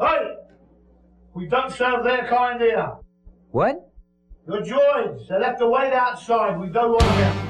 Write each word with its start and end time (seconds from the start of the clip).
Hey! 0.00 0.34
We 1.34 1.46
don't 1.46 1.70
serve 1.70 2.04
their 2.04 2.26
kind 2.26 2.60
here. 2.60 2.90
What? 3.50 3.76
Your 4.48 4.62
droids, 4.62 5.28
they 5.28 5.38
left 5.38 5.58
to 5.60 5.68
wait 5.68 5.92
outside. 5.92 6.58
We 6.58 6.68
don't 6.68 6.92
want 6.92 7.02
them. 7.02 7.49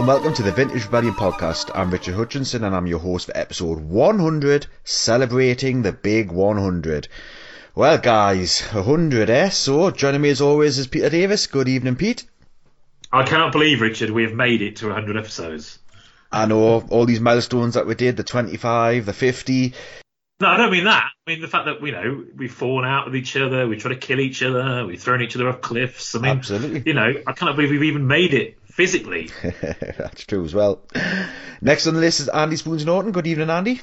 And 0.00 0.08
welcome 0.08 0.32
to 0.32 0.42
the 0.42 0.50
Vintage 0.50 0.86
Rebellion 0.86 1.12
podcast. 1.12 1.70
I'm 1.74 1.90
Richard 1.90 2.14
Hutchinson 2.14 2.64
and 2.64 2.74
I'm 2.74 2.86
your 2.86 3.00
host 3.00 3.26
for 3.26 3.36
episode 3.36 3.80
100, 3.80 4.66
celebrating 4.82 5.82
the 5.82 5.92
big 5.92 6.32
100. 6.32 7.06
Well, 7.74 7.98
guys, 7.98 8.62
100, 8.62 9.28
eh? 9.28 9.50
So, 9.50 9.90
joining 9.90 10.22
me 10.22 10.30
as 10.30 10.40
always 10.40 10.78
is 10.78 10.86
Peter 10.86 11.10
Davis. 11.10 11.48
Good 11.48 11.68
evening, 11.68 11.96
Pete. 11.96 12.24
I 13.12 13.24
cannot 13.24 13.52
believe, 13.52 13.82
Richard, 13.82 14.08
we 14.08 14.22
have 14.22 14.32
made 14.32 14.62
it 14.62 14.76
to 14.76 14.86
100 14.86 15.18
episodes. 15.18 15.78
I 16.32 16.46
know 16.46 16.80
all 16.80 17.04
these 17.04 17.20
milestones 17.20 17.74
that 17.74 17.86
we 17.86 17.94
did 17.94 18.16
the 18.16 18.24
25, 18.24 19.04
the 19.04 19.12
50. 19.12 19.74
No, 20.40 20.48
I 20.48 20.56
don't 20.56 20.72
mean 20.72 20.84
that. 20.84 21.10
I 21.26 21.30
mean 21.30 21.42
the 21.42 21.48
fact 21.48 21.66
that 21.66 21.82
you 21.82 21.92
know 21.92 22.24
we've 22.34 22.50
fallen 22.50 22.88
out 22.88 23.04
with 23.04 23.16
each 23.16 23.36
other, 23.36 23.68
we 23.68 23.76
try 23.76 23.92
to 23.92 24.00
kill 24.00 24.18
each 24.18 24.42
other, 24.42 24.86
we've 24.86 25.02
thrown 25.02 25.20
each 25.20 25.36
other 25.36 25.50
off 25.50 25.60
cliffs. 25.60 26.14
I 26.14 26.20
mean, 26.20 26.30
Absolutely. 26.30 26.84
You 26.86 26.94
know, 26.94 27.12
I 27.26 27.32
cannot 27.32 27.56
believe 27.56 27.70
we've 27.70 27.82
even 27.82 28.06
made 28.06 28.32
it 28.32 28.59
physically. 28.70 29.30
That's 29.42 30.24
true 30.24 30.44
as 30.44 30.54
well. 30.54 30.80
Next 31.60 31.86
on 31.86 31.94
the 31.94 32.00
list 32.00 32.20
is 32.20 32.28
Andy 32.28 32.56
Spoons 32.56 32.84
Norton. 32.84 33.12
Good 33.12 33.26
evening, 33.26 33.50
Andy. 33.50 33.80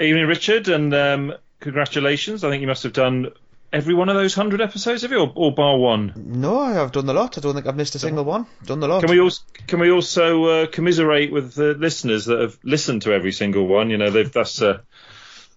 Evening, 0.00 0.26
Richard, 0.26 0.68
and 0.68 0.92
um, 0.94 1.34
congratulations. 1.60 2.44
I 2.44 2.50
think 2.50 2.60
you 2.60 2.66
must 2.66 2.82
have 2.82 2.92
done 2.92 3.32
every 3.72 3.94
one 3.94 4.08
of 4.08 4.16
those 4.16 4.34
hundred 4.34 4.60
episodes, 4.60 5.02
have 5.02 5.10
you, 5.10 5.20
or, 5.20 5.32
or 5.34 5.54
bar 5.54 5.78
one? 5.78 6.12
No, 6.16 6.58
I've 6.58 6.92
done 6.92 7.06
the 7.06 7.14
lot. 7.14 7.38
I 7.38 7.40
don't 7.40 7.54
think 7.54 7.66
I've 7.66 7.76
missed 7.76 7.94
a 7.94 7.98
single 7.98 8.24
one. 8.24 8.46
Done 8.64 8.80
the 8.80 8.88
lot. 8.88 9.02
Can 9.02 9.10
we 9.10 9.20
also 9.20 9.42
can 9.66 9.80
we 9.80 9.90
also 9.90 10.44
uh, 10.44 10.66
commiserate 10.66 11.32
with 11.32 11.54
the 11.54 11.74
listeners 11.74 12.26
that 12.26 12.40
have 12.40 12.58
listened 12.62 13.02
to 13.02 13.12
every 13.12 13.32
single 13.32 13.66
one? 13.66 13.90
You 13.90 13.98
know, 13.98 14.10
they've, 14.10 14.30
that's 14.30 14.60
a 14.60 14.82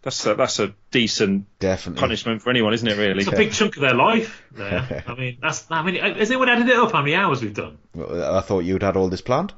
that's 0.06 0.24
a, 0.28 0.36
that's 0.36 0.60
a 0.60 0.76
decent 0.92 1.48
Definitely. 1.58 2.00
punishment 2.00 2.42
for 2.44 2.52
anyone, 2.52 2.76
isn't 2.76 2.88
it? 2.88 2.96
Really. 2.96 3.22
It's 3.22 3.28
a 3.28 3.36
big 3.36 3.52
chunk 3.52 3.76
of 3.76 3.82
their 3.82 3.96
life 3.96 4.44
there. 4.52 5.04
I 5.08 5.16
mean, 5.16 5.40
that's. 5.42 5.66
I 5.72 5.82
mean, 5.82 5.96
has 5.96 6.30
anyone 6.30 6.48
added 6.48 6.70
it 6.70 6.76
up? 6.78 6.92
How 6.92 7.02
many 7.02 7.16
hours 7.16 7.42
we've 7.42 7.56
done? 7.56 7.80
I 7.98 8.42
thought 8.42 8.60
you'd 8.60 8.84
had 8.84 8.98
all 8.98 9.10
this 9.10 9.22
planned. 9.22 9.52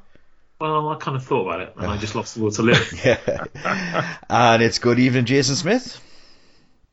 Well, 0.60 0.88
I 0.88 0.96
kind 0.96 1.18
of 1.18 1.26
thought 1.26 1.48
about 1.48 1.60
it, 1.60 1.74
and 1.76 1.86
I 1.86 1.98
just 1.98 2.16
lost 2.16 2.36
the 2.36 2.42
will 2.44 2.52
to 2.52 2.62
live. 2.62 2.94
Yeah. 3.06 4.18
and 4.30 4.64
it's 4.64 4.80
good 4.80 5.00
evening, 5.00 5.26
Jason 5.26 5.56
Smith. 5.58 6.02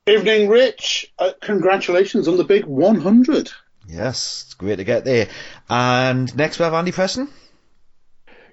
Evening, 0.08 0.48
Rich. 0.48 1.14
Uh, 1.16 1.30
congratulations 1.40 2.26
on 2.26 2.36
the 2.36 2.44
big 2.44 2.64
100. 2.64 3.52
Yes, 3.86 4.42
it's 4.46 4.54
great 4.54 4.76
to 4.76 4.84
get 4.84 5.04
there. 5.04 5.28
And 5.70 6.36
next 6.36 6.58
we 6.58 6.64
have 6.64 6.74
Andy 6.74 6.90
Preston. 6.90 7.28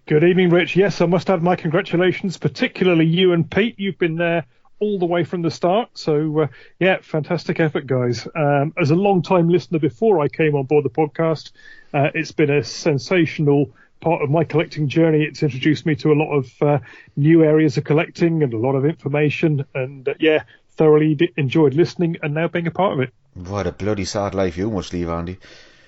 Good 0.05 0.23
evening, 0.23 0.51
Rich. 0.51 0.75
Yes, 0.75 1.01
I 1.01 1.07
must 1.07 1.27
have 1.27 1.41
my 1.41 1.55
congratulations, 1.55 2.37
particularly 2.37 3.07
you 3.07 3.33
and 3.33 3.49
Pete. 3.49 3.79
You've 3.79 3.97
been 3.97 4.15
there 4.15 4.45
all 4.81 4.99
the 4.99 5.05
way 5.05 5.23
from 5.23 5.43
the 5.43 5.51
start. 5.51 5.89
So, 5.93 6.41
uh, 6.41 6.47
yeah, 6.79 6.97
fantastic 7.01 7.59
effort, 7.61 7.87
guys. 7.87 8.27
Um, 8.35 8.73
as 8.77 8.91
a 8.91 8.95
long 8.95 9.21
time 9.21 9.47
listener 9.47 9.79
before 9.79 10.19
I 10.19 10.27
came 10.27 10.55
on 10.55 10.65
board 10.65 10.83
the 10.83 10.89
podcast, 10.89 11.51
uh, 11.93 12.09
it's 12.13 12.31
been 12.33 12.49
a 12.49 12.63
sensational 12.63 13.71
part 14.01 14.23
of 14.23 14.29
my 14.29 14.43
collecting 14.43 14.89
journey. 14.89 15.23
It's 15.23 15.43
introduced 15.43 15.85
me 15.85 15.95
to 15.97 16.11
a 16.11 16.15
lot 16.15 16.33
of 16.35 16.51
uh, 16.61 16.79
new 17.15 17.43
areas 17.43 17.77
of 17.77 17.83
collecting 17.83 18.43
and 18.43 18.53
a 18.53 18.57
lot 18.57 18.73
of 18.75 18.83
information. 18.85 19.63
And 19.75 20.09
uh, 20.09 20.15
yeah, 20.19 20.43
thoroughly 20.71 21.15
d- 21.15 21.31
enjoyed 21.37 21.75
listening 21.75 22.17
and 22.23 22.33
now 22.33 22.47
being 22.47 22.67
a 22.67 22.71
part 22.71 22.93
of 22.93 22.99
it. 22.99 23.13
What 23.35 23.67
a 23.67 23.71
bloody 23.71 24.05
sad 24.05 24.33
life 24.35 24.57
you 24.57 24.69
must 24.71 24.91
leave, 24.93 25.07
Andy. 25.09 25.37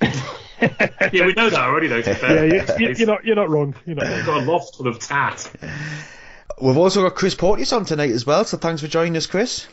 yeah, 0.01 1.25
we 1.25 1.33
know 1.33 1.49
that 1.49 1.59
already, 1.59 1.87
though. 1.87 2.01
To 2.01 2.09
be 2.09 2.15
fair. 2.19 2.45
Yeah, 2.47 2.77
you, 2.77 2.87
you, 2.87 2.95
you're 2.95 3.07
not 3.07 3.25
you're 3.25 3.35
not 3.35 3.49
wrong. 3.49 3.75
You're 3.85 3.95
not 3.95 4.05
wrong. 4.05 4.15
We've 4.15 4.25
got 4.25 4.43
a 4.43 4.45
loft 4.45 4.75
full 4.75 4.87
of 4.87 4.99
tat. 4.99 5.51
We've 6.61 6.77
also 6.77 7.03
got 7.03 7.15
Chris 7.15 7.35
Porteous 7.35 7.73
on 7.73 7.85
tonight 7.85 8.11
as 8.11 8.25
well, 8.25 8.45
so 8.45 8.57
thanks 8.57 8.81
for 8.81 8.87
joining 8.87 9.17
us, 9.17 9.25
Chris. 9.25 9.67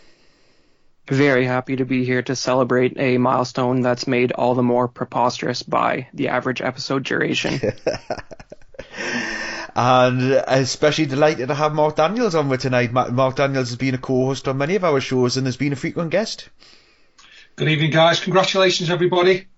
Very 1.08 1.44
happy 1.44 1.76
to 1.76 1.84
be 1.84 2.04
here 2.04 2.22
to 2.22 2.36
celebrate 2.36 2.98
a 2.98 3.18
milestone 3.18 3.80
that's 3.80 4.06
made 4.06 4.32
all 4.32 4.54
the 4.54 4.62
more 4.62 4.86
preposterous 4.86 5.62
by 5.62 6.08
the 6.14 6.28
average 6.28 6.60
episode 6.60 7.02
duration. 7.02 7.60
and 9.74 10.22
especially 10.46 11.06
delighted 11.06 11.48
to 11.48 11.54
have 11.54 11.74
Mark 11.74 11.96
Daniels 11.96 12.34
on 12.34 12.48
with 12.48 12.60
tonight. 12.60 12.92
Mark 12.92 13.36
Daniels 13.36 13.68
has 13.70 13.76
been 13.76 13.94
a 13.94 13.98
co-host 13.98 14.47
on 14.48 14.58
many 14.58 14.76
of 14.76 14.84
our 14.84 15.00
shows 15.00 15.36
and 15.36 15.47
has 15.47 15.56
been 15.56 15.72
a 15.72 15.76
frequent 15.76 16.10
guest. 16.10 16.48
Good 17.56 17.68
evening, 17.68 17.91
guys. 17.91 18.20
Congratulations, 18.20 18.91
everybody. 18.91 19.48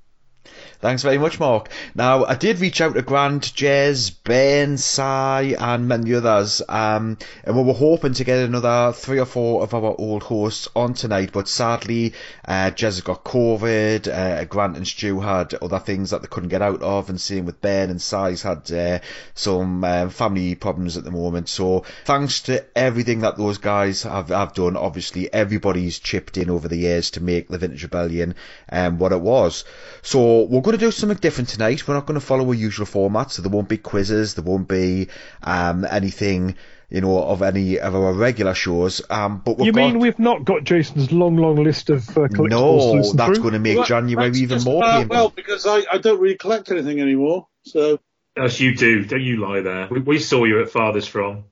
Thanks 0.82 1.04
very 1.04 1.16
much, 1.16 1.38
Mark. 1.38 1.68
Now, 1.94 2.24
I 2.24 2.34
did 2.34 2.58
reach 2.58 2.80
out 2.80 2.94
to 2.94 3.02
Grant, 3.02 3.54
Jez, 3.54 4.12
Ben, 4.24 4.76
Sai, 4.76 5.54
and 5.56 5.86
many 5.86 6.12
others, 6.12 6.60
um, 6.68 7.18
and 7.44 7.56
we 7.56 7.62
were 7.62 7.72
hoping 7.72 8.14
to 8.14 8.24
get 8.24 8.40
another 8.40 8.92
three 8.92 9.20
or 9.20 9.24
four 9.24 9.62
of 9.62 9.74
our 9.74 9.94
old 9.96 10.24
hosts 10.24 10.66
on 10.74 10.94
tonight, 10.94 11.30
but 11.32 11.46
sadly, 11.46 12.14
uh, 12.48 12.72
Jez 12.74 13.04
got 13.04 13.22
COVID, 13.22 14.08
uh, 14.08 14.44
Grant 14.46 14.76
and 14.76 14.84
Stu 14.84 15.20
had 15.20 15.54
other 15.54 15.78
things 15.78 16.10
that 16.10 16.20
they 16.20 16.26
couldn't 16.26 16.48
get 16.48 16.62
out 16.62 16.82
of, 16.82 17.08
and 17.08 17.20
same 17.20 17.46
with 17.46 17.60
Ben 17.60 17.88
and 17.88 18.02
Sai's 18.02 18.42
had 18.42 18.68
uh, 18.72 18.98
some 19.34 19.84
um, 19.84 20.10
family 20.10 20.56
problems 20.56 20.96
at 20.96 21.04
the 21.04 21.12
moment. 21.12 21.48
So, 21.48 21.84
thanks 22.06 22.40
to 22.40 22.64
everything 22.76 23.20
that 23.20 23.36
those 23.36 23.58
guys 23.58 24.02
have, 24.02 24.30
have 24.30 24.54
done, 24.54 24.76
obviously, 24.76 25.32
everybody's 25.32 26.00
chipped 26.00 26.36
in 26.36 26.50
over 26.50 26.66
the 26.66 26.76
years 26.76 27.12
to 27.12 27.22
make 27.22 27.46
the 27.46 27.58
Vintage 27.58 27.84
Rebellion 27.84 28.34
um, 28.72 28.98
what 28.98 29.12
it 29.12 29.20
was. 29.20 29.64
So, 30.02 30.42
we're 30.42 30.60
going 30.60 30.71
to 30.72 30.78
do 30.78 30.90
something 30.90 31.18
different 31.18 31.48
tonight. 31.50 31.86
We're 31.86 31.94
not 31.94 32.06
going 32.06 32.18
to 32.20 32.24
follow 32.26 32.46
our 32.48 32.54
usual 32.54 32.86
format, 32.86 33.30
so 33.30 33.42
there 33.42 33.50
won't 33.50 33.68
be 33.68 33.78
quizzes, 33.78 34.34
there 34.34 34.44
won't 34.44 34.68
be 34.68 35.08
um, 35.42 35.84
anything, 35.84 36.56
you 36.90 37.00
know, 37.00 37.22
of 37.22 37.42
any 37.42 37.78
of 37.78 37.94
our 37.94 38.12
regular 38.12 38.54
shows. 38.54 39.00
Um, 39.10 39.42
but 39.44 39.58
we've 39.58 39.66
You 39.66 39.72
got... 39.72 39.80
mean 39.80 39.98
we've 39.98 40.18
not 40.18 40.44
got 40.44 40.64
Jason's 40.64 41.12
long, 41.12 41.36
long 41.36 41.62
list 41.62 41.90
of 41.90 42.08
uh, 42.10 42.28
collectibles 42.28 42.36
to 42.36 42.48
No, 42.48 42.92
listen 42.92 43.16
that's 43.16 43.32
through? 43.34 43.42
going 43.42 43.54
to 43.54 43.58
make 43.60 43.76
Well, 43.78 43.86
January 43.86 44.28
that's 44.28 44.38
even 44.38 44.56
just 44.56 44.66
more 44.66 44.82
about 44.82 44.98
painful. 44.98 45.16
Well, 45.16 45.28
because 45.30 45.66
I, 45.66 45.82
I 45.92 45.98
don't 45.98 46.20
really 46.20 46.36
collect 46.36 46.70
anything 46.70 47.00
anymore. 47.00 47.46
So 47.64 48.00
Yes, 48.36 48.60
you 48.60 48.74
do. 48.74 49.04
Don't 49.04 49.20
you 49.20 49.36
lie 49.36 49.60
there. 49.60 49.88
We, 49.90 50.00
we 50.00 50.18
saw 50.18 50.44
you 50.44 50.62
at 50.62 50.70
farthest 50.70 51.10
from. 51.10 51.44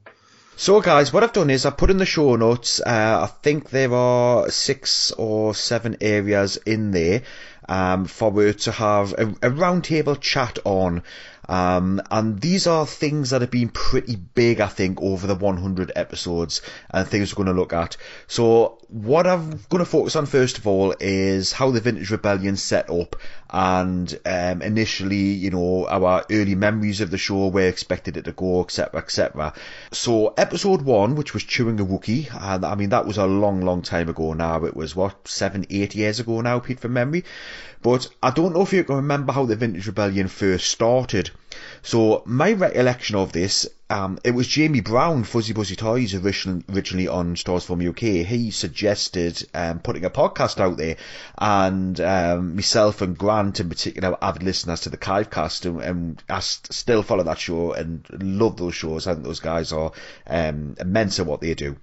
So, 0.56 0.81
guys, 0.81 1.12
what 1.12 1.22
I've 1.22 1.32
done 1.32 1.48
is 1.50 1.64
I've 1.64 1.76
put 1.76 1.91
in 1.91 1.97
the 1.97 2.06
show 2.06 2.37
notes. 2.37 2.81
Uh, 2.81 3.20
I 3.22 3.26
think 3.42 3.70
there 3.70 3.92
are 3.94 4.50
six 4.50 5.10
or 5.12 5.54
seven 5.54 5.97
areas 6.02 6.56
in 6.58 6.91
there 6.91 7.22
um, 7.70 8.04
for 8.04 8.36
us 8.42 8.64
to 8.64 8.72
have 8.72 9.12
a, 9.12 9.28
a 9.28 9.50
roundtable 9.50 10.20
chat 10.20 10.58
on. 10.64 11.04
Um, 11.48 12.03
and 12.10 12.41
these 12.41 12.66
are 12.66 12.84
things 12.84 13.31
that 13.31 13.41
have 13.41 13.50
been 13.50 13.70
pretty 13.70 14.16
big, 14.16 14.60
I 14.60 14.66
think, 14.66 15.00
over 15.00 15.26
the 15.26 15.34
100 15.36 15.92
episodes 15.97 16.62
and 16.91 17.06
things 17.06 17.32
we're 17.32 17.44
going 17.44 17.55
to 17.55 17.61
look 17.61 17.72
at. 17.72 17.96
So, 18.26 18.80
what 18.90 19.25
I'm 19.26 19.50
going 19.69 19.78
to 19.78 19.84
focus 19.84 20.16
on 20.16 20.26
first 20.26 20.58
of 20.58 20.66
all 20.66 20.94
is 20.98 21.52
how 21.52 21.70
the 21.70 21.81
Vintage 21.81 22.10
Rebellion 22.10 22.56
set 22.56 22.90
up 22.90 23.14
and 23.48 24.19
um, 24.26 24.62
initially, 24.62 25.16
you 25.16 25.50
know, 25.50 25.87
our 25.88 26.25
early 26.28 26.56
memories 26.56 27.00
of 27.00 27.12
the 27.12 27.19
show, 27.19 27.46
where 27.46 27.69
expected 27.69 28.16
it 28.16 28.25
to 28.25 28.32
go, 28.32 28.62
etc., 28.62 29.00
etc. 29.00 29.52
So, 29.92 30.34
episode 30.37 30.82
one, 30.82 31.14
which 31.14 31.34
was 31.34 31.44
Chewing 31.44 31.78
a 31.78 31.84
Wookie, 31.84 32.28
and 32.34 32.64
I 32.64 32.75
mean, 32.75 32.90
that 32.90 33.06
was 33.06 33.16
a 33.16 33.26
long, 33.26 33.60
long 33.60 33.82
time 33.82 34.08
ago 34.08 34.32
now. 34.32 34.64
It 34.64 34.75
was, 34.75 34.96
what, 34.96 35.28
seven, 35.28 35.66
eight 35.70 35.94
years 35.94 36.19
ago 36.19 36.40
now, 36.40 36.58
Pete, 36.58 36.81
from 36.81 36.93
memory. 36.93 37.25
But 37.82 38.08
I 38.22 38.31
don't 38.31 38.54
know 38.54 38.62
if 38.62 38.72
you 38.72 38.84
can 38.84 38.96
remember 38.96 39.32
how 39.32 39.46
the 39.46 39.56
Vintage 39.56 39.86
Rebellion 39.86 40.26
first 40.26 40.69
started. 40.69 41.31
So 41.82 42.22
my 42.26 42.52
recollection 42.52 43.16
of 43.16 43.32
this, 43.32 43.69
um, 43.90 44.19
it 44.22 44.31
was 44.31 44.46
Jamie 44.46 44.81
Brown, 44.81 45.25
Fuzzy 45.25 45.52
Buzzy 45.52 45.75
Toys, 45.75 46.14
originally, 46.14 46.62
originally 46.72 47.08
on 47.08 47.34
Star 47.34 47.54
Wars 47.54 47.64
Forum 47.64 47.88
UK. 47.88 47.98
He 47.98 48.52
suggested 48.52 49.44
um, 49.52 49.81
putting 49.81 50.04
a 50.04 50.10
podcast 50.10 50.60
out 50.60 50.76
there, 50.76 50.96
and 51.37 52.00
um, 52.00 52.54
myself 52.54 53.02
and 53.02 53.19
Grant 53.19 53.58
in 53.58 53.69
particular, 53.69 54.16
avid 54.22 54.44
listeners 54.44 54.82
to 54.82 54.90
the 54.90 54.96
Kivecast, 54.96 55.66
and, 55.66 55.82
and 55.82 56.22
I 56.28 56.38
st- 56.38 56.72
still 56.72 57.02
follow 57.02 57.25
that 57.25 57.40
show 57.40 57.72
and 57.72 58.06
love 58.12 58.56
those 58.56 58.76
shows. 58.76 59.08
I 59.08 59.14
think 59.14 59.25
those 59.25 59.40
guys 59.40 59.72
are 59.72 59.90
um, 60.26 60.76
immense 60.78 61.19
at 61.19 61.26
what 61.26 61.40
they 61.40 61.54
do 61.54 61.76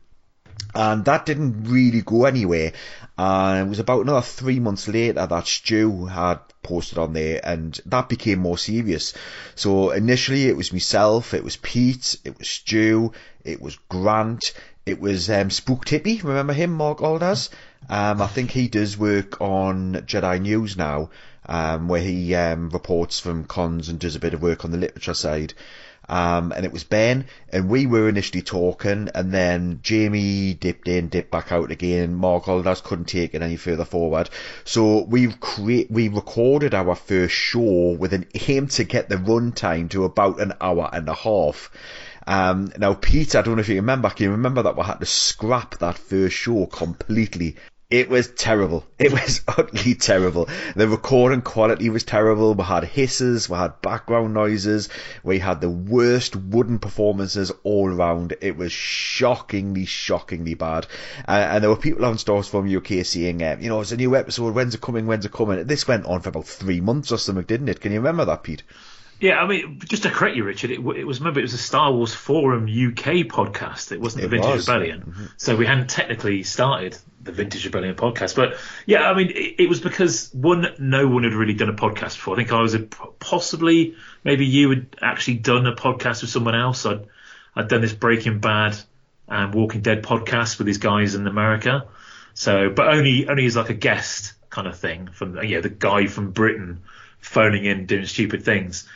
and 0.75 1.05
that 1.05 1.25
didn't 1.25 1.63
really 1.63 2.01
go 2.01 2.25
anywhere. 2.25 2.73
And 3.17 3.65
it 3.65 3.69
was 3.69 3.79
about 3.79 4.01
another 4.01 4.21
three 4.21 4.59
months 4.59 4.87
later 4.87 5.25
that 5.25 5.47
Stu 5.47 6.05
had 6.05 6.39
posted 6.61 6.97
on 6.99 7.13
there, 7.13 7.41
and 7.43 7.79
that 7.87 8.09
became 8.09 8.39
more 8.39 8.57
serious. 8.57 9.13
So 9.55 9.91
initially 9.91 10.47
it 10.47 10.55
was 10.55 10.71
myself, 10.71 11.33
it 11.33 11.43
was 11.43 11.57
Pete, 11.57 12.17
it 12.23 12.37
was 12.37 12.47
Stu, 12.47 13.13
it 13.43 13.61
was 13.61 13.77
Grant, 13.89 14.53
it 14.85 14.99
was 14.99 15.29
um, 15.29 15.49
Spook 15.49 15.85
Tippy. 15.85 16.21
Remember 16.21 16.53
him, 16.53 16.71
Mark 16.71 17.01
Alders? 17.01 17.49
Um, 17.89 18.21
I 18.21 18.27
think 18.27 18.51
he 18.51 18.67
does 18.67 18.97
work 18.97 19.41
on 19.41 19.93
Jedi 20.05 20.41
News 20.41 20.77
now, 20.77 21.09
um, 21.47 21.87
where 21.87 22.01
he 22.01 22.35
um, 22.35 22.69
reports 22.69 23.19
from 23.19 23.45
cons 23.45 23.89
and 23.89 23.99
does 23.99 24.15
a 24.15 24.19
bit 24.19 24.33
of 24.33 24.41
work 24.41 24.63
on 24.63 24.71
the 24.71 24.77
literature 24.77 25.13
side. 25.13 25.53
Um, 26.09 26.53
and 26.53 26.65
it 26.65 26.71
was 26.71 26.85
Ben, 26.85 27.25
and 27.49 27.69
we 27.69 27.85
were 27.85 28.07
initially 28.07 28.41
talking, 28.41 29.09
and 29.13 29.33
then 29.33 29.79
Jamie 29.83 30.53
dipped 30.53 30.87
in, 30.87 31.09
dipped 31.09 31.31
back 31.31 31.51
out 31.51 31.69
again. 31.69 32.13
Mark 32.13 32.47
Alders 32.47 32.81
couldn't 32.81 33.09
take 33.09 33.33
it 33.33 33.41
any 33.41 33.57
further 33.57 33.83
forward, 33.83 34.29
so 34.63 35.03
we've 35.03 35.39
create 35.39 35.91
we 35.91 36.07
recorded 36.07 36.73
our 36.73 36.95
first 36.95 37.35
show 37.35 37.91
with 37.99 38.13
an 38.13 38.25
aim 38.47 38.67
to 38.67 38.85
get 38.85 39.09
the 39.09 39.17
runtime 39.17 39.89
to 39.89 40.05
about 40.05 40.39
an 40.39 40.53
hour 40.61 40.89
and 40.93 41.09
a 41.09 41.13
half. 41.13 41.71
Um, 42.25 42.71
now, 42.77 42.93
Pete, 42.93 43.35
I 43.35 43.41
don't 43.41 43.55
know 43.55 43.61
if 43.61 43.69
you 43.69 43.75
remember, 43.75 44.09
can 44.09 44.25
you 44.25 44.31
remember 44.31 44.61
that 44.63 44.75
we 44.75 44.83
had 44.83 44.99
to 44.99 45.05
scrap 45.05 45.77
that 45.79 45.97
first 45.97 46.35
show 46.35 46.65
completely 46.65 47.55
it 47.89 48.09
was 48.09 48.27
terrible. 48.27 48.83
It 48.99 49.13
was 49.13 49.41
utterly 49.47 49.93
terrible. 49.95 50.49
The 50.75 50.87
recording 50.87 51.41
quality 51.41 51.89
was 51.89 52.03
terrible. 52.03 52.53
We 52.55 52.63
had 52.63 52.83
hisses, 52.83 53.47
we 53.47 53.55
had 53.57 53.81
background 53.81 54.33
noises, 54.33 54.89
we 55.23 55.39
had 55.39 55.61
the 55.61 55.69
worst 55.69 56.35
wooden 56.35 56.79
performances 56.79 57.51
all 57.63 57.87
around. 57.87 58.35
It 58.41 58.57
was 58.57 58.71
shockingly, 58.71 59.85
shockingly 59.85 60.55
bad. 60.55 60.87
Uh, 61.27 61.31
and 61.31 61.63
there 61.63 61.69
were 61.69 61.77
people 61.77 62.05
on 62.05 62.17
Star 62.17 62.35
Wars 62.35 62.47
Forum 62.47 62.75
UK 62.75 63.05
saying, 63.05 63.41
uh, 63.41 63.57
you 63.59 63.69
know, 63.69 63.79
it's 63.81 63.91
a 63.91 63.97
new 63.97 64.15
episode, 64.15 64.53
when's 64.55 64.75
it 64.75 64.81
coming, 64.81 65.05
when's 65.05 65.25
it 65.25 65.31
coming? 65.31 65.65
This 65.65 65.87
went 65.87 66.05
on 66.05 66.21
for 66.21 66.29
about 66.29 66.47
three 66.47 66.81
months 66.81 67.11
or 67.11 67.17
something, 67.17 67.45
didn't 67.45 67.69
it? 67.69 67.79
Can 67.79 67.93
you 67.93 67.99
remember 67.99 68.25
that, 68.25 68.43
Pete? 68.43 68.63
Yeah, 69.19 69.41
I 69.41 69.47
mean, 69.47 69.79
just 69.85 70.03
to 70.03 70.11
correct 70.11 70.35
you, 70.35 70.43
Richard, 70.43 70.69
it, 70.69 70.79
it, 70.79 71.03
was 71.05 71.19
remember 71.19 71.39
it 71.39 71.43
was 71.43 71.53
a 71.53 71.57
Star 71.57 71.91
Wars 71.91 72.13
Forum 72.13 72.63
UK 72.63 73.25
podcast. 73.25 73.91
It 73.91 73.99
wasn't 73.99 74.23
the 74.23 74.27
Vintage 74.29 74.55
was. 74.55 74.67
Rebellion, 74.67 75.01
Mhm. 75.17 75.29
so 75.37 75.55
we 75.55 75.65
hadn't 75.65 75.89
technically 75.89 76.43
started 76.43 76.97
the 77.23 77.31
Vintage 77.31 77.65
Rebellion 77.65 77.95
podcast. 77.95 78.35
But 78.35 78.57
yeah, 78.85 79.09
I 79.09 79.15
mean, 79.15 79.31
it, 79.31 79.55
it 79.59 79.69
was 79.69 79.79
because 79.79 80.29
one, 80.33 80.67
no 80.77 81.07
one 81.07 81.23
had 81.23 81.33
really 81.33 81.55
done 81.55 81.69
a 81.69 81.73
podcast 81.73 82.15
before. 82.15 82.35
I 82.35 82.37
think 82.37 82.51
I 82.51 82.61
was 82.61 82.75
a, 82.75 82.79
possibly 82.79 83.95
maybe 84.23 84.45
you 84.45 84.69
had 84.69 84.87
actually 85.01 85.37
done 85.37 85.65
a 85.65 85.75
podcast 85.75 86.21
with 86.21 86.29
someone 86.29 86.55
else. 86.55 86.85
I'd 86.85 87.05
I'd 87.55 87.67
done 87.69 87.81
this 87.81 87.93
Breaking 87.93 88.39
Bad 88.39 88.77
and 89.27 89.53
Walking 89.53 89.81
Dead 89.81 90.03
podcast 90.03 90.59
with 90.59 90.67
these 90.67 90.77
guys 90.77 91.15
in 91.15 91.25
America. 91.25 91.85
So, 92.35 92.69
but 92.69 92.87
only 92.87 93.27
only 93.27 93.45
as 93.47 93.55
like 93.55 93.69
a 93.69 93.73
guest 93.73 94.33
kind 94.51 94.67
of 94.67 94.77
thing 94.77 95.07
from 95.11 95.43
yeah 95.43 95.59
the 95.59 95.69
guy 95.69 96.05
from 96.05 96.31
Britain 96.31 96.81
phoning 97.19 97.65
in 97.65 97.87
doing 97.87 98.05
stupid 98.05 98.43
things 98.45 98.87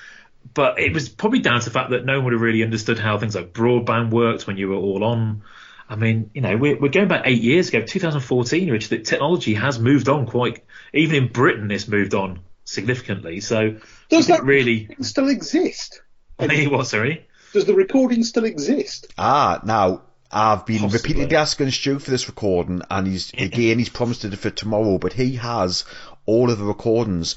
but 0.54 0.80
it 0.80 0.94
was 0.94 1.10
probably 1.10 1.40
down 1.40 1.60
to 1.60 1.66
the 1.66 1.72
fact 1.72 1.92
that 1.92 2.06
no 2.06 2.16
one 2.16 2.26
would 2.26 2.34
have 2.34 2.42
really 2.42 2.64
understood 2.64 3.00
how 3.00 3.18
things 3.18 3.36
like 3.36 3.54
broadband 3.54 4.12
worked 4.12 4.48
when 4.48 4.58
you 4.58 4.70
were 4.70 4.76
all 4.76 5.04
on. 5.04 5.44
I 5.88 5.96
mean, 5.96 6.32
you 6.34 6.42
know, 6.42 6.56
we're, 6.56 6.80
we're 6.80 6.90
going 6.90 7.10
back 7.10 7.24
eight 7.26 7.42
years 7.42 7.70
ago, 7.70 7.82
2014, 7.82 8.72
which 8.72 8.90
the 8.90 9.00
technology 9.00 9.54
has 9.56 9.78
moved 9.78 10.08
on 10.08 10.26
quite, 10.26 10.64
even 10.94 11.16
in 11.16 11.28
Britain, 11.32 11.70
it's 11.70 11.88
moved 11.88 12.14
on 12.14 12.40
significantly. 12.64 13.42
So, 13.42 13.78
Does 14.10 14.28
that 14.28 14.44
really, 14.44 14.96
still 15.02 15.28
exist? 15.28 16.02
what, 16.38 16.88
sorry? 16.88 17.28
Does 17.54 17.66
the 17.66 17.76
recording 17.76 18.24
still 18.24 18.46
exist? 18.46 19.14
Ah, 19.18 19.60
now 19.66 20.04
I've 20.32 20.66
been 20.66 20.80
Possibly. 20.80 21.10
repeatedly 21.10 21.36
asking 21.36 21.72
Stu 21.72 22.00
for 22.00 22.10
this 22.10 22.30
recording, 22.30 22.82
and 22.90 23.06
he's 23.06 23.32
again 23.34 23.78
he's 23.78 23.90
promised 23.90 24.24
it 24.24 24.36
for 24.38 24.50
tomorrow, 24.50 24.98
but 24.98 25.12
he 25.14 25.36
has 25.36 25.84
all 26.26 26.50
of 26.50 26.58
the 26.58 26.64
recordings. 26.64 27.36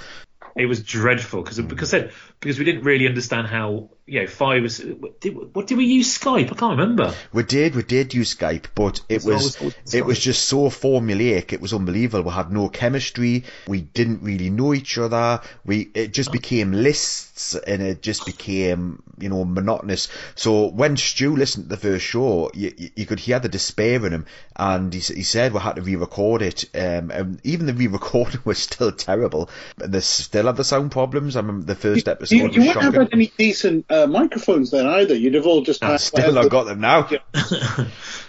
It 0.56 0.66
was 0.66 0.82
dreadful 0.82 1.42
because 1.42 1.60
because 1.60 1.94
because 2.40 2.58
we 2.58 2.64
didn't 2.64 2.84
really 2.84 3.08
understand 3.08 3.48
how 3.48 3.90
you 4.06 4.20
know 4.20 4.26
five 4.26 4.62
was 4.62 4.78
did, 5.20 5.54
what 5.54 5.66
did 5.66 5.78
we 5.78 5.86
use 5.86 6.18
Skype? 6.18 6.52
I 6.52 6.54
can't 6.56 6.78
remember. 6.78 7.14
We 7.32 7.42
did, 7.42 7.74
we 7.74 7.82
did 7.82 8.12
use 8.12 8.34
Skype, 8.34 8.66
but 8.74 9.00
it 9.08 9.24
was 9.24 9.56
always 9.56 9.94
it 9.94 10.04
was 10.04 10.18
just 10.18 10.44
so 10.44 10.68
formulaic. 10.68 11.52
It 11.52 11.60
was 11.60 11.72
unbelievable. 11.72 12.24
We 12.30 12.34
had 12.34 12.52
no 12.52 12.68
chemistry. 12.68 13.44
We 13.66 13.80
didn't 13.80 14.22
really 14.22 14.50
know 14.50 14.74
each 14.74 14.98
other. 14.98 15.40
We 15.64 15.90
it 15.94 16.12
just 16.12 16.32
became 16.32 16.72
lists, 16.72 17.54
and 17.54 17.82
it 17.82 18.02
just 18.02 18.26
became 18.26 19.02
you 19.18 19.28
know 19.28 19.44
monotonous. 19.44 20.08
So 20.34 20.66
when 20.66 20.96
Stu 20.96 21.34
listened 21.36 21.64
to 21.64 21.68
the 21.70 21.76
first 21.80 22.04
show, 22.04 22.50
you, 22.54 22.72
you- 22.76 22.90
you 22.96 23.06
could 23.06 23.20
hear 23.20 23.38
the 23.40 23.48
despair 23.48 24.04
in 24.06 24.12
him, 24.12 24.26
and 24.56 24.92
he, 24.92 25.00
he 25.00 25.22
said 25.22 25.52
we 25.52 25.60
had 25.60 25.76
to 25.76 25.82
re-record 25.82 26.42
it. 26.42 26.64
Um, 26.74 27.10
and 27.10 27.40
even 27.44 27.66
the 27.66 27.74
re-recording 27.74 28.40
was 28.44 28.58
still 28.58 28.92
terrible. 28.92 29.48
And 29.80 29.92
they 29.92 30.00
still 30.00 30.46
have 30.46 30.56
the 30.56 30.64
sound 30.64 30.92
problems. 30.92 31.36
I 31.36 31.40
remember 31.40 31.66
the 31.66 31.74
first 31.74 32.06
episode 32.08 32.34
You, 32.36 32.42
you 32.42 32.46
was 32.46 32.58
wouldn't 32.68 32.84
have 32.84 32.94
had 32.94 33.12
any 33.12 33.32
decent 33.38 33.86
uh, 34.02 34.06
microphones 34.06 34.70
then 34.70 34.86
either. 34.86 35.14
You'd 35.14 35.34
have 35.34 35.46
all 35.46 35.62
just 35.62 35.82
I 35.82 35.92
had, 35.92 36.00
still 36.00 36.24
had 36.24 36.34
not 36.34 36.42
the- 36.44 36.48
got 36.48 36.64
them 36.64 36.80
now. 36.80 37.08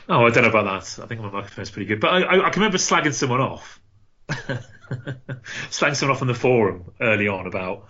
oh, 0.09 0.25
I 0.25 0.29
don't 0.29 0.43
know 0.43 0.49
about 0.49 0.65
that. 0.65 1.03
I 1.03 1.07
think 1.07 1.21
my 1.21 1.29
microphone's 1.29 1.71
pretty 1.71 1.87
good, 1.87 1.99
but 1.99 2.09
I, 2.09 2.21
I, 2.21 2.47
I 2.47 2.49
can 2.49 2.61
remember 2.61 2.77
slagging 2.77 3.13
someone 3.13 3.41
off, 3.41 3.79
slagging 4.29 5.95
someone 5.95 6.15
off 6.15 6.21
on 6.21 6.27
the 6.27 6.33
forum 6.33 6.91
early 7.01 7.27
on 7.27 7.47
about. 7.47 7.87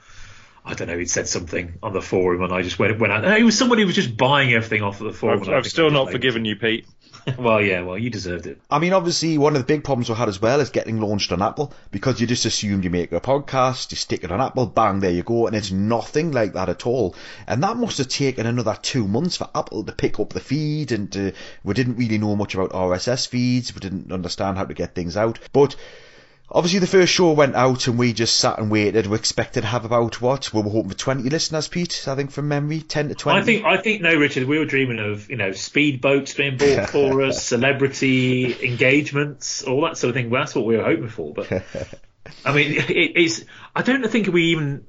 I 0.68 0.74
don't 0.74 0.88
know. 0.88 0.98
He'd 0.98 1.10
said 1.12 1.27
something 1.27 1.77
on 1.83 1.94
the 1.94 2.01
forum, 2.01 2.42
and 2.42 2.51
I 2.51 2.63
just 2.63 2.80
went 2.80 2.98
went 3.00 3.13
out. 3.13 3.24
It 3.24 3.44
was 3.44 3.56
somebody 3.56 3.83
who 3.83 3.86
was 3.86 3.95
just 3.95 4.18
buying 4.18 4.51
everything 4.51 4.81
off 4.81 5.00
of 5.00 5.06
the 5.06 5.13
forum. 5.13 5.44
I've, 5.44 5.50
I 5.50 5.57
I've 5.57 5.68
still 5.68 5.92
not 5.92 6.12
forgiven 6.12 6.44
you, 6.44 6.56
Pete. 6.56 6.88
well, 7.38 7.62
yeah. 7.62 7.81
Well, 7.81 7.98
you 7.98 8.10
deserved 8.10 8.45
it. 8.45 8.60
I 8.69 8.80
mean, 8.80 8.94
obviously, 8.94 9.38
one 9.38 9.56
of 9.56 9.62
the 9.62 9.66
big 9.66 9.83
problems 9.83 10.10
we 10.10 10.16
had 10.16 10.30
as 10.30 10.42
well 10.42 10.60
is 10.60 10.69
getting 10.69 11.00
launched 11.00 11.31
on 11.31 11.42
Apple 11.42 11.74
because 11.92 12.22
you 12.22 12.27
just 12.27 12.45
assumed 12.45 12.83
you 12.83 12.89
make 12.89 13.12
a 13.12 13.19
podcast, 13.19 13.92
you 13.92 13.98
stick 13.98 14.24
it 14.24 14.31
on 14.31 14.42
Apple, 14.42 14.68
bang, 14.68 15.00
there 15.00 15.12
you 15.12 15.24
go, 15.24 15.48
and 15.48 15.56
it's 15.56 15.72
nothing 15.72 16.31
like 16.31 16.54
that 16.54 16.69
at 16.69 16.86
all. 16.86 17.16
And 17.48 17.63
that 17.63 17.77
must 17.77 17.98
have 17.98 18.10
taken 18.10 18.45
another 18.45 18.77
two 18.81 19.07
months 19.07 19.38
for 19.38 19.50
Apple 19.56 19.83
to 19.83 19.92
pick 19.92 20.19
up 20.19 20.33
the 20.33 20.39
feed, 20.39 20.92
and 20.92 21.16
uh, 21.18 21.31
we 21.63 21.74
didn't 21.74 21.98
really 21.98 22.18
know 22.18 22.36
much 22.36 22.54
about 22.54 22.72
RSS 22.72 23.27
feeds, 23.27 23.74
we 23.74 23.80
didn't 23.80 24.12
understand 24.12 24.57
how 24.57 24.66
to 24.66 24.74
get 24.74 24.94
things 24.94 25.18
out. 25.18 25.39
But 25.51 25.75
obviously, 26.50 26.80
the 26.80 26.88
first 26.88 27.14
show 27.14 27.32
went 27.32 27.56
out, 27.56 27.88
and 27.88 27.98
we 27.98 28.14
just 28.14 28.38
sat 28.38 28.60
and 28.60 28.72
waited. 28.72 29.08
We 29.08 29.18
expected 29.18 29.62
to 29.62 29.68
have 29.68 29.86
about 29.86 30.22
what? 30.22 30.54
We 30.54 30.62
were 30.62 30.70
hoping 30.70 30.90
for 30.90 30.98
20 30.98 31.30
listeners, 31.30 31.68
Pete, 31.68 32.06
I 32.08 32.16
think, 32.16 32.32
from 32.32 32.48
memory, 32.48 32.82
10 32.82 33.10
to 33.10 33.16
20. 33.16 33.40
I 33.40 33.44
think 33.44 33.66
I 33.66 33.78
think 33.78 34.02
no, 34.02 34.16
Richard. 34.16 34.48
We 34.48 34.60
were 34.60 34.66
dreaming 34.66 35.00
of 35.00 35.30
you 35.30 35.38
know 35.38 35.50
speedboats 35.50 36.36
being 36.36 36.58
bought 36.58 36.90
for 36.92 37.22
us, 37.22 37.44
celebrity 37.44 38.66
engagements, 38.66 39.64
all 39.64 39.82
that 39.82 39.98
sort 39.98 40.10
of 40.10 40.16
thing. 40.16 40.30
Well, 40.30 40.42
that's 40.42 40.56
what 40.56 40.66
we 40.66 40.78
were 40.78 40.84
hoping 40.84 41.10
for. 41.10 41.34
But 41.34 41.52
I 42.44 42.54
mean, 42.54 42.74
it, 42.90 42.90
it's. 42.90 43.44
I 43.75 43.82
don't 43.82 44.08
think 44.10 44.28
we 44.28 44.46
even. 44.46 44.86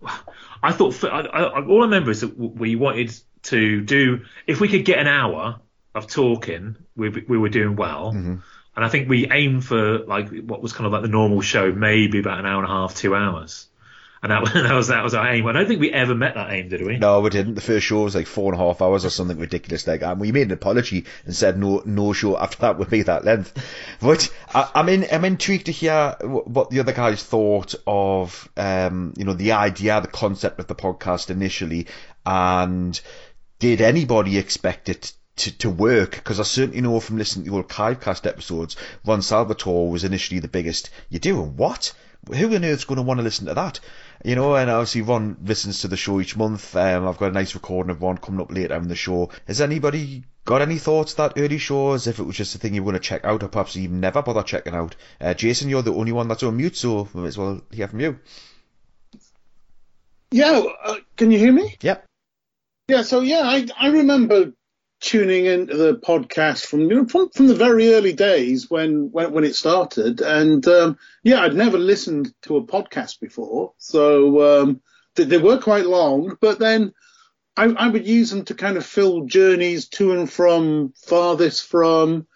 I 0.62 0.72
thought. 0.72 0.94
For, 0.94 1.10
I, 1.10 1.20
I, 1.20 1.64
all 1.64 1.82
I 1.82 1.84
remember 1.84 2.10
is 2.10 2.20
that 2.20 2.36
we 2.36 2.76
wanted 2.76 3.14
to 3.44 3.82
do. 3.82 4.24
If 4.46 4.60
we 4.60 4.68
could 4.68 4.84
get 4.84 4.98
an 4.98 5.06
hour 5.06 5.60
of 5.94 6.06
talking, 6.06 6.76
we 6.94 7.08
we 7.08 7.38
were 7.38 7.48
doing 7.48 7.76
well. 7.76 8.12
Mm-hmm. 8.12 8.36
And 8.76 8.84
I 8.84 8.88
think 8.88 9.08
we 9.08 9.30
aimed 9.30 9.64
for 9.64 10.00
like 10.00 10.28
what 10.42 10.60
was 10.60 10.74
kind 10.74 10.86
of 10.86 10.92
like 10.92 11.02
the 11.02 11.08
normal 11.08 11.40
show, 11.40 11.72
maybe 11.72 12.18
about 12.20 12.38
an 12.38 12.46
hour 12.46 12.62
and 12.62 12.70
a 12.70 12.74
half, 12.74 12.94
two 12.94 13.14
hours. 13.14 13.66
And 14.22 14.30
that, 14.30 14.44
that 14.54 14.74
was 14.74 14.88
that 14.88 15.02
was 15.02 15.14
our 15.14 15.26
aim. 15.28 15.46
I 15.46 15.52
don't 15.52 15.66
think 15.66 15.80
we 15.80 15.92
ever 15.92 16.14
met 16.14 16.34
that 16.34 16.50
aim, 16.50 16.68
did 16.68 16.82
we? 16.82 16.98
No, 16.98 17.20
we 17.20 17.30
didn't. 17.30 17.54
The 17.54 17.62
first 17.62 17.86
show 17.86 18.02
was 18.02 18.14
like 18.14 18.26
four 18.26 18.52
and 18.52 18.60
a 18.60 18.64
half 18.64 18.82
hours 18.82 19.06
or 19.06 19.10
something 19.10 19.38
ridiculous 19.38 19.86
like 19.86 20.00
that. 20.00 20.12
And 20.12 20.20
we 20.20 20.30
made 20.30 20.48
an 20.48 20.52
apology 20.52 21.06
and 21.24 21.34
said 21.34 21.58
no, 21.58 21.82
no 21.86 22.12
show 22.12 22.36
after 22.36 22.58
that 22.58 22.78
would 22.78 22.90
be 22.90 23.02
that 23.02 23.24
length. 23.24 23.54
But 24.00 24.30
I, 24.54 24.70
I'm 24.74 24.88
in, 24.90 25.06
I'm 25.10 25.24
intrigued 25.24 25.66
to 25.66 25.72
hear 25.72 26.16
what 26.20 26.68
the 26.68 26.80
other 26.80 26.92
guys 26.92 27.22
thought 27.22 27.74
of, 27.86 28.46
um, 28.58 29.14
you 29.16 29.24
know, 29.24 29.34
the 29.34 29.52
idea, 29.52 30.00
the 30.02 30.08
concept 30.08 30.60
of 30.60 30.66
the 30.66 30.74
podcast 30.74 31.30
initially, 31.30 31.86
and 32.26 33.00
did 33.58 33.80
anybody 33.80 34.36
expect 34.36 34.90
it 34.90 35.12
to, 35.36 35.58
to 35.58 35.70
work? 35.70 36.12
Because 36.12 36.40
I 36.40 36.44
certainly 36.44 36.80
know 36.80 37.00
from 37.00 37.18
listening 37.18 37.46
to 37.46 37.56
old 37.56 37.68
Kivecast 37.68 38.26
episodes, 38.26 38.76
Ron 39.04 39.22
Salvatore 39.22 39.90
was 39.90 40.04
initially 40.04 40.40
the 40.40 40.48
biggest. 40.48 40.90
You're 41.08 41.20
doing 41.20 41.56
what? 41.56 41.92
Who 42.34 42.54
on 42.54 42.64
earth's 42.64 42.84
going 42.84 42.96
to 42.96 43.02
want 43.02 43.18
to 43.18 43.24
listen 43.24 43.46
to 43.46 43.54
that? 43.54 43.78
You 44.24 44.34
know, 44.34 44.56
and 44.56 44.68
obviously 44.68 45.02
Ron 45.02 45.36
listens 45.44 45.80
to 45.80 45.88
the 45.88 45.96
show 45.96 46.20
each 46.20 46.36
month. 46.36 46.74
Um, 46.74 47.06
I've 47.06 47.18
got 47.18 47.30
a 47.30 47.34
nice 47.34 47.54
recording 47.54 47.90
of 47.90 48.02
Ron 48.02 48.18
coming 48.18 48.40
up 48.40 48.52
later 48.52 48.74
in 48.74 48.88
the 48.88 48.96
show. 48.96 49.30
Has 49.46 49.60
anybody 49.60 50.24
got 50.44 50.62
any 50.62 50.78
thoughts 50.78 51.14
that 51.14 51.34
early 51.36 51.58
show 51.58 51.92
as 51.92 52.06
if 52.06 52.18
it 52.18 52.24
was 52.24 52.36
just 52.36 52.54
a 52.54 52.58
thing 52.58 52.74
you 52.74 52.82
want 52.82 52.96
to 52.96 53.00
check 53.00 53.24
out 53.24 53.42
or 53.42 53.48
perhaps 53.48 53.76
even 53.76 54.00
never 54.00 54.22
bother 54.22 54.42
checking 54.42 54.74
out? 54.74 54.96
Uh, 55.20 55.34
Jason, 55.34 55.68
you're 55.68 55.82
the 55.82 55.94
only 55.94 56.12
one 56.12 56.26
that's 56.26 56.42
on 56.42 56.56
mute, 56.56 56.76
so 56.76 57.08
we 57.12 57.20
might 57.20 57.28
as 57.28 57.38
well 57.38 57.60
hear 57.70 57.86
from 57.86 58.00
you. 58.00 58.18
Yeah, 60.32 60.62
uh, 60.84 60.96
can 61.16 61.30
you 61.30 61.38
hear 61.38 61.52
me? 61.52 61.76
Yep. 61.80 62.04
Yeah, 62.88 63.02
so 63.02 63.20
yeah, 63.20 63.42
I 63.44 63.66
I 63.78 63.88
remember 63.88 64.52
tuning 65.00 65.46
into 65.46 65.76
the 65.76 65.94
podcast 65.96 66.66
from 66.66 66.82
you 66.82 66.88
know 66.88 67.06
from, 67.06 67.28
from 67.30 67.46
the 67.46 67.54
very 67.54 67.94
early 67.94 68.12
days 68.12 68.70
when 68.70 69.10
when, 69.12 69.32
when 69.32 69.44
it 69.44 69.54
started, 69.54 70.20
and 70.20 70.66
um, 70.66 70.98
yeah, 71.22 71.40
I'd 71.40 71.54
never 71.54 71.78
listened 71.78 72.32
to 72.42 72.56
a 72.56 72.66
podcast 72.66 73.20
before, 73.20 73.72
so 73.78 74.62
um, 74.62 74.80
they, 75.14 75.24
they 75.24 75.38
were 75.38 75.58
quite 75.58 75.86
long, 75.86 76.36
but 76.40 76.58
then. 76.58 76.92
I, 77.58 77.64
I 77.64 77.88
would 77.88 78.06
use 78.06 78.28
them 78.28 78.44
to 78.44 78.54
kind 78.54 78.76
of 78.76 78.84
fill 78.84 79.24
journeys 79.24 79.88
to 79.88 80.12
and 80.12 80.30
from, 80.30 80.92
farthest 81.06 81.66
from, 81.66 82.26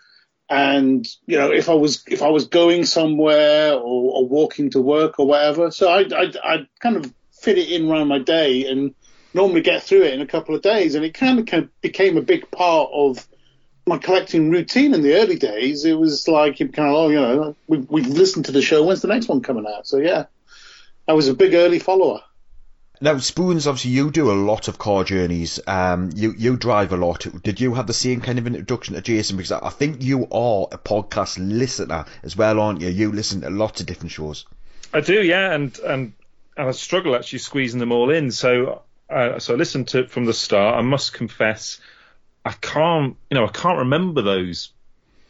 and 0.51 1.07
you 1.27 1.39
know 1.39 1.53
if 1.53 1.69
I 1.69 1.75
was 1.75 2.03
if 2.09 2.23
I 2.23 2.29
was 2.29 2.47
going 2.47 2.85
somewhere 2.85 3.75
or, 3.75 3.79
or 3.81 4.29
walking 4.29 4.71
to 4.71 4.81
work 4.81 5.19
or 5.19 5.27
whatever. 5.27 5.71
So 5.71 5.89
I 5.89 6.07
I 6.43 6.67
kind 6.81 6.97
of 6.97 7.13
fit 7.41 7.57
it 7.57 7.71
in 7.71 7.89
around 7.89 8.09
my 8.09 8.19
day 8.19 8.67
and 8.67 8.95
normally 9.35 9.61
get 9.61 9.83
through 9.83 10.03
it 10.03 10.15
in 10.15 10.21
a 10.21 10.27
couple 10.27 10.55
of 10.55 10.63
days, 10.63 10.95
and 10.95 11.05
it 11.05 11.15
kind 11.15 11.39
of, 11.39 11.47
kind 11.47 11.65
of 11.65 11.81
became 11.81 12.17
a 12.17 12.23
big 12.23 12.51
part 12.51 12.91
of 12.93 13.27
my 13.87 13.99
collecting 13.99 14.51
routine 14.51 14.95
in 14.95 15.03
the 15.03 15.15
early 15.15 15.37
days. 15.37 15.85
It 15.85 15.99
was 15.99 16.29
like 16.29 16.61
you 16.61 16.69
kind 16.69 16.89
of 16.89 16.95
oh 16.95 17.09
you 17.09 17.21
know 17.21 17.57
we've 17.67 17.89
we've 17.91 18.07
listened 18.07 18.47
to 18.47 18.53
the 18.53 18.63
show. 18.63 18.85
When's 18.85 19.03
the 19.03 19.09
next 19.09 19.29
one 19.29 19.43
coming 19.43 19.67
out? 19.67 19.87
So 19.87 19.99
yeah, 19.99 20.27
I 21.09 21.13
was 21.13 21.29
a 21.29 21.35
big 21.35 21.55
early 21.55 21.79
follower. 21.79 22.23
Now, 23.03 23.17
Spoons, 23.17 23.67
obviously, 23.67 23.93
you 23.93 24.11
do 24.11 24.31
a 24.31 24.35
lot 24.35 24.69
of 24.69 24.77
car 24.77 25.05
journeys. 25.05 25.59
Um, 25.67 26.11
you 26.15 26.35
you 26.37 26.59
drive 26.59 26.93
a 26.93 26.99
lot. 26.99 27.27
Did 27.43 27.59
you 27.59 27.73
have 27.75 27.87
the 27.87 27.95
same 27.95 28.21
kind 28.21 28.39
of 28.39 28.47
introduction 28.47 28.95
to 28.95 29.01
Jason? 29.01 29.39
Because 29.39 29.53
I 29.53 29.71
think 29.71 30.03
you 30.03 30.25
are 30.25 30.69
a 30.71 30.77
podcast 30.77 31.39
listener 31.39 32.05
as 32.23 32.37
well, 32.37 32.61
aren't 32.61 32.83
you? 32.83 32.91
You 32.91 33.11
listen 33.11 33.41
to 33.41 33.49
lots 33.49 33.81
of 33.81 33.87
different 33.87 34.13
shows. 34.13 34.45
I 34.93 35.01
do, 35.01 35.23
yeah, 35.23 35.53
and 35.53 35.79
and, 35.79 36.13
and 36.59 36.69
I 36.69 36.73
struggle 36.73 37.17
actually 37.17 37.39
squeezing 37.39 37.81
them 37.81 37.91
all 37.91 38.11
in. 38.11 38.31
So 38.31 38.83
uh, 39.11 39.39
so 39.39 39.55
I 39.55 39.57
listened 39.57 39.89
to 39.89 40.01
it 40.01 40.11
from 40.11 40.25
the 40.25 40.33
start. 40.33 40.77
I 40.77 40.83
must 40.83 41.13
confess, 41.13 41.81
I 42.45 42.53
can't, 42.53 43.17
you 43.31 43.35
know, 43.35 43.45
I 43.45 43.51
can't 43.51 43.79
remember 43.79 44.23
those 44.23 44.73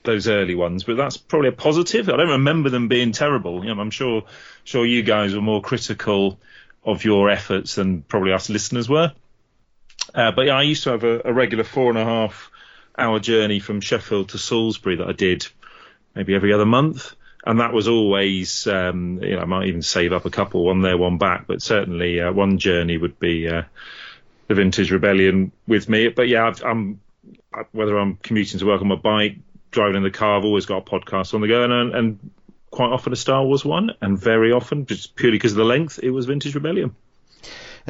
those 0.03 0.29
early 0.29 0.55
ones, 0.55 0.85
but 0.85 0.97
that's 0.97 1.19
probably 1.19 1.49
a 1.51 1.53
positive. 1.53 2.09
I 2.09 2.17
don't 2.17 2.31
remember 2.31 2.71
them 2.71 2.89
being 2.89 3.13
terrible. 3.13 3.65
You 3.65 3.75
know, 3.75 3.81
I'm 3.81 3.91
sure 3.91 4.25
sure 4.65 4.87
you 4.87 5.03
guys 5.03 5.35
were 5.35 5.43
more 5.43 5.61
critical 5.61 6.41
of 6.85 7.05
your 7.05 7.29
efforts 7.29 7.75
than 7.75 8.03
probably 8.03 8.33
us 8.33 8.49
listeners 8.49 8.89
were. 8.89 9.13
Uh, 10.15 10.33
but 10.33 10.47
yeah, 10.47 10.57
I 10.57 10.63
used 10.63 10.85
to 10.85 10.91
have 10.91 11.05
a, 11.05 11.21
a, 11.27 11.33
regular 11.33 11.65
four 11.65 11.91
and 11.91 11.99
a 11.99 12.05
half 12.05 12.51
hour 12.97 13.21
journey 13.21 13.61
from 13.61 13.81
Sheffield 13.81 14.31
to 14.31 14.39
Salisbury 14.39 14.97
that 14.97 15.07
I 15.07 15.13
did 15.13 15.47
maybe 16.15 16.35
every 16.35 16.53
other 16.53 16.67
month. 16.67 17.15
And 17.45 17.61
that 17.61 17.73
was 17.73 17.89
always, 17.89 18.67
um, 18.67 19.23
you 19.23 19.37
know, 19.37 19.41
I 19.41 19.45
might 19.47 19.69
even 19.69 19.83
save 19.83 20.13
up 20.13 20.27
a 20.27 20.31
couple, 20.31 20.65
one 20.65 20.83
there, 20.83 20.99
one 20.99 21.17
back, 21.17 21.47
but 21.47 21.63
certainly 21.63 22.21
uh, 22.21 22.33
one 22.33 22.59
journey 22.59 22.99
would 22.99 23.19
be 23.19 23.49
uh, 23.49 23.63
the 24.49 24.55
Vintage 24.55 24.91
Rebellion 24.91 25.53
with 25.67 25.89
me. 25.89 26.09
But 26.09 26.29
yeah, 26.29 26.53
i 26.65 26.71
am 26.71 27.01
whether 27.73 27.99
I'm 27.99 28.17
commuting 28.17 28.61
to 28.61 28.67
work 28.67 28.81
on 28.81 28.89
my 28.89 28.97
bike, 28.97 29.37
driving 29.71 29.97
in 29.97 30.03
the 30.03 30.11
car, 30.11 30.39
I've 30.39 30.45
always 30.45 30.67
got 30.67 30.87
a 30.87 30.91
podcast 30.91 31.35
on 31.35 31.41
the 31.41 31.49
go, 31.49 31.65
and, 31.65 31.95
and 31.95 32.31
quite 32.71 32.93
often 32.93 33.13
a 33.13 33.17
Star 33.17 33.45
Wars 33.45 33.65
one, 33.65 33.91
and 34.01 34.19
very 34.19 34.53
often, 34.53 34.87
just 34.87 35.17
purely 35.17 35.39
because 35.39 35.53
of 35.53 35.59
the 35.59 35.65
length, 35.65 36.01
it 36.03 36.11
was 36.11 36.27
Vintage 36.27 36.55
Rebellion. 36.55 36.95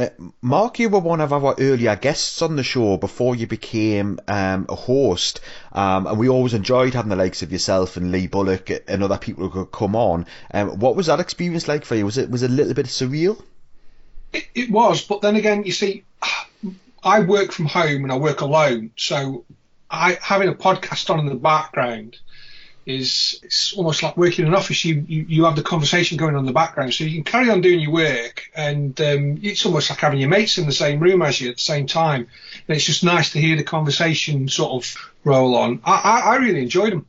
Uh, 0.01 0.09
Mark, 0.41 0.79
you 0.79 0.89
were 0.89 0.99
one 0.99 1.21
of 1.21 1.31
our 1.31 1.55
earlier 1.59 1.95
guests 1.95 2.41
on 2.41 2.57
the 2.57 2.63
show 2.63 2.97
before 2.97 3.37
you 3.37 3.47
became 3.47 4.19
um, 4.29 4.65
a 4.71 4.75
host, 4.75 5.41
um, 5.73 6.07
and 6.07 6.19
we 6.19 6.27
always 6.27 6.55
enjoyed 6.55 6.95
having 6.95 7.11
the 7.11 7.17
likes 7.17 7.43
of 7.43 7.53
yourself 7.53 7.99
and 7.99 8.11
Lee 8.11 8.27
Bullock 8.27 8.71
and 8.89 9.05
other 9.05 9.19
people 9.19 9.47
who 9.47 9.51
could 9.51 9.73
come 9.73 9.95
on. 9.95 10.25
Um, 10.55 10.79
what 10.79 10.97
was 10.97 11.07
that 11.07 11.21
experience 11.21 11.69
like 11.69 11.85
for 11.85 11.97
you? 11.97 12.07
Was 12.07 12.17
it 12.17 12.31
was 12.31 12.43
it 12.43 12.51
a 12.51 12.55
little 12.55 12.73
bit 12.73 12.87
surreal? 12.87 13.43
It, 14.33 14.47
it 14.55 14.71
was, 14.71 15.03
but 15.03 15.21
then 15.21 15.37
again, 15.37 15.65
you 15.65 15.73
see, 15.73 16.05
I 17.03 17.21
work 17.21 17.53
from 17.53 17.67
home 17.67 18.03
and 18.05 18.11
I 18.11 18.17
work 18.17 18.41
alone, 18.41 18.93
so 18.97 19.45
I 19.91 20.17
having 20.23 20.49
a 20.49 20.55
podcast 20.55 21.11
on 21.11 21.21
in 21.21 21.27
the 21.27 21.35
background 21.35 22.17
is 22.87 23.41
it's 23.43 23.73
almost 23.75 24.03
like 24.03 24.17
working 24.17 24.47
in 24.47 24.53
an 24.53 24.59
office. 24.59 24.85
You, 24.85 25.05
you, 25.07 25.27
you 25.29 25.45
have 25.45 25.57
the 25.57 25.63
conversation 25.63 26.17
going 26.17 26.35
on 26.35 26.41
in 26.41 26.47
the 26.47 26.53
background, 26.53 26.95
so 26.95 27.05
you 27.05 27.23
can 27.23 27.25
carry 27.25 27.51
on 27.51 27.61
doing 27.61 27.81
your 27.81 27.93
work, 27.93 28.51
and 28.55 28.99
um, 29.01 29.39
it's 29.43 29.67
almost 29.67 29.91
like 29.91 29.99
having 29.99 30.21
your 30.21 30.29
mates 30.29 30.59
in 30.59 30.67
the 30.67 30.73
same 30.73 31.01
room 31.01 31.23
as 31.23 31.41
you 31.41 31.51
at 31.51 31.57
the 31.57 31.63
same 31.63 31.87
time. 31.87 32.27
And 32.69 32.77
it's 32.77 32.87
just 32.87 33.05
nice 33.05 33.33
to 33.33 33.41
hear 33.41 33.57
the 33.57 33.65
conversation 33.65 34.49
sort 34.49 34.73
of 34.85 35.13
roll 35.25 35.57
on. 35.57 35.81
I, 35.85 35.93
I, 35.93 36.21
I 36.21 36.37
really 36.37 36.63
enjoyed 36.63 36.93
them. 36.93 37.07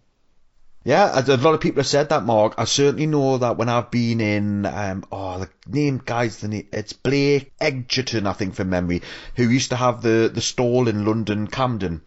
Yeah, 0.83 1.11
a 1.13 1.37
lot 1.37 1.53
of 1.53 1.61
people 1.61 1.81
have 1.81 1.87
said 1.87 2.09
that, 2.09 2.23
Mark. 2.23 2.55
I 2.57 2.63
certainly 2.63 3.05
know 3.05 3.37
that 3.37 3.55
when 3.55 3.69
I've 3.69 3.91
been 3.91 4.19
in, 4.19 4.65
um, 4.65 5.05
oh, 5.11 5.37
the 5.37 5.49
name, 5.67 6.01
guys, 6.03 6.39
the 6.39 6.47
name, 6.47 6.67
it's 6.73 6.93
Blake 6.93 7.53
Edgerton, 7.61 8.25
I 8.25 8.33
think, 8.33 8.55
from 8.55 8.71
memory, 8.71 9.03
who 9.35 9.47
used 9.47 9.69
to 9.69 9.75
have 9.75 10.01
the, 10.01 10.31
the 10.33 10.41
stall 10.41 10.87
in 10.87 11.05
London, 11.05 11.45
Camden. 11.45 12.01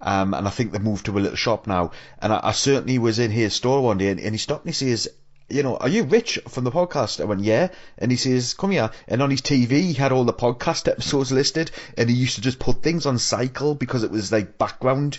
Um, 0.00 0.34
and 0.34 0.46
I 0.46 0.50
think 0.50 0.72
they've 0.72 0.82
moved 0.82 1.06
to 1.06 1.18
a 1.18 1.20
little 1.20 1.36
shop 1.36 1.66
now. 1.66 1.92
And 2.20 2.32
I, 2.32 2.40
I 2.44 2.52
certainly 2.52 2.98
was 2.98 3.18
in 3.18 3.30
his 3.30 3.54
store 3.54 3.82
one 3.82 3.98
day 3.98 4.08
and, 4.08 4.20
and 4.20 4.34
he 4.34 4.38
stopped 4.38 4.66
and 4.66 4.74
says, 4.74 5.08
you 5.48 5.62
know, 5.62 5.76
are 5.76 5.88
you 5.88 6.02
Rich 6.02 6.40
from 6.48 6.64
the 6.64 6.72
podcast? 6.72 7.20
I 7.20 7.24
went, 7.24 7.42
yeah. 7.42 7.68
And 7.98 8.10
he 8.10 8.16
says, 8.16 8.54
come 8.54 8.72
here. 8.72 8.90
And 9.06 9.22
on 9.22 9.30
his 9.30 9.42
TV, 9.42 9.70
he 9.70 9.92
had 9.94 10.12
all 10.12 10.24
the 10.24 10.32
podcast 10.32 10.90
episodes 10.90 11.30
listed 11.30 11.70
and 11.96 12.10
he 12.10 12.16
used 12.16 12.34
to 12.34 12.40
just 12.40 12.58
put 12.58 12.82
things 12.82 13.06
on 13.06 13.18
cycle 13.18 13.74
because 13.74 14.02
it 14.02 14.10
was 14.10 14.32
like 14.32 14.58
background 14.58 15.18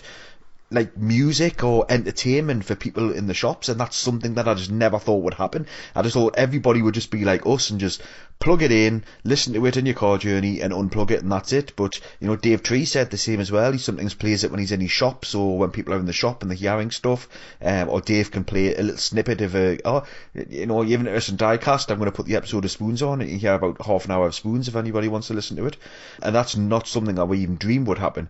like 0.70 0.96
music 0.98 1.64
or 1.64 1.86
entertainment 1.88 2.62
for 2.64 2.74
people 2.74 3.12
in 3.12 3.26
the 3.26 3.34
shops 3.34 3.70
and 3.70 3.80
that's 3.80 3.96
something 3.96 4.34
that 4.34 4.46
I 4.46 4.52
just 4.52 4.70
never 4.70 4.98
thought 4.98 5.22
would 5.22 5.34
happen. 5.34 5.66
I 5.94 6.02
just 6.02 6.14
thought 6.14 6.34
everybody 6.36 6.82
would 6.82 6.94
just 6.94 7.10
be 7.10 7.24
like 7.24 7.46
us 7.46 7.70
and 7.70 7.80
just 7.80 8.02
plug 8.38 8.62
it 8.62 8.70
in, 8.70 9.02
listen 9.24 9.54
to 9.54 9.64
it 9.64 9.78
in 9.78 9.86
your 9.86 9.94
car 9.94 10.18
journey 10.18 10.60
and 10.60 10.72
unplug 10.72 11.10
it 11.10 11.22
and 11.22 11.32
that's 11.32 11.54
it. 11.54 11.72
But, 11.74 11.98
you 12.20 12.26
know, 12.26 12.36
Dave 12.36 12.62
Tree 12.62 12.84
said 12.84 13.10
the 13.10 13.16
same 13.16 13.40
as 13.40 13.50
well. 13.50 13.72
He 13.72 13.78
sometimes 13.78 14.12
plays 14.12 14.44
it 14.44 14.50
when 14.50 14.60
he's 14.60 14.72
in 14.72 14.80
his 14.80 14.90
shops 14.90 15.34
or 15.34 15.58
when 15.58 15.70
people 15.70 15.94
are 15.94 15.98
in 15.98 16.06
the 16.06 16.12
shop 16.12 16.42
and 16.42 16.50
they're 16.50 16.56
hearing 16.56 16.90
stuff. 16.90 17.28
Um, 17.62 17.88
or 17.88 18.02
Dave 18.02 18.30
can 18.30 18.44
play 18.44 18.74
a 18.74 18.82
little 18.82 18.98
snippet 18.98 19.40
of 19.40 19.56
a, 19.56 19.78
oh, 19.86 20.04
you 20.34 20.66
know, 20.66 20.82
you're 20.82 21.00
interested 21.00 21.32
in 21.32 21.38
diecast, 21.38 21.90
I'm 21.90 21.98
going 21.98 22.10
to 22.10 22.16
put 22.16 22.26
the 22.26 22.36
episode 22.36 22.66
of 22.66 22.70
Spoons 22.70 23.02
on 23.02 23.22
and 23.22 23.30
you 23.30 23.38
hear 23.38 23.54
about 23.54 23.84
half 23.84 24.04
an 24.04 24.10
hour 24.10 24.26
of 24.26 24.34
Spoons 24.34 24.68
if 24.68 24.76
anybody 24.76 25.08
wants 25.08 25.28
to 25.28 25.34
listen 25.34 25.56
to 25.56 25.66
it. 25.66 25.78
And 26.22 26.34
that's 26.34 26.56
not 26.56 26.86
something 26.86 27.18
I 27.18 27.22
would 27.22 27.38
even 27.38 27.56
dream 27.56 27.86
would 27.86 27.98
happen. 27.98 28.28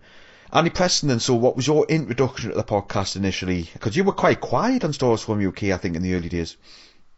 Andy 0.51 0.71
Preston, 0.71 1.11
and 1.11 1.21
so 1.21 1.35
what 1.35 1.57
was 1.57 1.67
your 1.67 1.85
introduction 1.89 2.51
to 2.51 2.57
the 2.57 2.65
podcast 2.65 3.17
initially? 3.17 3.69
Because 3.75 3.97
you 3.97 4.05
were 4.05 4.13
quite 4.13 4.41
quiet 4.41 4.83
on 4.83 4.95
Star 4.95 5.11
Wars 5.11 5.23
Forum 5.23 5.47
UK, 5.47 5.65
I 5.65 5.77
think, 5.77 5.95
in 5.95 6.03
the 6.03 6.15
early 6.15 6.31
days. 6.31 6.57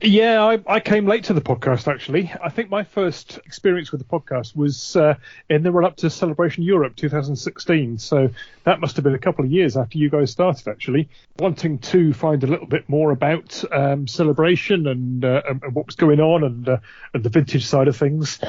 Yeah, 0.02 0.42
I, 0.42 0.58
I, 0.66 0.80
came 0.80 1.06
late 1.06 1.24
to 1.24 1.34
the 1.34 1.42
podcast 1.42 1.86
actually. 1.86 2.32
I 2.42 2.48
think 2.48 2.70
my 2.70 2.84
first 2.84 3.38
experience 3.44 3.92
with 3.92 4.00
the 4.00 4.06
podcast 4.06 4.56
was 4.56 4.96
uh, 4.96 5.16
in 5.50 5.62
the 5.62 5.70
run 5.70 5.84
up 5.84 5.96
to 5.96 6.08
Celebration 6.08 6.62
Europe 6.62 6.96
2016. 6.96 7.98
So 7.98 8.30
that 8.64 8.80
must 8.80 8.96
have 8.96 9.04
been 9.04 9.14
a 9.14 9.18
couple 9.18 9.44
of 9.44 9.50
years 9.50 9.76
after 9.76 9.98
you 9.98 10.08
guys 10.08 10.30
started 10.30 10.68
actually. 10.68 11.10
Wanting 11.38 11.80
to 11.80 12.14
find 12.14 12.42
a 12.42 12.46
little 12.46 12.66
bit 12.66 12.88
more 12.88 13.10
about 13.10 13.62
um, 13.70 14.08
Celebration 14.08 14.86
and, 14.86 15.22
uh, 15.22 15.42
and, 15.46 15.74
what 15.74 15.84
was 15.84 15.96
going 15.96 16.18
on 16.18 16.44
and, 16.44 16.68
uh, 16.68 16.78
and 17.12 17.22
the 17.22 17.28
vintage 17.28 17.66
side 17.66 17.86
of 17.86 17.96
things. 17.96 18.40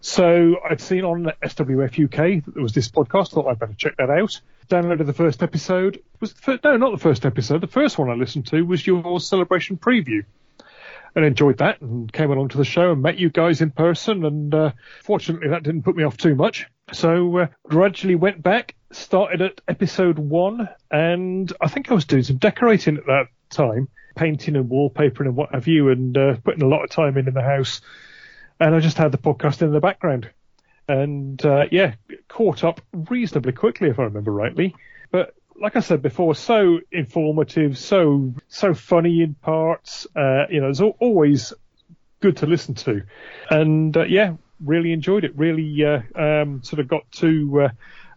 So 0.00 0.56
I'd 0.68 0.80
seen 0.80 1.04
on 1.04 1.30
SWF 1.42 2.04
UK 2.04 2.44
that 2.44 2.54
there 2.54 2.62
was 2.62 2.72
this 2.72 2.90
podcast. 2.90 3.32
Thought 3.32 3.48
I'd 3.48 3.58
better 3.58 3.74
check 3.74 3.96
that 3.98 4.08
out. 4.08 4.40
Downloaded 4.68 5.04
the 5.04 5.12
first 5.12 5.42
episode. 5.42 6.02
Was 6.20 6.32
first, 6.32 6.64
no, 6.64 6.76
not 6.78 6.92
the 6.92 6.98
first 6.98 7.26
episode. 7.26 7.60
The 7.60 7.66
first 7.66 7.98
one 7.98 8.08
I 8.08 8.14
listened 8.14 8.46
to 8.48 8.62
was 8.62 8.86
your 8.86 9.20
celebration 9.20 9.76
preview, 9.76 10.24
and 11.14 11.24
enjoyed 11.24 11.58
that. 11.58 11.82
And 11.82 12.10
came 12.10 12.30
along 12.30 12.48
to 12.48 12.56
the 12.56 12.64
show 12.64 12.92
and 12.92 13.02
met 13.02 13.18
you 13.18 13.28
guys 13.28 13.60
in 13.60 13.72
person. 13.72 14.24
And 14.24 14.54
uh, 14.54 14.72
fortunately, 15.04 15.48
that 15.48 15.64
didn't 15.64 15.82
put 15.82 15.96
me 15.96 16.04
off 16.04 16.16
too 16.16 16.34
much. 16.34 16.66
So 16.92 17.36
uh, 17.36 17.46
gradually 17.64 18.14
went 18.14 18.42
back, 18.42 18.74
started 18.92 19.42
at 19.42 19.60
episode 19.68 20.18
one, 20.18 20.68
and 20.90 21.52
I 21.60 21.68
think 21.68 21.90
I 21.90 21.94
was 21.94 22.06
doing 22.06 22.22
some 22.22 22.38
decorating 22.38 22.96
at 22.96 23.06
that 23.06 23.26
time, 23.50 23.88
painting 24.16 24.56
and 24.56 24.70
wallpapering 24.70 25.26
and 25.26 25.36
what 25.36 25.54
have 25.54 25.68
you, 25.68 25.90
and 25.90 26.16
uh, 26.16 26.36
putting 26.42 26.62
a 26.62 26.68
lot 26.68 26.84
of 26.84 26.90
time 26.90 27.18
in 27.18 27.28
in 27.28 27.34
the 27.34 27.42
house 27.42 27.82
and 28.60 28.74
I 28.74 28.80
just 28.80 28.98
had 28.98 29.10
the 29.10 29.18
podcast 29.18 29.62
in 29.62 29.72
the 29.72 29.80
background. 29.80 30.30
And 30.86 31.44
uh, 31.44 31.66
yeah, 31.70 31.94
caught 32.28 32.62
up 32.62 32.80
reasonably 32.92 33.52
quickly, 33.52 33.88
if 33.88 33.98
I 33.98 34.04
remember 34.04 34.32
rightly. 34.32 34.74
But 35.10 35.34
like 35.60 35.76
I 35.76 35.80
said 35.80 36.02
before, 36.02 36.34
so 36.34 36.80
informative, 36.92 37.78
so 37.78 38.34
so 38.48 38.74
funny 38.74 39.22
in 39.22 39.34
parts. 39.34 40.06
Uh, 40.14 40.46
you 40.50 40.60
know, 40.60 40.68
it's 40.68 40.80
always 40.80 41.52
good 42.20 42.38
to 42.38 42.46
listen 42.46 42.74
to, 42.74 43.02
and 43.50 43.96
uh, 43.96 44.04
yeah, 44.04 44.34
really 44.64 44.92
enjoyed 44.92 45.24
it. 45.24 45.36
Really 45.36 45.84
uh, 45.84 46.00
um, 46.14 46.62
sort 46.62 46.80
of 46.80 46.88
got 46.88 47.10
to. 47.12 47.62
Uh, 47.62 47.68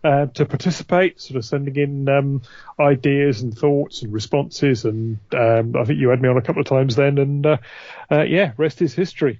uh, 0.06 0.26
to 0.26 0.46
participate, 0.46 1.22
sort 1.22 1.38
of 1.38 1.46
sending 1.46 1.78
in 1.78 2.10
um, 2.10 2.42
ideas 2.78 3.42
and 3.42 3.58
thoughts 3.58 4.02
and 4.02 4.12
responses, 4.12 4.84
and 4.84 5.18
um, 5.32 5.78
I 5.78 5.86
think 5.86 5.98
you 5.98 6.10
had 6.10 6.22
me 6.22 6.28
on 6.28 6.36
a 6.36 6.42
couple 6.42 6.62
of 6.62 6.68
times 6.68 6.98
then, 6.98 7.18
and 7.18 7.46
uh, 7.46 7.58
yeah, 8.12 8.52
rest 8.58 8.82
is 8.82 8.94
history. 8.94 9.40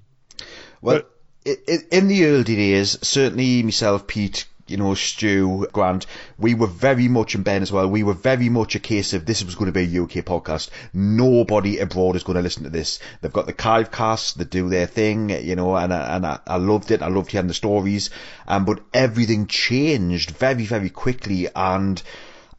Well, 0.84 1.00
but, 1.44 1.58
in 1.90 2.08
the 2.08 2.26
early 2.26 2.44
days, 2.44 2.98
certainly 3.00 3.62
myself, 3.62 4.06
Pete, 4.06 4.46
you 4.66 4.76
know, 4.76 4.94
Stu, 4.94 5.66
Grant, 5.72 6.04
we 6.38 6.52
were 6.52 6.66
very 6.66 7.08
much, 7.08 7.34
and 7.34 7.42
Ben 7.42 7.62
as 7.62 7.72
well, 7.72 7.88
we 7.88 8.02
were 8.02 8.12
very 8.12 8.50
much 8.50 8.74
a 8.74 8.80
case 8.80 9.14
of 9.14 9.24
this 9.24 9.42
was 9.42 9.54
going 9.54 9.72
to 9.72 9.72
be 9.72 9.84
a 9.84 10.02
UK 10.02 10.24
podcast. 10.26 10.68
Nobody 10.92 11.78
abroad 11.78 12.16
is 12.16 12.22
going 12.22 12.36
to 12.36 12.42
listen 12.42 12.64
to 12.64 12.70
this. 12.70 12.98
They've 13.20 13.32
got 13.32 13.46
the 13.46 13.54
Kive 13.54 13.90
cast, 13.90 14.36
they 14.36 14.44
do 14.44 14.68
their 14.68 14.86
thing, 14.86 15.30
you 15.30 15.56
know, 15.56 15.74
and, 15.74 15.92
I, 15.92 16.16
and 16.16 16.26
I, 16.26 16.38
I 16.46 16.56
loved 16.56 16.90
it. 16.90 17.00
I 17.00 17.08
loved 17.08 17.30
hearing 17.30 17.48
the 17.48 17.54
stories. 17.54 18.10
Um, 18.46 18.66
but 18.66 18.80
everything 18.92 19.46
changed 19.46 20.32
very, 20.32 20.66
very 20.66 20.90
quickly 20.90 21.48
and 21.56 22.02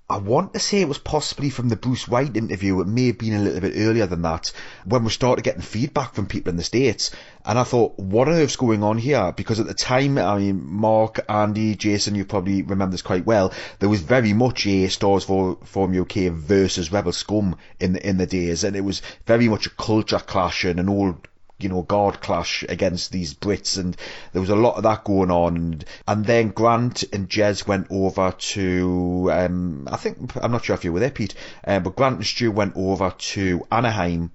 I 0.08 0.18
want 0.18 0.54
to 0.54 0.60
say 0.60 0.82
it 0.82 0.88
was 0.88 1.00
possibly 1.00 1.50
from 1.50 1.70
the 1.70 1.76
Bruce 1.76 2.08
White 2.08 2.38
interview. 2.38 2.80
It 2.80 2.86
may 2.86 3.08
have 3.08 3.18
been 3.18 3.34
a 3.34 3.40
little 3.40 3.60
bit 3.60 3.74
earlier 3.76 4.06
than 4.06 4.22
that 4.22 4.52
when 4.86 5.04
we 5.04 5.10
started 5.10 5.42
getting 5.42 5.64
feedback 5.64 6.14
from 6.14 6.28
people 6.28 6.52
in 6.52 6.58
the 6.58 6.64
States. 6.64 7.10
And 7.44 7.58
I 7.58 7.64
thought, 7.64 7.98
what 7.98 8.28
on 8.28 8.36
earth's 8.36 8.56
going 8.56 8.84
on 8.84 9.00
here? 9.00 9.32
Because 9.32 9.60
at 9.60 9.66
the 9.66 9.74
time, 9.74 10.20
I 10.20 10.38
mean, 10.38 10.64
Mark, 10.64 11.26
Andy, 11.28 11.74
Jason, 11.74 12.14
you 12.14 12.24
probably 12.24 12.62
remember 12.62 12.92
this 12.92 13.02
quite 13.02 13.26
well. 13.26 13.52
There 13.80 13.90
was 13.90 14.02
very 14.02 14.34
much 14.34 14.68
a 14.68 14.90
Star 14.90 15.10
Wars 15.10 15.24
Forum 15.24 16.00
UK 16.00 16.32
versus 16.32 16.92
Rebel 16.92 17.12
Scum 17.12 17.56
in 17.80 17.94
the, 17.94 18.08
in 18.08 18.18
the 18.18 18.28
days. 18.28 18.64
And 18.64 18.76
it 18.76 18.82
was 18.82 19.02
very 19.26 19.50
much 19.50 19.66
a 19.66 19.72
culture 19.72 20.20
clash 20.20 20.66
and 20.66 20.80
an 20.80 20.88
old 20.88 21.28
you 21.58 21.70
know, 21.70 21.82
guard 21.82 22.22
clash 22.22 22.64
against 22.68 23.12
these 23.12 23.34
Brits, 23.34 23.78
and 23.78 23.96
there 24.34 24.42
was 24.42 24.50
a 24.50 24.56
lot 24.56 24.76
of 24.76 24.84
that 24.84 25.04
going 25.04 25.32
on. 25.32 25.56
And, 25.56 25.86
and 26.08 26.26
then 26.26 26.50
Grant 26.50 27.04
and 27.14 27.30
Jez 27.30 27.66
went 27.66 27.88
over 27.90 28.32
to, 28.32 29.30
um, 29.32 29.88
I 29.92 29.98
think, 29.98 30.36
I'm 30.42 30.52
not 30.52 30.66
sure 30.66 30.76
if 30.76 30.84
you 30.84 30.92
were 30.92 31.00
there, 31.00 31.12
Pete, 31.12 31.36
uh, 31.66 31.80
but 31.80 31.96
Grant 31.96 32.18
and 32.18 32.26
Stu 32.26 32.52
went 32.52 32.76
over 32.76 33.14
to 33.18 33.66
Anaheim. 33.72 34.32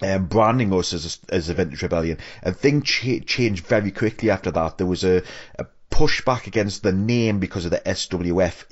Um, 0.00 0.26
branding 0.26 0.72
us 0.72 0.92
as 0.92 1.18
a, 1.28 1.34
as 1.34 1.48
a 1.48 1.54
vintage 1.54 1.82
rebellion, 1.82 2.18
and 2.44 2.56
things 2.56 2.84
ch- 2.84 3.26
changed 3.26 3.66
very 3.66 3.90
quickly 3.90 4.30
after 4.30 4.52
that. 4.52 4.78
There 4.78 4.86
was 4.86 5.02
a, 5.02 5.24
a 5.58 5.66
pushback 5.90 6.46
against 6.46 6.82
the 6.82 6.92
name 6.92 7.38
because 7.40 7.64
of 7.64 7.70
the 7.70 7.80
SWF 7.80 8.64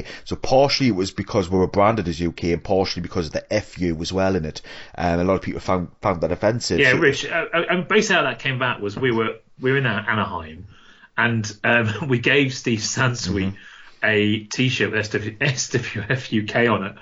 UK. 0.00 0.04
So 0.24 0.36
partially 0.36 0.88
it 0.88 0.94
was 0.94 1.10
because 1.10 1.48
we 1.48 1.58
were 1.58 1.66
branded 1.66 2.08
as 2.08 2.20
UK 2.20 2.44
and 2.44 2.64
partially 2.64 3.02
because 3.02 3.26
of 3.26 3.32
the 3.32 3.60
FU 3.60 3.96
as 4.00 4.12
well 4.12 4.34
in 4.36 4.44
it. 4.44 4.62
And 4.94 5.20
a 5.20 5.24
lot 5.24 5.34
of 5.34 5.42
people 5.42 5.60
found 5.60 5.88
found 6.00 6.20
that 6.22 6.32
offensive. 6.32 6.78
Yeah, 6.80 6.92
Rich. 6.92 7.26
Uh, 7.26 7.46
uh, 7.52 7.80
basically, 7.82 8.16
how 8.16 8.22
that 8.22 8.38
came 8.38 8.58
back 8.58 8.80
was 8.80 8.96
we 8.96 9.12
were 9.12 9.36
we 9.60 9.72
were 9.72 9.78
in 9.78 9.86
Anaheim, 9.86 10.66
and 11.16 11.56
um, 11.64 11.92
we 12.08 12.18
gave 12.18 12.54
Steve 12.54 12.80
Sansweet 12.80 13.54
a 14.02 14.44
T-shirt 14.44 14.92
with 14.92 15.06
SW, 15.06 15.38
SWF 15.40 16.48
UK 16.64 16.70
on 16.70 16.84
it, 16.86 16.94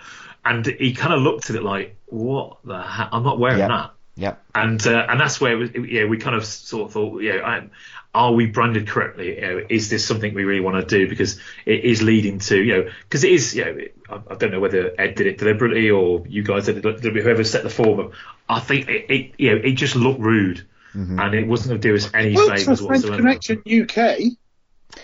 and 0.44 0.66
he 0.66 0.94
kind 0.94 1.12
of 1.14 1.20
looked 1.20 1.50
at 1.50 1.56
it 1.56 1.62
like, 1.62 1.96
"What 2.06 2.58
the 2.64 2.82
hell? 2.82 3.08
I'm 3.12 3.22
not 3.22 3.38
wearing 3.38 3.58
Yeah. 3.58 3.68
that." 3.68 3.90
yeah. 4.16 4.34
and 4.54 4.84
uh, 4.86 5.06
and 5.08 5.20
that's 5.20 5.40
where 5.40 5.52
it 5.52 5.56
was, 5.78 5.90
yeah 5.90 6.06
we 6.06 6.16
kind 6.16 6.34
of 6.34 6.44
sort 6.44 6.86
of 6.86 6.92
thought 6.92 7.20
yeah 7.22 7.42
I, 7.44 7.68
are 8.16 8.32
we 8.32 8.46
branded 8.46 8.88
correctly? 8.88 9.36
You 9.36 9.40
know, 9.42 9.66
is 9.68 9.90
this 9.90 10.06
something 10.06 10.32
we 10.32 10.44
really 10.44 10.60
want 10.60 10.88
to 10.88 10.98
do? 10.98 11.06
Because 11.08 11.38
it 11.66 11.84
is 11.84 12.02
leading 12.02 12.38
to 12.38 12.56
you 12.56 12.72
know 12.76 12.90
because 13.02 13.22
it 13.24 13.30
is 13.32 13.54
you 13.54 13.64
know 13.64 13.78
I, 14.08 14.32
I 14.32 14.34
don't 14.36 14.50
know 14.50 14.60
whether 14.60 14.94
Ed 14.98 15.14
did 15.16 15.26
it 15.26 15.36
deliberately 15.38 15.90
or 15.90 16.24
you 16.26 16.42
guys 16.42 16.64
did 16.66 16.78
it 16.78 16.80
deliberately, 16.80 17.22
whoever 17.22 17.44
set 17.44 17.62
the 17.62 17.70
form 17.70 18.12
I 18.48 18.60
think 18.60 18.88
it, 18.88 19.10
it 19.10 19.32
you 19.38 19.50
know 19.50 19.56
it 19.62 19.72
just 19.72 19.94
looked 19.96 20.20
rude. 20.20 20.66
And 20.94 21.34
it 21.34 21.46
wasn't 21.46 21.68
going 21.72 21.80
to 21.82 21.88
do 21.88 21.94
us 21.94 22.08
any 22.14 22.34
Well, 22.34 22.48
favours 22.48 22.80
a 22.80 22.86
French 22.86 23.04
whatsoever. 23.04 23.16
Connection 23.18 23.62
UK. 23.66 23.98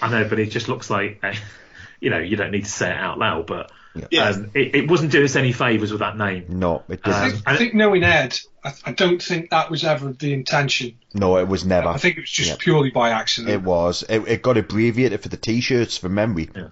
I 0.00 0.10
know 0.10 0.26
but 0.26 0.38
it 0.38 0.46
just 0.46 0.68
looks 0.68 0.88
like 0.88 1.20
uh, 1.22 1.34
you 2.00 2.08
know 2.08 2.18
you 2.18 2.36
don't 2.36 2.50
need 2.50 2.64
to 2.64 2.70
say 2.70 2.88
it 2.90 2.96
out 2.96 3.18
loud 3.18 3.46
but 3.46 3.70
Yeah. 4.10 4.30
um, 4.30 4.50
it, 4.54 4.74
it 4.74 4.90
wasn't 4.90 5.12
doing 5.12 5.24
us 5.26 5.36
any 5.36 5.52
favours 5.52 5.90
with 5.92 6.00
that 6.00 6.16
name. 6.16 6.46
No, 6.48 6.82
it 6.88 7.00
I 7.04 7.10
didn't. 7.10 7.14
Um, 7.24 7.30
think, 7.30 7.42
I 7.46 7.56
think 7.58 7.74
knowing 7.74 8.04
Ed, 8.04 8.38
I, 8.64 8.72
I 8.86 8.92
don't 8.92 9.20
think 9.22 9.50
that 9.50 9.70
was 9.70 9.84
ever 9.84 10.12
the 10.12 10.32
intention. 10.32 10.98
no, 11.14 11.36
it 11.38 11.48
was 11.48 11.64
never. 11.64 11.88
I 11.88 11.96
think 11.98 12.16
it 12.16 12.20
was 12.22 12.30
just 12.30 12.50
Yeah. 12.50 12.56
purely 12.58 12.90
by 12.90 13.10
accident. 13.10 13.52
It 13.52 13.62
was. 13.62 14.04
It, 14.08 14.20
it 14.28 14.42
got 14.42 14.56
abbreviated 14.56 15.20
for 15.20 15.28
the 15.28 15.36
t-shirts 15.36 15.98
from 15.98 16.14
memory. 16.14 16.48
Yeah. 16.54 16.68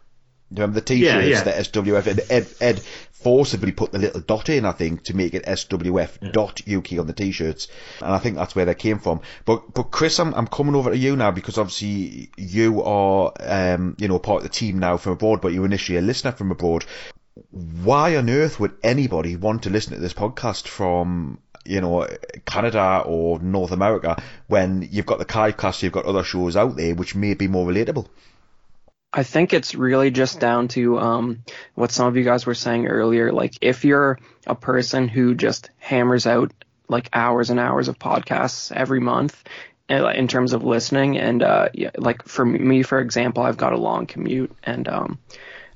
Remember 0.52 0.74
the 0.74 0.80
t-shirts, 0.86 1.26
Yeah, 1.26 1.30
yeah. 1.30 1.42
the 1.42 1.50
SWF? 1.52 2.06
And 2.06 2.20
Ed, 2.28 2.46
Ed 2.60 2.80
forcibly 3.12 3.70
put 3.72 3.92
the 3.92 3.98
little 3.98 4.20
dot 4.20 4.48
in, 4.48 4.64
I 4.64 4.72
think, 4.72 5.04
to 5.04 5.14
make 5.16 5.34
it 5.34 5.44
SWF 5.44 6.32
dot 6.32 6.60
UK 6.68 6.98
on 6.98 7.06
the 7.06 7.12
t-shirts. 7.12 7.68
And 8.00 8.12
I 8.12 8.18
think 8.18 8.36
that's 8.36 8.54
where 8.56 8.64
they 8.64 8.74
came 8.74 8.98
from. 8.98 9.20
But, 9.44 9.72
but 9.74 9.84
Chris, 9.90 10.18
I'm, 10.18 10.32
I'm 10.34 10.46
coming 10.48 10.74
over 10.74 10.90
to 10.90 10.96
you 10.96 11.16
now 11.16 11.30
because 11.30 11.58
obviously 11.58 12.30
you 12.36 12.82
are, 12.82 13.32
um, 13.40 13.94
you 13.98 14.08
know, 14.08 14.18
part 14.18 14.38
of 14.38 14.42
the 14.44 14.48
team 14.48 14.78
now 14.78 14.96
from 14.96 15.12
abroad, 15.12 15.40
but 15.40 15.52
you 15.52 15.60
were 15.60 15.66
initially 15.66 15.98
a 15.98 16.02
listener 16.02 16.32
from 16.32 16.50
abroad. 16.50 16.84
Why 17.50 18.16
on 18.16 18.28
earth 18.28 18.58
would 18.60 18.76
anybody 18.82 19.36
want 19.36 19.64
to 19.64 19.70
listen 19.70 19.94
to 19.94 20.00
this 20.00 20.14
podcast 20.14 20.66
from 20.66 21.38
you 21.64 21.80
know, 21.80 22.06
Canada 22.46 23.02
or 23.04 23.38
North 23.38 23.72
America 23.72 24.22
when 24.46 24.88
you've 24.90 25.06
got 25.06 25.18
the 25.18 25.24
Kivecast, 25.24 25.82
you've 25.82 25.92
got 25.92 26.06
other 26.06 26.24
shows 26.24 26.56
out 26.56 26.76
there 26.76 26.94
which 26.94 27.14
may 27.14 27.34
be 27.34 27.48
more 27.48 27.66
relatable. 27.66 28.06
I 29.12 29.24
think 29.24 29.52
it's 29.52 29.74
really 29.74 30.10
just 30.10 30.38
down 30.38 30.68
to 30.68 30.98
um, 30.98 31.42
what 31.74 31.90
some 31.90 32.06
of 32.06 32.16
you 32.16 32.22
guys 32.22 32.46
were 32.46 32.54
saying 32.54 32.86
earlier. 32.86 33.32
Like, 33.32 33.54
if 33.60 33.84
you're 33.84 34.18
a 34.46 34.54
person 34.54 35.08
who 35.08 35.34
just 35.34 35.70
hammers 35.78 36.26
out 36.26 36.52
like 36.88 37.08
hours 37.12 37.50
and 37.50 37.58
hours 37.58 37.88
of 37.88 37.98
podcasts 37.98 38.70
every 38.72 39.00
month 39.00 39.42
uh, 39.90 40.08
in 40.08 40.28
terms 40.28 40.52
of 40.52 40.62
listening, 40.62 41.18
and 41.18 41.42
uh, 41.42 41.70
yeah, 41.74 41.90
like 41.98 42.22
for 42.24 42.44
me, 42.44 42.82
for 42.82 43.00
example, 43.00 43.42
I've 43.42 43.56
got 43.56 43.72
a 43.72 43.78
long 43.78 44.06
commute, 44.06 44.54
and 44.62 44.86
um, 44.86 45.18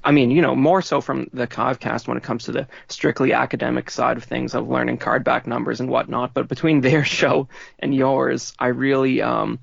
I 0.05 0.13
mean, 0.13 0.31
you 0.31 0.43
know, 0.43 0.55
more 0.55 0.83
so 0.83 1.01
from 1.01 1.31
the 1.33 1.47
Kivecast 1.47 2.07
when 2.07 2.19
it 2.19 2.23
comes 2.23 2.45
to 2.45 2.53
the 2.53 2.69
strictly 2.89 3.33
academic 3.33 3.91
side 3.91 4.19
of 4.19 4.25
things 4.25 4.55
of 4.55 4.69
learning 4.69 4.99
card 4.99 5.25
back 5.25 5.47
numbers 5.47 5.81
and 5.81 5.89
whatnot. 5.89 6.35
But 6.35 6.47
between 6.47 6.81
their 6.83 7.05
show 7.05 7.49
and 7.79 7.95
yours, 7.95 8.53
I 8.59 8.69
really 8.69 9.23
um, 9.23 9.61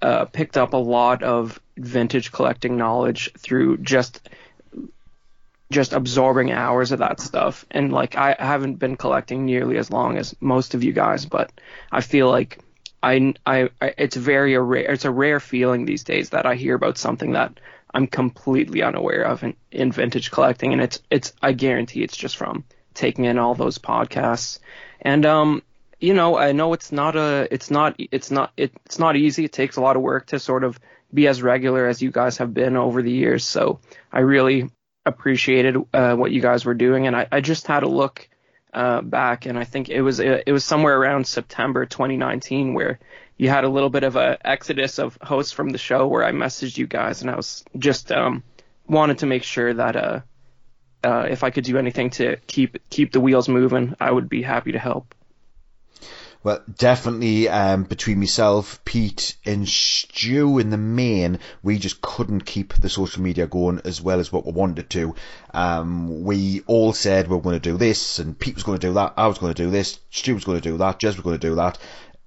uh, 0.00 0.24
picked 0.24 0.56
up 0.56 0.72
a 0.72 0.78
lot 0.78 1.22
of 1.22 1.60
vintage 1.76 2.32
collecting 2.32 2.76
knowledge 2.76 3.30
through 3.38 3.78
just 3.78 4.28
just 5.70 5.92
absorbing 5.92 6.52
hours 6.52 6.92
of 6.92 7.00
that 7.00 7.20
stuff. 7.20 7.66
And 7.70 7.92
like 7.92 8.16
I 8.16 8.36
haven't 8.38 8.76
been 8.76 8.96
collecting 8.96 9.44
nearly 9.44 9.78
as 9.78 9.90
long 9.90 10.16
as 10.16 10.34
most 10.40 10.74
of 10.74 10.84
you 10.84 10.92
guys, 10.92 11.26
but 11.26 11.50
I 11.90 12.00
feel 12.00 12.30
like 12.30 12.60
I, 13.02 13.34
I, 13.44 13.70
I 13.80 13.94
it's 13.98 14.16
very 14.16 14.54
a 14.54 14.60
rare 14.60 14.90
it's 14.90 15.04
a 15.04 15.10
rare 15.10 15.40
feeling 15.40 15.84
these 15.84 16.04
days 16.04 16.30
that 16.30 16.46
I 16.46 16.54
hear 16.54 16.74
about 16.74 16.98
something 16.98 17.32
that 17.32 17.58
I'm 17.96 18.06
completely 18.06 18.82
unaware 18.82 19.22
of 19.22 19.42
in, 19.42 19.56
in 19.72 19.90
vintage 19.90 20.30
collecting, 20.30 20.74
and 20.74 20.82
it's 20.82 21.00
it's 21.10 21.32
I 21.40 21.52
guarantee 21.52 22.02
it's 22.02 22.16
just 22.16 22.36
from 22.36 22.64
taking 22.92 23.24
in 23.24 23.38
all 23.38 23.54
those 23.54 23.78
podcasts. 23.78 24.58
And 25.00 25.24
um, 25.24 25.62
you 25.98 26.12
know, 26.12 26.36
I 26.36 26.52
know 26.52 26.74
it's 26.74 26.92
not 26.92 27.16
a 27.16 27.48
it's 27.50 27.70
not 27.70 27.96
it's 27.98 28.30
not 28.30 28.52
it's 28.58 28.98
not 28.98 29.16
easy. 29.16 29.46
It 29.46 29.52
takes 29.52 29.76
a 29.76 29.80
lot 29.80 29.96
of 29.96 30.02
work 30.02 30.26
to 30.26 30.38
sort 30.38 30.62
of 30.62 30.78
be 31.14 31.26
as 31.26 31.40
regular 31.40 31.86
as 31.86 32.02
you 32.02 32.10
guys 32.10 32.36
have 32.36 32.52
been 32.52 32.76
over 32.76 33.00
the 33.00 33.10
years. 33.10 33.46
So 33.46 33.80
I 34.12 34.20
really 34.20 34.70
appreciated 35.06 35.78
uh, 35.94 36.16
what 36.16 36.32
you 36.32 36.42
guys 36.42 36.66
were 36.66 36.74
doing, 36.74 37.06
and 37.06 37.16
I, 37.16 37.26
I 37.32 37.40
just 37.40 37.66
had 37.66 37.82
a 37.82 37.88
look 37.88 38.28
uh, 38.74 39.00
back, 39.00 39.46
and 39.46 39.58
I 39.58 39.64
think 39.64 39.88
it 39.88 40.02
was 40.02 40.20
it 40.20 40.52
was 40.52 40.66
somewhere 40.66 41.00
around 41.00 41.26
September 41.26 41.86
2019 41.86 42.74
where 42.74 42.98
you 43.36 43.48
had 43.48 43.64
a 43.64 43.68
little 43.68 43.90
bit 43.90 44.04
of 44.04 44.16
a 44.16 44.38
exodus 44.46 44.98
of 44.98 45.18
hosts 45.20 45.52
from 45.52 45.70
the 45.70 45.78
show 45.78 46.06
where 46.06 46.24
I 46.24 46.32
messaged 46.32 46.78
you 46.78 46.86
guys, 46.86 47.22
and 47.22 47.30
I 47.30 47.36
was 47.36 47.64
just 47.78 48.10
um, 48.12 48.42
wanted 48.86 49.18
to 49.18 49.26
make 49.26 49.42
sure 49.42 49.74
that 49.74 49.96
uh, 49.96 50.20
uh, 51.04 51.26
if 51.30 51.44
I 51.44 51.50
could 51.50 51.64
do 51.64 51.78
anything 51.78 52.10
to 52.10 52.36
keep 52.46 52.78
keep 52.90 53.12
the 53.12 53.20
wheels 53.20 53.48
moving, 53.48 53.94
I 54.00 54.10
would 54.10 54.28
be 54.28 54.42
happy 54.42 54.72
to 54.72 54.78
help. 54.78 55.14
Well, 56.46 56.62
definitely 56.78 57.48
um, 57.48 57.82
between 57.82 58.20
myself, 58.20 58.84
Pete, 58.84 59.34
and 59.44 59.68
Stu 59.68 60.60
in 60.60 60.70
the 60.70 60.76
main, 60.76 61.40
we 61.60 61.76
just 61.76 62.00
couldn't 62.00 62.42
keep 62.42 62.72
the 62.72 62.88
social 62.88 63.20
media 63.20 63.48
going 63.48 63.80
as 63.84 64.00
well 64.00 64.20
as 64.20 64.30
what 64.30 64.46
we 64.46 64.52
wanted 64.52 64.88
to. 64.90 65.16
Um, 65.52 66.22
we 66.22 66.62
all 66.68 66.92
said 66.92 67.26
we 67.26 67.36
are 67.36 67.40
going 67.40 67.60
to 67.60 67.70
do 67.70 67.76
this, 67.76 68.20
and 68.20 68.38
Pete 68.38 68.54
was 68.54 68.62
going 68.62 68.78
to 68.78 68.86
do 68.86 68.94
that, 68.94 69.14
I 69.16 69.26
was 69.26 69.38
going 69.38 69.54
to 69.54 69.60
do 69.60 69.70
this, 69.70 69.98
Stu 70.10 70.34
was 70.34 70.44
going 70.44 70.60
to 70.60 70.70
do 70.70 70.76
that, 70.76 71.00
Jez 71.00 71.16
was 71.16 71.20
going 71.22 71.36
to 71.36 71.48
do 71.48 71.56
that. 71.56 71.78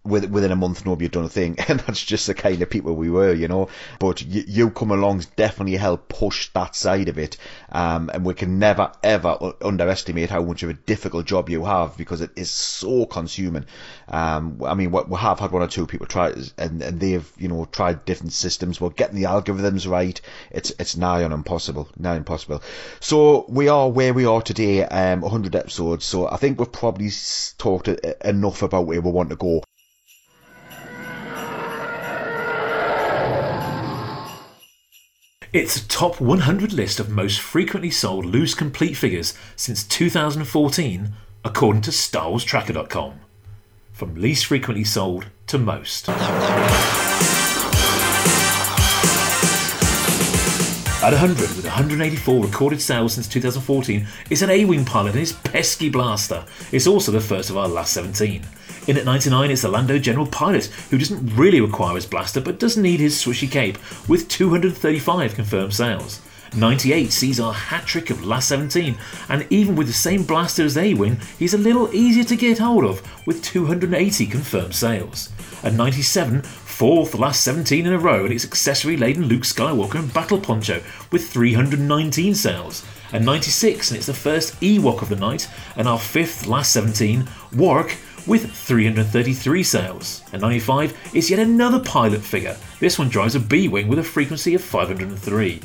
With, 0.09 0.25
within 0.29 0.51
a 0.51 0.55
month, 0.55 0.85
nobody 0.85 1.05
had 1.05 1.11
done 1.11 1.25
a 1.25 1.29
thing, 1.29 1.57
and 1.67 1.79
that's 1.81 2.03
just 2.03 2.27
the 2.27 2.33
kind 2.33 2.61
of 2.61 2.69
people 2.69 2.95
we 2.95 3.09
were, 3.09 3.33
you 3.33 3.47
know. 3.47 3.69
But 3.99 4.21
you, 4.21 4.43
you 4.47 4.69
come 4.71 4.91
along 4.91 5.23
definitely 5.35 5.77
helped 5.77 6.09
push 6.09 6.49
that 6.49 6.75
side 6.75 7.09
of 7.09 7.17
it, 7.17 7.37
um, 7.71 8.09
and 8.13 8.25
we 8.25 8.33
can 8.33 8.59
never 8.59 8.91
ever 9.03 9.53
underestimate 9.61 10.29
how 10.29 10.41
much 10.41 10.63
of 10.63 10.69
a 10.69 10.73
difficult 10.73 11.25
job 11.25 11.49
you 11.49 11.65
have 11.65 11.97
because 11.97 12.21
it 12.21 12.31
is 12.35 12.49
so 12.49 13.05
consuming. 13.05 13.65
Um, 14.07 14.61
I 14.65 14.73
mean, 14.73 14.91
we 14.91 15.17
have 15.17 15.39
had 15.39 15.51
one 15.51 15.61
or 15.61 15.67
two 15.67 15.85
people 15.85 16.07
try 16.07 16.33
and, 16.57 16.81
and 16.81 16.99
they've 16.99 17.31
you 17.37 17.47
know 17.47 17.65
tried 17.65 18.05
different 18.05 18.33
systems. 18.33 18.79
Well, 18.81 18.89
getting 18.89 19.15
the 19.15 19.27
algorithms 19.27 19.89
right, 19.89 20.19
it's 20.51 20.71
it's 20.79 20.97
nigh 20.97 21.23
on 21.23 21.31
impossible, 21.31 21.89
nigh 21.97 22.15
impossible. 22.15 22.61
So 22.99 23.45
we 23.49 23.67
are 23.67 23.89
where 23.89 24.13
we 24.13 24.25
are 24.25 24.41
today, 24.41 24.83
um, 24.83 25.21
100 25.21 25.55
episodes. 25.55 26.05
So 26.05 26.27
I 26.27 26.37
think 26.37 26.59
we've 26.59 26.71
probably 26.71 27.09
talked 27.57 27.87
enough 27.87 28.61
about 28.61 28.85
where 28.87 29.01
we 29.01 29.11
want 29.11 29.29
to 29.29 29.35
go. 29.35 29.63
It's 35.51 35.77
a 35.77 35.87
top 35.87 36.21
100 36.21 36.73
list 36.73 36.99
of 36.99 37.09
most 37.09 37.41
frequently 37.41 37.89
sold 37.89 38.23
loose 38.23 38.53
complete 38.53 38.93
figures 38.93 39.33
since 39.55 39.83
2014, 39.83 41.13
according 41.43 41.81
to 41.81 41.89
StarWarsTracker.com. 41.89 43.19
From 43.91 44.13
least 44.13 44.45
frequently 44.45 44.83
sold 44.83 45.25
to 45.47 45.57
most. 45.57 46.07
At 51.01 51.13
100, 51.13 51.39
with 51.39 51.63
184 51.63 52.45
recorded 52.45 52.79
sales 52.79 53.13
since 53.13 53.27
2014, 53.27 54.05
it's 54.29 54.43
an 54.43 54.51
A-Wing 54.51 54.85
pilot 54.85 55.13
and 55.13 55.19
his 55.19 55.33
pesky 55.33 55.89
blaster. 55.89 56.45
It's 56.71 56.85
also 56.85 57.11
the 57.11 57.19
first 57.19 57.49
of 57.49 57.57
our 57.57 57.67
last 57.67 57.93
17. 57.93 58.43
In 58.89 58.97
at 58.97 59.05
99, 59.05 59.51
it's 59.51 59.61
the 59.61 59.67
Lando 59.67 59.99
General 59.99 60.25
pilot, 60.25 60.65
who 60.89 60.97
doesn't 60.97 61.35
really 61.35 61.61
require 61.61 61.93
his 61.93 62.07
blaster 62.07 62.41
but 62.41 62.57
does 62.57 62.75
need 62.75 62.99
his 62.99 63.23
swishy 63.23 63.47
cape, 63.47 63.77
with 64.09 64.27
235 64.29 65.35
confirmed 65.35 65.75
sales. 65.75 66.19
98 66.55 67.11
sees 67.11 67.39
our 67.39 67.53
hat 67.53 67.85
trick 67.85 68.09
of 68.09 68.25
last 68.25 68.47
17, 68.47 68.97
and 69.29 69.45
even 69.51 69.75
with 69.75 69.85
the 69.85 69.93
same 69.93 70.23
blaster 70.23 70.63
as 70.63 70.75
A-Wing, 70.75 71.19
he's 71.37 71.53
a 71.53 71.57
little 71.59 71.93
easier 71.93 72.23
to 72.23 72.35
get 72.35 72.57
hold 72.57 72.83
of, 72.83 73.27
with 73.27 73.43
280 73.43 74.25
confirmed 74.25 74.73
sales. 74.73 75.29
At 75.61 75.73
97, 75.73 76.41
fourth 76.41 77.13
last 77.13 77.43
17 77.43 77.85
in 77.85 77.93
a 77.93 77.99
row, 77.99 78.23
and 78.23 78.33
it's 78.33 78.43
accessory 78.45 78.97
laden 78.97 79.25
Luke 79.25 79.43
Skywalker 79.43 79.99
and 79.99 80.11
Battle 80.11 80.39
Poncho, 80.39 80.81
with 81.11 81.29
319 81.29 82.33
sales. 82.33 82.83
At 83.13 83.21
96, 83.21 83.91
and 83.91 83.97
it's 83.97 84.07
the 84.07 84.15
first 84.15 84.59
Ewok 84.61 85.03
of 85.03 85.09
the 85.09 85.15
night, 85.15 85.47
and 85.75 85.87
our 85.87 85.99
fifth 85.99 86.47
last 86.47 86.71
17, 86.71 87.23
Warok, 87.53 87.95
with 88.27 88.51
333 88.51 89.63
sales. 89.63 90.23
At 90.33 90.41
95 90.41 91.15
is 91.15 91.29
yet 91.29 91.39
another 91.39 91.79
pilot 91.79 92.21
figure. 92.21 92.57
This 92.79 92.97
one 92.97 93.09
drives 93.09 93.35
a 93.35 93.39
B 93.39 93.67
Wing 93.67 93.87
with 93.87 93.99
a 93.99 94.03
frequency 94.03 94.55
of 94.55 94.63
503. 94.63 95.61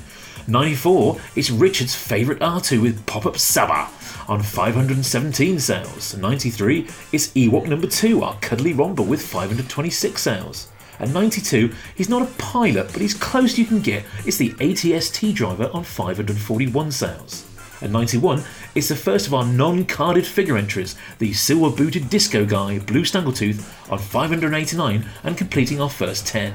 94 0.46 1.20
is 1.36 1.50
Richard's 1.50 1.94
favourite 1.94 2.40
R2 2.40 2.82
with 2.82 3.06
pop 3.06 3.24
up 3.24 3.38
Saba 3.38 3.88
on 4.28 4.42
517 4.42 5.58
sales. 5.58 6.16
93 6.16 6.86
is 7.12 7.32
Ewok 7.34 7.66
number 7.66 7.86
2, 7.86 8.22
our 8.22 8.36
cuddly 8.40 8.74
Romba 8.74 9.06
with 9.06 9.22
526 9.22 10.20
sales. 10.20 10.68
At 11.00 11.08
92, 11.08 11.72
he's 11.96 12.08
not 12.08 12.22
a 12.22 12.32
pilot, 12.38 12.88
but 12.92 13.00
he's 13.02 13.14
close 13.14 13.58
you 13.58 13.64
can 13.64 13.80
get. 13.80 14.04
It's 14.24 14.36
the 14.36 14.50
ATST 14.50 15.34
driver 15.34 15.70
on 15.72 15.82
541 15.82 16.92
sales. 16.92 17.50
At 17.82 17.90
91, 17.90 18.42
it's 18.74 18.88
the 18.88 18.96
first 18.96 19.26
of 19.26 19.34
our 19.34 19.44
non 19.44 19.84
carded 19.84 20.26
figure 20.26 20.56
entries, 20.56 20.96
the 21.18 21.32
silver 21.32 21.74
booted 21.74 22.10
disco 22.10 22.44
guy, 22.44 22.78
Blue 22.80 23.02
Snaggletooth, 23.02 23.90
on 23.90 23.98
589 23.98 25.06
and 25.22 25.38
completing 25.38 25.80
our 25.80 25.90
first 25.90 26.26
10. 26.26 26.54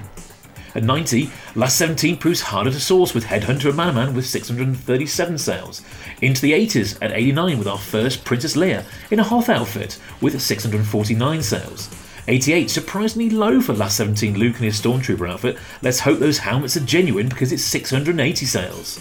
At 0.75 0.83
90, 0.83 1.31
Last 1.55 1.77
17 1.77 2.17
proves 2.17 2.41
harder 2.41 2.71
to 2.71 2.79
source 2.79 3.13
with 3.15 3.25
Headhunter 3.25 3.69
and 3.69 3.79
Amanaman 3.79 4.13
with 4.13 4.25
637 4.27 5.37
sales. 5.37 5.81
Into 6.21 6.41
the 6.41 6.51
80s 6.51 6.97
at 7.01 7.11
89 7.11 7.57
with 7.57 7.67
our 7.67 7.77
first 7.77 8.23
Princess 8.23 8.55
Leia 8.55 8.83
in 9.09 9.19
a 9.19 9.23
Hoth 9.23 9.49
outfit 9.49 9.97
with 10.21 10.39
649 10.39 11.41
sales. 11.41 11.89
88 12.27 12.69
surprisingly 12.69 13.29
low 13.31 13.61
for 13.61 13.73
Last 13.73 13.97
17 13.97 14.37
Luke 14.37 14.57
in 14.57 14.65
his 14.65 14.79
Stormtrooper 14.79 15.27
outfit. 15.27 15.57
Let's 15.81 16.01
hope 16.01 16.19
those 16.19 16.37
helmets 16.37 16.77
are 16.77 16.81
genuine 16.81 17.29
because 17.29 17.51
it's 17.51 17.63
680 17.63 18.45
sales. 18.45 18.99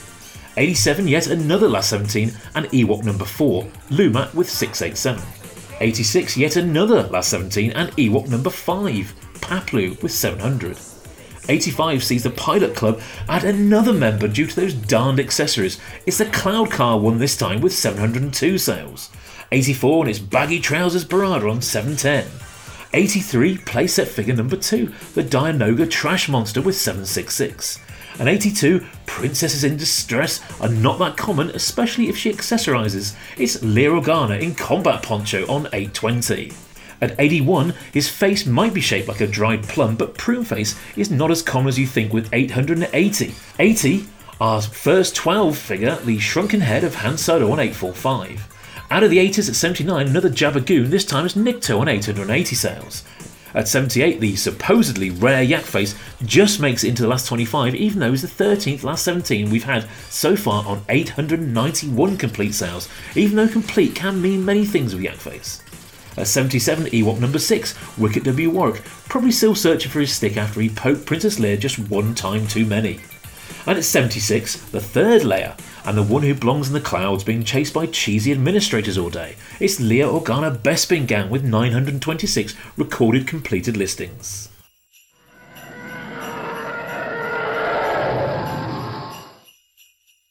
87 0.58 1.06
yet 1.06 1.28
another 1.28 1.68
Last 1.68 1.90
17 1.90 2.32
and 2.56 2.66
Ewok 2.66 3.04
number 3.04 3.24
4, 3.24 3.62
Lumat 3.90 4.34
with 4.34 4.50
687. 4.50 5.22
86 5.80 6.36
yet 6.36 6.56
another 6.56 7.04
Last 7.04 7.30
17 7.30 7.70
and 7.70 7.90
Ewok 7.92 8.28
number 8.28 8.50
5, 8.50 9.14
Paploo 9.34 10.02
with 10.02 10.10
700. 10.10 10.76
85 11.48 12.02
sees 12.02 12.24
the 12.24 12.30
Pilot 12.30 12.74
Club 12.74 13.00
add 13.28 13.44
another 13.44 13.92
member 13.92 14.26
due 14.26 14.46
to 14.46 14.56
those 14.56 14.74
darned 14.74 15.20
accessories. 15.20 15.78
It's 16.06 16.18
the 16.18 16.26
Cloud 16.26 16.72
Car 16.72 16.98
one 16.98 17.18
this 17.18 17.36
time 17.36 17.60
with 17.60 17.72
702 17.72 18.58
sales. 18.58 19.10
84 19.52 20.06
and 20.06 20.10
its 20.10 20.18
baggy 20.18 20.58
trousers 20.58 21.04
Barada 21.04 21.48
on 21.48 21.62
710. 21.62 22.26
83 22.92 23.58
playset 23.58 24.08
figure 24.08 24.34
number 24.34 24.56
2, 24.56 24.92
the 25.14 25.22
Dianoga 25.22 25.88
Trash 25.88 26.28
Monster 26.28 26.60
with 26.60 26.74
766. 26.74 27.78
And 28.18 28.28
82 28.28 28.84
princesses 29.06 29.64
in 29.64 29.76
distress 29.76 30.40
are 30.60 30.68
not 30.68 30.98
that 30.98 31.16
common, 31.16 31.50
especially 31.50 32.08
if 32.08 32.16
she 32.16 32.32
accessorises. 32.32 33.14
It's 33.36 33.58
Leia 33.58 34.00
Organa 34.00 34.40
in 34.40 34.54
combat 34.54 35.02
poncho 35.02 35.46
on 35.46 35.66
820. 35.72 36.52
At 37.00 37.14
81, 37.20 37.74
his 37.92 38.08
face 38.08 38.44
might 38.44 38.74
be 38.74 38.80
shaped 38.80 39.06
like 39.06 39.20
a 39.20 39.26
dried 39.26 39.62
plum, 39.62 39.94
but 39.94 40.18
prune 40.18 40.44
face 40.44 40.76
is 40.96 41.10
not 41.12 41.30
as 41.30 41.42
common 41.42 41.68
as 41.68 41.78
you 41.78 41.86
think 41.86 42.12
with 42.12 42.28
880. 42.32 43.34
80, 43.58 44.06
our 44.40 44.62
first 44.62 45.14
12 45.14 45.56
figure, 45.56 45.96
the 46.04 46.18
shrunken 46.18 46.60
head 46.60 46.82
of 46.82 46.96
Han 46.96 47.16
Solo 47.16 47.52
on 47.52 47.60
845. 47.60 48.48
Out 48.90 49.02
of 49.02 49.10
the 49.10 49.18
80s 49.18 49.48
at 49.48 49.54
79, 49.54 50.08
another 50.08 50.30
Jabba 50.30 50.64
this 50.88 51.04
time 51.04 51.24
as 51.24 51.34
Nikto 51.34 51.78
on 51.78 51.88
880 51.88 52.56
sales. 52.56 53.04
At 53.54 53.68
78, 53.68 54.20
the 54.20 54.36
supposedly 54.36 55.10
rare 55.10 55.42
yak 55.42 55.64
face 55.64 55.94
just 56.24 56.60
makes 56.60 56.84
it 56.84 56.88
into 56.88 57.02
the 57.02 57.08
last 57.08 57.26
25, 57.26 57.74
even 57.74 58.00
though 58.00 58.12
it's 58.12 58.22
the 58.22 58.28
13th 58.44 58.82
last 58.82 59.04
17 59.04 59.50
we've 59.50 59.64
had 59.64 59.86
so 60.10 60.36
far 60.36 60.64
on 60.66 60.84
891 60.88 62.16
complete 62.18 62.54
sales, 62.54 62.88
even 63.14 63.36
though 63.36 63.48
complete 63.48 63.94
can 63.94 64.20
mean 64.20 64.44
many 64.44 64.64
things 64.64 64.94
with 64.94 65.02
yak 65.02 65.16
face. 65.16 65.62
At 66.16 66.26
77, 66.26 66.86
Ewok 66.86 67.20
number 67.20 67.38
6, 67.38 67.98
Wicket 67.98 68.24
W. 68.24 68.50
Warrick, 68.50 68.82
probably 69.08 69.30
still 69.30 69.54
searching 69.54 69.90
for 69.90 70.00
his 70.00 70.12
stick 70.12 70.36
after 70.36 70.60
he 70.60 70.68
poked 70.68 71.06
Princess 71.06 71.38
Leia 71.38 71.58
just 71.58 71.78
one 71.78 72.14
time 72.14 72.46
too 72.46 72.66
many. 72.66 73.00
And 73.66 73.78
at 73.78 73.84
76, 73.84 74.70
the 74.70 74.80
third 74.80 75.22
Leia, 75.22 75.58
and 75.84 75.96
the 75.96 76.02
one 76.02 76.22
who 76.22 76.34
belongs 76.34 76.68
in 76.68 76.74
the 76.74 76.80
clouds 76.80 77.24
being 77.24 77.44
chased 77.44 77.74
by 77.74 77.86
cheesy 77.86 78.32
administrators 78.32 78.98
all 78.98 79.10
day. 79.10 79.36
It's 79.60 79.80
Leia 79.80 80.08
Organa 80.08 80.56
Bespin 80.56 81.06
Gang 81.06 81.30
with 81.30 81.44
926 81.44 82.54
recorded 82.76 83.26
completed 83.26 83.76
listings. 83.76 84.48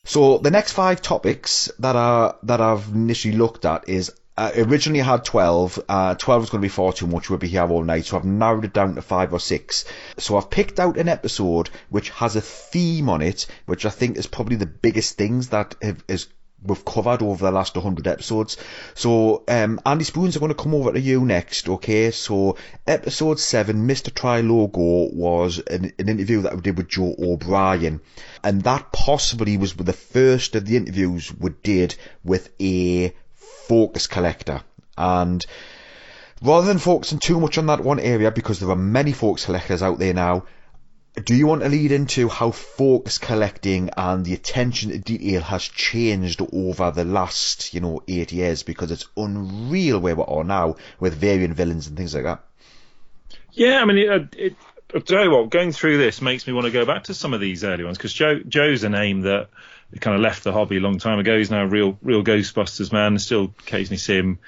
So 0.08 0.38
the 0.38 0.52
next 0.52 0.72
five 0.72 1.02
topics 1.02 1.70
that 1.80 1.98
are 1.98 2.38
that 2.44 2.62
I've 2.62 2.88
initially 2.88 3.36
looked 3.36 3.66
at 3.66 3.90
is 3.90 4.12
uh, 4.38 4.52
originally 4.56 5.02
had 5.02 5.26
12. 5.26 5.80
Uh, 5.90 6.16
12 6.16 6.42
was 6.42 6.50
going 6.50 6.62
to 6.62 6.66
be 6.66 6.70
far 6.70 6.94
too 6.94 7.08
much. 7.08 7.30
We'll 7.30 7.40
be 7.40 7.48
here 7.48 7.68
all 7.68 7.84
night. 7.84 8.06
So 8.06 8.18
I've 8.18 8.26
narrowed 8.26 8.66
it 8.66 8.74
down 8.74 8.96
to 8.96 9.02
five 9.02 9.34
or 9.34 9.40
six. 9.40 9.86
So 10.18 10.38
I've 10.38 10.50
picked 10.50 10.80
out 10.80 10.98
an 10.98 11.10
episode 11.10 11.70
which 11.90 12.12
has 12.12 12.36
a 12.36 12.42
theme 12.42 13.10
on 13.10 13.22
it, 13.22 13.48
which 13.66 13.86
I 13.86 13.90
think 13.90 14.18
is 14.18 14.28
probably 14.28 14.56
the 14.56 14.68
biggest 14.68 15.18
things 15.18 15.50
that 15.50 15.76
have, 15.82 16.04
is 16.08 16.28
we've 16.64 16.86
covered 16.86 17.22
over 17.22 17.46
the 17.46 17.52
last 17.52 17.76
100 17.76 18.08
episodes. 18.08 18.58
So, 18.94 19.44
um, 19.48 19.80
Andy 19.86 20.04
Spoons 20.04 20.36
are 20.36 20.40
going 20.40 20.54
to 20.54 20.64
come 20.64 20.74
over 20.74 20.92
to 20.92 21.00
you 21.00 21.24
next, 21.24 21.70
okay? 21.70 22.12
So, 22.12 22.58
episode 22.88 23.40
7, 23.40 23.88
Mr. 23.88 24.14
Tri-Logo, 24.14 25.10
was 25.14 25.60
an, 25.60 25.94
an 26.00 26.10
interview 26.10 26.42
that 26.42 26.56
we 26.56 26.62
did 26.62 26.78
with 26.78 26.90
Joe 26.90 27.16
O'Brien. 27.20 28.02
And 28.44 28.64
that 28.64 28.92
possibly 28.92 29.58
was 29.58 29.74
the 29.74 29.94
first 29.94 30.56
of 30.56 30.66
the 30.66 30.78
interviews 30.78 31.34
we 31.34 31.52
did 31.64 31.96
with 32.24 32.50
a 32.60 33.14
focus 33.68 34.08
collector. 34.08 34.62
And 34.98 35.46
rather 36.42 36.68
than 36.68 36.80
focusing 36.80 37.20
too 37.20 37.40
much 37.40 37.58
on 37.58 37.68
that 37.68 37.84
one 37.84 38.00
area, 38.00 38.32
because 38.32 38.60
there 38.60 38.70
are 38.70 38.76
many 38.76 39.14
focus 39.14 39.46
collectors 39.46 39.84
out 39.84 40.00
there 40.00 40.14
now, 40.14 40.46
do 41.24 41.36
you 41.36 41.48
want 41.48 41.64
to 41.64 41.70
lead 41.70 41.92
into 41.92 42.30
how 42.30 42.52
focus 42.52 43.18
collecting 43.18 43.90
and 43.98 44.24
the 44.24 44.34
attention 44.34 44.92
to 44.92 45.00
detail 45.00 45.42
has 45.42 45.64
changed 45.64 46.42
over 46.54 46.92
the 46.92 47.06
last, 47.06 47.74
you 47.74 47.80
know, 47.80 48.04
eight 48.08 48.32
years? 48.32 48.62
Because 48.64 48.92
it's 48.92 49.08
unreal 49.18 50.00
where 50.00 50.16
we 50.16 50.24
are 50.24 50.44
now 50.44 50.76
with 51.00 51.16
variant 51.16 51.56
villains 51.56 51.88
and 51.88 51.98
things 51.98 52.14
like 52.14 52.26
that. 52.26 52.44
Yeah, 53.52 53.82
I 53.82 53.86
mean, 53.86 53.98
it, 53.98 54.36
it, 54.38 54.56
I 54.94 55.00
tell 55.00 55.24
you 55.24 55.32
what, 55.32 55.50
going 55.50 55.72
through 55.72 55.98
this 55.98 56.22
makes 56.22 56.46
me 56.46 56.54
want 56.54 56.66
to 56.66 56.72
go 56.72 56.86
back 56.86 57.06
to 57.06 57.16
some 57.16 57.34
of 57.34 57.42
these 57.42 57.64
early 57.64 57.84
ones 57.84 57.98
because 57.98 58.14
Joe 58.14 58.40
Joe's 58.48 58.84
a 58.84 58.90
name 58.90 59.22
that 59.22 59.50
kind 60.00 60.16
of 60.16 60.22
left 60.22 60.44
the 60.44 60.52
hobby 60.52 60.78
a 60.78 60.82
long 60.82 61.00
time 61.00 61.20
ago. 61.20 61.38
He's 61.38 61.52
now 61.52 61.64
a 61.64 61.68
real 61.68 61.98
real 62.02 62.24
Ghostbusters 62.24 62.92
man. 62.92 63.18
Still 63.20 63.54
occasionally 63.60 63.98
see 63.98 64.16
him 64.16 64.40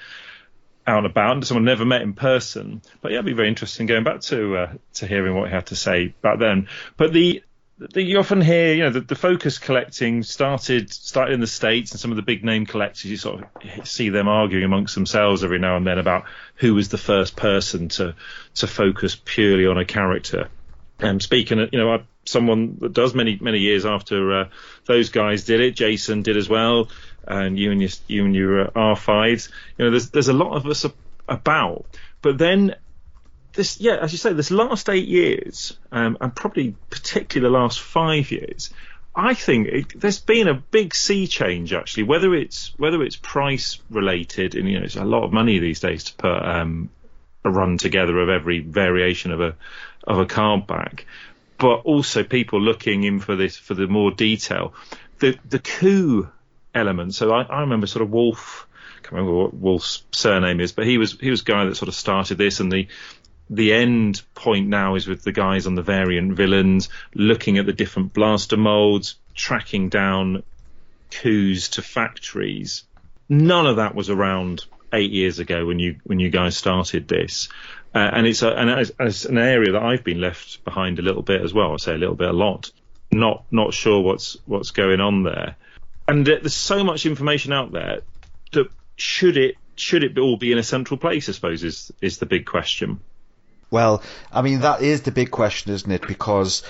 out 0.86 0.98
and 0.98 1.06
about. 1.06 1.44
Someone 1.44 1.64
never 1.64 1.84
met 1.84 2.02
in 2.02 2.14
person, 2.14 2.82
but 3.00 3.12
yeah, 3.12 3.18
it'd 3.18 3.26
be 3.26 3.32
very 3.32 3.48
interesting 3.48 3.86
going 3.86 4.04
back 4.04 4.20
to 4.22 4.56
uh, 4.56 4.72
to 4.94 5.06
hearing 5.06 5.34
what 5.34 5.48
he 5.48 5.54
had 5.54 5.66
to 5.66 5.76
say 5.76 6.08
back 6.22 6.38
then. 6.38 6.68
But 6.96 7.12
the, 7.12 7.42
the 7.78 8.02
you 8.02 8.18
often 8.18 8.40
hear, 8.40 8.74
you 8.74 8.82
know, 8.84 8.90
the, 8.90 9.00
the, 9.00 9.14
focus 9.14 9.58
collecting 9.58 10.22
started 10.22 10.92
started 10.92 11.34
in 11.34 11.40
the 11.40 11.46
states, 11.46 11.92
and 11.92 12.00
some 12.00 12.10
of 12.10 12.16
the 12.16 12.22
big 12.22 12.44
name 12.44 12.66
collectors, 12.66 13.06
you 13.06 13.16
sort 13.16 13.42
of 13.42 13.88
see 13.88 14.10
them 14.10 14.28
arguing 14.28 14.64
amongst 14.64 14.94
themselves 14.94 15.44
every 15.44 15.58
now 15.58 15.76
and 15.76 15.86
then 15.86 15.98
about 15.98 16.24
who 16.56 16.74
was 16.74 16.88
the 16.88 16.98
first 16.98 17.36
person 17.36 17.88
to 17.88 18.14
to 18.56 18.66
focus 18.66 19.20
purely 19.24 19.66
on 19.66 19.78
a 19.78 19.84
character. 19.84 20.48
Um, 21.00 21.18
speaking, 21.18 21.58
you 21.72 21.78
know, 21.78 21.94
I 21.94 22.02
someone 22.24 22.76
that 22.80 22.92
does 22.92 23.14
many 23.14 23.38
many 23.40 23.58
years 23.58 23.86
after 23.86 24.40
uh, 24.40 24.48
those 24.90 25.10
guys 25.10 25.44
did 25.44 25.60
it. 25.60 25.76
Jason 25.76 26.22
did 26.22 26.36
as 26.36 26.48
well, 26.48 26.88
and 27.26 27.58
you 27.58 27.70
and 27.70 27.80
your 27.80 27.90
you 28.08 28.24
and 28.24 28.34
your 28.34 28.66
uh, 28.66 28.94
R5s. 28.94 29.48
You 29.78 29.84
know, 29.84 29.90
there's 29.92 30.10
there's 30.10 30.28
a 30.28 30.32
lot 30.32 30.56
of 30.56 30.66
us 30.66 30.84
about, 31.28 31.86
but 32.20 32.36
then 32.38 32.74
this 33.52 33.80
yeah, 33.80 33.96
as 33.96 34.12
you 34.12 34.18
say, 34.18 34.32
this 34.32 34.50
last 34.50 34.88
eight 34.88 35.06
years, 35.06 35.78
um, 35.92 36.18
and 36.20 36.34
probably 36.34 36.74
particularly 36.90 37.52
the 37.52 37.58
last 37.58 37.80
five 37.80 38.30
years. 38.30 38.70
I 39.14 39.34
think 39.34 39.66
it, 39.66 40.00
there's 40.00 40.20
been 40.20 40.46
a 40.46 40.54
big 40.54 40.94
sea 40.94 41.26
change 41.26 41.72
actually. 41.72 42.04
Whether 42.04 42.34
it's 42.34 42.72
whether 42.76 43.02
it's 43.02 43.16
price 43.16 43.78
related, 43.90 44.54
and 44.56 44.68
you 44.68 44.78
know, 44.78 44.84
it's 44.84 44.96
a 44.96 45.04
lot 45.04 45.24
of 45.24 45.32
money 45.32 45.58
these 45.58 45.80
days 45.80 46.04
to 46.04 46.14
put 46.14 46.44
um, 46.44 46.90
a 47.44 47.50
run 47.50 47.78
together 47.78 48.18
of 48.18 48.28
every 48.28 48.60
variation 48.60 49.30
of 49.30 49.40
a 49.40 49.54
of 50.04 50.18
a 50.18 50.26
card 50.26 50.66
back 50.66 51.06
but 51.60 51.82
also 51.84 52.24
people 52.24 52.60
looking 52.60 53.04
in 53.04 53.20
for 53.20 53.36
this 53.36 53.56
for 53.56 53.74
the 53.74 53.86
more 53.86 54.10
detail. 54.10 54.74
The 55.18 55.38
the 55.48 55.60
COO 55.60 56.28
element. 56.74 57.14
So 57.14 57.32
I, 57.32 57.42
I 57.42 57.60
remember 57.60 57.86
sort 57.86 58.02
of 58.02 58.10
Wolf. 58.10 58.66
I 58.98 59.02
can't 59.02 59.12
remember 59.12 59.36
what 59.36 59.54
Wolf's 59.54 60.02
surname 60.12 60.60
is, 60.60 60.72
but 60.72 60.86
he 60.86 60.98
was 60.98 61.12
he 61.20 61.30
was 61.30 61.42
guy 61.42 61.66
that 61.66 61.76
sort 61.76 61.88
of 61.88 61.94
started 61.94 62.38
this, 62.38 62.60
and 62.60 62.72
the 62.72 62.88
the 63.50 63.72
end 63.72 64.22
point 64.34 64.68
now 64.68 64.94
is 64.94 65.06
with 65.06 65.22
the 65.22 65.32
guys 65.32 65.66
on 65.66 65.74
the 65.74 65.82
variant 65.82 66.34
villains 66.34 66.88
looking 67.14 67.58
at 67.58 67.66
the 67.66 67.72
different 67.72 68.14
blaster 68.14 68.56
molds, 68.56 69.16
tracking 69.34 69.88
down 69.88 70.42
COOs 71.10 71.70
to 71.70 71.82
factories. 71.82 72.84
None 73.28 73.66
of 73.66 73.76
that 73.76 73.94
was 73.94 74.08
around 74.08 74.64
eight 74.92 75.10
years 75.10 75.38
ago 75.38 75.66
when 75.66 75.78
you 75.78 75.96
when 76.04 76.20
you 76.20 76.30
guys 76.30 76.56
started 76.56 77.06
this, 77.06 77.48
uh, 77.94 77.98
and 77.98 78.26
it's 78.26 78.42
a, 78.42 78.50
and 78.50 78.92
as, 78.98 79.24
an 79.24 79.38
area 79.38 79.72
that 79.72 79.82
I've 79.82 80.04
been 80.04 80.20
left 80.20 80.64
behind 80.64 80.98
a 80.98 81.02
little 81.02 81.22
bit 81.22 81.42
as 81.42 81.52
well. 81.52 81.72
I 81.72 81.76
say 81.76 81.94
a 81.94 81.98
little 81.98 82.14
bit, 82.14 82.28
a 82.28 82.32
lot. 82.32 82.70
Not 83.12 83.44
not 83.50 83.74
sure 83.74 84.00
what's 84.00 84.36
what's 84.46 84.70
going 84.70 85.00
on 85.00 85.24
there, 85.24 85.56
and 86.06 86.24
there's 86.24 86.54
so 86.54 86.84
much 86.84 87.06
information 87.06 87.52
out 87.52 87.72
there 87.72 88.02
that 88.52 88.68
should 88.94 89.36
it 89.36 89.56
should 89.74 90.04
it 90.04 90.16
all 90.16 90.36
be 90.36 90.52
in 90.52 90.58
a 90.58 90.62
central 90.62 90.96
place? 90.96 91.28
I 91.28 91.32
suppose 91.32 91.64
is 91.64 91.90
is 92.00 92.18
the 92.18 92.26
big 92.26 92.46
question. 92.46 93.00
Well, 93.70 94.02
I 94.32 94.42
mean, 94.42 94.60
that 94.60 94.82
is 94.82 95.02
the 95.02 95.12
big 95.12 95.30
question, 95.30 95.72
isn't 95.72 95.90
it? 95.90 96.06
Because 96.06 96.62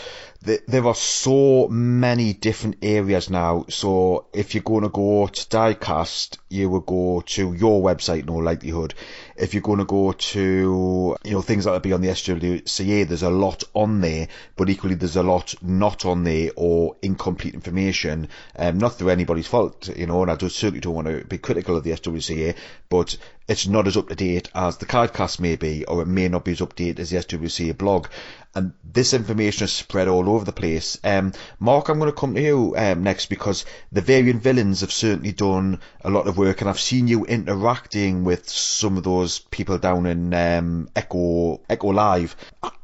th- 0.44 0.62
there 0.66 0.86
are 0.86 0.94
so 0.94 1.68
many 1.68 2.32
different 2.32 2.76
areas 2.82 3.30
now. 3.30 3.64
So 3.68 4.26
if 4.32 4.54
you're 4.54 4.62
going 4.62 4.82
to 4.82 4.88
go 4.88 5.26
to 5.26 5.46
Diecast, 5.48 6.38
you 6.48 6.68
will 6.68 6.80
go 6.80 7.22
to 7.26 7.54
your 7.54 7.82
website, 7.82 8.26
no 8.26 8.36
likelihood. 8.36 8.94
If 9.36 9.54
you're 9.54 9.62
going 9.62 9.78
to 9.78 9.84
go 9.84 10.12
to, 10.12 11.16
you 11.24 11.30
know, 11.30 11.42
things 11.42 11.64
that 11.64 11.72
will 11.72 11.80
be 11.80 11.92
on 11.92 12.00
the 12.00 12.08
SWCA, 12.08 13.06
there's 13.06 13.22
a 13.22 13.30
lot 13.30 13.64
on 13.74 14.00
there, 14.00 14.28
but 14.56 14.68
equally 14.68 14.94
there's 14.94 15.16
a 15.16 15.22
lot 15.22 15.54
not 15.62 16.04
on 16.04 16.24
there 16.24 16.50
or 16.56 16.96
incomplete 17.02 17.54
information. 17.54 18.28
Um, 18.56 18.78
not 18.78 18.94
through 18.94 19.10
anybody's 19.10 19.46
fault, 19.46 19.88
you 19.96 20.06
know, 20.06 20.22
and 20.22 20.30
I 20.30 20.36
just 20.36 20.56
certainly 20.56 20.80
don't 20.80 20.94
want 20.94 21.08
to 21.08 21.24
be 21.24 21.38
critical 21.38 21.76
of 21.76 21.84
the 21.84 21.92
SWCA, 21.92 22.54
but 22.88 23.16
it's 23.48 23.66
not 23.66 23.86
as 23.88 23.96
up 23.96 24.08
to 24.08 24.14
date 24.14 24.48
as 24.54 24.76
the 24.76 24.86
cardcast 24.86 25.40
may 25.40 25.56
be, 25.56 25.84
or 25.86 26.02
it 26.02 26.06
may 26.06 26.28
not 26.28 26.44
be 26.44 26.52
as 26.52 26.60
up 26.60 26.74
to 26.74 26.84
date 26.84 27.00
as 27.00 27.10
the 27.10 27.16
SWCA 27.16 27.76
blog. 27.76 28.06
And 28.54 28.72
this 28.82 29.14
information 29.14 29.64
is 29.64 29.72
spread 29.72 30.08
all 30.08 30.28
over 30.28 30.44
the 30.44 30.52
place. 30.52 30.98
Um, 31.04 31.32
Mark, 31.60 31.88
I'm 31.88 32.00
going 32.00 32.10
to 32.10 32.16
come 32.18 32.34
to 32.34 32.40
you 32.40 32.74
um, 32.76 33.04
next 33.04 33.26
because 33.26 33.64
the 33.92 34.00
variant 34.00 34.42
villains 34.42 34.80
have 34.80 34.90
certainly 34.90 35.30
done 35.30 35.78
a 36.04 36.10
lot 36.10 36.26
of 36.26 36.36
work, 36.36 36.60
and 36.60 36.68
I've 36.68 36.80
seen 36.80 37.06
you 37.06 37.24
interacting 37.26 38.24
with 38.24 38.48
some 38.48 38.96
of 38.96 39.04
those 39.04 39.38
people 39.38 39.78
down 39.78 40.06
in 40.06 40.34
um, 40.34 40.88
Echo 40.96 41.60
Echo 41.70 41.88
Live. 41.92 42.34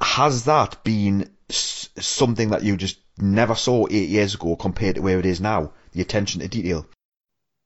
Has 0.01 0.45
that 0.45 0.85
been 0.85 1.31
s- 1.51 1.89
something 1.99 2.51
that 2.51 2.63
you 2.63 2.77
just 2.77 2.99
never 3.19 3.57
saw 3.57 3.87
eight 3.91 4.09
years 4.09 4.37
ago 4.37 4.55
compared 4.55 4.95
to 4.95 5.03
where 5.03 5.19
it 5.19 5.27
is 5.27 5.41
now? 5.41 5.73
The 5.93 6.01
attention 6.03 6.43
to 6.43 6.49
detail. 6.49 6.87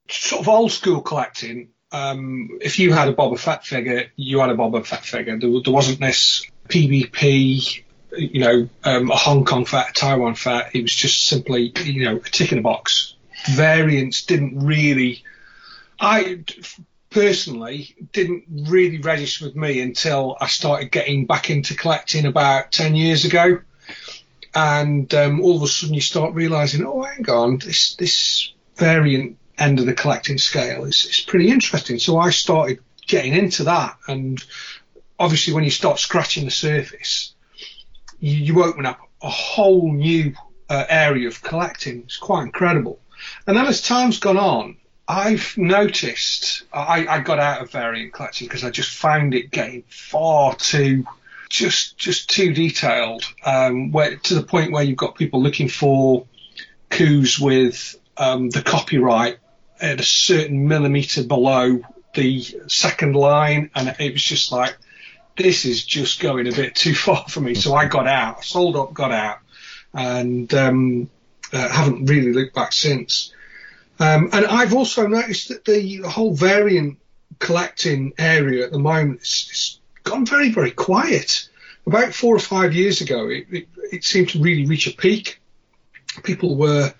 Sort 0.09 0.41
of 0.41 0.47
old 0.47 0.71
school 0.71 1.01
collecting. 1.01 1.69
Um, 1.91 2.57
if 2.61 2.79
you 2.79 2.93
had 2.93 3.09
a 3.09 3.13
Boba 3.13 3.37
Fett 3.37 3.63
figure, 3.65 4.05
you 4.15 4.39
had 4.39 4.49
a 4.49 4.55
Boba 4.55 4.83
Fett 4.83 5.05
figure. 5.05 5.37
There, 5.37 5.49
there 5.63 5.73
wasn't 5.73 5.99
this 5.99 6.45
PvP, 6.69 7.83
you 8.17 8.39
know, 8.39 8.69
um, 8.83 9.11
a 9.11 9.15
Hong 9.15 9.45
Kong 9.45 9.65
Fett, 9.65 9.91
a 9.91 9.93
Taiwan 9.93 10.35
Fett. 10.35 10.75
It 10.75 10.81
was 10.81 10.93
just 10.93 11.25
simply, 11.25 11.73
you 11.83 12.05
know, 12.05 12.17
a 12.17 12.29
tick 12.29 12.51
in 12.51 12.59
a 12.59 12.61
box. 12.61 13.15
Variants 13.53 14.25
didn't 14.25 14.59
really. 14.59 15.23
I 15.99 16.43
personally 17.09 17.95
didn't 18.13 18.45
really 18.49 18.99
register 18.99 19.45
with 19.45 19.55
me 19.55 19.81
until 19.81 20.37
I 20.39 20.47
started 20.47 20.91
getting 20.91 21.25
back 21.25 21.49
into 21.49 21.75
collecting 21.75 22.25
about 22.25 22.71
10 22.71 22.95
years 22.95 23.25
ago. 23.25 23.61
And 24.55 25.13
um, 25.13 25.41
all 25.41 25.57
of 25.57 25.63
a 25.63 25.67
sudden 25.67 25.93
you 25.93 26.01
start 26.01 26.33
realizing, 26.33 26.85
oh, 26.85 27.03
hang 27.03 27.29
on, 27.29 27.57
this, 27.57 27.95
this 27.95 28.51
variant 28.75 29.37
end 29.57 29.79
of 29.79 29.85
the 29.85 29.93
collecting 29.93 30.37
scale 30.37 30.85
is, 30.85 31.05
is 31.05 31.19
pretty 31.19 31.49
interesting. 31.49 31.99
So 31.99 32.17
I 32.17 32.31
started 32.31 32.79
getting 33.07 33.33
into 33.33 33.65
that. 33.65 33.97
And 34.07 34.43
obviously, 35.19 35.53
when 35.53 35.63
you 35.63 35.69
start 35.69 35.99
scratching 35.99 36.45
the 36.45 36.51
surface, 36.51 37.33
you, 38.21 38.37
you 38.37 38.63
open 38.63 38.85
up 38.85 38.99
a 39.21 39.29
whole 39.29 39.91
new 39.91 40.33
uh, 40.69 40.85
area 40.87 41.27
of 41.27 41.43
collecting. 41.43 42.03
It's 42.03 42.17
quite 42.17 42.43
incredible. 42.43 42.99
And 43.45 43.57
then 43.57 43.67
as 43.67 43.81
time's 43.81 44.19
gone 44.19 44.37
on, 44.37 44.77
I've 45.07 45.57
noticed 45.57 46.63
I, 46.71 47.05
I 47.05 47.19
got 47.19 47.39
out 47.39 47.61
of 47.61 47.71
variant 47.71 48.13
collecting 48.13 48.47
because 48.47 48.63
I 48.63 48.69
just 48.69 48.95
found 48.95 49.33
it 49.35 49.51
getting 49.51 49.83
far 49.89 50.55
too 50.55 51.05
just 51.49 51.97
just 51.97 52.29
too 52.29 52.53
detailed, 52.53 53.25
um, 53.45 53.91
where 53.91 54.15
to 54.15 54.35
the 54.35 54.43
point 54.43 54.71
where 54.71 54.83
you've 54.83 54.97
got 54.97 55.15
people 55.15 55.43
looking 55.43 55.67
for 55.67 56.25
COOs 56.89 57.37
with 57.39 57.99
um, 58.17 58.49
the 58.49 58.61
copyright 58.61 59.37
at 59.81 59.99
a 59.99 60.03
certain 60.03 60.67
millimeter 60.67 61.23
below 61.23 61.81
the 62.15 62.41
second 62.67 63.15
line, 63.15 63.69
and 63.75 63.93
it 63.99 64.13
was 64.13 64.23
just 64.23 64.51
like 64.51 64.77
this 65.37 65.65
is 65.65 65.83
just 65.83 66.19
going 66.19 66.47
a 66.47 66.51
bit 66.51 66.75
too 66.75 66.95
far 66.95 67.25
for 67.27 67.41
me. 67.41 67.55
So 67.55 67.73
I 67.73 67.85
got 67.85 68.07
out, 68.07 68.43
sold 68.43 68.75
up, 68.75 68.93
got 68.93 69.11
out, 69.11 69.39
and 69.93 70.53
um, 70.53 71.09
uh, 71.53 71.69
haven't 71.69 72.05
really 72.05 72.33
looked 72.33 72.55
back 72.55 72.73
since. 72.73 73.33
Um, 73.99 74.29
and 74.33 74.45
I've 74.45 74.73
also 74.73 75.07
noticed 75.07 75.49
that 75.49 75.65
the 75.65 75.97
whole 75.97 76.33
variant 76.33 76.97
collecting 77.39 78.13
area 78.17 78.65
at 78.65 78.71
the 78.71 78.79
moment 78.79 79.19
has 79.19 79.79
gone 80.03 80.25
very, 80.25 80.51
very 80.51 80.71
quiet. 80.71 81.47
About 81.85 82.13
four 82.13 82.35
or 82.35 82.39
five 82.39 82.73
years 82.73 83.01
ago, 83.01 83.27
it, 83.29 83.47
it, 83.51 83.67
it 83.91 84.03
seemed 84.03 84.29
to 84.29 84.41
really 84.41 84.65
reach 84.65 84.87
a 84.87 84.91
peak. 84.91 85.41
People 86.23 86.55
were 86.55 86.93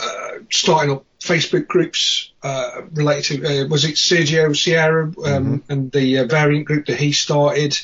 uh, 0.00 0.30
starting 0.50 0.92
up 0.92 1.04
Facebook 1.20 1.66
groups 1.66 2.32
uh, 2.42 2.82
related 2.92 3.42
to, 3.42 3.64
uh, 3.64 3.68
was 3.68 3.84
it 3.84 3.96
Sergio 3.96 4.56
Sierra 4.56 5.04
um, 5.04 5.12
mm-hmm. 5.14 5.72
and 5.72 5.92
the 5.92 6.18
uh, 6.18 6.24
variant 6.26 6.66
group 6.66 6.86
that 6.86 6.98
he 6.98 7.12
started? 7.12 7.78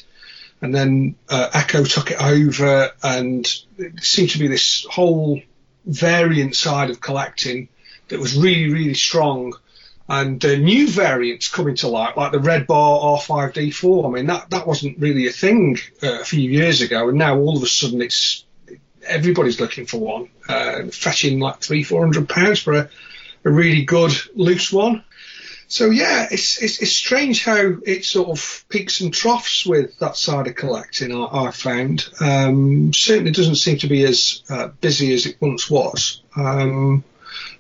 And 0.61 0.75
then 0.75 1.17
uh, 1.29 1.51
Echo 1.53 1.85
took 1.85 2.11
it 2.11 2.23
over, 2.23 2.91
and 3.03 3.47
it 3.77 4.03
seemed 4.03 4.31
to 4.31 4.39
be 4.39 4.47
this 4.47 4.87
whole 4.89 5.43
variant 5.85 6.57
side 6.57 6.91
of 6.91 7.01
collecting 7.01 7.69
that 8.09 8.21
was 8.21 8.37
really, 8.37 8.73
really 8.73 8.95
strong. 8.95 9.55
And 10.09 10.43
uh, 10.45 10.57
new 10.57 10.89
variants 10.89 11.49
coming 11.49 11.77
to 11.77 11.89
light, 11.89 12.17
like 12.17 12.33
the 12.33 12.39
Red 12.39 12.67
Bar 12.67 13.19
R5D4. 13.19 14.07
I 14.07 14.09
mean, 14.11 14.27
that, 14.27 14.51
that 14.51 14.67
wasn't 14.67 14.99
really 14.99 15.27
a 15.27 15.33
thing 15.33 15.79
uh, 16.03 16.21
a 16.21 16.25
few 16.25 16.49
years 16.49 16.83
ago, 16.83 17.09
and 17.09 17.19
now 17.19 17.37
all 17.39 17.57
of 17.57 17.63
a 17.63 17.67
sudden 17.67 18.01
it's 18.01 18.45
everybody's 19.07 19.61
looking 19.61 19.87
for 19.87 19.99
one, 19.99 20.29
uh, 20.49 20.85
fetching 20.87 21.41
like 21.41 21.61
three, 21.61 21.83
four 21.83 22.01
hundred 22.01 22.29
pounds 22.29 22.61
for 22.61 22.75
a, 22.75 22.91
a 23.45 23.51
really 23.51 23.85
good 23.85 24.13
loose 24.35 24.73
one. 24.73 25.05
So 25.67 25.91
yeah, 25.91 26.29
it's, 26.31 26.63
it's, 26.63 26.81
it's 26.83 26.93
strange 26.93 27.45
how 27.45 27.77
it 27.85 28.05
sort 28.05 28.29
of 28.29 28.65
peaks 28.69 29.01
and 29.01 29.13
troughs 29.13 29.67
with 29.67 29.99
that 29.99 30.17
side 30.17 30.47
of 30.47 30.55
collecting. 30.55 31.13
I, 31.15 31.47
I 31.47 31.51
found 31.51 32.07
um, 32.21 32.93
certainly 32.95 33.33
doesn't 33.33 33.57
seem 33.57 33.79
to 33.79 33.89
be 33.89 34.05
as 34.05 34.43
uh, 34.49 34.69
busy 34.81 35.13
as 35.15 35.27
it 35.27 35.41
once 35.41 35.71
was. 35.71 36.23
Um, 36.37 37.03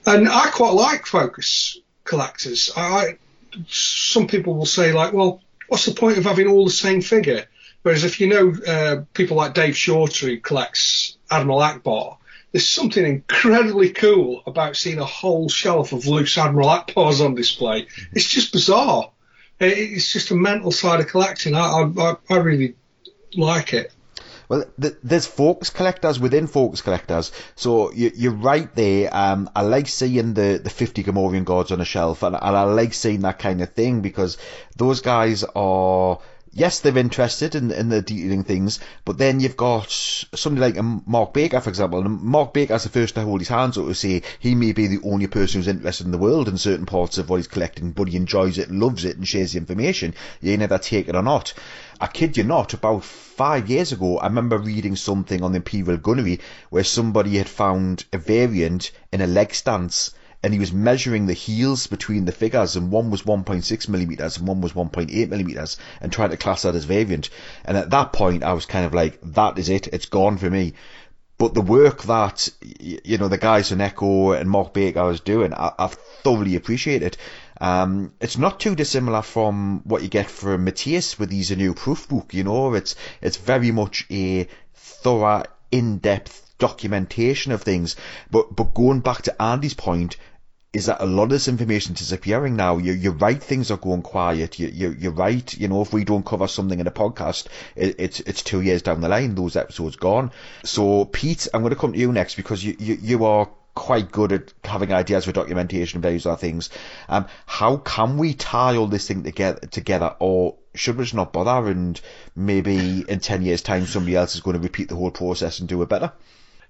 and 0.06 0.28
I 0.28 0.50
quite 0.50 0.74
like 0.74 1.06
focus 1.06 1.78
collectors. 2.04 2.70
I, 2.76 3.18
some 3.68 4.26
people 4.26 4.54
will 4.54 4.66
say 4.66 4.92
like, 4.92 5.12
well, 5.12 5.42
what's 5.68 5.86
the 5.86 5.92
point 5.92 6.18
of 6.18 6.24
having 6.24 6.46
all 6.46 6.64
the 6.64 6.70
same 6.70 7.00
figure? 7.00 7.46
Whereas 7.82 8.04
if 8.04 8.20
you 8.20 8.28
know 8.28 8.54
uh, 8.66 9.04
people 9.12 9.36
like 9.36 9.54
Dave 9.54 9.76
Shorter 9.76 10.26
who 10.26 10.38
collects 10.38 11.16
Admiral 11.30 11.60
Ackbar, 11.60 12.16
there's 12.54 12.68
something 12.68 13.04
incredibly 13.04 13.90
cool 13.90 14.40
about 14.46 14.76
seeing 14.76 15.00
a 15.00 15.04
whole 15.04 15.48
shelf 15.48 15.92
of 15.92 16.06
loose 16.06 16.38
Admiral 16.38 16.68
Ackbars 16.68 17.20
on 17.20 17.34
display. 17.34 17.88
It's 18.12 18.28
just 18.28 18.52
bizarre. 18.52 19.10
It's 19.58 20.12
just 20.12 20.30
a 20.30 20.36
mental 20.36 20.70
side 20.70 21.00
of 21.00 21.08
collecting. 21.08 21.56
I, 21.56 21.90
I, 21.98 22.14
I 22.30 22.36
really 22.36 22.76
like 23.34 23.72
it. 23.72 23.92
Well, 24.48 24.66
th- 24.80 24.94
there's 25.02 25.26
focus 25.26 25.70
collectors 25.70 26.20
within 26.20 26.46
focus 26.46 26.80
collectors, 26.80 27.32
so 27.56 27.90
you, 27.90 28.30
are 28.30 28.34
right 28.34 28.72
there. 28.76 29.12
Um, 29.12 29.50
I 29.56 29.62
like 29.62 29.88
seeing 29.88 30.34
the, 30.34 30.60
the 30.62 30.70
50 30.70 31.02
Gamorrean 31.02 31.44
guards 31.44 31.72
on 31.72 31.80
a 31.80 31.84
shelf, 31.84 32.22
and 32.22 32.36
I 32.36 32.62
like 32.62 32.94
seeing 32.94 33.22
that 33.22 33.40
kind 33.40 33.62
of 33.62 33.72
thing 33.72 34.00
because 34.00 34.38
those 34.76 35.00
guys 35.00 35.42
are 35.56 36.20
yes, 36.54 36.80
they're 36.80 36.96
interested 36.96 37.56
in, 37.56 37.70
in 37.72 37.88
the 37.88 38.00
detailing 38.00 38.44
things, 38.44 38.78
but 39.04 39.18
then 39.18 39.40
you've 39.40 39.56
got 39.56 39.90
somebody 39.90 40.60
like 40.60 40.78
um, 40.78 41.02
Mark 41.04 41.34
Baker, 41.34 41.60
for 41.60 41.68
example. 41.68 42.00
And 42.00 42.22
Mark 42.22 42.54
Baker's 42.54 42.84
the 42.84 42.88
first 42.88 43.16
to 43.16 43.22
hold 43.22 43.40
his 43.40 43.48
hands 43.48 43.76
up 43.76 43.86
to 43.86 43.94
say 43.94 44.22
he 44.38 44.54
may 44.54 44.72
be 44.72 44.86
the 44.86 45.00
only 45.02 45.26
person 45.26 45.60
who's 45.60 45.68
interested 45.68 46.06
in 46.06 46.12
the 46.12 46.18
world 46.18 46.48
in 46.48 46.56
certain 46.56 46.86
parts 46.86 47.18
of 47.18 47.28
what 47.28 47.36
he's 47.36 47.48
collecting, 47.48 47.90
but 47.90 48.08
he 48.08 48.16
enjoys 48.16 48.56
it, 48.58 48.70
loves 48.70 49.04
it, 49.04 49.16
and 49.16 49.26
shares 49.26 49.52
the 49.52 49.58
information. 49.58 50.14
You 50.40 50.56
never 50.56 50.78
take 50.78 51.08
it 51.08 51.16
or 51.16 51.22
not. 51.22 51.52
I 52.00 52.06
kid 52.06 52.36
you 52.36 52.44
not, 52.44 52.72
about 52.72 53.04
five 53.04 53.68
years 53.68 53.92
ago, 53.92 54.18
I 54.18 54.26
remember 54.26 54.58
reading 54.58 54.96
something 54.96 55.42
on 55.42 55.52
the 55.52 55.56
Imperial 55.56 55.96
Gunnery 55.96 56.40
where 56.70 56.84
somebody 56.84 57.36
had 57.36 57.48
found 57.48 58.04
a 58.12 58.18
variant 58.18 58.92
in 59.12 59.20
a 59.20 59.26
leg 59.26 59.54
stance 59.54 60.12
and 60.44 60.52
he 60.52 60.60
was 60.60 60.74
measuring 60.74 61.24
the 61.24 61.32
heels 61.32 61.86
between 61.86 62.26
the 62.26 62.32
figures, 62.32 62.76
and 62.76 62.90
one 62.90 63.10
was 63.10 63.22
1.6 63.22 63.88
millimeters 63.88 64.36
and 64.36 64.46
one 64.46 64.60
was 64.60 64.74
1.8 64.74 65.30
millimeters, 65.30 65.78
and 66.02 66.12
trying 66.12 66.28
to 66.28 66.36
class 66.36 66.62
that 66.62 66.74
as 66.74 66.84
variant. 66.84 67.30
And 67.64 67.78
at 67.78 67.88
that 67.90 68.12
point, 68.12 68.44
I 68.44 68.52
was 68.52 68.66
kind 68.66 68.84
of 68.84 68.92
like, 68.92 69.18
that 69.22 69.58
is 69.58 69.70
it, 69.70 69.88
it's 69.88 70.04
gone 70.04 70.36
for 70.36 70.50
me. 70.50 70.74
but 71.38 71.54
the 71.54 71.62
work 71.62 72.02
that 72.02 72.48
you 72.78 73.16
know 73.18 73.28
the 73.28 73.38
guys 73.38 73.72
in 73.72 73.80
Echo 73.80 74.32
and 74.32 74.50
Mark 74.50 74.74
Baker 74.74 75.10
is 75.10 75.20
doing, 75.20 75.54
I, 75.54 75.72
I 75.78 75.86
thoroughly 75.86 76.56
appreciate 76.56 77.02
it. 77.02 77.16
Um, 77.58 78.12
it's 78.20 78.36
not 78.36 78.60
too 78.60 78.74
dissimilar 78.74 79.22
from 79.22 79.80
what 79.84 80.02
you 80.02 80.08
get 80.08 80.28
from 80.30 80.64
Matthias 80.64 81.18
with 81.18 81.30
his 81.30 81.50
new 81.56 81.72
proof 81.72 82.06
book. 82.06 82.34
You 82.34 82.44
know, 82.44 82.74
it's 82.74 82.94
it's 83.22 83.38
very 83.38 83.70
much 83.70 84.06
a 84.10 84.46
thorough, 84.74 85.44
in-depth 85.72 86.44
documentation 86.58 87.50
of 87.50 87.62
things. 87.62 87.96
But 88.30 88.54
but 88.54 88.74
going 88.74 89.00
back 89.00 89.22
to 89.22 89.42
Andy's 89.42 89.74
point, 89.74 90.16
is 90.74 90.86
that 90.86 91.00
a 91.00 91.06
lot 91.06 91.22
of 91.24 91.30
this 91.30 91.46
information 91.46 91.94
is 91.94 92.00
disappearing 92.00 92.56
now. 92.56 92.78
You, 92.78 92.92
you're 92.92 93.12
right, 93.12 93.40
things 93.40 93.70
are 93.70 93.76
going 93.76 94.02
quiet. 94.02 94.58
You, 94.58 94.66
you, 94.66 94.90
you're 94.98 95.12
right. 95.12 95.56
You 95.56 95.68
know, 95.68 95.82
if 95.82 95.92
we 95.92 96.04
don't 96.04 96.26
cover 96.26 96.48
something 96.48 96.80
in 96.80 96.88
a 96.88 96.90
podcast, 96.90 97.46
it, 97.76 97.94
it's 97.98 98.20
it's 98.20 98.42
two 98.42 98.60
years 98.60 98.82
down 98.82 99.00
the 99.00 99.08
line. 99.08 99.36
Those 99.36 99.54
episodes 99.54 99.94
gone. 99.94 100.32
So, 100.64 101.04
Pete, 101.04 101.46
I'm 101.54 101.62
going 101.62 101.72
to 101.72 101.80
come 101.80 101.92
to 101.92 101.98
you 101.98 102.12
next 102.12 102.34
because 102.34 102.64
you, 102.64 102.76
you, 102.78 102.98
you 103.00 103.24
are 103.24 103.48
quite 103.76 104.10
good 104.10 104.32
at 104.32 104.52
having 104.64 104.92
ideas 104.92 105.24
for 105.26 105.32
documentation 105.32 105.98
and 105.98 106.02
various 106.02 106.26
other 106.26 106.36
things. 106.36 106.70
Um, 107.08 107.26
how 107.46 107.76
can 107.76 108.18
we 108.18 108.34
tie 108.34 108.76
all 108.76 108.88
this 108.88 109.06
thing 109.06 109.22
together, 109.22 109.60
together, 109.66 110.16
or 110.18 110.56
should 110.74 110.96
we 110.96 111.04
just 111.04 111.14
not 111.14 111.32
bother 111.32 111.70
and 111.70 112.00
maybe 112.34 113.04
in 113.08 113.20
10 113.20 113.42
years' 113.42 113.62
time 113.62 113.86
somebody 113.86 114.16
else 114.16 114.34
is 114.34 114.40
going 114.40 114.56
to 114.56 114.62
repeat 114.62 114.88
the 114.88 114.96
whole 114.96 115.12
process 115.12 115.60
and 115.60 115.68
do 115.68 115.82
it 115.82 115.88
better? 115.88 116.12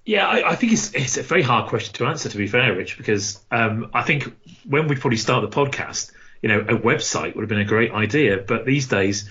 Yeah, 0.05 0.27
I, 0.27 0.51
I, 0.51 0.55
think 0.55 0.73
it's 0.73 0.93
it's 0.95 1.17
a 1.17 1.23
very 1.23 1.43
hard 1.43 1.69
question 1.69 1.95
to 1.95 2.07
answer. 2.07 2.29
To 2.29 2.37
be 2.37 2.47
fair, 2.47 2.75
Rich, 2.75 2.99
because 2.99 3.41
um, 3.51 3.91
I 3.95 4.03
think 4.03 4.35
when 4.69 4.87
we 4.87 4.97
probably 4.97 5.17
start 5.17 5.49
the 5.49 5.55
podcast, 5.55 6.13
you 6.43 6.51
know, 6.51 6.61
a 6.61 6.77
website 6.77 7.35
would 7.35 7.43
have 7.43 7.49
been 7.49 7.61
a 7.61 7.65
great 7.65 7.91
idea, 7.93 8.37
but 8.37 8.67
these 8.67 8.87
days 8.87 9.31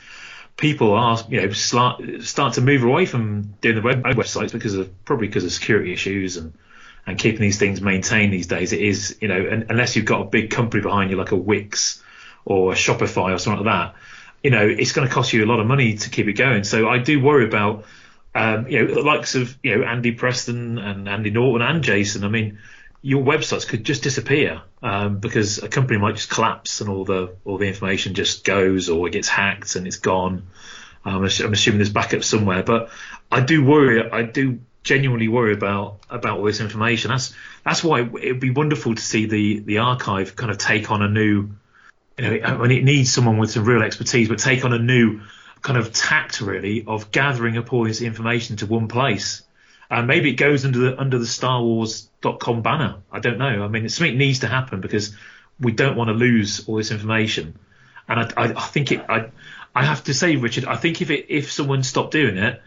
people 0.57 0.93
are 0.93 1.17
you 1.29 1.41
know 1.41 1.51
start 1.51 2.01
start 2.21 2.53
to 2.53 2.61
move 2.61 2.83
away 2.83 3.05
from 3.05 3.53
doing 3.61 3.75
the 3.75 3.81
web 3.81 4.03
websites 4.03 4.51
because 4.51 4.73
of 4.75 5.05
probably 5.05 5.27
because 5.27 5.43
of 5.43 5.51
security 5.51 5.93
issues 5.93 6.37
and 6.37 6.53
and 7.05 7.19
keeping 7.19 7.41
these 7.41 7.59
things 7.59 7.81
maintained 7.81 8.33
these 8.33 8.47
days. 8.47 8.73
It 8.73 8.81
is 8.81 9.17
you 9.21 9.27
know 9.27 9.63
unless 9.69 9.95
you've 9.95 10.05
got 10.05 10.21
a 10.21 10.25
big 10.25 10.49
company 10.49 10.81
behind 10.81 11.11
you 11.11 11.17
like 11.17 11.31
a 11.31 11.35
Wix 11.35 12.01
or 12.45 12.73
a 12.73 12.75
Shopify 12.75 13.33
or 13.33 13.37
something 13.37 13.65
like 13.65 13.93
that, 13.93 13.95
you 14.43 14.49
know, 14.49 14.67
it's 14.67 14.91
going 14.91 15.07
to 15.07 15.13
cost 15.13 15.33
you 15.33 15.45
a 15.45 15.47
lot 15.47 15.59
of 15.59 15.67
money 15.67 15.95
to 15.95 16.09
keep 16.09 16.27
it 16.27 16.33
going. 16.33 16.63
So 16.63 16.89
I 16.89 16.97
do 16.97 17.21
worry 17.21 17.45
about 17.45 17.85
um, 18.35 18.67
you 18.67 18.83
know, 18.85 18.93
the 18.93 19.01
likes 19.01 19.35
of 19.35 19.57
you 19.63 19.77
know 19.77 19.83
Andy 19.83 20.11
Preston 20.11 20.77
and 20.77 21.07
Andy 21.07 21.29
Norton 21.29 21.67
and 21.67 21.83
Jason. 21.83 22.23
I 22.23 22.29
mean, 22.29 22.59
your 23.01 23.23
websites 23.23 23.67
could 23.67 23.83
just 23.83 24.01
disappear 24.01 24.61
um, 24.81 25.19
because 25.19 25.61
a 25.61 25.67
company 25.67 25.99
might 25.99 26.15
just 26.15 26.29
collapse 26.29 26.81
and 26.81 26.89
all 26.89 27.05
the 27.05 27.35
all 27.45 27.57
the 27.57 27.67
information 27.67 28.15
just 28.15 28.43
goes 28.43 28.89
or 28.89 29.07
it 29.07 29.11
gets 29.11 29.27
hacked 29.27 29.75
and 29.75 29.85
it's 29.85 29.97
gone. 29.97 30.47
Um, 31.05 31.17
I'm 31.17 31.23
assuming 31.25 31.79
there's 31.79 31.89
backup 31.89 32.23
somewhere, 32.23 32.63
but 32.63 32.89
I 33.31 33.41
do 33.41 33.63
worry. 33.63 34.09
I 34.09 34.23
do 34.23 34.59
genuinely 34.83 35.27
worry 35.27 35.53
about 35.53 35.99
about 36.09 36.39
all 36.39 36.45
this 36.45 36.59
information. 36.59 37.11
That's 37.11 37.35
that's 37.63 37.83
why 37.83 38.01
it'd 38.01 38.39
be 38.39 38.51
wonderful 38.51 38.95
to 38.95 39.01
see 39.01 39.25
the 39.25 39.59
the 39.59 39.77
archive 39.79 40.35
kind 40.35 40.49
of 40.49 40.57
take 40.57 40.89
on 40.89 41.01
a 41.01 41.09
new. 41.09 41.49
You 42.17 42.39
know, 42.39 42.45
I 42.45 42.57
mean, 42.57 42.71
it 42.77 42.83
needs 42.83 43.11
someone 43.11 43.37
with 43.37 43.51
some 43.51 43.65
real 43.65 43.81
expertise, 43.81 44.29
but 44.29 44.39
take 44.39 44.63
on 44.65 44.71
a 44.71 44.79
new 44.79 45.21
kind 45.63 45.77
of 45.77 45.93
tact 45.93 46.41
really 46.41 46.83
of 46.85 47.09
gathering 47.11 47.57
up 47.57 47.73
all 47.73 47.85
this 47.85 48.01
information 48.01 48.57
to 48.57 48.67
one 48.67 48.87
place. 48.87 49.41
And 49.89 50.07
maybe 50.07 50.29
it 50.29 50.35
goes 50.35 50.65
under 50.65 50.79
the 50.79 50.99
under 50.99 51.17
the 51.17 51.25
Star 51.25 51.61
Wars.com 51.61 52.61
banner. 52.61 52.97
I 53.11 53.19
don't 53.19 53.37
know. 53.37 53.63
I 53.63 53.67
mean, 53.67 53.89
something 53.89 54.17
needs 54.17 54.39
to 54.39 54.47
happen 54.47 54.81
because 54.81 55.15
we 55.59 55.71
don't 55.71 55.95
want 55.95 56.09
to 56.09 56.13
lose 56.13 56.67
all 56.67 56.75
this 56.75 56.91
information. 56.91 57.57
And 58.07 58.19
I, 58.19 58.43
I, 58.45 58.53
I 58.53 58.67
think 58.67 58.91
it. 58.91 59.05
I, 59.09 59.29
I 59.75 59.85
have 59.85 60.03
to 60.05 60.13
say, 60.13 60.35
Richard, 60.35 60.65
I 60.65 60.75
think 60.75 61.01
if 61.01 61.09
it 61.09 61.27
if 61.29 61.51
someone 61.51 61.83
stopped 61.83 62.11
doing 62.11 62.37
it, 62.37 62.61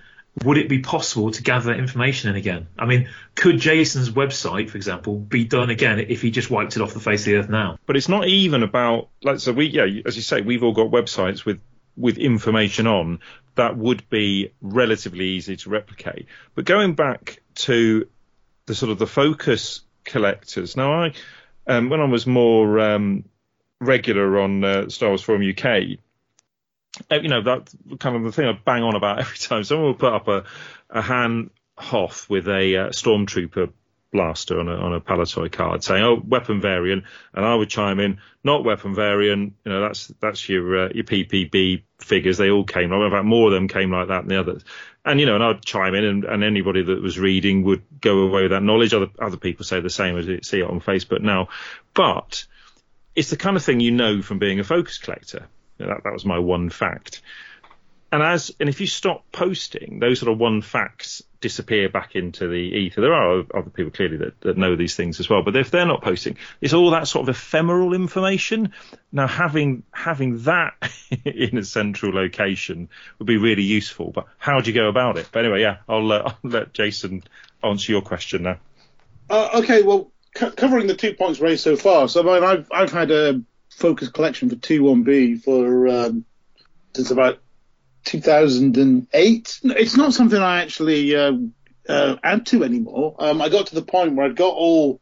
would 0.45 0.57
it 0.57 0.69
be 0.69 0.81
possible 0.81 1.31
to 1.31 1.43
gather 1.43 1.75
information 1.75 2.31
in 2.31 2.37
again? 2.37 2.67
I 2.79 2.87
mean, 2.87 3.09
could 3.35 3.59
Jason's 3.59 4.11
website, 4.11 4.71
for 4.71 4.77
example, 4.77 5.19
be 5.19 5.45
done 5.45 5.71
again 5.71 5.99
if 5.99 6.23
he 6.23 6.31
just 6.31 6.51
wiped 6.51 6.77
it 6.77 6.83
off 6.83 6.95
the 6.95 7.01
face 7.01 7.21
of 7.23 7.27
the 7.27 7.37
earth 7.37 7.49
now? 7.49 7.79
But 7.87 7.97
it's 7.97 8.09
not 8.09 8.27
even 8.27 8.63
about 8.63 9.09
like 9.23 9.41
so 9.41 9.53
we 9.53 9.67
yeah, 9.67 9.87
as 10.07 10.17
you 10.17 10.23
say, 10.23 10.41
we've 10.41 10.63
all 10.63 10.73
got 10.73 10.91
websites 10.91 11.45
with 11.45 11.61
with 11.97 12.19
information 12.19 12.87
on 12.87 13.21
that 13.55 13.77
would 13.77 14.09
be 14.11 14.53
relatively 14.61 15.27
easy 15.29 15.57
to 15.57 15.71
replicate. 15.71 16.27
But 16.55 16.67
going 16.67 16.95
back 16.95 17.43
to 17.57 18.07
the 18.67 18.75
sort 18.75 18.93
of 18.93 18.99
the 18.99 19.07
focus 19.07 19.83
collectors. 20.05 20.77
Now, 20.77 21.05
I 21.05 21.13
um, 21.67 21.89
when 21.89 22.01
I 22.01 22.05
was 22.05 22.27
more 22.27 22.79
um, 22.79 23.25
regular 23.81 24.41
on 24.41 24.65
uh, 24.65 24.89
Star 24.89 25.09
Wars 25.09 25.23
Forum 25.23 25.49
UK, 25.49 25.99
uh, 27.11 27.17
you 27.17 27.29
know 27.29 27.43
that 27.43 27.73
kind 27.99 28.17
of 28.17 28.23
the 28.25 28.33
thing 28.33 28.47
I 28.47 28.53
bang 28.53 28.83
on 28.83 28.95
about 28.95 29.19
every 29.21 29.39
time. 29.39 29.65
Someone 29.65 29.89
will 29.89 29.95
put 29.95 30.13
up 30.13 30.29
a, 30.29 30.45
a 30.91 31.01
Han 31.01 31.51
Hoth 31.77 32.29
with 32.29 32.49
a 32.49 32.77
uh, 32.77 32.89
stormtrooper 32.89 33.73
blaster 34.13 34.59
on 34.59 34.69
a 34.69 34.75
on 34.75 34.95
a 34.95 35.01
Palitoy 35.01 35.51
card 35.51 35.83
saying, 35.83 36.03
"Oh, 36.03 36.23
weapon 36.27 36.61
variant," 36.61 37.05
and 37.35 37.45
I 37.45 37.55
would 37.55 37.69
chime 37.69 38.01
in, 38.01 38.19
"Not 38.43 38.65
weapon 38.65 38.95
variant." 38.95 39.55
You 39.65 39.73
know, 39.73 39.81
that's 39.81 40.09
that's 40.21 40.49
your 40.49 40.87
uh, 40.87 40.89
your 40.95 41.05
PBP 41.05 41.83
figures. 41.99 42.39
They 42.39 42.51
all 42.51 42.65
came. 42.65 42.93
In 42.93 43.11
fact, 43.11 43.25
more 43.25 43.49
of 43.49 43.53
them 43.53 43.69
came 43.69 43.91
like 43.91 44.09
that 44.09 44.23
than 44.23 44.29
the 44.29 44.41
others. 44.41 44.65
And 45.05 45.21
you 45.21 45.27
know, 45.27 45.35
and 45.35 45.45
I'd 45.45 45.65
chime 45.65 45.95
in, 45.95 46.05
and, 46.05 46.25
and 46.25 46.45
anybody 46.45 46.83
that 46.83 47.03
was 47.03 47.19
reading 47.19 47.65
would 47.65 47.83
go 48.01 48.21
away 48.21 48.43
with 48.43 48.51
that 48.53 48.63
knowledge. 48.63 48.95
Other 48.95 49.09
other 49.19 49.37
people 49.37 49.65
say 49.65 49.81
the 49.81 49.91
same 49.91 50.17
as 50.17 50.27
you 50.27 50.41
see 50.43 50.61
it 50.61 50.71
on 50.71 50.81
Facebook 50.81 51.21
now, 51.21 51.49
but 51.95 52.47
it's 53.15 53.31
the 53.31 53.37
kind 53.37 53.57
of 53.57 53.65
thing 53.65 53.81
you 53.81 53.93
know 53.93 54.23
from 54.23 54.39
being 54.39 54.61
a 54.61 54.65
focus 54.65 54.99
collector. 54.99 55.47
You 55.79 55.87
know, 55.87 55.95
that 55.95 56.05
that 56.05 56.13
was 56.13 56.25
my 56.25 56.39
one 56.39 56.71
fact 56.71 57.23
and 58.13 58.23
as 58.23 58.55
and 58.61 58.69
if 58.69 58.81
you 58.81 58.87
stop 58.87 59.25
posting, 59.33 59.99
those 59.99 60.21
sort 60.21 60.33
of 60.33 60.39
one 60.39 60.63
facts 60.63 61.23
disappear 61.41 61.89
back 61.89 62.15
into 62.15 62.49
the 62.49 62.55
ether. 62.55 63.01
There 63.01 63.15
are 63.15 63.45
other 63.55 63.71
people 63.71 63.91
clearly 63.91 64.17
that, 64.19 64.41
that 64.43 64.57
know 64.57 64.77
these 64.77 64.95
things 64.95 65.21
as 65.21 65.29
well, 65.29 65.43
but 65.43 65.57
if 65.57 65.71
they're 65.71 65.87
not 65.87 66.03
posting, 66.03 66.37
it's 66.61 66.73
all 66.73 66.93
that 66.93 67.09
sort 67.09 67.29
of 67.29 67.35
ephemeral 67.35 67.95
information. 67.95 68.73
Now 69.11 69.27
having 69.27 69.83
having 69.91 70.43
that 70.45 70.75
in 71.25 71.59
a 71.59 71.65
central 71.65 72.13
location 72.13 72.89
would 73.19 73.27
be 73.27 73.39
really 73.39 73.65
useful. 73.65 74.13
But 74.13 74.27
how 74.39 74.61
do 74.61 74.71
you 74.71 74.75
go 74.75 74.89
about 74.89 75.19
it? 75.19 75.29
But 75.33 75.45
anyway, 75.45 75.63
yeah, 75.63 75.79
I'll, 75.89 76.11
uh, 76.11 76.23
I'll 76.45 76.51
let 76.51 76.73
Jason 76.73 77.25
answer 77.63 77.93
your 77.93 78.03
question 78.03 78.45
now. 78.45 78.59
Uh, 79.29 79.51
okay, 79.55 79.83
well, 79.83 80.13
c- 80.37 80.51
covering 80.51 80.87
the 80.87 80.95
two 80.95 81.15
points 81.15 81.41
raised 81.41 81.65
so 81.65 81.77
far. 81.77 82.09
So 82.09 82.21
I 82.21 82.35
mean, 82.35 82.49
I've 82.49 82.69
I've 82.73 82.93
had 82.93 83.11
a 83.11 83.43
focus 83.71 84.09
collection 84.09 84.49
for 84.49 84.57
2-1B 84.57 85.43
for 85.43 85.89
um, 85.89 86.25
since 86.95 87.11
about 87.11 87.41
2008. 88.07 89.61
It's 89.65 89.97
not 89.97 90.15
something 90.15 90.41
I 90.41 90.63
actually 90.63 91.15
uh, 91.15 91.33
uh, 91.89 92.17
add 92.25 92.47
to 92.47 92.65
anymore. 92.65 93.17
Um, 93.19 93.43
I 93.43 93.49
got 93.51 93.67
to 93.67 93.75
the 93.75 93.83
point 93.83 94.15
where 94.15 94.27
I'd 94.27 94.37
got 94.37 94.55
all 94.55 95.01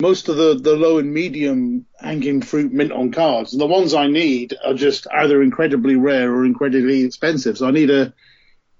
most 0.00 0.28
of 0.28 0.36
the, 0.36 0.54
the 0.54 0.76
low 0.76 0.98
and 0.98 1.14
medium 1.14 1.86
hanging 1.98 2.42
fruit 2.42 2.72
mint 2.72 2.92
on 2.92 3.12
cards. 3.12 3.56
The 3.56 3.66
ones 3.66 3.94
I 3.94 4.08
need 4.08 4.54
are 4.64 4.74
just 4.74 5.06
either 5.12 5.42
incredibly 5.42 5.96
rare 5.96 6.32
or 6.34 6.44
incredibly 6.44 7.04
expensive. 7.04 7.58
So 7.58 7.68
I 7.68 7.70
need 7.70 7.90
a 7.90 8.12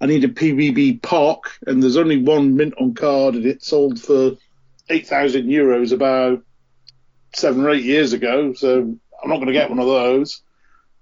I 0.01 0.07
need 0.07 0.25
a 0.25 0.29
PBP 0.29 1.01
Park, 1.01 1.53
and 1.67 1.83
there's 1.83 1.97
only 1.97 2.19
one 2.19 2.57
mint 2.57 2.75
on 2.79 2.95
card, 2.95 3.37
and 3.37 3.47
it 3.47 3.65
sold 3.65 4.01
for 4.01 4.33
eight 4.91 5.07
thousand 5.07 5.47
euros 5.47 5.93
about 5.93 6.43
seven 7.35 7.65
or 7.65 7.71
eight 7.71 7.85
years 7.85 8.13
ago. 8.13 8.53
So 8.53 8.81
I'm 9.23 9.31
not 9.31 9.37
going 9.37 9.47
to 9.47 9.53
get 9.53 9.71
one 9.71 9.79
of 9.79 9.87
those. 9.87 10.43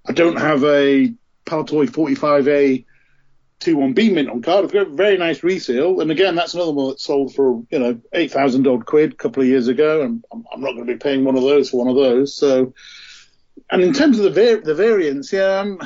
I 0.07 0.13
don't 0.13 0.39
have 0.39 0.63
a 0.65 1.13
Palitoy 1.45 1.89
45A 1.89 2.85
21B 3.63 4.13
mint 4.13 4.29
on 4.29 4.43
card. 4.43 4.71
Very 4.71 5.17
nice 5.17 5.43
resale. 5.43 6.01
And 6.01 6.11
again, 6.11 6.35
that's 6.35 6.55
another 6.55 6.73
one 6.73 6.89
that 6.89 7.01
sold 7.01 7.35
for, 7.35 7.63
you 7.71 7.79
know, 7.79 8.01
8,000 8.13 8.67
odd 8.67 8.87
quid 8.87 9.13
a 9.13 9.17
couple 9.17 9.43
of 9.43 9.49
years 9.49 9.69
ago. 9.69 10.03
And 10.03 10.25
I'm, 10.33 10.45
I'm 10.53 10.61
not 10.61 10.73
going 10.73 10.87
to 10.87 10.93
be 10.93 10.99
paying 10.99 11.25
one 11.25 11.37
of 11.37 11.43
those 11.43 11.71
for 11.71 11.79
one 11.79 11.89
of 11.89 11.97
those. 11.97 12.35
So, 12.35 12.75
and 13.71 13.83
in 13.83 13.93
terms 13.93 14.19
of 14.19 14.25
the, 14.25 14.31
var- 14.31 14.63
the 14.63 14.75
variants, 14.75 15.33
yeah, 15.33 15.61
um, 15.61 15.81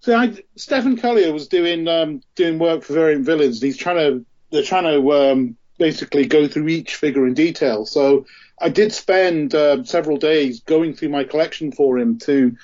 so 0.00 0.16
I, 0.16 0.36
Stefan 0.56 0.96
Collier 0.96 1.32
was 1.32 1.48
doing, 1.48 1.88
um, 1.88 2.22
doing 2.34 2.58
work 2.58 2.84
for 2.84 2.94
Variant 2.94 3.26
Villains. 3.26 3.60
He's 3.60 3.76
trying 3.76 3.96
to, 3.96 4.26
they're 4.50 4.62
trying 4.62 4.84
to, 4.84 5.12
um, 5.12 5.56
basically 5.78 6.26
go 6.26 6.48
through 6.48 6.68
each 6.68 6.94
figure 6.94 7.26
in 7.26 7.34
detail. 7.34 7.84
So 7.84 8.26
I 8.60 8.68
did 8.68 8.92
spend, 8.92 9.54
uh, 9.54 9.84
several 9.84 10.16
days 10.16 10.60
going 10.60 10.94
through 10.94 11.10
my 11.10 11.24
collection 11.24 11.72
for 11.72 11.98
him 11.98 12.18
to, 12.20 12.56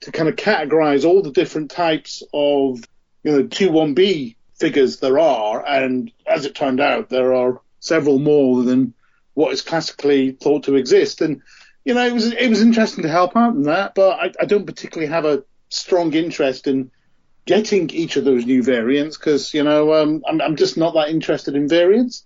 to 0.00 0.12
kind 0.12 0.28
of 0.28 0.36
categorize 0.36 1.04
all 1.04 1.22
the 1.22 1.30
different 1.30 1.70
types 1.70 2.22
of, 2.32 2.80
you 3.22 3.32
know, 3.32 3.44
2-1B 3.44 4.36
figures 4.58 4.98
there 4.98 5.18
are. 5.18 5.64
And 5.66 6.10
as 6.26 6.46
it 6.46 6.54
turned 6.54 6.80
out, 6.80 7.08
there 7.08 7.34
are 7.34 7.60
several 7.80 8.18
more 8.18 8.62
than 8.62 8.94
what 9.34 9.52
is 9.52 9.62
classically 9.62 10.32
thought 10.32 10.64
to 10.64 10.76
exist. 10.76 11.20
And, 11.20 11.42
you 11.84 11.94
know, 11.94 12.06
it 12.06 12.12
was, 12.12 12.32
it 12.32 12.48
was 12.48 12.62
interesting 12.62 13.02
to 13.02 13.10
help 13.10 13.36
out 13.36 13.54
in 13.54 13.62
that, 13.64 13.94
but 13.94 14.18
I, 14.18 14.32
I 14.40 14.44
don't 14.44 14.66
particularly 14.66 15.12
have 15.12 15.24
a 15.24 15.44
strong 15.68 16.12
interest 16.14 16.66
in 16.66 16.90
getting 17.46 17.90
each 17.90 18.16
of 18.16 18.24
those 18.24 18.44
new 18.44 18.62
variants 18.62 19.16
because, 19.16 19.52
you 19.54 19.62
know, 19.62 19.94
um, 19.94 20.22
I'm, 20.28 20.40
I'm 20.40 20.56
just 20.56 20.76
not 20.76 20.94
that 20.94 21.08
interested 21.08 21.54
in 21.54 21.68
variants. 21.68 22.24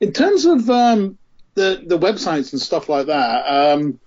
In 0.00 0.12
terms 0.12 0.44
of, 0.44 0.68
um, 0.70 1.18
the, 1.54 1.82
the 1.86 1.98
websites 1.98 2.52
and 2.52 2.60
stuff 2.60 2.88
like 2.88 3.06
that, 3.06 3.46
um, 3.46 4.00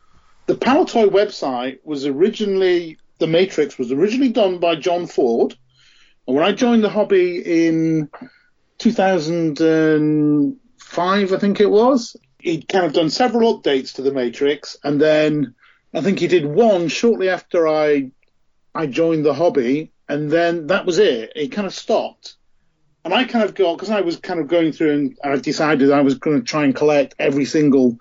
the 0.47 0.55
Palitoy 0.55 1.09
website 1.09 1.79
was 1.83 2.05
originally 2.05 2.97
the 3.19 3.27
Matrix 3.27 3.77
was 3.77 3.91
originally 3.91 4.29
done 4.29 4.59
by 4.59 4.75
John 4.75 5.07
Ford, 5.07 5.55
and 6.25 6.35
when 6.35 6.45
I 6.45 6.53
joined 6.53 6.83
the 6.83 6.89
hobby 6.89 7.39
in 7.39 8.09
2005, 8.79 11.33
I 11.33 11.37
think 11.37 11.59
it 11.59 11.69
was. 11.69 12.15
He'd 12.39 12.67
kind 12.67 12.85
of 12.85 12.93
done 12.93 13.09
several 13.09 13.59
updates 13.59 13.95
to 13.95 14.01
the 14.01 14.13
Matrix, 14.13 14.77
and 14.83 15.01
then 15.01 15.55
I 15.93 16.01
think 16.01 16.19
he 16.19 16.27
did 16.27 16.45
one 16.45 16.87
shortly 16.87 17.29
after 17.29 17.67
I 17.67 18.11
I 18.73 18.87
joined 18.87 19.25
the 19.25 19.33
hobby, 19.33 19.91
and 20.07 20.31
then 20.31 20.67
that 20.67 20.85
was 20.85 20.99
it. 20.99 21.33
He 21.35 21.49
kind 21.49 21.67
of 21.67 21.73
stopped. 21.73 22.35
And 23.03 23.13
I 23.13 23.23
kind 23.23 23.45
of 23.45 23.55
got, 23.55 23.75
because 23.75 23.89
I 23.89 24.01
was 24.01 24.17
kind 24.17 24.39
of 24.39 24.49
going 24.49 24.73
through 24.73 24.91
and 24.91 25.17
I 25.23 25.37
decided 25.37 25.91
I 25.91 26.01
was 26.01 26.15
going 26.15 26.39
to 26.39 26.45
try 26.45 26.65
and 26.65 26.75
collect 26.75 27.15
every 27.17 27.45
single 27.45 27.97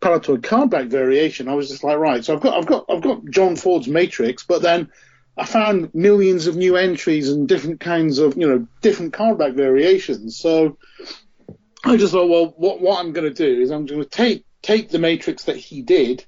Palitoy 0.00 0.38
cardback 0.38 0.88
variation. 0.88 1.48
I 1.48 1.54
was 1.54 1.68
just 1.68 1.84
like, 1.84 1.98
right, 1.98 2.24
so 2.24 2.34
I've 2.34 2.40
got, 2.40 2.56
I've 2.56 2.66
got, 2.66 2.84
I've 2.88 3.02
got 3.02 3.24
John 3.26 3.56
Ford's 3.56 3.88
Matrix, 3.88 4.44
but 4.44 4.62
then 4.62 4.90
I 5.36 5.44
found 5.44 5.94
millions 5.94 6.46
of 6.46 6.56
new 6.56 6.76
entries 6.76 7.28
and 7.28 7.48
different 7.48 7.80
kinds 7.80 8.18
of, 8.18 8.36
you 8.36 8.48
know, 8.48 8.66
different 8.80 9.12
cardback 9.12 9.54
variations. 9.54 10.36
So 10.36 10.78
I 11.84 11.96
just 11.96 12.12
thought, 12.12 12.28
well, 12.28 12.54
what, 12.56 12.80
what 12.80 12.98
I'm 12.98 13.12
going 13.12 13.32
to 13.32 13.34
do 13.34 13.60
is 13.60 13.70
I'm 13.70 13.86
going 13.86 14.02
to 14.02 14.08
take, 14.08 14.44
take 14.62 14.90
the 14.90 14.98
Matrix 14.98 15.44
that 15.44 15.56
he 15.56 15.82
did 15.82 16.24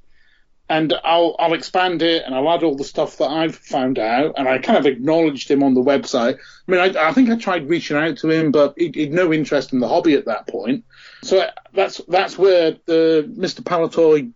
and 0.68 0.94
I'll 1.04 1.36
I'll 1.38 1.54
expand 1.54 2.02
it 2.02 2.22
and 2.24 2.34
I'll 2.34 2.50
add 2.50 2.62
all 2.62 2.76
the 2.76 2.84
stuff 2.84 3.18
that 3.18 3.30
I've 3.30 3.54
found 3.54 3.98
out. 3.98 4.34
And 4.36 4.48
I 4.48 4.58
kind 4.58 4.78
of 4.78 4.86
acknowledged 4.86 5.50
him 5.50 5.62
on 5.62 5.74
the 5.74 5.82
website. 5.82 6.36
I 6.36 6.70
mean, 6.70 6.80
I, 6.80 7.08
I 7.08 7.12
think 7.12 7.30
I 7.30 7.36
tried 7.36 7.68
reaching 7.68 7.96
out 7.96 8.18
to 8.18 8.30
him, 8.30 8.52
but 8.52 8.74
he 8.76 8.92
had 9.02 9.12
no 9.12 9.32
interest 9.32 9.72
in 9.72 9.80
the 9.80 9.88
hobby 9.88 10.14
at 10.14 10.26
that 10.26 10.46
point. 10.46 10.84
So 11.22 11.46
that's 11.74 12.00
that's 12.08 12.38
where 12.38 12.76
the 12.86 13.30
Mr. 13.36 13.60
Palitoy 13.60 14.32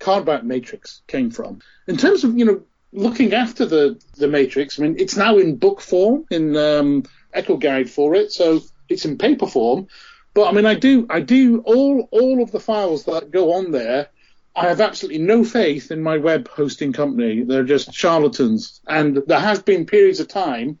cardback 0.00 0.44
matrix 0.44 1.02
came 1.06 1.30
from. 1.30 1.60
In 1.88 1.96
terms 1.96 2.24
of 2.24 2.38
you 2.38 2.44
know 2.44 2.62
looking 2.92 3.32
after 3.32 3.66
the 3.66 4.00
the 4.16 4.28
matrix, 4.28 4.78
I 4.78 4.82
mean, 4.84 4.96
it's 4.98 5.16
now 5.16 5.38
in 5.38 5.56
book 5.56 5.80
form 5.80 6.24
in 6.30 6.56
um, 6.56 7.04
Echo 7.32 7.56
Guide 7.56 7.90
for 7.90 8.14
it, 8.14 8.32
so 8.32 8.60
it's 8.88 9.04
in 9.04 9.18
paper 9.18 9.46
form. 9.46 9.88
But 10.34 10.48
I 10.48 10.52
mean, 10.52 10.66
I 10.66 10.74
do 10.74 11.06
I 11.10 11.20
do 11.20 11.60
all 11.60 12.08
all 12.10 12.42
of 12.42 12.50
the 12.52 12.60
files 12.60 13.04
that 13.04 13.30
go 13.30 13.54
on 13.54 13.72
there 13.72 14.08
I 14.56 14.68
have 14.68 14.80
absolutely 14.80 15.20
no 15.22 15.42
faith 15.44 15.90
in 15.90 16.00
my 16.02 16.18
web 16.18 16.48
hosting 16.48 16.92
company. 16.92 17.42
They're 17.42 17.64
just 17.64 17.92
charlatans. 17.92 18.80
And 18.86 19.22
there 19.26 19.40
has 19.40 19.60
been 19.60 19.86
periods 19.86 20.20
of 20.20 20.28
time. 20.28 20.78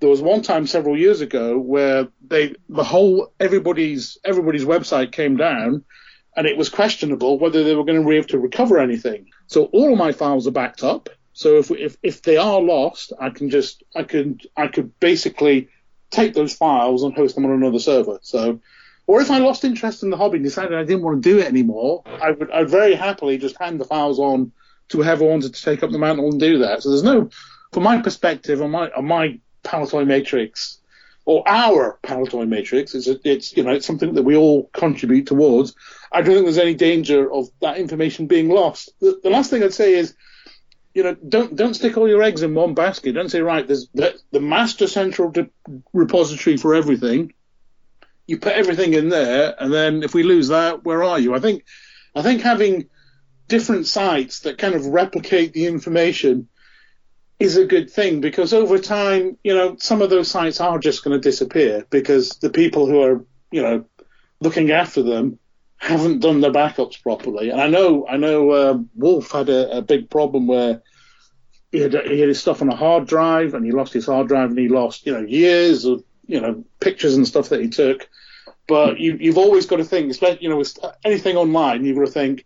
There 0.00 0.08
was 0.08 0.22
one 0.22 0.42
time 0.42 0.66
several 0.66 0.96
years 0.96 1.20
ago 1.20 1.58
where 1.58 2.08
they 2.26 2.54
the 2.68 2.82
whole 2.82 3.32
everybody's 3.38 4.18
everybody's 4.24 4.64
website 4.64 5.12
came 5.12 5.36
down, 5.36 5.84
and 6.36 6.46
it 6.46 6.56
was 6.56 6.70
questionable 6.70 7.38
whether 7.38 7.62
they 7.62 7.76
were 7.76 7.84
going 7.84 8.02
to 8.02 8.08
be 8.08 8.16
able 8.16 8.28
to 8.28 8.38
recover 8.38 8.78
anything. 8.78 9.26
So 9.46 9.66
all 9.66 9.92
of 9.92 9.98
my 9.98 10.12
files 10.12 10.48
are 10.48 10.52
backed 10.52 10.82
up. 10.82 11.08
So 11.34 11.58
if 11.58 11.70
if 11.70 11.96
if 12.02 12.22
they 12.22 12.36
are 12.36 12.60
lost, 12.60 13.12
I 13.20 13.30
can 13.30 13.50
just 13.50 13.84
I 13.94 14.02
could 14.02 14.46
I 14.56 14.68
could 14.68 14.98
basically 14.98 15.68
take 16.10 16.34
those 16.34 16.54
files 16.54 17.02
and 17.02 17.14
host 17.14 17.34
them 17.34 17.44
on 17.44 17.52
another 17.52 17.78
server. 17.78 18.18
So 18.22 18.60
or 19.12 19.20
if 19.20 19.30
I 19.30 19.40
lost 19.40 19.62
interest 19.62 20.02
in 20.02 20.08
the 20.08 20.16
hobby 20.16 20.36
and 20.38 20.44
decided 20.44 20.72
I 20.72 20.84
didn't 20.84 21.02
want 21.02 21.22
to 21.22 21.30
do 21.30 21.38
it 21.38 21.44
anymore, 21.44 22.02
I 22.06 22.30
would 22.30 22.50
I'd 22.50 22.70
very 22.70 22.94
happily 22.94 23.36
just 23.36 23.58
hand 23.60 23.78
the 23.78 23.84
files 23.84 24.18
on 24.18 24.52
to 24.88 24.96
whoever 24.96 25.26
wanted 25.26 25.52
to 25.52 25.62
take 25.62 25.82
up 25.82 25.90
the 25.90 25.98
mantle 25.98 26.30
and 26.30 26.40
do 26.40 26.60
that. 26.60 26.82
So 26.82 26.88
there's 26.88 27.02
no, 27.02 27.28
from 27.72 27.82
my 27.82 28.00
perspective, 28.00 28.62
on 28.62 28.70
my 28.70 28.88
on 28.92 29.04
my 29.04 29.38
Palitoy 29.64 30.06
matrix 30.06 30.78
or 31.26 31.46
our 31.46 31.98
Palitoy 32.02 32.48
matrix, 32.48 32.94
it's 32.94 33.06
it's 33.06 33.54
you 33.54 33.62
know 33.62 33.72
it's 33.72 33.84
something 33.84 34.14
that 34.14 34.22
we 34.22 34.34
all 34.34 34.70
contribute 34.72 35.26
towards. 35.26 35.74
I 36.10 36.22
don't 36.22 36.32
think 36.32 36.46
there's 36.46 36.56
any 36.56 36.74
danger 36.74 37.30
of 37.30 37.50
that 37.60 37.76
information 37.76 38.28
being 38.28 38.48
lost. 38.48 38.94
The, 39.02 39.20
the 39.22 39.28
last 39.28 39.50
thing 39.50 39.62
I'd 39.62 39.74
say 39.74 39.92
is 39.92 40.14
you 40.94 41.02
know, 41.02 41.16
don't 41.16 41.54
don't 41.54 41.74
stick 41.74 41.98
all 41.98 42.08
your 42.08 42.22
eggs 42.22 42.42
in 42.42 42.54
one 42.54 42.72
basket. 42.72 43.12
Don't 43.12 43.30
say, 43.30 43.42
right, 43.42 43.66
there's 43.66 43.88
the, 43.92 44.18
the 44.30 44.40
master 44.40 44.86
central 44.86 45.30
de- 45.30 45.50
repository 45.92 46.56
for 46.56 46.74
everything, 46.74 47.34
you 48.26 48.38
put 48.38 48.52
everything 48.52 48.94
in 48.94 49.08
there, 49.08 49.54
and 49.58 49.72
then 49.72 50.02
if 50.02 50.14
we 50.14 50.22
lose 50.22 50.48
that, 50.48 50.84
where 50.84 51.02
are 51.02 51.18
you? 51.18 51.34
I 51.34 51.40
think, 51.40 51.64
I 52.14 52.22
think 52.22 52.42
having 52.42 52.88
different 53.48 53.86
sites 53.86 54.40
that 54.40 54.58
kind 54.58 54.74
of 54.74 54.86
replicate 54.86 55.52
the 55.52 55.66
information 55.66 56.48
is 57.38 57.56
a 57.56 57.66
good 57.66 57.90
thing 57.90 58.20
because 58.20 58.52
over 58.52 58.78
time, 58.78 59.36
you 59.42 59.54
know, 59.54 59.76
some 59.78 60.00
of 60.00 60.10
those 60.10 60.30
sites 60.30 60.60
are 60.60 60.78
just 60.78 61.02
going 61.02 61.20
to 61.20 61.28
disappear 61.28 61.84
because 61.90 62.38
the 62.38 62.50
people 62.50 62.86
who 62.86 63.02
are, 63.02 63.24
you 63.50 63.62
know, 63.62 63.84
looking 64.40 64.70
after 64.70 65.02
them 65.02 65.38
haven't 65.76 66.20
done 66.20 66.40
their 66.40 66.52
backups 66.52 67.02
properly. 67.02 67.50
And 67.50 67.60
I 67.60 67.66
know, 67.66 68.06
I 68.06 68.16
know, 68.16 68.50
uh, 68.50 68.78
Wolf 68.94 69.32
had 69.32 69.48
a, 69.48 69.78
a, 69.78 69.82
big 69.82 70.08
problem 70.08 70.46
where 70.46 70.80
he 71.72 71.80
had, 71.80 71.92
he 71.92 72.20
had 72.20 72.28
his 72.28 72.40
stuff 72.40 72.62
on 72.62 72.68
a 72.68 72.76
hard 72.76 73.08
drive 73.08 73.54
and 73.54 73.64
he 73.64 73.72
lost 73.72 73.92
his 73.92 74.06
hard 74.06 74.28
drive 74.28 74.50
and 74.50 74.58
he 74.58 74.68
lost, 74.68 75.04
you 75.04 75.12
know, 75.12 75.26
years 75.26 75.84
of 75.84 76.04
you 76.26 76.40
know 76.40 76.64
pictures 76.80 77.14
and 77.14 77.26
stuff 77.26 77.50
that 77.50 77.60
he 77.60 77.68
took. 77.68 78.08
But 78.66 79.00
you, 79.00 79.16
you've 79.20 79.38
always 79.38 79.66
got 79.66 79.76
to 79.76 79.84
think, 79.84 80.10
especially 80.10 80.42
you 80.42 80.48
know 80.48 80.56
with 80.56 80.78
anything 81.04 81.36
online, 81.36 81.84
you've 81.84 81.96
got 81.96 82.06
to 82.06 82.12
think, 82.12 82.44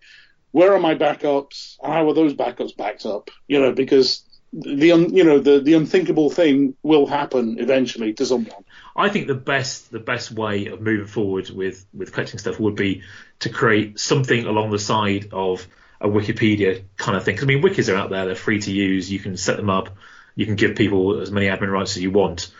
where 0.50 0.74
are 0.74 0.80
my 0.80 0.94
backups? 0.94 1.76
How 1.82 2.08
are 2.08 2.14
those 2.14 2.34
backups 2.34 2.76
backed 2.76 3.04
up? 3.04 3.30
You 3.46 3.60
know, 3.60 3.72
because 3.72 4.22
the 4.52 4.92
un, 4.92 5.14
you 5.14 5.24
know 5.24 5.38
the 5.38 5.60
the 5.60 5.74
unthinkable 5.74 6.30
thing 6.30 6.74
will 6.82 7.06
happen 7.06 7.58
eventually 7.58 8.14
to 8.14 8.24
someone. 8.24 8.64
I 8.96 9.10
think 9.10 9.26
the 9.26 9.34
best 9.34 9.90
the 9.90 10.00
best 10.00 10.30
way 10.30 10.66
of 10.66 10.80
moving 10.80 11.06
forward 11.06 11.50
with 11.50 11.86
with 11.92 12.12
collecting 12.12 12.38
stuff 12.38 12.58
would 12.58 12.76
be 12.76 13.02
to 13.40 13.50
create 13.50 13.98
something 14.00 14.46
along 14.46 14.70
the 14.70 14.78
side 14.78 15.28
of 15.32 15.66
a 16.00 16.08
Wikipedia 16.08 16.84
kind 16.96 17.16
of 17.16 17.24
thing. 17.24 17.34
Because 17.34 17.44
I 17.44 17.48
mean, 17.48 17.62
wikis 17.62 17.92
are 17.92 17.96
out 17.96 18.10
there; 18.10 18.24
they're 18.24 18.34
free 18.34 18.60
to 18.60 18.72
use. 18.72 19.10
You 19.10 19.18
can 19.18 19.36
set 19.36 19.58
them 19.58 19.68
up. 19.68 19.96
You 20.34 20.46
can 20.46 20.56
give 20.56 20.76
people 20.76 21.20
as 21.20 21.30
many 21.30 21.46
admin 21.46 21.70
rights 21.70 21.96
as 21.96 22.02
you 22.02 22.10
want 22.10 22.50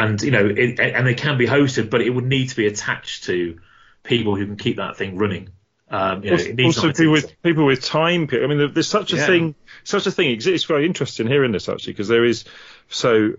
and 0.00 0.22
you 0.22 0.30
know, 0.30 0.46
it, 0.46 0.80
and 0.80 1.06
they 1.06 1.14
can 1.14 1.36
be 1.38 1.46
hosted, 1.46 1.90
but 1.90 2.00
it 2.00 2.10
would 2.10 2.24
need 2.24 2.48
to 2.48 2.56
be 2.56 2.66
attached 2.66 3.24
to 3.24 3.60
people 4.02 4.36
who 4.36 4.46
can 4.46 4.56
keep 4.56 4.76
that 4.76 4.96
thing 4.96 5.16
running. 5.16 5.50
Um, 5.90 6.22
you 6.22 6.30
know, 6.30 6.64
also, 6.66 6.82
also 6.82 6.92
people 6.92 7.12
with 7.12 7.42
people 7.42 7.66
with 7.66 7.84
time. 7.84 8.28
I 8.32 8.46
mean, 8.46 8.72
there's 8.72 8.88
such 8.88 9.12
a 9.12 9.16
yeah. 9.16 9.26
thing. 9.26 9.54
Such 9.84 10.06
a 10.06 10.10
thing 10.10 10.30
exists. 10.30 10.54
It's 10.54 10.64
very 10.64 10.86
interesting 10.86 11.26
hearing 11.26 11.52
this 11.52 11.68
actually 11.68 11.92
because 11.92 12.08
there 12.08 12.24
is. 12.24 12.44
So, 12.88 13.34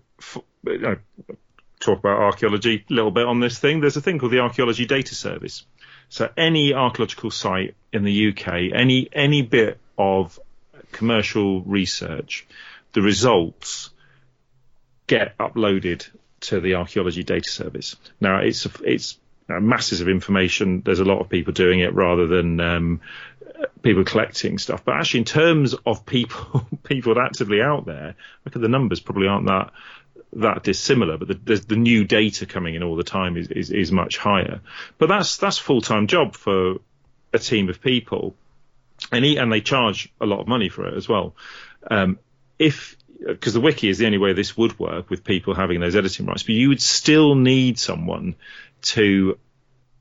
you 0.66 0.78
know, 0.78 0.97
talk 1.80 1.99
about 1.99 2.20
archaeology 2.20 2.86
a 2.89 2.93
little 2.93 3.12
bit 3.12 3.26
on 3.26 3.39
this 3.39 3.57
thing. 3.57 3.80
There's 3.82 3.97
a 3.97 4.01
thing 4.01 4.20
called 4.20 4.32
the 4.32 4.39
Archaeology 4.39 4.86
Data 4.86 5.16
Service. 5.16 5.66
So 6.09 6.30
any 6.38 6.74
archaeological 6.74 7.32
site 7.32 7.76
in 7.93 8.03
the 8.03 8.30
UK, 8.30 8.74
any 8.74 9.09
any 9.14 9.41
bit 9.41 9.80
of 9.97 10.39
commercial 10.91 11.62
research, 11.62 12.45
the 12.93 13.01
results 13.01 13.91
get 15.07 15.38
uploaded 15.38 16.07
to 16.42 16.60
the 16.60 16.76
archaeology 16.76 17.24
data 17.24 17.50
service. 17.50 17.96
Now 18.20 18.39
it's 18.39 18.68
it's 18.84 19.18
you 19.48 19.56
know, 19.56 19.62
masses 19.62 20.02
of 20.02 20.10
information. 20.10 20.82
There's 20.82 21.00
a 21.00 21.06
lot 21.06 21.20
of 21.20 21.30
people 21.30 21.54
doing 21.54 21.80
it 21.80 21.94
rather 21.94 22.28
than 22.28 22.60
um, 22.60 23.02
people 23.82 24.04
collecting 24.04 24.58
stuff. 24.58 24.84
But 24.84 24.96
actually, 24.96 25.22
in 25.22 25.26
terms 25.26 25.76
of 25.86 26.06
people 26.06 26.66
people 26.84 27.20
actively 27.20 27.62
out 27.62 27.86
there, 27.86 28.16
look 28.46 28.56
at 28.56 28.62
the 28.62 28.68
numbers. 28.68 29.00
Probably 29.00 29.28
aren't 29.28 29.48
that 29.48 29.72
that 30.34 30.64
dissimilar, 30.64 31.18
but 31.18 31.28
the, 31.28 31.56
the, 31.56 31.76
new 31.76 32.06
data 32.06 32.46
coming 32.46 32.76
in 32.76 32.84
all 32.84 32.96
the 32.96 33.04
time 33.04 33.36
is, 33.36 33.50
is, 33.50 33.70
is 33.70 33.92
much 33.92 34.18
higher. 34.18 34.62
But 34.98 35.08
that's 35.08 35.38
that's 35.38 35.58
full 35.58 35.82
time 35.82 36.08
job 36.08 36.36
for 36.36 36.76
a 37.34 37.39
team 37.39 37.70
of 37.70 37.82
people, 37.82 38.36
and 39.12 39.26
he, 39.26 39.38
and 39.38 39.52
they 39.52 39.62
charge 39.62 40.12
a 40.22 40.26
lot 40.26 40.39
of 40.39 40.48
money 40.48 40.70
for 40.70 40.88
it 40.88 40.94
as 40.94 41.08
well. 41.10 41.36
Um, 41.89 42.18
if 42.58 42.96
because 43.26 43.54
the 43.54 43.62
wiki 43.62 43.90
is 43.90 43.98
the 43.98 44.06
only 44.06 44.18
way 44.18 44.34
this 44.34 44.58
would 44.58 44.78
work 44.80 45.10
with 45.10 45.24
people 45.24 45.54
having 45.54 45.80
those 45.80 45.96
editing 45.96 46.26
rights, 46.26 46.44
but 46.44 46.56
you 46.56 46.70
would 46.70 46.82
still 46.82 47.36
need 47.36 47.78
someone 47.78 48.36
to 48.82 49.38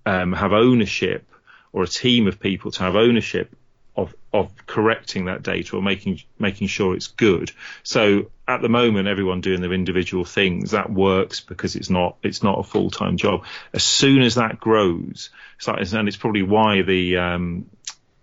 um, 0.07 0.33
have 0.33 0.53
ownership 0.53 1.27
or 1.73 1.83
a 1.83 1.89
team 1.89 2.27
of 2.27 2.41
people 2.41 2.71
to 2.71 2.83
have 2.83 2.97
ownership 2.97 3.55
of 3.97 4.15
of 4.33 4.51
correcting 4.67 5.27
that 5.27 5.43
data 5.43 5.77
or 5.77 5.83
making 5.83 6.23
making 6.39 6.69
sure 6.69 6.95
it's 6.95 7.09
good. 7.09 7.53
So 7.83 8.31
at 8.47 8.63
the 8.63 8.69
moment, 8.69 9.09
everyone 9.09 9.41
doing 9.41 9.61
their 9.61 9.73
individual 9.73 10.25
things 10.25 10.71
that 10.71 10.91
works 10.91 11.41
because 11.41 11.77
it's 11.77 11.91
not 11.91 12.17
it's 12.23 12.43
not 12.43 12.59
a 12.59 12.63
full 12.63 12.91
time 12.91 13.17
job. 13.17 13.45
As 13.73 13.83
soon 13.83 14.23
as 14.23 14.37
that 14.37 14.59
grows, 14.59 15.31
and 15.67 16.09
it's 16.09 16.17
probably 16.17 16.43
why 16.43 16.83
the 16.83 17.19
um, 17.19 17.67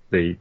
the 0.10 0.38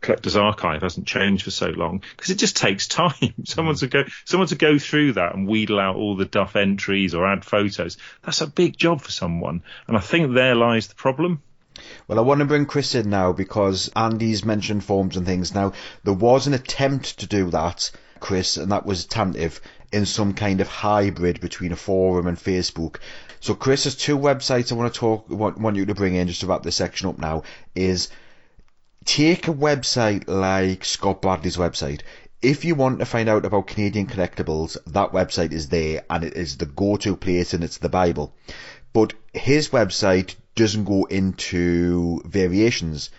collector's 0.00 0.36
archive 0.36 0.82
hasn't 0.82 1.06
changed 1.06 1.44
for 1.44 1.50
so 1.50 1.68
long 1.68 2.02
because 2.16 2.30
it 2.30 2.38
just 2.38 2.56
takes 2.56 2.86
time. 2.88 3.34
someone 3.44 3.74
hmm. 3.74 3.80
to 3.80 3.86
go, 3.88 4.04
someone 4.24 4.48
to 4.48 4.56
go 4.56 4.78
through 4.78 5.14
that 5.14 5.34
and 5.34 5.48
wheedle 5.48 5.80
out 5.80 5.96
all 5.96 6.16
the 6.16 6.24
duff 6.24 6.56
entries 6.56 7.14
or 7.14 7.26
add 7.26 7.44
photos. 7.44 7.96
That's 8.22 8.40
a 8.40 8.46
big 8.46 8.76
job 8.76 9.00
for 9.00 9.10
someone, 9.10 9.62
and 9.86 9.96
I 9.96 10.00
think 10.00 10.34
there 10.34 10.54
lies 10.54 10.88
the 10.88 10.94
problem. 10.94 11.42
Well, 12.08 12.18
I 12.18 12.22
want 12.22 12.38
to 12.40 12.46
bring 12.46 12.64
Chris 12.64 12.94
in 12.94 13.10
now 13.10 13.32
because 13.32 13.90
Andy's 13.94 14.44
mentioned 14.44 14.82
forums 14.84 15.16
and 15.16 15.26
things. 15.26 15.54
Now, 15.54 15.72
there 16.04 16.14
was 16.14 16.46
an 16.46 16.54
attempt 16.54 17.18
to 17.18 17.26
do 17.26 17.50
that, 17.50 17.90
Chris, 18.18 18.56
and 18.56 18.72
that 18.72 18.86
was 18.86 19.04
tentative 19.04 19.60
in 19.92 20.06
some 20.06 20.32
kind 20.32 20.60
of 20.60 20.68
hybrid 20.68 21.40
between 21.40 21.72
a 21.72 21.76
forum 21.76 22.26
and 22.26 22.38
Facebook. 22.38 22.96
So, 23.40 23.54
Chris, 23.54 23.84
has 23.84 23.94
two 23.94 24.16
websites 24.16 24.72
I 24.72 24.74
want 24.74 24.92
to 24.92 24.98
talk, 24.98 25.28
want, 25.28 25.58
want 25.58 25.76
you 25.76 25.86
to 25.86 25.94
bring 25.94 26.14
in 26.14 26.28
just 26.28 26.40
to 26.40 26.46
wrap 26.46 26.62
this 26.62 26.76
section 26.76 27.08
up 27.08 27.18
now. 27.18 27.42
Is 27.74 28.08
take 29.06 29.48
a 29.48 29.54
website 29.54 30.28
like 30.28 30.84
Scott 30.84 31.22
Bradley's 31.22 31.56
website. 31.56 32.02
If 32.42 32.64
you 32.66 32.74
want 32.74 32.98
to 32.98 33.06
find 33.06 33.28
out 33.28 33.46
about 33.46 33.68
Canadian 33.68 34.06
collectibles, 34.06 34.76
that 34.88 35.12
website 35.12 35.52
is 35.52 35.68
there 35.70 36.04
and 36.10 36.22
it 36.22 36.34
is 36.34 36.58
the 36.58 36.66
go-to 36.66 37.16
place 37.16 37.54
and 37.54 37.64
it's 37.64 37.78
the 37.78 37.88
Bible. 37.88 38.34
but 38.96 39.12
his 39.34 39.68
website 39.68 40.36
doesn't 40.54 40.84
go 40.84 41.04
into 41.04 42.22
variations. 42.24 43.10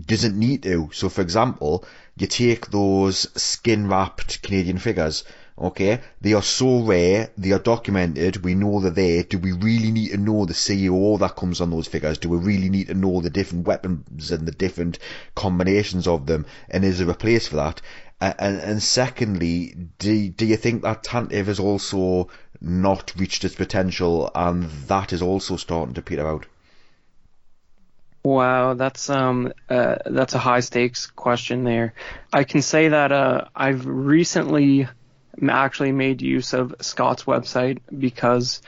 Doesn't 0.00 0.38
need 0.38 0.62
to. 0.62 0.90
So, 0.92 1.08
for 1.08 1.22
example, 1.22 1.84
you 2.16 2.28
take 2.28 2.70
those 2.70 3.26
skin 3.34 3.88
wrapped 3.88 4.42
Canadian 4.42 4.78
figures. 4.78 5.24
Okay, 5.56 6.00
they 6.20 6.32
are 6.32 6.42
so 6.42 6.82
rare, 6.82 7.30
they 7.38 7.52
are 7.52 7.60
documented, 7.60 8.42
we 8.42 8.56
know 8.56 8.80
they're 8.80 8.90
there. 8.90 9.22
Do 9.22 9.38
we 9.38 9.52
really 9.52 9.92
need 9.92 10.08
to 10.08 10.16
know 10.16 10.46
the 10.46 10.52
COO 10.52 11.16
that 11.18 11.36
comes 11.36 11.60
on 11.60 11.70
those 11.70 11.86
figures? 11.86 12.18
Do 12.18 12.28
we 12.28 12.38
really 12.38 12.68
need 12.68 12.88
to 12.88 12.94
know 12.94 13.20
the 13.20 13.30
different 13.30 13.64
weapons 13.64 14.32
and 14.32 14.48
the 14.48 14.52
different 14.52 14.98
combinations 15.36 16.08
of 16.08 16.26
them? 16.26 16.46
And 16.68 16.84
is 16.84 16.98
there 16.98 17.08
a 17.08 17.14
place 17.14 17.46
for 17.46 17.56
that? 17.56 17.80
And, 18.20 18.58
and 18.58 18.82
secondly, 18.82 19.76
do, 19.98 20.28
do 20.30 20.44
you 20.44 20.56
think 20.56 20.82
that 20.82 21.04
Tantive 21.04 21.46
has 21.46 21.60
also 21.60 22.30
not 22.60 23.12
reached 23.16 23.44
its 23.44 23.54
potential 23.54 24.32
and 24.34 24.64
that 24.88 25.12
is 25.12 25.22
also 25.22 25.56
starting 25.56 25.94
to 25.94 26.02
peter 26.02 26.26
out? 26.26 26.46
Wow, 28.24 28.72
that's 28.72 29.10
um 29.10 29.52
uh, 29.68 29.96
that's 30.06 30.34
a 30.34 30.38
high 30.38 30.60
stakes 30.60 31.06
question 31.06 31.62
there. 31.62 31.92
I 32.32 32.44
can 32.44 32.62
say 32.62 32.88
that 32.88 33.12
uh, 33.12 33.44
I've 33.54 33.84
recently 33.84 34.88
actually 35.48 35.92
made 35.92 36.22
use 36.22 36.52
of 36.52 36.74
Scott's 36.80 37.24
website 37.24 37.80
because 37.96 38.62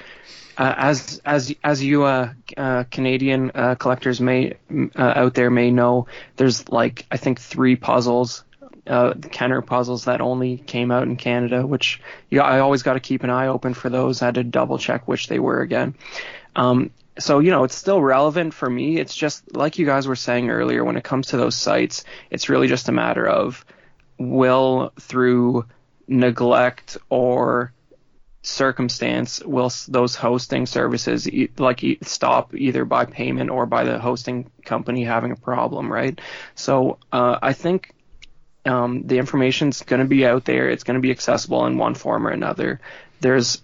uh, 0.59 0.75
as 0.77 1.21
as 1.25 1.55
as 1.63 1.83
you 1.83 2.05
uh, 2.05 2.33
uh, 2.57 2.85
Canadian 2.91 3.51
uh, 3.55 3.75
collectors 3.75 4.21
may 4.21 4.55
uh, 4.73 4.87
out 5.17 5.35
there 5.35 5.51
may 5.51 5.71
know, 5.71 6.07
there's 6.37 6.69
like 6.69 7.07
I 7.11 7.19
think 7.19 7.41
three 7.41 7.77
puzzles, 7.77 8.45
uh, 8.87 9.15
Kenner 9.31 9.61
puzzles 9.61 10.07
that 10.07 10.21
only 10.21 10.57
came 10.57 10.91
out 10.91 11.03
in 11.03 11.17
Canada, 11.17 11.67
which 11.67 12.01
yeah 12.31 12.43
I 12.43 12.61
always 12.61 12.83
got 12.83 12.95
to 12.95 13.01
keep 13.01 13.23
an 13.23 13.31
eye 13.31 13.49
open 13.49 13.75
for 13.75 13.91
those. 13.91 14.23
I 14.23 14.27
had 14.27 14.37
to 14.37 14.45
double 14.45 14.79
check 14.79 15.07
which 15.07 15.29
they 15.29 15.39
were 15.39 15.61
again. 15.61 15.95
Um, 16.55 16.91
so 17.19 17.39
you 17.39 17.51
know 17.51 17.65
it's 17.65 17.77
still 17.77 18.01
relevant 18.01 18.55
for 18.55 18.69
me. 18.69 18.99
It's 18.99 19.15
just 19.15 19.55
like 19.55 19.79
you 19.79 19.85
guys 19.85 20.09
were 20.09 20.17
saying 20.17 20.49
earlier 20.49 20.85
when 20.85 20.97
it 20.97 21.05
comes 21.05 21.29
to 21.29 21.37
those 21.37 21.55
sites, 21.55 22.05
it's 22.31 22.49
really 22.49 22.69
just 22.69 22.89
a 22.89 22.93
matter 22.93 23.27
of 23.27 23.65
will 24.19 24.93
through 25.01 25.67
neglect 26.09 26.99
or 27.09 27.73
circumstance 28.43 29.43
will 29.45 29.73
those 29.89 30.15
hosting 30.15 30.67
services 30.67 31.29
like 31.59 31.85
stop 32.03 32.55
either 32.55 32.85
by 32.85 33.05
payment 33.05 33.51
or 33.51 33.67
by 33.67 33.83
the 33.83 33.99
hosting 33.99 34.51
company 34.65 35.05
having 35.05 35.33
a 35.33 35.37
problem, 35.37 35.93
right? 35.93 36.21
So 36.55 36.99
uh, 37.13 37.39
I 37.43 37.53
think 37.53 37.93
um, 38.65 39.03
the 39.07 39.19
information's 39.19 39.83
going 39.83 40.01
to 40.01 40.07
be 40.07 40.25
out 40.25 40.45
there. 40.45 40.69
It's 40.69 40.85
going 40.85 40.95
to 40.95 41.01
be 41.01 41.11
accessible 41.11 41.67
in 41.67 41.77
one 41.77 41.95
form 41.95 42.27
or 42.27 42.31
another. 42.31 42.81
There's 43.21 43.61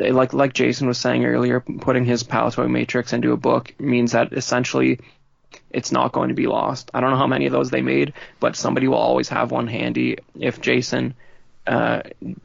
like 0.00 0.32
like 0.32 0.52
Jason 0.52 0.88
was 0.88 0.98
saying 0.98 1.24
earlier, 1.24 1.60
putting 1.60 2.04
his 2.04 2.22
Palitoy 2.22 2.70
Matrix 2.70 3.12
into 3.12 3.32
a 3.32 3.36
book 3.36 3.74
means 3.78 4.12
that 4.12 4.32
essentially 4.32 5.00
it's 5.70 5.92
not 5.92 6.12
going 6.12 6.28
to 6.28 6.34
be 6.34 6.46
lost. 6.46 6.90
I 6.92 7.00
don't 7.00 7.10
know 7.10 7.16
how 7.16 7.26
many 7.26 7.46
of 7.46 7.52
those 7.52 7.70
they 7.70 7.82
made, 7.82 8.14
but 8.40 8.56
somebody 8.56 8.88
will 8.88 8.96
always 8.96 9.28
have 9.30 9.50
one 9.50 9.68
handy 9.68 10.18
if 10.38 10.60
Jason 10.60 11.14
uh, 11.66 12.02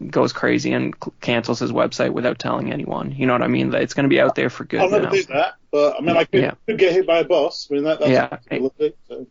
goes 0.07 0.34
crazy 0.34 0.74
and 0.74 0.95
cancels 1.22 1.59
his 1.59 1.72
website 1.72 2.11
without 2.11 2.39
telling 2.39 2.72
anyone. 2.72 3.11
You 3.11 3.28
know 3.28 3.34
what 3.34 3.43
I 3.43 3.47
mean? 3.47 3.72
That 3.72 3.82
it's 3.84 3.93
going 3.93 4.05
to 4.05 4.09
be 4.09 4.19
out 4.19 4.36
there 4.36 4.49
for 4.49 4.63
good. 4.63 4.82
I'll 4.82 4.89
never 4.89 5.03
now. 5.05 5.11
do 5.11 5.24
that, 5.26 5.53
but 5.72 5.95
I 5.97 6.01
mean, 6.01 6.17
I 6.17 6.24
could, 6.26 6.41
Yeah. 6.41 6.53
could 6.65 6.78
get 6.78 6.93
hit 6.93 7.05
by 7.07 7.19
a 7.19 7.24
bus. 7.24 7.67
I 7.69 7.74
mean, 7.76 7.84
that, 7.84 7.99
that's 7.99 8.11
Yeah. 8.51 8.67
so. 9.07 9.28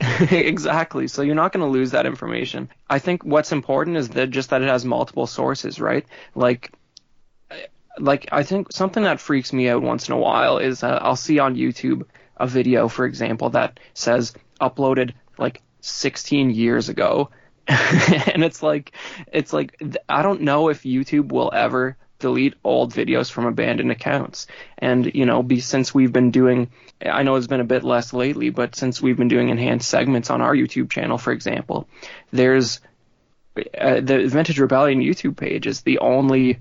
exactly. 0.30 1.08
So 1.08 1.22
you're 1.22 1.34
not 1.34 1.52
going 1.52 1.64
to 1.64 1.70
lose 1.70 1.90
that 1.90 2.06
information. 2.06 2.70
I 2.88 2.98
think 2.98 3.24
what's 3.24 3.52
important 3.52 3.96
is 3.96 4.10
that 4.10 4.30
just 4.30 4.50
that 4.50 4.62
it 4.62 4.68
has 4.68 4.84
multiple 4.84 5.26
sources, 5.26 5.80
right? 5.80 6.06
Like, 6.34 6.72
like 7.98 8.28
I 8.32 8.42
think 8.44 8.72
something 8.72 9.02
that 9.02 9.20
freaks 9.20 9.52
me 9.52 9.68
out 9.68 9.82
once 9.82 10.08
in 10.08 10.14
a 10.14 10.18
while 10.18 10.58
is 10.58 10.82
uh, 10.82 10.98
I'll 11.02 11.16
see 11.16 11.38
on 11.38 11.56
YouTube 11.56 12.04
a 12.36 12.46
video, 12.46 12.88
for 12.88 13.04
example, 13.04 13.50
that 13.50 13.78
says 13.92 14.32
uploaded 14.60 15.12
like 15.36 15.60
16 15.82 16.50
years 16.50 16.88
ago, 16.88 17.30
and 17.68 18.44
it's 18.44 18.62
like, 18.62 18.92
it's 19.32 19.52
like 19.52 19.80
I 20.08 20.22
don't 20.22 20.42
know 20.42 20.68
if 20.68 20.82
YouTube 20.82 21.32
will 21.32 21.50
ever 21.52 21.96
delete 22.20 22.54
old 22.62 22.92
videos 22.94 23.30
from 23.30 23.46
abandoned 23.46 23.90
accounts. 23.90 24.46
And 24.78 25.12
you 25.14 25.26
know, 25.26 25.42
be 25.42 25.60
since 25.60 25.92
we've 25.92 26.12
been 26.12 26.30
doing, 26.30 26.70
I 27.04 27.24
know 27.24 27.34
it's 27.34 27.48
been 27.48 27.60
a 27.60 27.64
bit 27.64 27.82
less 27.82 28.12
lately, 28.12 28.50
but 28.50 28.76
since 28.76 29.02
we've 29.02 29.16
been 29.16 29.28
doing 29.28 29.48
enhanced 29.48 29.88
segments 29.88 30.30
on 30.30 30.40
our 30.40 30.54
YouTube 30.54 30.90
channel, 30.90 31.18
for 31.18 31.32
example, 31.32 31.88
there's 32.30 32.80
uh, 33.56 34.00
the 34.00 34.26
Vintage 34.28 34.60
Rebellion 34.60 35.00
YouTube 35.00 35.36
page 35.36 35.66
is 35.66 35.80
the 35.80 35.98
only 35.98 36.60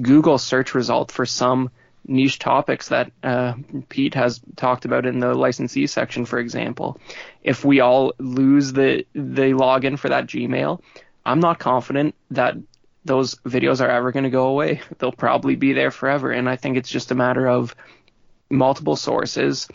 Google 0.00 0.38
search 0.38 0.74
result 0.74 1.12
for 1.12 1.24
some 1.24 1.70
niche 2.06 2.38
topics 2.38 2.88
that 2.88 3.10
uh, 3.22 3.54
Pete 3.88 4.14
has 4.14 4.40
talked 4.56 4.84
about 4.84 5.06
in 5.06 5.18
the 5.18 5.34
licensee 5.34 5.86
section, 5.86 6.24
for 6.24 6.38
example. 6.38 7.00
If 7.42 7.64
we 7.64 7.80
all 7.80 8.14
lose 8.18 8.72
the 8.72 9.06
the 9.12 9.52
login 9.52 9.98
for 9.98 10.08
that 10.08 10.26
Gmail, 10.26 10.80
I'm 11.24 11.40
not 11.40 11.58
confident 11.58 12.14
that 12.30 12.56
those 13.04 13.36
videos 13.36 13.80
are 13.80 13.90
ever 13.90 14.12
going 14.12 14.24
to 14.24 14.30
go 14.30 14.48
away. 14.48 14.80
They'll 14.98 15.12
probably 15.12 15.56
be 15.56 15.72
there 15.72 15.90
forever, 15.90 16.30
and 16.30 16.48
I 16.48 16.56
think 16.56 16.76
it's 16.76 16.90
just 16.90 17.10
a 17.10 17.14
matter 17.14 17.48
of 17.48 17.74
multiple 18.50 18.96
sources 18.96 19.68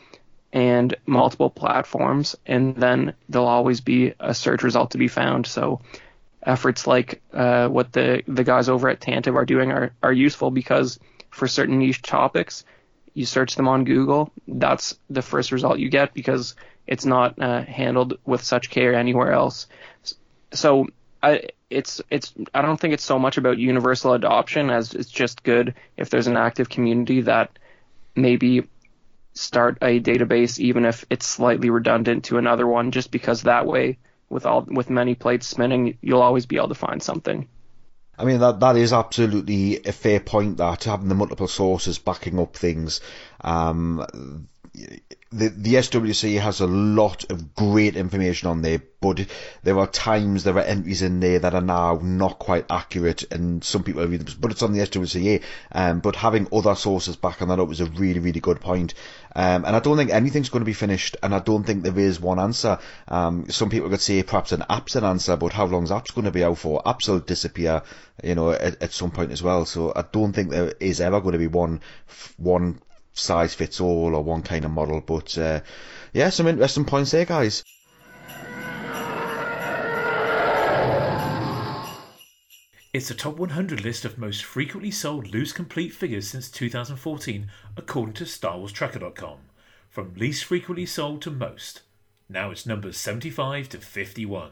and 0.53 0.95
multiple 1.05 1.49
platforms, 1.49 2.36
and 2.45 2.75
then 2.75 3.13
there'll 3.29 3.47
always 3.47 3.82
be 3.82 4.13
a 4.19 4.34
search 4.34 4.63
result 4.63 4.91
to 4.91 4.97
be 4.97 5.07
found. 5.07 5.47
So 5.47 5.82
efforts 6.43 6.88
like 6.88 7.21
uh, 7.34 7.67
what 7.67 7.93
the 7.93 8.23
the 8.27 8.43
guys 8.43 8.67
over 8.69 8.89
at 8.89 8.99
Tantive 8.99 9.36
are 9.36 9.45
doing 9.45 9.71
are 9.71 9.91
are 10.03 10.13
useful 10.13 10.51
because 10.51 10.99
for 11.32 11.47
certain 11.47 11.79
niche 11.79 12.01
topics, 12.01 12.63
you 13.13 13.25
search 13.25 13.55
them 13.55 13.67
on 13.67 13.84
Google, 13.84 14.32
that's 14.47 14.97
the 15.09 15.21
first 15.21 15.51
result 15.51 15.79
you 15.79 15.89
get 15.89 16.13
because 16.13 16.55
it's 16.88 17.05
not 17.05 17.41
uh, 17.41 17.63
handled 17.63 18.19
with 18.25 18.43
such 18.43 18.69
care 18.69 18.93
anywhere 18.93 19.32
else. 19.32 19.67
So 20.53 20.88
I 21.23 21.49
it's 21.69 22.01
it's 22.09 22.34
I 22.53 22.61
don't 22.61 22.79
think 22.79 22.93
it's 22.93 23.03
so 23.03 23.19
much 23.19 23.38
about 23.38 23.57
universal 23.57 24.13
adoption 24.13 24.69
as 24.69 24.93
it's 24.93 25.09
just 25.09 25.43
good 25.43 25.75
if 25.97 26.09
there's 26.09 26.27
an 26.27 26.38
active 26.38 26.69
community 26.69 27.21
that 27.21 27.57
maybe 28.15 28.67
start 29.34 29.77
a 29.82 29.99
database 30.01 30.59
even 30.59 30.84
if 30.84 31.05
it's 31.09 31.25
slightly 31.25 31.69
redundant 31.69 32.25
to 32.25 32.38
another 32.38 32.67
one 32.67 32.91
just 32.91 33.11
because 33.11 33.43
that 33.43 33.65
way 33.65 33.97
with 34.29 34.45
all 34.45 34.61
with 34.67 34.89
many 34.89 35.15
plates 35.15 35.47
spinning 35.47 35.97
you'll 36.01 36.21
always 36.21 36.45
be 36.45 36.57
able 36.57 36.67
to 36.69 36.75
find 36.75 37.01
something. 37.01 37.47
I 38.22 38.24
mean 38.24 38.39
that 38.41 38.59
that 38.59 38.78
is 38.78 38.93
absolutely 38.93 39.84
a 39.84 39.91
fair 39.91 40.19
point. 40.19 40.57
That 40.57 40.84
having 40.84 41.09
the 41.09 41.15
multiple 41.15 41.47
sources 41.47 41.97
backing 41.97 42.39
up 42.39 42.55
things, 42.55 43.01
um, 43.43 44.47
the 44.74 45.49
the 45.49 45.74
SWC 45.76 46.39
has 46.39 46.61
a 46.61 46.67
lot 46.67 47.30
of 47.30 47.55
great 47.55 47.95
information 47.97 48.47
on 48.47 48.61
there, 48.61 48.82
but 49.01 49.26
there 49.63 49.78
are 49.78 49.88
times 49.88 50.43
there 50.43 50.57
are 50.57 50.63
entries 50.63 51.01
in 51.01 51.19
there 51.19 51.39
that 51.39 51.53
are 51.53 51.61
now 51.61 51.99
not 52.01 52.39
quite 52.39 52.65
accurate, 52.69 53.24
and 53.32 53.63
some 53.63 53.84
people 53.84 54.05
read 54.05 54.22
them. 54.22 54.36
But 54.39 54.51
it's 54.51 54.61
on 54.61 54.72
the 54.72 54.80
SWCA. 54.80 55.41
Um, 55.74 55.99
but 55.99 56.15
having 56.15 56.47
other 56.53 56.76
sources 56.76 57.17
backing 57.17 57.49
that 57.49 57.59
up 57.59 57.72
is 57.72 57.82
a 57.82 57.86
really 57.86 58.19
really 58.19 58.39
good 58.39 58.61
point. 58.61 58.93
Um, 59.36 59.65
and 59.65 59.76
I 59.76 59.80
don't 59.80 59.97
think 59.97 60.11
anything's 60.11 60.49
going 60.49 60.61
to 60.61 60.65
be 60.65 60.74
finished, 60.74 61.17
and 61.22 61.36
I 61.36 61.39
don't 61.39 61.63
think 61.63 61.84
there 61.84 61.99
is 61.99 62.19
one 62.19 62.39
answer. 62.39 62.80
Um, 63.09 63.49
some 63.49 63.69
people 63.69 63.89
could 63.89 64.01
say 64.01 64.24
perhaps 64.24 64.53
an 64.53 64.63
app's 64.69 64.95
an 64.95 65.03
answer, 65.03 65.36
but 65.36 65.53
how 65.53 65.65
long's 65.65 65.91
apps 65.91 66.13
going 66.13 66.26
to 66.26 66.32
be 66.32 66.43
out 66.43 66.57
for? 66.57 66.82
Apps 66.84 67.09
will 67.09 67.19
disappear, 67.19 67.84
you 68.24 68.36
know, 68.36 68.51
at, 68.51 68.82
at 68.82 68.93
some 68.93 69.11
point 69.11 69.32
as 69.32 69.43
well. 69.43 69.65
So 69.65 69.91
I 69.93 70.03
don't 70.11 70.34
think 70.34 70.49
there 70.49 70.74
is 70.80 71.01
ever 71.01 71.19
going 71.19 71.34
to 71.34 71.39
be 71.39 71.47
one 71.47 71.82
one 72.38 72.82
size 73.14 73.53
fits 73.53 73.80
all 73.80 74.16
or 74.16 74.24
one 74.24 74.41
kind 74.41 74.66
of 74.66 74.72
model. 74.72 75.01
But 75.01 75.38
uh, 75.38 75.62
yeah, 76.14 76.30
some 76.30 76.47
interesting 76.47 76.86
points 76.86 77.12
there, 77.12 77.26
guys. 77.26 77.64
It's 82.93 83.07
the 83.07 83.14
top 83.14 83.38
100 83.38 83.86
list 83.86 84.03
of 84.03 84.18
most 84.18 84.43
frequently 84.43 84.91
sold 84.91 85.34
loose 85.34 85.53
complete 85.53 85.93
figures 85.93 86.28
since 86.28 86.51
2014, 86.51 87.49
according 87.78 88.16
to 88.16 88.26
StarWarsTracker.com. 88.26 89.38
From 89.89 90.14
least 90.16 90.43
frequently 90.43 90.86
sold 90.86 91.22
to 91.22 91.32
most. 91.32 91.84
Now 92.28 92.51
it's 92.51 92.66
numbers 92.66 92.97
75 92.97 93.70
to 93.70 93.78
51. 93.78 94.51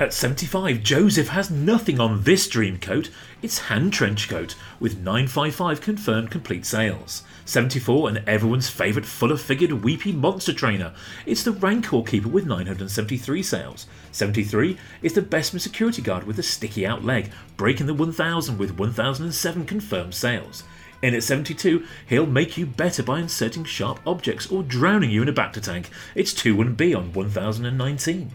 At 0.00 0.12
75, 0.12 0.82
Joseph 0.82 1.28
has 1.28 1.52
nothing 1.52 2.00
on 2.00 2.24
this 2.24 2.48
dream 2.48 2.78
coat. 2.80 3.10
It's 3.42 3.60
Han 3.68 3.92
trench 3.92 4.28
coat 4.28 4.56
with 4.80 4.98
955 4.98 5.80
confirmed 5.80 6.32
complete 6.32 6.66
sales. 6.66 7.22
74, 7.44 8.08
and 8.08 8.22
everyone's 8.26 8.68
favourite 8.68 9.06
fuller 9.06 9.36
figured 9.36 9.84
weepy 9.84 10.10
monster 10.10 10.52
trainer. 10.52 10.94
It's 11.26 11.44
the 11.44 11.52
Rancor 11.52 12.02
Keeper 12.02 12.28
with 12.28 12.44
973 12.44 13.40
sales. 13.44 13.86
73 14.10 14.76
is 15.00 15.12
the 15.12 15.22
Bespin 15.22 15.60
security 15.60 16.02
guard 16.02 16.24
with 16.24 16.40
a 16.40 16.42
sticky 16.42 16.84
out 16.84 17.04
leg, 17.04 17.30
breaking 17.56 17.86
the 17.86 17.94
1000 17.94 18.58
with 18.58 18.76
1007 18.76 19.64
confirmed 19.64 20.14
sales. 20.16 20.64
In 21.02 21.14
at 21.14 21.22
72, 21.22 21.86
he'll 22.08 22.26
make 22.26 22.58
you 22.58 22.66
better 22.66 23.04
by 23.04 23.20
inserting 23.20 23.62
sharp 23.62 24.00
objects 24.04 24.50
or 24.50 24.64
drowning 24.64 25.10
you 25.10 25.22
in 25.22 25.28
a 25.28 25.32
Bacta 25.32 25.62
tank. 25.62 25.88
It's 26.16 26.34
2 26.34 26.56
1B 26.56 26.96
on 26.96 27.12
1019. 27.12 28.32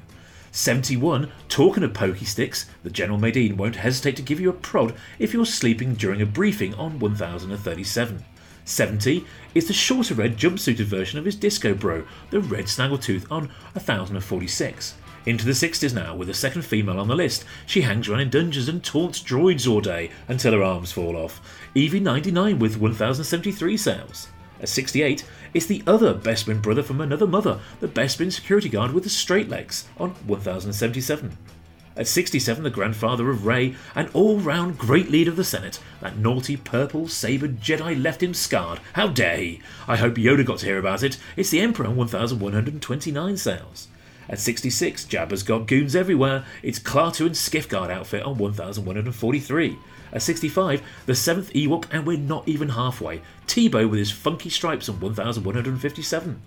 71, 0.51 1.31
talking 1.47 1.83
of 1.83 1.93
pokey 1.93 2.25
sticks, 2.25 2.69
the 2.83 2.89
General 2.89 3.19
Madine 3.19 3.57
won't 3.57 3.75
hesitate 3.77 4.15
to 4.15 4.21
give 4.21 4.39
you 4.39 4.49
a 4.49 4.53
prod 4.53 4.93
if 5.19 5.33
you're 5.33 5.45
sleeping 5.45 5.93
during 5.93 6.21
a 6.21 6.25
briefing 6.25 6.73
on 6.75 6.99
1037. 6.99 8.23
70 8.65 9.25
is 9.55 9.67
the 9.67 9.73
shorter 9.73 10.13
red 10.13 10.37
jumpsuited 10.37 10.85
version 10.85 11.17
of 11.17 11.25
his 11.25 11.35
disco 11.35 11.73
bro, 11.73 12.05
the 12.29 12.39
Red 12.39 12.65
Snaggletooth, 12.65 13.25
on 13.31 13.49
1046. 13.73 14.95
Into 15.25 15.45
the 15.45 15.51
60s 15.51 15.93
now, 15.93 16.15
with 16.15 16.29
a 16.29 16.33
second 16.33 16.61
female 16.63 16.99
on 16.99 17.07
the 17.07 17.15
list. 17.15 17.45
She 17.65 17.81
hangs 17.81 18.07
around 18.07 18.21
in 18.21 18.29
dungeons 18.29 18.69
and 18.69 18.83
taunts 18.83 19.21
droids 19.21 19.69
all 19.69 19.81
day 19.81 20.11
until 20.27 20.53
her 20.53 20.63
arms 20.63 20.91
fall 20.91 21.15
off. 21.15 21.41
EV-9D9 21.75 22.57
with 22.59 22.77
1073 22.77 23.77
sales. 23.77 24.29
At 24.61 24.69
68, 24.69 25.25
it's 25.53 25.65
the 25.65 25.83
other 25.87 26.13
Bespin 26.13 26.61
brother 26.61 26.83
from 26.83 27.01
another 27.01 27.27
mother, 27.27 27.59
the 27.79 27.87
Bespin 27.87 28.31
security 28.31 28.69
guard 28.69 28.91
with 28.91 29.03
the 29.03 29.09
straight 29.09 29.49
legs, 29.49 29.87
on 29.97 30.11
1077. 30.25 31.37
At 31.97 32.07
67, 32.07 32.63
the 32.63 32.69
grandfather 32.69 33.29
of 33.29 33.45
Rey, 33.45 33.75
an 33.93 34.09
all 34.13 34.39
round 34.39 34.77
great 34.77 35.09
leader 35.09 35.31
of 35.31 35.37
the 35.37 35.43
Senate, 35.43 35.79
that 35.99 36.17
naughty 36.17 36.55
purple 36.55 37.07
sabred 37.09 37.59
Jedi 37.59 38.01
left 38.01 38.23
him 38.23 38.33
scarred. 38.33 38.79
How 38.93 39.07
dare 39.07 39.37
he? 39.37 39.61
I 39.87 39.97
hope 39.97 40.15
Yoda 40.15 40.45
got 40.45 40.59
to 40.59 40.65
hear 40.65 40.77
about 40.77 41.03
it. 41.03 41.17
It's 41.35 41.49
the 41.49 41.59
Emperor 41.59 41.87
on 41.87 41.97
1129 41.97 43.37
sales. 43.37 43.89
At 44.29 44.39
66, 44.39 45.05
Jabba's 45.05 45.43
got 45.43 45.67
goons 45.67 45.95
everywhere. 45.95 46.45
It's 46.61 46.79
Klaatu 46.79 47.25
and 47.25 47.35
Skiffguard 47.35 47.89
outfit 47.89 48.23
on 48.23 48.37
1143. 48.37 49.77
At 50.11 50.21
65, 50.21 50.81
the 51.05 51.13
7th 51.13 51.51
Ewok, 51.53 51.85
and 51.91 52.05
we're 52.05 52.17
not 52.17 52.47
even 52.47 52.69
halfway. 52.69 53.21
Teebo 53.47 53.89
with 53.89 53.99
his 53.99 54.11
funky 54.11 54.49
stripes 54.49 54.89
on 54.89 54.99
1157. 54.99 56.41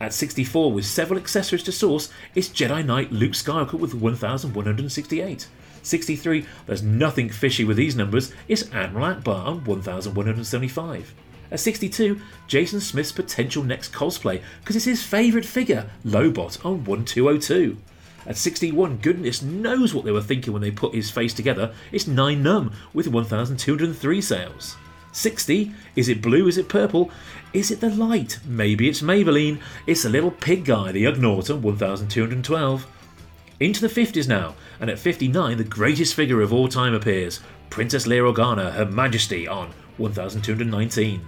At 0.00 0.12
64, 0.12 0.72
with 0.72 0.84
several 0.84 1.18
accessories 1.18 1.62
to 1.62 1.72
source, 1.72 2.10
it's 2.34 2.48
Jedi 2.48 2.84
Knight 2.84 3.12
Luke 3.12 3.32
Skywalker 3.32 3.74
with 3.74 3.94
1168. 3.94 5.48
63, 5.82 6.46
there's 6.66 6.82
nothing 6.82 7.30
fishy 7.30 7.64
with 7.64 7.76
these 7.76 7.96
numbers, 7.96 8.32
it's 8.48 8.70
Admiral 8.72 9.14
Ackbar 9.14 9.46
on 9.46 9.64
1175. 9.64 11.14
At 11.50 11.60
62, 11.60 12.20
Jason 12.48 12.80
Smith's 12.80 13.12
potential 13.12 13.62
next 13.62 13.92
cosplay, 13.92 14.42
because 14.60 14.74
it's 14.74 14.84
his 14.84 15.02
favourite 15.02 15.46
figure, 15.46 15.88
Lobot 16.04 16.64
on 16.64 16.84
1202. 16.84 17.78
At 18.26 18.36
61, 18.36 18.98
goodness 18.98 19.42
knows 19.42 19.94
what 19.94 20.04
they 20.04 20.10
were 20.10 20.20
thinking 20.20 20.52
when 20.52 20.62
they 20.62 20.70
put 20.70 20.94
his 20.94 21.10
face 21.10 21.32
together. 21.32 21.72
It's 21.92 22.06
Nien 22.06 22.42
Nunb 22.42 22.72
with 22.92 23.06
1,203 23.06 24.20
sales. 24.20 24.76
60, 25.12 25.72
is 25.94 26.08
it 26.08 26.20
blue? 26.20 26.46
Is 26.46 26.58
it 26.58 26.68
purple? 26.68 27.10
Is 27.52 27.70
it 27.70 27.80
the 27.80 27.88
light? 27.88 28.38
Maybe 28.44 28.88
it's 28.88 29.00
Maybelline. 29.00 29.60
It's 29.86 30.02
the 30.02 30.10
little 30.10 30.30
pig 30.30 30.64
guy, 30.64 30.92
the 30.92 31.04
Ugnaught 31.04 31.58
1,212. 31.58 32.86
Into 33.58 33.80
the 33.80 33.88
50s 33.88 34.28
now, 34.28 34.54
and 34.80 34.90
at 34.90 34.98
59, 34.98 35.56
the 35.56 35.64
greatest 35.64 36.14
figure 36.14 36.42
of 36.42 36.52
all 36.52 36.68
time 36.68 36.92
appears 36.92 37.40
Princess 37.70 38.06
Leia 38.06 38.30
Organa, 38.30 38.72
Her 38.72 38.84
Majesty, 38.84 39.48
on 39.48 39.72
1219. 39.96 41.22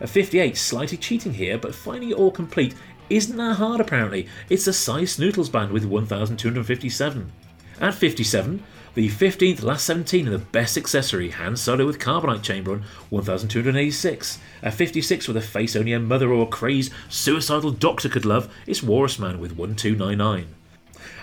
At 0.00 0.08
58, 0.08 0.56
slightly 0.56 0.98
cheating 0.98 1.34
here, 1.34 1.58
but 1.58 1.74
finding 1.74 2.10
it 2.10 2.16
all 2.16 2.30
complete 2.30 2.74
isn't 3.10 3.36
that 3.36 3.56
hard 3.56 3.80
apparently. 3.80 4.28
It's 4.48 4.64
the 4.64 4.72
Sy 4.72 5.02
Snootles 5.02 5.50
band 5.50 5.72
with 5.72 5.84
1257. 5.84 7.32
At 7.80 7.94
57, 7.94 8.62
the 8.94 9.08
15th 9.08 9.62
last 9.62 9.84
17 9.86 10.26
and 10.26 10.34
the 10.34 10.38
best 10.38 10.76
accessory, 10.76 11.30
Han 11.30 11.56
Solo 11.56 11.84
with 11.84 11.98
carbonite 11.98 12.42
chamber 12.42 12.72
on 12.72 12.84
1286. 13.10 14.38
At 14.62 14.74
56 14.74 15.26
with 15.26 15.36
a 15.36 15.40
face 15.40 15.74
only 15.74 15.92
a 15.92 15.98
mother 16.00 16.32
or 16.32 16.44
a 16.44 16.46
crazed 16.46 16.92
suicidal 17.08 17.72
doctor 17.72 18.08
could 18.08 18.24
love, 18.24 18.52
it's 18.66 18.82
Walrus 18.82 19.18
Man 19.18 19.40
with 19.40 19.56
1299. 19.56 20.54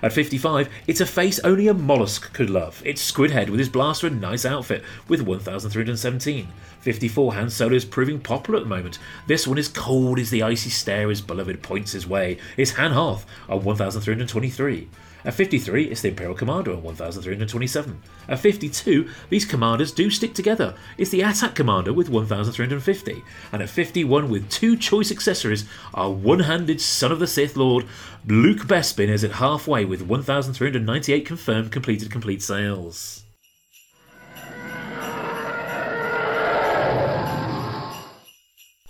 At 0.03 0.13
55, 0.13 0.67
it's 0.87 1.01
a 1.01 1.05
face 1.05 1.39
only 1.39 1.67
a 1.67 1.73
mollusk 1.75 2.33
could 2.33 2.49
love. 2.49 2.81
It's 2.83 3.11
Squidhead 3.11 3.49
with 3.49 3.59
his 3.59 3.69
blaster 3.69 4.07
and 4.07 4.19
nice 4.19 4.45
outfit 4.45 4.83
with 5.07 5.21
1317. 5.21 6.47
54, 6.79 7.33
Han 7.35 7.49
Solo 7.51 7.75
is 7.75 7.85
proving 7.85 8.19
popular 8.19 8.57
at 8.57 8.63
the 8.63 8.69
moment. 8.69 8.97
This 9.27 9.47
one 9.47 9.59
is 9.59 9.67
cold 9.67 10.17
as 10.17 10.31
the 10.31 10.41
icy 10.41 10.71
stare 10.71 11.09
his 11.09 11.21
beloved 11.21 11.61
points 11.61 11.91
his 11.91 12.07
way. 12.07 12.39
It's 12.57 12.71
Han 12.71 12.91
Hoth 12.91 13.27
on 13.47 13.63
1323. 13.63 14.87
At 15.23 15.35
53, 15.35 15.85
it's 15.85 16.01
the 16.01 16.09
Imperial 16.09 16.35
Commander 16.35 16.71
on 16.71 16.83
1327. 16.83 18.01
At 18.27 18.39
52, 18.39 19.07
these 19.29 19.45
commanders 19.45 19.91
do 19.91 20.09
stick 20.09 20.33
together. 20.33 20.75
It's 20.97 21.11
the 21.11 21.21
Attack 21.21 21.53
Commander 21.53 21.93
with 21.93 22.09
1350. 22.09 23.23
And 23.51 23.61
at 23.61 23.69
51, 23.69 24.29
with 24.29 24.49
two 24.49 24.75
choice 24.75 25.11
accessories, 25.11 25.65
our 25.93 26.09
one 26.09 26.39
handed 26.39 26.81
Son 26.81 27.11
of 27.11 27.19
the 27.19 27.27
Sith 27.27 27.55
Lord, 27.55 27.85
Luke 28.25 28.67
Bespin, 28.67 29.09
is 29.09 29.23
at 29.23 29.33
halfway 29.33 29.85
with 29.85 30.01
1398 30.01 31.25
confirmed 31.25 31.71
completed 31.71 32.09
complete 32.09 32.41
sales. 32.41 33.23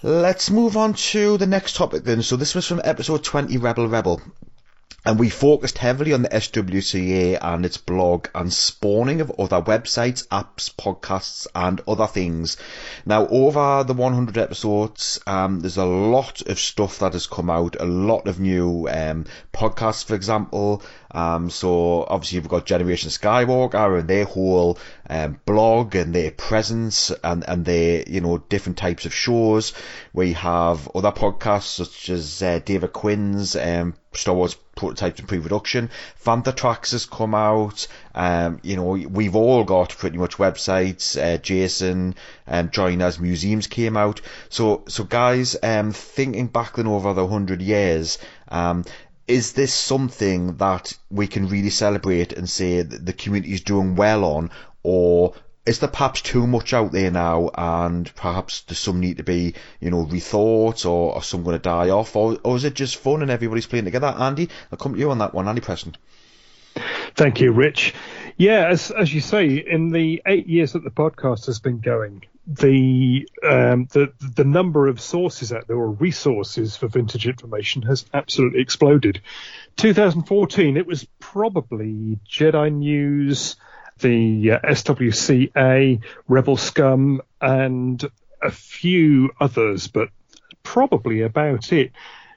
Let's 0.03 0.49
move 0.49 0.77
on 0.77 0.93
to 0.93 1.38
the 1.38 1.45
next 1.45 1.75
topic 1.75 2.05
then. 2.05 2.23
So 2.23 2.36
this 2.36 2.55
was 2.55 2.65
from 2.65 2.82
episode 2.84 3.23
20, 3.23 3.57
Rebel 3.57 3.88
Rebel. 3.88 4.19
And 5.03 5.17
we 5.17 5.29
focused 5.29 5.79
heavily 5.79 6.13
on 6.13 6.21
the 6.21 6.29
SWCA 6.29 7.39
and 7.41 7.65
its 7.65 7.77
blog 7.77 8.27
and 8.35 8.53
spawning 8.53 9.19
of 9.19 9.31
other 9.39 9.61
websites, 9.61 10.27
apps, 10.27 10.71
podcasts, 10.71 11.47
and 11.55 11.81
other 11.87 12.05
things. 12.07 12.57
Now, 13.05 13.27
over 13.27 13.83
the 13.83 13.93
100 13.93 14.37
episodes, 14.37 15.19
um, 15.25 15.61
there's 15.61 15.77
a 15.77 15.85
lot 15.85 16.41
of 16.41 16.59
stuff 16.59 16.99
that 16.99 17.13
has 17.13 17.25
come 17.25 17.49
out, 17.49 17.77
a 17.79 17.85
lot 17.85 18.27
of 18.27 18.39
new 18.39 18.87
um, 18.89 19.25
podcasts, 19.53 20.05
for 20.05 20.13
example. 20.13 20.83
Um, 21.14 21.49
so, 21.49 22.05
obviously, 22.07 22.39
we've 22.39 22.47
got 22.47 22.66
Generation 22.66 23.09
Skywalker 23.09 23.99
and 23.99 24.07
their 24.07 24.26
whole 24.26 24.78
um, 25.09 25.39
blog 25.45 25.95
and 25.95 26.16
their 26.16 26.32
presence 26.32 27.12
and, 27.24 27.43
and 27.47 27.66
their, 27.66 28.03
you 28.07 28.22
know, 28.22 28.38
different 28.38 28.78
types 28.78 29.05
of 29.05 29.14
shows. 29.14 29.74
We 30.14 30.34
have 30.34 30.89
other 30.95 31.12
podcasts 31.12 31.64
such 31.64 32.09
as 32.09 32.41
uh, 32.41 32.59
David 32.64 32.93
Quinn's 32.93 33.55
um, 33.55 33.95
Star 34.14 34.36
Wars 34.36 34.55
prototypes 34.76 35.20
in 35.20 35.28
pre-production. 35.28 35.89
Fantha 36.24 36.55
Tracks 36.55 36.91
has 36.91 37.05
come 37.05 37.34
out. 37.34 37.88
Um, 38.14 38.59
you 38.64 38.76
know, 38.76 38.91
we've 38.91 39.36
all 39.36 39.64
got 39.64 39.97
pretty 39.97 40.18
much 40.18 40.38
websites. 40.38 41.22
Uh, 41.22 41.38
Jason, 41.38 42.16
and 42.47 42.68
um, 42.68 42.72
Joiner's 42.72 43.20
museums 43.20 43.68
came 43.68 43.95
out. 43.95 44.22
So, 44.49 44.84
so 44.88 45.03
guys, 45.03 45.55
um, 45.64 45.91
thinking 45.91 46.47
back 46.47 46.76
then 46.76 46.88
over 46.88 47.14
the 47.14 47.28
hundred 47.28 47.62
years, 47.62 48.18
um, 48.49 48.84
is 49.32 49.53
this 49.53 49.73
something 49.73 50.57
that 50.57 50.97
we 51.09 51.25
can 51.25 51.47
really 51.47 51.69
celebrate 51.69 52.34
and 52.34 52.49
say 52.49 52.82
the 52.82 53.13
community 53.13 53.53
is 53.53 53.61
doing 53.61 53.95
well 53.95 54.25
on, 54.25 54.51
or 54.84 55.34
is 55.65 55.79
there 55.79 55.89
perhaps 55.89 56.21
too 56.21 56.45
much 56.45 56.73
out 56.73 56.91
there 56.91 57.11
now 57.11 57.49
and 57.55 58.13
perhaps 58.15 58.63
some 58.77 58.99
need 58.99 59.17
to 59.17 59.23
be, 59.23 59.53
you 59.79 59.89
know, 59.89 60.05
rethought 60.05 60.86
or, 60.86 61.15
or 61.15 61.23
some 61.23 61.43
going 61.43 61.55
to 61.55 61.61
die 61.61 61.89
off 61.89 62.15
or, 62.15 62.38
or 62.43 62.57
is 62.57 62.65
it 62.65 62.73
just 62.73 62.97
fun 62.97 63.21
and 63.21 63.32
everybody's 63.32 63.67
playing 63.67 63.86
together? 63.86 64.07
Andy, 64.07 64.49
I'll 64.71 64.77
come 64.77 64.93
to 64.93 64.99
you 64.99 65.11
on 65.11 65.19
that 65.19 65.34
one. 65.34 65.47
Andy 65.47 65.61
Preston. 65.61 65.95
Thank 67.15 67.39
you, 67.39 67.51
Rich. 67.51 67.93
Yeah, 68.38 68.67
as, 68.69 68.91
as 68.91 69.13
you 69.13 69.21
say, 69.21 69.47
in 69.55 69.89
the 69.89 70.21
eight 70.25 70.47
years 70.47 70.73
that 70.73 70.84
the 70.84 70.89
podcast 70.89 71.45
has 71.45 71.59
been 71.59 71.79
going, 71.79 72.23
the 72.55 73.27
um, 73.43 73.87
the 73.91 74.11
the 74.19 74.43
number 74.43 74.87
of 74.87 74.99
sources 74.99 75.53
out 75.53 75.67
there 75.67 75.77
or 75.77 75.91
resources 75.91 76.75
for 76.75 76.87
vintage 76.87 77.27
information 77.27 77.81
has 77.83 78.05
absolutely 78.13 78.61
exploded. 78.61 79.21
2014, 79.77 80.77
it 80.77 80.85
was 80.85 81.07
probably 81.19 82.19
Jedi 82.29 82.73
News, 82.73 83.55
the 83.99 84.51
uh, 84.51 84.59
SWCA, 84.59 86.03
Rebel 86.27 86.57
Scum, 86.57 87.21
and 87.39 88.03
a 88.41 88.51
few 88.51 89.31
others, 89.39 89.87
but 89.87 90.09
probably 90.63 91.21
about 91.21 91.71
it. 91.71 91.91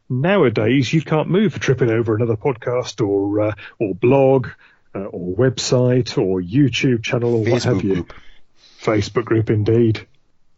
Nowadays, 0.08 0.92
you 0.92 1.02
can't 1.02 1.28
move 1.28 1.54
for 1.54 1.58
tripping 1.58 1.90
over 1.90 2.14
another 2.14 2.36
podcast 2.36 3.06
or 3.06 3.40
uh, 3.40 3.54
or 3.80 3.94
blog 3.94 4.48
uh, 4.94 5.00
or 5.00 5.34
website 5.36 6.18
or 6.18 6.40
YouTube 6.40 7.02
channel 7.02 7.34
or 7.34 7.44
Facebook 7.44 7.52
what 7.52 7.62
have 7.64 7.84
you. 7.84 7.94
group. 7.94 8.12
Facebook 8.84 9.24
group, 9.24 9.50
indeed. 9.50 10.06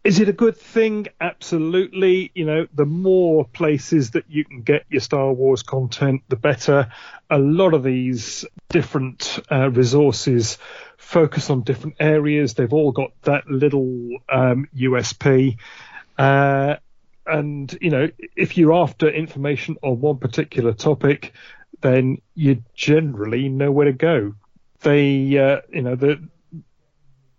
Is 0.07 0.20
it 0.20 0.29
a 0.29 0.33
good 0.33 0.57
thing? 0.57 1.09
Absolutely. 1.20 2.31
You 2.33 2.45
know, 2.45 2.66
the 2.72 2.87
more 2.87 3.45
places 3.45 4.12
that 4.12 4.24
you 4.29 4.45
can 4.45 4.62
get 4.62 4.85
your 4.89 5.01
Star 5.01 5.33
Wars 5.33 5.64
content, 5.64 6.22
the 6.29 6.37
better. 6.37 6.93
A 7.29 7.39
lot 7.39 7.74
of 7.74 7.83
these 7.83 8.45
different 8.68 9.41
uh, 9.51 9.68
resources 9.70 10.59
focus 10.97 11.51
on 11.51 11.62
different 11.62 11.97
areas. 11.99 12.55
They've 12.55 12.72
all 12.72 12.93
got 12.93 13.11
that 13.22 13.49
little 13.49 14.11
um, 14.29 14.68
USP. 14.77 15.57
Uh, 16.16 16.77
and, 17.27 17.77
you 17.81 17.91
know, 17.91 18.09
if 18.37 18.57
you're 18.57 18.74
after 18.74 19.09
information 19.09 19.77
on 19.83 20.01
one 20.01 20.18
particular 20.18 20.72
topic, 20.72 21.33
then 21.81 22.18
you 22.37 22.62
generally 22.74 23.49
know 23.49 23.72
where 23.72 23.87
to 23.87 23.93
go. 23.93 24.35
They, 24.83 25.37
uh, 25.37 25.62
you 25.72 25.83
know, 25.83 25.97
the, 25.97 26.29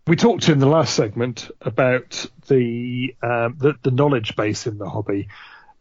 we 0.08 0.16
talked 0.16 0.50
in 0.50 0.60
the 0.60 0.68
last 0.68 0.96
segment 0.96 1.52
about 1.62 2.26
the 2.48 3.16
um, 3.22 3.56
the, 3.58 3.74
the 3.84 3.92
knowledge 3.92 4.36
base 4.36 4.68
in 4.68 4.78
the 4.78 4.90
hobby, 4.90 5.28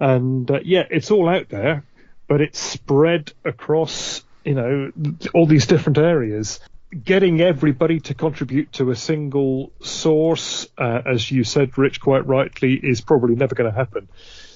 and 0.01 0.51
uh, 0.51 0.61
yeah, 0.65 0.85
it's 0.91 1.11
all 1.11 1.29
out 1.29 1.49
there, 1.49 1.85
but 2.29 2.41
it's 2.41 2.59
spread 2.59 3.33
across 3.45 4.23
you 4.47 4.55
know, 4.55 4.93
all 5.35 5.47
these 5.47 5.67
different 5.67 5.99
areas. 5.99 6.61
Getting 7.05 7.41
everybody 7.41 7.99
to 8.01 8.15
contribute 8.15 8.73
to 8.75 8.93
a 8.93 8.97
single 8.97 9.73
source, 9.83 10.69
uh, 10.79 11.03
as 11.05 11.31
you 11.31 11.43
said, 11.43 11.77
Rich, 11.77 12.01
quite 12.01 12.27
rightly, 12.27 12.75
is 12.75 13.01
probably 13.01 13.35
never 13.35 13.57
going 13.57 13.71
to 13.71 13.77
happen. 13.77 14.09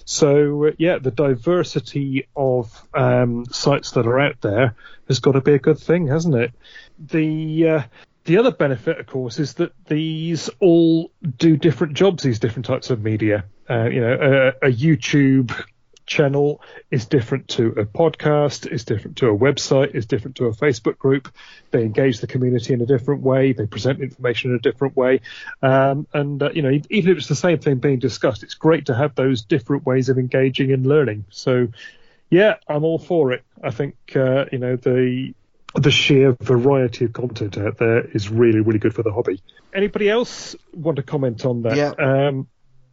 So 0.04 0.66
uh, 0.66 0.70
yeah, 0.78 0.98
the 0.98 1.10
diversity 1.10 2.28
of 2.36 2.86
um, 2.94 3.46
sites 3.46 3.90
that 3.92 4.06
are 4.06 4.20
out 4.20 4.40
there 4.40 4.76
has 5.08 5.18
got 5.18 5.32
to 5.32 5.40
be 5.40 5.54
a 5.54 5.58
good 5.58 5.78
thing, 5.78 6.06
hasn't 6.06 6.36
it? 6.36 6.52
The 6.98 7.68
uh, 7.68 7.82
the 8.30 8.38
other 8.38 8.52
benefit, 8.52 9.00
of 9.00 9.06
course, 9.06 9.40
is 9.40 9.54
that 9.54 9.72
these 9.86 10.48
all 10.60 11.10
do 11.36 11.56
different 11.56 11.94
jobs. 11.94 12.22
These 12.22 12.38
different 12.38 12.64
types 12.64 12.88
of 12.88 13.02
media. 13.02 13.44
Uh, 13.68 13.86
you 13.86 14.00
know, 14.00 14.54
a, 14.62 14.68
a 14.68 14.72
YouTube 14.72 15.52
channel 16.06 16.60
is 16.92 17.06
different 17.06 17.48
to 17.48 17.70
a 17.70 17.84
podcast, 17.84 18.70
is 18.70 18.84
different 18.84 19.16
to 19.16 19.30
a 19.30 19.36
website, 19.36 19.96
is 19.96 20.06
different 20.06 20.36
to 20.36 20.44
a 20.44 20.52
Facebook 20.52 20.96
group. 20.96 21.34
They 21.72 21.82
engage 21.82 22.20
the 22.20 22.28
community 22.28 22.72
in 22.72 22.80
a 22.80 22.86
different 22.86 23.22
way. 23.22 23.52
They 23.52 23.66
present 23.66 24.00
information 24.00 24.52
in 24.52 24.58
a 24.58 24.60
different 24.60 24.96
way. 24.96 25.22
Um, 25.60 26.06
and, 26.12 26.40
uh, 26.40 26.50
you 26.54 26.62
know, 26.62 26.78
even 26.88 27.10
if 27.10 27.18
it's 27.18 27.26
the 27.26 27.34
same 27.34 27.58
thing 27.58 27.78
being 27.78 27.98
discussed, 27.98 28.44
it's 28.44 28.54
great 28.54 28.86
to 28.86 28.94
have 28.94 29.16
those 29.16 29.42
different 29.42 29.84
ways 29.84 30.08
of 30.08 30.18
engaging 30.18 30.70
and 30.70 30.86
learning. 30.86 31.24
So, 31.30 31.66
yeah, 32.30 32.58
I'm 32.68 32.84
all 32.84 33.00
for 33.00 33.32
it. 33.32 33.42
I 33.60 33.72
think, 33.72 33.96
uh, 34.14 34.44
you 34.52 34.58
know, 34.58 34.76
the, 34.76 35.34
the 35.74 35.90
sheer 35.90 36.36
variety 36.40 37.04
of 37.04 37.12
content 37.12 37.58
out 37.58 37.78
there 37.78 38.00
is 38.00 38.28
really, 38.28 38.60
really 38.60 38.78
good 38.78 38.94
for 38.94 39.02
the 39.02 39.12
hobby. 39.12 39.42
Anybody 39.74 40.08
else 40.08 40.56
want 40.72 40.96
to 40.96 41.02
comment 41.02 41.44
on 41.44 41.62
that? 41.62 41.76
Yeah. 41.76 41.92
Um, 41.98 42.48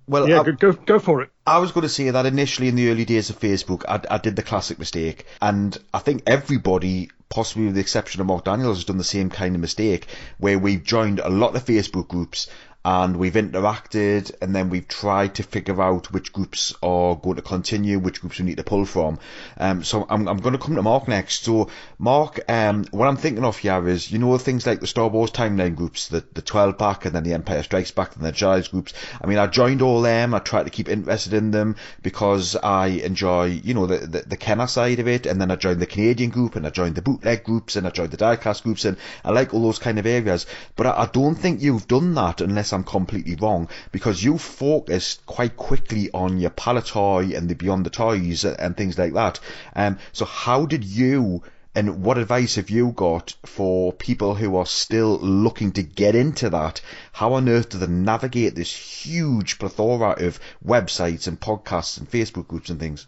Well, 0.07 0.29
yeah, 0.29 0.41
I, 0.41 0.51
go, 0.51 0.71
go 0.71 0.99
for 0.99 1.21
it. 1.21 1.29
I 1.45 1.57
was 1.57 1.73
going 1.73 1.81
to 1.81 1.89
say 1.89 2.09
that 2.09 2.25
initially 2.25 2.69
in 2.69 2.75
the 2.75 2.89
early 2.89 3.03
days 3.03 3.29
of 3.29 3.39
Facebook, 3.39 3.83
I, 3.87 3.99
I 4.15 4.17
did 4.19 4.35
the 4.35 4.43
classic 4.43 4.79
mistake, 4.79 5.25
and 5.41 5.77
I 5.93 5.99
think 5.99 6.23
everybody, 6.27 7.09
possibly 7.27 7.65
with 7.65 7.75
the 7.75 7.81
exception 7.81 8.21
of 8.21 8.27
Mark 8.27 8.45
Daniels, 8.45 8.77
has 8.77 8.85
done 8.85 8.97
the 8.97 9.03
same 9.03 9.29
kind 9.29 9.55
of 9.55 9.59
mistake, 9.59 10.07
where 10.37 10.57
we've 10.57 10.83
joined 10.83 11.19
a 11.19 11.29
lot 11.29 11.55
of 11.55 11.65
Facebook 11.65 12.07
groups 12.07 12.47
and 12.87 13.17
we've 13.17 13.33
interacted, 13.33 14.33
and 14.41 14.55
then 14.55 14.69
we've 14.69 14.87
tried 14.87 15.35
to 15.35 15.43
figure 15.43 15.81
out 15.81 16.09
which 16.13 16.31
groups 16.31 16.73
are 16.81 17.17
going 17.17 17.35
to 17.35 17.41
continue, 17.41 17.99
which 17.99 18.21
groups 18.21 18.39
we 18.39 18.45
need 18.45 18.55
to 18.55 18.63
pull 18.63 18.85
from. 18.85 19.19
Um, 19.57 19.83
so 19.83 20.05
I'm, 20.09 20.25
I'm 20.29 20.37
going 20.37 20.53
to 20.53 20.57
come 20.57 20.75
to 20.75 20.81
Mark 20.81 21.05
next. 21.09 21.43
So 21.43 21.69
Mark, 21.99 22.39
um, 22.47 22.85
what 22.91 23.09
I'm 23.09 23.17
thinking 23.17 23.43
of 23.43 23.57
here 23.57 23.85
is, 23.89 24.09
you 24.09 24.19
know, 24.19 24.37
things 24.37 24.65
like 24.65 24.79
the 24.79 24.87
Star 24.87 25.09
Wars 25.09 25.31
timeline 25.31 25.75
groups, 25.75 26.07
the 26.07 26.23
the 26.31 26.41
12 26.41 26.77
pack, 26.77 27.03
and 27.03 27.13
then 27.13 27.23
the 27.23 27.33
Empire 27.33 27.61
Strikes 27.61 27.91
Back, 27.91 28.15
and 28.15 28.23
the 28.23 28.31
Giles 28.31 28.69
groups. 28.69 28.93
I 29.21 29.27
mean, 29.27 29.37
I 29.37 29.47
joined 29.47 29.81
all 29.81 30.01
them. 30.01 30.33
I 30.33 30.39
tried 30.39 30.63
to 30.63 30.69
keep 30.69 30.87
interested 30.87 31.33
in 31.33 31.51
them 31.51 31.75
because 32.01 32.55
I 32.55 32.87
enjoy, 32.87 33.47
you 33.65 33.73
know, 33.73 33.85
the 33.85 33.97
the, 33.97 34.19
the 34.21 34.37
Kenner 34.37 34.67
side 34.67 34.99
of 34.99 35.09
it, 35.09 35.25
and 35.25 35.41
then 35.41 35.51
I 35.51 35.57
joined 35.57 35.81
the 35.81 35.87
Canadian 35.87 36.29
group, 36.29 36.55
and 36.55 36.65
I 36.65 36.69
joined 36.69 36.95
the 36.95 37.01
bootleg 37.01 37.43
groups, 37.43 37.75
and 37.75 37.85
I 37.85 37.89
joined 37.89 38.11
the 38.11 38.17
diecast 38.17 38.63
groups, 38.63 38.85
and 38.85 38.95
I 39.25 39.31
like 39.31 39.53
all 39.53 39.61
those 39.61 39.77
kind 39.77 39.99
of 39.99 40.05
areas. 40.05 40.45
But 40.77 40.87
I, 40.87 41.01
I 41.01 41.05
don't 41.11 41.35
think 41.35 41.61
you've 41.61 41.89
done 41.89 42.13
that 42.13 42.39
unless 42.39 42.71
I'm 42.71 42.76
completely 42.83 43.35
wrong, 43.35 43.69
because 43.91 44.23
you 44.23 44.37
focused 44.37 45.25
quite 45.25 45.57
quickly 45.57 46.09
on 46.13 46.37
your 46.37 46.51
Palitoy 46.51 47.35
and 47.35 47.49
the 47.49 47.55
Beyond 47.55 47.85
the 47.85 47.89
Toys 47.89 48.43
and, 48.43 48.59
and 48.59 48.77
things 48.77 48.97
like 48.97 49.13
that. 49.13 49.39
Um, 49.75 49.97
so 50.11 50.25
how 50.25 50.65
did 50.65 50.83
you 50.83 51.43
and 51.77 52.03
what 52.03 52.17
advice 52.17 52.55
have 52.55 52.71
you 52.71 52.91
got 52.91 53.35
for 53.45 53.93
people 53.93 54.33
who 54.33 54.55
are 54.55 54.65
still 54.65 55.19
looking 55.19 55.73
to 55.73 55.83
get 55.83 56.15
into 56.15 56.49
that? 56.49 56.81
How 57.11 57.33
on 57.33 57.47
earth 57.47 57.69
do 57.69 57.77
they 57.77 57.85
navigate 57.85 58.55
this 58.55 58.73
huge 58.73 59.59
plethora 59.59 60.25
of 60.25 60.39
websites 60.65 61.27
and 61.27 61.39
podcasts 61.39 61.99
and 61.99 62.09
Facebook 62.09 62.47
groups 62.47 62.71
and 62.71 62.79
things? 62.79 63.05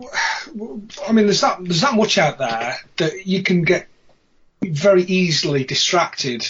I 0.02 1.12
mean, 1.12 1.26
there's 1.26 1.42
that 1.42 1.58
there's 1.62 1.82
that 1.82 1.94
much 1.94 2.18
out 2.18 2.38
there 2.38 2.76
that 2.96 3.28
you 3.28 3.44
can 3.44 3.62
get 3.62 3.86
very 4.60 5.04
easily 5.04 5.62
distracted. 5.62 6.44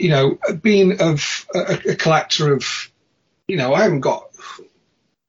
You 0.00 0.10
know, 0.10 0.38
being 0.62 1.00
of 1.00 1.46
a, 1.54 1.90
a 1.90 1.96
collector 1.96 2.52
of, 2.52 2.64
you 3.46 3.56
know, 3.56 3.74
I 3.74 3.82
haven't 3.82 4.00
got 4.00 4.28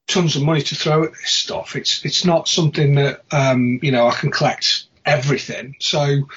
tons 0.09 0.36
of 0.36 0.41
money 0.41 0.61
to 0.61 0.76
throw 0.76 1.03
at 1.03 1.13
this 1.13 1.32
stuff. 1.32 1.76
It's 1.76 2.03
it's 2.03 2.26
not 2.26 2.47
something 2.47 2.95
that 2.95 3.24
um, 3.32 3.80
you 3.82 3.91
know 3.91 4.07
I 4.07 4.15
can 4.15 4.32
collect 4.32 4.86
everything. 5.05 5.76
So, 5.80 6.28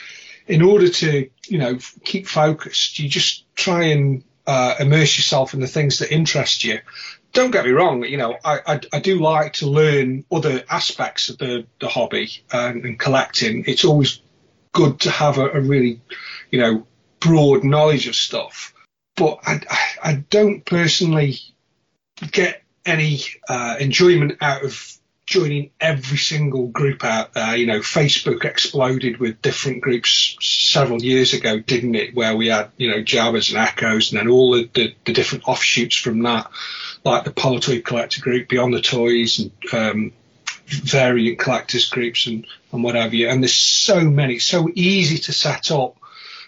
in 0.46 0.62
order 0.62 0.88
to 0.88 1.28
you 1.48 1.58
know 1.58 1.78
keep 2.04 2.28
focused, 2.28 2.98
you 2.98 3.08
just 3.08 3.44
try 3.56 3.84
and 3.84 4.22
uh, 4.46 4.76
immerse 4.78 5.16
yourself 5.16 5.54
in 5.54 5.60
the 5.60 5.66
things 5.66 5.98
that 5.98 6.12
interest 6.12 6.62
you. 6.62 6.80
Don't 7.32 7.50
get 7.50 7.64
me 7.64 7.70
wrong, 7.70 8.04
you 8.04 8.18
know 8.18 8.36
I, 8.44 8.60
I, 8.66 8.80
I 8.92 9.00
do 9.00 9.18
like 9.18 9.54
to 9.54 9.66
learn 9.66 10.24
other 10.30 10.62
aspects 10.68 11.30
of 11.30 11.38
the 11.38 11.66
the 11.80 11.88
hobby 11.88 12.44
and, 12.52 12.84
and 12.84 12.98
collecting. 12.98 13.64
It's 13.66 13.84
always 13.84 14.20
good 14.72 15.00
to 15.00 15.10
have 15.10 15.38
a, 15.38 15.48
a 15.48 15.60
really 15.60 16.00
you 16.50 16.60
know 16.60 16.86
broad 17.22 17.64
knowledge 17.64 18.08
of 18.08 18.14
stuff, 18.16 18.74
but 19.16 19.38
I 19.44 19.60
I, 20.02 20.24
don't 20.30 20.64
personally 20.64 21.38
get 22.30 22.62
any 22.84 23.20
uh, 23.48 23.76
enjoyment 23.78 24.38
out 24.40 24.64
of 24.64 24.98
joining 25.26 25.70
every 25.80 26.18
single 26.18 26.66
group 26.66 27.04
out 27.04 27.32
there. 27.32 27.56
You 27.56 27.66
know, 27.66 27.80
Facebook 27.80 28.44
exploded 28.44 29.18
with 29.18 29.40
different 29.40 29.80
groups 29.80 30.36
several 30.40 31.02
years 31.02 31.32
ago, 31.32 31.58
didn't 31.58 31.94
it? 31.94 32.14
Where 32.14 32.36
we 32.36 32.48
had, 32.48 32.70
you 32.76 32.90
know, 32.90 33.02
Jabbas 33.02 33.50
and 33.50 33.58
Echoes 33.58 34.12
and 34.12 34.20
then 34.20 34.28
all 34.28 34.52
the, 34.52 34.68
the, 34.74 34.94
the 35.04 35.12
different 35.12 35.48
offshoots 35.48 35.96
from 35.96 36.22
that, 36.22 36.50
like 37.04 37.24
the 37.24 37.32
Palitoy 37.32 37.84
Collector 37.84 38.20
group, 38.20 38.48
Beyond 38.48 38.74
the 38.74 38.82
Toys 38.82 39.38
and 39.38 39.52
um, 39.72 40.12
variant 40.66 41.38
collectors 41.38 41.88
groups 41.88 42.26
and, 42.26 42.46
and 42.72 42.82
whatever. 42.82 43.14
And 43.14 43.42
there's 43.42 43.54
so 43.54 44.00
many, 44.00 44.38
so 44.38 44.68
easy 44.74 45.18
to 45.18 45.32
set 45.32 45.70
up. 45.70 45.96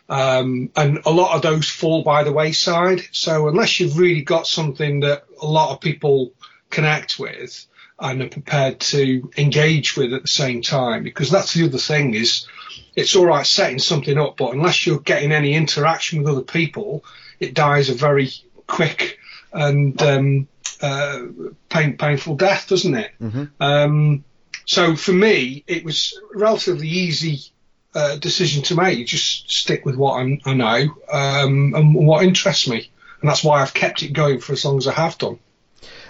Um, 0.09 0.71
and 0.77 1.01
a 1.07 1.11
lot 1.11 1.35
of 1.35 1.43
those 1.43 1.69
fall 1.69 2.03
by 2.03 2.25
the 2.25 2.33
wayside. 2.33 3.01
So 3.13 3.49
unless 3.49 3.81
you've 3.81 3.99
really 3.99 4.23
got 4.23 4.47
something 4.47 5.01
that 5.01 5.25
a 5.41 5.47
lot 5.47 5.73
of 5.73 5.81
people 5.81 6.33
connect 6.71 7.19
with 7.19 7.67
and 7.99 8.23
are 8.23 8.29
prepared 8.29 8.81
to 8.81 9.31
engage 9.39 9.97
with 9.97 10.13
at 10.13 10.23
the 10.23 10.29
same 10.29 10.61
time, 10.61 11.05
because 11.05 11.31
that's 11.31 11.55
the 11.55 11.65
other 11.65 11.79
thing 11.79 12.15
is 12.15 12.47
it's 12.95 13.17
all 13.17 13.27
right 13.27 13.47
setting 13.47 13.79
something 13.79 14.19
up, 14.19 14.37
but 14.37 14.53
unless 14.53 14.87
you're 14.87 14.99
getting 15.01 15.33
any 15.33 15.55
interaction 15.55 16.19
with 16.23 16.33
other 16.33 16.43
people, 16.43 17.05
it 17.41 17.55
dies 17.55 17.89
a 17.89 17.95
very 17.95 18.31
quick 18.67 19.19
and 19.53 20.01
um, 20.03 20.49
uh, 20.83 21.21
pain, 21.69 21.97
painful 21.97 22.37
death, 22.37 22.69
doesn't 22.69 22.95
it? 22.95 23.13
Mhm. 23.23 23.51
Um, 23.61 24.25
so 24.67 24.97
for 24.97 25.13
me, 25.13 25.65
it 25.67 25.85
was 25.85 26.21
relatively 26.35 26.89
easy 26.89 27.53
uh, 27.95 28.17
decision 28.17 28.63
to 28.65 28.75
make. 28.75 28.99
You 28.99 29.05
just 29.05 29.51
stick 29.51 29.85
with 29.85 29.97
what 29.97 30.15
I, 30.21 30.41
I 30.45 30.55
know 30.55 30.95
um, 31.13 31.75
and 31.75 31.95
what 31.95 32.25
interests 32.25 32.69
me, 32.69 32.91
and 33.21 33.29
that's 33.29 33.45
why 33.45 33.63
I've 33.63 33.75
kept 33.75 34.03
it 34.03 34.13
going 34.13 34.41
for 34.41 34.53
as 34.53 34.65
long 34.65 34.79
as 34.79 34.87
I 34.87 34.93
have 34.93 35.19
done. 35.19 35.39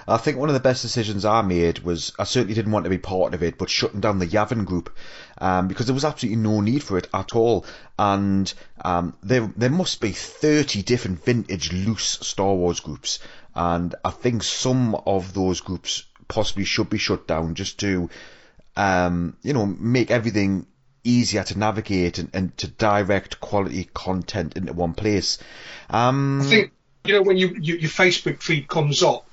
I 0.07 0.19
think 0.19 0.37
one 0.37 0.51
of 0.51 0.55
the 0.55 0.61
best 0.61 0.83
decisions 0.83 1.25
I 1.25 1.41
made 1.43 1.79
was 1.79 2.13
I 2.19 2.25
certainly 2.25 2.55
didn't 2.55 2.73
want 2.73 2.85
to 2.85 2.91
be 2.91 2.99
part 2.99 3.33
of 3.33 3.43
it, 3.43 3.57
but 3.57 3.71
shutting 3.71 4.01
down 4.01 4.19
the 4.19 4.27
Yavin 4.27 4.65
group 4.67 4.95
um, 5.39 5.69
because 5.69 5.87
there 5.87 5.95
was 5.95 6.05
absolutely 6.05 6.43
no 6.43 6.61
need 6.61 6.83
for 6.83 6.99
it 6.99 7.09
at 7.15 7.35
all. 7.35 7.65
And 7.99 8.53
um, 8.85 9.17
there 9.23 9.51
there 9.57 9.71
must 9.71 10.01
be 10.01 10.13
thirty 10.13 10.83
different 10.83 11.25
vintage 11.25 11.73
loose 11.73 12.19
Star 12.21 12.55
Wars 12.55 12.81
groups, 12.81 13.19
and 13.55 13.95
I 14.05 14.11
think 14.11 14.43
some 14.43 14.95
of 14.95 15.33
those 15.33 15.61
groups 15.61 16.05
possibly 16.29 16.65
should 16.65 16.91
be 16.91 16.99
shut 16.99 17.27
down 17.27 17.55
just 17.55 17.81
to 17.81 18.11
um, 18.77 19.37
you 19.43 19.55
know 19.55 19.65
make 19.67 20.11
everything 20.11 20.67
easier 21.05 21.45
to 21.45 21.59
navigate 21.59 22.19
and, 22.19 22.31
and 22.33 22.57
to 22.59 22.67
direct 22.67 23.41
quality 23.41 23.89
content 23.95 24.57
into 24.57 24.73
one 24.73 24.95
place. 24.95 25.39
Um, 25.91 26.41
I 26.41 26.45
think 26.45 26.73
you 27.05 27.15
know 27.15 27.23
when 27.23 27.37
you, 27.37 27.57
you 27.61 27.77
your 27.77 27.91
Facebook 27.91 28.43
feed 28.43 28.67
comes 28.67 29.03
up 29.03 29.29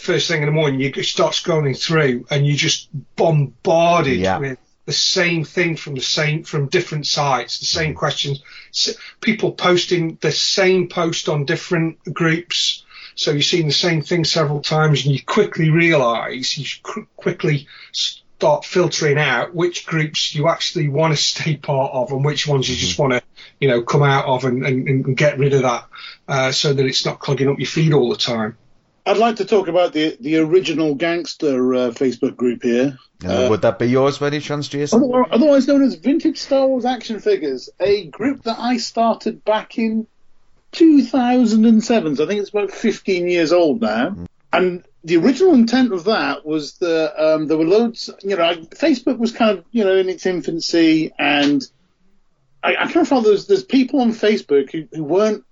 first 0.00 0.28
thing 0.28 0.40
in 0.40 0.46
the 0.46 0.52
morning, 0.52 0.80
you 0.80 1.02
start 1.02 1.34
scrolling 1.34 1.78
through 1.78 2.26
and 2.30 2.46
you're 2.46 2.56
just 2.56 2.88
bombarded 3.16 4.18
Yeah. 4.18 4.38
with 4.38 4.58
the 4.86 4.92
same 4.92 5.44
thing 5.44 5.76
from 5.76 5.94
the 5.94 6.00
same 6.00 6.42
from 6.42 6.66
different 6.66 7.06
sites, 7.06 7.60
the 7.60 7.66
same 7.66 7.94
questions, 7.94 8.42
people 9.20 9.52
posting 9.52 10.18
the 10.20 10.32
same 10.32 10.88
post 10.88 11.28
on 11.28 11.44
different 11.44 12.02
groups. 12.12 12.84
So 13.14 13.32
you're 13.32 13.42
seeing 13.42 13.66
the 13.66 13.72
same 13.72 14.02
thing 14.02 14.24
several 14.24 14.62
times, 14.62 15.04
and 15.04 15.14
you 15.14 15.22
quickly 15.22 15.70
realise 15.70 16.56
you 16.56 16.66
quickly 17.16 17.68
start 18.40 18.64
filtering 18.64 19.18
out 19.18 19.54
which 19.54 19.84
groups 19.84 20.34
you 20.34 20.48
actually 20.48 20.88
want 20.88 21.12
to 21.12 21.22
stay 21.22 21.58
part 21.58 21.92
of 21.92 22.10
and 22.10 22.24
which 22.24 22.46
ones 22.46 22.70
you 22.70 22.74
just 22.74 22.98
want 22.98 23.12
to, 23.12 23.22
you 23.60 23.68
know, 23.68 23.82
come 23.82 24.02
out 24.02 24.24
of 24.24 24.46
and, 24.46 24.64
and, 24.64 24.88
and 24.88 25.14
get 25.14 25.38
rid 25.38 25.52
of 25.52 25.60
that, 25.62 25.86
uh, 26.26 26.50
so 26.50 26.72
that 26.72 26.86
it's 26.86 27.04
not 27.04 27.18
clogging 27.18 27.50
up 27.50 27.58
your 27.58 27.66
feed 27.66 27.92
all 27.92 28.08
the 28.08 28.16
time. 28.16 28.56
I'd 29.04 29.18
like 29.18 29.36
to 29.36 29.44
talk 29.44 29.68
about 29.68 29.92
the 29.92 30.16
the 30.20 30.38
original 30.38 30.94
gangster 30.94 31.74
uh, 31.74 31.90
Facebook 31.90 32.36
group 32.36 32.62
here. 32.62 32.98
uh, 33.26 33.48
would 33.50 33.62
that 33.62 33.78
be 33.78 33.86
yours 33.86 34.18
by 34.18 34.28
any 34.28 34.40
chance, 34.40 34.68
Jason? 34.68 35.02
Otherwise 35.02 35.28
otherwise 35.30 35.68
known 35.68 35.82
as 35.82 35.96
Vintage 35.96 36.38
Star 36.38 36.66
Wars 36.66 36.86
Action 36.86 37.20
Figures, 37.20 37.68
a 37.78 38.06
group 38.06 38.42
that 38.44 38.58
I 38.58 38.78
started 38.78 39.44
back 39.44 39.78
in 39.78 40.06
2007. 40.72 42.16
So 42.16 42.24
I 42.24 42.26
think 42.26 42.40
it's 42.40 42.50
about 42.50 42.70
15 42.70 43.28
years 43.28 43.52
old 43.52 43.82
now. 43.82 44.16
And 44.52 44.84
the 45.04 45.16
original 45.16 45.54
intent 45.54 45.92
of 45.92 46.04
that 46.04 46.44
was 46.44 46.74
that 46.78 47.22
um, 47.22 47.46
there 47.46 47.56
were 47.56 47.64
loads, 47.64 48.10
you 48.22 48.36
know, 48.36 48.54
Facebook 48.70 49.18
was 49.18 49.32
kind 49.32 49.58
of, 49.58 49.64
you 49.70 49.84
know, 49.84 49.96
in 49.96 50.08
its 50.08 50.26
infancy, 50.26 51.12
and 51.18 51.62
I, 52.62 52.76
I 52.76 52.84
kind 52.84 52.96
of 52.98 53.08
felt 53.08 53.24
there's 53.24 53.46
there's 53.46 53.64
people 53.64 54.00
on 54.00 54.10
Facebook 54.10 54.70
who, 54.72 54.86
who 54.92 55.04
weren't 55.04 55.44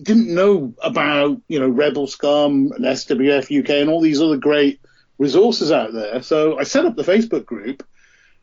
didn't 0.00 0.32
know 0.32 0.74
about 0.82 1.40
you 1.48 1.58
know 1.58 1.68
Rebel 1.68 2.06
Scum 2.06 2.72
and 2.74 2.84
SWF 2.84 3.58
UK 3.58 3.70
and 3.70 3.90
all 3.90 4.00
these 4.00 4.20
other 4.20 4.36
great 4.36 4.80
resources 5.18 5.72
out 5.72 5.92
there. 5.92 6.22
So 6.22 6.58
I 6.58 6.64
set 6.64 6.84
up 6.84 6.96
the 6.96 7.02
Facebook 7.02 7.46
group, 7.46 7.86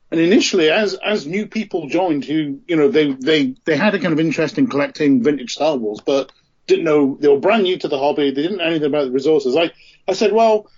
and 0.10 0.20
initially, 0.20 0.70
as 0.70 0.96
as 0.96 1.26
new 1.26 1.48
people 1.48 1.88
joined, 1.88 2.26
who 2.26 2.60
you 2.68 2.76
know 2.76 2.90
they 2.90 3.14
they 3.14 3.56
they 3.66 3.78
had 3.78 3.96
a 3.96 4.00
kind 4.00 4.14
of 4.14 4.20
interest 4.20 4.58
in 4.58 4.68
collecting 4.68 5.24
vintage 5.24 5.54
Star 5.54 5.78
Wars, 5.78 6.02
but 6.06 6.32
didn't 6.68 6.86
know 6.86 7.18
they 7.20 7.28
were 7.28 7.40
brand 7.40 7.64
new 7.64 7.78
to 7.78 7.88
the 7.88 7.98
hobby. 7.98 8.32
They 8.32 8.42
didn't 8.42 8.58
know 8.58 8.66
anything 8.66 8.88
about 8.88 9.06
the 9.06 9.12
resources. 9.12 9.56
I 9.56 9.72
I 10.08 10.14
said, 10.14 10.32
well, 10.32 10.70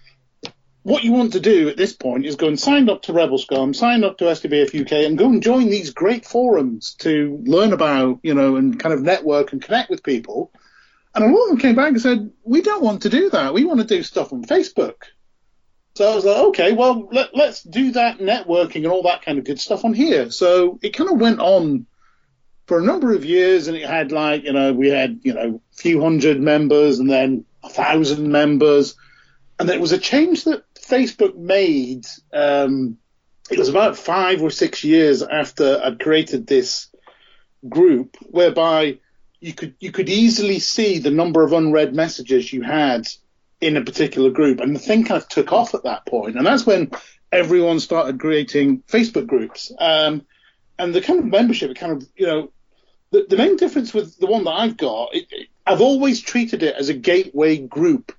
what 0.84 1.04
you 1.04 1.14
want 1.14 1.34
to 1.34 1.40
do 1.40 1.70
at 1.70 1.78
this 1.78 1.94
point 1.94 2.26
is 2.26 2.36
go 2.36 2.48
and 2.48 2.60
sign 2.60 2.90
up 2.90 3.04
to 3.04 3.14
Rebel 3.14 3.38
Scum, 3.38 3.74
sign 3.74 4.04
up 4.04 4.18
to 4.18 4.26
SWF 4.26 4.80
UK, 4.80 4.92
and 5.06 5.18
go 5.18 5.28
and 5.28 5.42
join 5.42 5.70
these 5.70 5.92
great 5.92 6.26
forums 6.26 6.96
to 7.00 7.42
learn 7.46 7.72
about, 7.72 8.20
you 8.22 8.34
know, 8.34 8.58
and 8.58 8.80
kind 8.80 8.94
of 8.94 9.02
network 9.02 9.54
and 9.54 9.62
connect 9.62 9.90
with 9.90 10.04
people. 10.04 10.52
And 11.16 11.24
a 11.24 11.28
lot 11.28 11.44
of 11.44 11.50
them 11.50 11.60
came 11.60 11.76
back 11.76 11.90
and 11.90 12.02
said, 12.02 12.32
we 12.44 12.62
don't 12.62 12.84
want 12.84 13.04
to 13.04 13.10
do 13.10 13.30
that. 13.30 13.54
We 13.54 13.66
want 13.66 13.80
to 13.80 13.86
do 13.86 14.04
stuff 14.04 14.34
on 14.34 14.44
Facebook. 14.44 14.96
So 15.96 16.12
I 16.12 16.16
was 16.16 16.26
like, 16.26 16.38
okay, 16.38 16.72
well, 16.74 17.08
let, 17.12 17.36
let's 17.36 17.62
do 17.62 17.92
that 17.92 18.18
networking 18.18 18.78
and 18.78 18.88
all 18.88 19.04
that 19.04 19.22
kind 19.22 19.38
of 19.38 19.46
good 19.46 19.60
stuff 19.60 19.86
on 19.86 19.94
here. 19.94 20.32
So 20.32 20.80
it 20.82 20.96
kind 20.96 21.10
of 21.10 21.20
went 21.20 21.40
on 21.40 21.86
for 22.66 22.80
a 22.80 22.84
number 22.84 23.14
of 23.14 23.26
years, 23.26 23.68
and 23.68 23.78
it 23.78 23.88
had 23.88 24.12
like, 24.12 24.44
you 24.44 24.54
know, 24.54 24.74
we 24.74 24.90
had, 24.90 25.20
you 25.24 25.34
know, 25.34 25.62
a 25.72 25.76
few 25.76 26.02
hundred 26.02 26.42
members 26.42 27.00
and 27.00 27.10
then 27.10 27.46
a 27.64 27.70
thousand 27.70 28.32
members. 28.32 28.96
And 29.64 29.72
it 29.72 29.80
was 29.80 29.94
a 29.94 29.98
change 29.98 30.44
that 30.44 30.66
Facebook 30.74 31.38
made. 31.38 32.06
Um, 32.34 32.98
it 33.50 33.58
was 33.58 33.70
about 33.70 33.98
five 33.98 34.42
or 34.42 34.50
six 34.50 34.84
years 34.84 35.24
after 35.24 35.80
I'd 35.82 36.02
created 36.02 36.46
this 36.46 36.90
group, 37.70 38.18
whereby 38.24 39.00
you 39.40 39.54
could 39.54 39.76
you 39.80 39.94
could 39.94 40.10
easily 40.10 40.60
see 40.60 41.00
the 41.00 41.12
number 41.12 41.46
of 41.46 41.54
unread 41.54 41.96
messages 41.96 42.52
you 42.52 42.62
had 42.62 43.08
in 43.62 43.78
a 43.78 43.86
particular 43.86 44.32
group, 44.32 44.60
and 44.60 44.76
the 44.76 44.80
thing 44.80 45.06
kind 45.06 45.22
of 45.22 45.30
took 45.30 45.54
off 45.54 45.74
at 45.74 45.84
that 45.84 46.06
point. 46.06 46.36
and 46.36 46.46
that's 46.46 46.66
when 46.66 46.92
everyone 47.32 47.80
started 47.80 48.20
creating 48.20 48.82
Facebook 48.82 49.28
groups. 49.28 49.72
Um, 49.80 50.26
and 50.78 50.94
the 50.94 51.00
kind 51.00 51.20
of 51.20 51.26
membership, 51.26 51.72
it 51.72 51.78
kind 51.78 51.94
of 51.94 52.06
you 52.18 52.28
know, 52.28 52.52
the, 53.12 53.28
the 53.30 53.38
main 53.38 53.56
difference 53.56 53.94
with 53.94 54.20
the 54.20 54.28
one 54.28 54.44
that 54.44 54.52
I've 54.52 54.76
got, 54.76 55.16
it, 55.16 55.28
it, 55.32 55.48
I've 55.66 55.80
always 55.80 56.20
treated 56.20 56.64
it 56.64 56.76
as 56.76 56.90
a 56.90 56.94
gateway 56.94 57.60
group 57.60 58.12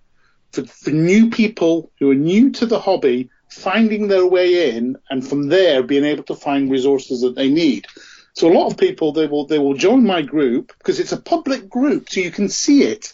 for, 0.55 0.64
for 0.64 0.90
new 0.90 1.30
people 1.30 1.90
who 1.98 2.11
are 2.11 2.16
new 2.16 2.50
to 2.52 2.66
the 2.66 2.80
hobby, 2.80 3.30
finding 3.48 4.09
their 4.09 4.26
way 4.26 4.74
in, 4.76 4.96
and 5.11 5.26
from 5.26 5.48
there 5.48 5.82
being 5.82 6.05
able 6.05 6.24
to 6.24 6.34
find 6.34 6.70
resources 6.70 7.22
that 7.22 7.34
they 7.34 7.48
need. 7.48 7.86
So 8.34 8.50
a 8.50 8.55
lot 8.55 8.70
of 8.70 8.76
people 8.76 9.12
they 9.12 9.26
will 9.26 9.46
they 9.46 9.59
will 9.59 9.74
join 9.74 10.05
my 10.05 10.22
group 10.22 10.72
because 10.78 10.98
it's 10.98 11.12
a 11.12 11.20
public 11.20 11.68
group, 11.68 12.11
so 12.11 12.20
you 12.20 12.30
can 12.30 12.48
see 12.48 12.82
it. 12.82 13.12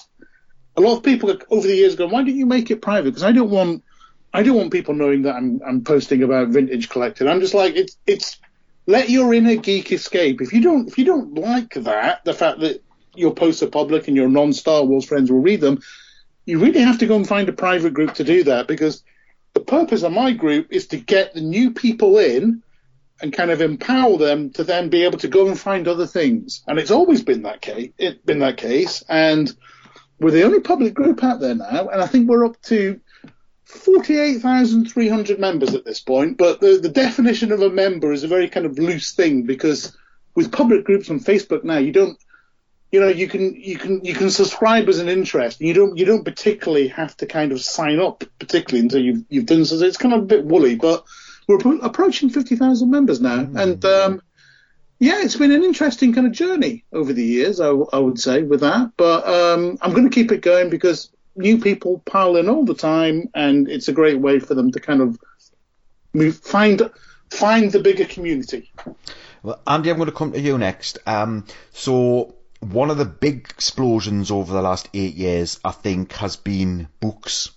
A 0.77 0.81
lot 0.81 0.97
of 0.97 1.03
people 1.03 1.37
over 1.51 1.67
the 1.67 1.75
years 1.75 1.97
go, 1.97 2.07
why 2.07 2.23
don't 2.23 2.35
you 2.35 2.47
make 2.47 2.71
it 2.71 2.81
private? 2.81 3.11
Because 3.11 3.25
I 3.25 3.33
don't 3.33 3.51
want 3.51 3.85
I 4.33 4.43
don't 4.43 4.57
want 4.57 4.73
people 4.73 4.95
knowing 4.95 5.23
that 5.23 5.35
I'm 5.35 5.61
I'm 5.67 5.85
posting 5.85 6.23
about 6.23 6.49
vintage 6.49 6.89
collecting. 6.89 7.29
I'm 7.29 7.41
just 7.41 7.55
like 7.55 7.77
it's 7.77 7.97
it's 8.07 8.39
let 8.87 9.11
your 9.11 9.35
inner 9.35 9.57
geek 9.57 9.93
escape. 9.93 10.41
If 10.41 10.53
you 10.53 10.63
don't 10.63 10.89
if 10.89 10.97
you 10.97 11.05
don't 11.05 11.35
like 11.35 11.75
that, 11.75 12.25
the 12.25 12.33
fact 12.33 12.61
that 12.61 12.83
your 13.15 13.35
posts 13.35 13.63
are 13.63 13.69
public 13.69 14.09
and 14.09 14.17
your 14.17 14.29
non 14.29 14.53
Star 14.53 14.85
Wars 14.85 15.05
friends 15.05 15.31
will 15.31 15.41
read 15.41 15.61
them, 15.61 15.83
you 16.51 16.59
really 16.59 16.81
have 16.81 16.99
to 16.99 17.07
go 17.07 17.15
and 17.15 17.29
find 17.29 17.49
a 17.49 17.53
private 17.53 17.95
group 17.95 18.15
to 18.15 18.25
do 18.25 18.45
that 18.45 18.67
because 18.67 19.05
the 19.55 19.61
purpose 19.61 20.03
of 20.03 20.13
my 20.13 20.33
group 20.33 20.69
is 20.71 20.89
to 20.89 20.97
get 20.97 21.33
the 21.33 21.41
new 21.41 21.71
people 21.71 22.19
in 22.19 22.63
and 23.23 23.33
kind 23.33 23.53
of 23.53 23.61
empower 23.61 24.17
them 24.19 24.51
to 24.51 24.65
then 24.65 24.89
be 24.89 25.05
able 25.05 25.19
to 25.19 25.29
go 25.29 25.47
and 25.47 25.59
find 25.59 25.87
other 25.87 26.07
things. 26.07 26.63
And 26.67 26.79
it's 26.79 26.91
always 26.91 27.23
been 27.23 27.43
that 27.43 27.61
case. 27.61 27.93
It's 27.99 28.21
been 28.23 28.41
that 28.41 28.57
case, 28.57 29.05
and 29.09 29.53
we're 30.19 30.33
the 30.33 30.43
only 30.43 30.61
public 30.61 30.93
group 30.93 31.23
out 31.23 31.39
there 31.39 31.55
now, 31.55 31.89
and 31.89 32.03
I 32.03 32.07
think 32.07 32.29
we're 32.29 32.47
up 32.47 32.61
to 32.63 33.01
48,300 33.65 35.39
members 35.39 35.75
at 35.75 35.85
this 35.85 36.01
point. 36.01 36.37
But 36.37 36.61
the, 36.61 36.79
the 36.83 36.89
definition 36.89 37.53
of 37.53 37.63
a 37.63 37.71
member 37.71 38.11
is 38.11 38.25
a 38.25 38.29
very 38.29 38.49
kind 38.49 38.67
of 38.67 38.79
loose 38.79 39.13
thing 39.13 39.45
because 39.45 39.97
with 40.35 40.51
public 40.51 40.85
groups 40.85 41.11
on 41.11 41.21
Facebook 41.21 41.63
now, 41.63 41.79
you 41.79 41.93
don't 41.93 42.19
you 42.91 43.01
know 43.01 43.09
you 43.09 43.29
can 43.29 43.55
you 43.55 43.79
can 43.79 44.05
you 44.05 44.15
can 44.15 44.31
subscribe 44.31 44.89
as 44.89 44.99
an 44.99 45.09
interest. 45.09 45.61
You 45.61 45.75
don't 45.75 45.97
you 45.97 46.05
don't 46.05 46.25
particularly 46.25 46.89
have 46.89 47.17
to 47.19 47.27
kind 47.27 47.53
of 47.53 47.61
sign 47.61 48.01
up 48.01 48.25
particularly 48.39 48.81
until 48.81 49.01
you've 49.01 49.25
you've 49.29 49.47
done 49.47 49.65
so. 49.65 49.77
It's 49.77 49.97
kind 49.97 50.15
of 50.15 50.23
a 50.23 50.27
bit 50.27 50.45
woolly, 50.45 50.77
but 50.77 51.05
we're 51.47 51.59
approaching 51.83 52.31
fifty 52.31 52.57
thousand 52.57 52.91
members 52.91 53.21
now, 53.21 53.45
mm. 53.45 53.61
and 53.61 53.85
um, 53.85 54.23
yeah, 54.99 55.23
it's 55.23 55.37
been 55.37 55.53
an 55.53 55.65
interesting 55.65 56.13
kind 56.13 56.27
of 56.27 56.33
journey 56.33 56.85
over 56.93 57.13
the 57.13 57.25
years. 57.25 57.61
I, 57.61 57.69
I 57.69 57.99
would 57.99 58.19
say 58.19 58.43
with 58.43 58.61
that, 58.61 58.93
but 58.97 59.27
um, 59.27 59.79
I'm 59.81 59.93
going 59.93 60.09
to 60.09 60.15
keep 60.15 60.33
it 60.33 60.43
going 60.43 60.69
because 60.69 61.11
new 61.37 61.59
people 61.59 62.03
pile 62.05 62.37
in 62.37 62.49
all 62.49 62.65
the 62.65 62.75
time, 62.75 63.29
and 63.35 63.69
it's 63.69 63.89
a 63.89 63.93
great 63.93 64.19
way 64.19 64.41
for 64.41 64.55
them 64.55 64.73
to 64.73 64.81
kind 64.81 65.01
of 65.01 65.19
move 66.13 66.37
find 66.39 66.91
find 67.31 67.71
the 67.71 67.79
bigger 67.79 68.05
community. 68.05 68.73
Well, 69.43 69.61
Andy, 69.67 69.91
I'm 69.91 69.97
going 69.97 70.11
to 70.11 70.15
come 70.15 70.33
to 70.33 70.41
you 70.41 70.59
next. 70.59 70.99
Um, 71.07 71.47
so 71.73 72.35
one 72.61 72.91
of 72.91 72.99
the 72.99 73.07
big 73.07 73.47
explosions 73.51 74.31
over 74.31 74.53
the 74.53 74.63
last 74.63 74.89
eight 74.93 75.15
years, 75.15 75.59
I 75.65 75.71
think, 75.71 76.13
has 76.15 76.37
been 76.37 76.89
books. 77.01 77.51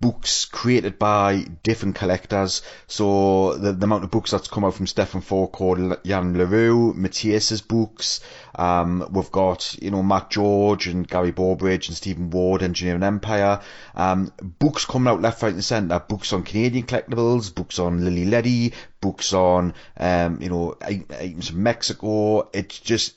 Books 0.00 0.44
created 0.44 0.98
by 0.98 1.46
different 1.62 1.94
collectors. 1.94 2.60
So 2.86 3.54
the, 3.54 3.72
the 3.72 3.84
amount 3.84 4.04
of 4.04 4.10
books 4.10 4.32
that's 4.32 4.48
come 4.48 4.64
out 4.64 4.74
from 4.74 4.86
Stefan 4.86 5.22
Forecourt, 5.22 6.04
Jan 6.04 6.34
Leroux, 6.36 6.92
Matthias's 6.92 7.62
books. 7.62 8.20
Um, 8.54 9.08
we've 9.10 9.30
got, 9.30 9.74
you 9.80 9.90
know, 9.90 10.02
Matt 10.02 10.28
George 10.28 10.88
and 10.88 11.08
Gary 11.08 11.32
Bawbridge 11.32 11.88
and 11.88 11.96
Stephen 11.96 12.28
Ward, 12.28 12.62
Engineering 12.62 13.02
Empire. 13.02 13.62
Um, 13.94 14.30
books 14.58 14.84
coming 14.84 15.10
out 15.10 15.22
left, 15.22 15.42
right 15.42 15.54
and 15.54 15.64
centre. 15.64 16.00
Books 16.00 16.34
on 16.34 16.42
Canadian 16.42 16.84
collectibles, 16.84 17.54
books 17.54 17.78
on 17.78 18.04
Lili 18.04 18.26
Ledy, 18.26 18.74
books 19.00 19.32
on, 19.32 19.72
um, 19.96 20.42
you 20.42 20.50
know, 20.50 20.76
items 20.82 21.48
from 21.48 21.62
Mexico. 21.62 22.50
It's 22.52 22.78
just 22.78 23.14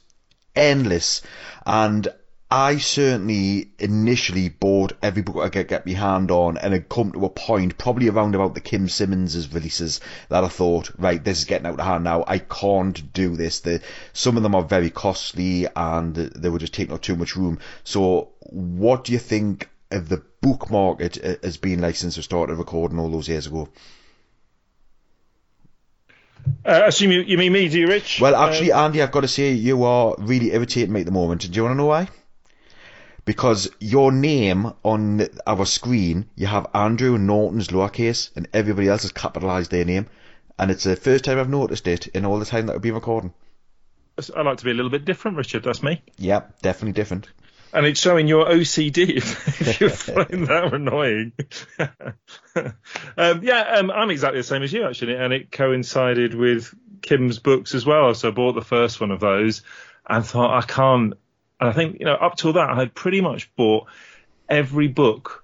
endless. 0.57 1.21
And 1.65 2.07
I 2.49 2.77
certainly 2.77 3.71
initially 3.77 4.47
bought 4.47 4.93
every 5.03 5.21
book 5.21 5.35
I 5.35 5.49
could 5.49 5.67
get 5.67 5.85
my 5.85 5.91
hand 5.91 6.31
on 6.31 6.57
and 6.57 6.71
had 6.71 6.87
come 6.87 7.11
to 7.11 7.25
a 7.25 7.29
point, 7.29 7.77
probably 7.77 8.07
around 8.07 8.35
about 8.35 8.55
the 8.55 8.61
Kim 8.61 8.87
Simmons' 8.87 9.53
releases, 9.53 9.99
that 10.29 10.45
I 10.45 10.47
thought, 10.47 10.89
right, 10.97 11.21
this 11.21 11.39
is 11.39 11.45
getting 11.45 11.67
out 11.67 11.79
of 11.79 11.85
hand 11.85 12.05
now. 12.05 12.23
I 12.25 12.39
can't 12.39 13.11
do 13.11 13.35
this. 13.35 13.59
The, 13.59 13.81
some 14.13 14.37
of 14.37 14.43
them 14.43 14.55
are 14.55 14.63
very 14.63 14.89
costly 14.89 15.67
and 15.75 16.15
they 16.15 16.47
were 16.47 16.59
just 16.59 16.73
taking 16.73 16.93
up 16.93 17.01
too 17.01 17.17
much 17.17 17.35
room. 17.35 17.59
So 17.83 18.29
what 18.39 19.03
do 19.03 19.11
you 19.11 19.19
think 19.19 19.69
of 19.91 20.07
the 20.07 20.23
book 20.41 20.71
market 20.71 21.15
has 21.15 21.57
uh, 21.57 21.59
been 21.61 21.81
like 21.81 21.97
since 21.97 22.15
we 22.15 22.23
started 22.23 22.55
recording 22.55 22.97
all 22.97 23.09
those 23.09 23.27
years 23.27 23.47
ago? 23.47 23.67
Uh, 26.65 26.83
assume 26.85 27.11
you, 27.11 27.21
you 27.21 27.37
mean 27.37 27.53
me, 27.53 27.69
do 27.69 27.79
you, 27.79 27.87
Rich? 27.87 28.19
Well, 28.21 28.35
actually, 28.35 28.71
uh, 28.71 28.85
Andy, 28.85 29.01
I've 29.01 29.11
got 29.11 29.21
to 29.21 29.27
say 29.27 29.53
you 29.53 29.83
are 29.83 30.15
really 30.17 30.53
irritating 30.53 30.93
me 30.93 31.01
at 31.01 31.05
the 31.05 31.11
moment. 31.11 31.41
Do 31.41 31.55
you 31.55 31.63
want 31.63 31.73
to 31.73 31.77
know 31.77 31.85
why? 31.85 32.09
Because 33.25 33.69
your 33.79 34.11
name 34.11 34.73
on 34.83 35.27
our 35.45 35.65
screen, 35.65 36.29
you 36.35 36.47
have 36.47 36.67
Andrew 36.73 37.17
Norton's 37.17 37.69
lowercase, 37.69 38.29
and 38.35 38.47
everybody 38.53 38.87
else 38.87 39.01
has 39.01 39.11
capitalised 39.11 39.71
their 39.71 39.85
name, 39.85 40.07
and 40.57 40.71
it's 40.71 40.83
the 40.83 40.95
first 40.95 41.25
time 41.25 41.39
I've 41.39 41.49
noticed 41.49 41.87
it 41.87 42.07
in 42.07 42.25
all 42.25 42.39
the 42.39 42.45
time 42.45 42.67
that 42.67 42.73
we've 42.73 42.81
been 42.81 42.93
recording. 42.93 43.33
I 44.35 44.41
like 44.41 44.57
to 44.57 44.65
be 44.65 44.71
a 44.71 44.73
little 44.73 44.89
bit 44.89 45.05
different, 45.05 45.37
Richard. 45.37 45.63
That's 45.63 45.83
me. 45.83 46.01
Yep, 46.17 46.61
definitely 46.61 46.93
different 46.93 47.29
and 47.73 47.85
it's 47.85 47.99
showing 47.99 48.27
your 48.27 48.45
OCD 48.45 49.17
if, 49.17 49.61
if 49.61 49.81
you 49.81 49.89
find 49.89 50.47
that 50.47 50.73
annoying. 50.73 51.33
um, 53.17 53.43
yeah, 53.43 53.75
um, 53.77 53.91
I'm 53.91 54.09
exactly 54.09 54.39
the 54.39 54.43
same 54.43 54.63
as 54.63 54.71
you 54.71 54.85
actually, 54.85 55.15
and 55.15 55.33
it 55.33 55.51
coincided 55.51 56.33
with 56.33 56.73
Kim's 57.01 57.39
books 57.39 57.75
as 57.75 57.85
well. 57.85 58.13
So 58.13 58.29
I 58.29 58.31
bought 58.31 58.53
the 58.53 58.61
first 58.61 58.99
one 58.99 59.11
of 59.11 59.19
those 59.19 59.63
and 60.07 60.25
thought 60.25 60.57
I 60.57 60.65
can't. 60.65 61.13
And 61.59 61.69
I 61.69 61.73
think 61.73 61.99
you 61.99 62.05
know 62.05 62.15
up 62.15 62.37
till 62.37 62.53
that 62.53 62.69
I 62.69 62.75
had 62.75 62.93
pretty 62.93 63.21
much 63.21 63.53
bought 63.55 63.87
every 64.47 64.87
book 64.87 65.43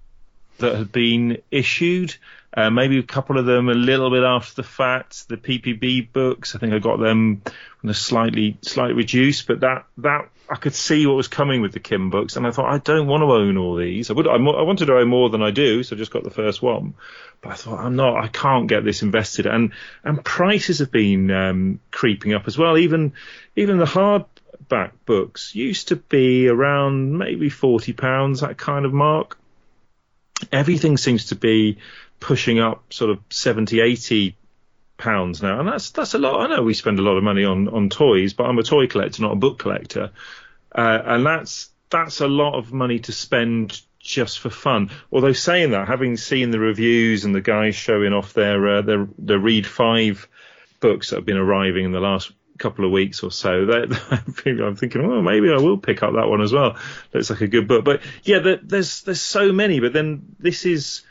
that 0.60 0.76
had 0.76 0.92
been 0.92 1.40
issued. 1.52 2.16
Uh, 2.56 2.70
maybe 2.70 3.00
a 3.00 3.04
couple 3.04 3.40
of 3.40 3.48
them 3.48 3.68
a 3.68 3.74
little 3.74 4.12
bit 4.12 4.24
after 4.24 4.62
the 4.62 4.68
fact. 4.68 5.28
The 5.28 5.38
PBP 5.38 6.14
books, 6.14 6.56
I 6.56 6.60
think 6.60 6.72
I 6.72 6.80
got 6.80 7.00
them 7.00 7.42
when 7.44 7.54
they're 7.84 7.94
slightly 7.94 8.58
slightly 8.62 8.94
reduced, 8.94 9.48
but 9.48 9.62
that 9.62 9.86
that 9.98 10.30
I 10.54 10.56
could 10.58 10.76
see 10.76 11.08
what 11.08 11.16
was 11.16 11.28
coming 11.28 11.62
with 11.62 11.72
the 11.72 11.80
Kim 11.80 12.12
books, 12.12 12.36
and 12.36 12.46
I 12.46 12.52
thought 12.52 12.72
I 12.72 12.78
don't 12.78 13.08
want 13.08 13.22
to 13.22 13.32
own 13.32 13.58
all 13.58 13.76
these. 13.76 14.12
I 14.12 14.14
would 14.14 14.28
I, 14.28 14.34
I 14.36 14.62
wanted 14.62 14.86
to 14.86 14.98
own 14.98 15.08
more 15.08 15.32
than 15.32 15.42
I 15.42 15.50
do, 15.50 15.82
so 15.82 15.96
I 15.96 15.98
just 15.98 16.12
got 16.12 16.24
the 16.24 16.30
first 16.30 16.62
one. 16.62 16.94
But 17.42 17.54
I 17.54 17.56
thought 17.56 17.80
I'm 17.80 17.96
not. 17.96 18.24
I 18.24 18.28
can't 18.28 18.68
get 18.68 18.86
this 18.86 19.02
invested, 19.02 19.48
and 19.48 19.72
and 20.04 20.24
prices 20.24 20.78
have 20.78 20.92
been 20.92 21.32
um, 21.32 21.80
creeping 21.90 22.36
up 22.36 22.46
as 22.46 22.56
well. 22.56 22.78
Even 22.78 23.14
even 23.56 23.80
the 23.80 23.86
hardback 23.86 24.92
books 25.08 25.56
used 25.56 25.88
to 25.88 25.96
be 25.96 26.48
around 26.48 27.18
maybe 27.18 27.50
forty 27.50 27.94
pounds, 27.94 28.42
that 28.42 28.56
kind 28.56 28.86
of 28.86 28.94
mark. 28.94 29.40
Everything 30.52 30.98
seems 30.98 31.30
to 31.30 31.36
be 31.36 31.80
pushing 32.20 32.60
up 32.60 32.94
sort 32.94 33.10
of 33.10 33.20
70, 33.30 33.80
80 33.80 34.36
pounds 34.98 35.42
now, 35.42 35.60
and 35.60 35.68
that's 35.68 35.90
that's 35.92 36.14
a 36.14 36.20
lot. 36.20 36.42
I 36.42 36.56
know 36.56 36.62
we 36.62 36.76
spend 36.76 37.00
a 37.00 37.02
lot 37.02 37.18
of 37.18 37.24
money 37.24 37.44
on 37.44 37.68
on 37.70 37.90
toys, 37.90 38.34
but 38.34 38.44
I'm 38.44 38.60
a 38.60 38.64
toy 38.64 38.88
collector, 38.88 39.24
not 39.24 39.34
a 39.34 39.36
book 39.38 39.58
collector, 39.58 40.12
uh, 40.74 41.02
and 41.06 41.26
that's 41.26 41.70
that's 41.90 42.22
a 42.22 42.28
lot 42.28 42.56
of 42.56 42.74
money 42.74 43.00
to 43.00 43.12
spend 43.12 43.82
just 44.00 44.40
for 44.40 44.50
fun. 44.50 44.92
Although 45.12 45.34
saying 45.34 45.72
that, 45.72 45.88
having 45.88 46.18
seen 46.18 46.52
the 46.52 46.60
reviews 46.60 47.26
and 47.26 47.34
the 47.34 47.42
guys 47.42 47.76
showing 47.76 48.14
off 48.14 48.34
their 48.34 48.78
uh, 48.78 48.82
their 48.82 49.08
their 49.18 49.40
Read 49.40 49.66
Five 49.66 50.28
books 50.80 51.10
that 51.10 51.18
have 51.18 51.26
been 51.26 51.38
arriving 51.38 51.86
in 51.86 51.92
the 51.92 52.00
last 52.00 52.32
couple 52.58 52.86
of 52.86 52.92
weeks 52.92 53.24
or 53.24 53.32
so, 53.32 53.66
I'm 54.12 54.76
thinking, 54.76 55.08
well, 55.08 55.22
maybe 55.22 55.50
I 55.50 55.58
will 55.58 55.78
pick 55.78 56.04
up 56.04 56.14
that 56.14 56.28
one 56.28 56.42
as 56.42 56.54
well. 56.54 56.78
Looks 57.14 57.30
like 57.30 57.42
a 57.42 57.48
good 57.48 57.68
book. 57.68 57.86
But 57.86 58.02
yeah, 58.24 58.40
there's 58.40 59.02
there's 59.02 59.22
so 59.22 59.52
many. 59.52 59.80
But 59.80 59.94
then 59.94 60.36
this 60.40 60.66
is 60.66 61.04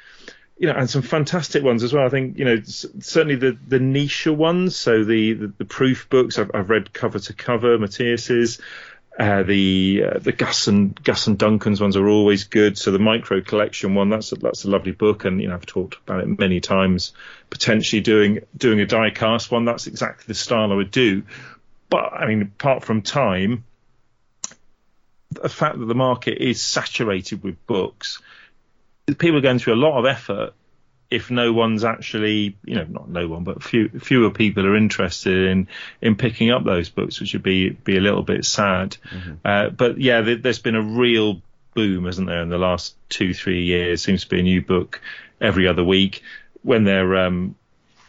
you 0.59 0.69
know, 0.69 0.75
and 0.75 0.89
some 0.89 1.03
fantastic 1.03 1.65
ones 1.65 1.83
as 1.83 1.93
well. 1.93 2.07
I 2.07 2.09
think, 2.09 2.39
you 2.39 2.45
know, 2.45 2.63
certainly 2.63 3.35
the 3.35 3.59
the 3.67 3.81
niche 3.81 4.27
ones. 4.27 4.77
So 4.77 5.03
the, 5.03 5.33
the, 5.33 5.47
the 5.59 5.65
proof 5.65 6.09
books 6.09 6.39
I've, 6.39 6.51
I've 6.55 6.71
read 6.71 6.93
cover 6.93 7.19
to 7.19 7.33
cover, 7.33 7.79
Matthias's. 7.79 8.61
Uh, 9.19 9.43
the 9.43 10.05
uh, 10.07 10.19
the 10.19 10.33
Gus 10.33 10.69
and 10.69 10.95
Gus 11.05 11.27
and 11.27 11.39
Duncan's 11.39 11.83
ones 11.83 11.97
are 11.97 12.09
always 12.09 12.45
good. 12.45 12.79
So 12.79 12.91
the 12.91 12.99
micro 12.99 13.43
collection 13.43 13.95
one, 13.95 14.09
that's 14.09 14.33
a, 14.33 14.37
that's 14.37 14.65
a 14.65 14.71
lovely 14.71 14.93
book, 14.93 15.27
and 15.27 15.41
you 15.41 15.49
know 15.49 15.55
I've 15.55 15.67
talked 15.67 15.97
about 16.07 16.21
it 16.21 16.39
many 16.39 16.61
times. 16.61 17.13
Potentially 17.51 18.01
doing 18.01 18.41
doing 18.57 18.81
a 18.81 18.87
die 18.87 19.11
cast 19.11 19.51
one, 19.51 19.67
that's 19.67 19.87
exactly 19.87 20.25
the 20.29 20.35
style 20.35 20.73
I 20.73 20.77
would 20.77 20.91
do. 20.91 21.25
But 21.91 22.15
I 22.15 22.27
mean, 22.27 22.41
apart 22.43 22.85
from 22.85 23.03
time, 23.03 23.65
the 25.31 25.51
fact 25.51 25.79
that 25.79 25.85
the 25.85 25.95
market 25.95 26.39
is 26.43 26.63
saturated 26.63 27.43
with 27.43 27.67
books, 27.67 28.19
people 29.19 29.37
are 29.37 29.43
going 29.43 29.59
through 29.59 29.75
a 29.75 29.77
lot 29.77 29.99
of 29.99 30.07
effort 30.07 30.55
if 31.13 31.31
no 31.31 31.53
one's 31.53 31.85
actually, 31.85 32.57
you 32.65 32.75
know, 32.75 32.85
not 32.85 33.09
no 33.09 33.29
one, 33.29 33.45
but 33.45 33.63
few, 33.63 33.91
fewer 33.91 34.31
people 34.31 34.67
are 34.67 34.75
interested 34.75 35.49
in 35.49 35.69
in 36.01 36.17
picking 36.17 36.51
up 36.51 36.65
those 36.65 36.89
books, 36.89 37.21
which 37.21 37.35
would 37.35 37.43
be 37.43 37.69
be 37.69 37.99
a 37.99 38.01
little 38.01 38.23
bit 38.23 38.47
sad. 38.47 38.97
Mm-hmm. 39.11 39.35
Uh, 39.45 39.69
but 39.69 40.01
yeah, 40.01 40.23
there, 40.23 40.39
has 40.43 40.59
been 40.59 40.75
a 40.75 40.83
real 40.83 41.43
boom, 41.75 42.07
hasn't 42.07 42.29
there, 42.29 42.41
in 42.41 42.49
the 42.49 42.57
last 42.57 42.97
two 43.11 43.35
three 43.35 43.65
years? 43.65 44.03
Seems 44.03 44.23
to 44.23 44.29
be 44.31 44.41
a 44.41 44.43
new 44.43 44.63
book 44.63 45.03
every 45.39 45.69
other 45.69 45.85
week. 45.85 46.23
When 46.63 46.85
they're 46.85 47.27
um, 47.27 47.57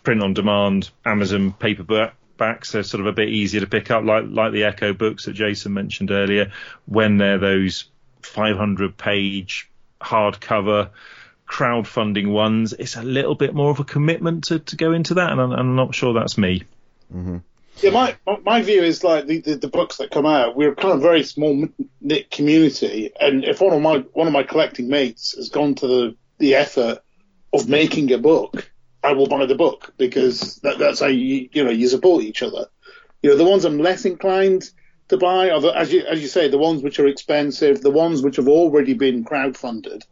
print 0.04 0.24
on 0.24 0.34
demand, 0.34 0.90
Amazon 1.04 1.54
paperbacks, 1.60 2.72
they're 2.72 2.84
sort 2.84 3.02
of 3.02 3.08
a 3.08 3.12
bit 3.12 3.28
easier 3.28 3.60
to 3.60 3.68
pick 3.68 3.92
up, 3.92 4.06
like 4.06 4.24
like 4.30 4.54
the 4.54 4.64
Echo 4.64 4.94
books 4.94 5.26
that 5.26 5.34
Jason 5.34 5.74
mentioned 5.74 6.10
earlier. 6.10 6.54
When 6.86 7.18
they're 7.18 7.38
those 7.38 7.84
500 8.22 8.96
page 8.96 9.70
hardcover 10.00 10.92
crowdfunding 11.48 12.32
ones, 12.32 12.74
it's 12.74 12.96
a 12.96 13.04
little 13.04 13.36
bit 13.36 13.54
more 13.54 13.70
of 13.70 13.80
a 13.80 13.84
commitment 13.84 14.46
to, 14.46 14.60
to 14.60 14.76
go 14.76 14.94
into 14.94 15.16
that, 15.16 15.32
and 15.32 15.40
I'm, 15.40 15.52
I'm 15.52 15.76
not 15.76 15.96
sure 15.96 16.14
that's 16.14 16.38
me. 16.38 16.64
Mm-hmm. 17.14 17.38
Yeah, 17.82 17.90
my 17.90 18.16
my 18.44 18.62
view 18.62 18.84
is 18.84 19.04
like 19.04 19.26
the, 19.26 19.40
the, 19.40 19.56
the, 19.56 19.68
books 19.68 19.98
that 19.98 20.12
come 20.12 20.26
out, 20.26 20.56
we're 20.56 20.76
kind 20.76 20.94
of 20.94 21.00
a 21.00 21.02
very 21.02 21.24
small 21.24 21.68
knit 22.02 22.30
community, 22.30 23.12
and 23.20 23.44
if 23.44 23.62
one 23.62 23.74
of 23.74 23.82
my 23.82 23.98
one 24.14 24.28
of 24.28 24.34
my 24.34 24.44
collecting 24.44 24.88
mates 24.90 25.36
has 25.36 25.50
gone 25.50 25.76
to 25.76 25.88
the, 25.88 26.16
the 26.38 26.56
effort 26.56 27.00
of 27.52 27.68
making 27.68 28.12
a 28.12 28.18
book, 28.20 28.72
I 29.04 29.14
will 29.14 29.28
buy 29.28 29.46
the 29.46 29.56
book 29.56 29.94
because 29.98 30.58
that, 30.58 30.78
that's 30.78 31.00
how 31.00 31.08
you 31.08 31.50
you 31.52 31.64
know 31.64 31.72
you 31.72 31.88
support 31.88 32.24
each 32.24 32.44
other. 32.44 32.68
You 33.22 33.32
know, 33.32 33.38
the 33.38 33.44
ones 33.44 33.66
I'm 33.66 33.80
less 33.80 34.06
inclined 34.06 34.70
to 35.10 35.18
buy 35.18 35.50
are 35.50 35.60
the, 35.60 35.78
as 35.78 35.92
you 35.92 36.06
as 36.06 36.22
you 36.22 36.28
say, 36.28 36.48
the 36.48 36.58
ones 36.58 36.84
which 36.84 37.00
are 37.00 37.08
expensive, 37.08 37.82
the 37.82 37.92
ones 37.92 38.22
which 38.22 38.38
have 38.38 38.48
already 38.48 38.94
been 38.94 39.26
crowdfunded. 39.26 40.04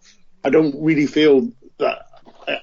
I 0.44 0.50
don't 0.50 0.76
really 0.84 1.08
feel 1.08 1.52
that 1.78 2.08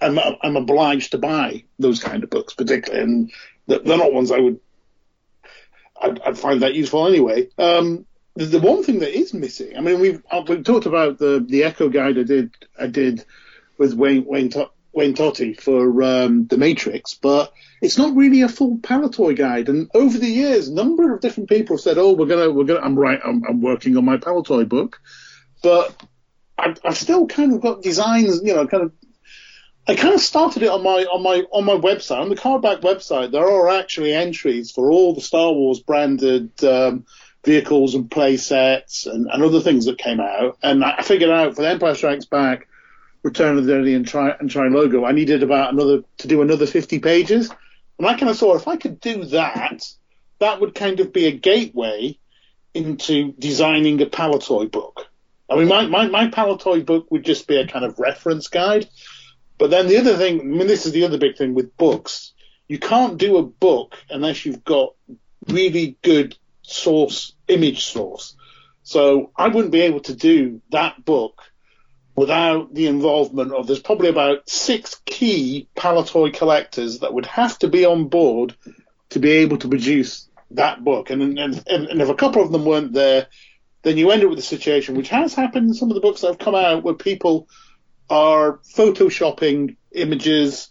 I'm, 0.01 0.19
I'm 0.43 0.57
obliged 0.57 1.13
to 1.13 1.19
buy 1.19 1.65
those 1.79 2.03
kind 2.03 2.25
of 2.25 2.31
books, 2.31 2.55
particularly, 2.55 3.05
and 3.05 3.33
they're 3.67 3.97
not 3.97 4.13
ones 4.13 4.31
I 4.31 4.39
would. 4.39 4.61
I'd, 6.01 6.21
I'd 6.21 6.39
find 6.39 6.63
that 6.63 6.75
useful 6.75 7.07
anyway. 7.07 7.49
Um, 7.59 8.07
the, 8.35 8.45
the, 8.47 8.61
one 8.61 8.85
thing 8.85 9.01
that 9.01 9.17
is 9.17 9.35
missing, 9.35 9.77
I 9.77 9.81
mean, 9.81 10.01
we've 10.01 10.23
uh, 10.31 10.43
we've 10.47 10.65
talked 10.65 10.87
about 10.87 11.19
the 11.19 11.45
the 11.47 11.65
Echo 11.65 11.89
guide 11.89 12.19
I 12.19 12.23
did 12.23 12.51
I 12.79 12.87
did 12.87 13.25
with 13.79 13.95
Wayne 13.95 14.25
Wayne, 14.25 14.53
Wayne 14.93 15.15
Totty 15.15 15.55
for 15.55 16.03
um, 16.03 16.47
the 16.47 16.57
Matrix, 16.57 17.15
but 17.15 17.53
it's 17.83 17.99
not 17.99 18.17
really 18.17 18.43
a 18.43 18.49
full 18.49 18.79
Palitoy 18.79 19.37
guide. 19.37 19.69
And 19.69 19.91
over 19.95 20.19
the 20.19 20.29
years, 20.29 20.69
a 20.69 20.75
number 20.75 21.13
of 21.13 21.21
different 21.21 21.49
people 21.49 21.77
have 21.77 21.83
said, 21.83 21.99
"Oh, 21.99 22.13
we're 22.13 22.27
gonna 22.27 22.51
we're 22.51 22.65
gonna 22.65 22.81
I'm 22.81 22.99
right 22.99 23.21
I'm, 23.25 23.43
I'm 23.49 23.61
working 23.61 23.97
on 23.97 24.05
my 24.05 24.19
Palitoy 24.19 24.69
book," 24.69 25.01
but 25.63 26.01
I've, 26.59 26.79
I've 26.85 26.97
still 26.97 27.27
kind 27.27 27.55
of 27.55 27.61
got 27.61 27.83
designs, 27.83 28.41
you 28.43 28.55
know, 28.55 28.67
kind 28.67 28.85
of. 28.85 28.93
I 29.87 29.95
kind 29.95 30.13
of 30.13 30.21
started 30.21 30.63
it 30.63 30.69
on 30.69 30.83
my 30.83 31.05
on 31.05 31.23
my 31.23 31.45
on 31.51 31.65
my 31.65 31.77
website 31.77 32.21
on 32.21 32.29
the 32.29 32.37
Cardback 32.37 32.83
website. 32.83 33.33
There 33.33 33.49
are 33.49 33.71
actually 33.71 34.13
entries 34.13 34.71
for 34.71 34.91
all 34.91 35.15
the 35.15 35.23
Star 35.23 35.51
Wars 35.51 35.81
branded 35.81 36.63
um, 36.63 37.07
vehicles 37.43 37.95
and 37.95 38.11
play 38.11 38.37
sets 38.37 39.07
and, 39.07 39.29
and 39.31 39.43
other 39.43 39.61
things 39.61 39.87
that 39.87 39.97
came 39.97 40.21
out. 40.21 40.59
And 40.63 40.85
I 40.85 41.01
figured 41.03 41.31
out 41.31 41.57
for 41.57 41.63
the 41.63 41.71
Empire 41.71 41.95
Strikes 41.95 42.27
Back, 42.27 42.69
Return 43.23 43.57
of 43.57 43.65
the 43.65 43.73
Jedi 43.73 43.97
and 43.97 44.07
Try 44.07 44.35
and 44.39 44.51
Tri-Logo, 44.51 45.05
I 45.05 45.13
needed 45.13 45.43
about 45.43 45.73
another 45.73 46.03
to 46.19 46.29
do 46.29 46.43
another 46.43 46.67
50 46.67 46.99
pages. 46.99 47.51
And 47.99 48.07
I 48.07 48.17
kind 48.17 48.31
of 48.31 48.39
thought 48.39 48.57
if 48.57 48.69
I 48.69 48.77
could 48.77 49.01
do 49.01 49.25
that, 49.25 49.91
that 50.39 50.61
would 50.61 50.75
kind 50.75 51.01
of 51.01 51.13
be 51.13 51.27
a 51.27 51.33
gateway 51.33 52.19
into 52.75 53.33
designing 53.33 54.01
a 54.03 54.07
Palitoy 54.07 54.71
book. 54.71 55.08
I 55.51 55.57
mean, 55.57 55.69
my, 55.69 55.87
my, 55.87 56.09
my 56.09 56.29
Palitoy 56.29 56.85
book 56.85 57.11
would 57.11 57.25
just 57.25 57.47
be 57.47 57.57
a 57.57 57.67
kind 57.67 57.85
of 57.85 57.99
reference 57.99 58.49
guide. 58.49 58.89
But 59.57 59.71
then 59.71 59.89
the 59.89 59.99
other 59.99 60.17
thing, 60.17 60.41
I 60.41 60.45
mean, 60.45 60.67
this 60.67 60.87
is 60.87 60.93
the 60.93 61.05
other 61.05 61.19
big 61.19 61.37
thing 61.37 61.55
with 61.55 61.77
books. 61.77 62.33
You 62.69 62.79
can't 62.79 63.19
do 63.19 63.39
a 63.39 63.43
book 63.43 63.97
unless 64.11 64.45
you've 64.45 64.65
got 64.65 64.95
really 65.49 65.97
good 66.03 66.37
source, 66.63 67.35
image 67.49 67.87
source. 67.87 68.37
So 68.83 69.33
I 69.37 69.49
wouldn't 69.49 69.73
be 69.73 69.83
able 69.83 70.01
to 70.01 70.15
do 70.15 70.61
that 70.71 71.05
book 71.05 71.43
without 72.15 72.75
the 72.75 72.87
involvement 72.87 73.53
of, 73.53 73.67
there's 73.67 73.79
probably 73.79 74.09
about 74.09 74.49
six 74.49 75.01
key 75.07 75.69
Palitoy 75.77 76.35
collectors 76.35 76.99
that 76.99 77.15
would 77.15 77.27
have 77.27 77.59
to 77.61 77.69
be 77.69 77.85
on 77.85 78.09
board 78.09 78.55
to 79.11 79.19
be 79.19 79.31
able 79.31 79.57
to 79.59 79.69
produce 79.69 80.29
that 80.51 80.83
book. 80.83 81.11
And, 81.11 81.39
and, 81.39 81.63
and 81.67 82.03
if 82.03 82.09
a 82.09 82.15
couple 82.15 82.43
of 82.43 82.51
them 82.51 82.65
weren't 82.65 82.93
there, 82.93 83.29
then 83.83 83.97
you 83.97 84.11
end 84.11 84.23
up 84.23 84.31
with 84.31 84.39
a 84.39 84.43
situation 84.43 84.97
which 84.97 85.09
has 85.09 85.35
happened 85.35 85.69
in 85.69 85.75
some 85.75 85.91
of 85.91 85.95
the 85.95 86.01
books 86.01 86.21
that 86.21 86.29
have 86.29 86.39
come 86.39 86.55
out 86.55 86.83
where 86.83 86.95
people 86.95 87.49
are 88.11 88.59
photoshopping 88.75 89.77
images 89.93 90.71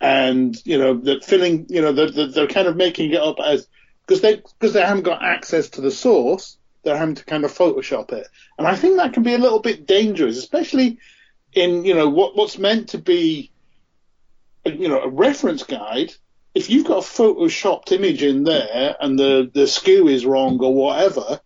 and 0.00 0.56
you 0.64 0.78
know 0.78 0.96
they're 0.96 1.20
filling 1.20 1.66
you 1.68 1.82
know 1.82 1.92
they're, 1.92 2.28
they're 2.28 2.46
kind 2.46 2.68
of 2.68 2.76
making 2.76 3.10
it 3.10 3.20
up 3.20 3.36
as 3.44 3.66
because 4.06 4.22
they 4.22 4.36
because 4.36 4.72
they 4.72 4.80
haven't 4.80 5.04
got 5.04 5.22
access 5.22 5.70
to 5.70 5.80
the 5.80 5.90
source 5.90 6.56
they're 6.82 6.96
having 6.96 7.14
to 7.14 7.24
kind 7.26 7.44
of 7.44 7.52
photoshop 7.52 8.12
it. 8.12 8.26
And 8.56 8.66
i 8.66 8.76
think 8.76 8.96
that 8.96 9.12
can 9.12 9.22
be 9.22 9.34
a 9.34 9.38
little 9.38 9.60
bit 9.60 9.86
dangerous 9.86 10.38
especially 10.38 10.98
in 11.52 11.84
you 11.84 11.94
know 11.94 12.08
what 12.08 12.36
what's 12.36 12.58
meant 12.58 12.90
to 12.90 12.98
be 12.98 13.50
you 14.64 14.88
know 14.88 15.00
a 15.00 15.08
reference 15.08 15.62
guide. 15.62 16.12
If 16.54 16.68
you've 16.68 16.86
got 16.86 16.98
a 16.98 17.06
photoshopped 17.06 17.92
image 17.92 18.22
in 18.22 18.44
there 18.44 18.96
and 19.00 19.18
the 19.18 19.50
the 19.52 19.62
SKU 19.62 20.10
is 20.10 20.26
wrong 20.26 20.58
or 20.60 20.74
whatever 20.74 21.40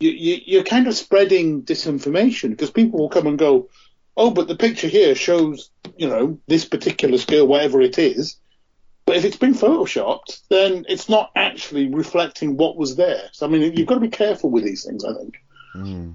you, 0.00 0.40
you're 0.44 0.64
kind 0.64 0.86
of 0.86 0.94
spreading 0.94 1.62
disinformation 1.62 2.50
because 2.50 2.70
people 2.70 3.00
will 3.00 3.08
come 3.08 3.26
and 3.26 3.38
go, 3.38 3.68
oh, 4.16 4.30
but 4.30 4.48
the 4.48 4.56
picture 4.56 4.88
here 4.88 5.14
shows, 5.14 5.70
you 5.96 6.08
know, 6.08 6.38
this 6.46 6.64
particular 6.64 7.18
skill, 7.18 7.46
whatever 7.46 7.80
it 7.80 7.98
is. 7.98 8.36
But 9.06 9.16
if 9.16 9.24
it's 9.24 9.36
been 9.36 9.54
photoshopped, 9.54 10.42
then 10.50 10.84
it's 10.88 11.08
not 11.08 11.30
actually 11.34 11.88
reflecting 11.88 12.56
what 12.56 12.76
was 12.76 12.96
there. 12.96 13.22
So 13.32 13.46
I 13.46 13.48
mean, 13.48 13.74
you've 13.74 13.86
got 13.86 13.94
to 13.94 14.00
be 14.00 14.08
careful 14.08 14.50
with 14.50 14.64
these 14.64 14.84
things. 14.84 15.04
I 15.04 15.14
think. 15.14 15.36
Mm. 15.74 16.14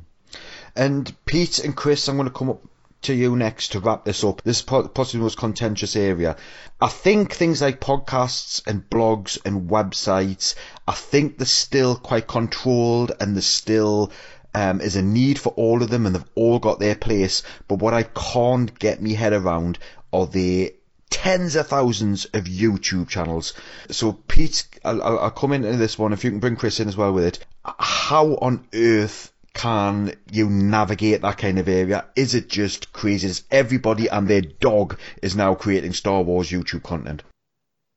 And 0.76 1.26
Pete 1.26 1.60
and 1.60 1.76
Chris, 1.76 2.08
I'm 2.08 2.18
going 2.18 2.28
to 2.28 2.34
come 2.34 2.50
up 2.50 2.62
to 3.04 3.14
you 3.14 3.36
next 3.36 3.74
to 3.74 3.80
wrap 3.80 4.06
this 4.06 4.24
up. 4.24 4.42
This 4.44 4.58
is 4.58 4.62
possibly 4.64 5.22
most 5.22 5.38
contentious 5.38 5.96
area. 5.96 6.36
I 6.82 6.88
think 6.88 7.34
things 7.34 7.62
like 7.62 7.80
podcasts 7.80 8.66
and 8.68 8.90
blogs 8.90 9.38
and 9.46 9.70
websites, 9.70 10.56
I 10.88 10.94
think 10.94 11.38
they're 11.38 11.46
still 11.46 11.96
quite 11.96 12.28
controlled 12.28 13.12
and 13.20 13.36
there's 13.36 13.46
still 13.46 14.12
um, 14.56 14.82
is 14.82 14.96
a 14.96 15.02
need 15.02 15.40
for 15.40 15.50
all 15.54 15.82
of 15.82 15.90
them 15.90 16.06
and 16.06 16.16
they've 16.16 16.24
all 16.36 16.60
got 16.60 16.80
their 16.80 16.96
place. 16.96 17.44
But 17.68 17.80
what 17.80 17.94
I 17.94 18.04
can't 18.04 18.78
get 18.78 19.02
my 19.02 19.12
head 19.12 19.34
around 19.34 19.80
are 20.12 20.28
the 20.28 20.76
tens 21.10 21.56
of 21.56 21.68
thousands 21.68 22.26
of 22.26 22.46
YouTube 22.46 23.08
channels. 23.08 23.54
So 23.90 24.14
Pete, 24.14 24.66
I'll, 24.86 25.02
I'll 25.02 25.32
come 25.32 25.54
into 25.54 25.76
this 25.78 25.98
one 25.98 26.14
if 26.14 26.24
you 26.24 26.30
can 26.30 26.40
bring 26.40 26.56
Chris 26.56 26.80
in 26.80 26.88
as 26.88 26.98
well 26.98 27.14
with 27.14 27.26
it. 27.26 27.46
How 27.64 28.36
on 28.36 28.68
earth 28.74 29.33
can 29.54 30.14
you 30.32 30.50
navigate 30.50 31.22
that 31.22 31.38
kind 31.38 31.60
of 31.60 31.68
area? 31.68 32.06
Is 32.16 32.34
it 32.36 32.50
just 32.50 32.92
crazy? 32.94 33.28
Is 33.28 33.44
everybody 33.52 34.08
and 34.08 34.28
their 34.28 34.42
dog 34.42 34.98
is 35.22 35.36
now 35.36 35.56
creating 35.56 35.94
Star 35.94 36.22
Wars 36.22 36.50
YouTube 36.50 36.84
content? 36.84 37.24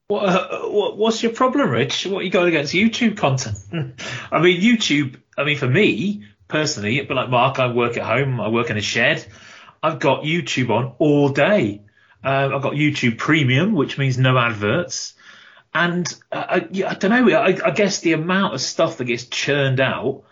What, 0.09 0.25
uh, 0.25 0.61
what, 0.69 0.97
what's 0.97 1.23
your 1.23 1.33
problem, 1.33 1.69
Rich? 1.71 2.07
What 2.07 2.25
you 2.25 2.31
got 2.31 2.47
against 2.47 2.73
YouTube 2.75 3.17
content? 3.17 3.57
I 4.31 4.41
mean, 4.41 4.61
YouTube. 4.61 5.21
I 5.37 5.45
mean, 5.45 5.57
for 5.59 5.67
me 5.69 6.25
personally, 6.47 7.01
but 7.03 7.15
like 7.15 7.31
Mark, 7.31 7.59
I 7.59 7.73
work 7.73 7.97
at 7.97 8.05
home. 8.05 8.41
I 8.41 8.49
work 8.49 8.71
in 8.71 8.77
a 8.77 8.83
shed. 8.83 9.27
I've 9.83 9.99
got 9.99 10.23
YouTube 10.23 10.71
on 10.71 10.95
all 10.99 11.31
day. 11.31 11.83
Um, 12.23 12.55
I've 12.55 12.63
got 12.63 12.75
YouTube 12.75 13.19
Premium, 13.19 13.73
which 13.73 13.99
means 13.99 14.19
no 14.19 14.39
adverts. 14.39 15.15
and 15.75 16.07
uh, 16.31 16.45
I, 16.49 16.57
I 16.87 16.95
don't 16.95 17.11
know. 17.11 17.37
I, 17.37 17.59
I 17.65 17.71
guess 17.71 18.01
the 18.01 18.13
amount 18.13 18.55
of 18.55 18.61
stuff 18.61 18.99
that 18.99 19.05
gets 19.07 19.25
churned 19.25 19.81
out, 19.81 20.23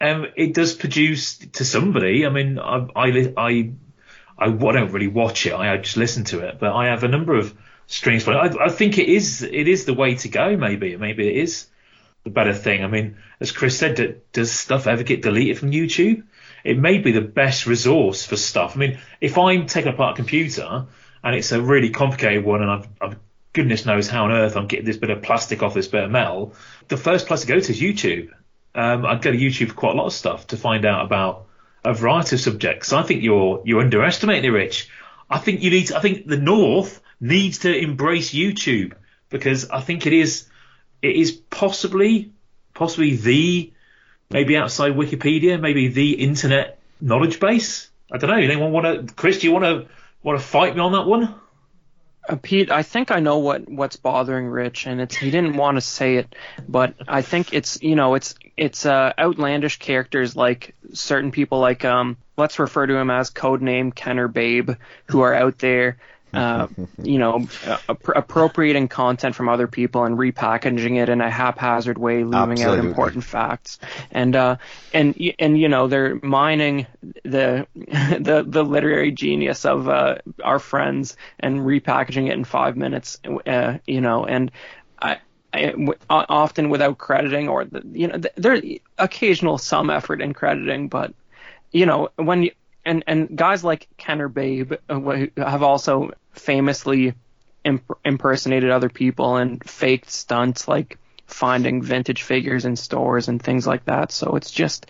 um, 0.00 0.26
it 0.36 0.54
does 0.54 0.74
produce 0.74 1.38
to 1.38 1.64
somebody. 1.64 2.26
I 2.26 2.30
mean, 2.30 2.58
I, 2.58 2.86
I, 2.94 3.32
I, 3.36 3.70
I, 4.38 4.48
don't 4.48 4.92
really 4.92 5.08
watch 5.08 5.46
it. 5.46 5.54
I 5.54 5.76
just 5.78 5.96
listen 5.96 6.24
to 6.24 6.40
it, 6.40 6.58
but 6.58 6.72
I 6.72 6.86
have 6.86 7.04
a 7.04 7.08
number 7.08 7.34
of 7.34 7.56
streams. 7.86 8.26
I, 8.28 8.52
I 8.60 8.68
think 8.68 8.98
it 8.98 9.08
is, 9.08 9.42
it 9.42 9.68
is 9.68 9.84
the 9.84 9.94
way 9.94 10.16
to 10.16 10.28
go. 10.28 10.56
Maybe, 10.56 10.96
maybe 10.96 11.28
it 11.28 11.36
is 11.36 11.66
the 12.24 12.30
better 12.30 12.52
thing. 12.52 12.84
I 12.84 12.88
mean, 12.88 13.16
as 13.40 13.52
Chris 13.52 13.78
said, 13.78 14.20
does 14.32 14.52
stuff 14.52 14.86
ever 14.86 15.02
get 15.02 15.22
deleted 15.22 15.58
from 15.58 15.70
YouTube? 15.70 16.24
It 16.64 16.78
may 16.78 16.98
be 16.98 17.12
the 17.12 17.20
best 17.20 17.66
resource 17.66 18.26
for 18.26 18.36
stuff. 18.36 18.76
I 18.76 18.80
mean, 18.80 18.98
if 19.20 19.38
I'm 19.38 19.66
taking 19.66 19.92
apart 19.92 20.14
a 20.14 20.16
computer 20.16 20.86
and 21.22 21.36
it's 21.36 21.52
a 21.52 21.62
really 21.62 21.90
complicated 21.90 22.44
one, 22.44 22.62
and 22.62 22.70
I've, 22.70 22.88
I've 23.00 23.16
goodness 23.52 23.86
knows 23.86 24.08
how 24.08 24.24
on 24.24 24.32
earth 24.32 24.56
I'm 24.56 24.66
getting 24.66 24.84
this 24.84 24.98
bit 24.98 25.08
of 25.08 25.22
plastic 25.22 25.62
off 25.62 25.72
this 25.72 25.88
bit 25.88 26.04
of 26.04 26.10
metal. 26.10 26.54
The 26.88 26.98
first 26.98 27.26
place 27.26 27.40
to 27.40 27.46
go 27.46 27.58
to 27.58 27.72
is 27.72 27.80
YouTube. 27.80 28.28
Um, 28.76 29.06
I 29.06 29.14
go 29.16 29.32
to 29.32 29.38
YouTube 29.38 29.68
for 29.68 29.74
quite 29.74 29.94
a 29.94 29.96
lot 29.96 30.06
of 30.06 30.12
stuff 30.12 30.48
to 30.48 30.56
find 30.56 30.84
out 30.84 31.04
about 31.04 31.46
a 31.84 31.94
variety 31.94 32.36
of 32.36 32.40
subjects. 32.40 32.92
I 32.92 33.02
think 33.02 33.22
you're 33.22 33.62
you're 33.64 33.80
underestimating 33.80 34.44
it, 34.44 34.54
Rich. 34.54 34.90
I 35.30 35.38
think 35.38 35.62
you 35.62 35.70
need. 35.70 35.86
To, 35.88 35.96
I 35.96 36.00
think 36.00 36.26
the 36.26 36.36
North 36.36 37.00
needs 37.20 37.58
to 37.60 37.74
embrace 37.74 38.34
YouTube 38.34 38.92
because 39.30 39.70
I 39.70 39.80
think 39.80 40.06
it 40.06 40.12
is 40.12 40.46
it 41.00 41.16
is 41.16 41.32
possibly 41.32 42.32
possibly 42.74 43.16
the 43.16 43.72
maybe 44.30 44.56
outside 44.56 44.92
Wikipedia, 44.92 45.58
maybe 45.58 45.88
the 45.88 46.12
internet 46.12 46.78
knowledge 47.00 47.40
base. 47.40 47.88
I 48.12 48.18
don't 48.18 48.30
know. 48.30 48.36
Anyone 48.36 48.72
want 48.72 49.08
to? 49.08 49.14
Chris, 49.14 49.40
do 49.40 49.46
you 49.46 49.52
want 49.52 49.64
to 49.64 49.88
want 50.22 50.38
to 50.38 50.44
fight 50.44 50.74
me 50.74 50.80
on 50.80 50.92
that 50.92 51.06
one? 51.06 51.34
Uh, 52.28 52.36
Pete, 52.42 52.70
I 52.70 52.82
think 52.82 53.10
I 53.10 53.20
know 53.20 53.38
what 53.38 53.68
what's 53.68 53.96
bothering 53.96 54.46
Rich, 54.46 54.86
and 54.86 55.00
it's 55.00 55.16
he 55.16 55.30
didn't 55.30 55.56
want 55.56 55.76
to 55.76 55.80
say 55.80 56.16
it, 56.16 56.34
but 56.68 56.94
I 57.06 57.22
think 57.22 57.52
it's 57.52 57.80
you 57.82 57.94
know 57.94 58.14
it's 58.14 58.34
it's 58.56 58.84
uh, 58.84 59.12
outlandish 59.18 59.78
characters 59.78 60.34
like 60.34 60.74
certain 60.92 61.30
people 61.30 61.60
like 61.60 61.84
um 61.84 62.16
let's 62.36 62.58
refer 62.58 62.86
to 62.86 62.96
him 62.96 63.10
as 63.10 63.30
codename 63.30 63.94
Kenner 63.94 64.28
Babe 64.28 64.70
who 65.06 65.20
are 65.20 65.34
out 65.34 65.58
there 65.58 65.98
uh, 66.36 66.68
you 67.02 67.18
know, 67.18 67.48
appropriating 67.88 68.88
content 68.88 69.34
from 69.34 69.48
other 69.48 69.66
people 69.66 70.04
and 70.04 70.18
repackaging 70.18 71.00
it 71.00 71.08
in 71.08 71.20
a 71.20 71.30
haphazard 71.30 71.98
way, 71.98 72.24
leaving 72.24 72.52
Absolutely. 72.52 72.78
out 72.78 72.84
important 72.84 73.24
facts, 73.24 73.78
and 74.10 74.36
uh, 74.36 74.56
and 74.92 75.18
and 75.38 75.58
you 75.58 75.68
know 75.68 75.88
they're 75.88 76.18
mining 76.22 76.86
the 77.24 77.66
the 77.74 78.44
the 78.46 78.64
literary 78.64 79.12
genius 79.12 79.64
of 79.64 79.88
uh, 79.88 80.16
our 80.44 80.58
friends 80.58 81.16
and 81.40 81.60
repackaging 81.60 82.28
it 82.28 82.32
in 82.32 82.44
five 82.44 82.76
minutes, 82.76 83.18
uh, 83.46 83.78
you 83.86 84.00
know, 84.00 84.26
and 84.26 84.50
I, 85.00 85.18
I, 85.54 85.74
often 86.10 86.68
without 86.68 86.98
crediting 86.98 87.48
or 87.48 87.64
the, 87.64 87.82
you 87.92 88.08
know 88.08 88.20
there's 88.36 88.62
occasional 88.98 89.58
some 89.58 89.90
effort 89.90 90.20
in 90.20 90.34
crediting, 90.34 90.88
but 90.88 91.14
you 91.72 91.86
know 91.86 92.10
when 92.16 92.42
you 92.42 92.50
and 92.86 93.04
and 93.06 93.36
guys 93.36 93.62
like 93.62 93.88
Kenner 93.98 94.28
Babe 94.28 94.74
uh, 94.88 95.26
have 95.36 95.62
also 95.62 96.12
famously 96.32 97.14
imp- 97.64 97.98
impersonated 98.04 98.70
other 98.70 98.88
people 98.88 99.36
and 99.36 99.62
faked 99.68 100.10
stunts 100.10 100.68
like 100.68 100.98
finding 101.26 101.82
vintage 101.82 102.22
figures 102.22 102.64
in 102.64 102.76
stores 102.76 103.28
and 103.28 103.42
things 103.42 103.66
like 103.66 103.84
that. 103.86 104.12
So 104.12 104.36
it's 104.36 104.50
just, 104.50 104.86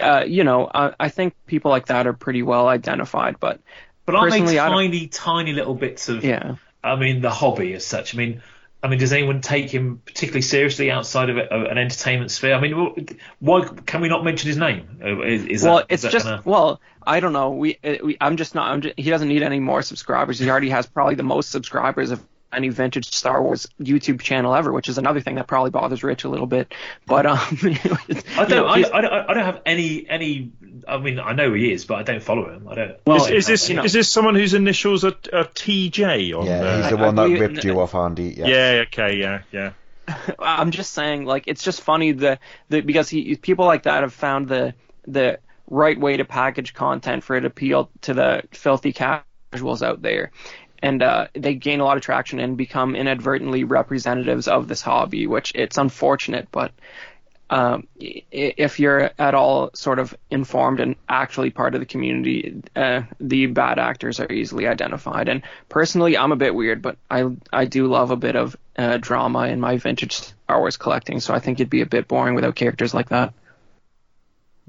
uh, 0.00 0.24
you 0.26 0.44
know, 0.44 0.70
I, 0.72 0.94
I, 0.98 1.08
think 1.08 1.34
people 1.46 1.72
like 1.72 1.86
that 1.86 2.06
are 2.06 2.12
pretty 2.12 2.42
well 2.42 2.68
identified. 2.68 3.40
But 3.40 3.60
but 4.06 4.14
aren't 4.14 4.32
they 4.32 4.56
tiny, 4.56 5.08
tiny 5.08 5.52
little 5.52 5.74
bits 5.74 6.08
of? 6.08 6.24
Yeah. 6.24 6.56
I 6.82 6.96
mean, 6.96 7.20
the 7.20 7.30
hobby 7.30 7.72
as 7.72 7.84
such. 7.84 8.14
I 8.14 8.18
mean, 8.18 8.42
I 8.84 8.86
mean, 8.86 8.98
does 8.98 9.14
anyone 9.14 9.40
take 9.40 9.70
him 9.70 10.02
particularly 10.04 10.42
seriously 10.42 10.90
outside 10.90 11.30
of, 11.30 11.38
an 11.38 11.78
entertainment 11.78 12.30
sphere? 12.30 12.52
I 12.52 12.60
mean, 12.60 13.18
why 13.38 13.66
can 13.86 14.02
we 14.02 14.08
not 14.08 14.24
mention 14.24 14.46
his 14.46 14.58
name? 14.58 15.00
Is, 15.02 15.46
is 15.46 15.62
well, 15.62 15.76
that, 15.78 15.86
it's 15.88 16.02
just 16.02 16.26
gonna... 16.26 16.42
well, 16.44 16.82
I 17.06 17.20
don't 17.20 17.32
know. 17.32 17.52
We, 17.52 17.78
uh, 17.82 17.94
we 18.04 18.18
I'm 18.20 18.36
just 18.36 18.54
not. 18.54 18.70
I'm 18.70 18.82
just, 18.82 18.98
he 18.98 19.08
doesn't 19.08 19.28
need 19.28 19.42
any 19.42 19.58
more 19.58 19.80
subscribers. 19.80 20.38
He 20.38 20.50
already 20.50 20.68
has 20.68 20.84
probably 20.84 21.14
the 21.14 21.22
most 21.22 21.50
subscribers 21.50 22.10
of 22.10 22.22
any 22.54 22.68
vintage 22.68 23.12
Star 23.12 23.42
Wars 23.42 23.68
YouTube 23.80 24.20
channel 24.20 24.54
ever, 24.54 24.72
which 24.72 24.88
is 24.88 24.98
another 24.98 25.20
thing 25.20 25.36
that 25.36 25.46
probably 25.46 25.70
bothers 25.70 26.02
Rich 26.02 26.24
a 26.24 26.28
little 26.28 26.46
bit. 26.46 26.72
But 27.06 27.26
um, 27.26 27.38
I 27.62 28.46
don't, 28.46 28.50
know, 28.50 28.66
I, 28.66 28.74
I, 28.74 29.00
don't, 29.00 29.12
I 29.12 29.34
don't 29.34 29.44
have 29.44 29.62
any 29.66 30.08
any. 30.08 30.52
I 30.86 30.98
mean, 30.98 31.18
I 31.18 31.32
know 31.32 31.52
he 31.52 31.72
is, 31.72 31.84
but 31.84 31.96
I 31.96 32.02
don't 32.02 32.22
follow 32.22 32.50
him. 32.50 32.68
I 32.68 32.74
don't. 32.74 32.96
Well, 33.06 33.24
is, 33.26 33.30
is 33.30 33.46
this 33.46 33.68
you 33.68 33.76
know, 33.76 33.84
is 33.84 33.92
this 33.92 34.10
someone 34.10 34.34
whose 34.34 34.54
initials 34.54 35.04
are, 35.04 35.14
are 35.32 35.44
TJ 35.44 36.38
on? 36.38 36.46
Yeah, 36.46 36.60
there? 36.60 36.82
he's 36.82 36.90
the 36.90 36.96
one 36.96 37.14
that 37.16 37.28
ripped 37.28 37.64
you 37.64 37.80
off, 37.80 37.94
Andy. 37.94 38.34
Yeah. 38.36 38.46
yeah. 38.46 38.84
Okay. 38.86 39.16
Yeah. 39.16 39.42
Yeah. 39.52 39.72
I'm 40.38 40.70
just 40.70 40.92
saying, 40.92 41.24
like, 41.24 41.44
it's 41.46 41.62
just 41.62 41.80
funny 41.80 42.12
the, 42.12 42.38
the 42.68 42.80
because 42.80 43.08
he, 43.08 43.36
people 43.36 43.64
like 43.66 43.84
that 43.84 44.02
have 44.02 44.12
found 44.12 44.48
the 44.48 44.74
the 45.06 45.38
right 45.68 45.98
way 45.98 46.16
to 46.16 46.24
package 46.24 46.74
content 46.74 47.24
for 47.24 47.36
it 47.36 47.42
to 47.42 47.46
appeal 47.46 47.90
to 48.02 48.14
the 48.14 48.42
filthy 48.52 48.92
casuals 48.92 49.82
out 49.82 50.02
there 50.02 50.30
and 50.84 51.02
uh, 51.02 51.28
they 51.32 51.54
gain 51.54 51.80
a 51.80 51.84
lot 51.84 51.96
of 51.96 52.02
traction 52.02 52.38
and 52.38 52.58
become 52.58 52.94
inadvertently 52.94 53.64
representatives 53.64 54.48
of 54.48 54.68
this 54.68 54.82
hobby, 54.82 55.26
which 55.26 55.50
it's 55.54 55.78
unfortunate, 55.78 56.48
but 56.52 56.72
um, 57.48 57.86
if 57.98 58.78
you're 58.78 59.10
at 59.18 59.34
all 59.34 59.70
sort 59.72 59.98
of 59.98 60.14
informed 60.30 60.80
and 60.80 60.96
actually 61.08 61.48
part 61.48 61.74
of 61.74 61.80
the 61.80 61.86
community, 61.86 62.62
uh, 62.76 63.02
the 63.18 63.46
bad 63.46 63.78
actors 63.78 64.20
are 64.20 64.30
easily 64.30 64.66
identified. 64.66 65.28
And 65.28 65.42
personally, 65.70 66.18
I'm 66.18 66.32
a 66.32 66.36
bit 66.36 66.54
weird, 66.54 66.82
but 66.82 66.98
I 67.10 67.30
I 67.50 67.64
do 67.64 67.86
love 67.86 68.10
a 68.10 68.16
bit 68.16 68.36
of 68.36 68.54
uh, 68.76 68.98
drama 68.98 69.46
in 69.46 69.60
my 69.60 69.78
vintage 69.78 70.12
Star 70.12 70.58
Wars 70.58 70.76
collecting, 70.76 71.20
so 71.20 71.32
I 71.32 71.38
think 71.38 71.60
it'd 71.60 71.70
be 71.70 71.80
a 71.80 71.86
bit 71.86 72.08
boring 72.08 72.34
without 72.34 72.56
characters 72.56 72.92
like 72.92 73.08
that. 73.08 73.32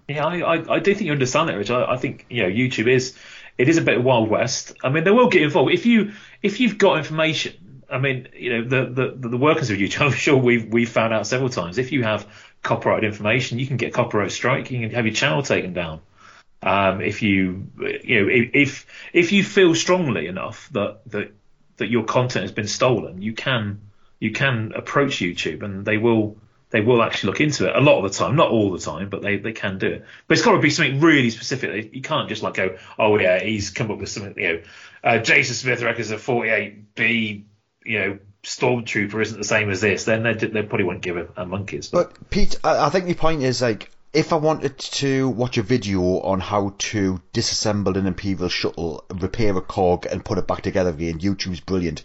Yeah, 0.08 0.26
I, 0.26 0.56
I, 0.56 0.76
I 0.76 0.80
do 0.80 0.94
think 0.94 1.08
you 1.08 1.12
understand 1.12 1.50
that, 1.50 1.58
Rich. 1.58 1.72
I, 1.72 1.94
I 1.94 1.98
think 1.98 2.26
you 2.30 2.44
know 2.44 2.50
YouTube 2.50 2.88
is 2.88 3.18
it 3.58 3.70
is 3.70 3.78
a 3.78 3.82
bit 3.82 3.98
of 3.98 4.04
wild 4.04 4.30
west. 4.30 4.74
I 4.84 4.90
mean, 4.90 5.04
they 5.04 5.12
will 5.12 5.30
get 5.30 5.42
involved 5.42 5.72
if 5.72 5.86
you 5.86 6.14
if 6.42 6.60
you've 6.60 6.78
got 6.78 6.98
information. 6.98 7.84
I 7.90 8.00
mean, 8.00 8.28
you 8.34 8.50
know, 8.50 8.68
the 8.68 9.16
the, 9.16 9.30
the 9.30 9.38
workers 9.38 9.70
of 9.70 9.78
YouTube, 9.78 10.02
I'm 10.08 10.12
sure 10.12 10.38
we've 10.38 10.68
we've 10.68 10.90
found 10.90 11.14
out 11.14 11.28
several 11.28 11.50
times. 11.50 11.78
If 11.78 11.92
you 11.92 12.04
have 12.04 12.28
copyright 12.62 13.04
information, 13.04 13.60
you 13.60 13.68
can 13.68 13.78
get 13.78 13.94
copyright 13.94 14.32
strike. 14.32 14.72
You 14.72 14.80
can 14.80 14.92
have 14.92 15.06
your 15.06 15.14
channel 15.14 15.44
taken 15.44 15.74
down. 15.74 16.02
Um, 16.62 17.02
if 17.02 17.22
you 17.22 17.68
you 18.04 18.22
know 18.22 18.50
if 18.54 18.88
if 19.14 19.32
you 19.32 19.44
feel 19.44 19.76
strongly 19.76 20.28
enough 20.28 20.70
that 20.72 21.00
that 21.12 21.32
that 21.78 21.90
your 21.90 22.06
content 22.06 22.44
has 22.44 22.52
been 22.52 22.68
stolen, 22.68 23.22
you 23.22 23.34
can 23.34 23.82
you 24.20 24.32
can 24.32 24.74
approach 24.76 25.18
YouTube 25.18 25.62
and 25.62 25.86
they 25.86 25.98
will 25.98 26.38
they 26.76 26.82
will 26.82 27.02
actually 27.02 27.28
look 27.28 27.40
into 27.40 27.70
it 27.70 27.74
a 27.74 27.80
lot 27.80 28.04
of 28.04 28.12
the 28.12 28.18
time, 28.18 28.36
not 28.36 28.50
all 28.50 28.70
the 28.70 28.80
time, 28.80 29.08
but 29.08 29.22
they, 29.22 29.38
they 29.38 29.54
can 29.54 29.78
do 29.78 29.88
it. 29.88 30.06
But 30.28 30.38
it's 30.38 30.46
got 30.46 30.52
to 30.52 30.60
be 30.60 30.70
something 30.70 31.00
really 31.00 31.30
specific. 31.30 31.96
You 31.96 32.02
can't 32.02 32.28
just 32.28 32.44
like 32.44 32.56
go, 32.56 32.78
oh 33.00 33.18
yeah, 33.18 33.42
he's 33.42 33.70
come 33.70 33.90
up 33.92 33.98
with 33.98 34.10
something. 34.10 34.34
You 34.38 34.54
know, 34.54 34.62
uh, 35.02 35.18
Jason 35.20 35.56
Smith 35.56 35.82
reckons 35.82 36.12
a 36.12 36.18
48B, 36.18 37.44
you 37.86 38.00
know, 38.00 38.20
stormtrooper 38.44 39.22
isn't 39.22 39.38
the 39.38 39.46
same 39.46 39.70
as 39.70 39.80
this. 39.80 40.04
Then 40.04 40.24
they 40.24 40.34
they 40.34 40.64
probably 40.64 40.84
won't 40.84 41.02
give 41.02 41.16
a, 41.16 41.30
a 41.38 41.46
monkeys. 41.46 41.88
But, 41.88 42.10
but 42.10 42.30
Pete, 42.30 42.58
I 42.66 42.90
think 42.90 43.06
the 43.06 43.14
point 43.14 43.42
is 43.42 43.62
like 43.62 43.90
if 44.12 44.34
I 44.34 44.36
wanted 44.36 44.78
to 44.78 45.30
watch 45.30 45.58
a 45.58 45.64
video 45.64 46.02
on 46.02 46.42
how 46.42 46.74
to 46.78 47.22
disassemble 47.34 47.96
an 47.96 48.06
Imperial 48.06 48.50
shuttle, 48.50 49.06
repair 49.14 49.56
a 49.56 49.62
cog, 49.62 50.08
and 50.08 50.26
put 50.26 50.38
it 50.38 50.48
back 50.48 50.62
together 50.62 50.90
again, 50.90 51.20
YouTube's 51.20 51.62
brilliant. 51.62 52.04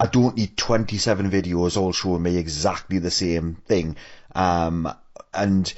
I 0.00 0.06
don't 0.06 0.36
need 0.36 0.56
27 0.56 1.30
videos 1.30 1.76
all 1.76 1.92
showing 1.92 2.22
me 2.22 2.38
exactly 2.38 2.98
the 2.98 3.10
same 3.10 3.56
thing. 3.66 3.96
Um, 4.34 4.90
and 5.34 5.72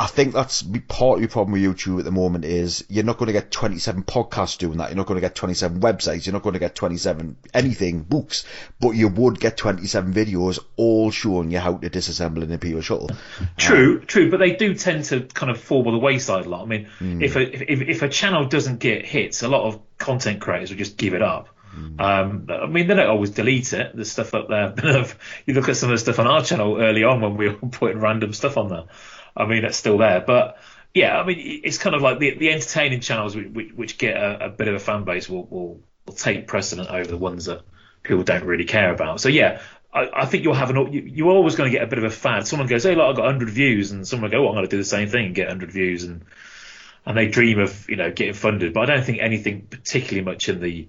I 0.00 0.06
think 0.06 0.32
that's 0.32 0.62
part 0.86 1.16
of 1.16 1.22
your 1.22 1.28
problem 1.28 1.52
with 1.52 1.62
YouTube 1.62 1.98
at 1.98 2.04
the 2.04 2.12
moment 2.12 2.44
is 2.44 2.84
you're 2.88 3.04
not 3.04 3.18
going 3.18 3.26
to 3.26 3.32
get 3.32 3.50
27 3.50 4.04
podcasts 4.04 4.56
doing 4.56 4.78
that. 4.78 4.90
You're 4.90 4.96
not 4.96 5.06
going 5.06 5.16
to 5.16 5.20
get 5.20 5.34
27 5.34 5.80
websites. 5.80 6.24
You're 6.24 6.34
not 6.34 6.42
going 6.42 6.52
to 6.52 6.60
get 6.60 6.76
27 6.76 7.36
anything 7.52 8.02
books, 8.02 8.44
but 8.78 8.90
you 8.90 9.08
would 9.08 9.40
get 9.40 9.56
27 9.56 10.14
videos 10.14 10.60
all 10.76 11.10
showing 11.10 11.50
you 11.50 11.58
how 11.58 11.78
to 11.78 11.90
disassemble 11.90 12.44
an 12.44 12.52
Imperial 12.52 12.80
shuttle. 12.80 13.10
True, 13.56 13.98
um, 13.98 14.06
true, 14.06 14.30
but 14.30 14.38
they 14.38 14.52
do 14.52 14.72
tend 14.72 15.02
to 15.06 15.22
kind 15.22 15.50
of 15.50 15.60
fall 15.60 15.82
by 15.82 15.90
the 15.90 15.98
wayside 15.98 16.46
a 16.46 16.48
lot. 16.48 16.62
I 16.62 16.66
mean, 16.66 16.88
mm. 17.00 17.20
if 17.20 17.34
a 17.34 17.72
if, 17.72 17.80
if 17.80 18.02
a 18.02 18.08
channel 18.08 18.44
doesn't 18.44 18.78
get 18.78 19.04
hits, 19.04 19.42
a 19.42 19.48
lot 19.48 19.64
of 19.64 19.80
content 19.98 20.40
creators 20.40 20.70
will 20.70 20.78
just 20.78 20.96
give 20.96 21.14
it 21.14 21.22
up. 21.22 21.48
Hmm. 21.70 22.00
Um, 22.00 22.46
I 22.48 22.66
mean, 22.66 22.86
they 22.86 22.94
don't 22.94 23.08
always 23.08 23.30
delete 23.30 23.72
it. 23.72 23.92
There's 23.94 24.10
stuff 24.10 24.34
up 24.34 24.48
there. 24.48 24.74
you 25.46 25.54
look 25.54 25.68
at 25.68 25.76
some 25.76 25.90
of 25.90 25.94
the 25.94 25.98
stuff 25.98 26.18
on 26.18 26.26
our 26.26 26.42
channel 26.42 26.80
early 26.80 27.04
on 27.04 27.20
when 27.20 27.36
we 27.36 27.48
were 27.48 27.54
putting 27.70 28.00
random 28.00 28.32
stuff 28.32 28.56
on 28.56 28.68
there. 28.68 28.84
I 29.36 29.46
mean, 29.46 29.64
it's 29.64 29.76
still 29.76 29.98
there. 29.98 30.20
But 30.20 30.58
yeah, 30.94 31.18
I 31.18 31.24
mean, 31.24 31.60
it's 31.64 31.78
kind 31.78 31.94
of 31.94 32.02
like 32.02 32.18
the, 32.18 32.36
the 32.36 32.50
entertaining 32.50 33.00
channels 33.00 33.36
which, 33.36 33.72
which 33.72 33.98
get 33.98 34.16
a, 34.16 34.46
a, 34.46 34.48
bit 34.48 34.68
of 34.68 34.74
a 34.74 34.80
fan 34.80 35.04
base 35.04 35.28
will, 35.28 35.44
will, 35.44 35.80
will 36.06 36.14
take 36.14 36.46
precedent 36.46 36.88
over 36.88 37.08
the 37.08 37.16
ones 37.16 37.44
that 37.44 37.62
people 38.02 38.24
don't 38.24 38.44
really 38.44 38.64
care 38.64 38.92
about. 38.92 39.20
So 39.20 39.28
yeah, 39.28 39.60
I, 39.92 40.08
I 40.22 40.26
think 40.26 40.44
you'll 40.44 40.54
have 40.54 40.70
an 40.70 40.92
you, 40.92 41.28
are 41.28 41.32
always 41.32 41.56
going 41.56 41.70
to 41.70 41.76
get 41.76 41.84
a 41.84 41.88
bit 41.88 41.98
of 41.98 42.04
a 42.04 42.10
fad. 42.10 42.46
Someone 42.46 42.68
goes, 42.68 42.84
hey, 42.84 42.94
look, 42.94 43.08
I've 43.08 43.16
got 43.16 43.24
100 43.24 43.48
views, 43.50 43.90
and 43.90 44.06
someone 44.06 44.30
will 44.30 44.38
go, 44.38 44.44
oh, 44.44 44.48
I'm 44.48 44.54
going 44.54 44.64
to 44.64 44.70
do 44.70 44.76
the 44.76 44.84
same 44.84 45.08
thing 45.08 45.26
and 45.26 45.34
get 45.34 45.48
100 45.48 45.72
views, 45.72 46.04
and 46.04 46.24
and 47.06 47.16
they 47.16 47.26
dream 47.26 47.58
of 47.58 47.88
you 47.88 47.96
know 47.96 48.10
getting 48.10 48.34
funded. 48.34 48.74
But 48.74 48.88
I 48.90 48.94
don't 48.94 49.04
think 49.04 49.18
anything 49.20 49.62
particularly 49.62 50.24
much 50.24 50.48
in 50.48 50.60
the 50.60 50.88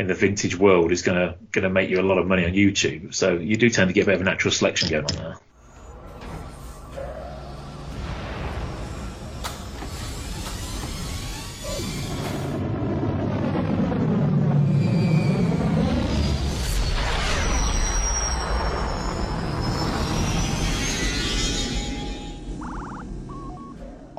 in 0.00 0.06
the 0.06 0.14
vintage 0.14 0.56
world 0.56 0.92
is 0.92 1.02
gonna 1.02 1.36
gonna 1.52 1.68
make 1.68 1.90
you 1.90 2.00
a 2.00 2.02
lot 2.02 2.16
of 2.16 2.26
money 2.26 2.46
on 2.46 2.52
YouTube. 2.52 3.14
So 3.14 3.36
you 3.36 3.56
do 3.56 3.68
tend 3.68 3.88
to 3.90 3.92
get 3.92 4.04
a 4.04 4.06
bit 4.06 4.14
of 4.14 4.22
a 4.22 4.24
natural 4.24 4.50
selection 4.50 4.88
going 4.88 5.04
on 5.04 5.16
there. 5.16 5.36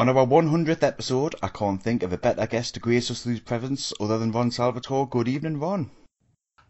On 0.02 0.10
our 0.10 0.26
100th 0.26 0.82
episode, 0.82 1.36
I 1.44 1.48
can't 1.50 1.80
think 1.80 2.02
of 2.02 2.12
a 2.12 2.18
better 2.18 2.48
guest 2.48 2.74
to 2.74 2.80
grace 2.80 3.12
us 3.12 3.24
with 3.24 3.36
his 3.36 3.40
presence 3.40 3.94
other 4.00 4.18
than 4.18 4.32
Ron 4.32 4.50
Salvatore. 4.50 5.06
Good 5.08 5.28
evening, 5.28 5.60
Ron. 5.60 5.92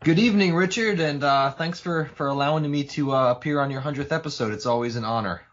Good 0.03 0.20
evening, 0.20 0.53
Richard, 0.53 0.99
and 0.99 1.24
uh, 1.24 1.52
thanks 1.52 1.80
for, 1.80 2.12
for 2.16 2.28
allowing 2.28 2.70
me 2.70 2.84
to 2.84 3.14
uh, 3.14 3.32
appear 3.32 3.62
on 3.62 3.72
your 3.72 3.84
100th 3.84 4.12
episode. 4.12 4.52
It's 4.52 4.66
always 4.66 4.98
an 4.98 5.06
honor. 5.06 5.44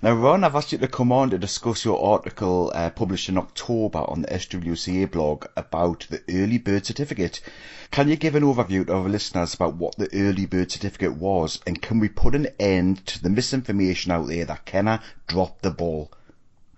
Now, 0.00 0.14
Ron, 0.14 0.44
I've 0.44 0.56
asked 0.56 0.72
you 0.72 0.78
to 0.78 0.88
come 0.88 1.12
on 1.12 1.28
to 1.28 1.36
discuss 1.36 1.84
your 1.84 2.02
article 2.02 2.72
uh, 2.74 2.88
published 2.88 3.28
in 3.28 3.36
October 3.36 3.98
on 3.98 4.22
the 4.22 4.28
SWCA 4.28 5.10
blog 5.10 5.44
about 5.58 6.06
the 6.08 6.22
early 6.30 6.56
bird 6.56 6.86
certificate. 6.86 7.42
Can 7.90 8.08
you 8.08 8.16
give 8.16 8.34
an 8.34 8.44
overview 8.44 8.86
to 8.86 8.94
our 8.94 9.10
listeners 9.10 9.52
about 9.52 9.74
what 9.74 9.98
the 9.98 10.08
early 10.14 10.46
bird 10.46 10.72
certificate 10.72 11.18
was, 11.18 11.60
and 11.66 11.82
can 11.82 12.00
we 12.00 12.08
put 12.08 12.34
an 12.34 12.48
end 12.58 13.04
to 13.08 13.22
the 13.22 13.28
misinformation 13.28 14.10
out 14.10 14.26
there 14.26 14.46
that 14.46 14.64
Kenner 14.64 15.00
dropped 15.26 15.60
the 15.60 15.70
ball? 15.70 16.10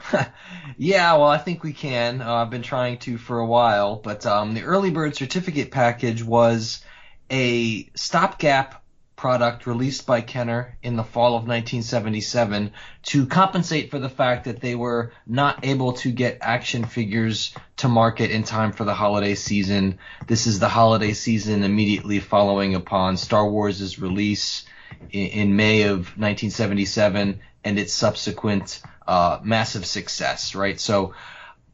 yeah, 0.77 1.15
well, 1.15 1.29
I 1.29 1.39
think 1.39 1.63
we 1.63 1.73
can. 1.73 2.23
Uh, 2.23 2.35
I've 2.35 2.51
been 2.51 2.63
trying 2.63 2.99
to 2.99 3.19
for 3.19 3.39
a 3.39 3.47
while, 3.47 3.97
but 3.97 4.27
um, 4.27 4.55
the 4.55 4.63
early 4.63 4.91
bird 4.91 5.17
certificate 5.17 5.71
package 5.71 6.23
was 6.23 6.85
a 7.31 7.89
stopgap 7.95 8.83
product 9.19 9.67
released 9.67 10.07
by 10.07 10.21
Kenner 10.21 10.79
in 10.83 10.95
the 10.95 11.03
fall 11.03 11.31
of 11.31 11.43
1977 11.43 12.71
to 13.03 13.27
compensate 13.27 13.91
for 13.91 13.99
the 13.99 14.09
fact 14.09 14.45
that 14.45 14.61
they 14.61 14.77
were 14.77 15.13
not 15.27 15.65
able 15.65 15.95
to 15.95 16.13
get 16.13 16.39
action 16.41 16.85
figures 16.85 17.53
to 17.79 17.89
market 17.89 18.31
in 18.31 18.45
time 18.45 18.73
for 18.73 18.85
the 18.85 18.95
holiday 18.95 19.35
season. 19.35 19.99
This 20.29 20.47
is 20.47 20.61
the 20.61 20.69
holiday 20.69 21.13
season 21.13 21.65
immediately 21.65 22.21
following 22.21 22.77
upon 22.77 23.17
Star 23.17 23.47
Wars' 23.51 23.99
release 23.99 24.65
in, 25.11 25.27
in 25.27 25.57
May 25.57 25.83
of 25.83 26.17
1977 26.17 27.41
and 27.65 27.79
its 27.79 27.93
subsequent 27.93 28.81
uh, 29.09 29.41
massive 29.43 29.87
success, 29.87 30.55
right? 30.55 30.79
So 30.79 31.15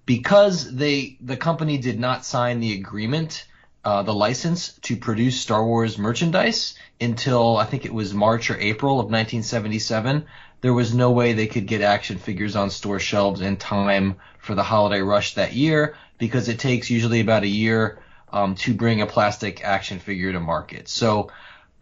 because 0.07 0.73
they 0.73 1.19
the 1.21 1.37
company 1.37 1.79
did 1.79 1.99
not 1.99 2.25
sign 2.25 2.61
the 2.61 2.75
agreement, 2.75 3.47
uh, 3.85 4.05
the 4.05 4.15
license 4.15 4.75
to 4.83 4.97
produce 4.97 5.41
Star 5.41 5.67
Wars 5.67 5.99
merchandise 5.99 6.77
until 7.01 7.57
I 7.57 7.65
think 7.65 7.85
it 7.85 7.93
was 7.93 8.15
March 8.15 8.51
or 8.51 8.57
April 8.57 9.01
of 9.01 9.07
1977, 9.07 10.27
there 10.61 10.73
was 10.73 10.95
no 10.95 11.11
way 11.11 11.33
they 11.33 11.49
could 11.49 11.67
get 11.67 11.83
action 11.83 12.19
figures 12.19 12.55
on 12.55 12.71
store 12.71 13.01
shelves 13.01 13.41
in 13.41 13.57
time 13.57 14.15
for 14.39 14.55
the 14.55 14.63
holiday 14.63 15.01
rush 15.01 15.35
that 15.35 15.55
year 15.55 15.97
because 16.19 16.49
it 16.49 16.61
takes 16.61 16.89
usually 16.89 17.21
about 17.21 17.43
a 17.43 17.49
year 17.49 17.99
um, 18.33 18.55
to 18.55 18.75
bring 18.75 19.03
a 19.03 19.07
plastic 19.07 19.65
action 19.65 19.99
figure 19.99 20.33
to 20.33 20.41
market. 20.41 20.89
So 20.89 21.33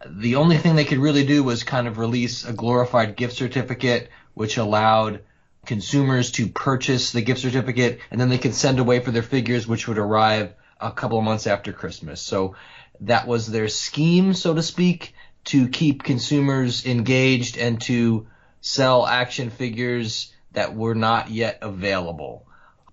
the 0.03 0.35
only 0.35 0.57
thing 0.57 0.75
they 0.75 0.83
could 0.83 0.97
really 0.97 1.25
do 1.25 1.43
was 1.43 1.63
kind 1.63 1.87
of 1.87 1.99
release 1.99 2.43
a 2.43 2.53
glorified 2.53 3.15
gift 3.15 3.35
certificate, 3.35 4.09
which 4.33 4.57
allowed 4.57 5.21
consumers 5.65 6.31
to 6.31 6.47
purchase 6.47 7.11
the 7.11 7.21
gift 7.21 7.41
certificate 7.41 7.99
and 8.11 8.19
then 8.19 8.29
they 8.29 8.37
could 8.37 8.53
send 8.53 8.79
away 8.79 8.99
for 8.99 9.11
their 9.11 9.23
figures, 9.23 9.67
which 9.67 9.87
would 9.87 9.97
arrive 9.97 10.53
a 10.79 10.91
couple 10.91 11.17
of 11.17 11.23
months 11.23 11.47
after 11.47 11.71
Christmas. 11.71 12.21
So 12.21 12.55
that 13.01 13.27
was 13.27 13.47
their 13.47 13.67
scheme, 13.67 14.33
so 14.33 14.53
to 14.53 14.61
speak, 14.61 15.13
to 15.45 15.67
keep 15.67 16.03
consumers 16.03 16.85
engaged 16.85 17.57
and 17.57 17.81
to 17.81 18.27
sell 18.61 19.05
action 19.05 19.49
figures 19.49 20.33
that 20.53 20.75
were 20.75 20.95
not 20.95 21.29
yet 21.29 21.59
available. 21.61 22.45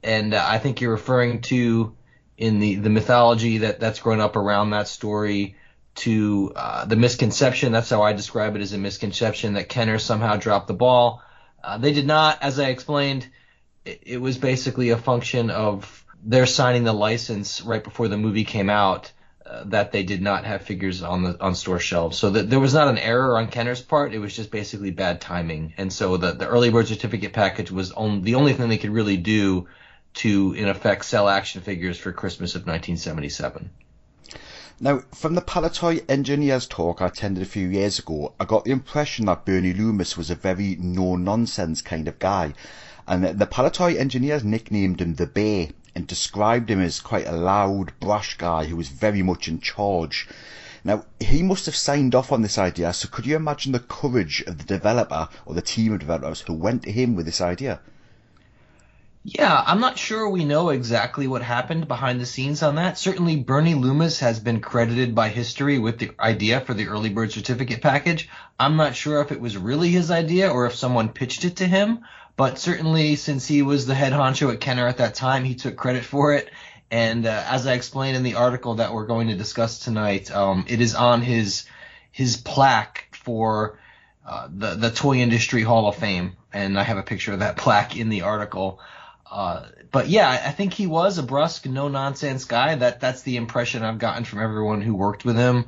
And 0.02 0.34
uh, 0.34 0.44
I 0.47 0.59
think 0.59 0.80
you're 0.80 0.92
referring 0.92 1.42
to 1.42 1.94
in 2.36 2.59
the, 2.59 2.76
the 2.76 2.90
mythology 2.90 3.59
that 3.59 3.80
that's 3.80 4.01
grown 4.01 4.20
up 4.20 4.34
around 4.36 4.70
that 4.70 4.88
story 4.88 5.56
to 5.97 6.52
uh, 6.56 6.84
the 6.86 6.97
misconception. 6.97 7.72
That's 7.72 7.90
how 7.90 8.02
I 8.02 8.14
describe 8.14 8.56
it 8.56 8.62
as 8.62 8.72
a 8.72 8.78
misconception 8.78 9.55
that 9.55 9.68
Kenner 9.68 9.98
somehow 9.98 10.36
dropped 10.36 10.66
the 10.66 10.74
ball. 10.74 11.22
Uh, 11.62 11.78
they 11.78 11.93
did 11.93 12.07
not, 12.07 12.43
as 12.43 12.59
I 12.59 12.69
explained. 12.69 13.28
It, 13.85 14.03
it, 14.07 14.16
was 14.19 14.37
basically 14.37 14.91
a 14.91 14.97
function 14.97 15.51
of 15.51 16.05
their 16.23 16.47
signing 16.47 16.85
the 16.85 16.93
license 16.93 17.62
right 17.62 17.82
before 17.82 18.09
the 18.09 18.19
movie 18.19 18.45
came 18.45 18.70
out. 18.70 19.12
Uh, 19.45 19.65
that 19.65 19.91
they 19.91 20.05
did 20.05 20.23
not 20.23 20.45
have 20.45 20.62
figures 20.62 21.03
on 21.03 21.24
the 21.24 21.43
on 21.43 21.57
store 21.57 21.81
shelves, 21.81 22.16
so 22.16 22.31
that 22.31 22.49
there 22.49 22.61
was 22.61 22.74
not 22.74 22.87
an 22.87 22.99
error 22.99 23.37
on 23.37 23.49
Kenner's 23.49 23.81
part. 23.81 24.15
It 24.15 24.19
was 24.19 24.37
just 24.37 24.51
basically 24.51 24.91
bad 24.93 25.20
timing, 25.20 25.74
and 25.77 25.93
so 25.93 26.19
the 26.19 26.32
the 26.32 26.47
early 26.47 26.70
bird 26.70 26.87
certificate 26.87 27.32
package 27.32 27.70
was 27.70 27.91
on, 27.91 28.23
the 28.23 28.37
only 28.37 28.53
thing 28.53 28.69
they 28.69 28.78
could 28.78 28.91
really 28.91 29.16
do 29.16 29.66
to, 30.15 30.53
in 30.53 30.69
effect, 30.69 31.05
sell 31.05 31.28
action 31.28 31.62
figures 31.62 31.99
for 31.99 32.12
Christmas 32.12 32.55
of 32.55 32.61
1977. 32.61 33.70
Now, 34.82 35.01
from 35.12 35.35
the 35.35 35.43
Palitoy 35.43 36.09
engineers 36.09 36.66
talk 36.66 37.02
I 37.02 37.09
attended 37.09 37.43
a 37.43 37.47
few 37.47 37.69
years 37.69 37.98
ago, 37.98 38.32
I 38.40 38.47
got 38.47 38.65
the 38.65 38.70
impression 38.70 39.27
that 39.27 39.44
Bernie 39.44 39.74
Loomis 39.74 40.16
was 40.16 40.31
a 40.31 40.35
very 40.35 40.74
no-nonsense 40.81 41.82
kind 41.82 42.09
of 42.09 42.19
guy. 42.19 42.55
And 43.07 43.23
the 43.23 43.47
Palitoy 43.47 43.98
engineers 43.98 44.43
nicknamed 44.43 45.02
him 45.02 45.16
the 45.16 45.27
Bear 45.27 45.69
and 45.94 46.07
described 46.07 46.70
him 46.70 46.81
as 46.81 46.98
quite 46.98 47.27
a 47.27 47.36
loud, 47.36 47.93
brash 48.01 48.39
guy 48.39 48.65
who 48.65 48.77
was 48.77 48.89
very 48.89 49.23
much 49.23 49.48
in 49.48 49.61
charge. 49.61 50.27
Now, 50.82 51.05
he 51.19 51.43
must 51.43 51.66
have 51.66 51.77
signed 51.77 52.15
off 52.15 52.32
on 52.32 52.40
this 52.40 52.57
idea, 52.57 52.94
so 52.94 53.07
could 53.07 53.27
you 53.27 53.36
imagine 53.36 53.73
the 53.73 53.81
courage 53.81 54.43
of 54.47 54.57
the 54.57 54.65
developer 54.65 55.28
or 55.44 55.52
the 55.52 55.61
team 55.61 55.93
of 55.93 55.98
developers 55.98 56.40
who 56.40 56.55
went 56.55 56.85
to 56.85 56.90
him 56.90 57.16
with 57.16 57.27
this 57.27 57.43
idea? 57.43 57.81
Yeah, 59.22 59.62
I'm 59.66 59.80
not 59.80 59.98
sure 59.98 60.30
we 60.30 60.47
know 60.47 60.70
exactly 60.70 61.26
what 61.26 61.42
happened 61.42 61.86
behind 61.86 62.20
the 62.20 62.26
scenes 62.26 62.62
on 62.62 62.76
that. 62.76 62.97
Certainly, 62.97 63.36
Bernie 63.36 63.74
Loomis 63.74 64.20
has 64.20 64.40
been 64.40 64.62
credited 64.62 65.14
by 65.14 65.28
history 65.28 65.78
with 65.78 65.98
the 65.98 66.12
idea 66.18 66.60
for 66.60 66.72
the 66.72 66.88
early 66.88 67.10
bird 67.10 67.30
certificate 67.30 67.82
package. 67.82 68.30
I'm 68.59 68.76
not 68.76 68.97
sure 68.97 69.20
if 69.20 69.30
it 69.30 69.40
was 69.40 69.59
really 69.59 69.90
his 69.90 70.10
idea 70.10 70.51
or 70.51 70.64
if 70.64 70.74
someone 70.74 71.10
pitched 71.10 71.44
it 71.44 71.56
to 71.56 71.66
him, 71.66 72.01
but 72.38 72.59
certainly, 72.59 73.16
since 73.16 73.47
he 73.47 73.60
was 73.60 73.86
the 73.86 73.94
head 73.94 74.14
honcho 74.14 74.55
at 74.55 74.60
Kenner 74.60 74.86
at 74.86 74.97
that 74.97 75.16
time, 75.16 75.44
he 75.44 75.55
took 75.55 75.76
credit 75.76 76.05
for 76.05 76.32
it. 76.32 76.51
And 76.90 77.26
uh, 77.26 77.44
as 77.47 77.66
I 77.66 77.74
explained 77.74 78.16
in 78.16 78.22
the 78.22 78.36
article 78.36 78.76
that 78.76 78.94
we're 78.94 79.06
going 79.06 79.28
to 79.28 79.36
discuss 79.36 79.80
tonight, 79.80 80.30
um, 80.34 80.64
it 80.66 80.80
is 80.80 80.94
on 80.94 81.20
his 81.20 81.66
his 82.10 82.38
plaque 82.38 83.09
for 83.12 83.78
uh, 84.26 84.48
the 84.51 84.76
the 84.76 84.90
Toy 84.90 85.16
Industry 85.18 85.62
Hall 85.62 85.88
of 85.88 85.97
Fame, 85.97 86.36
and 86.55 86.78
I 86.78 86.84
have 86.84 86.97
a 86.97 87.02
picture 87.02 87.34
of 87.34 87.40
that 87.40 87.56
plaque 87.59 87.98
in 87.98 88.09
the 88.09 88.22
article. 88.22 88.80
Uh, 89.31 89.66
but 89.93 90.09
yeah, 90.09 90.28
I 90.28 90.51
think 90.51 90.74
he 90.74 90.86
was 90.86 91.19
a 91.19 91.23
brusque, 91.23 91.66
no 91.66 91.89
nonsense 91.89 92.44
guy. 92.44 92.74
That 92.74 93.01
that's 93.01 93.23
the 93.23 93.36
impression 93.36 93.85
I've 93.85 93.98
gotten 93.98 94.24
from 94.24 94.40
everyone 94.40 94.81
who 94.81 94.94
worked 94.94 95.24
with 95.24 95.36
him. 95.36 95.66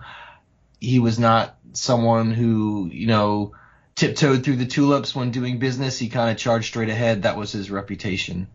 He 0.81 0.99
was 0.99 1.19
not 1.19 1.57
someone 1.73 2.33
who 2.33 2.91
you 2.93 3.07
know 3.07 3.53
tiptoed 3.95 4.43
through 4.43 4.57
the 4.57 4.67
tulips 4.67 5.15
when 5.15 5.31
doing 5.31 5.59
business. 5.59 5.99
He 5.99 6.09
kind 6.09 6.31
of 6.31 6.39
charged 6.39 6.67
straight 6.67 6.89
ahead. 6.89 7.23
That 7.23 7.37
was 7.37 7.53
his 7.53 7.71
reputation. 7.71 8.49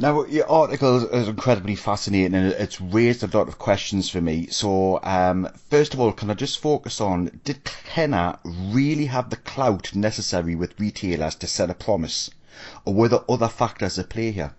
Now, 0.00 0.24
your 0.24 0.50
article 0.50 1.06
is 1.12 1.28
incredibly 1.28 1.74
fascinating 1.74 2.34
and 2.34 2.52
it's 2.52 2.80
raised 2.80 3.22
a 3.22 3.36
lot 3.36 3.48
of 3.48 3.58
questions 3.58 4.08
for 4.08 4.22
me. 4.22 4.46
So, 4.46 4.98
um, 5.02 5.46
first 5.68 5.92
of 5.92 6.00
all, 6.00 6.12
can 6.12 6.30
I 6.30 6.34
just 6.34 6.58
focus 6.58 7.02
on 7.02 7.40
did 7.44 7.62
Kenner 7.64 8.38
really 8.46 9.04
have 9.06 9.28
the 9.28 9.36
clout 9.36 9.94
necessary 9.94 10.54
with 10.54 10.80
retailers 10.80 11.34
to 11.34 11.46
set 11.46 11.68
a 11.68 11.74
promise? 11.74 12.30
Or 12.84 12.94
were 12.94 13.08
there 13.08 13.30
other 13.30 13.48
factors 13.48 13.98
at 13.98 14.08
play 14.08 14.30
here? 14.30 14.54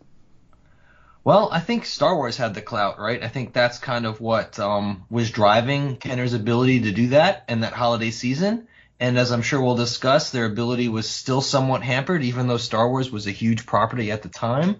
Well, 1.23 1.49
I 1.51 1.59
think 1.59 1.85
Star 1.85 2.15
Wars 2.15 2.37
had 2.37 2.55
the 2.55 2.61
clout, 2.61 2.99
right? 2.99 3.23
I 3.23 3.27
think 3.27 3.53
that's 3.53 3.77
kind 3.77 4.07
of 4.07 4.19
what 4.19 4.59
um, 4.59 5.05
was 5.09 5.29
driving 5.29 5.97
Kenner's 5.97 6.33
ability 6.33 6.81
to 6.81 6.91
do 6.91 7.09
that 7.09 7.45
in 7.47 7.59
that 7.59 7.73
holiday 7.73 8.09
season. 8.09 8.67
And 8.99 9.17
as 9.17 9.31
I'm 9.31 9.43
sure 9.43 9.61
we'll 9.61 9.75
discuss, 9.75 10.31
their 10.31 10.45
ability 10.45 10.87
was 10.87 11.09
still 11.09 11.41
somewhat 11.41 11.83
hampered, 11.83 12.23
even 12.23 12.47
though 12.47 12.57
Star 12.57 12.89
Wars 12.89 13.11
was 13.11 13.27
a 13.27 13.31
huge 13.31 13.65
property 13.65 14.11
at 14.11 14.23
the 14.23 14.29
time, 14.29 14.77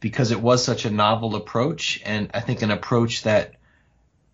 because 0.00 0.30
it 0.30 0.40
was 0.40 0.64
such 0.64 0.84
a 0.84 0.90
novel 0.90 1.36
approach, 1.36 2.00
and 2.04 2.30
I 2.32 2.40
think 2.40 2.62
an 2.62 2.70
approach 2.70 3.22
that 3.22 3.54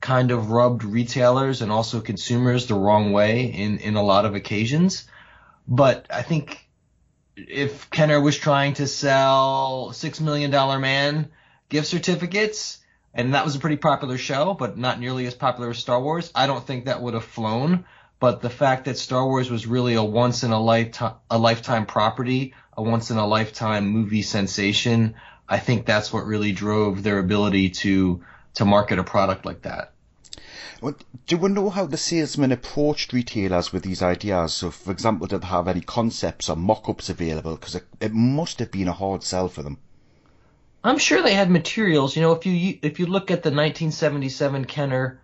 kind 0.00 0.32
of 0.32 0.50
rubbed 0.50 0.82
retailers 0.82 1.62
and 1.62 1.70
also 1.70 2.00
consumers 2.00 2.66
the 2.66 2.74
wrong 2.74 3.12
way 3.12 3.44
in, 3.46 3.78
in 3.78 3.94
a 3.94 4.02
lot 4.02 4.26
of 4.26 4.34
occasions. 4.34 5.08
But 5.66 6.06
I 6.10 6.22
think 6.22 6.61
if 7.36 7.90
Kenner 7.90 8.20
was 8.20 8.36
trying 8.36 8.74
to 8.74 8.86
sell 8.86 9.92
Six 9.92 10.20
Million 10.20 10.50
Dollar 10.50 10.78
Man 10.78 11.30
gift 11.68 11.86
certificates, 11.86 12.78
and 13.14 13.34
that 13.34 13.44
was 13.44 13.56
a 13.56 13.58
pretty 13.60 13.76
popular 13.76 14.18
show, 14.18 14.54
but 14.54 14.78
not 14.78 15.00
nearly 15.00 15.26
as 15.26 15.34
popular 15.34 15.70
as 15.70 15.78
Star 15.78 16.00
Wars, 16.00 16.30
I 16.34 16.46
don't 16.46 16.66
think 16.66 16.86
that 16.86 17.02
would 17.02 17.14
have 17.14 17.24
flown. 17.24 17.84
But 18.20 18.40
the 18.40 18.50
fact 18.50 18.84
that 18.84 18.98
Star 18.98 19.26
Wars 19.26 19.50
was 19.50 19.66
really 19.66 19.94
a 19.94 20.02
once 20.04 20.44
in 20.44 20.52
a 20.52 20.60
lifetime 20.60 21.14
a 21.30 21.38
lifetime 21.38 21.86
property, 21.86 22.54
a 22.76 22.82
once 22.82 23.10
in 23.10 23.16
a 23.16 23.26
lifetime 23.26 23.88
movie 23.88 24.22
sensation, 24.22 25.14
I 25.48 25.58
think 25.58 25.86
that's 25.86 26.12
what 26.12 26.26
really 26.26 26.52
drove 26.52 27.02
their 27.02 27.18
ability 27.18 27.70
to 27.70 28.22
to 28.54 28.64
market 28.64 28.98
a 28.98 29.04
product 29.04 29.44
like 29.44 29.62
that. 29.62 29.91
Do 31.26 31.36
we 31.36 31.48
know 31.48 31.70
how 31.70 31.86
the 31.86 31.96
salesmen 31.96 32.50
approached 32.50 33.12
retailers 33.12 33.72
with 33.72 33.84
these 33.84 34.02
ideas? 34.02 34.52
So, 34.54 34.70
for 34.70 34.90
example, 34.90 35.28
did 35.28 35.42
they 35.42 35.46
have 35.46 35.68
any 35.68 35.80
concepts 35.80 36.48
or 36.48 36.56
mock-ups 36.56 37.08
available? 37.08 37.54
Because 37.54 37.76
it, 37.76 37.86
it 38.00 38.12
must 38.12 38.58
have 38.58 38.72
been 38.72 38.88
a 38.88 38.92
hard 38.92 39.22
sell 39.22 39.48
for 39.48 39.62
them. 39.62 39.78
I'm 40.82 40.98
sure 40.98 41.22
they 41.22 41.34
had 41.34 41.50
materials. 41.50 42.16
You 42.16 42.22
know, 42.22 42.32
if 42.32 42.44
you 42.44 42.78
if 42.82 42.98
you 42.98 43.06
look 43.06 43.30
at 43.30 43.44
the 43.44 43.50
1977 43.50 44.64
Kenner 44.64 45.20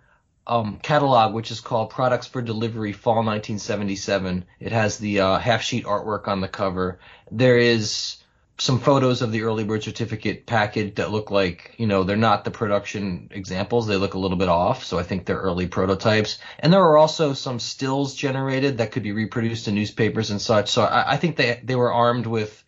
um, 0.46 0.78
catalog, 0.80 1.34
which 1.34 1.50
is 1.50 1.60
called 1.60 1.90
Products 1.90 2.28
for 2.28 2.40
Delivery 2.40 2.92
Fall 2.92 3.16
1977, 3.16 4.44
it 4.60 4.70
has 4.70 4.98
the 4.98 5.20
uh, 5.20 5.38
half 5.38 5.62
sheet 5.62 5.84
artwork 5.84 6.28
on 6.28 6.40
the 6.40 6.48
cover. 6.48 7.00
There 7.32 7.58
is 7.58 8.18
some 8.60 8.80
photos 8.80 9.22
of 9.22 9.30
the 9.30 9.42
early 9.42 9.62
bird 9.62 9.84
certificate 9.84 10.44
package 10.44 10.96
that 10.96 11.12
look 11.12 11.30
like, 11.30 11.74
you 11.78 11.86
know, 11.86 12.02
they're 12.02 12.16
not 12.16 12.44
the 12.44 12.50
production 12.50 13.28
examples. 13.30 13.86
They 13.86 13.96
look 13.96 14.14
a 14.14 14.18
little 14.18 14.36
bit 14.36 14.48
off. 14.48 14.84
So 14.84 14.98
I 14.98 15.04
think 15.04 15.24
they're 15.24 15.38
early 15.38 15.68
prototypes. 15.68 16.38
And 16.58 16.72
there 16.72 16.82
are 16.82 16.98
also 16.98 17.34
some 17.34 17.60
stills 17.60 18.16
generated 18.16 18.78
that 18.78 18.90
could 18.90 19.04
be 19.04 19.12
reproduced 19.12 19.68
in 19.68 19.76
newspapers 19.76 20.30
and 20.30 20.42
such. 20.42 20.70
So 20.70 20.82
I, 20.82 21.12
I 21.12 21.16
think 21.18 21.36
they, 21.36 21.60
they 21.62 21.76
were 21.76 21.92
armed 21.92 22.26
with 22.26 22.64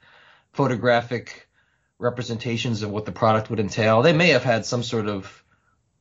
photographic 0.53 1.49
representations 1.99 2.83
of 2.83 2.91
what 2.91 3.05
the 3.05 3.13
product 3.13 3.51
would 3.51 3.61
entail. 3.61 4.03
They 4.03 4.13
may 4.13 4.29
have 4.29 4.45
had 4.45 4.65
some 4.65 4.85
sort 4.85 5.09
of 5.09 5.43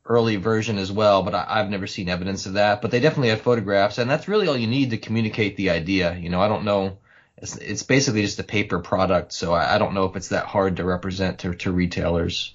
early 0.06 0.36
version 0.36 0.78
as 0.78 0.92
well, 0.92 1.24
but 1.24 1.34
I, 1.34 1.58
have 1.58 1.70
never 1.70 1.88
seen 1.88 2.10
evidence 2.10 2.46
of 2.46 2.54
that. 2.54 2.82
But 2.82 2.92
they 2.92 3.00
definitely 3.00 3.30
had 3.30 3.42
photographs, 3.42 3.98
and 3.98 4.10
that's 4.10 4.28
really 4.28 4.48
all 4.48 4.58
you 4.58 4.68
need 4.68 4.92
to 4.92 4.98
communicate 4.98 5.58
the 5.58 5.72
idea. 5.72 6.16
You 6.16 6.30
know, 6.30 6.42
I 6.42 6.48
don't 6.48 6.64
know 6.64 6.98
it's, 7.42 7.56
it's 7.58 7.84
basically 7.84 8.22
just 8.22 8.40
a 8.40 8.44
paper 8.44 8.80
product, 8.80 9.32
so 9.34 9.54
I, 9.54 9.76
I 9.76 9.78
don't 9.78 9.94
know 9.94 10.06
if 10.06 10.16
it's 10.16 10.30
that 10.30 10.46
hard 10.46 10.78
to 10.78 10.84
represent 10.84 11.40
to, 11.40 11.54
to 11.56 11.72
retailers. 11.72 12.54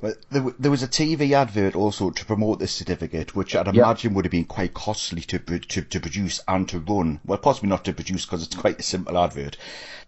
But 0.00 0.16
there, 0.30 0.42
there 0.58 0.70
was 0.72 0.82
a 0.82 0.88
TV 0.88 1.30
advert 1.30 1.76
also 1.76 2.10
to 2.10 2.24
promote 2.24 2.58
this 2.58 2.72
certificate, 2.72 3.36
which 3.36 3.54
I'd 3.54 3.68
imagine 3.68 4.10
yep. 4.10 4.16
would 4.16 4.24
have 4.24 4.32
been 4.32 4.46
quite 4.46 4.74
costly 4.74 5.20
to, 5.22 5.38
to, 5.38 5.82
to 5.82 6.00
produce 6.00 6.40
and 6.48 6.68
to 6.70 6.80
run. 6.80 7.20
Well, 7.24 7.38
possibly 7.38 7.68
not 7.68 7.84
to 7.84 7.92
produce 7.92 8.26
because 8.26 8.42
it's 8.42 8.56
quite 8.56 8.80
a 8.80 8.82
simple 8.82 9.16
advert. 9.16 9.56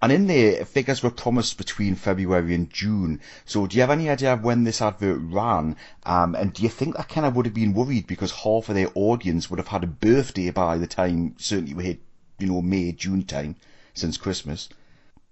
And 0.02 0.10
in 0.10 0.26
there, 0.26 0.64
figures 0.64 1.04
were 1.04 1.12
promised 1.12 1.56
between 1.58 1.94
February 1.94 2.56
and 2.56 2.68
June. 2.68 3.20
So 3.44 3.68
do 3.68 3.76
you 3.76 3.82
have 3.82 3.90
any 3.90 4.10
idea 4.10 4.34
when 4.34 4.64
this 4.64 4.82
advert 4.82 5.20
ran? 5.20 5.76
Um, 6.02 6.34
and 6.34 6.52
do 6.52 6.64
you 6.64 6.68
think 6.68 6.96
that 6.96 7.08
kind 7.08 7.24
of 7.24 7.36
would 7.36 7.46
have 7.46 7.54
been 7.54 7.72
worried 7.72 8.08
because 8.08 8.32
half 8.32 8.68
of 8.68 8.74
their 8.74 8.90
audience 8.96 9.48
would 9.48 9.60
have 9.60 9.68
had 9.68 9.84
a 9.84 9.86
birthday 9.86 10.50
by 10.50 10.78
the 10.78 10.88
time, 10.88 11.36
certainly 11.38 11.74
we 11.74 11.84
hit, 11.84 12.00
you 12.40 12.48
know, 12.48 12.60
May, 12.60 12.90
June 12.90 13.22
time? 13.22 13.54
Since 13.94 14.16
Christmas. 14.16 14.68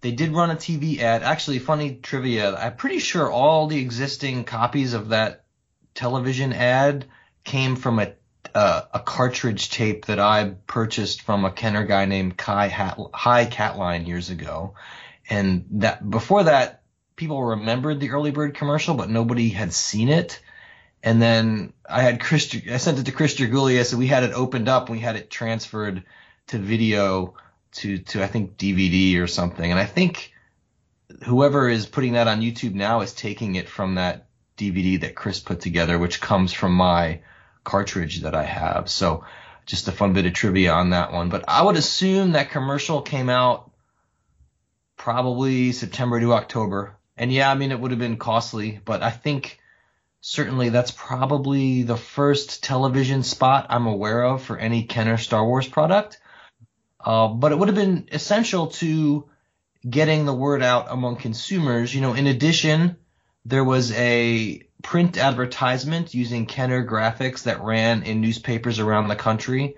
They 0.00 0.12
did 0.12 0.32
run 0.32 0.50
a 0.50 0.56
TV 0.56 0.98
ad. 0.98 1.22
Actually, 1.22 1.58
funny 1.60 1.96
trivia. 2.02 2.56
I'm 2.56 2.76
pretty 2.76 2.98
sure 2.98 3.30
all 3.30 3.68
the 3.68 3.78
existing 3.78 4.44
copies 4.44 4.94
of 4.94 5.10
that 5.10 5.44
television 5.94 6.52
ad 6.52 7.06
came 7.44 7.76
from 7.76 7.98
a 7.98 8.12
uh, 8.54 8.82
a 8.92 9.00
cartridge 9.00 9.70
tape 9.70 10.06
that 10.06 10.18
I 10.18 10.54
purchased 10.66 11.22
from 11.22 11.44
a 11.44 11.50
Kenner 11.50 11.84
guy 11.84 12.04
named 12.04 12.36
Kai 12.36 12.66
Hat- 12.66 12.98
High 13.14 13.46
Catline 13.46 14.06
years 14.06 14.30
ago, 14.30 14.74
and 15.30 15.64
that 15.70 16.08
before 16.08 16.44
that, 16.44 16.82
people 17.16 17.42
remembered 17.42 18.00
the 18.00 18.10
early 18.10 18.30
bird 18.30 18.54
commercial, 18.54 18.94
but 18.94 19.08
nobody 19.08 19.48
had 19.48 19.72
seen 19.72 20.08
it. 20.08 20.40
And 21.02 21.20
then 21.20 21.72
I 21.88 22.02
had 22.02 22.20
Chris, 22.20 22.54
I 22.70 22.76
sent 22.76 22.98
it 22.98 23.06
to 23.06 23.12
Chris 23.12 23.36
Georgoulias, 23.36 23.86
so 23.86 23.96
we 23.96 24.06
had 24.06 24.24
it 24.24 24.32
opened 24.32 24.68
up, 24.68 24.90
we 24.90 24.98
had 24.98 25.16
it 25.16 25.30
transferred 25.30 26.04
to 26.48 26.58
video 26.58 27.34
to 27.72 27.98
to 27.98 28.22
I 28.22 28.26
think 28.26 28.56
DVD 28.56 29.18
or 29.18 29.26
something, 29.26 29.70
and 29.70 29.80
I 29.80 29.86
think 29.86 30.32
whoever 31.24 31.68
is 31.68 31.86
putting 31.86 32.14
that 32.14 32.28
on 32.28 32.40
YouTube 32.40 32.74
now 32.74 33.00
is 33.00 33.12
taking 33.12 33.54
it 33.54 33.68
from 33.68 33.96
that 33.96 34.26
DVD 34.56 35.00
that 35.00 35.14
Chris 35.14 35.40
put 35.40 35.60
together, 35.60 35.98
which 35.98 36.20
comes 36.20 36.52
from 36.52 36.72
my 36.72 37.20
cartridge 37.64 38.22
that 38.22 38.34
I 38.34 38.44
have. 38.44 38.88
So 38.88 39.24
just 39.66 39.88
a 39.88 39.92
fun 39.92 40.12
bit 40.12 40.26
of 40.26 40.32
trivia 40.32 40.72
on 40.72 40.90
that 40.90 41.12
one. 41.12 41.28
But 41.28 41.44
I 41.48 41.62
would 41.62 41.76
assume 41.76 42.32
that 42.32 42.50
commercial 42.50 43.02
came 43.02 43.28
out 43.28 43.70
probably 44.96 45.72
September 45.72 46.20
to 46.20 46.34
October. 46.34 46.96
And 47.16 47.32
yeah, 47.32 47.50
I 47.50 47.54
mean, 47.54 47.72
it 47.72 47.80
would 47.80 47.90
have 47.90 48.00
been 48.00 48.16
costly, 48.16 48.80
but 48.84 49.02
I 49.02 49.10
think 49.10 49.58
certainly 50.20 50.68
that's 50.70 50.90
probably 50.90 51.82
the 51.82 51.96
first 51.96 52.62
television 52.62 53.22
spot 53.22 53.66
I'm 53.68 53.86
aware 53.86 54.22
of 54.24 54.42
for 54.42 54.56
any 54.56 54.84
Kenner 54.84 55.18
Star 55.18 55.44
Wars 55.44 55.68
product. 55.68 56.18
Uh, 57.04 57.28
but 57.28 57.52
it 57.52 57.58
would 57.58 57.68
have 57.68 57.76
been 57.76 58.08
essential 58.12 58.68
to 58.68 59.28
getting 59.88 60.24
the 60.24 60.34
word 60.34 60.62
out 60.62 60.86
among 60.90 61.16
consumers. 61.16 61.94
You 61.94 62.00
know, 62.00 62.14
in 62.14 62.26
addition, 62.26 62.96
there 63.44 63.64
was 63.64 63.92
a 63.92 64.62
print 64.82 65.16
advertisement 65.16 66.14
using 66.14 66.46
Kenner 66.46 66.86
graphics 66.86 67.44
that 67.44 67.62
ran 67.62 68.02
in 68.02 68.20
newspapers 68.20 68.78
around 68.78 69.08
the 69.08 69.16
country. 69.16 69.76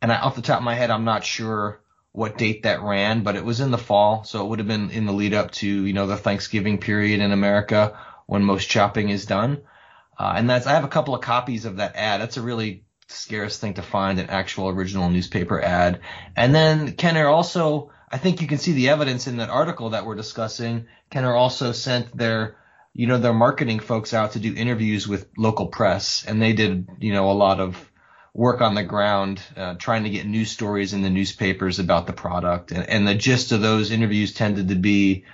And 0.00 0.12
I, 0.12 0.18
off 0.18 0.36
the 0.36 0.42
top 0.42 0.58
of 0.58 0.64
my 0.64 0.74
head, 0.74 0.90
I'm 0.90 1.04
not 1.04 1.24
sure 1.24 1.80
what 2.12 2.38
date 2.38 2.64
that 2.64 2.82
ran, 2.82 3.22
but 3.22 3.36
it 3.36 3.44
was 3.44 3.60
in 3.60 3.70
the 3.70 3.78
fall, 3.78 4.24
so 4.24 4.44
it 4.44 4.48
would 4.48 4.58
have 4.58 4.68
been 4.68 4.90
in 4.90 5.06
the 5.06 5.12
lead 5.12 5.34
up 5.34 5.50
to 5.52 5.68
you 5.68 5.92
know 5.92 6.06
the 6.06 6.16
Thanksgiving 6.16 6.78
period 6.78 7.20
in 7.20 7.32
America 7.32 7.98
when 8.26 8.42
most 8.42 8.68
shopping 8.68 9.08
is 9.08 9.26
done. 9.26 9.62
Uh, 10.18 10.32
and 10.36 10.50
that's 10.50 10.66
I 10.66 10.72
have 10.72 10.84
a 10.84 10.88
couple 10.88 11.14
of 11.14 11.20
copies 11.20 11.64
of 11.64 11.76
that 11.76 11.94
ad. 11.96 12.20
That's 12.20 12.36
a 12.36 12.42
really 12.42 12.84
scarce 13.08 13.58
thing 13.58 13.74
to 13.74 13.82
find 13.82 14.18
an 14.18 14.30
actual 14.30 14.68
original 14.68 15.08
newspaper 15.08 15.60
ad. 15.60 16.00
And 16.36 16.54
then 16.54 16.92
Kenner 16.92 17.26
also, 17.26 17.90
I 18.10 18.18
think 18.18 18.40
you 18.40 18.46
can 18.46 18.58
see 18.58 18.72
the 18.72 18.90
evidence 18.90 19.26
in 19.26 19.38
that 19.38 19.50
article 19.50 19.90
that 19.90 20.06
we're 20.06 20.14
discussing. 20.14 20.86
Kenner 21.10 21.34
also 21.34 21.72
sent 21.72 22.16
their, 22.16 22.56
you 22.92 23.06
know, 23.06 23.18
their 23.18 23.32
marketing 23.32 23.80
folks 23.80 24.12
out 24.12 24.32
to 24.32 24.38
do 24.38 24.54
interviews 24.54 25.08
with 25.08 25.28
local 25.36 25.66
press, 25.66 26.24
and 26.26 26.40
they 26.40 26.52
did, 26.52 26.88
you 27.00 27.12
know, 27.12 27.30
a 27.30 27.32
lot 27.32 27.60
of 27.60 27.90
work 28.34 28.60
on 28.60 28.74
the 28.74 28.84
ground, 28.84 29.40
uh, 29.56 29.74
trying 29.74 30.04
to 30.04 30.10
get 30.10 30.26
news 30.26 30.50
stories 30.50 30.92
in 30.92 31.02
the 31.02 31.10
newspapers 31.10 31.78
about 31.78 32.06
the 32.06 32.12
product. 32.12 32.70
And, 32.72 32.88
and 32.88 33.08
the 33.08 33.14
gist 33.14 33.52
of 33.52 33.62
those 33.62 33.90
interviews 33.90 34.32
tended 34.34 34.68
to 34.68 34.74
be, 34.74 35.24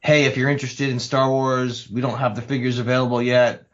hey, 0.00 0.24
if 0.24 0.36
you're 0.36 0.50
interested 0.50 0.88
in 0.88 0.98
Star 0.98 1.30
Wars, 1.30 1.88
we 1.88 2.00
don't 2.00 2.18
have 2.18 2.34
the 2.34 2.42
figures 2.42 2.78
available 2.78 3.22
yet 3.22 3.65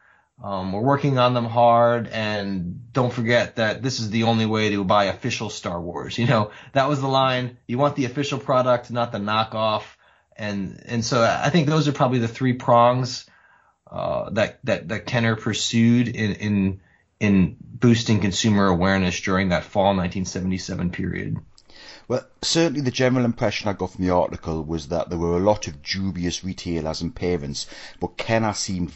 um, 0.43 0.73
we're 0.73 0.81
working 0.81 1.19
on 1.19 1.35
them 1.35 1.45
hard, 1.45 2.09
and 2.09 2.93
don't 2.93 3.13
forget 3.13 3.57
that 3.57 3.81
this 3.81 4.01
is 4.01 4.11
the 4.11 4.25
only 4.25 4.45
way 4.45 4.71
to 4.71 4.83
buy 4.83 5.05
official 5.05 5.51
Star 5.51 5.81
Wars. 5.81 6.19
You 6.19 6.27
know, 6.27 6.51
that 6.73 6.89
was 6.89 7.01
the 7.01 7.09
line. 7.09 7.59
You 7.69 7.79
want 7.79 7.95
the 7.95 8.07
official 8.07 8.41
product, 8.41 8.91
not 8.91 9.13
the 9.13 9.19
knockoff. 9.19 9.85
And 10.37 10.83
and 10.87 11.05
so 11.05 11.23
I 11.23 11.51
think 11.51 11.69
those 11.69 11.87
are 11.87 11.93
probably 11.93 12.19
the 12.19 12.27
three 12.27 12.55
prongs 12.55 13.27
uh, 13.89 14.31
that 14.31 14.59
that 14.65 14.89
that 14.89 15.07
Kenner 15.07 15.37
pursued 15.37 16.09
in 16.09 16.33
in 16.33 16.81
in 17.21 17.57
boosting 17.61 18.21
consumer 18.21 18.67
awareness 18.67 19.21
during 19.21 19.51
that 19.51 19.63
fall 19.63 19.95
1977 19.95 20.91
period. 20.91 21.37
Well, 22.09 22.27
certainly 22.43 22.81
the 22.81 22.91
general 22.91 23.25
impression 23.25 23.69
I 23.69 23.75
got 23.75 23.93
from 23.93 24.05
the 24.05 24.11
article 24.11 24.65
was 24.65 24.89
that 24.89 25.09
there 25.09 25.19
were 25.19 25.37
a 25.37 25.41
lot 25.41 25.69
of 25.69 25.83
dubious 25.83 26.43
retailers 26.43 27.01
and 27.01 27.15
parents, 27.15 27.67
but 28.01 28.17
Kenner 28.17 28.55
seemed 28.55 28.93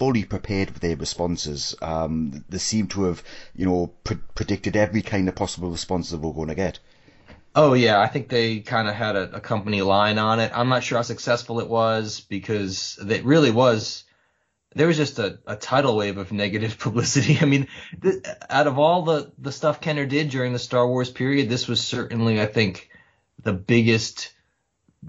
fully 0.00 0.24
prepared 0.24 0.70
with 0.70 0.80
their 0.80 0.96
responses. 0.96 1.76
Um, 1.82 2.42
they 2.48 2.56
seem 2.56 2.86
to 2.88 3.02
have, 3.04 3.22
you 3.54 3.66
know, 3.66 3.92
pre- 4.02 4.16
predicted 4.34 4.74
every 4.74 5.02
kind 5.02 5.28
of 5.28 5.34
possible 5.34 5.70
response 5.70 6.08
that 6.08 6.20
we're 6.20 6.32
going 6.32 6.48
to 6.48 6.54
get. 6.54 6.78
Oh 7.54 7.74
yeah, 7.74 8.00
I 8.00 8.06
think 8.06 8.30
they 8.30 8.60
kind 8.60 8.88
of 8.88 8.94
had 8.94 9.14
a, 9.14 9.36
a, 9.36 9.40
company 9.40 9.82
line 9.82 10.16
on 10.16 10.40
it. 10.40 10.52
I'm 10.54 10.70
not 10.70 10.84
sure 10.84 10.96
how 10.96 11.02
successful 11.02 11.60
it 11.60 11.68
was 11.68 12.20
because 12.20 12.98
it 13.06 13.24
really 13.26 13.50
was. 13.50 14.04
There 14.74 14.86
was 14.86 14.96
just 14.96 15.18
a, 15.18 15.38
a 15.46 15.56
tidal 15.56 15.96
wave 15.96 16.16
of 16.16 16.32
negative 16.32 16.78
publicity. 16.86 17.38
I 17.38 17.44
mean, 17.44 17.68
th- 18.00 18.24
out 18.48 18.68
of 18.68 18.78
all 18.78 19.02
the 19.02 19.32
the 19.36 19.52
stuff 19.52 19.82
Kenner 19.82 20.06
did 20.06 20.30
during 20.30 20.54
the 20.54 20.58
Star 20.58 20.88
Wars 20.88 21.10
period, 21.10 21.50
this 21.50 21.68
was 21.68 21.78
certainly, 21.78 22.40
I 22.40 22.46
think, 22.46 22.88
the 23.42 23.52
biggest 23.52 24.32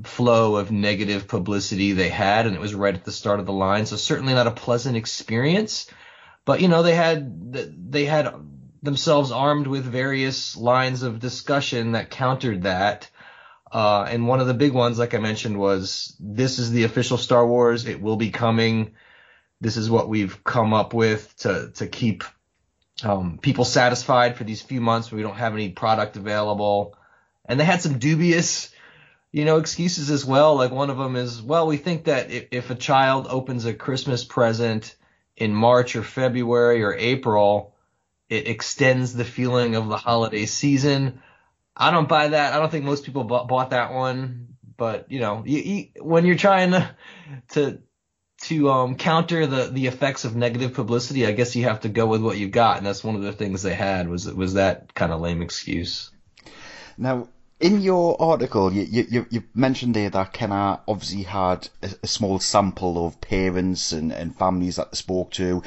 flow 0.04 0.56
of 0.56 0.72
negative 0.72 1.28
publicity 1.28 1.92
they 1.92 2.10
had, 2.10 2.48
and 2.48 2.56
it 2.56 2.62
was 2.62 2.74
right 2.74 2.96
at 2.96 3.04
the 3.04 3.12
start 3.12 3.40
of 3.40 3.46
the 3.46 3.54
line. 3.54 3.86
So 3.86 3.96
certainly 3.96 4.34
not 4.34 4.48
a 4.48 4.52
pleasant 4.52 4.96
experience. 4.98 5.90
But 6.46 6.62
you 6.62 6.68
know 6.68 6.84
they 6.84 6.96
had 6.96 7.54
they 7.92 8.06
had 8.06 8.34
themselves 8.82 9.32
armed 9.32 9.68
with 9.68 9.84
various 9.84 10.58
lines 10.58 11.04
of 11.04 11.20
discussion 11.20 11.92
that 11.92 12.10
countered 12.10 12.64
that. 12.64 13.10
Uh, 13.72 14.06
and 14.10 14.28
one 14.28 14.40
of 14.42 14.48
the 14.48 14.54
big 14.54 14.74
ones, 14.74 15.00
like 15.00 15.14
I 15.14 15.20
mentioned, 15.20 15.58
was 15.58 16.16
this 16.20 16.60
is 16.60 16.72
the 16.72 16.84
official 16.84 17.18
Star 17.18 17.46
Wars. 17.46 17.86
It 17.86 18.02
will 18.02 18.18
be 18.18 18.32
coming. 18.32 18.96
This 19.62 19.78
is 19.78 19.90
what 19.90 20.10
we've 20.10 20.44
come 20.44 20.74
up 20.74 20.94
with 20.94 21.36
to 21.38 21.72
to 21.76 21.88
keep 21.88 22.24
um, 23.04 23.40
people 23.42 23.66
satisfied 23.66 24.36
for 24.36 24.44
these 24.44 24.62
few 24.62 24.82
months 24.82 25.12
where 25.12 25.18
we 25.18 25.24
don't 25.24 25.38
have 25.38 25.54
any 25.54 25.70
product 25.70 26.18
available. 26.18 26.96
And 27.46 27.60
they 27.60 27.66
had 27.66 27.82
some 27.82 28.00
dubious 28.00 28.72
you 29.32 29.46
know, 29.46 29.58
excuses 29.58 30.10
as 30.10 30.26
well. 30.26 30.56
Like 30.56 30.72
one 30.72 30.90
of 30.90 30.98
them 30.98 31.16
is, 31.16 31.42
well, 31.42 31.68
we 31.68 31.78
think 31.78 32.06
that 32.06 32.32
if, 32.32 32.48
if 32.52 32.70
a 32.70 32.76
child 32.76 33.28
opens 33.30 33.66
a 33.66 33.74
Christmas 33.74 34.26
present 34.26 34.96
in 35.38 35.54
March 35.54 35.96
or 35.96 36.04
February 36.04 36.84
or 36.84 36.94
April, 36.94 37.76
it 38.30 38.48
extends 38.48 39.14
the 39.14 39.26
feeling 39.26 39.76
of 39.76 39.88
the 39.88 39.98
holiday 39.98 40.46
season. 40.46 41.22
I 41.76 41.92
don't 41.92 42.10
buy 42.10 42.30
that. 42.30 42.54
I 42.54 42.60
don't 42.60 42.70
think 42.70 42.86
most 42.86 43.06
people 43.06 43.24
bought, 43.24 43.70
that 43.70 43.94
one. 43.94 44.48
But 44.78 45.12
you 45.12 45.20
know, 45.20 45.44
you, 45.46 45.60
you, 45.60 45.88
when 46.02 46.26
you're 46.26 46.36
trying 46.36 46.72
to, 46.72 46.96
to 47.50 47.82
to 48.44 48.72
um, 48.72 48.96
counter 48.96 49.46
the, 49.46 49.66
the 49.68 49.86
effects 49.86 50.26
of 50.26 50.36
negative 50.36 50.74
publicity, 50.74 51.28
I 51.28 51.32
guess 51.32 51.56
you 51.56 51.66
have 51.66 51.82
to 51.82 51.90
go 51.90 52.08
with 52.08 52.24
what 52.24 52.40
you 52.40 52.48
got, 52.48 52.78
and 52.78 52.86
that's 52.86 53.04
one 53.04 53.16
of 53.16 53.22
the 53.22 53.34
things 53.34 53.62
they 53.62 53.76
had 53.76 54.10
was 54.10 54.32
was 54.32 54.56
that 54.56 54.94
kind 54.94 55.12
of 55.12 55.22
lame 55.22 55.42
excuse. 55.42 56.10
Now, 56.98 57.28
in 57.62 57.80
your 57.80 58.20
article, 58.20 58.74
you, 58.74 59.06
you, 59.08 59.26
you 59.30 59.44
mentioned 59.54 59.94
there 59.94 60.10
that 60.10 60.34
Kenner 60.34 60.80
obviously 60.88 61.22
had 61.22 61.70
a, 61.84 61.92
a, 62.02 62.08
small 62.08 62.40
sample 62.40 63.06
of 63.06 63.22
parents 63.22 63.92
and, 63.92 64.12
and 64.12 64.36
families 64.36 64.78
that 64.78 64.92
they 64.92 64.96
spoke 64.96 65.30
to, 65.34 65.62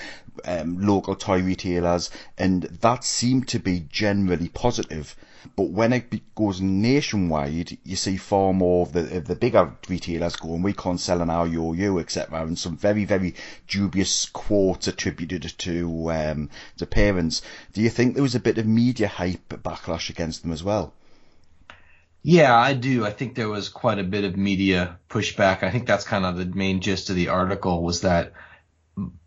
um, 0.45 0.85
local 0.85 1.15
toy 1.15 1.41
retailers, 1.41 2.11
and 2.37 2.65
that 2.65 3.05
seemed 3.05 3.47
to 3.47 3.61
be 3.61 3.87
generally 3.89 4.49
positive. 4.49 5.15
But 5.55 5.71
when 5.71 5.93
it 5.93 6.35
goes 6.35 6.61
nationwide, 6.61 7.79
you 7.85 7.95
see 7.95 8.17
far 8.17 8.53
more 8.53 8.87
of 8.87 8.93
the, 8.93 9.19
of 9.19 9.27
the 9.27 9.37
bigger 9.37 9.77
retailers 9.89 10.35
going, 10.35 10.63
we 10.63 10.73
can't 10.73 10.99
sell 10.99 11.23
an 11.23 11.53
yo 11.53 11.99
etc. 11.99 12.43
And 12.43 12.59
some 12.59 12.77
very, 12.77 13.05
very 13.05 13.37
dubious 13.69 14.27
quotes 14.27 14.89
attributed 14.89 15.43
to, 15.59 16.11
um, 16.11 16.51
to 16.79 16.87
parents. 16.87 17.41
Do 17.73 17.81
you 17.81 17.91
think 17.91 18.15
there 18.15 18.23
was 18.23 18.35
a 18.35 18.41
bit 18.41 18.59
of 18.59 18.67
media 18.67 19.07
hype 19.07 19.49
backlash 19.63 20.11
against 20.11 20.43
them 20.43 20.51
as 20.51 20.65
well? 20.65 20.93
Yeah, 22.27 22.57
I 22.57 22.73
do. 22.73 23.05
I 23.05 23.11
think 23.11 23.35
there 23.35 23.51
was 23.51 23.69
quite 23.69 23.99
a 23.99 24.03
bit 24.03 24.25
of 24.25 24.35
media 24.35 24.99
pushback. 25.11 25.63
I 25.63 25.71
think 25.71 25.87
that's 25.87 26.07
kind 26.07 26.25
of 26.25 26.39
the 26.39 26.47
main 26.47 26.81
gist 26.81 27.11
of 27.11 27.17
the 27.17 27.29
article 27.29 27.83
was 27.83 28.01
that 28.01 28.33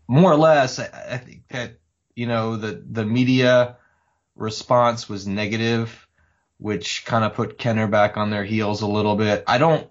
more 0.08 0.32
or 0.32 0.36
less, 0.36 0.80
I, 0.80 1.18
think 1.18 1.44
that, 1.50 1.78
you 2.16 2.26
know, 2.26 2.56
the, 2.56 2.82
the 2.90 3.06
media 3.06 3.76
response 4.34 5.08
was 5.08 5.28
negative, 5.28 6.08
which 6.56 7.04
kind 7.04 7.24
of 7.24 7.34
put 7.34 7.56
Kenner 7.56 7.86
back 7.86 8.16
on 8.16 8.30
their 8.30 8.44
heels 8.44 8.82
a 8.82 8.88
little 8.88 9.14
bit. 9.14 9.44
I 9.46 9.58
don't, 9.58 9.88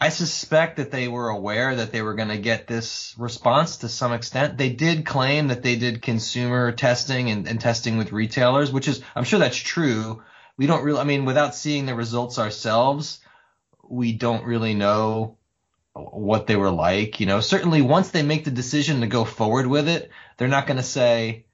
I 0.00 0.08
suspect 0.08 0.78
that 0.78 0.90
they 0.90 1.06
were 1.06 1.28
aware 1.28 1.76
that 1.76 1.92
they 1.92 2.02
were 2.02 2.14
going 2.14 2.30
to 2.30 2.38
get 2.38 2.66
this 2.66 3.14
response 3.18 3.78
to 3.78 3.88
some 3.88 4.12
extent. 4.12 4.58
They 4.58 4.70
did 4.70 5.06
claim 5.06 5.46
that 5.48 5.62
they 5.62 5.76
did 5.76 6.02
consumer 6.02 6.72
testing 6.72 7.30
and, 7.30 7.46
and 7.46 7.60
testing 7.60 7.98
with 7.98 8.10
retailers, 8.10 8.72
which 8.72 8.88
is, 8.88 9.00
I'm 9.14 9.22
sure 9.22 9.38
that's 9.38 9.56
true 9.56 10.24
we 10.58 10.66
don't 10.66 10.84
really, 10.84 11.00
I 11.00 11.04
mean, 11.04 11.24
without 11.24 11.54
seeing 11.54 11.86
the 11.86 11.94
results 11.94 12.38
ourselves, 12.38 13.20
we 13.88 14.12
don't 14.12 14.44
really 14.44 14.74
know 14.74 15.38
what 15.94 16.46
they 16.46 16.56
were 16.56 16.70
like. 16.70 17.20
You 17.20 17.26
know, 17.26 17.40
certainly 17.40 17.80
once 17.80 18.10
they 18.10 18.22
make 18.22 18.44
the 18.44 18.50
decision 18.50 19.00
to 19.00 19.06
go 19.06 19.24
forward 19.24 19.66
with 19.66 19.88
it, 19.88 20.10
they're 20.36 20.48
not 20.48 20.66
going 20.66 20.76
to 20.76 20.82
say, 20.82 21.46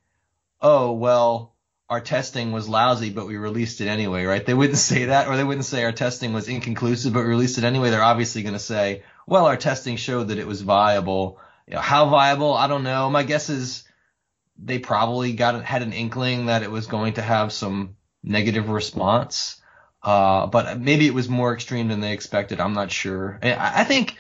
oh, 0.61 0.93
well, 0.93 1.53
our 1.91 2.01
testing 2.01 2.51
was 2.51 2.69
lousy, 2.69 3.11
but 3.11 3.27
we 3.27 3.37
released 3.37 3.83
it 3.83 3.89
anyway, 3.89 4.25
right? 4.25 4.45
They 4.45 4.55
wouldn't 4.55 4.79
say 4.91 5.07
that, 5.07 5.29
or 5.29 5.37
they 5.37 5.45
wouldn't 5.45 5.67
say 5.67 5.85
our 5.85 5.93
testing 5.93 6.33
was 6.33 6.49
inconclusive, 6.49 7.13
but 7.13 7.25
released 7.25 7.59
it 7.59 7.65
anyway. 7.65 7.91
They're 7.91 8.03
obviously 8.03 8.43
going 8.43 8.55
to 8.55 8.59
say, 8.59 9.03
well, 9.27 9.47
our 9.47 9.59
testing 9.59 9.97
showed 9.97 10.29
that 10.29 10.39
it 10.39 10.47
was 10.47 10.63
viable. 10.63 11.39
You 11.69 11.75
know, 11.75 11.81
how 11.81 12.09
viable? 12.09 12.55
I 12.55 12.69
don't 12.69 12.85
know. 12.85 13.11
My 13.11 13.23
guess 13.23 13.51
is 13.51 13.85
they 14.59 14.79
probably 14.79 15.35
got 15.35 15.63
had 15.63 15.83
an 15.83 15.93
inkling 15.93 16.47
that 16.47 16.63
it 16.63 16.71
was 16.71 16.87
going 16.87 17.15
to 17.15 17.23
have 17.23 17.53
some 17.53 17.97
negative 18.25 18.69
response. 18.69 19.61
Uh, 20.03 20.47
but 20.47 20.79
maybe 20.79 21.07
it 21.07 21.15
was 21.15 21.29
more 21.29 21.55
extreme 21.55 21.89
than 21.89 22.01
they 22.01 22.13
expected. 22.13 22.61
I'm 22.61 22.75
not 22.75 22.91
sure. 22.91 23.39
I, 23.43 23.81
I 23.81 23.85
think 23.85 24.19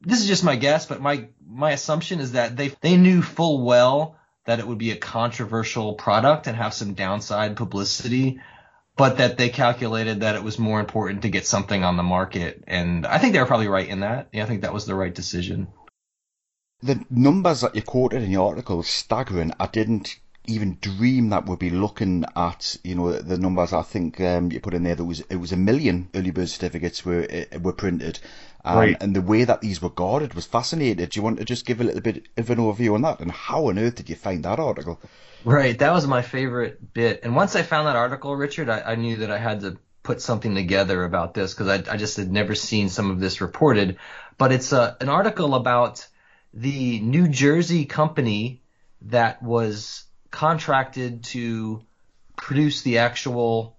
this 0.00 0.20
is 0.20 0.28
just 0.28 0.44
my 0.44 0.56
guess, 0.56 0.86
but 0.86 1.02
my 1.02 1.28
my 1.46 1.72
assumption 1.72 2.20
is 2.20 2.32
that 2.32 2.56
they 2.56 2.68
they 2.80 2.96
knew 2.96 3.20
full 3.22 3.64
well 3.64 4.16
that 4.46 4.60
it 4.60 4.66
would 4.66 4.78
be 4.78 4.92
a 4.92 4.96
controversial 4.96 5.94
product 5.94 6.46
and 6.46 6.56
have 6.56 6.72
some 6.72 6.94
downside 6.94 7.56
publicity, 7.56 8.40
but 8.96 9.18
that 9.18 9.36
they 9.36 9.48
calculated 9.48 10.20
that 10.20 10.36
it 10.36 10.42
was 10.42 10.58
more 10.58 10.80
important 10.80 11.22
to 11.22 11.28
get 11.28 11.46
something 11.46 11.84
on 11.84 11.96
the 11.96 12.02
market. 12.02 12.62
And 12.66 13.06
I 13.06 13.18
think 13.18 13.32
they 13.32 13.40
were 13.40 13.46
probably 13.46 13.68
right 13.68 13.88
in 13.88 14.00
that. 14.00 14.28
Yeah, 14.32 14.44
I 14.44 14.46
think 14.46 14.62
that 14.62 14.72
was 14.72 14.86
the 14.86 14.94
right 14.94 15.14
decision. 15.14 15.68
The 16.82 17.04
numbers 17.10 17.62
that 17.62 17.74
you 17.74 17.82
quoted 17.82 18.22
in 18.22 18.30
your 18.30 18.48
article 18.48 18.82
staggering. 18.82 19.52
I 19.58 19.66
didn't 19.66 20.16
even 20.48 20.78
dream 20.80 21.30
that 21.30 21.46
we'd 21.46 21.58
be 21.58 21.70
looking 21.70 22.24
at, 22.34 22.76
you 22.84 22.94
know, 22.94 23.12
the 23.12 23.38
numbers 23.38 23.72
I 23.72 23.82
think 23.82 24.20
um, 24.20 24.50
you 24.50 24.60
put 24.60 24.74
in 24.74 24.82
there. 24.82 24.94
There 24.94 25.04
was 25.04 25.20
it 25.20 25.36
was 25.36 25.52
a 25.52 25.56
million 25.56 26.08
early 26.14 26.30
bird 26.30 26.48
certificates 26.48 27.04
were 27.04 27.26
uh, 27.30 27.58
were 27.58 27.72
printed, 27.72 28.18
um, 28.64 28.78
right. 28.78 28.96
and 29.00 29.14
the 29.14 29.22
way 29.22 29.44
that 29.44 29.60
these 29.60 29.80
were 29.80 29.90
guarded 29.90 30.34
was 30.34 30.46
fascinating. 30.46 31.06
Do 31.06 31.18
you 31.18 31.22
want 31.22 31.38
to 31.38 31.44
just 31.44 31.66
give 31.66 31.80
a 31.80 31.84
little 31.84 32.00
bit 32.00 32.28
of 32.36 32.50
an 32.50 32.58
overview 32.58 32.94
on 32.94 33.02
that, 33.02 33.20
and 33.20 33.30
how 33.30 33.68
on 33.68 33.78
earth 33.78 33.96
did 33.96 34.08
you 34.08 34.16
find 34.16 34.44
that 34.44 34.58
article? 34.58 35.00
Right, 35.44 35.78
that 35.78 35.92
was 35.92 36.06
my 36.08 36.22
favorite 36.22 36.92
bit. 36.92 37.20
And 37.22 37.36
once 37.36 37.54
I 37.54 37.62
found 37.62 37.86
that 37.86 37.94
article, 37.94 38.34
Richard, 38.34 38.68
I, 38.68 38.80
I 38.80 38.94
knew 38.96 39.18
that 39.18 39.30
I 39.30 39.38
had 39.38 39.60
to 39.60 39.78
put 40.02 40.20
something 40.20 40.54
together 40.54 41.04
about 41.04 41.34
this 41.34 41.54
because 41.54 41.68
I, 41.68 41.94
I 41.94 41.96
just 41.96 42.16
had 42.16 42.32
never 42.32 42.54
seen 42.54 42.88
some 42.88 43.10
of 43.10 43.20
this 43.20 43.40
reported. 43.40 43.98
But 44.38 44.50
it's 44.50 44.72
a, 44.72 44.80
uh, 44.80 44.94
an 45.00 45.08
article 45.08 45.54
about 45.54 46.06
the 46.52 46.98
New 47.00 47.28
Jersey 47.28 47.84
company 47.84 48.62
that 49.02 49.42
was 49.42 50.05
contracted 50.36 51.24
to 51.24 51.82
produce 52.36 52.82
the 52.82 52.98
actual 52.98 53.74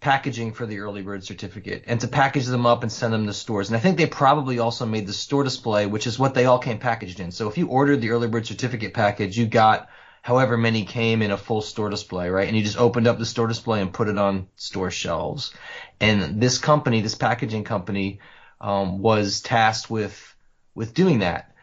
packaging 0.00 0.54
for 0.54 0.64
the 0.64 0.78
early 0.78 1.02
bird 1.02 1.22
certificate 1.22 1.84
and 1.86 2.00
to 2.00 2.08
package 2.08 2.46
them 2.46 2.64
up 2.64 2.82
and 2.82 2.90
send 2.90 3.12
them 3.12 3.26
to 3.26 3.32
stores. 3.34 3.68
And 3.68 3.76
I 3.76 3.80
think 3.80 3.98
they 3.98 4.06
probably 4.06 4.58
also 4.58 4.86
made 4.86 5.06
the 5.06 5.12
store 5.12 5.44
display, 5.44 5.84
which 5.84 6.06
is 6.06 6.18
what 6.18 6.32
they 6.32 6.46
all 6.46 6.58
came 6.58 6.78
packaged 6.78 7.20
in. 7.20 7.30
So 7.30 7.46
if 7.50 7.58
you 7.58 7.68
ordered 7.68 8.00
the 8.00 8.08
early 8.08 8.26
bird 8.26 8.46
certificate 8.46 8.94
package, 8.94 9.36
you 9.36 9.44
got 9.44 9.90
however 10.22 10.56
many 10.56 10.86
came 10.86 11.20
in 11.20 11.30
a 11.30 11.36
full 11.36 11.60
store 11.60 11.90
display, 11.90 12.30
right? 12.30 12.48
And 12.48 12.56
you 12.56 12.64
just 12.64 12.80
opened 12.80 13.06
up 13.06 13.18
the 13.18 13.26
store 13.26 13.46
display 13.46 13.82
and 13.82 13.92
put 13.92 14.08
it 14.08 14.16
on 14.16 14.48
store 14.56 14.90
shelves. 14.90 15.52
And 16.00 16.40
this 16.40 16.56
company, 16.56 17.02
this 17.02 17.16
packaging 17.16 17.64
company, 17.64 18.20
um, 18.62 19.00
was 19.00 19.42
tasked 19.42 19.90
with 19.90 20.34
with 20.74 20.94
doing 20.94 21.18
that. 21.18 21.54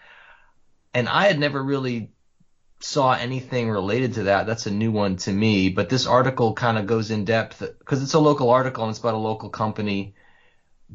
And 0.94 1.10
I 1.10 1.26
had 1.26 1.40
never 1.40 1.62
really 1.64 2.12
saw 2.82 3.14
anything 3.14 3.70
related 3.70 4.14
to 4.16 4.24
that. 4.24 4.48
That's 4.48 4.66
a 4.66 4.72
new 4.72 4.92
one 4.92 5.18
to 5.18 5.32
me. 5.32 5.70
But 5.70 5.90
this 5.90 6.08
article 6.08 6.54
kind 6.54 6.78
of 6.78 6.88
goes 6.88 7.12
in 7.12 7.26
depth 7.26 7.60
because 7.60 8.02
it's 8.02 8.14
a 8.14 8.20
local 8.20 8.50
article 8.50 8.84
and 8.84 8.92
it's 8.92 9.00
about 9.00 9.16
a 9.16 9.18
local 9.18 9.50
company 9.50 10.16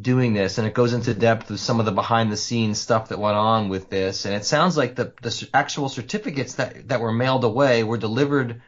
doing 0.00 0.32
this, 0.32 0.58
and 0.58 0.66
it 0.66 0.74
goes 0.74 0.92
into 0.92 1.14
depth 1.14 1.50
of 1.50 1.60
some 1.60 1.78
of 1.78 1.86
the 1.86 1.92
behind 1.92 2.32
the 2.32 2.36
scenes 2.36 2.80
stuff 2.80 3.08
that 3.08 3.18
went 3.18 3.36
on 3.36 3.68
with 3.68 3.90
this. 3.90 4.24
And 4.24 4.34
it 4.34 4.44
sounds 4.44 4.76
like 4.76 4.96
the 4.96 5.12
the 5.22 5.48
actual 5.54 5.88
certificates 5.88 6.56
that 6.56 6.88
that 6.88 7.00
were 7.00 7.12
mailed 7.12 7.44
away 7.44 7.84
were 7.84 7.98
delivered 7.98 8.60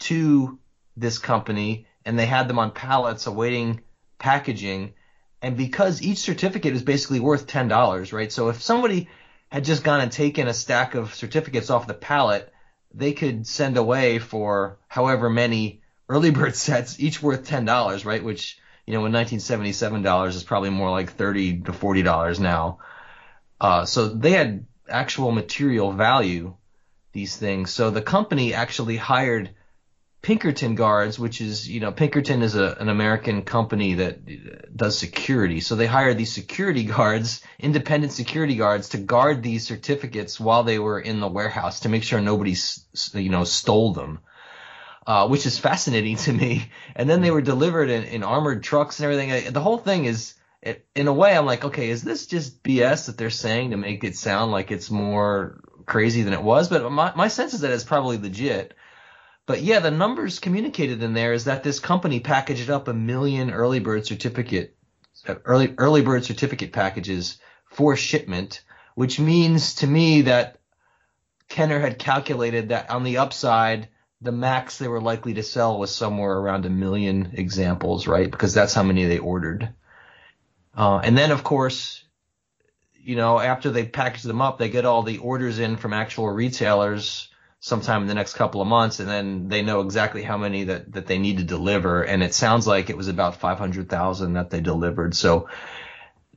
to 0.00 0.58
this 0.96 1.18
company, 1.18 1.86
and 2.04 2.18
they 2.18 2.26
had 2.26 2.48
them 2.48 2.58
on 2.58 2.70
pallets 2.70 3.26
awaiting 3.26 3.80
packaging. 4.18 4.94
And 5.42 5.56
because 5.56 6.00
each 6.00 6.18
certificate 6.18 6.72
is 6.72 6.82
basically 6.82 7.20
worth 7.20 7.46
ten 7.46 7.68
dollars, 7.68 8.12
right? 8.12 8.32
So 8.32 8.48
if 8.48 8.62
somebody 8.62 9.08
had 9.54 9.64
just 9.64 9.84
gone 9.84 10.00
and 10.00 10.10
taken 10.10 10.48
a 10.48 10.52
stack 10.52 10.96
of 10.96 11.14
certificates 11.14 11.70
off 11.70 11.86
the 11.86 11.94
pallet, 11.94 12.52
they 12.92 13.12
could 13.12 13.46
send 13.46 13.76
away 13.76 14.18
for 14.18 14.78
however 14.88 15.30
many 15.30 15.80
early 16.08 16.30
bird 16.38 16.56
sets, 16.56 16.98
each 16.98 17.22
worth 17.22 17.46
ten 17.46 17.64
dollars, 17.64 18.04
right? 18.04 18.24
Which 18.24 18.58
you 18.84 18.94
know, 18.94 19.06
in 19.06 19.12
1977 19.12 20.02
dollars 20.02 20.34
is 20.34 20.42
probably 20.42 20.70
more 20.70 20.90
like 20.90 21.12
30 21.12 21.60
to 21.60 21.72
40 21.72 22.02
dollars 22.02 22.40
now. 22.40 22.80
Uh, 23.60 23.84
so 23.84 24.08
they 24.08 24.32
had 24.32 24.66
actual 24.88 25.30
material 25.30 25.92
value, 25.92 26.56
these 27.12 27.36
things. 27.36 27.70
So 27.70 27.90
the 27.90 28.02
company 28.02 28.54
actually 28.54 28.96
hired 28.96 29.50
Pinkerton 30.24 30.74
Guards, 30.74 31.18
which 31.18 31.42
is, 31.42 31.68
you 31.68 31.80
know, 31.80 31.92
Pinkerton 31.92 32.40
is 32.40 32.54
a, 32.54 32.78
an 32.80 32.88
American 32.88 33.42
company 33.42 33.92
that 33.94 34.74
does 34.74 34.98
security. 34.98 35.60
So 35.60 35.76
they 35.76 35.84
hired 35.84 36.16
these 36.16 36.32
security 36.32 36.84
guards, 36.84 37.42
independent 37.58 38.10
security 38.10 38.56
guards, 38.56 38.88
to 38.88 38.96
guard 38.96 39.42
these 39.42 39.66
certificates 39.66 40.40
while 40.40 40.64
they 40.64 40.78
were 40.78 40.98
in 40.98 41.20
the 41.20 41.28
warehouse 41.28 41.80
to 41.80 41.90
make 41.90 42.04
sure 42.04 42.22
nobody, 42.22 42.56
you 43.12 43.28
know, 43.28 43.44
stole 43.44 43.92
them. 43.92 44.20
Uh, 45.06 45.28
which 45.28 45.44
is 45.44 45.58
fascinating 45.58 46.16
to 46.24 46.32
me. 46.32 46.70
And 46.96 47.08
then 47.10 47.20
they 47.20 47.30
were 47.30 47.42
delivered 47.42 47.90
in, 47.90 48.04
in 48.04 48.24
armored 48.24 48.62
trucks 48.62 48.98
and 48.98 49.04
everything. 49.04 49.52
The 49.52 49.60
whole 49.60 49.76
thing 49.76 50.06
is, 50.06 50.32
it, 50.62 50.86
in 50.94 51.06
a 51.06 51.12
way, 51.12 51.36
I'm 51.36 51.44
like, 51.44 51.66
okay, 51.66 51.90
is 51.90 52.02
this 52.02 52.26
just 52.26 52.62
BS 52.62 53.06
that 53.06 53.18
they're 53.18 53.28
saying 53.28 53.72
to 53.72 53.76
make 53.76 54.02
it 54.02 54.16
sound 54.16 54.52
like 54.52 54.70
it's 54.70 54.90
more 54.90 55.60
crazy 55.84 56.22
than 56.22 56.32
it 56.32 56.42
was? 56.42 56.70
But 56.70 56.90
my, 56.90 57.12
my 57.14 57.28
sense 57.28 57.52
is 57.52 57.60
that 57.60 57.72
it's 57.72 57.84
probably 57.84 58.16
legit. 58.16 58.72
But 59.46 59.62
yeah, 59.62 59.80
the 59.80 59.90
numbers 59.90 60.38
communicated 60.38 61.02
in 61.02 61.12
there 61.12 61.32
is 61.32 61.44
that 61.44 61.62
this 61.62 61.80
company 61.80 62.20
packaged 62.20 62.70
up 62.70 62.88
a 62.88 62.94
million 62.94 63.50
early 63.50 63.78
bird 63.78 64.06
certificate 64.06 64.76
early 65.44 65.74
early 65.78 66.02
bird 66.02 66.24
certificate 66.24 66.72
packages 66.72 67.38
for 67.66 67.96
shipment, 67.96 68.62
which 68.94 69.20
means 69.20 69.76
to 69.76 69.86
me 69.86 70.22
that 70.22 70.58
Kenner 71.48 71.78
had 71.78 71.98
calculated 71.98 72.70
that 72.70 72.90
on 72.90 73.04
the 73.04 73.18
upside, 73.18 73.88
the 74.20 74.32
max 74.32 74.78
they 74.78 74.88
were 74.88 75.00
likely 75.00 75.34
to 75.34 75.42
sell 75.42 75.78
was 75.78 75.94
somewhere 75.94 76.38
around 76.38 76.64
a 76.64 76.70
million 76.70 77.32
examples, 77.34 78.06
right? 78.06 78.30
Because 78.30 78.54
that's 78.54 78.72
how 78.74 78.82
many 78.82 79.04
they 79.04 79.18
ordered. 79.18 79.68
Uh, 80.76 80.98
and 80.98 81.16
then, 81.16 81.30
of 81.30 81.44
course, 81.44 82.02
you 82.94 83.16
know, 83.16 83.38
after 83.38 83.70
they 83.70 83.84
package 83.84 84.22
them 84.22 84.40
up, 84.40 84.58
they 84.58 84.70
get 84.70 84.86
all 84.86 85.02
the 85.02 85.18
orders 85.18 85.58
in 85.58 85.76
from 85.76 85.92
actual 85.92 86.28
retailers 86.30 87.28
sometime 87.64 88.02
in 88.02 88.08
the 88.08 88.14
next 88.14 88.34
couple 88.34 88.60
of 88.60 88.68
months, 88.68 89.00
and 89.00 89.08
then 89.08 89.48
they 89.48 89.62
know 89.62 89.80
exactly 89.80 90.22
how 90.22 90.36
many 90.36 90.64
that, 90.64 90.92
that 90.92 91.06
they 91.06 91.16
need 91.16 91.38
to 91.38 91.44
deliver. 91.44 92.02
And 92.02 92.22
it 92.22 92.34
sounds 92.34 92.66
like 92.66 92.90
it 92.90 92.96
was 92.96 93.08
about 93.08 93.36
500,000 93.36 94.34
that 94.34 94.50
they 94.50 94.60
delivered. 94.60 95.16
So 95.16 95.48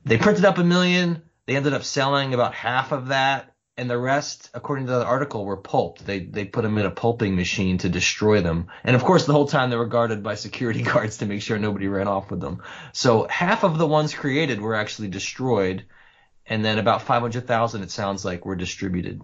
they 0.06 0.16
printed 0.16 0.46
up 0.46 0.56
a 0.56 0.64
million. 0.64 1.20
They 1.44 1.54
ended 1.54 1.74
up 1.74 1.84
selling 1.84 2.32
about 2.32 2.54
half 2.54 2.92
of 2.92 3.08
that, 3.08 3.54
and 3.76 3.90
the 3.90 3.98
rest, 3.98 4.48
according 4.54 4.86
to 4.86 4.92
the 4.92 5.04
article, 5.04 5.44
were 5.44 5.58
pulped. 5.58 6.06
They 6.06 6.20
they 6.20 6.46
put 6.46 6.62
them 6.62 6.78
in 6.78 6.86
a 6.86 6.90
pulping 6.90 7.36
machine 7.36 7.76
to 7.78 7.90
destroy 7.90 8.40
them, 8.40 8.68
and 8.82 8.96
of 8.96 9.04
course, 9.04 9.26
the 9.26 9.34
whole 9.34 9.48
time 9.48 9.68
they 9.68 9.76
were 9.76 9.86
guarded 9.86 10.22
by 10.22 10.34
security 10.34 10.82
guards 10.92 11.18
to 11.18 11.26
make 11.26 11.42
sure 11.42 11.58
nobody 11.58 11.88
ran 11.88 12.08
off 12.08 12.30
with 12.30 12.40
them. 12.40 12.62
So 12.94 13.26
half 13.28 13.64
of 13.64 13.76
the 13.76 13.86
ones 13.86 14.14
created 14.14 14.62
were 14.62 14.74
actually 14.74 15.08
destroyed, 15.08 15.84
and 16.46 16.64
then 16.64 16.78
about 16.78 17.02
500,000, 17.02 17.82
it 17.82 17.90
sounds 17.90 18.24
like, 18.24 18.46
were 18.46 18.56
distributed. 18.56 19.20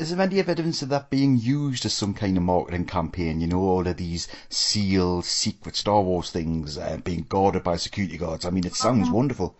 Is 0.00 0.10
there 0.10 0.20
any 0.20 0.40
evidence 0.40 0.82
of 0.82 0.88
that 0.88 1.10
being 1.10 1.36
used 1.38 1.86
as 1.86 1.92
some 1.92 2.12
kind 2.14 2.36
of 2.36 2.42
marketing 2.42 2.86
campaign? 2.86 3.40
You 3.40 3.46
know, 3.46 3.60
all 3.60 3.86
of 3.86 3.96
these 3.98 4.26
sealed, 4.48 5.24
secret 5.26 5.76
Star 5.76 6.02
Wars 6.02 6.30
things 6.32 6.76
uh, 6.76 6.96
being 7.04 7.22
guarded 7.28 7.62
by 7.62 7.76
security 7.76 8.18
guards. 8.18 8.44
I 8.44 8.50
mean, 8.50 8.66
it 8.66 8.74
sounds 8.74 9.08
Uh-huh. 9.08 9.16
wonderful. 9.16 9.56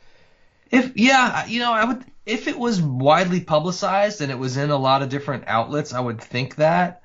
If 0.71 0.97
yeah, 0.97 1.47
you 1.47 1.59
know, 1.61 1.73
I 1.73 1.85
would 1.85 2.05
if 2.27 2.49
it 2.49 2.59
was 2.59 2.81
widely 2.83 3.41
publicized 3.41 4.21
and 4.21 4.31
it 4.33 4.39
was 4.39 4.57
in 4.57 4.71
a 4.71 4.77
lot 4.77 5.03
of 5.03 5.09
different 5.09 5.45
outlets, 5.47 5.93
I 5.93 6.01
would 6.01 6.21
think 6.21 6.57
that. 6.57 7.03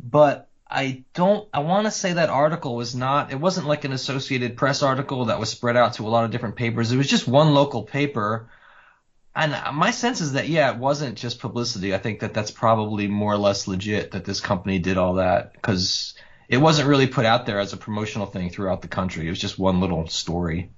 But 0.00 0.48
I 0.70 1.04
don't. 1.14 1.48
I 1.52 1.60
want 1.60 1.86
to 1.86 1.90
say 1.90 2.12
that 2.14 2.30
article 2.30 2.76
was 2.76 2.94
not. 2.94 3.32
It 3.32 3.40
wasn't 3.40 3.66
like 3.66 3.84
an 3.84 3.92
Associated 3.92 4.56
Press 4.56 4.82
article 4.82 5.26
that 5.26 5.40
was 5.40 5.50
spread 5.50 5.76
out 5.76 5.94
to 5.94 6.06
a 6.06 6.10
lot 6.10 6.24
of 6.24 6.30
different 6.30 6.56
papers. 6.56 6.92
It 6.92 6.96
was 6.96 7.08
just 7.08 7.26
one 7.28 7.54
local 7.54 7.82
paper. 7.82 8.48
And 9.38 9.76
my 9.76 9.92
sense 9.92 10.20
is 10.20 10.32
that 10.32 10.48
yeah, 10.48 10.72
it 10.72 10.78
wasn't 10.78 11.16
just 11.16 11.38
publicity. 11.38 11.94
I 11.94 11.98
think 11.98 12.20
that 12.20 12.34
that's 12.34 12.50
probably 12.50 13.06
more 13.06 13.32
or 13.32 13.38
less 13.38 13.68
legit 13.68 14.10
that 14.10 14.24
this 14.24 14.40
company 14.40 14.78
did 14.80 14.96
all 14.98 15.14
that 15.14 15.52
because 15.52 16.14
it 16.48 16.56
wasn't 16.56 16.88
really 16.88 17.06
put 17.06 17.24
out 17.24 17.46
there 17.46 17.60
as 17.60 17.72
a 17.72 17.76
promotional 17.76 18.26
thing 18.26 18.50
throughout 18.50 18.82
the 18.82 18.88
country. 18.88 19.26
It 19.26 19.30
was 19.30 19.38
just 19.38 19.58
one 19.58 19.80
little 19.80 20.08
story. 20.08 20.70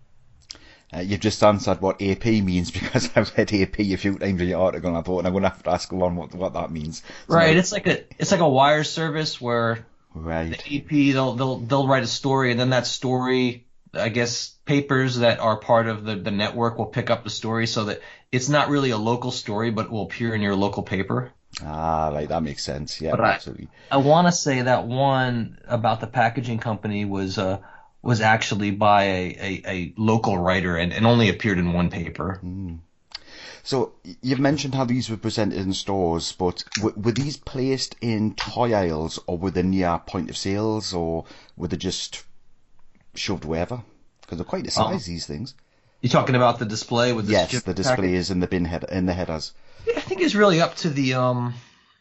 Uh, 0.92 1.00
you've 1.00 1.20
just 1.20 1.42
answered 1.42 1.80
what 1.80 2.02
AP 2.02 2.24
means 2.26 2.70
because 2.78 3.08
I've 3.16 3.32
read 3.38 3.52
AP 3.54 3.78
a 3.80 3.96
few 3.96 4.18
times 4.18 4.40
in 4.42 4.48
your 4.48 4.60
article 4.60 4.88
and 4.88 4.98
I 4.98 5.02
thought 5.02 5.24
I'm 5.24 5.32
going 5.32 5.44
to 5.44 5.48
have 5.50 5.62
to 5.62 5.70
ask 5.70 5.90
Alon 5.92 6.16
what, 6.16 6.34
what 6.34 6.52
that 6.54 6.70
means. 6.70 7.02
So- 7.28 7.36
Right. 7.36 7.56
It's 7.56 7.72
like 7.72 7.86
a 7.86 8.04
it's 8.18 8.32
like 8.32 8.40
a 8.40 8.48
wire 8.48 8.84
service 8.84 9.40
where 9.40 9.86
Right. 10.12 10.50
the 10.66 10.76
EP 10.78 11.14
they'll 11.14 11.34
they'll 11.34 11.58
they'll 11.58 11.86
write 11.86 12.02
a 12.02 12.08
story 12.08 12.50
and 12.50 12.58
then 12.58 12.70
that 12.70 12.86
story 12.86 13.68
I 13.94 14.08
guess 14.08 14.48
papers 14.64 15.18
that 15.18 15.38
are 15.38 15.56
part 15.56 15.86
of 15.86 16.04
the 16.04 16.16
the 16.16 16.32
network 16.32 16.76
will 16.78 16.86
pick 16.86 17.10
up 17.10 17.22
the 17.24 17.30
story 17.30 17.66
so 17.68 17.84
that 17.84 18.00
it's 18.32 18.48
not 18.48 18.68
really 18.68 18.90
a 18.90 18.96
local 18.98 19.30
story 19.30 19.70
but 19.70 19.86
it 19.86 19.90
will 19.90 20.02
appear 20.02 20.34
in 20.34 20.40
your 20.40 20.54
local 20.54 20.82
paper. 20.82 21.32
Ah, 21.64 22.10
right, 22.12 22.28
that 22.28 22.42
makes 22.42 22.62
sense. 22.62 23.00
Yeah, 23.00 23.10
But 23.10 23.20
I- 23.20 23.34
absolutely. 23.34 23.68
I 23.90 23.96
want 23.96 24.28
to 24.28 24.32
say 24.32 24.62
that 24.62 24.86
one 24.86 25.58
about 25.66 26.00
the 26.00 26.06
packaging 26.06 26.58
company 26.58 27.04
was 27.04 27.38
uh 27.38 27.58
was 28.02 28.20
actually 28.20 28.70
by 28.70 29.02
a, 29.02 29.36
a, 29.40 29.62
a 29.66 29.94
local 29.98 30.38
writer 30.38 30.76
and, 30.76 30.92
and 30.92 31.06
only 31.06 31.28
appeared 31.28 31.58
in 31.58 31.72
one 31.74 31.90
paper. 31.90 32.40
So 33.62 33.92
you've 34.22 34.40
mentioned 34.40 34.74
how 34.74 34.84
these 34.86 35.10
were 35.10 35.18
presented 35.18 35.58
in 35.58 35.74
stores, 35.74 36.32
but 36.32 36.64
w- 36.76 36.94
were 36.98 37.12
these 37.12 37.36
placed 37.36 37.94
in 38.00 38.34
toy 38.34 38.72
aisles 38.72 39.18
or 39.26 39.36
were 39.36 39.50
they 39.50 39.62
near 39.62 39.98
point 40.06 40.30
of 40.30 40.36
sales 40.36 40.94
or 40.94 41.24
were 41.58 41.68
they 41.68 41.76
just 41.76 42.24
shoved 43.14 43.44
wherever? 43.44 43.82
Because 44.22 44.38
they're 44.38 44.44
quite 44.46 44.66
a 44.66 44.70
size, 44.70 45.06
Um, 45.06 45.12
these 45.12 45.26
things. 45.26 45.54
You 46.00 46.08
talking 46.08 46.34
about 46.34 46.58
the 46.58 46.64
display 46.64 47.12
with 47.12 47.26
the 47.26 47.32
Yes, 47.32 47.62
the 47.62 47.74
package? 47.74 48.04
is 48.04 48.30
in 48.30 48.40
the 48.40 48.46
bin 48.46 48.64
head 48.64 48.84
in 48.90 49.06
the 49.06 49.12
headers. 49.12 49.52
I 49.94 50.00
think 50.00 50.20
it's 50.22 50.34
really 50.34 50.60
up 50.60 50.76
to 50.76 50.90
the 50.90 51.14
um 51.14 51.54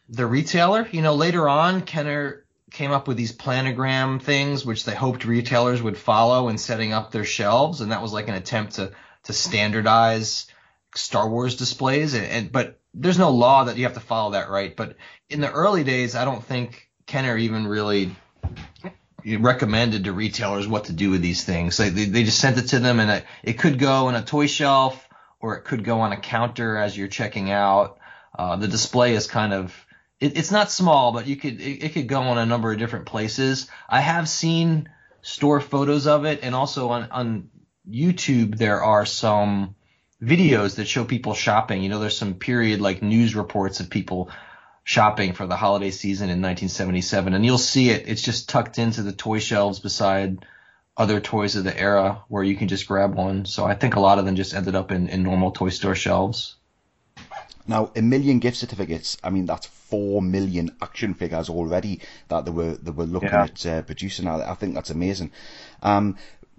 the 0.08 0.26
retailer. 0.26 0.88
You 0.90 1.02
know, 1.02 1.14
later 1.14 1.48
on, 1.48 1.82
Kenner 1.82 2.44
came 2.70 2.92
up 2.92 3.08
with 3.08 3.16
these 3.16 3.32
planogram 3.32 4.22
things, 4.22 4.64
which 4.64 4.84
they 4.84 4.94
hoped 4.94 5.24
retailers 5.24 5.82
would 5.82 5.98
follow 5.98 6.48
in 6.48 6.56
setting 6.58 6.92
up 6.92 7.10
their 7.10 7.24
shelves, 7.24 7.80
and 7.80 7.92
that 7.92 8.02
was 8.02 8.12
like 8.12 8.28
an 8.28 8.34
attempt 8.34 8.74
to 8.76 8.92
to 9.24 9.32
standardize 9.32 10.46
Star 10.94 11.28
Wars 11.28 11.56
displays. 11.56 12.14
And, 12.14 12.24
and 12.26 12.52
but 12.52 12.80
there's 12.94 13.18
no 13.18 13.30
law 13.30 13.64
that 13.64 13.76
you 13.76 13.84
have 13.84 13.94
to 13.94 14.00
follow 14.00 14.32
that, 14.32 14.50
right? 14.50 14.74
But 14.74 14.96
in 15.28 15.40
the 15.40 15.50
early 15.50 15.84
days, 15.84 16.14
I 16.14 16.24
don't 16.24 16.42
think 16.42 16.88
Kenner 17.06 17.36
even 17.36 17.66
really 17.66 18.16
recommended 19.24 20.04
to 20.04 20.12
retailers 20.12 20.66
what 20.66 20.84
to 20.84 20.92
do 20.92 21.10
with 21.10 21.22
these 21.22 21.44
things. 21.44 21.76
They, 21.76 21.88
they, 21.88 22.04
they 22.04 22.24
just 22.24 22.38
sent 22.38 22.58
it 22.58 22.68
to 22.68 22.78
them, 22.78 23.00
and 23.00 23.24
it, 23.42 23.58
could 23.58 23.78
go 23.78 24.06
on 24.06 24.14
a 24.14 24.22
toy 24.22 24.46
shelf 24.46 25.08
or 25.40 25.56
it 25.56 25.64
could 25.64 25.84
go 25.84 26.00
on 26.00 26.12
a 26.12 26.16
counter 26.16 26.76
as 26.76 26.96
you're 26.96 27.08
checking 27.08 27.50
out. 27.50 27.98
Uh, 28.38 28.56
the 28.56 28.68
display 28.68 29.14
is 29.14 29.26
kind 29.26 29.52
of 29.52 29.86
it, 30.20 30.36
it's 30.36 30.50
not 30.50 30.70
small, 30.70 31.12
but 31.12 31.26
you 31.26 31.36
could 31.36 31.60
it, 31.60 31.84
it 31.84 31.92
could 31.92 32.06
go 32.06 32.20
on 32.20 32.38
a 32.38 32.46
number 32.46 32.72
of 32.72 32.78
different 32.78 33.06
places. 33.06 33.68
I 33.88 34.00
have 34.00 34.28
seen 34.28 34.88
store 35.22 35.60
photos 35.60 36.06
of 36.06 36.24
it, 36.24 36.40
and 36.42 36.54
also 36.54 36.90
on 36.90 37.10
on 37.10 37.50
YouTube 37.90 38.56
there 38.56 38.82
are 38.82 39.06
some 39.06 39.74
videos 40.22 40.76
that 40.76 40.86
show 40.86 41.04
people 41.04 41.34
shopping. 41.34 41.82
You 41.82 41.88
know, 41.88 41.98
there's 41.98 42.16
some 42.16 42.34
period 42.34 42.80
like 42.80 43.02
news 43.02 43.34
reports 43.34 43.80
of 43.80 43.90
people 43.90 44.30
shopping 44.84 45.32
for 45.34 45.46
the 45.46 45.56
holiday 45.56 45.90
season 45.90 46.24
in 46.24 46.40
1977, 46.42 47.34
and 47.34 47.44
you'll 47.44 47.58
see 47.58 47.90
it. 47.90 48.08
It's 48.08 48.22
just 48.22 48.48
tucked 48.48 48.78
into 48.78 49.02
the 49.02 49.12
toy 49.12 49.38
shelves 49.38 49.78
beside 49.78 50.46
other 50.96 51.20
toys 51.20 51.56
of 51.56 51.64
the 51.64 51.78
era 51.78 52.22
where 52.28 52.42
you 52.42 52.56
can 52.56 52.68
just 52.68 52.86
grab 52.88 53.14
one. 53.14 53.44
So 53.46 53.64
I 53.64 53.74
think 53.74 53.94
a 53.96 54.00
lot 54.00 54.18
of 54.18 54.24
them 54.24 54.36
just 54.36 54.54
ended 54.54 54.74
up 54.74 54.90
in, 54.90 55.08
in 55.08 55.22
normal 55.22 55.50
toy 55.52 55.68
store 55.70 55.94
shelves. 55.94 56.56
Now, 57.66 57.90
a 57.94 58.02
million 58.02 58.38
gift 58.40 58.56
certificates. 58.56 59.16
I 59.22 59.30
mean, 59.30 59.46
that's 59.46 59.66
four 59.66 60.20
million 60.22 60.76
action 60.82 61.14
figures 61.14 61.48
already 61.48 62.00
that 62.28 62.44
they 62.44 62.50
were 62.50 62.74
they 62.74 62.90
were 62.90 63.04
looking 63.04 63.28
Yeah. 63.28 63.44
at 63.44 63.66
uh, 63.66 63.82
producing. 63.82 64.26
I, 64.26 64.50
I 64.50 64.54
think 64.54 64.74
that's 64.74 64.90
amazing. 64.90 65.30
Um, 65.82 66.16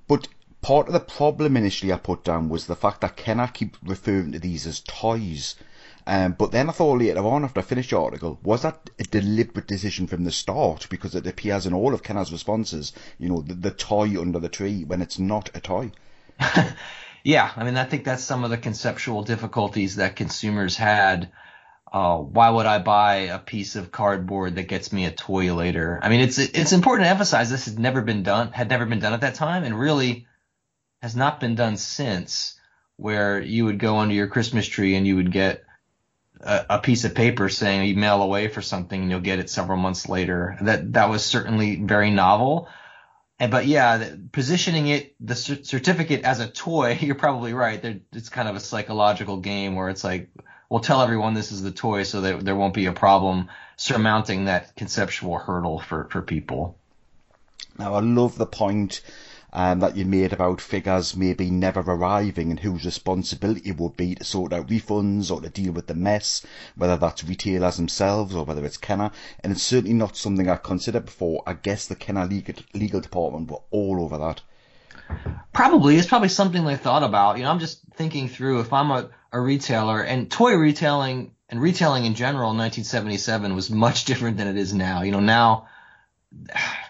but 0.08 0.28
part 0.62 0.88
of 0.88 0.94
the 0.94 1.00
problem 1.00 1.58
initially 1.58 1.92
I 1.92 1.98
put 1.98 2.24
down 2.24 2.50
was 2.50 2.68
the 2.68 2.76
fact 2.76 3.02
that 3.02 3.18
Kenner 3.18 3.48
keep 3.48 3.78
referring 3.84 4.32
to 4.32 4.40
these 4.40 4.66
as 4.68 4.80
toys. 4.82 5.56
Um, 6.12 6.34
but 6.34 6.52
then 6.52 6.68
I 6.68 6.74
thought 6.74 7.00
later 7.00 7.26
on, 7.26 7.46
after 7.46 7.62
I 7.62 7.64
finished 7.64 7.92
the 7.92 8.00
article, 8.00 8.38
was 8.44 8.64
that 8.64 8.90
a 9.00 9.04
deliberate 9.04 9.68
decision 9.68 10.08
from 10.08 10.26
the 10.26 10.32
start? 10.32 10.88
Because 10.90 11.16
it 11.16 11.26
appears 11.26 11.66
in 11.66 11.74
all 11.74 11.94
of 11.94 12.04
Kenner's 12.04 12.34
responses, 12.34 12.92
you 13.18 13.30
know, 13.30 13.42
the, 13.42 13.54
the 13.54 13.72
toy 13.72 14.20
under 14.20 14.40
the 14.40 14.50
tree 14.50 14.84
when 14.84 15.02
it's 15.02 15.20
not 15.20 15.50
a 15.56 15.62
toy. 15.62 15.92
Yeah, 17.24 17.52
I 17.56 17.64
mean, 17.64 17.78
I 17.78 17.84
think 17.84 18.04
that's 18.04 18.24
some 18.24 18.44
of 18.44 18.50
the 18.50 18.58
conceptual 18.58 19.24
difficulties 19.24 19.98
that 19.98 20.16
consumers 20.16 20.76
had. 20.76 21.32
Uh, 21.94 22.18
why 22.18 22.50
would 22.50 22.66
I 22.66 22.80
buy 22.80 23.16
a 23.16 23.38
piece 23.38 23.76
of 23.76 23.92
cardboard 23.92 24.56
that 24.56 24.68
gets 24.68 24.92
me 24.92 25.06
a 25.06 25.12
toy 25.12 25.54
later? 25.54 26.00
I 26.02 26.10
mean, 26.10 26.22
it's 26.22 26.40
it's 26.40 26.72
important 26.72 27.06
to 27.06 27.12
emphasize 27.12 27.52
this 27.52 27.66
has 27.66 27.78
never 27.78 28.02
been 28.02 28.24
done, 28.24 28.52
had 28.52 28.70
never 28.70 28.86
been 28.86 29.00
done 29.00 29.14
at 29.14 29.22
that 29.22 29.36
time, 29.36 29.64
and 29.64 29.80
really 29.80 30.26
has 31.02 31.16
not 31.16 31.40
been 31.40 31.56
done 31.56 31.78
since. 31.78 32.58
Where 32.98 33.40
you 33.40 33.66
would 33.66 33.80
go 33.80 33.98
under 33.98 34.14
your 34.14 34.28
Christmas 34.28 34.68
tree 34.68 34.96
and 34.96 35.06
you 35.08 35.16
would 35.16 35.32
get 35.32 35.64
a, 36.44 36.80
piece 36.80 37.04
of 37.04 37.16
paper 37.16 37.50
saying 37.50 37.88
you 37.88 37.96
mail 37.96 38.22
away 38.22 38.48
for 38.48 38.62
something 38.62 39.02
and 39.02 39.10
you'll 39.10 39.20
get 39.20 39.40
it 39.40 39.50
several 39.50 39.78
months 39.78 40.10
later. 40.10 40.58
That 40.62 40.94
that 40.94 41.10
was 41.10 41.24
certainly 41.24 41.76
very 41.76 42.12
novel. 42.12 42.68
And 43.40 43.52
but 43.52 43.66
yeah, 43.66 43.98
the- 43.98 44.20
positioning 44.32 44.88
it 44.88 45.16
the 45.20 45.36
cer- 45.36 45.64
certificate 45.64 46.24
as 46.24 46.40
a 46.40 46.48
toy, 46.48 46.98
you're 47.02 47.16
probably 47.16 47.54
right. 47.54 47.82
There, 47.82 48.00
it's 48.14 48.30
kind 48.30 48.48
of 48.48 48.56
a 48.56 48.60
psychological 48.60 49.38
game 49.38 49.76
where 49.76 49.90
it's 49.90 50.04
like, 50.04 50.30
we'll 50.70 50.80
tell 50.80 51.02
everyone 51.02 51.34
this 51.34 51.52
is 51.52 51.62
the 51.62 51.72
toy 51.72 52.04
so 52.04 52.22
that 52.22 52.44
there 52.44 52.56
won't 52.56 52.74
be 52.74 52.86
a 52.86 52.94
problem 52.94 53.50
surmounting 53.78 54.46
that 54.46 54.76
conceptual 54.76 55.38
hurdle 55.38 55.80
for 55.80 56.06
for 56.06 56.22
people. 56.22 56.78
Now, 57.78 57.94
I 57.96 58.02
love 58.02 58.38
the 58.38 58.46
point 58.46 59.02
um, 59.54 59.80
that 59.80 59.98
you 59.98 60.06
made 60.06 60.34
about 60.34 60.62
figures 60.62 61.16
maybe 61.16 61.50
never 61.50 61.82
arriving 61.82 62.52
and 62.52 62.60
whose 62.60 62.86
responsibility 62.86 63.70
it 63.70 63.78
would 63.78 63.98
be 63.98 64.16
to 64.16 64.24
sort 64.24 64.54
out 64.54 64.68
refunds 64.68 65.32
or 65.32 65.42
to 65.42 65.50
deal 65.50 65.74
with 65.74 65.88
the 65.88 65.94
mess, 65.94 66.46
whether 66.76 66.98
that's 66.98 67.24
retailers 67.24 67.78
themselves 67.78 68.36
or 68.36 68.46
whether 68.46 68.66
it's 68.66 68.78
Kenner. 68.78 69.12
And 69.42 69.52
it's 69.52 69.64
certainly 69.64 69.94
not 69.94 70.16
something 70.16 70.50
I've 70.50 70.64
considered 70.64 71.06
before. 71.06 71.44
I 71.46 71.54
guess 71.54 71.88
the 71.88 71.96
Kenner 71.96 72.26
legal, 72.26 72.56
legal 72.74 73.02
department 73.02 73.52
were 73.52 73.62
all 73.72 74.02
over 74.02 74.18
that. 74.18 74.42
Probably 75.52 75.98
it's 75.98 76.08
probably 76.08 76.30
something 76.30 76.64
they 76.64 76.78
thought 76.78 77.04
about. 77.04 77.38
You 77.38 77.44
know, 77.44 77.50
I'm 77.50 77.60
just 77.60 77.82
thinking 77.96 78.30
through 78.30 78.62
if 78.62 78.72
I'm 78.72 78.92
a, 78.92 79.10
a 79.34 79.40
retailer 79.40 80.02
and 80.02 80.32
toy 80.32 80.56
retailing 80.56 81.34
and 81.50 81.62
retailing 81.62 82.06
in 82.06 82.16
general 82.16 82.52
in 82.52 82.58
1977 82.58 83.54
was 83.54 83.70
much 83.70 84.06
different 84.06 84.38
than 84.38 84.48
it 84.48 84.58
is 84.58 84.74
now. 84.74 85.02
You 85.02 85.12
know, 85.12 85.20
now 85.20 85.68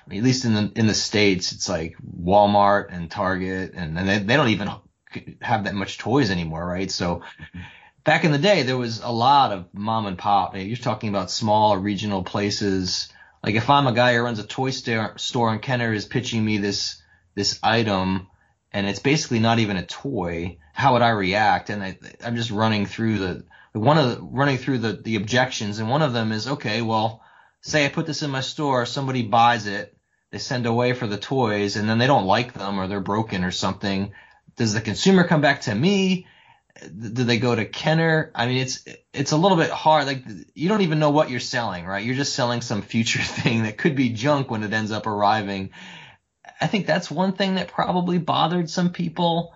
at 0.09 0.23
least 0.23 0.45
in 0.45 0.53
the 0.53 0.71
in 0.75 0.87
the 0.87 0.93
states, 0.93 1.51
it's 1.51 1.69
like 1.69 1.95
Walmart 1.99 2.87
and 2.91 3.09
Target, 3.09 3.73
and, 3.75 3.97
and 3.97 4.07
they, 4.07 4.19
they 4.19 4.35
don't 4.35 4.49
even 4.49 4.69
have 5.41 5.65
that 5.65 5.75
much 5.75 5.97
toys 5.97 6.31
anymore, 6.31 6.65
right? 6.65 6.89
So 6.89 7.17
mm-hmm. 7.17 7.59
back 8.03 8.23
in 8.23 8.31
the 8.31 8.37
day, 8.37 8.63
there 8.63 8.77
was 8.77 9.01
a 9.01 9.11
lot 9.11 9.51
of 9.51 9.65
mom 9.73 10.05
and 10.05 10.17
pop. 10.17 10.55
You're 10.55 10.77
talking 10.77 11.09
about 11.09 11.31
small 11.31 11.77
regional 11.77 12.23
places. 12.23 13.09
Like 13.43 13.55
if 13.55 13.69
I'm 13.69 13.87
a 13.87 13.93
guy 13.93 14.13
who 14.15 14.21
runs 14.21 14.39
a 14.39 14.47
toy 14.47 14.71
store, 14.71 15.17
store 15.17 15.51
and 15.51 15.61
Kenner 15.61 15.93
is 15.93 16.05
pitching 16.05 16.43
me 16.43 16.57
this 16.57 17.01
this 17.35 17.59
item, 17.63 18.27
and 18.71 18.87
it's 18.87 18.99
basically 18.99 19.39
not 19.39 19.59
even 19.59 19.77
a 19.77 19.85
toy, 19.85 20.57
how 20.73 20.93
would 20.93 21.01
I 21.01 21.09
react? 21.09 21.69
And 21.69 21.83
I, 21.83 21.97
I'm 22.23 22.35
just 22.35 22.51
running 22.51 22.85
through 22.85 23.17
the 23.19 23.45
one 23.73 23.97
of 23.97 24.09
the 24.09 24.21
running 24.21 24.57
through 24.57 24.79
the 24.79 24.93
the 24.93 25.15
objections, 25.15 25.79
and 25.79 25.89
one 25.89 26.01
of 26.01 26.13
them 26.13 26.31
is 26.31 26.47
okay, 26.47 26.81
well 26.81 27.20
say 27.61 27.85
I 27.85 27.89
put 27.89 28.05
this 28.05 28.23
in 28.23 28.31
my 28.31 28.41
store, 28.41 28.85
somebody 28.85 29.23
buys 29.23 29.67
it, 29.67 29.95
they 30.31 30.37
send 30.37 30.65
away 30.65 30.93
for 30.93 31.07
the 31.07 31.17
toys, 31.17 31.75
and 31.75 31.89
then 31.89 31.97
they 31.97 32.07
don't 32.07 32.25
like 32.25 32.53
them 32.53 32.79
or 32.79 32.87
they're 32.87 32.99
broken 32.99 33.43
or 33.43 33.51
something. 33.51 34.13
Does 34.55 34.73
the 34.73 34.81
consumer 34.81 35.25
come 35.25 35.41
back 35.41 35.61
to 35.61 35.75
me? 35.75 36.27
do 36.79 37.23
they 37.23 37.37
go 37.37 37.53
to 37.53 37.65
Kenner? 37.65 38.31
I 38.33 38.47
mean, 38.47 38.57
it's 38.57 38.85
it's 39.13 39.31
a 39.31 39.37
little 39.37 39.57
bit 39.57 39.69
hard. 39.69 40.05
Like 40.05 40.23
you 40.53 40.69
don't 40.69 40.81
even 40.81 40.99
know 40.99 41.09
what 41.09 41.29
you're 41.29 41.39
selling, 41.39 41.85
right? 41.85 42.03
You're 42.03 42.15
just 42.15 42.33
selling 42.33 42.61
some 42.61 42.81
future 42.81 43.21
thing 43.21 43.63
that 43.63 43.77
could 43.77 43.95
be 43.95 44.09
junk 44.09 44.49
when 44.49 44.63
it 44.63 44.73
ends 44.73 44.91
up 44.91 45.07
arriving. 45.07 45.71
I 46.59 46.67
think 46.67 46.85
that's 46.85 47.09
one 47.09 47.33
thing 47.33 47.55
that 47.55 47.67
probably 47.67 48.17
bothered 48.17 48.69
some 48.69 48.91
people. 48.91 49.53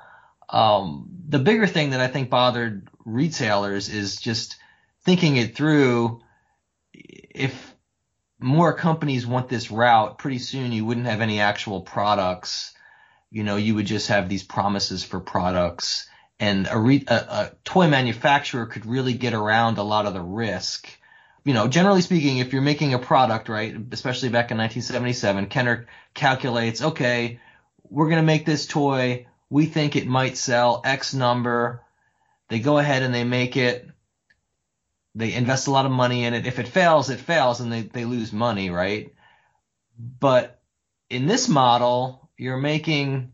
Um, 0.49 1.09
the 1.27 1.39
bigger 1.39 1.67
thing 1.67 1.91
that 1.91 1.99
I 1.99 2.07
think 2.07 2.29
bothered 2.29 2.87
retailers 3.03 3.89
is 3.89 4.17
just 4.17 4.57
thinking 5.03 5.37
it 5.37 5.55
through. 5.55 6.21
If 6.93 7.74
more 8.39 8.73
companies 8.73 9.25
want 9.25 9.49
this 9.49 9.71
route, 9.71 10.17
pretty 10.17 10.39
soon 10.39 10.71
you 10.71 10.85
wouldn't 10.85 11.05
have 11.07 11.21
any 11.21 11.39
actual 11.39 11.81
products. 11.81 12.73
You 13.31 13.43
know, 13.43 13.55
you 13.55 13.75
would 13.75 13.85
just 13.85 14.07
have 14.07 14.29
these 14.29 14.43
promises 14.43 15.03
for 15.03 15.19
products 15.19 16.07
and 16.39 16.67
a, 16.69 16.77
re- 16.77 17.05
a, 17.07 17.13
a, 17.13 17.51
toy 17.63 17.87
manufacturer 17.87 18.65
could 18.65 18.85
really 18.85 19.13
get 19.13 19.33
around 19.33 19.77
a 19.77 19.83
lot 19.83 20.05
of 20.05 20.13
the 20.13 20.21
risk. 20.21 20.89
You 21.43 21.53
know, 21.53 21.67
generally 21.67 22.01
speaking, 22.01 22.39
if 22.39 22.53
you're 22.53 22.61
making 22.61 22.93
a 22.93 22.99
product, 22.99 23.49
right, 23.49 23.75
especially 23.91 24.29
back 24.29 24.51
in 24.51 24.57
1977, 24.57 25.47
Kenner 25.47 25.87
calculates, 26.13 26.81
okay, 26.81 27.39
we're 27.89 28.09
going 28.09 28.21
to 28.21 28.23
make 28.23 28.45
this 28.45 28.65
toy. 28.65 29.27
We 29.49 29.67
think 29.67 29.95
it 29.95 30.07
might 30.07 30.37
sell 30.37 30.81
X 30.83 31.13
number. 31.13 31.83
They 32.49 32.59
go 32.59 32.79
ahead 32.79 33.03
and 33.03 33.13
they 33.13 33.23
make 33.23 33.57
it. 33.57 33.87
They 35.15 35.33
invest 35.33 35.67
a 35.67 35.71
lot 35.71 35.85
of 35.85 35.91
money 35.91 36.25
in 36.25 36.33
it. 36.33 36.45
If 36.45 36.59
it 36.59 36.67
fails, 36.67 37.09
it 37.09 37.19
fails 37.19 37.61
and 37.61 37.71
they, 37.71 37.83
they 37.83 38.05
lose 38.05 38.33
money, 38.33 38.69
right? 38.69 39.13
But 39.97 40.59
in 41.09 41.25
this 41.25 41.47
model, 41.47 42.29
you're 42.37 42.57
making 42.57 43.31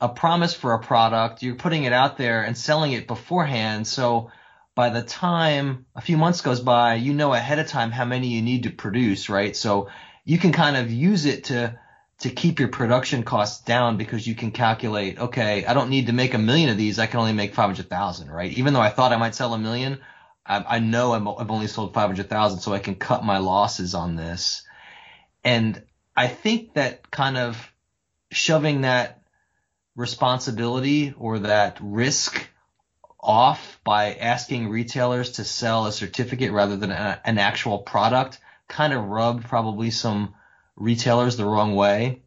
a 0.00 0.08
promise 0.08 0.54
for 0.54 0.74
a 0.74 0.78
product, 0.78 1.42
you're 1.42 1.56
putting 1.56 1.84
it 1.84 1.92
out 1.92 2.18
there 2.18 2.44
and 2.44 2.56
selling 2.56 2.92
it 2.92 3.08
beforehand. 3.08 3.86
So 3.86 4.30
by 4.76 4.90
the 4.90 5.02
time 5.02 5.86
a 5.96 6.00
few 6.00 6.16
months 6.16 6.40
goes 6.40 6.60
by, 6.60 6.94
you 6.94 7.12
know 7.12 7.34
ahead 7.34 7.58
of 7.58 7.66
time 7.66 7.90
how 7.90 8.04
many 8.04 8.28
you 8.28 8.42
need 8.42 8.62
to 8.62 8.70
produce, 8.70 9.28
right? 9.28 9.56
So 9.56 9.88
you 10.24 10.38
can 10.38 10.52
kind 10.52 10.76
of 10.76 10.90
use 10.90 11.26
it 11.26 11.44
to 11.44 11.78
to 12.20 12.30
keep 12.30 12.58
your 12.58 12.68
production 12.68 13.22
costs 13.22 13.64
down 13.64 13.96
because 13.96 14.26
you 14.26 14.34
can 14.34 14.50
calculate, 14.50 15.18
okay, 15.18 15.64
I 15.64 15.72
don't 15.72 15.88
need 15.88 16.06
to 16.06 16.12
make 16.12 16.34
a 16.34 16.38
million 16.38 16.68
of 16.68 16.76
these. 16.76 16.98
I 16.98 17.06
can 17.06 17.20
only 17.20 17.32
make 17.32 17.54
500,000, 17.54 18.28
right? 18.28 18.50
Even 18.52 18.74
though 18.74 18.80
I 18.80 18.90
thought 18.90 19.12
I 19.12 19.16
might 19.18 19.36
sell 19.36 19.54
a 19.54 19.58
million, 19.58 20.00
I, 20.48 20.76
I 20.76 20.78
know 20.78 21.12
i 21.12 21.18
have 21.18 21.50
only 21.50 21.66
sold 21.66 21.94
500,000, 21.94 22.60
so 22.60 22.72
I 22.72 22.78
can 22.78 22.94
cut 22.94 23.24
my 23.24 23.38
losses 23.38 23.94
on 23.94 24.16
this. 24.16 24.62
And 25.44 25.82
I 26.16 26.26
think 26.26 26.74
that 26.74 27.10
kind 27.10 27.36
of 27.36 27.72
shoving 28.30 28.82
that 28.82 29.22
responsibility 29.94 31.14
or 31.16 31.40
that 31.40 31.78
risk 31.80 32.48
off 33.20 33.80
by 33.84 34.14
asking 34.14 34.68
retailers 34.68 35.32
to 35.32 35.44
sell 35.44 35.86
a 35.86 35.92
certificate 35.92 36.52
rather 36.52 36.76
than 36.76 36.90
a, 36.90 37.20
an 37.24 37.38
actual 37.38 37.78
product 37.78 38.38
kind 38.68 38.92
of 38.92 39.04
rubbed 39.04 39.44
probably 39.44 39.90
some 39.90 40.34
retailers 40.76 41.36
the 41.36 41.44
wrong 41.44 41.74
way. 41.74 42.22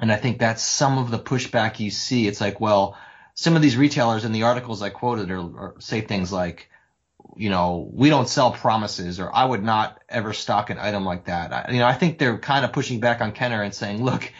And 0.00 0.10
I 0.10 0.16
think 0.16 0.38
that's 0.38 0.62
some 0.62 0.98
of 0.98 1.10
the 1.10 1.18
pushback 1.18 1.78
you 1.78 1.90
see. 1.90 2.26
It's 2.26 2.40
like, 2.40 2.60
well, 2.60 2.96
some 3.34 3.54
of 3.56 3.62
these 3.62 3.76
retailers 3.76 4.24
in 4.24 4.32
the 4.32 4.42
articles 4.42 4.82
I 4.82 4.90
quoted 4.90 5.30
or, 5.30 5.38
or 5.38 5.74
say 5.78 6.00
things 6.00 6.32
like, 6.32 6.68
you 7.36 7.50
know, 7.50 7.88
we 7.92 8.08
don't 8.10 8.28
sell 8.28 8.52
promises 8.52 9.20
or 9.20 9.34
I 9.34 9.44
would 9.44 9.62
not 9.62 10.00
ever 10.08 10.32
stock 10.32 10.70
an 10.70 10.78
item 10.78 11.04
like 11.04 11.26
that. 11.26 11.52
I, 11.52 11.72
you 11.72 11.78
know, 11.78 11.86
I 11.86 11.94
think 11.94 12.18
they're 12.18 12.38
kind 12.38 12.64
of 12.64 12.72
pushing 12.72 13.00
back 13.00 13.20
on 13.20 13.32
Kenner 13.32 13.62
and 13.62 13.74
saying, 13.74 14.04
look, 14.04 14.30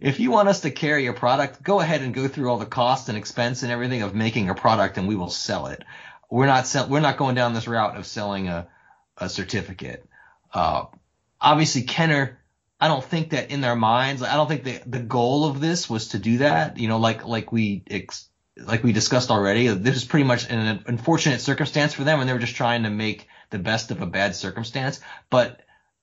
if 0.00 0.20
you 0.20 0.30
want 0.30 0.48
us 0.48 0.60
to 0.60 0.70
carry 0.70 1.06
a 1.06 1.12
product, 1.12 1.62
go 1.62 1.80
ahead 1.80 2.02
and 2.02 2.14
go 2.14 2.28
through 2.28 2.50
all 2.50 2.58
the 2.58 2.66
cost 2.66 3.08
and 3.08 3.16
expense 3.16 3.62
and 3.62 3.72
everything 3.72 4.02
of 4.02 4.14
making 4.14 4.48
a 4.50 4.54
product, 4.54 4.98
and 4.98 5.08
we 5.08 5.16
will 5.16 5.30
sell 5.30 5.66
it. 5.66 5.84
We're 6.30 6.46
not 6.46 6.66
sell- 6.66 6.88
we're 6.88 7.00
not 7.00 7.16
going 7.16 7.34
down 7.34 7.54
this 7.54 7.68
route 7.68 7.96
of 7.96 8.06
selling 8.06 8.48
a 8.48 8.68
a 9.16 9.28
certificate. 9.28 10.06
Uh, 10.52 10.84
obviously, 11.40 11.82
Kenner. 11.82 12.38
I 12.80 12.86
don't 12.86 13.02
think 13.02 13.30
that 13.30 13.50
in 13.50 13.60
their 13.60 13.74
minds. 13.74 14.22
I 14.22 14.36
don't 14.36 14.46
think 14.46 14.62
the 14.62 14.80
the 14.86 15.00
goal 15.00 15.46
of 15.46 15.60
this 15.60 15.90
was 15.90 16.08
to 16.08 16.18
do 16.18 16.38
that. 16.38 16.78
You 16.78 16.86
know, 16.86 16.98
like 16.98 17.26
like 17.26 17.50
we 17.50 17.82
ex- 17.90 18.28
like 18.64 18.82
we 18.82 18.92
discussed 18.92 19.30
already. 19.30 19.68
This 19.68 19.96
is 19.96 20.04
pretty 20.04 20.24
much 20.24 20.48
an 20.50 20.82
unfortunate 20.86 21.40
circumstance 21.40 21.94
for 21.94 22.04
them, 22.04 22.20
and 22.20 22.28
they 22.28 22.32
were 22.32 22.38
just 22.38 22.56
trying 22.56 22.82
to 22.84 22.90
make 22.90 23.28
the 23.50 23.58
best 23.58 23.90
of 23.90 24.02
a 24.02 24.06
bad 24.06 24.34
circumstance. 24.34 25.00
But 25.30 25.60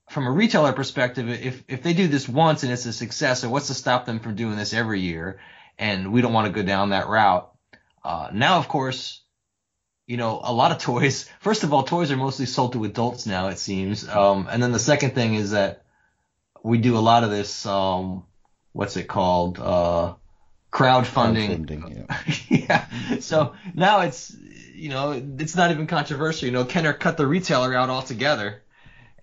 from 0.10 0.28
a 0.28 0.32
retailer 0.32 0.74
perspective, 0.74 1.30
if 1.30 1.64
if 1.68 1.84
they 1.84 1.94
do 1.94 2.08
this 2.08 2.30
once 2.30 2.64
and 2.64 2.72
it's 2.72 2.86
a 2.86 2.94
success, 2.94 3.42
so 3.42 3.50
what's 3.50 3.68
to 3.68 3.74
stop 3.74 4.06
them 4.06 4.20
from 4.20 4.36
doing 4.36 4.56
this 4.56 4.74
every 4.74 5.02
year? 5.02 5.40
And 5.78 6.14
we 6.14 6.22
don't 6.22 6.34
want 6.34 6.48
to 6.48 6.54
go 6.54 6.66
down 6.66 6.90
that 6.90 7.08
route. 7.10 7.52
Uh, 8.04 8.30
now, 8.32 8.60
of 8.60 8.68
course, 8.68 9.22
you 10.08 10.18
know, 10.18 10.40
a 10.44 10.54
lot 10.54 10.72
of 10.72 10.78
toys. 10.78 11.30
First 11.40 11.64
of 11.64 11.74
all, 11.74 11.84
toys 11.84 12.12
are 12.12 12.18
mostly 12.18 12.46
sold 12.46 12.74
to 12.74 12.84
adults 12.86 13.26
now, 13.26 13.48
it 13.48 13.58
seems. 13.58 14.08
Um, 14.08 14.48
and 14.50 14.62
then 14.62 14.72
the 14.72 14.80
second 14.80 15.16
thing 15.16 15.36
is 15.36 15.52
that 15.52 15.84
we 16.64 16.78
do 16.78 16.98
a 16.98 17.00
lot 17.00 17.24
of 17.24 17.30
this. 17.32 17.66
Um, 17.66 18.24
what's 18.72 18.96
it 18.98 19.08
called? 19.08 19.60
Uh, 19.60 20.14
crowdfunding. 20.76 21.66
crowdfunding 21.66 22.08
yeah. 22.50 22.86
yeah. 23.10 23.20
So 23.20 23.54
now 23.74 24.02
it's 24.02 24.36
you 24.74 24.90
know 24.90 25.12
it's 25.40 25.56
not 25.56 25.72
even 25.72 25.88
controversial. 25.88 26.48
You 26.48 26.52
know, 26.52 26.66
Kenner 26.66 26.94
cut 26.94 27.18
the 27.18 27.26
retailer 27.26 27.74
out 27.74 27.90
altogether 27.90 28.62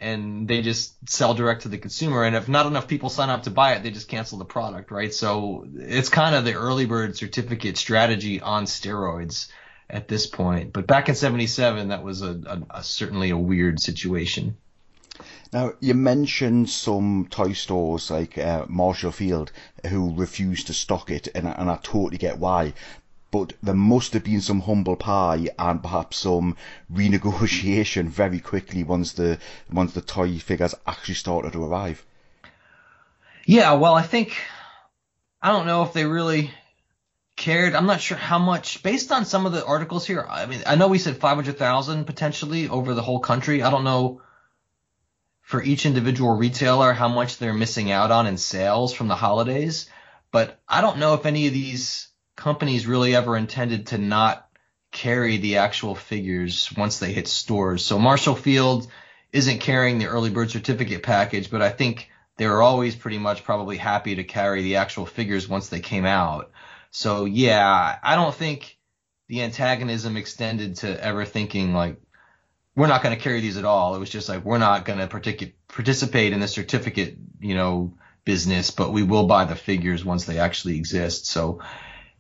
and 0.00 0.48
they 0.48 0.62
just 0.62 1.08
sell 1.08 1.34
direct 1.34 1.62
to 1.62 1.68
the 1.68 1.78
consumer. 1.78 2.24
And 2.24 2.34
if 2.34 2.48
not 2.48 2.66
enough 2.66 2.88
people 2.88 3.08
sign 3.08 3.30
up 3.30 3.44
to 3.44 3.50
buy 3.50 3.74
it, 3.74 3.84
they 3.84 3.92
just 3.92 4.08
cancel 4.08 4.38
the 4.38 4.44
product, 4.44 4.90
right? 4.90 5.14
So 5.14 5.66
it's 5.76 6.08
kind 6.08 6.34
of 6.34 6.44
the 6.44 6.54
early 6.54 6.86
bird 6.86 7.16
certificate 7.16 7.76
strategy 7.76 8.40
on 8.40 8.64
steroids 8.64 9.48
at 9.88 10.08
this 10.08 10.26
point. 10.26 10.72
But 10.72 10.86
back 10.86 11.08
in 11.08 11.14
'77, 11.14 11.88
that 11.88 12.02
was 12.02 12.22
a, 12.22 12.30
a, 12.30 12.78
a, 12.78 12.82
certainly 12.82 13.30
a 13.30 13.36
weird 13.36 13.78
situation. 13.78 14.56
Now 15.52 15.74
you 15.80 15.94
mentioned 15.94 16.70
some 16.70 17.26
toy 17.30 17.52
stores 17.52 18.10
like 18.10 18.38
uh, 18.38 18.64
Marshall 18.68 19.12
Field 19.12 19.52
who 19.86 20.14
refused 20.14 20.68
to 20.68 20.74
stock 20.74 21.10
it, 21.10 21.28
and, 21.34 21.46
and 21.46 21.70
I 21.70 21.76
totally 21.82 22.18
get 22.18 22.38
why 22.38 22.74
but 23.32 23.54
there 23.62 23.74
must 23.74 24.12
have 24.12 24.22
been 24.22 24.42
some 24.42 24.60
humble 24.60 24.94
pie 24.94 25.48
and 25.58 25.82
perhaps 25.82 26.18
some 26.18 26.54
renegotiation 26.92 28.08
very 28.20 28.38
quickly 28.38 28.84
once 28.84 29.12
the 29.14 29.38
once 29.72 29.94
the 29.94 30.02
toy 30.02 30.38
figures 30.38 30.74
actually 30.86 31.14
started 31.14 31.52
to 31.52 31.64
arrive. 31.64 32.04
Yeah, 33.46 33.72
well, 33.72 33.94
I 33.94 34.02
think 34.02 34.36
I 35.40 35.50
don't 35.50 35.66
know 35.66 35.82
if 35.82 35.94
they 35.94 36.04
really 36.04 36.50
cared. 37.34 37.74
I'm 37.74 37.86
not 37.86 38.02
sure 38.02 38.18
how 38.18 38.38
much, 38.38 38.82
based 38.82 39.10
on 39.10 39.24
some 39.24 39.46
of 39.46 39.52
the 39.52 39.64
articles 39.64 40.06
here. 40.06 40.24
I 40.28 40.46
mean, 40.46 40.62
I 40.66 40.76
know 40.76 40.88
we 40.88 40.98
said 40.98 41.16
500,000 41.16 42.04
potentially 42.04 42.68
over 42.68 42.94
the 42.94 43.02
whole 43.02 43.18
country. 43.18 43.62
I 43.62 43.70
don't 43.70 43.82
know 43.82 44.20
for 45.52 45.62
each 45.62 45.84
individual 45.84 46.34
retailer 46.34 46.94
how 46.94 47.08
much 47.08 47.36
they're 47.36 47.52
missing 47.52 47.90
out 47.90 48.10
on 48.10 48.26
in 48.26 48.38
sales 48.38 48.94
from 48.94 49.08
the 49.08 49.14
holidays, 49.14 49.84
but 50.30 50.58
I 50.66 50.80
don't 50.80 50.96
know 50.96 51.12
if 51.12 51.26
any 51.26 51.46
of 51.46 51.52
these 51.52 52.08
companies 52.38 52.86
really 52.86 53.14
ever 53.14 53.36
intended 53.36 53.88
to 53.88 53.98
not 53.98 54.48
carry 54.92 55.36
the 55.36 55.58
actual 55.58 55.94
figures 55.94 56.72
once 56.74 56.98
they 56.98 57.12
hit 57.12 57.28
stores. 57.28 57.84
So 57.84 57.98
Marshall 57.98 58.34
Field 58.34 58.90
isn't 59.30 59.60
carrying 59.60 59.98
the 59.98 60.06
early 60.06 60.30
bird 60.30 60.50
certificate 60.50 61.02
package, 61.02 61.50
but 61.50 61.60
I 61.60 61.68
think 61.68 62.08
they 62.38 62.46
were 62.46 62.62
always 62.62 62.96
pretty 62.96 63.18
much 63.18 63.44
probably 63.44 63.76
happy 63.76 64.14
to 64.14 64.24
carry 64.24 64.62
the 64.62 64.76
actual 64.76 65.04
figures 65.04 65.50
once 65.50 65.68
they 65.68 65.80
came 65.80 66.06
out. 66.06 66.50
So 66.92 67.26
yeah, 67.26 67.98
I 68.02 68.14
don't 68.14 68.34
think 68.34 68.78
the 69.28 69.42
antagonism 69.42 70.16
extended 70.16 70.76
to 70.76 71.04
ever 71.04 71.26
thinking 71.26 71.74
like 71.74 71.98
we're 72.74 72.86
not 72.86 73.02
going 73.02 73.16
to 73.16 73.22
carry 73.22 73.40
these 73.40 73.56
at 73.56 73.64
all. 73.64 73.94
It 73.94 73.98
was 73.98 74.10
just 74.10 74.28
like 74.28 74.44
we're 74.44 74.58
not 74.58 74.84
going 74.84 74.98
to 74.98 75.06
partic- 75.06 75.52
participate 75.68 76.32
in 76.32 76.40
the 76.40 76.48
certificate, 76.48 77.16
you 77.40 77.54
know, 77.54 77.94
business, 78.24 78.70
but 78.70 78.92
we 78.92 79.02
will 79.02 79.26
buy 79.26 79.44
the 79.44 79.56
figures 79.56 80.04
once 80.04 80.24
they 80.24 80.38
actually 80.38 80.76
exist. 80.76 81.26
So 81.26 81.60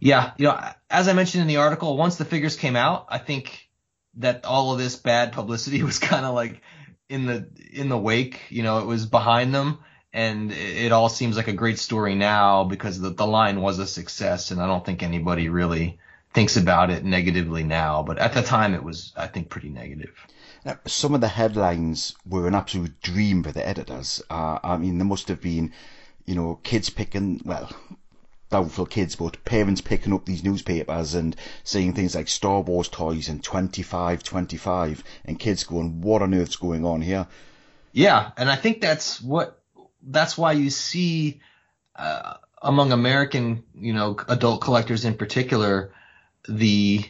yeah, 0.02 0.32
you 0.36 0.46
know, 0.46 0.60
as 0.90 1.06
I 1.06 1.12
mentioned 1.12 1.42
in 1.42 1.46
the 1.46 1.58
article, 1.58 1.96
once 1.96 2.16
the 2.16 2.24
figures 2.24 2.56
came 2.56 2.74
out, 2.74 3.06
I 3.08 3.18
think 3.18 3.68
that 4.16 4.44
all 4.44 4.72
of 4.72 4.78
this 4.78 4.96
bad 4.96 5.32
publicity 5.32 5.82
was 5.84 6.00
kind 6.00 6.26
of 6.26 6.34
like 6.34 6.60
in 7.08 7.26
the 7.26 7.48
in 7.72 7.88
the 7.88 7.96
wake. 7.96 8.40
You 8.48 8.64
know, 8.64 8.80
it 8.80 8.86
was 8.86 9.06
behind 9.06 9.54
them, 9.54 9.78
and 10.12 10.50
it, 10.50 10.90
all 10.90 11.08
seems 11.08 11.36
like 11.36 11.46
a 11.46 11.52
great 11.52 11.78
story 11.78 12.16
now 12.16 12.64
because 12.64 13.00
the 13.00 13.10
the 13.10 13.26
line 13.26 13.60
was 13.60 13.78
a 13.78 13.86
success, 13.86 14.50
and 14.50 14.60
I 14.60 14.66
don't 14.66 14.84
think 14.84 15.04
anybody 15.04 15.48
really 15.48 16.00
thinks 16.34 16.56
about 16.56 16.90
it 16.90 17.04
negatively 17.04 17.62
now. 17.62 18.02
But 18.02 18.18
at 18.18 18.34
the 18.34 18.42
time, 18.42 18.74
it 18.74 18.82
was, 18.82 19.12
I 19.16 19.28
think, 19.28 19.50
pretty 19.50 19.68
negative. 19.68 20.14
Some 20.86 21.14
of 21.14 21.20
the 21.20 21.28
headlines 21.28 22.14
were 22.24 22.46
an 22.46 22.54
absolute 22.54 23.00
dream 23.00 23.42
for 23.42 23.52
the 23.52 23.66
editors. 23.66 24.22
Uh, 24.30 24.58
I 24.62 24.76
mean, 24.76 24.98
there 24.98 25.06
must 25.06 25.28
have 25.28 25.40
been, 25.40 25.72
you 26.24 26.34
know, 26.34 26.60
kids 26.62 26.88
picking, 26.88 27.40
well, 27.44 27.70
doubtful 28.50 28.86
kids, 28.86 29.16
but 29.16 29.44
parents 29.44 29.80
picking 29.80 30.12
up 30.12 30.24
these 30.24 30.44
newspapers 30.44 31.14
and 31.14 31.34
seeing 31.64 31.94
things 31.94 32.14
like 32.14 32.28
Star 32.28 32.60
Wars 32.60 32.88
toys 32.88 33.28
and 33.28 33.42
25, 33.42 34.22
25, 34.22 35.02
and 35.24 35.38
kids 35.38 35.64
going, 35.64 36.00
what 36.00 36.22
on 36.22 36.34
earth's 36.34 36.56
going 36.56 36.84
on 36.84 37.00
here? 37.00 37.26
Yeah, 37.92 38.30
and 38.36 38.48
I 38.48 38.56
think 38.56 38.80
that's 38.80 39.20
what, 39.20 39.60
that's 40.02 40.38
why 40.38 40.52
you 40.52 40.70
see, 40.70 41.40
uh, 41.96 42.34
among 42.60 42.92
American, 42.92 43.64
you 43.74 43.94
know, 43.94 44.16
adult 44.28 44.60
collectors 44.60 45.04
in 45.04 45.14
particular, 45.14 45.92
the 46.48 47.04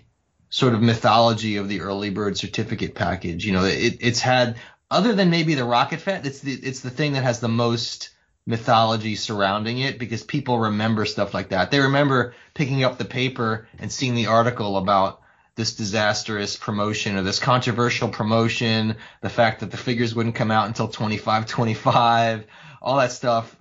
sort 0.53 0.75
of 0.75 0.83
mythology 0.83 1.57
of 1.57 1.67
the 1.67 1.81
early 1.81 2.11
bird 2.11 2.37
certificate 2.37 2.95
package. 2.95 3.45
You 3.45 3.53
know, 3.53 3.65
it, 3.65 3.97
it's 4.01 4.21
had 4.21 4.57
other 4.91 5.15
than 5.15 5.31
maybe 5.31 5.55
the 5.55 5.65
rocket 5.65 6.01
Fett, 6.01 6.27
it's 6.27 6.41
the 6.41 6.53
it's 6.53 6.81
the 6.81 6.91
thing 6.91 7.15
that 7.15 7.25
has 7.25 7.41
the 7.41 7.49
most 7.49 8.11
mythology 8.47 9.17
surrounding 9.17 9.79
it 9.79 9.99
because 9.99 10.23
people 10.23 10.59
remember 10.59 11.07
stuff 11.07 11.33
like 11.33 11.49
that. 11.49 11.71
They 11.71 11.81
remember 11.81 12.35
picking 12.53 12.85
up 12.85 12.99
the 12.99 13.07
paper 13.07 13.67
and 13.79 13.91
seeing 13.91 14.15
the 14.15 14.27
article 14.27 14.77
about 14.77 15.23
this 15.55 15.75
disastrous 15.75 16.57
promotion 16.57 17.17
or 17.17 17.23
this 17.23 17.39
controversial 17.39 18.11
promotion, 18.11 18.97
the 19.23 19.31
fact 19.31 19.61
that 19.61 19.71
the 19.71 19.77
figures 19.79 20.15
wouldn't 20.15 20.35
come 20.35 20.51
out 20.51 20.67
until 20.67 20.89
25 20.89 21.47
25, 21.47 22.45
all 22.83 22.99
that 22.99 23.13
stuff. 23.13 23.57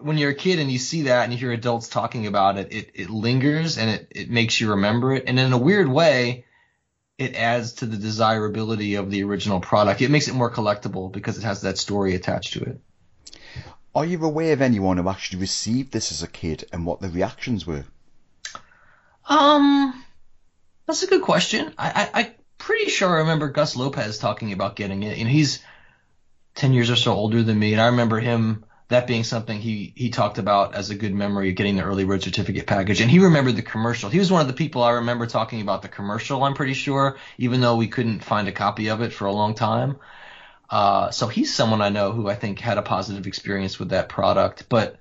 When 0.00 0.18
you're 0.18 0.30
a 0.30 0.34
kid 0.34 0.58
and 0.58 0.70
you 0.70 0.78
see 0.78 1.02
that 1.02 1.24
and 1.24 1.32
you 1.32 1.38
hear 1.38 1.52
adults 1.52 1.88
talking 1.88 2.26
about 2.26 2.58
it, 2.58 2.72
it, 2.72 2.90
it 2.94 3.10
lingers 3.10 3.78
and 3.78 3.90
it, 3.90 4.08
it 4.10 4.30
makes 4.30 4.60
you 4.60 4.70
remember 4.70 5.14
it. 5.14 5.24
And 5.26 5.38
in 5.38 5.52
a 5.52 5.58
weird 5.58 5.88
way, 5.88 6.44
it 7.18 7.34
adds 7.34 7.74
to 7.74 7.86
the 7.86 7.96
desirability 7.96 8.96
of 8.96 9.10
the 9.10 9.22
original 9.22 9.60
product. 9.60 10.02
It 10.02 10.10
makes 10.10 10.28
it 10.28 10.34
more 10.34 10.50
collectible 10.50 11.10
because 11.10 11.38
it 11.38 11.44
has 11.44 11.62
that 11.62 11.78
story 11.78 12.14
attached 12.14 12.54
to 12.54 12.60
it. 12.62 12.80
Are 13.94 14.04
you 14.04 14.22
aware 14.22 14.52
of 14.52 14.60
anyone 14.60 14.98
who 14.98 15.08
actually 15.08 15.40
received 15.40 15.92
this 15.92 16.12
as 16.12 16.22
a 16.22 16.28
kid 16.28 16.64
and 16.72 16.84
what 16.84 17.00
the 17.00 17.08
reactions 17.08 17.66
were? 17.66 17.84
Um, 19.26 20.04
that's 20.86 21.02
a 21.02 21.06
good 21.06 21.22
question. 21.22 21.72
I, 21.78 22.10
I, 22.12 22.20
am 22.20 22.32
pretty 22.58 22.90
sure 22.90 23.08
I 23.08 23.20
remember 23.20 23.48
Gus 23.48 23.74
Lopez 23.74 24.18
talking 24.18 24.52
about 24.52 24.76
getting 24.76 25.02
it. 25.02 25.18
And 25.18 25.26
he's 25.26 25.62
10 26.56 26.74
years 26.74 26.90
or 26.90 26.96
so 26.96 27.14
older 27.14 27.42
than 27.42 27.58
me. 27.58 27.72
And 27.72 27.80
I 27.80 27.86
remember 27.86 28.20
him, 28.20 28.66
that 28.88 29.06
being 29.06 29.24
something 29.24 29.60
he, 29.60 29.92
he 29.96 30.10
talked 30.10 30.38
about 30.38 30.74
as 30.74 30.90
a 30.90 30.94
good 30.94 31.12
memory 31.12 31.50
of 31.50 31.56
getting 31.56 31.76
the 31.76 31.82
early 31.82 32.04
road 32.04 32.22
certificate 32.22 32.66
package. 32.66 33.00
And 33.00 33.10
he 33.10 33.18
remembered 33.18 33.56
the 33.56 33.62
commercial. 33.62 34.10
He 34.10 34.20
was 34.20 34.30
one 34.30 34.42
of 34.42 34.46
the 34.46 34.52
people 34.52 34.82
I 34.82 34.92
remember 34.92 35.26
talking 35.26 35.60
about 35.60 35.82
the 35.82 35.88
commercial, 35.88 36.44
I'm 36.44 36.54
pretty 36.54 36.74
sure, 36.74 37.18
even 37.38 37.60
though 37.60 37.76
we 37.76 37.88
couldn't 37.88 38.22
find 38.22 38.46
a 38.46 38.52
copy 38.52 38.88
of 38.88 39.02
it 39.02 39.12
for 39.12 39.26
a 39.26 39.32
long 39.32 39.54
time. 39.54 39.96
Uh, 40.70 41.10
so 41.10 41.26
he's 41.26 41.54
someone 41.54 41.80
I 41.80 41.88
know 41.88 42.12
who 42.12 42.28
I 42.28 42.34
think 42.34 42.60
had 42.60 42.78
a 42.78 42.82
positive 42.82 43.26
experience 43.26 43.78
with 43.78 43.90
that 43.90 44.08
product. 44.08 44.68
But 44.68 44.98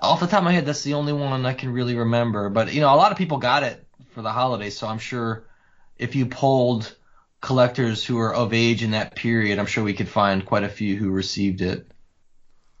off 0.00 0.20
the 0.20 0.26
top 0.26 0.38
of 0.38 0.44
my 0.44 0.52
head, 0.52 0.66
that's 0.66 0.82
the 0.82 0.94
only 0.94 1.12
one 1.12 1.46
I 1.46 1.54
can 1.54 1.72
really 1.72 1.96
remember. 1.96 2.48
But, 2.48 2.72
you 2.72 2.80
know, 2.80 2.94
a 2.94 2.96
lot 2.96 3.10
of 3.10 3.18
people 3.18 3.38
got 3.38 3.64
it 3.64 3.84
for 4.10 4.22
the 4.22 4.32
holidays. 4.32 4.78
So 4.78 4.86
I'm 4.86 4.98
sure 4.98 5.44
if 5.96 6.14
you 6.14 6.26
polled 6.26 6.94
collectors 7.40 8.04
who 8.04 8.18
are 8.18 8.34
of 8.34 8.52
age 8.52 8.84
in 8.84 8.92
that 8.92 9.16
period, 9.16 9.58
I'm 9.58 9.66
sure 9.66 9.82
we 9.82 9.94
could 9.94 10.08
find 10.08 10.44
quite 10.44 10.64
a 10.64 10.68
few 10.68 10.96
who 10.96 11.10
received 11.10 11.60
it. 11.60 11.90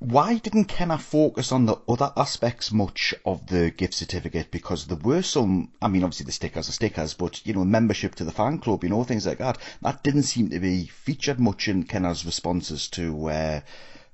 Why 0.00 0.38
didn't 0.38 0.66
Kenner 0.66 0.96
focus 0.96 1.50
on 1.50 1.66
the 1.66 1.76
other 1.88 2.12
aspects 2.16 2.70
much 2.70 3.14
of 3.24 3.48
the 3.48 3.70
gift 3.70 3.94
certificate? 3.94 4.52
Because 4.52 4.86
there 4.86 4.96
were 4.96 5.22
some, 5.22 5.72
I 5.82 5.88
mean, 5.88 6.04
obviously 6.04 6.26
the 6.26 6.32
stickers 6.32 6.68
are 6.68 6.72
stickers, 6.72 7.14
but, 7.14 7.44
you 7.44 7.52
know, 7.52 7.64
membership 7.64 8.14
to 8.16 8.24
the 8.24 8.30
fan 8.30 8.58
club, 8.58 8.84
you 8.84 8.90
know, 8.90 9.02
things 9.02 9.26
like 9.26 9.38
that. 9.38 9.58
That 9.82 10.04
didn't 10.04 10.22
seem 10.22 10.50
to 10.50 10.60
be 10.60 10.86
featured 10.86 11.40
much 11.40 11.66
in 11.66 11.82
Kenner's 11.82 12.24
responses 12.24 12.86
to, 12.90 13.28
uh, 13.28 13.60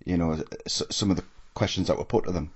you 0.06 0.16
know, 0.16 0.43
some 0.66 1.11
of 1.11 1.19
the 1.19 1.24
questions 1.52 1.89
that 1.89 1.98
were 1.98 2.05
put 2.05 2.24
to 2.24 2.32
them. 2.32 2.51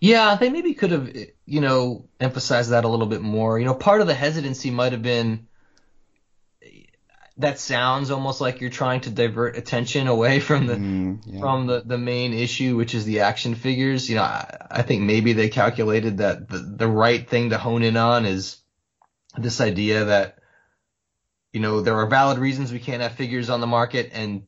Yeah, 0.00 0.34
they 0.34 0.50
maybe 0.50 0.74
could 0.74 0.90
have, 0.90 1.16
you 1.46 1.60
know, 1.60 2.04
emphasized 2.20 2.70
that 2.70 2.84
a 2.84 2.88
little 2.88 3.06
bit 3.06 3.22
more. 3.22 3.60
You 3.60 3.64
know, 3.64 3.74
part 3.74 4.00
of 4.00 4.08
the 4.08 4.14
hesitancy 4.14 4.72
might 4.72 4.92
have 4.92 5.02
been 5.02 5.46
that 7.38 7.58
sounds 7.58 8.10
almost 8.10 8.40
like 8.40 8.60
you're 8.60 8.70
trying 8.70 9.02
to 9.02 9.10
divert 9.10 9.56
attention 9.56 10.06
away 10.06 10.40
from 10.40 10.66
the 10.66 10.74
mm, 10.74 11.20
yeah. 11.26 11.40
from 11.40 11.66
the, 11.66 11.82
the 11.84 11.98
main 11.98 12.32
issue, 12.32 12.76
which 12.76 12.94
is 12.94 13.04
the 13.04 13.20
action 13.20 13.54
figures. 13.54 14.08
You 14.08 14.16
know, 14.16 14.22
I, 14.22 14.66
I 14.70 14.82
think 14.82 15.02
maybe 15.02 15.32
they 15.32 15.48
calculated 15.48 16.18
that 16.18 16.48
the, 16.48 16.58
the 16.58 16.88
right 16.88 17.28
thing 17.28 17.50
to 17.50 17.58
hone 17.58 17.82
in 17.82 17.96
on 17.96 18.24
is 18.24 18.58
this 19.36 19.60
idea 19.60 20.06
that 20.06 20.38
you 21.52 21.60
know 21.60 21.80
there 21.82 21.96
are 21.96 22.06
valid 22.06 22.38
reasons 22.38 22.72
we 22.72 22.78
can't 22.78 23.02
have 23.02 23.12
figures 23.12 23.50
on 23.50 23.60
the 23.60 23.66
market, 23.66 24.10
and 24.12 24.46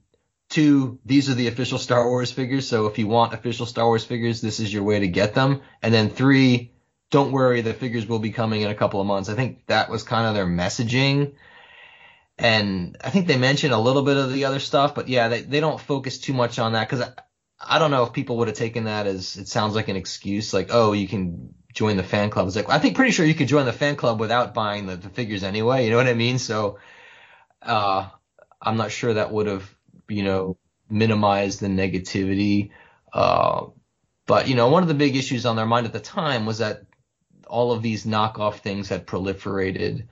Two, 0.48 0.98
these 1.04 1.28
are 1.28 1.34
the 1.34 1.48
official 1.48 1.76
Star 1.76 2.08
Wars 2.08 2.32
figures, 2.32 2.66
so 2.66 2.86
if 2.86 2.98
you 2.98 3.06
want 3.06 3.34
official 3.34 3.66
Star 3.66 3.84
Wars 3.84 4.04
figures, 4.04 4.40
this 4.40 4.60
is 4.60 4.72
your 4.72 4.82
way 4.82 5.00
to 5.00 5.08
get 5.08 5.34
them. 5.34 5.60
And 5.82 5.92
then 5.92 6.08
three, 6.08 6.72
don't 7.10 7.32
worry, 7.32 7.60
the 7.60 7.74
figures 7.74 8.06
will 8.06 8.18
be 8.18 8.30
coming 8.30 8.62
in 8.62 8.70
a 8.70 8.74
couple 8.74 8.98
of 8.98 9.06
months. 9.06 9.28
I 9.28 9.34
think 9.34 9.66
that 9.66 9.90
was 9.90 10.02
kind 10.04 10.26
of 10.26 10.34
their 10.34 10.46
messaging. 10.46 11.34
And 12.38 12.96
I 13.02 13.10
think 13.10 13.26
they 13.26 13.36
mentioned 13.36 13.72
a 13.74 13.78
little 13.78 14.02
bit 14.02 14.16
of 14.16 14.32
the 14.32 14.44
other 14.44 14.60
stuff, 14.60 14.94
but 14.94 15.08
yeah, 15.08 15.28
they, 15.28 15.42
they 15.42 15.60
don't 15.60 15.80
focus 15.80 16.18
too 16.18 16.32
much 16.32 16.58
on 16.58 16.72
that 16.72 16.88
because 16.88 17.06
I, 17.06 17.12
I 17.76 17.78
don't 17.78 17.90
know 17.90 18.04
if 18.04 18.12
people 18.12 18.36
would 18.38 18.48
have 18.48 18.56
taken 18.56 18.84
that 18.84 19.06
as 19.06 19.36
it 19.36 19.48
sounds 19.48 19.74
like 19.74 19.88
an 19.88 19.96
excuse, 19.96 20.54
like, 20.54 20.68
oh, 20.70 20.92
you 20.92 21.08
can 21.08 21.54
join 21.74 21.96
the 21.96 22.04
fan 22.04 22.30
club. 22.30 22.46
It's 22.46 22.56
like, 22.56 22.70
I 22.70 22.78
think 22.78 22.96
pretty 22.96 23.10
sure 23.12 23.26
you 23.26 23.34
could 23.34 23.48
join 23.48 23.66
the 23.66 23.72
fan 23.72 23.96
club 23.96 24.20
without 24.20 24.54
buying 24.54 24.86
the, 24.86 24.96
the 24.96 25.08
figures 25.08 25.42
anyway. 25.42 25.84
You 25.84 25.90
know 25.90 25.96
what 25.96 26.06
I 26.06 26.14
mean? 26.14 26.38
So, 26.38 26.78
uh, 27.62 28.08
I'm 28.62 28.76
not 28.76 28.92
sure 28.92 29.14
that 29.14 29.32
would 29.32 29.46
have 29.46 29.68
you 30.08 30.22
know, 30.22 30.56
minimized 30.88 31.60
the 31.60 31.66
negativity. 31.68 32.70
Uh, 33.12 33.66
but 34.26 34.48
you 34.48 34.54
know, 34.54 34.68
one 34.68 34.82
of 34.82 34.88
the 34.88 34.94
big 34.94 35.16
issues 35.16 35.46
on 35.46 35.56
their 35.56 35.66
mind 35.66 35.86
at 35.86 35.92
the 35.92 36.00
time 36.00 36.46
was 36.46 36.58
that 36.58 36.82
all 37.46 37.72
of 37.72 37.82
these 37.82 38.04
knockoff 38.04 38.56
things 38.56 38.88
had 38.88 39.06
proliferated. 39.06 40.06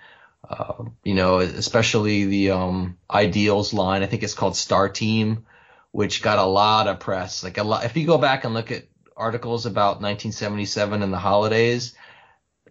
Uh, 0.48 0.84
you 1.02 1.14
know, 1.14 1.38
especially 1.38 2.24
the 2.24 2.50
um, 2.52 2.98
Ideals 3.10 3.74
line. 3.74 4.02
I 4.02 4.06
think 4.06 4.22
it's 4.22 4.34
called 4.34 4.56
Star 4.56 4.88
Team, 4.88 5.46
which 5.90 6.22
got 6.22 6.38
a 6.38 6.44
lot 6.44 6.86
of 6.86 7.00
press. 7.00 7.42
Like 7.42 7.58
a 7.58 7.64
lot. 7.64 7.84
If 7.84 7.96
you 7.96 8.06
go 8.06 8.18
back 8.18 8.44
and 8.44 8.54
look 8.54 8.70
at 8.70 8.84
articles 9.16 9.66
about 9.66 10.00
1977 10.00 11.02
and 11.02 11.12
the 11.12 11.18
holidays, 11.18 11.94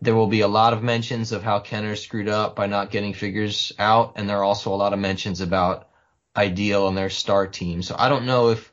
there 0.02 0.16
will 0.16 0.28
be 0.28 0.42
a 0.42 0.48
lot 0.48 0.74
of 0.74 0.84
mentions 0.84 1.32
of 1.32 1.44
how 1.44 1.60
Kenner 1.60 1.96
screwed 1.96 2.30
up 2.30 2.56
by 2.56 2.68
not 2.68 2.92
getting 2.92 3.14
figures 3.14 3.74
out, 3.80 4.14
and 4.16 4.30
there 4.30 4.38
are 4.38 4.44
also 4.44 4.74
a 4.74 4.76
lot 4.76 4.94
of 4.94 5.00
mentions 5.00 5.42
about 5.42 5.90
Ideal 6.38 6.90
and 6.90 6.98
their 6.98 7.10
star 7.10 7.48
team. 7.48 7.82
So 7.82 7.96
I 7.98 8.10
don't 8.10 8.26
know 8.26 8.50
if 8.50 8.72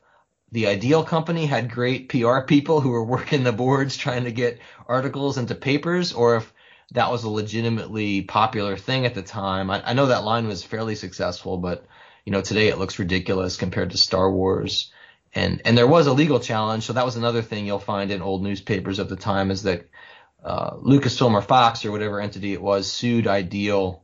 the 0.51 0.67
Ideal 0.67 1.05
company 1.05 1.47
had 1.47 1.71
great 1.71 2.09
PR 2.09 2.41
people 2.41 2.81
who 2.81 2.91
were 2.91 3.05
working 3.05 3.45
the 3.45 3.53
boards 3.53 3.97
trying 3.97 4.25
to 4.25 4.33
get 4.33 4.59
articles 4.87 5.39
into 5.39 5.55
papers, 5.55 6.13
or 6.13 6.37
if 6.37 6.52
that 6.93 7.11
was 7.11 7.25
a 7.25 7.31
legitimately 7.31 8.23
popular 8.23 8.77
thing 8.77 9.07
at 9.07 9.15
the 9.15 9.23
time. 9.23 9.71
I, 9.71 9.91
I 9.91 9.93
know 9.95 10.07
that 10.07 10.25
line 10.25 10.47
was 10.47 10.63
fairly 10.63 10.95
successful, 10.95 11.59
but 11.59 11.85
you 12.25 12.33
know 12.33 12.43
today 12.43 12.69
it 12.69 12.79
looks 12.79 12.99
ridiculous 12.99 13.57
compared 13.57 13.91
to 13.91 13.99
Star 13.99 14.31
Wars. 14.31 14.93
And 15.35 15.63
and 15.65 15.77
there 15.77 15.87
was 15.87 16.07
a 16.07 16.13
legal 16.13 16.41
challenge, 16.41 16.85
so 16.85 16.93
that 16.93 17.07
was 17.07 17.17
another 17.17 17.43
thing 17.43 17.67
you'll 17.67 17.79
find 17.79 18.11
in 18.11 18.21
old 18.21 18.43
newspapers 18.43 18.99
of 18.99 19.09
the 19.09 19.17
time 19.17 19.51
is 19.51 19.63
that 19.63 19.89
uh, 20.45 20.77
Lucasfilm 20.77 21.33
or 21.33 21.43
Fox 21.43 21.85
or 21.85 21.93
whatever 21.93 22.21
entity 22.21 22.53
it 22.53 22.61
was 22.61 22.91
sued 22.91 23.27
Ideal 23.27 24.03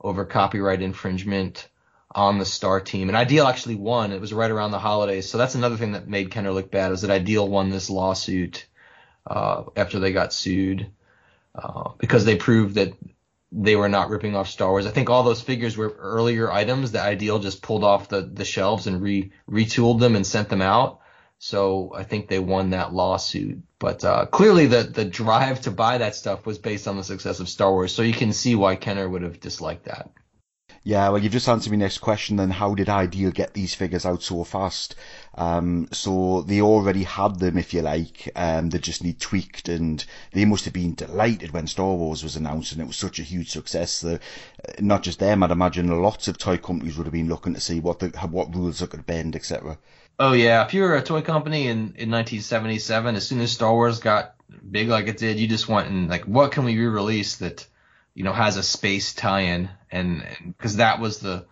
over 0.00 0.24
copyright 0.24 0.82
infringement 0.82 1.68
on 2.10 2.38
the 2.38 2.44
star 2.44 2.80
team. 2.80 3.08
And 3.08 3.16
Ideal 3.16 3.46
actually 3.46 3.74
won. 3.76 4.12
It 4.12 4.20
was 4.20 4.32
right 4.32 4.50
around 4.50 4.70
the 4.70 4.78
holidays. 4.78 5.28
So 5.28 5.38
that's 5.38 5.54
another 5.54 5.76
thing 5.76 5.92
that 5.92 6.08
made 6.08 6.30
Kenner 6.30 6.52
look 6.52 6.70
bad 6.70 6.92
is 6.92 7.02
that 7.02 7.10
Ideal 7.10 7.48
won 7.48 7.70
this 7.70 7.90
lawsuit 7.90 8.66
uh, 9.26 9.64
after 9.76 9.98
they 9.98 10.12
got 10.12 10.32
sued 10.32 10.90
uh, 11.54 11.90
because 11.98 12.24
they 12.24 12.36
proved 12.36 12.74
that 12.76 12.92
they 13.52 13.76
were 13.76 13.88
not 13.88 14.10
ripping 14.10 14.34
off 14.34 14.48
Star 14.48 14.70
Wars. 14.70 14.86
I 14.86 14.90
think 14.90 15.08
all 15.08 15.22
those 15.22 15.40
figures 15.40 15.76
were 15.76 15.94
earlier 15.98 16.50
items 16.50 16.92
that 16.92 17.06
Ideal 17.06 17.38
just 17.38 17.62
pulled 17.62 17.84
off 17.84 18.08
the, 18.08 18.22
the 18.22 18.44
shelves 18.44 18.86
and 18.86 19.00
re 19.00 19.30
retooled 19.48 20.00
them 20.00 20.16
and 20.16 20.26
sent 20.26 20.48
them 20.48 20.62
out. 20.62 21.00
So 21.38 21.92
I 21.94 22.04
think 22.04 22.28
they 22.28 22.38
won 22.38 22.70
that 22.70 22.92
lawsuit. 22.92 23.62
But 23.78 24.04
uh, 24.04 24.26
clearly 24.26 24.66
the 24.66 24.82
the 24.82 25.04
drive 25.04 25.60
to 25.62 25.70
buy 25.70 25.98
that 25.98 26.16
stuff 26.16 26.46
was 26.46 26.58
based 26.58 26.88
on 26.88 26.96
the 26.96 27.04
success 27.04 27.38
of 27.40 27.48
Star 27.48 27.70
Wars. 27.70 27.94
So 27.94 28.02
you 28.02 28.14
can 28.14 28.32
see 28.32 28.54
why 28.54 28.76
Kenner 28.76 29.08
would 29.08 29.22
have 29.22 29.40
disliked 29.40 29.84
that. 29.84 30.10
Yeah, 30.86 31.08
well, 31.08 31.22
you've 31.22 31.32
just 31.32 31.48
answered 31.48 31.70
my 31.70 31.78
next 31.78 31.98
question. 31.98 32.36
Then, 32.36 32.50
how 32.50 32.74
did 32.74 32.90
Ideal 32.90 33.30
get 33.30 33.54
these 33.54 33.74
figures 33.74 34.04
out 34.04 34.22
so 34.22 34.44
fast? 34.44 34.94
Um, 35.34 35.88
so 35.92 36.42
they 36.42 36.60
already 36.60 37.04
had 37.04 37.38
them, 37.38 37.56
if 37.56 37.72
you 37.72 37.80
like. 37.80 38.30
Um, 38.36 38.68
they 38.68 38.78
just 38.78 39.02
need 39.02 39.18
tweaked, 39.18 39.70
and 39.70 40.04
they 40.32 40.44
must 40.44 40.66
have 40.66 40.74
been 40.74 40.94
delighted 40.94 41.52
when 41.52 41.68
Star 41.68 41.94
Wars 41.94 42.22
was 42.22 42.36
announced, 42.36 42.72
and 42.72 42.82
it 42.82 42.86
was 42.86 42.96
such 42.96 43.18
a 43.18 43.22
huge 43.22 43.50
success. 43.50 44.04
Uh, 44.04 44.18
not 44.78 45.02
just 45.02 45.20
them, 45.20 45.42
I'd 45.42 45.50
imagine 45.50 45.88
lots 46.02 46.28
of 46.28 46.36
toy 46.36 46.58
companies 46.58 46.98
would 46.98 47.06
have 47.06 47.14
been 47.14 47.30
looking 47.30 47.54
to 47.54 47.60
see 47.60 47.80
what 47.80 48.00
the 48.00 48.08
what 48.30 48.54
rules 48.54 48.80
they 48.80 48.86
could 48.86 49.06
bend, 49.06 49.34
etc. 49.34 49.78
Oh 50.18 50.32
yeah, 50.32 50.66
if 50.66 50.74
you 50.74 50.82
were 50.82 50.96
a 50.96 51.02
toy 51.02 51.22
company 51.22 51.62
in 51.62 51.94
in 51.96 52.10
1977, 52.10 53.16
as 53.16 53.26
soon 53.26 53.40
as 53.40 53.52
Star 53.52 53.72
Wars 53.72 54.00
got 54.00 54.34
big 54.70 54.88
like 54.88 55.06
it 55.06 55.16
did, 55.16 55.38
you 55.38 55.48
just 55.48 55.66
went 55.66 55.88
and 55.88 56.10
like, 56.10 56.24
what 56.24 56.52
can 56.52 56.64
we 56.64 56.76
re-release 56.76 57.36
that 57.36 57.66
you 58.14 58.22
know, 58.22 58.32
has 58.32 58.56
a 58.56 58.62
space 58.62 59.12
tie-in, 59.12 59.68
and 59.94 60.54
because 60.58 60.76
that 60.76 61.00
was 61.00 61.20
the 61.20 61.46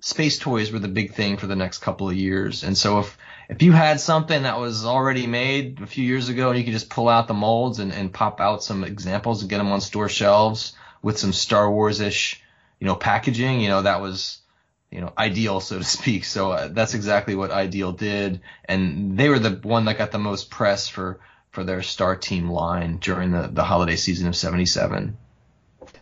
space 0.00 0.38
toys 0.38 0.72
were 0.72 0.80
the 0.80 0.88
big 0.88 1.14
thing 1.14 1.36
for 1.36 1.46
the 1.46 1.56
next 1.56 1.78
couple 1.78 2.08
of 2.08 2.16
years, 2.16 2.64
and 2.64 2.76
so 2.76 2.98
if 3.00 3.16
if 3.48 3.62
you 3.62 3.72
had 3.72 4.00
something 4.00 4.44
that 4.44 4.58
was 4.58 4.84
already 4.84 5.26
made 5.26 5.80
a 5.80 5.86
few 5.86 6.04
years 6.04 6.28
ago 6.30 6.48
and 6.48 6.58
you 6.58 6.64
could 6.64 6.72
just 6.72 6.88
pull 6.88 7.08
out 7.08 7.28
the 7.28 7.34
molds 7.34 7.80
and, 7.80 7.92
and 7.92 8.12
pop 8.12 8.40
out 8.40 8.64
some 8.64 8.82
examples 8.82 9.42
and 9.42 9.50
get 9.50 9.58
them 9.58 9.70
on 9.70 9.80
store 9.80 10.08
shelves 10.08 10.72
with 11.02 11.18
some 11.18 11.32
Star 11.32 11.70
Wars 11.70 12.00
ish, 12.00 12.42
you 12.78 12.86
know, 12.86 12.94
packaging, 12.94 13.60
you 13.60 13.68
know, 13.68 13.82
that 13.82 14.00
was, 14.00 14.38
you 14.90 15.00
know, 15.00 15.12
ideal, 15.18 15.60
so 15.60 15.78
to 15.78 15.84
speak. 15.84 16.24
So 16.24 16.52
uh, 16.52 16.68
that's 16.68 16.94
exactly 16.94 17.34
what 17.34 17.50
Ideal 17.50 17.92
did. 17.92 18.40
And 18.64 19.18
they 19.18 19.28
were 19.28 19.38
the 19.38 19.60
one 19.68 19.84
that 19.86 19.98
got 19.98 20.12
the 20.12 20.18
most 20.18 20.50
press 20.50 20.88
for, 20.88 21.20
for 21.50 21.64
their 21.64 21.82
Star 21.82 22.16
Team 22.16 22.48
line 22.48 22.98
during 22.98 23.32
the, 23.32 23.48
the 23.48 23.64
holiday 23.64 23.96
season 23.96 24.28
of 24.28 24.36
77. 24.36 25.18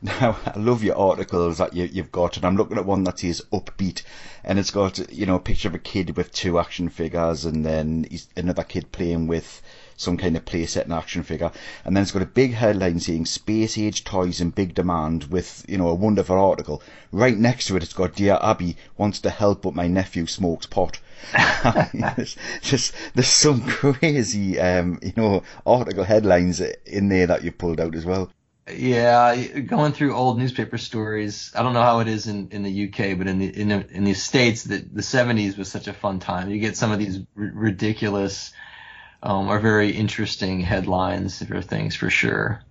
Now, 0.03 0.39
I 0.47 0.59
love 0.59 0.83
your 0.83 0.97
articles 0.97 1.59
that 1.59 1.75
you, 1.75 1.85
you've 1.85 2.11
got, 2.11 2.39
and 2.39 2.47
I'm 2.47 2.57
looking 2.57 2.79
at 2.79 2.87
one 2.87 3.05
that 3.05 3.19
says 3.19 3.43
upbeat, 3.53 4.01
and 4.43 4.59
it's 4.59 4.71
got, 4.71 5.13
you 5.13 5.27
know, 5.27 5.35
a 5.35 5.41
picture 5.41 5.69
of 5.69 5.75
a 5.75 5.79
kid 5.79 6.17
with 6.17 6.33
two 6.33 6.59
action 6.59 6.89
figures, 6.89 7.45
and 7.45 7.67
then 7.67 8.07
another 8.35 8.65
kid 8.65 8.93
playing 8.93 9.27
with 9.27 9.61
some 9.99 10.17
kind 10.17 10.39
of 10.39 10.47
playset 10.47 10.85
and 10.85 10.95
action 10.95 11.23
figure, 11.23 11.53
and 11.85 11.95
then 11.95 12.03
it's 12.03 12.13
got 12.13 12.23
a 12.23 12.27
big 12.27 12.55
headline 12.55 12.99
saying 12.99 13.27
space 13.27 13.77
age 13.77 14.03
toys 14.03 14.41
in 14.41 14.49
big 14.49 14.75
demand 14.75 15.25
with, 15.25 15.67
you 15.69 15.77
know, 15.77 15.89
a 15.89 15.95
wonderful 15.95 16.39
article. 16.39 16.83
Right 17.13 17.37
next 17.37 17.67
to 17.67 17.77
it, 17.77 17.83
it's 17.83 17.93
got 17.93 18.15
Dear 18.15 18.39
Abby 18.41 18.79
wants 18.97 19.21
to 19.21 19.29
help, 19.29 19.61
but 19.61 19.75
my 19.75 19.87
nephew 19.87 20.25
smokes 20.25 20.65
pot. 20.65 20.99
there's, 21.93 22.39
just, 22.63 22.95
there's 23.15 23.29
some 23.29 23.61
crazy, 23.67 24.59
um, 24.59 24.99
you 25.03 25.13
know, 25.15 25.43
article 25.67 26.05
headlines 26.05 26.63
in 26.87 27.11
there 27.11 27.27
that 27.27 27.45
you 27.45 27.53
pulled 27.53 27.81
out 27.81 27.95
as 27.95 28.07
well. 28.07 28.31
Yeah, 28.77 29.61
going 29.61 29.93
through 29.93 30.15
old 30.15 30.39
newspaper 30.39 30.79
stories. 30.79 31.53
I 31.55 31.63
don't 31.63 31.75
know 31.75 31.83
how 31.83 32.01
it 32.01 32.09
is 32.09 32.27
in, 32.27 32.49
in 32.51 32.63
the 32.63 32.89
UK, 32.89 33.19
but 33.19 33.27
in 33.27 33.39
the 33.39 33.61
in 33.61 33.69
the, 33.69 33.87
in 33.91 34.05
the 34.05 34.15
states, 34.15 34.65
the 34.65 34.79
the 34.79 35.03
70s 35.03 35.57
was 35.57 35.71
such 35.71 35.89
a 35.89 35.93
fun 35.93 36.19
time. 36.19 36.51
You 36.51 36.59
get 36.59 36.77
some 36.77 36.93
of 36.93 36.99
these 36.99 37.19
r- 37.19 37.25
ridiculous 37.55 38.53
um, 39.23 39.49
are 39.49 39.59
very 39.59 39.91
interesting 39.91 40.61
headlines 40.61 41.43
for 41.43 41.61
things 41.63 41.95
for 41.97 42.11
sure. 42.11 42.63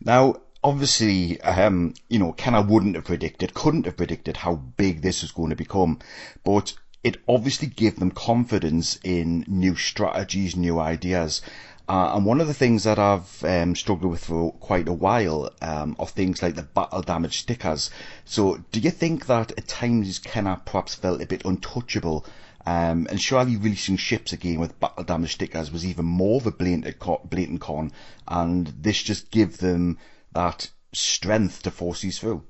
Now, 0.00 0.36
obviously, 0.62 1.40
um, 1.40 1.94
you 2.08 2.18
know, 2.18 2.32
Kenner 2.32 2.62
wouldn't 2.62 2.96
have 2.96 3.04
predicted, 3.04 3.54
couldn't 3.54 3.86
have 3.86 3.96
predicted 3.96 4.38
how 4.38 4.56
big 4.56 5.02
this 5.02 5.22
was 5.22 5.32
going 5.32 5.50
to 5.50 5.56
become, 5.56 6.00
but 6.44 6.74
it 7.02 7.18
obviously 7.28 7.68
gave 7.68 7.96
them 7.96 8.10
confidence 8.10 8.98
in 9.04 9.44
new 9.46 9.76
strategies, 9.76 10.56
new 10.56 10.80
ideas. 10.80 11.42
Uh, 11.86 12.12
and 12.14 12.24
one 12.24 12.40
of 12.40 12.46
the 12.46 12.54
things 12.54 12.84
that 12.84 12.98
I've 12.98 13.44
um, 13.44 13.76
struggled 13.76 14.10
with 14.10 14.24
for 14.24 14.52
quite 14.52 14.88
a 14.88 14.92
while 14.92 15.50
um, 15.60 15.96
are 15.98 16.06
things 16.06 16.42
like 16.42 16.54
the 16.54 16.62
battle 16.62 17.02
damage 17.02 17.38
stickers. 17.38 17.90
So, 18.24 18.64
do 18.72 18.80
you 18.80 18.90
think 18.90 19.26
that 19.26 19.52
at 19.52 19.68
times 19.68 20.18
Kenner 20.18 20.60
perhaps 20.64 20.94
felt 20.94 21.20
a 21.20 21.26
bit 21.26 21.44
untouchable 21.44 22.24
um, 22.66 23.06
and 23.10 23.20
surely 23.20 23.56
releasing 23.56 23.98
ships 23.98 24.32
again 24.32 24.58
with 24.58 24.80
battle 24.80 25.04
damage 25.04 25.34
stickers 25.34 25.70
was 25.70 25.84
even 25.84 26.06
more 26.06 26.40
of 26.40 26.46
a 26.46 26.50
blatant, 26.50 26.98
blatant 27.28 27.60
con, 27.60 27.92
and 28.26 28.68
this 28.80 29.02
just 29.02 29.30
give 29.30 29.58
them 29.58 29.98
that 30.32 30.70
strength 30.92 31.62
to 31.64 31.70
force 31.70 32.00
these 32.00 32.18
through. 32.18 32.42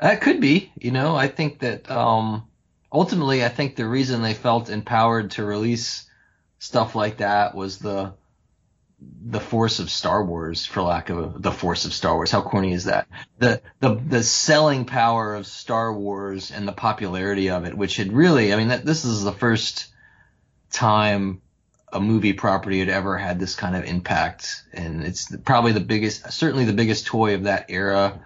That 0.00 0.20
could 0.20 0.40
be, 0.40 0.72
you 0.76 0.90
know. 0.90 1.14
I 1.14 1.28
think 1.28 1.60
that 1.60 1.88
um, 1.88 2.48
ultimately, 2.90 3.44
I 3.44 3.48
think 3.48 3.76
the 3.76 3.86
reason 3.86 4.22
they 4.22 4.34
felt 4.34 4.70
empowered 4.70 5.32
to 5.32 5.44
release 5.44 6.06
stuff 6.58 6.96
like 6.96 7.18
that 7.18 7.54
was 7.54 7.78
the 7.78 8.14
the 9.00 9.40
force 9.40 9.78
of 9.78 9.90
Star 9.90 10.24
Wars, 10.24 10.66
for 10.66 10.82
lack 10.82 11.08
of 11.08 11.18
a, 11.18 11.38
the 11.38 11.52
force 11.52 11.84
of 11.84 11.94
Star 11.94 12.14
Wars. 12.14 12.30
How 12.30 12.42
corny 12.42 12.72
is 12.72 12.84
that? 12.84 13.06
The 13.38 13.62
the 13.80 13.94
the 13.94 14.22
selling 14.22 14.84
power 14.84 15.34
of 15.34 15.46
Star 15.46 15.92
Wars 15.92 16.50
and 16.50 16.68
the 16.68 16.72
popularity 16.72 17.50
of 17.50 17.64
it, 17.64 17.76
which 17.76 17.96
had 17.96 18.12
really, 18.12 18.52
I 18.52 18.56
mean, 18.56 18.68
that, 18.68 18.84
this 18.84 19.04
is 19.04 19.22
the 19.22 19.32
first 19.32 19.86
time 20.70 21.40
a 21.92 22.00
movie 22.00 22.34
property 22.34 22.78
had 22.78 22.88
ever 22.88 23.16
had 23.16 23.40
this 23.40 23.54
kind 23.54 23.74
of 23.74 23.84
impact, 23.84 24.62
and 24.72 25.02
it's 25.02 25.34
probably 25.44 25.72
the 25.72 25.80
biggest, 25.80 26.32
certainly 26.32 26.64
the 26.64 26.72
biggest 26.72 27.06
toy 27.06 27.34
of 27.34 27.44
that 27.44 27.66
era. 27.68 28.20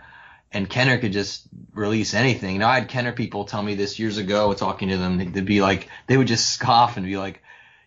And 0.52 0.70
Kenner 0.70 0.98
could 0.98 1.12
just 1.12 1.48
release 1.72 2.14
anything. 2.14 2.58
Know, 2.58 2.68
I 2.68 2.78
had 2.78 2.88
Kenner 2.88 3.10
people 3.10 3.44
tell 3.44 3.60
me 3.60 3.74
this 3.74 3.98
years 3.98 4.18
ago, 4.18 4.54
talking 4.54 4.90
to 4.90 4.96
them, 4.96 5.18
they'd 5.18 5.44
be 5.44 5.60
like, 5.60 5.88
they 6.06 6.16
would 6.16 6.28
just 6.28 6.52
scoff 6.52 6.96
and 6.96 7.04
be 7.04 7.16
like, 7.16 7.42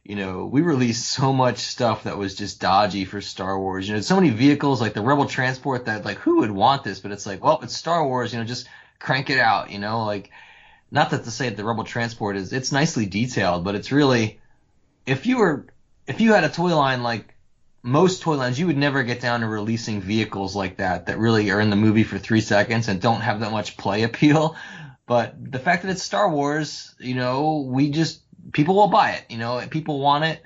you 0.08 0.16
know, 0.16 0.46
we 0.46 0.62
released 0.62 1.06
so 1.06 1.34
much 1.34 1.58
stuff 1.58 2.04
that 2.04 2.18
was 2.18 2.34
just 2.34 2.62
dodgy 2.62 3.04
for 3.04 3.20
Star 3.20 3.60
Wars. 3.60 3.90
You 3.90 3.96
know, 3.96 4.00
so 4.00 4.16
many 4.16 4.30
vehicles 4.30 4.80
like 4.80 4.94
the 4.94 5.02
Rebel 5.02 5.26
Transport 5.26 5.86
that 5.86 6.06
like 6.06 6.18
who 6.20 6.38
would 6.38 6.50
want 6.50 6.86
this? 6.86 7.02
But 7.02 7.12
it's 7.12 7.26
like, 7.26 7.44
well, 7.44 7.60
it's 7.62 7.76
Star 7.76 8.08
Wars. 8.08 8.32
You 8.32 8.40
know, 8.40 8.46
just 8.46 8.70
crank 9.00 9.30
it 9.30 9.38
out. 9.38 9.70
You 9.70 9.80
know, 9.80 10.06
like 10.06 10.32
not 10.92 11.10
that 11.10 11.26
to 11.26 11.32
say 11.32 11.50
that 11.50 11.58
the 11.58 11.66
Rebel 11.66 11.84
Transport 11.84 12.38
is 12.38 12.54
it's 12.54 12.72
nicely 12.72 13.06
detailed, 13.06 13.66
but 13.66 13.76
it's 13.76 13.92
really 13.92 14.40
if 15.06 15.26
you 15.26 15.40
were 15.40 15.66
if 16.08 16.22
you 16.22 16.32
had 16.32 16.46
a 16.46 16.50
toy 16.50 16.74
line 16.74 17.04
like 17.04 17.36
most 17.84 18.22
toy 18.22 18.38
lines, 18.38 18.58
you 18.58 18.68
would 18.68 18.78
never 18.78 19.04
get 19.04 19.20
down 19.20 19.42
to 19.42 19.48
releasing 19.48 20.00
vehicles 20.00 20.56
like 20.56 20.78
that 20.78 21.08
that 21.08 21.18
really 21.18 21.52
are 21.52 21.60
in 21.60 21.70
the 21.70 21.76
movie 21.76 22.06
for 22.06 22.18
three 22.18 22.42
seconds 22.42 22.88
and 22.88 23.02
don't 23.02 23.22
have 23.22 23.42
that 23.42 23.52
much 23.52 23.76
play 23.76 24.04
appeal. 24.04 24.56
But 25.06 25.36
the 25.52 25.60
fact 25.60 25.84
that 25.84 25.92
it's 25.92 26.04
Star 26.04 26.30
Wars, 26.30 26.96
you 26.98 27.16
know, 27.16 27.68
we 27.70 27.92
just 27.92 28.22
people 28.52 28.76
will 28.76 28.88
buy 28.88 29.11
it. 29.11 29.26
You 29.30 29.38
know, 29.38 29.65
people 29.69 29.99
want 29.99 30.26
it, 30.26 30.41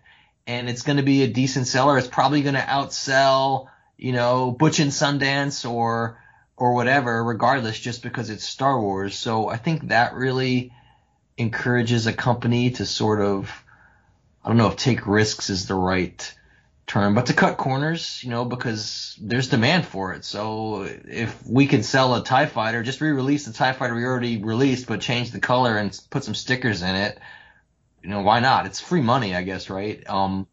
and 0.47 0.69
it's 0.69 0.81
going 0.81 0.97
to 0.97 1.03
be 1.03 1.23
a 1.23 1.27
decent 1.27 1.67
seller. 1.67 1.97
It's 1.97 2.07
probably 2.07 2.41
going 2.41 2.55
to 2.55 2.61
outsell, 2.61 3.67
you 3.97 4.11
know, 4.11 4.51
Butch 4.51 4.79
and 4.79 4.91
Sundance 4.91 5.69
or 5.69 6.17
or 6.61 6.73
whatever, 6.73 7.23
regardless, 7.23 7.79
just 7.79 8.03
because 8.03 8.29
it's 8.29 8.47
Star 8.47 8.79
Wars. 8.79 9.15
So 9.15 9.49
I 9.49 9.57
think 9.57 9.87
that 9.87 10.13
really 10.13 10.71
encourages 11.35 12.05
a 12.05 12.13
company 12.13 12.69
to 12.71 12.85
sort 12.85 13.19
of, 13.19 13.51
I 14.45 14.49
don't 14.49 14.57
know 14.57 14.67
if 14.67 14.75
take 14.75 15.07
risks 15.07 15.49
is 15.49 15.65
the 15.65 15.73
right 15.73 16.35
term, 16.85 17.15
but 17.15 17.25
to 17.27 17.33
cut 17.33 17.57
corners, 17.57 18.23
you 18.23 18.29
know, 18.29 18.45
because 18.45 19.17
there's 19.19 19.49
demand 19.49 19.87
for 19.87 20.13
it. 20.13 20.23
So 20.23 20.83
if 20.83 21.43
we 21.47 21.65
could 21.65 21.83
sell 21.83 22.13
a 22.13 22.23
TIE 22.23 22.45
fighter, 22.45 22.83
just 22.83 23.01
re-release 23.01 23.45
the 23.45 23.53
TIE 23.53 23.73
fighter 23.73 23.95
we 23.95 24.03
already 24.03 24.37
released, 24.37 24.85
but 24.85 25.01
change 25.01 25.31
the 25.31 25.39
color 25.39 25.77
and 25.77 25.99
put 26.11 26.23
some 26.23 26.35
stickers 26.35 26.83
in 26.83 26.95
it, 26.95 27.17
you 28.03 28.09
know, 28.09 28.21
why 28.21 28.39
not? 28.39 28.65
It's 28.65 28.79
free 28.79 29.01
money, 29.01 29.35
I 29.35 29.43
guess, 29.43 29.69
right? 29.69 30.07
Um, 30.09 30.47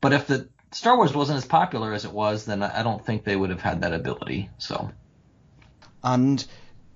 but 0.00 0.12
if 0.12 0.26
the 0.26 0.48
Star 0.72 0.96
Wars 0.96 1.14
wasn't 1.14 1.38
as 1.38 1.46
popular 1.46 1.92
as 1.92 2.04
it 2.04 2.12
was, 2.12 2.44
then 2.44 2.62
I 2.62 2.82
don't 2.82 3.04
think 3.04 3.24
they 3.24 3.36
would 3.36 3.50
have 3.50 3.62
had 3.62 3.80
that 3.80 3.94
ability. 3.94 4.50
So. 4.58 4.90
And 6.02 6.44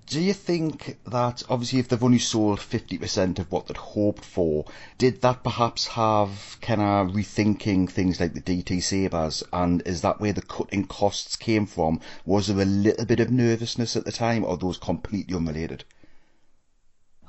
do 0.05 0.19
you 0.19 0.33
think 0.33 0.97
that 1.05 1.41
obviously 1.49 1.79
if 1.79 1.87
they've 1.87 2.03
only 2.03 2.19
sold 2.19 2.59
50% 2.59 3.39
of 3.39 3.49
what 3.51 3.67
they'd 3.67 3.77
hoped 3.77 4.25
for, 4.25 4.65
did 4.97 5.21
that 5.21 5.41
perhaps 5.41 5.87
have 5.87 6.57
kind 6.61 6.81
of 6.81 7.15
rethinking 7.15 7.89
things 7.89 8.19
like 8.19 8.33
the 8.33 8.41
DT 8.41 8.83
Sabres? 8.83 9.41
And 9.53 9.81
is 9.85 10.01
that 10.01 10.19
where 10.19 10.33
the 10.33 10.41
cutting 10.41 10.85
costs 10.85 11.35
came 11.35 11.65
from? 11.65 12.01
Was 12.25 12.47
there 12.47 12.61
a 12.61 12.65
little 12.65 13.05
bit 13.05 13.21
of 13.21 13.31
nervousness 13.31 13.95
at 13.95 14.03
the 14.03 14.11
time, 14.11 14.43
or 14.43 14.57
those 14.57 14.77
completely 14.77 15.35
unrelated? 15.35 15.85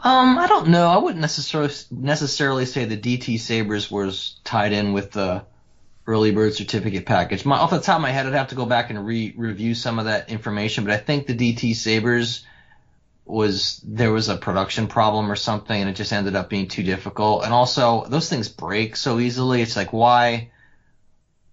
Um, 0.04 0.36
I 0.36 0.48
don't 0.48 0.68
know. 0.68 0.88
I 0.88 0.98
wouldn't 0.98 1.20
necessarily 1.20 1.72
necessarily 1.90 2.66
say 2.66 2.84
the 2.84 2.96
DT 2.96 3.38
Sabres 3.38 3.90
was 3.90 4.40
tied 4.42 4.72
in 4.72 4.92
with 4.92 5.12
the 5.12 5.44
early 6.06 6.32
bird 6.32 6.54
certificate 6.54 7.06
package. 7.06 7.44
My, 7.44 7.58
off 7.58 7.70
the 7.70 7.80
top 7.80 7.96
of 7.96 8.02
my 8.02 8.10
head, 8.10 8.26
I'd 8.26 8.34
have 8.34 8.48
to 8.48 8.56
go 8.56 8.66
back 8.66 8.90
and 8.90 9.06
re- 9.06 9.32
review 9.36 9.76
some 9.76 10.00
of 10.00 10.06
that 10.06 10.28
information, 10.28 10.84
but 10.84 10.92
I 10.92 10.96
think 10.96 11.26
the 11.26 11.36
DT 11.36 11.76
Sabres 11.76 12.44
was 13.24 13.80
there 13.84 14.10
was 14.10 14.28
a 14.28 14.36
production 14.36 14.88
problem 14.88 15.30
or 15.30 15.36
something, 15.36 15.80
and 15.80 15.88
it 15.88 15.94
just 15.94 16.12
ended 16.12 16.34
up 16.34 16.50
being 16.50 16.66
too 16.66 16.82
difficult. 16.82 17.44
And 17.44 17.52
also, 17.52 18.04
those 18.06 18.28
things 18.28 18.48
break 18.48 18.96
so 18.96 19.20
easily. 19.20 19.62
It's 19.62 19.76
like 19.76 19.92
why 19.92 20.50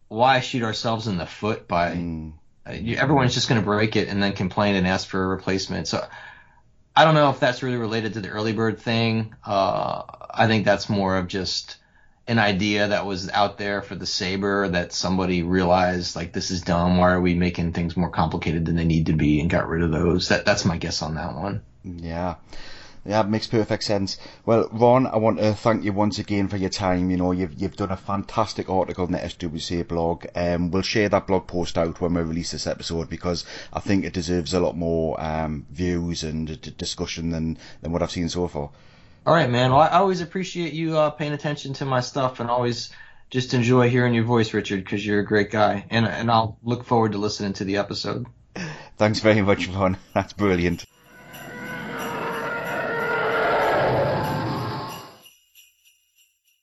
why 0.07 0.39
shoot 0.39 0.63
ourselves 0.63 1.05
in 1.05 1.17
the 1.17 1.27
foot 1.27 1.67
by 1.67 1.91
mm. 1.91 2.34
everyone's 2.65 3.35
just 3.35 3.47
going 3.47 3.61
to 3.61 3.65
break 3.65 3.95
it 3.95 4.07
and 4.07 4.23
then 4.23 4.34
complain 4.34 4.76
and 4.76 4.88
ask 4.88 5.07
for 5.07 5.23
a 5.23 5.27
replacement. 5.27 5.88
So 5.88 6.03
I 6.99 7.05
don't 7.05 7.15
know 7.15 7.30
if 7.30 7.39
that's 7.39 7.63
really 7.63 7.77
related 7.77 8.15
to 8.15 8.19
the 8.19 8.27
early 8.27 8.51
bird 8.51 8.77
thing. 8.77 9.34
Uh, 9.45 10.03
I 10.30 10.47
think 10.47 10.65
that's 10.65 10.89
more 10.89 11.15
of 11.15 11.30
just 11.30 11.77
an 12.27 12.39
idea 12.39 12.89
that 12.89 13.05
was 13.05 13.30
out 13.30 13.57
there 13.57 13.81
for 13.81 13.95
the 13.95 14.05
saber 14.05 14.67
that 14.67 14.91
somebody 14.91 15.41
realized 15.41 16.17
like 16.17 16.34
this 16.34 16.51
is 16.51 16.61
dumb. 16.61 16.97
Why 16.97 17.11
are 17.11 17.21
we 17.21 17.35
making 17.35 17.71
things 17.71 17.95
more 17.95 18.09
complicated 18.09 18.65
than 18.65 18.76
they 18.76 18.84
need 18.84 19.05
to 19.05 19.13
be 19.13 19.39
and 19.39 19.49
got 19.49 19.69
rid 19.69 19.81
of 19.81 19.91
those? 19.91 20.27
That 20.27 20.43
that's 20.43 20.65
my 20.65 20.76
guess 20.76 21.01
on 21.01 21.15
that 21.15 21.35
one. 21.35 21.61
Yeah. 21.85 22.35
Yeah, 23.05 23.23
makes 23.23 23.47
perfect 23.47 23.84
sense. 23.84 24.17
Well, 24.45 24.67
Ron, 24.71 25.07
I 25.07 25.17
want 25.17 25.39
to 25.39 25.53
thank 25.53 25.84
you 25.84 25.93
once 25.93 26.19
again 26.19 26.47
for 26.47 26.57
your 26.57 26.69
time. 26.69 27.09
You 27.09 27.17
know, 27.17 27.31
you've 27.31 27.53
you've 27.59 27.76
done 27.77 27.91
a 27.91 27.97
fantastic 27.97 28.69
article 28.69 29.05
in 29.05 29.13
the 29.13 29.19
SWCA 29.19 29.88
blog. 29.88 30.26
Um, 30.35 30.69
we'll 30.69 30.81
share 30.81 31.09
that 31.09 31.27
blog 31.27 31.47
post 31.47 31.77
out 31.77 32.01
when 32.01 32.13
we 32.13 32.21
release 32.21 32.51
this 32.51 32.67
episode 32.67 33.09
because 33.09 33.45
I 33.71 33.80
think 33.80 34.03
it 34.03 34.13
deserves 34.13 34.53
a 34.53 34.59
lot 34.59 34.76
more 34.76 35.19
um, 35.21 35.65
views 35.71 36.23
and 36.23 36.61
d- 36.61 36.73
discussion 36.77 37.30
than 37.30 37.57
than 37.81 37.91
what 37.91 38.03
I've 38.03 38.11
seen 38.11 38.30
so 38.30 38.47
far. 38.47 38.69
All 39.26 39.34
right, 39.34 39.49
man. 39.49 39.71
Well, 39.71 39.81
I 39.81 39.89
always 39.89 40.21
appreciate 40.21 40.73
you 40.73 40.97
uh, 40.97 41.09
paying 41.09 41.34
attention 41.34 41.73
to 41.76 41.85
my 41.85 42.01
stuff 42.01 42.39
and 42.39 42.49
always 42.49 42.89
just 43.30 43.53
enjoy 43.53 43.89
hearing 43.89 44.13
your 44.13 44.23
voice, 44.23 44.53
Richard, 44.53 44.84
because 44.84 45.05
you're 45.05 45.19
a 45.19 45.26
great 45.26 45.51
guy. 45.51 45.85
And 45.89 46.05
and 46.05 46.30
I'll 46.30 46.57
look 46.63 46.84
forward 46.84 47.13
to 47.13 47.17
listening 47.17 47.53
to 47.53 47.63
the 47.63 47.77
episode. 47.77 48.27
Thanks 48.97 49.19
very 49.19 49.41
much, 49.41 49.67
Ron. 49.69 49.97
That's 50.13 50.34
brilliant. 50.34 50.85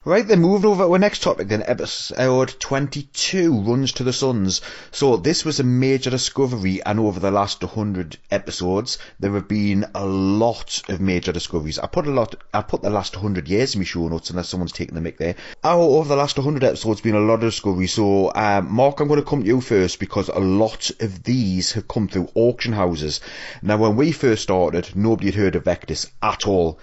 Right, 0.06 0.24
then 0.24 0.40
moving 0.40 0.70
over 0.70 0.84
to 0.84 0.92
our 0.92 1.00
next 1.00 1.24
topic 1.24 1.48
then, 1.48 1.64
episode 1.66 2.54
22, 2.60 3.62
Runs 3.62 3.90
to 3.94 4.04
the 4.04 4.12
Suns. 4.12 4.60
So 4.92 5.16
this 5.16 5.44
was 5.44 5.58
a 5.58 5.64
major 5.64 6.10
discovery 6.10 6.80
and 6.86 7.00
over 7.00 7.18
the 7.18 7.32
last 7.32 7.60
100 7.60 8.16
episodes, 8.30 8.98
there 9.18 9.32
have 9.32 9.48
been 9.48 9.84
a 9.96 10.06
lot 10.06 10.80
of 10.88 11.00
major 11.00 11.32
discoveries. 11.32 11.80
I 11.80 11.88
put 11.88 12.06
a 12.06 12.12
lot, 12.12 12.36
I 12.54 12.62
put 12.62 12.82
the 12.82 12.90
last 12.90 13.16
100 13.16 13.48
years 13.48 13.74
in 13.74 13.80
my 13.80 13.84
show 13.84 14.06
notes 14.06 14.30
unless 14.30 14.48
someone's 14.48 14.70
taking 14.70 14.94
the 14.94 15.00
mic 15.00 15.18
there. 15.18 15.34
Oh, 15.64 15.96
over 15.96 16.08
the 16.08 16.14
last 16.14 16.38
100 16.38 16.62
episodes, 16.62 17.00
been 17.00 17.16
a 17.16 17.18
lot 17.18 17.34
of 17.34 17.40
discoveries. 17.40 17.94
So, 17.94 18.30
um, 18.32 18.72
Mark, 18.72 19.00
I'm 19.00 19.08
going 19.08 19.18
to 19.18 19.28
come 19.28 19.40
to 19.40 19.48
you 19.48 19.60
first 19.60 19.98
because 19.98 20.28
a 20.28 20.38
lot 20.38 20.88
of 21.00 21.24
these 21.24 21.72
have 21.72 21.88
come 21.88 22.06
through 22.06 22.28
auction 22.36 22.74
houses. 22.74 23.20
Now, 23.60 23.78
when 23.78 23.96
we 23.96 24.12
first 24.12 24.44
started, 24.44 24.94
nobody 24.94 25.32
had 25.32 25.34
heard 25.34 25.56
of 25.56 25.64
Vectis 25.64 26.08
at 26.22 26.46
all 26.46 26.78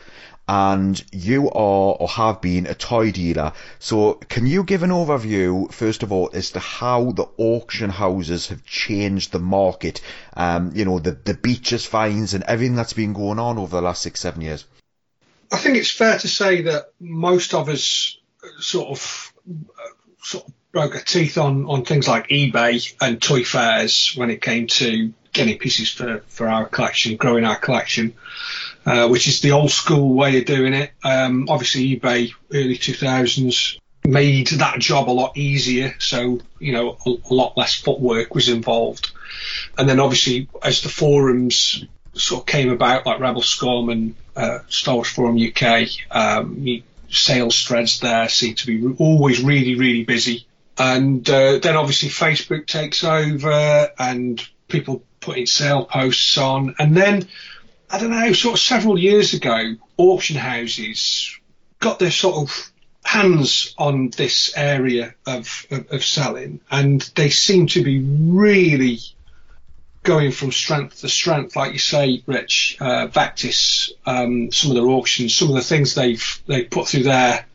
and 0.48 1.04
you 1.12 1.50
are 1.50 1.96
or 2.00 2.08
have 2.10 2.42
been 2.42 2.68
a 2.68 2.74
toy 2.74 3.12
dealer. 3.12 3.54
So 3.80 4.16
can 4.16 4.46
you 4.46 4.64
give 4.64 4.84
an 4.84 4.90
overview, 4.90 5.72
first 5.72 6.04
of 6.04 6.12
all, 6.12 6.30
as 6.34 6.52
to 6.52 6.60
how 6.60 7.12
the 7.12 7.28
auction 7.38 7.90
houses 7.90 8.48
have 8.48 8.66
changed 8.66 9.32
the 9.32 9.40
market? 9.40 10.02
Um, 10.36 10.72
you 10.76 10.86
know, 10.86 11.00
the, 11.00 11.12
the 11.12 11.34
Beech's 11.34 11.86
fines 11.86 12.34
and 12.34 12.44
everything 12.44 12.76
that's 12.76 12.94
been 12.94 13.14
going 13.14 13.40
on 13.40 13.58
over 13.58 13.78
the 13.78 13.82
last 13.82 14.02
six, 14.02 14.20
seven 14.20 14.42
years. 14.42 14.66
I 15.52 15.58
think 15.58 15.78
it's 15.78 15.92
fair 15.92 16.18
to 16.18 16.28
say 16.28 16.64
that 16.64 16.92
most 17.00 17.54
of 17.54 17.70
us 17.70 18.18
sort 18.60 18.90
of 18.90 19.34
sort 20.22 20.48
of 20.48 20.54
broke 20.72 20.96
our 20.96 21.02
teeth 21.02 21.38
on, 21.38 21.66
on 21.66 21.86
things 21.86 22.08
like 22.08 22.30
eBay 22.30 22.96
and 23.00 23.22
toy 23.22 23.44
fairs 23.44 24.14
when 24.16 24.32
it 24.32 24.42
came 24.42 24.68
to 24.68 25.14
getting 25.32 25.58
pieces 25.58 25.92
for, 25.92 26.24
for 26.28 26.48
our 26.48 26.66
collection, 26.66 27.16
growing 27.16 27.46
our 27.46 27.56
collection. 27.56 28.14
Uh, 28.86 29.08
which 29.08 29.28
is 29.28 29.40
the 29.40 29.52
old 29.52 29.72
school 29.72 30.14
way 30.14 30.40
of 30.40 30.46
doing 30.46 30.74
it. 30.74 30.92
Um, 31.06 31.48
obviously, 31.50 31.98
eBay 31.98 32.34
early 32.54 32.78
2000s 32.78 33.80
made 34.06 34.48
that 34.48 34.80
job 34.80 35.10
a 35.10 35.12
lot 35.12 35.38
easier, 35.38 35.96
so 36.00 36.42
you 36.60 36.74
know 36.74 36.98
a, 37.06 37.10
a 37.10 37.34
lot 37.34 37.58
less 37.58 37.76
footwork 37.76 38.36
was 38.36 38.50
involved. 38.50 39.12
And 39.78 39.88
then 39.88 40.02
obviously, 40.02 40.50
as 40.62 40.82
the 40.82 40.90
forums 40.90 41.86
sort 42.14 42.42
of 42.42 42.46
came 42.46 42.70
about, 42.72 43.06
like 43.06 43.20
Rebelscum 43.20 43.92
and 43.92 44.16
uh, 44.36 44.60
Star 44.68 44.96
Wars 44.96 45.10
Forum 45.10 45.38
UK, 45.38 45.88
um, 46.12 46.84
sales 47.10 47.64
threads 47.64 48.00
there 48.00 48.28
seem 48.30 48.56
to 48.56 48.68
be 48.68 48.96
always 48.98 49.42
really, 49.42 49.76
really 49.76 50.04
busy. 50.04 50.46
And 50.78 51.28
uh, 51.30 51.60
then 51.60 51.76
obviously 51.76 52.10
Facebook 52.10 52.66
takes 52.66 53.04
over 53.04 53.92
and 53.98 54.46
people 54.68 55.04
putting 55.20 55.46
sale 55.46 55.86
posts 55.86 56.38
on. 56.38 56.76
And 56.80 56.98
then 56.98 57.28
I 57.94 58.00
don't 58.00 58.10
know, 58.10 58.34
sort 58.34 58.56
of 58.56 58.60
several 58.60 58.98
years 58.98 59.36
ago, 59.36 59.76
auction 59.98 60.36
houses 60.36 61.40
got 61.80 62.00
their 62.00 62.10
sort 62.10 62.38
of 62.38 62.72
hands 63.06 63.76
on 63.78 64.10
this 64.10 64.52
area 64.58 65.14
of, 65.28 65.68
of, 65.70 65.92
of 65.92 66.04
selling, 66.04 66.60
and 66.72 67.02
they 67.16 67.30
seem 67.30 67.68
to 67.68 67.84
be 67.84 68.00
really 68.00 68.98
going 70.02 70.32
from 70.32 70.52
strength 70.52 71.02
to 71.02 71.08
strength, 71.08 71.56
like 71.56 71.74
you 71.74 71.78
say, 71.78 72.24
Rich. 72.26 72.78
Uh, 72.82 73.10
Vectis, 73.10 73.92
um, 74.08 74.52
some 74.52 74.72
of 74.72 74.76
their 74.76 74.90
auctions, 74.90 75.36
some 75.36 75.50
of 75.50 75.54
the 75.54 75.62
things 75.62 75.94
they've 75.94 76.42
they 76.48 76.64
put 76.64 76.88
through 76.88 77.04
their 77.04 77.46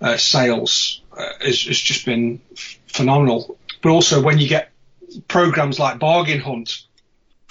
uh, 0.00 0.16
sales 0.16 1.02
uh, 1.12 1.32
has, 1.42 1.60
has 1.64 1.78
just 1.78 2.06
been 2.06 2.40
phenomenal. 2.86 3.58
But 3.82 3.90
also 3.90 4.22
when 4.22 4.38
you 4.38 4.48
get 4.48 4.70
programs 5.28 5.78
like 5.78 5.98
Bargain 5.98 6.40
Hunt, 6.40 6.82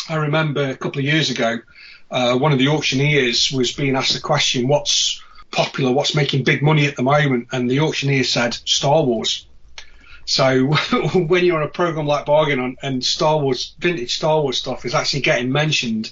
I 0.10 0.16
remember 0.16 0.68
a 0.72 0.76
couple 0.76 1.00
of 1.00 1.06
years 1.06 1.30
ago 1.30 1.60
uh, 2.12 2.38
one 2.38 2.52
of 2.52 2.60
the 2.60 2.68
auctioneers 2.68 3.52
was 3.52 3.72
being 3.72 3.96
asked 3.96 4.14
the 4.14 4.20
question, 4.20 4.68
what's 4.68 5.22
popular, 5.52 5.92
what's 5.92 6.16
making 6.16 6.44
big 6.44 6.62
money 6.62 6.86
at 6.86 6.96
the 6.96 7.04
moment? 7.04 7.48
And 7.52 7.70
the 7.70 7.80
auctioneer 7.80 8.24
said, 8.24 8.54
Star 8.54 9.04
Wars. 9.04 9.48
So 10.26 10.66
when 11.14 11.46
you're 11.46 11.58
on 11.58 11.64
a 11.64 11.70
program 11.70 12.08
like 12.08 12.26
Bargain 12.26 12.60
Hunt, 12.60 12.80
and 12.82 13.04
Star 13.04 13.40
Wars, 13.40 13.76
vintage 13.80 14.16
Star 14.16 14.42
Wars 14.42 14.58
stuff 14.58 14.86
is 14.86 14.96
actually 14.96 15.22
getting 15.22 15.52
mentioned 15.52 16.12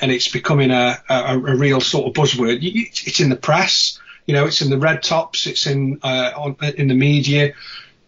and 0.00 0.12
it's 0.12 0.28
becoming 0.28 0.70
a, 0.70 0.96
a, 1.08 1.34
a 1.34 1.56
real 1.56 1.80
sort 1.80 2.06
of 2.06 2.12
buzzword, 2.12 2.58
it's 2.62 3.20
in 3.20 3.30
the 3.30 3.36
press, 3.36 3.98
you 4.26 4.34
know, 4.34 4.46
it's 4.46 4.62
in 4.62 4.70
the 4.70 4.78
red 4.78 5.02
tops, 5.02 5.46
it's 5.46 5.66
in, 5.66 5.98
uh, 6.02 6.32
on, 6.36 6.56
in 6.76 6.88
the 6.88 6.94
media. 6.94 7.54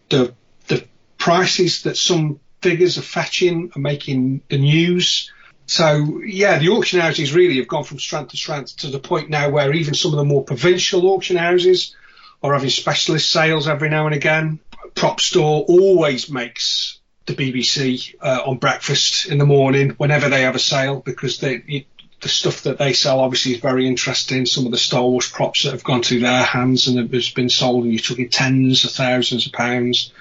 The, 0.09 0.33
the 0.67 0.85
prices 1.17 1.83
that 1.83 1.97
some 1.97 2.39
figures 2.61 2.97
are 2.97 3.03
fetching 3.03 3.71
are 3.75 3.79
making 3.79 4.41
the 4.49 4.57
news. 4.57 5.31
So 5.71 6.19
yeah, 6.25 6.59
the 6.59 6.67
auction 6.67 6.99
houses 6.99 7.33
really 7.33 7.55
have 7.55 7.67
gone 7.69 7.85
from 7.85 7.97
strength 7.97 8.31
to 8.31 8.37
strength 8.37 8.75
to 8.79 8.87
the 8.87 8.99
point 8.99 9.29
now 9.29 9.49
where 9.49 9.71
even 9.71 9.93
some 9.93 10.11
of 10.11 10.17
the 10.17 10.25
more 10.25 10.43
provincial 10.43 11.07
auction 11.11 11.37
houses 11.37 11.95
are 12.43 12.51
having 12.51 12.69
specialist 12.69 13.29
sales 13.29 13.69
every 13.69 13.87
now 13.87 14.05
and 14.05 14.13
again. 14.13 14.59
Prop 14.95 15.21
Store 15.21 15.63
always 15.69 16.29
makes 16.29 16.99
the 17.25 17.35
BBC 17.35 18.15
uh, 18.19 18.41
on 18.45 18.57
breakfast 18.57 19.27
in 19.27 19.37
the 19.37 19.45
morning 19.45 19.91
whenever 19.91 20.27
they 20.27 20.41
have 20.41 20.55
a 20.55 20.59
sale 20.59 20.99
because 20.99 21.37
they, 21.37 21.85
the 22.19 22.27
stuff 22.27 22.63
that 22.63 22.77
they 22.77 22.91
sell 22.91 23.21
obviously 23.21 23.53
is 23.53 23.61
very 23.61 23.87
interesting. 23.87 24.45
Some 24.45 24.65
of 24.65 24.73
the 24.73 24.77
Star 24.77 25.03
Wars 25.03 25.29
props 25.29 25.63
that 25.63 25.71
have 25.71 25.85
gone 25.85 26.03
through 26.03 26.19
their 26.19 26.43
hands 26.43 26.89
and 26.89 26.97
have 26.97 27.33
been 27.33 27.49
sold, 27.49 27.85
and 27.85 27.93
you're 27.93 28.01
talking 28.01 28.27
tens 28.27 28.83
of 28.83 28.91
thousands 28.91 29.45
of 29.45 29.53
pounds. 29.53 30.11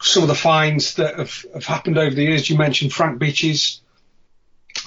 Some 0.00 0.22
of 0.22 0.28
the 0.28 0.36
finds 0.36 0.94
that 0.94 1.18
have, 1.18 1.44
have 1.52 1.64
happened 1.64 1.98
over 1.98 2.14
the 2.14 2.22
years, 2.22 2.48
you 2.48 2.56
mentioned 2.56 2.92
Frank 2.92 3.18
Beech's 3.18 3.80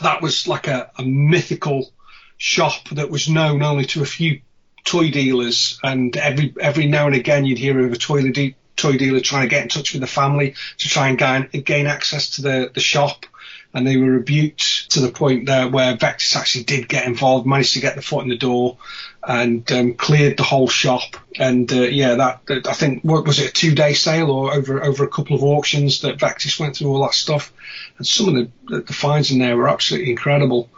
that 0.02 0.22
was 0.22 0.48
like 0.48 0.68
a, 0.68 0.92
a 0.98 1.04
mythical 1.04 1.92
shop 2.38 2.90
that 2.90 3.10
was 3.10 3.30
known 3.30 3.64
only 3.64 3.86
to 3.86 4.02
a 4.02 4.06
few 4.06 4.42
toy 4.84 5.12
dealers, 5.12 5.80
and 5.84 6.16
every 6.16 6.54
every 6.60 6.88
now 6.88 7.08
and 7.08 7.16
again 7.16 7.46
you'd 7.46 7.58
hear 7.58 7.86
of 7.86 7.92
a 7.92 7.98
toy, 7.98 8.32
de- 8.32 8.56
toy 8.76 8.98
dealer 8.98 9.20
trying 9.20 9.44
to 9.44 9.50
get 9.50 9.64
in 9.64 9.70
touch 9.70 9.92
with 9.92 10.02
the 10.02 10.08
family 10.08 10.56
to 10.78 10.88
try 10.88 11.10
and 11.10 11.18
gain, 11.18 11.50
gain 11.64 11.88
access 11.88 12.32
to 12.32 12.42
the, 12.42 12.72
the 12.74 12.80
shop. 12.80 13.26
And 13.74 13.86
they 13.86 13.98
were 13.98 14.12
rebuked 14.12 14.92
to 14.92 15.02
the 15.02 15.12
point 15.12 15.46
there 15.46 15.68
where 15.68 15.96
Vectis 15.96 16.36
actually 16.36 16.64
did 16.64 16.88
get 16.88 17.06
involved, 17.06 17.46
managed 17.46 17.74
to 17.74 17.80
get 17.80 17.96
the 17.96 18.02
foot 18.02 18.24
in 18.24 18.30
the 18.30 18.38
door, 18.38 18.78
and 19.24 19.70
um, 19.72 19.94
cleared 19.94 20.38
the 20.38 20.44
whole 20.44 20.68
shop. 20.68 21.18
And 21.38 21.72
uh, 21.72 21.82
yeah, 21.82 22.16
that, 22.16 22.68
I 22.68 22.74
think 22.74 23.04
what 23.04 23.26
was 23.26 23.40
it 23.40 23.50
a 23.50 23.54
two 23.54 23.76
day 23.76 23.94
sale 23.94 24.32
or 24.32 24.54
over 24.54 24.84
over 24.84 25.04
a 25.04 25.10
couple 25.10 25.36
of 25.36 25.44
auctions 25.44 26.02
that 26.02 26.18
Vectis 26.18 26.60
went 26.60 26.76
through 26.76 26.92
all 26.92 27.04
that 27.04 27.14
stuff, 27.14 27.54
and 27.98 28.08
some 28.08 28.30
of 28.30 28.36
the, 28.36 28.52
the, 28.68 28.82
the 28.82 28.94
finds 28.94 29.32
in 29.32 29.40
there 29.40 29.58
were 29.58 29.70
absolutely 29.70 30.10
incredible. 30.10 30.70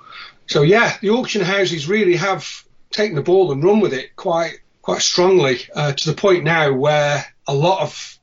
So 0.47 0.63
yeah, 0.63 0.97
the 0.99 1.11
auction 1.11 1.41
houses 1.41 1.87
really 1.87 2.15
have 2.15 2.63
taken 2.91 3.15
the 3.15 3.21
ball 3.21 3.51
and 3.51 3.63
run 3.63 3.79
with 3.79 3.93
it 3.93 4.15
quite 4.15 4.59
quite 4.81 5.01
strongly 5.01 5.59
uh, 5.75 5.93
to 5.93 6.09
the 6.09 6.15
point 6.15 6.43
now 6.43 6.73
where 6.73 7.23
a 7.47 7.53
lot 7.53 7.81
of 7.81 8.18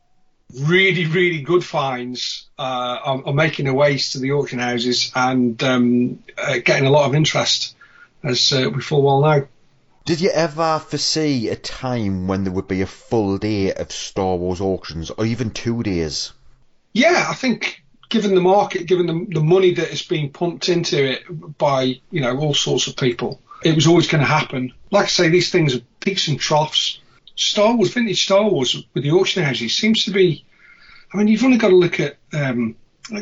really 0.61 1.07
really 1.07 1.43
good 1.43 1.65
finds 1.65 2.47
uh, 2.59 2.99
are, 3.05 3.23
are, 3.27 3.35
making 3.35 3.67
their 3.67 3.75
ways 3.75 4.13
to 4.13 4.19
the 4.19 4.33
auction 4.33 4.59
houses 4.59 5.13
and 5.15 5.63
um, 5.63 6.23
uh, 6.39 6.59
getting 6.65 6.87
a 6.87 6.91
lot 6.91 7.07
of 7.07 7.15
interest, 7.15 7.77
as 8.23 8.53
uh, 8.53 8.71
we 8.75 8.81
full 8.81 9.03
well 9.03 9.21
know. 9.21 9.47
Did 10.07 10.21
you 10.21 10.31
ever 10.31 10.79
foresee 10.79 11.49
a 11.49 11.57
time 11.57 12.29
when 12.29 12.45
there 12.45 12.53
would 12.53 12.69
be 12.69 12.81
a 12.81 12.87
full 12.87 13.39
day 13.39 13.73
of 13.73 13.91
Star 13.91 14.37
Wars 14.37 14.61
auctions, 14.61 15.11
or 15.11 15.27
even 15.27 15.51
two 15.51 15.83
days? 15.83 16.33
Yeah, 16.93 17.27
I 17.29 17.35
think 17.35 17.83
given 18.09 18.35
the 18.35 18.41
market, 18.41 18.87
given 18.87 19.07
the, 19.07 19.27
the 19.29 19.43
money 19.43 19.75
that 19.75 19.93
is 19.93 20.03
being 20.03 20.31
pumped 20.31 20.69
into 20.69 21.05
it 21.05 21.59
by 21.59 22.01
you 22.11 22.21
know 22.21 22.39
all 22.39 22.55
sorts 22.55 22.87
of 22.87 22.97
people, 22.97 23.41
it 23.65 23.75
was 23.75 23.87
always 23.87 24.09
going 24.09 24.23
to 24.23 24.29
happen. 24.29 24.73
Like 24.91 25.05
I 25.05 25.09
say, 25.09 25.29
these 25.29 25.51
things 25.51 25.75
are 25.75 25.81
peaks 26.01 26.29
and 26.29 26.39
troughs. 26.39 27.01
Star 27.35 27.77
Wars, 27.77 27.93
vintage 27.93 28.25
Star 28.25 28.49
Wars 28.49 28.83
with 28.95 29.03
the 29.03 29.11
auction 29.11 29.43
houses 29.43 29.77
seems 29.77 30.05
to 30.05 30.11
be. 30.11 30.45
I 31.17 31.19
mean, 31.19 31.29
you've 31.29 31.45
only 31.45 31.59
got 31.59 31.71
to 31.71 31.77
look 31.77 31.99
at 32.01 32.17
um, 32.33 32.77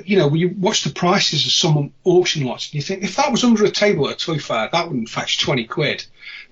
you 0.05 0.17
know, 0.17 0.33
you 0.33 0.49
watch 0.59 0.83
the 0.85 0.91
prices 0.91 1.45
of 1.45 1.53
some 1.53 1.93
auction 2.05 2.45
lots, 2.45 2.67
and 2.67 2.75
you 2.75 2.83
think 2.83 3.03
if 3.05 3.17
that 3.17 3.31
was 3.31 3.45
under 3.45 3.65
a 3.65 3.71
table 3.71 4.09
at 4.09 4.15
a 4.15 4.27
toy 4.27 4.39
fair, 4.39 4.69
that 4.73 4.89
wouldn't 4.89 5.11
fetch 5.11 5.41
20 5.41 5.67
quid 5.67 6.05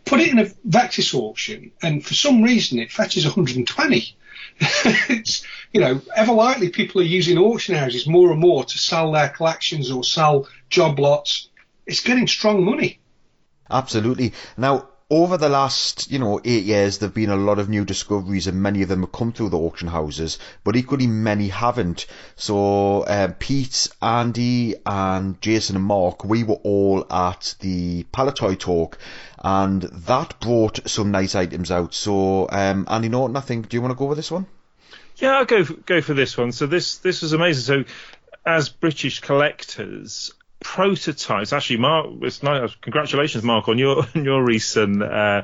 put 0.04 0.20
it 0.20 0.30
in 0.30 0.38
a 0.38 0.44
Vectis 0.68 1.14
auction, 1.14 1.72
and 1.82 2.04
for 2.04 2.14
some 2.14 2.42
reason 2.42 2.78
it 2.78 2.92
fetches 2.92 3.24
120. 3.24 4.16
it's 4.60 5.46
you 5.72 5.80
know 5.80 6.00
ever 6.14 6.32
likely 6.32 6.68
people 6.68 7.00
are 7.00 7.04
using 7.04 7.38
auction 7.38 7.74
houses 7.74 8.06
more 8.06 8.30
and 8.32 8.40
more 8.40 8.64
to 8.64 8.78
sell 8.78 9.12
their 9.12 9.28
collections 9.28 9.90
or 9.90 10.04
sell 10.04 10.48
job 10.68 10.98
lots. 10.98 11.48
It's 11.86 12.00
getting 12.00 12.26
strong 12.26 12.64
money. 12.64 13.00
Absolutely. 13.70 14.34
Now, 14.56 14.88
over 15.12 15.36
the 15.36 15.50
last, 15.50 16.10
you 16.10 16.18
know, 16.18 16.40
eight 16.42 16.64
years, 16.64 16.96
there've 16.96 17.12
been 17.12 17.28
a 17.28 17.36
lot 17.36 17.58
of 17.58 17.68
new 17.68 17.84
discoveries, 17.84 18.46
and 18.46 18.62
many 18.62 18.80
of 18.80 18.88
them 18.88 19.02
have 19.02 19.12
come 19.12 19.30
through 19.30 19.50
the 19.50 19.58
auction 19.58 19.86
houses, 19.86 20.38
but 20.64 20.74
equally 20.74 21.06
many 21.06 21.48
haven't. 21.48 22.06
So, 22.34 23.02
uh, 23.02 23.30
Pete, 23.38 23.88
Andy, 24.00 24.74
and 24.86 25.38
Jason 25.42 25.76
and 25.76 25.84
Mark, 25.84 26.24
we 26.24 26.44
were 26.44 26.60
all 26.64 27.06
at 27.12 27.56
the 27.60 28.04
Palitoy 28.04 28.58
talk, 28.58 28.96
and 29.38 29.82
that 29.82 30.40
brought 30.40 30.88
some 30.88 31.10
nice 31.10 31.34
items 31.34 31.70
out. 31.70 31.92
So, 31.92 32.48
um, 32.50 32.86
Andy 32.88 33.10
Norton, 33.10 33.36
I 33.36 33.40
think, 33.40 33.68
do 33.68 33.76
you 33.76 33.82
want 33.82 33.92
to 33.92 33.98
go 33.98 34.06
with 34.06 34.16
this 34.16 34.30
one? 34.30 34.46
Yeah, 35.16 35.36
I'll 35.36 35.44
go 35.44 35.62
for, 35.62 35.74
go 35.74 36.00
for 36.00 36.14
this 36.14 36.38
one. 36.38 36.52
So 36.52 36.66
this 36.66 36.96
this 36.96 37.20
was 37.20 37.34
amazing. 37.34 37.84
So, 37.84 37.92
as 38.46 38.70
British 38.70 39.20
collectors, 39.20 40.32
prototypes. 40.62 41.52
Actually, 41.52 41.78
Mark, 41.78 42.06
it's 42.22 42.42
nice. 42.42 42.74
Congratulations, 42.80 43.44
Mark, 43.44 43.68
on 43.68 43.78
your 43.78 44.06
on 44.14 44.24
your 44.24 44.44
recent 44.44 45.02
uh, 45.02 45.42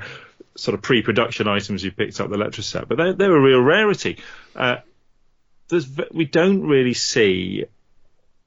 sort 0.58 0.74
of 0.74 0.82
pre-production 0.82 1.46
items 1.46 1.84
you 1.84 1.92
picked 1.92 2.20
up 2.20 2.30
the 2.30 2.36
Letraset, 2.36 2.88
but 2.88 2.96
they're, 2.96 3.12
they're 3.12 3.36
a 3.36 3.40
real 3.40 3.60
rarity. 3.60 4.18
Uh, 4.56 4.76
there's, 5.68 5.88
we 6.12 6.24
don't 6.24 6.62
really 6.62 6.94
see 6.94 7.64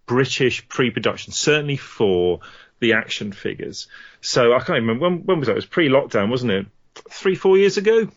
British 0.06 0.68
pre-production, 0.68 1.31
certainly 1.31 1.77
for 1.77 2.41
the 2.80 2.93
action 2.93 3.31
figures. 3.31 3.88
So 4.19 4.53
I 4.53 4.57
can't 4.57 4.81
remember 4.81 5.03
when, 5.03 5.26
when 5.26 5.39
was 5.39 5.48
that? 5.48 5.53
It 5.53 5.56
was 5.56 5.65
pre-lockdown, 5.65 6.30
wasn't 6.30 6.52
it? 6.52 6.65
Three, 7.10 7.35
four 7.35 7.57
years 7.57 7.77
ago. 7.77 8.10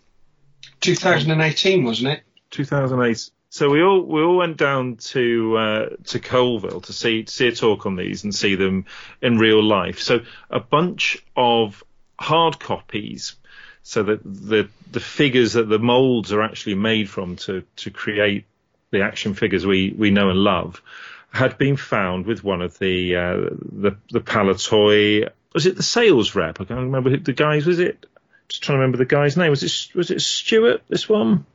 2018, 0.80 1.84
wasn't 1.84 2.14
it? 2.14 2.22
2008. 2.50 3.30
So 3.54 3.70
we 3.70 3.84
all 3.84 4.02
we 4.02 4.20
all 4.20 4.38
went 4.38 4.56
down 4.56 4.96
to 4.96 5.56
uh, 5.56 5.88
to 6.06 6.18
Coalville 6.18 6.82
to 6.86 6.92
see 6.92 7.22
to 7.22 7.32
see 7.32 7.46
a 7.46 7.52
talk 7.54 7.86
on 7.86 7.94
these 7.94 8.24
and 8.24 8.34
see 8.34 8.56
them 8.56 8.86
in 9.22 9.38
real 9.38 9.62
life. 9.62 10.00
So 10.00 10.22
a 10.50 10.58
bunch 10.58 11.24
of 11.36 11.84
hard 12.18 12.58
copies, 12.58 13.36
so 13.84 14.02
that 14.02 14.24
the 14.24 14.68
the 14.90 14.98
figures 14.98 15.52
that 15.52 15.68
the 15.68 15.78
molds 15.78 16.32
are 16.32 16.42
actually 16.42 16.74
made 16.74 17.08
from 17.08 17.36
to 17.46 17.62
to 17.76 17.92
create 17.92 18.44
the 18.90 19.02
action 19.02 19.34
figures 19.34 19.64
we 19.64 19.94
we 19.96 20.10
know 20.10 20.30
and 20.30 20.40
love, 20.40 20.82
had 21.30 21.56
been 21.56 21.76
found 21.76 22.26
with 22.26 22.42
one 22.42 22.60
of 22.60 22.76
the 22.80 23.14
uh, 23.14 23.36
the 23.70 23.96
the 24.10 24.20
Palitoy. 24.20 25.30
Was 25.52 25.66
it 25.66 25.76
the 25.76 25.84
sales 25.84 26.34
rep? 26.34 26.60
I 26.60 26.64
can't 26.64 26.80
remember 26.80 27.10
who 27.10 27.18
the 27.18 27.32
guys. 27.32 27.66
Was 27.66 27.78
it? 27.78 28.04
Just 28.48 28.64
trying 28.64 28.78
to 28.78 28.80
remember 28.80 28.98
the 28.98 29.04
guy's 29.04 29.36
name. 29.36 29.50
Was 29.50 29.62
it 29.62 29.94
was 29.94 30.10
it 30.10 30.22
Stuart? 30.22 30.82
This 30.88 31.08
one. 31.08 31.46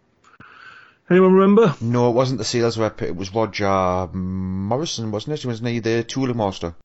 Anyone 1.10 1.34
remember? 1.34 1.76
No, 1.82 2.10
it 2.10 2.14
wasn't 2.14 2.38
the 2.38 2.46
sales 2.46 2.78
rep. 2.78 3.02
It 3.02 3.16
was 3.16 3.34
Roger 3.34 4.08
Morrison, 4.14 5.12
wasn't 5.12 5.34
it? 5.36 5.42
He 5.42 5.48
was 5.48 5.62
near 5.62 5.82
the 5.82 6.04
tooling 6.04 6.38
master. 6.38 6.76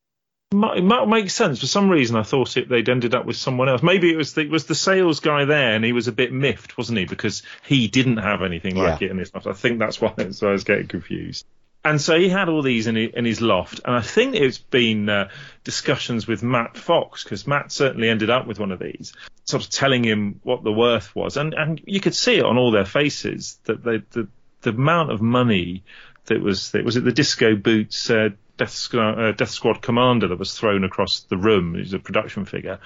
It 0.52 0.84
might 0.84 1.09
make 1.09 1.30
sense. 1.30 1.60
For 1.60 1.66
some 1.66 1.90
reason, 1.90 2.16
I 2.16 2.22
thought 2.22 2.56
it, 2.56 2.68
they'd 2.68 2.88
ended 2.88 3.14
up 3.14 3.26
with 3.26 3.36
someone 3.36 3.68
else. 3.68 3.82
Maybe 3.82 4.12
it 4.12 4.16
was 4.16 4.34
the, 4.34 4.42
it 4.42 4.51
was 4.51 4.66
the 4.66 4.74
sales 4.74 5.20
guy 5.20 5.44
there, 5.44 5.74
and 5.74 5.84
he 5.84 5.92
was 5.92 6.06
a 6.06 6.12
bit 6.12 6.32
miffed, 6.32 6.78
wasn't 6.78 6.98
he? 7.01 7.05
Because 7.06 7.42
he 7.66 7.88
didn't 7.88 8.18
have 8.18 8.40
anything 8.42 8.76
like 8.76 9.01
Yeah. 9.01 9.09
it 9.09 9.10
in 9.10 9.18
his 9.18 9.34
loft. 9.34 9.46
I 9.48 9.52
think 9.52 9.78
that's 9.80 10.01
why, 10.01 10.12
that's 10.16 10.40
why 10.40 10.48
I 10.48 10.52
was 10.52 10.64
getting 10.64 10.86
confused. 10.86 11.44
And 11.85 12.01
so 12.01 12.19
he 12.19 12.31
had 12.31 12.48
all 12.48 12.62
these 12.62 12.86
in, 12.86 12.97
in 12.97 13.27
his 13.27 13.43
loft, 13.43 13.81
and 13.85 13.94
I 13.94 14.01
think 14.01 14.35
it's 14.35 14.56
been 14.56 15.11
uh, 15.11 15.28
discussions 15.65 16.27
with 16.27 16.43
Matt 16.43 16.78
Fox 16.78 17.24
because 17.24 17.47
Matt 17.47 17.70
certainly 17.70 18.09
ended 18.09 18.31
up 18.31 18.47
with 18.47 18.59
one 18.59 18.73
of 18.73 18.78
these, 18.78 19.12
sort 19.44 19.62
of 19.62 19.69
telling 19.69 20.02
him 20.02 20.40
what 20.44 20.65
the 20.65 20.73
worth 20.73 21.15
was, 21.15 21.36
and 21.36 21.52
and 21.52 21.82
you 21.85 22.01
could 22.01 22.15
see 22.15 22.36
it 22.36 22.44
on 22.44 22.56
all 22.56 22.70
their 22.70 22.86
faces 22.86 23.59
that 23.65 23.85
they, 23.85 23.98
the 24.12 24.28
the 24.62 24.70
amount 24.70 25.12
of 25.12 25.20
money 25.20 25.85
that 26.24 26.40
was 26.40 26.70
that 26.70 26.86
was 26.86 26.97
it 26.97 27.05
the 27.05 27.12
Disco 27.12 27.55
Boots 27.55 28.09
uh, 28.09 28.31
Death, 28.56 28.70
Squad, 28.70 29.19
uh, 29.20 29.32
Death 29.32 29.51
Squad 29.51 29.82
commander 29.82 30.28
that 30.28 30.39
was 30.39 30.59
thrown 30.59 30.85
across 30.85 31.20
the 31.20 31.36
room. 31.36 31.74
He 31.74 31.81
was 31.81 31.93
a 31.93 31.98
production 31.98 32.44
figure, 32.44 32.78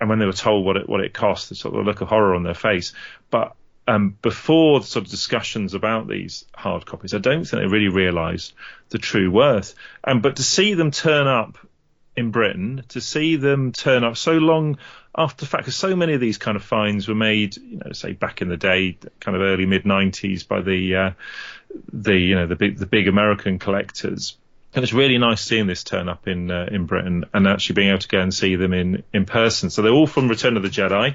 and 0.00 0.10
when 0.10 0.18
they 0.18 0.26
were 0.26 0.32
told 0.32 0.66
what 0.66 0.76
it 0.76 0.88
what 0.88 1.00
it 1.00 1.14
cost, 1.14 1.48
they 1.48 1.56
sort 1.56 1.74
of 1.74 1.86
look 1.86 2.00
of 2.00 2.08
horror 2.08 2.34
on 2.34 2.42
their 2.42 2.54
face. 2.54 2.92
But 3.30 3.54
um, 3.88 4.16
before 4.22 4.80
the 4.80 4.86
sort 4.86 5.04
of 5.04 5.10
discussions 5.10 5.74
about 5.74 6.08
these 6.08 6.44
hard 6.54 6.86
copies, 6.86 7.14
I 7.14 7.18
don't 7.18 7.44
think 7.44 7.62
they 7.62 7.66
really 7.66 7.88
realised 7.88 8.52
the 8.90 8.98
true 8.98 9.30
worth. 9.30 9.74
Um, 10.04 10.20
but 10.20 10.36
to 10.36 10.42
see 10.42 10.74
them 10.74 10.90
turn 10.90 11.26
up 11.26 11.58
in 12.16 12.30
Britain, 12.30 12.84
to 12.88 13.00
see 13.00 13.36
them 13.36 13.72
turn 13.72 14.04
up 14.04 14.16
so 14.16 14.32
long 14.32 14.78
after 15.16 15.44
the 15.44 15.48
fact, 15.48 15.64
because 15.64 15.76
so 15.76 15.96
many 15.96 16.14
of 16.14 16.20
these 16.20 16.38
kind 16.38 16.56
of 16.56 16.62
finds 16.62 17.08
were 17.08 17.14
made, 17.14 17.56
you 17.56 17.78
know, 17.84 17.92
say 17.92 18.12
back 18.12 18.40
in 18.40 18.48
the 18.48 18.56
day, 18.56 18.96
kind 19.20 19.36
of 19.36 19.42
early 19.42 19.66
mid 19.66 19.84
'90s, 19.84 20.46
by 20.46 20.60
the 20.60 20.94
uh, 20.96 21.10
the 21.92 22.16
you 22.16 22.34
know 22.34 22.46
the 22.46 22.56
big 22.56 22.78
the 22.78 22.86
big 22.86 23.08
American 23.08 23.58
collectors. 23.58 24.36
And 24.74 24.82
it's 24.82 24.94
really 24.94 25.18
nice 25.18 25.42
seeing 25.42 25.66
this 25.66 25.84
turn 25.84 26.08
up 26.08 26.26
in 26.28 26.50
uh, 26.50 26.68
in 26.70 26.86
Britain 26.86 27.24
and 27.34 27.46
actually 27.46 27.74
being 27.74 27.88
able 27.88 27.98
to 27.98 28.08
go 28.08 28.20
and 28.20 28.32
see 28.32 28.56
them 28.56 28.72
in 28.72 29.02
in 29.12 29.26
person. 29.26 29.70
So 29.70 29.82
they're 29.82 29.92
all 29.92 30.06
from 30.06 30.28
Return 30.28 30.56
of 30.56 30.62
the 30.62 30.70
Jedi. 30.70 31.14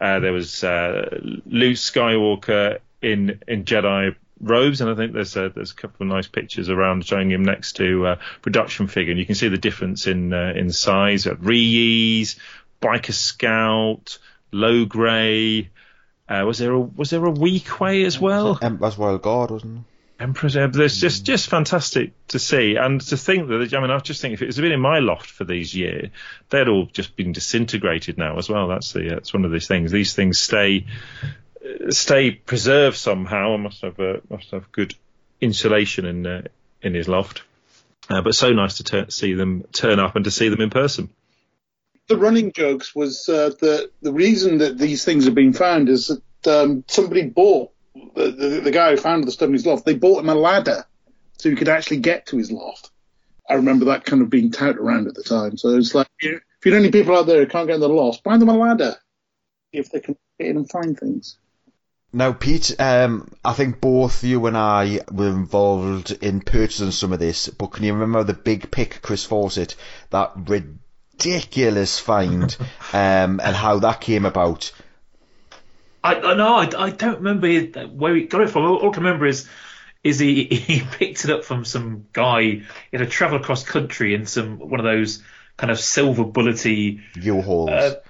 Uh, 0.00 0.20
there 0.20 0.32
was 0.32 0.64
uh, 0.64 1.18
Luke 1.46 1.76
Skywalker 1.76 2.78
in 3.00 3.40
in 3.46 3.64
Jedi 3.64 4.14
robes, 4.40 4.80
and 4.80 4.90
I 4.90 4.94
think 4.94 5.12
there's 5.12 5.36
a, 5.36 5.48
there's 5.48 5.70
a 5.70 5.74
couple 5.74 6.04
of 6.04 6.12
nice 6.12 6.26
pictures 6.26 6.68
around 6.68 7.06
showing 7.06 7.30
him 7.30 7.44
next 7.44 7.74
to 7.74 8.06
a 8.06 8.18
production 8.42 8.88
figure, 8.88 9.12
and 9.12 9.20
you 9.20 9.26
can 9.26 9.34
see 9.34 9.48
the 9.48 9.58
difference 9.58 10.06
in 10.06 10.32
uh, 10.32 10.52
in 10.54 10.72
size. 10.72 11.26
Uh, 11.26 11.36
Ree-Yees, 11.36 12.36
Biker 12.80 13.12
Scout, 13.12 14.18
Logray. 14.52 15.68
Uh, 16.28 16.44
was 16.46 16.58
there 16.58 16.72
a 16.72 16.80
was 16.80 17.10
there 17.10 17.24
a 17.24 17.32
Weequay 17.32 18.04
as 18.04 18.18
well? 18.18 18.58
Emperor's 18.60 18.98
Royal 18.98 19.18
Guard, 19.18 19.50
wasn't? 19.50 19.84
Emperor's 20.22 20.56
Ebb. 20.56 20.72
There's 20.72 21.00
just 21.00 21.26
just 21.26 21.48
fantastic 21.48 22.12
to 22.28 22.38
see, 22.38 22.76
and 22.76 23.00
to 23.00 23.16
think 23.16 23.48
that 23.48 23.74
I 23.74 23.80
mean, 23.80 23.90
I 23.90 23.98
just 23.98 24.20
think 24.20 24.34
if 24.34 24.42
it 24.42 24.54
had 24.54 24.62
been 24.62 24.72
in 24.72 24.80
my 24.80 25.00
loft 25.00 25.28
for 25.28 25.44
these 25.44 25.74
years, 25.74 26.10
they'd 26.50 26.68
all 26.68 26.86
just 26.86 27.16
been 27.16 27.32
disintegrated 27.32 28.18
now 28.18 28.38
as 28.38 28.48
well. 28.48 28.68
That's 28.68 28.92
the 28.92 29.08
that's 29.08 29.34
one 29.34 29.44
of 29.44 29.50
these 29.50 29.66
things. 29.66 29.90
These 29.90 30.14
things 30.14 30.38
stay 30.38 30.86
uh, 31.64 31.90
stay 31.90 32.30
preserved 32.30 32.96
somehow. 32.96 33.54
and 33.54 33.64
must 33.64 33.82
have 33.82 33.98
uh, 33.98 34.18
must 34.30 34.52
have 34.52 34.70
good 34.70 34.94
insulation 35.40 36.06
in 36.06 36.26
uh, 36.26 36.42
in 36.80 36.94
his 36.94 37.08
loft. 37.08 37.42
Uh, 38.08 38.22
but 38.22 38.34
so 38.34 38.52
nice 38.52 38.76
to 38.76 38.84
tur 38.84 39.06
see 39.08 39.34
them 39.34 39.64
turn 39.72 39.98
up 39.98 40.14
and 40.14 40.24
to 40.24 40.30
see 40.30 40.48
them 40.48 40.60
in 40.60 40.70
person. 40.70 41.08
the 42.06 42.16
running 42.16 42.52
jokes 42.52 42.94
was 42.94 43.28
uh, 43.28 43.50
the 43.60 43.90
the 44.02 44.12
reason 44.12 44.58
that 44.58 44.78
these 44.78 45.04
things 45.04 45.24
have 45.24 45.34
been 45.34 45.52
found 45.52 45.88
is 45.88 46.06
that 46.08 46.62
um, 46.62 46.84
somebody 46.86 47.26
bought 47.28 47.71
the, 47.94 48.30
the, 48.30 48.60
the 48.64 48.70
guy 48.70 48.90
who 48.90 48.96
found 48.96 49.24
the 49.24 49.32
stuff 49.32 49.48
in 49.48 49.52
his 49.54 49.66
loft. 49.66 49.84
They 49.84 49.94
bought 49.94 50.20
him 50.20 50.28
a 50.28 50.34
ladder 50.34 50.86
so 51.38 51.50
he 51.50 51.56
could 51.56 51.68
actually 51.68 51.98
get 51.98 52.26
to 52.26 52.38
his 52.38 52.52
loft. 52.52 52.90
I 53.48 53.54
remember 53.54 53.86
that 53.86 54.04
kind 54.04 54.22
of 54.22 54.30
being 54.30 54.50
touted 54.50 54.78
around 54.78 55.08
at 55.08 55.14
the 55.14 55.22
time. 55.22 55.56
So 55.56 55.76
it's 55.76 55.94
like 55.94 56.08
you 56.20 56.32
know, 56.32 56.36
if 56.36 56.66
you 56.66 56.72
know 56.72 56.78
any 56.78 56.90
people 56.90 57.16
out 57.16 57.26
there 57.26 57.40
who 57.40 57.46
can't 57.46 57.66
get 57.66 57.74
in 57.74 57.80
the 57.80 57.88
loft, 57.88 58.22
buy 58.22 58.36
them 58.36 58.48
a 58.48 58.56
ladder 58.56 58.96
if 59.72 59.90
they 59.90 60.00
can 60.00 60.16
get 60.38 60.48
in 60.48 60.56
and 60.56 60.70
find 60.70 60.98
things. 60.98 61.38
Now, 62.14 62.32
Pete, 62.32 62.78
um, 62.78 63.32
I 63.42 63.54
think 63.54 63.80
both 63.80 64.22
you 64.22 64.46
and 64.46 64.56
I 64.56 65.00
were 65.10 65.30
involved 65.30 66.10
in 66.10 66.42
purchasing 66.42 66.90
some 66.90 67.12
of 67.12 67.18
this, 67.18 67.48
but 67.48 67.68
can 67.68 67.84
you 67.84 67.94
remember 67.94 68.22
the 68.22 68.34
big 68.34 68.70
pick, 68.70 69.00
Chris 69.00 69.24
Fawcett, 69.24 69.76
that 70.10 70.32
ridiculous 70.36 71.98
find, 71.98 72.54
um, 72.92 73.40
and 73.42 73.56
how 73.56 73.78
that 73.78 74.02
came 74.02 74.26
about? 74.26 74.72
I, 76.04 76.14
I 76.14 76.34
no, 76.34 76.56
I, 76.56 76.68
I 76.76 76.90
don't 76.90 77.22
remember 77.22 77.48
where 77.88 78.14
he 78.14 78.24
got 78.24 78.42
it 78.42 78.50
from. 78.50 78.64
All, 78.64 78.88
I 78.88 78.92
can 78.92 79.04
remember 79.04 79.26
is 79.26 79.48
is 80.02 80.18
he 80.18 80.44
he 80.44 80.80
picked 80.80 81.24
it 81.24 81.30
up 81.30 81.44
from 81.44 81.64
some 81.64 82.06
guy. 82.12 82.62
Had 82.92 82.98
to 82.98 83.06
travel 83.06 83.38
across 83.38 83.64
country 83.64 84.14
in 84.14 84.26
some 84.26 84.58
one 84.58 84.80
of 84.80 84.84
those 84.84 85.22
kind 85.56 85.70
of 85.70 85.78
silver 85.78 86.24
bullety. 86.24 87.00
U-Hauls. 87.14 87.70
Uh, 87.70 88.00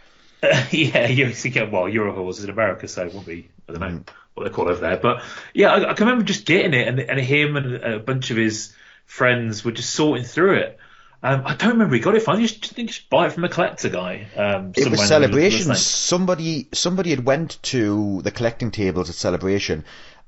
yeah, 0.71 1.07
you 1.09 1.33
yeah, 1.45 1.65
well, 1.65 1.89
U-Hauls 1.89 2.39
is 2.39 2.45
in 2.45 2.51
America, 2.51 2.89
so 2.89 3.07
it 3.07 3.15
won't 3.15 3.27
be. 3.27 3.49
I 3.69 3.73
don't 3.73 3.81
know 3.81 4.05
what 4.35 4.45
they 4.45 4.51
call 4.51 4.69
it 4.69 4.73
over 4.73 4.81
there, 4.81 4.97
but 4.97 5.23
yeah, 5.55 5.73
I, 5.73 5.91
I 5.91 5.95
can 5.95 6.07
remember 6.07 6.25
just 6.25 6.47
getting 6.47 6.75
it, 6.75 6.89
and, 6.89 6.99
and 6.99 7.21
him 7.21 7.57
and 7.57 7.75
a 7.77 7.99
bunch 7.99 8.31
of 8.31 8.37
his 8.37 8.75
friends 9.05 9.65
were 9.65 9.73
just 9.73 9.91
sorting 9.91 10.25
through 10.25 10.55
it. 10.55 10.79
Um, 11.25 11.43
I 11.47 11.55
don't 11.55 11.73
remember 11.73 11.95
he 11.95 12.01
got 12.01 12.17
it 12.17 12.23
from. 12.23 12.37
I 12.37 12.41
just 12.43 12.67
think 12.67 12.89
just 12.89 13.09
buy 13.09 13.27
it 13.27 13.33
from 13.33 13.45
a 13.45 13.49
collector 13.49 13.89
guy. 13.89 14.27
Um, 14.37 14.73
It 14.77 14.77
was 14.77 14.85
somewhere 14.85 14.85
in 14.85 14.93
the 14.93 15.07
celebrations. 15.07 15.67
thing. 15.67 15.75
Somebody 15.77 16.69
somebody 16.73 17.11
had 17.11 17.25
went 17.25 17.63
to 17.65 18.21
the 18.23 18.31
collecting 18.31 18.71
tables 18.73 19.09
at 19.09 19.15
celebration 19.15 19.85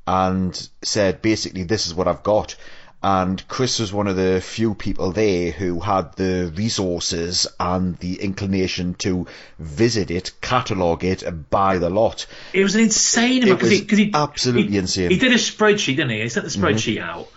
and 0.06 0.68
said 0.82 1.20
basically 1.22 1.64
this 1.64 1.86
is 1.86 1.94
what 1.94 2.06
I've 2.06 2.22
got. 2.22 2.54
And 3.02 3.46
Chris 3.48 3.80
was 3.80 3.92
one 3.92 4.06
of 4.06 4.16
the 4.16 4.40
few 4.40 4.74
people 4.74 5.12
there 5.12 5.50
who 5.50 5.78
had 5.78 6.14
the 6.14 6.50
resources 6.56 7.46
and 7.60 7.98
the 7.98 8.22
inclination 8.22 8.94
to 9.00 9.26
visit 9.58 10.10
it, 10.10 10.32
catalogue 10.40 11.04
it, 11.04 11.22
and 11.22 11.50
buy 11.50 11.76
the 11.76 11.90
lot. 11.90 12.24
It 12.54 12.62
was 12.62 12.76
an 12.76 12.80
insane 12.80 13.42
amount 13.42 13.58
because 13.60 13.78
was 13.78 13.98
he, 13.98 14.04
he 14.06 14.10
absolutely 14.14 14.72
he, 14.72 14.78
insane. 14.78 15.10
He 15.10 15.18
did 15.18 15.32
a 15.32 15.36
spreadsheet, 15.36 15.96
didn't 15.96 16.10
he? 16.10 16.22
He 16.22 16.30
sent 16.30 16.46
the 16.46 16.50
spreadsheet 16.58 16.98
out, 16.98 17.28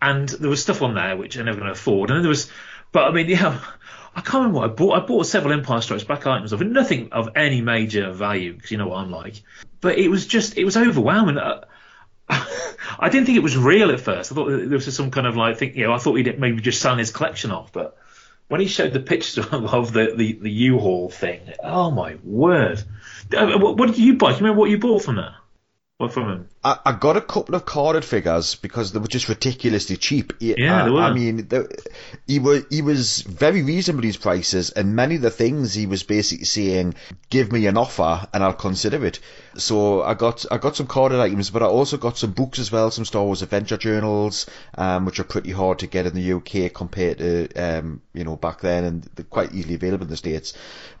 and 0.00 0.26
there 0.26 0.48
was 0.48 0.62
stuff 0.62 0.80
on 0.80 0.94
there 0.94 1.14
which 1.18 1.36
I'm 1.36 1.44
never 1.44 1.58
going 1.58 1.66
to 1.66 1.72
afford. 1.78 2.08
And 2.08 2.16
then 2.16 2.22
there 2.22 2.30
was, 2.30 2.50
but 2.92 3.04
I 3.04 3.12
mean, 3.12 3.28
yeah, 3.28 3.60
I 4.14 4.20
can't 4.20 4.44
remember 4.44 4.58
what 4.58 4.70
I 4.70 4.72
bought. 4.72 5.02
I 5.02 5.06
bought 5.06 5.26
several 5.26 5.52
Empire 5.52 5.80
Strikes 5.80 6.04
Back 6.04 6.26
items 6.26 6.52
of 6.52 6.60
it, 6.62 6.66
nothing 6.66 7.12
of 7.12 7.30
any 7.36 7.60
major 7.60 8.12
value 8.12 8.54
because 8.54 8.70
you 8.70 8.78
know 8.78 8.88
what 8.88 8.98
I'm 8.98 9.10
like. 9.10 9.42
But 9.80 9.98
it 9.98 10.08
was 10.08 10.26
just, 10.26 10.58
it 10.58 10.64
was 10.64 10.76
overwhelming. 10.76 11.38
Uh, 11.38 11.64
I 12.28 13.08
didn't 13.08 13.26
think 13.26 13.38
it 13.38 13.42
was 13.42 13.56
real 13.56 13.90
at 13.90 14.00
first. 14.00 14.32
I 14.32 14.34
thought 14.34 14.48
there 14.48 14.68
was 14.68 14.94
some 14.94 15.10
kind 15.10 15.26
of 15.26 15.36
like 15.36 15.58
thing, 15.58 15.76
you 15.76 15.84
know, 15.84 15.92
I 15.92 15.98
thought 15.98 16.14
he'd 16.14 16.38
maybe 16.38 16.60
just 16.60 16.80
selling 16.80 16.98
his 16.98 17.10
collection 17.10 17.50
off, 17.50 17.72
but 17.72 17.96
when 18.48 18.60
he 18.60 18.66
showed 18.66 18.92
the 18.92 19.00
pictures 19.00 19.38
of, 19.52 19.92
the, 19.92 20.12
the, 20.16 20.32
the 20.34 20.50
U-Haul 20.50 21.08
thing, 21.08 21.40
oh 21.62 21.90
my 21.90 22.16
word. 22.24 22.82
Uh, 23.36 23.58
what 23.58 23.86
did 23.86 23.98
you 23.98 24.14
buy? 24.14 24.30
Do 24.30 24.34
you 24.34 24.40
remember 24.40 24.60
what 24.60 24.70
you 24.70 24.78
bought 24.78 25.02
from 25.02 25.16
that? 25.16 25.34
What 26.00 26.14
from 26.14 26.30
him? 26.30 26.48
I, 26.64 26.78
I 26.86 26.92
got 26.92 27.18
a 27.18 27.20
couple 27.20 27.54
of 27.54 27.66
carded 27.66 28.06
figures 28.06 28.54
because 28.54 28.90
they 28.90 28.98
were 28.98 29.06
just 29.06 29.28
ridiculously 29.28 29.98
cheap. 29.98 30.32
He- 30.40 30.54
Yeah, 30.56 30.80
I, 30.80 30.84
they 30.86 30.90
were. 30.90 31.02
I 31.02 31.12
mean, 31.12 31.46
the, 31.48 31.68
he 32.26 32.38
was 32.38 32.64
he 32.70 32.80
was 32.80 33.20
very 33.20 33.62
reasonable 33.62 34.04
his 34.04 34.16
prices, 34.16 34.70
and 34.70 34.96
many 34.96 35.16
of 35.16 35.20
the 35.20 35.30
things 35.30 35.74
he 35.74 35.84
was 35.84 36.02
basically 36.02 36.46
saying, 36.46 36.94
"Give 37.28 37.52
me 37.52 37.66
an 37.66 37.76
offer 37.76 38.26
and 38.32 38.42
I'll 38.42 38.54
consider 38.54 39.04
it." 39.04 39.20
So 39.58 40.00
I 40.02 40.14
got 40.14 40.46
I 40.50 40.56
got 40.56 40.74
some 40.74 40.86
carded 40.86 41.20
items, 41.20 41.50
but 41.50 41.62
I 41.62 41.66
also 41.66 41.98
got 41.98 42.16
some 42.16 42.32
books 42.32 42.58
as 42.58 42.72
well, 42.72 42.90
some 42.90 43.04
Star 43.04 43.22
Wars 43.22 43.42
Adventure 43.42 43.76
journals, 43.76 44.46
um, 44.78 45.04
which 45.04 45.20
are 45.20 45.24
pretty 45.24 45.50
hard 45.50 45.80
to 45.80 45.86
get 45.86 46.06
in 46.06 46.14
the 46.14 46.32
UK 46.32 46.72
compared 46.72 47.18
to 47.18 47.52
um, 47.56 48.00
you 48.14 48.24
know 48.24 48.36
back 48.36 48.62
then, 48.62 48.84
and 48.84 49.02
they're 49.16 49.26
quite 49.26 49.52
easily 49.52 49.74
available 49.74 50.04
in 50.04 50.10
the 50.10 50.16
states. 50.16 50.54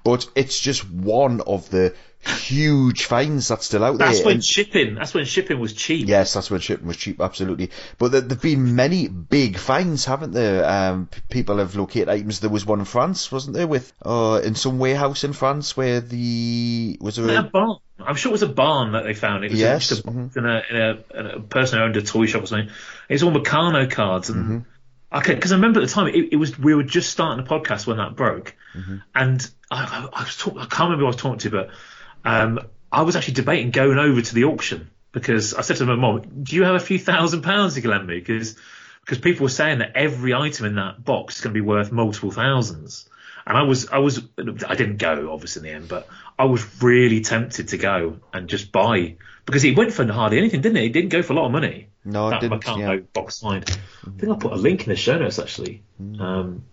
But 0.04 0.26
it's 0.34 0.60
just 0.60 0.90
one 0.90 1.40
of 1.40 1.70
the 1.70 1.94
huge 2.22 3.04
finds 3.04 3.48
that's 3.48 3.66
still 3.66 3.82
out 3.84 3.98
That's 3.98 4.18
there. 4.18 4.26
when 4.26 4.34
and- 4.36 4.44
shipping. 4.44 4.94
That's 4.94 5.14
when 5.14 5.24
shipping 5.24 5.58
was 5.58 5.72
cheap. 5.72 6.06
Yes, 6.08 6.34
that's 6.34 6.50
when 6.50 6.60
shipping 6.60 6.86
was 6.86 6.96
cheap, 6.96 7.20
absolutely. 7.20 7.70
But 7.98 8.12
there 8.12 8.20
have 8.22 8.42
been 8.42 8.74
many 8.76 9.08
big 9.08 9.56
finds, 9.56 10.04
haven't 10.04 10.32
there? 10.32 10.64
Um, 10.68 11.08
people 11.30 11.58
have 11.58 11.76
located 11.76 12.08
items. 12.08 12.40
There 12.40 12.50
was 12.50 12.66
one 12.66 12.80
in 12.80 12.84
France, 12.84 13.32
wasn't 13.32 13.56
there, 13.56 13.66
with 13.66 13.92
uh, 14.04 14.40
in 14.44 14.54
some 14.54 14.78
warehouse 14.78 15.24
in 15.24 15.32
France 15.32 15.76
where 15.76 16.00
the 16.00 16.98
was 17.00 17.16
there 17.16 17.28
A 17.36 17.40
a, 17.40 17.42
barn. 17.44 17.78
I'm 17.98 18.16
sure 18.16 18.30
it 18.30 18.32
was 18.32 18.42
a 18.42 18.48
barn 18.48 18.92
that 18.92 19.04
they 19.04 19.14
found. 19.14 19.44
It 19.44 19.50
was 19.50 19.60
Yes, 19.60 19.88
just 19.88 20.04
a, 20.04 20.08
mhm. 20.10 20.36
in, 20.36 20.46
a, 20.46 20.62
in, 20.70 20.76
a, 20.76 21.18
in 21.20 21.26
a 21.26 21.40
person 21.40 21.78
who 21.78 21.84
owned 21.84 21.96
a 21.96 22.02
toy 22.02 22.26
shop 22.26 22.42
or 22.42 22.46
something. 22.46 22.70
It's 23.08 23.22
all 23.22 23.32
Meccano 23.32 23.90
cards 23.90 24.30
and. 24.30 24.44
Mm-hmm. 24.44 24.58
Okay, 25.12 25.34
because 25.34 25.50
I 25.50 25.56
remember 25.56 25.80
at 25.80 25.88
the 25.88 25.92
time 25.92 26.06
it, 26.06 26.28
it 26.34 26.36
was 26.36 26.56
we 26.56 26.72
were 26.72 26.84
just 26.84 27.10
starting 27.10 27.44
the 27.44 27.50
podcast 27.50 27.84
when 27.86 27.96
that 27.96 28.14
broke, 28.14 28.54
Mm-hmm. 28.76 28.98
and 29.12 29.50
I, 29.68 29.82
I, 30.14 30.20
I 30.20 30.22
was 30.22 30.36
talk, 30.36 30.54
I 30.56 30.66
can't 30.66 30.82
remember 30.82 30.98
who 31.00 31.06
I 31.06 31.08
was 31.08 31.16
talking 31.16 31.40
to, 31.40 31.50
but 31.50 31.70
um, 32.24 32.60
I 32.92 33.02
was 33.02 33.16
actually 33.16 33.34
debating 33.34 33.70
going 33.70 33.98
over 33.98 34.20
to 34.20 34.34
the 34.34 34.44
auction 34.44 34.90
because 35.12 35.54
I 35.54 35.62
said 35.62 35.76
to 35.76 35.86
my 35.86 35.96
mom, 35.96 36.22
"Do 36.42 36.56
you 36.56 36.64
have 36.64 36.74
a 36.74 36.80
few 36.80 36.98
thousand 36.98 37.42
pounds 37.42 37.76
you 37.76 37.82
can 37.82 37.90
lend 37.90 38.06
me?" 38.06 38.18
Because 38.18 38.56
because 39.00 39.18
people 39.18 39.44
were 39.44 39.50
saying 39.50 39.78
that 39.78 39.92
every 39.94 40.34
item 40.34 40.66
in 40.66 40.74
that 40.76 41.04
box 41.04 41.36
is 41.36 41.40
going 41.42 41.54
to 41.54 41.60
be 41.60 41.66
worth 41.66 41.90
multiple 41.90 42.30
thousands, 42.30 43.08
and 43.46 43.56
I 43.56 43.62
was 43.62 43.88
I 43.88 43.98
was 43.98 44.22
I 44.38 44.74
didn't 44.74 44.98
go 44.98 45.32
obviously 45.32 45.60
in 45.60 45.64
the 45.64 45.76
end, 45.76 45.88
but 45.88 46.08
I 46.38 46.44
was 46.44 46.82
really 46.82 47.20
tempted 47.20 47.68
to 47.68 47.78
go 47.78 48.20
and 48.32 48.48
just 48.48 48.72
buy 48.72 49.16
because 49.46 49.64
it 49.64 49.76
went 49.76 49.92
for 49.92 50.06
hardly 50.10 50.38
anything, 50.38 50.60
didn't 50.60 50.78
it? 50.78 50.84
It 50.84 50.92
didn't 50.92 51.10
go 51.10 51.22
for 51.22 51.32
a 51.32 51.36
lot 51.36 51.46
of 51.46 51.52
money. 51.52 51.88
No, 52.04 52.28
it 52.28 52.30
that 52.30 52.40
didn't, 52.40 52.62
Meccano 52.62 52.96
yeah. 52.96 53.04
box 53.12 53.36
signed. 53.36 53.70
I 54.06 54.10
think 54.10 54.30
I'll 54.30 54.36
put 54.36 54.52
a 54.52 54.56
link 54.56 54.82
in 54.82 54.88
the 54.88 54.96
show 54.96 55.18
notes 55.18 55.38
actually. 55.38 55.82
Mm. 56.00 56.20
Um, 56.20 56.64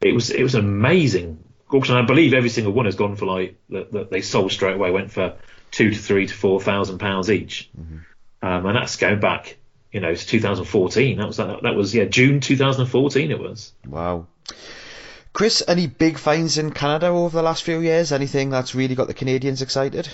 it 0.00 0.14
was 0.14 0.30
it 0.30 0.42
was 0.42 0.54
amazing 0.54 1.39
auction. 1.74 1.96
I 1.96 2.02
believe 2.02 2.32
every 2.34 2.48
single 2.50 2.72
one 2.72 2.86
has 2.86 2.96
gone 2.96 3.16
for 3.16 3.26
like 3.26 3.56
that, 3.70 3.92
that 3.92 4.10
they 4.10 4.20
sold 4.22 4.52
straight 4.52 4.74
away. 4.76 4.90
Went 4.90 5.10
for 5.10 5.36
two 5.70 5.90
to 5.90 5.98
three 5.98 6.26
to 6.26 6.34
four 6.34 6.60
thousand 6.60 6.98
pounds 6.98 7.30
each, 7.30 7.70
Mm-hmm. 7.78 8.46
um, 8.46 8.66
and 8.66 8.76
that's 8.76 8.96
going 8.96 9.20
back, 9.20 9.56
you 9.92 10.00
know, 10.00 10.14
to 10.14 10.26
2014. 10.26 11.18
That 11.18 11.26
was 11.26 11.36
that, 11.38 11.62
that 11.62 11.74
was 11.74 11.94
yeah 11.94 12.04
June 12.04 12.40
2014. 12.40 13.30
It 13.30 13.38
was. 13.38 13.72
wow? 13.86 14.26
Chris, 15.32 15.62
any 15.68 15.86
big 15.86 16.18
finds 16.18 16.58
in 16.58 16.72
Canada 16.72 17.06
over 17.06 17.36
the 17.36 17.42
last 17.42 17.62
few 17.62 17.78
years? 17.80 18.10
Anything 18.10 18.50
that's 18.50 18.74
really 18.74 18.96
got 18.96 19.06
the 19.06 19.14
Canadians 19.14 19.62
excited? 19.62 20.08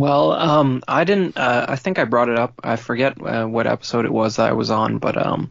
Well, 0.00 0.32
um, 0.32 0.82
I 0.88 1.04
didn't. 1.04 1.36
Uh, 1.36 1.66
I 1.68 1.76
think 1.76 1.98
I 1.98 2.04
brought 2.04 2.30
it 2.30 2.38
up. 2.38 2.54
I 2.64 2.76
forget 2.76 3.20
uh, 3.20 3.44
what 3.44 3.66
episode 3.66 4.06
it 4.06 4.10
was 4.10 4.36
that 4.36 4.48
I 4.48 4.54
was 4.54 4.70
on, 4.70 4.96
but 4.96 5.14
um, 5.14 5.50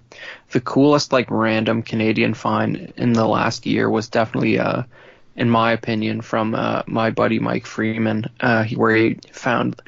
the 0.49 0.59
coolest 0.59 1.13
like 1.13 1.29
random 1.29 1.83
Canadian 1.83 2.33
find 2.33 2.91
in 2.97 3.13
the 3.13 3.27
last 3.27 3.67
year 3.67 3.87
was 3.87 4.09
definitely, 4.09 4.57
uh, 4.57 4.81
in 5.35 5.51
my 5.51 5.73
opinion, 5.73 6.21
from 6.21 6.55
uh, 6.55 6.81
my 6.87 7.11
buddy 7.11 7.37
Mike 7.37 7.67
Freeman, 7.67 8.25
uh, 8.39 8.65
where 8.73 8.95
he 8.95 9.19
found 9.31 9.79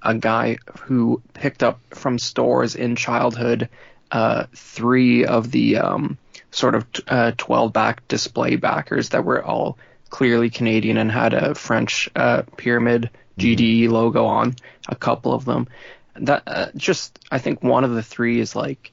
a 0.00 0.14
guy 0.14 0.56
who 0.80 1.20
picked 1.34 1.62
up 1.62 1.78
from 1.90 2.18
stores 2.18 2.74
in 2.74 2.96
childhood 2.96 3.68
uh, 4.12 4.46
three 4.54 5.26
of 5.26 5.50
the 5.50 5.76
um, 5.76 6.16
sort 6.52 6.74
of 6.74 6.90
t- 6.90 7.02
12 7.36 7.70
back 7.70 8.08
display 8.08 8.56
backers 8.56 9.10
that 9.10 9.26
were 9.26 9.44
all 9.44 9.76
clearly 10.08 10.48
Canadian 10.48 10.96
and 10.96 11.12
had 11.12 11.34
a 11.34 11.54
French 11.54 12.08
pyramid 12.56 13.10
GDE 13.38 13.88
logo 13.88 14.24
on 14.24 14.54
a 14.88 14.96
couple 14.96 15.32
of 15.32 15.44
them. 15.44 15.68
That 16.16 16.42
uh, 16.46 16.66
just 16.76 17.18
I 17.30 17.38
think 17.38 17.62
one 17.62 17.84
of 17.84 17.92
the 17.92 18.02
three 18.02 18.40
is 18.40 18.56
like 18.56 18.92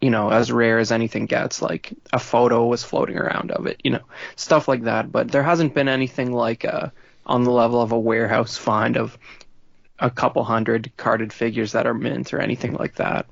you 0.00 0.10
know 0.10 0.30
as 0.30 0.50
rare 0.50 0.78
as 0.78 0.92
anything 0.92 1.26
gets. 1.26 1.60
Like 1.60 1.92
a 2.12 2.18
photo 2.18 2.66
was 2.66 2.82
floating 2.82 3.18
around 3.18 3.50
of 3.50 3.66
it, 3.66 3.80
you 3.84 3.90
know 3.90 4.04
stuff 4.36 4.68
like 4.68 4.82
that. 4.84 5.12
But 5.12 5.30
there 5.30 5.42
hasn't 5.42 5.74
been 5.74 5.88
anything 5.88 6.32
like 6.32 6.64
uh, 6.64 6.88
on 7.26 7.44
the 7.44 7.50
level 7.50 7.82
of 7.82 7.92
a 7.92 7.98
warehouse 7.98 8.56
find 8.56 8.96
of 8.96 9.18
a 9.98 10.10
couple 10.10 10.42
hundred 10.42 10.92
carded 10.96 11.32
figures 11.32 11.72
that 11.72 11.86
are 11.86 11.94
mint 11.94 12.34
or 12.34 12.40
anything 12.40 12.74
like 12.74 12.96
that. 12.96 13.26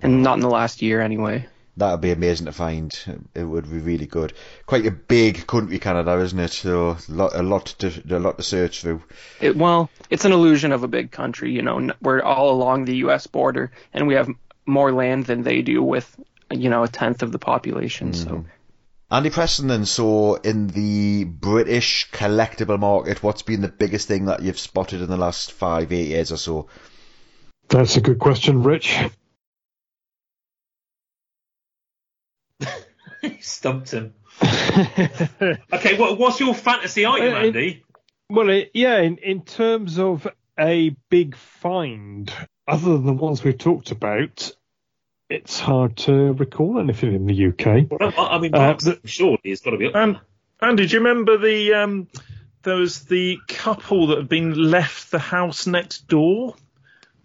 And 0.00 0.22
not 0.22 0.34
in 0.34 0.40
the 0.40 0.48
last 0.50 0.82
year 0.82 1.00
anyway. 1.00 1.46
That 1.78 1.92
would 1.92 2.00
be 2.02 2.10
amazing 2.10 2.46
to 2.46 2.52
find. 2.52 2.94
It 3.34 3.44
would 3.44 3.70
be 3.70 3.78
really 3.78 4.06
good. 4.06 4.34
Quite 4.66 4.84
a 4.84 4.90
big 4.90 5.46
country, 5.46 5.78
Canada, 5.78 6.18
isn't 6.18 6.38
it? 6.38 6.50
So 6.50 6.98
a 7.08 7.12
lot, 7.12 7.34
a 7.34 7.42
lot 7.42 7.66
to, 7.78 8.02
a 8.10 8.18
lot 8.18 8.36
to 8.36 8.42
search 8.42 8.82
through. 8.82 9.02
It, 9.40 9.56
well, 9.56 9.88
it's 10.10 10.26
an 10.26 10.32
illusion 10.32 10.72
of 10.72 10.84
a 10.84 10.88
big 10.88 11.10
country. 11.10 11.52
You 11.52 11.62
know, 11.62 11.90
we're 12.02 12.20
all 12.20 12.50
along 12.50 12.84
the 12.84 12.96
U.S. 12.96 13.26
border, 13.26 13.72
and 13.94 14.06
we 14.06 14.14
have 14.14 14.28
more 14.66 14.92
land 14.92 15.24
than 15.24 15.42
they 15.42 15.62
do 15.62 15.82
with, 15.82 16.14
you 16.50 16.68
know, 16.68 16.82
a 16.82 16.88
tenth 16.88 17.22
of 17.22 17.32
the 17.32 17.38
population. 17.38 18.12
So 18.12 18.28
mm-hmm. 18.28 18.48
Andy 19.10 19.28
Preston, 19.28 19.68
then, 19.68 19.84
so 19.84 20.36
in 20.36 20.68
the 20.68 21.24
British 21.24 22.10
collectible 22.10 22.78
market, 22.78 23.22
what's 23.22 23.42
been 23.42 23.60
the 23.60 23.68
biggest 23.68 24.08
thing 24.08 24.24
that 24.26 24.42
you've 24.42 24.58
spotted 24.58 25.02
in 25.02 25.08
the 25.08 25.18
last 25.18 25.52
five, 25.52 25.92
eight 25.92 26.08
years 26.08 26.32
or 26.32 26.38
so? 26.38 26.68
That's 27.68 27.96
a 27.98 28.00
good 28.00 28.18
question, 28.18 28.62
Rich. 28.62 28.98
Stumped 33.40 33.90
him. 33.92 34.14
Okay, 35.72 35.98
what, 35.98 36.18
what's 36.18 36.40
your 36.40 36.54
fantasy 36.54 37.04
item, 37.06 37.34
Uh, 37.34 37.38
it- 37.40 37.46
Andy? 37.46 37.84
Well, 38.30 38.48
it, 38.48 38.70
yeah, 38.72 38.98
in, 39.00 39.18
in 39.18 39.42
terms 39.44 39.98
of 39.98 40.26
a 40.58 40.96
big 41.10 41.36
find, 41.36 42.32
other 42.66 42.92
than 42.92 43.04
the 43.04 43.12
ones 43.12 43.44
we've 43.44 43.58
talked 43.58 43.90
about, 43.90 44.50
it's 45.28 45.60
hard 45.60 45.96
to 45.98 46.32
recall 46.32 46.78
anything 46.80 47.14
in 47.14 47.26
the 47.26 47.46
UK. 47.48 47.90
Well, 47.90 48.12
I, 48.16 48.36
I 48.36 48.38
mean, 48.38 48.54
Uh, 48.54 48.72
the- 48.74 49.00
surely 49.04 49.38
it's 49.44 49.60
got 49.60 49.72
to 49.72 49.76
be 49.76 49.88
up. 49.88 49.94
And 49.96 50.18
Andy, 50.62 50.86
do 50.86 50.94
you 50.94 51.02
remember 51.02 51.36
the 51.36 51.74
um, 51.74 52.08
there 52.62 52.76
was 52.76 53.04
the 53.04 53.38
couple 53.48 54.06
that 54.08 54.18
had 54.18 54.28
been 54.30 54.54
left 54.54 55.10
the 55.10 55.18
house 55.18 55.66
next 55.66 56.08
door? 56.08 56.52
Do 56.54 56.58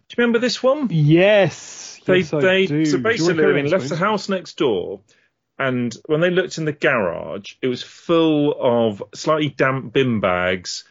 you 0.10 0.15
remember 0.18 0.40
this 0.40 0.61
one? 0.61 0.88
Yes, 0.91 2.02
They 2.06 2.18
yes, 2.19 2.34
I 2.34 2.41
they 2.41 2.65
do. 2.65 2.86
so 2.86 2.98
basically 2.98 3.34
they 3.61 3.64
left 3.69 3.88
the 3.90 3.95
house 3.95 4.28
next 4.28 4.57
door, 4.57 4.99
and 5.59 5.95
when 6.05 6.19
they 6.21 6.29
looked 6.29 6.57
in 6.57 6.65
the 6.65 6.73
garage, 6.73 7.53
it 7.61 7.67
was 7.67 7.84
full 7.84 8.55
of 8.59 9.01
slightly 9.15 9.49
damp 9.49 9.93
bin 9.93 10.19
bags, 10.19 10.84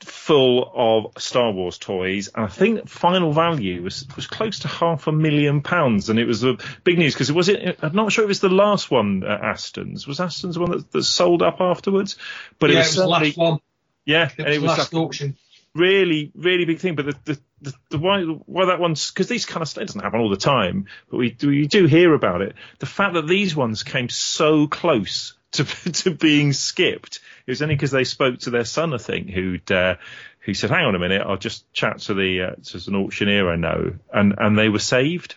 full 0.00 0.70
of 0.74 1.22
Star 1.22 1.52
Wars 1.52 1.78
toys, 1.78 2.28
and 2.34 2.44
I 2.44 2.48
think 2.48 2.88
final 2.88 3.32
value 3.32 3.82
was 3.82 4.06
was 4.16 4.26
close 4.26 4.60
to 4.60 4.68
half 4.68 5.06
a 5.06 5.12
million 5.12 5.60
pounds, 5.62 6.08
and 6.10 6.18
it 6.18 6.26
was 6.26 6.44
a 6.44 6.56
big 6.84 6.98
news 6.98 7.14
because 7.14 7.30
it 7.30 7.36
was 7.36 7.48
it. 7.48 7.78
I'm 7.82 7.94
not 7.94 8.12
sure 8.12 8.24
if 8.24 8.26
it 8.26 8.28
was 8.28 8.40
the 8.40 8.48
last 8.48 8.90
one 8.90 9.22
at 9.24 9.40
Aston's. 9.42 10.06
Was 10.06 10.20
Aston's 10.20 10.54
the 10.54 10.60
one 10.60 10.70
that, 10.72 10.90
that 10.92 11.04
sold 11.04 11.42
up 11.42 11.60
afterwards? 11.60 12.16
But 12.58 12.70
yeah, 12.70 12.76
it 12.76 12.78
it 12.78 12.78
was, 12.80 12.88
was 12.88 12.96
the 12.96 13.06
last 13.08 13.36
one. 13.36 13.58
yeah, 14.04 14.30
It 14.36 14.38
and 14.38 14.46
was 14.46 14.56
it 14.56 14.60
the 14.60 14.66
was 14.66 14.78
last 14.78 14.92
like, 14.92 15.02
auction. 15.02 15.36
Really, 15.74 16.32
really 16.34 16.64
big 16.64 16.80
thing. 16.80 16.94
But 16.94 17.06
the 17.06 17.16
the, 17.24 17.40
the, 17.60 17.74
the 17.90 17.98
why 17.98 18.22
why 18.22 18.66
that 18.66 18.80
one's 18.80 19.10
because 19.10 19.28
these 19.28 19.46
kind 19.46 19.62
of 19.62 19.68
stuff 19.68 19.86
doesn't 19.86 20.00
happen 20.00 20.20
all 20.20 20.30
the 20.30 20.36
time, 20.36 20.86
but 21.10 21.16
we 21.16 21.30
do 21.30 21.48
we 21.48 21.66
do 21.66 21.86
hear 21.86 22.14
about 22.14 22.42
it. 22.42 22.54
The 22.78 22.86
fact 22.86 23.14
that 23.14 23.26
these 23.26 23.54
ones 23.54 23.82
came 23.82 24.08
so 24.08 24.66
close 24.66 25.34
to 25.52 25.64
to 25.92 26.10
being 26.10 26.52
skipped, 26.52 27.20
it 27.46 27.50
was 27.50 27.62
only 27.62 27.74
because 27.74 27.90
they 27.90 28.04
spoke 28.04 28.40
to 28.40 28.50
their 28.50 28.64
son, 28.64 28.94
I 28.94 28.98
think, 28.98 29.30
who'd. 29.30 29.70
Uh, 29.70 29.96
who 30.44 30.54
said, 30.54 30.70
"Hang 30.70 30.86
on 30.86 30.96
a 30.96 30.98
minute, 30.98 31.22
I'll 31.24 31.36
just 31.36 31.72
chat 31.72 32.00
to 32.00 32.14
the 32.14 32.42
uh, 32.42 32.54
to 32.64 32.90
an 32.90 32.96
auctioneer 32.96 33.48
I 33.48 33.54
know," 33.54 33.94
and 34.12 34.34
and 34.36 34.58
they 34.58 34.68
were 34.68 34.80
saved. 34.80 35.36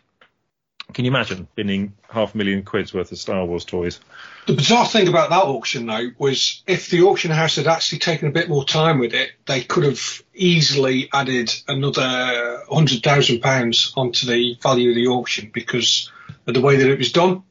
Can 0.93 1.03
you 1.03 1.11
imagine 1.11 1.47
winning 1.57 1.93
half 2.09 2.35
a 2.35 2.37
million 2.37 2.63
quid's 2.63 2.93
worth 2.93 3.11
of 3.11 3.17
Star 3.17 3.43
Wars 3.45 3.65
toys? 3.65 3.99
The 4.45 4.53
bizarre 4.53 4.85
thing 4.85 5.07
about 5.07 5.31
that 5.31 5.43
auction, 5.43 5.87
though, 5.87 6.11
was 6.17 6.63
if 6.67 6.89
the 6.89 7.01
auction 7.01 7.31
house 7.31 7.55
had 7.55 7.67
actually 7.67 7.99
taken 7.99 8.27
a 8.27 8.31
bit 8.31 8.47
more 8.47 8.63
time 8.63 8.99
with 8.99 9.13
it, 9.13 9.31
they 9.47 9.61
could 9.61 9.83
have 9.83 10.21
easily 10.33 11.09
added 11.11 11.51
another 11.67 12.61
hundred 12.69 13.03
thousand 13.03 13.41
pounds 13.41 13.93
onto 13.97 14.27
the 14.27 14.57
value 14.61 14.89
of 14.89 14.95
the 14.95 15.07
auction 15.07 15.49
because 15.53 16.11
of 16.47 16.53
the 16.53 16.61
way 16.61 16.77
that 16.77 16.89
it 16.89 16.99
was 16.99 17.11
done. 17.11 17.43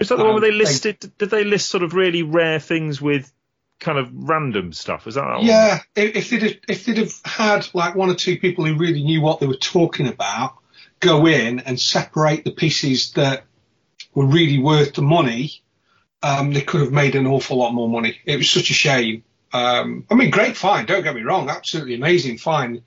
Is 0.00 0.08
that 0.08 0.16
the 0.16 0.24
one 0.24 0.34
Um, 0.34 0.40
where 0.40 0.50
they 0.50 0.56
they- 0.56 0.64
listed? 0.64 1.12
Did 1.18 1.30
they 1.30 1.44
list 1.44 1.68
sort 1.68 1.84
of 1.84 1.94
really 1.94 2.22
rare 2.22 2.58
things 2.58 3.00
with 3.00 3.32
kind 3.78 3.98
of 3.98 4.10
random 4.12 4.72
stuff? 4.72 5.06
Is 5.06 5.14
that 5.14 5.24
that? 5.26 5.42
Yeah, 5.44 5.78
if, 5.94 6.16
if 6.16 6.30
they'd 6.30 6.42
have, 6.42 6.56
if 6.68 6.84
they'd 6.84 6.98
have 6.98 7.14
had 7.24 7.68
like 7.72 7.94
one 7.94 8.10
or 8.10 8.14
two 8.14 8.38
people 8.38 8.64
who 8.66 8.76
really 8.76 9.02
knew 9.04 9.20
what 9.20 9.40
they 9.40 9.46
were 9.46 9.54
talking 9.56 10.08
about 10.08 10.54
go 11.00 11.26
in 11.26 11.60
and 11.60 11.80
separate 11.80 12.44
the 12.44 12.50
pieces 12.50 13.12
that 13.12 13.44
were 14.14 14.26
really 14.26 14.58
worth 14.58 14.94
the 14.94 15.02
money, 15.02 15.62
um, 16.22 16.52
they 16.52 16.60
could 16.60 16.80
have 16.80 16.92
made 16.92 17.14
an 17.14 17.26
awful 17.26 17.56
lot 17.56 17.72
more 17.72 17.88
money. 17.88 18.18
It 18.24 18.36
was 18.36 18.50
such 18.50 18.70
a 18.70 18.74
shame. 18.74 19.24
Um, 19.52 20.06
I 20.10 20.14
mean, 20.14 20.30
great 20.30 20.56
find. 20.56 20.86
Don't 20.86 21.02
get 21.02 21.14
me 21.14 21.22
wrong, 21.22 21.48
absolutely 21.48 21.94
amazing 21.94 22.38
find. 22.38 22.82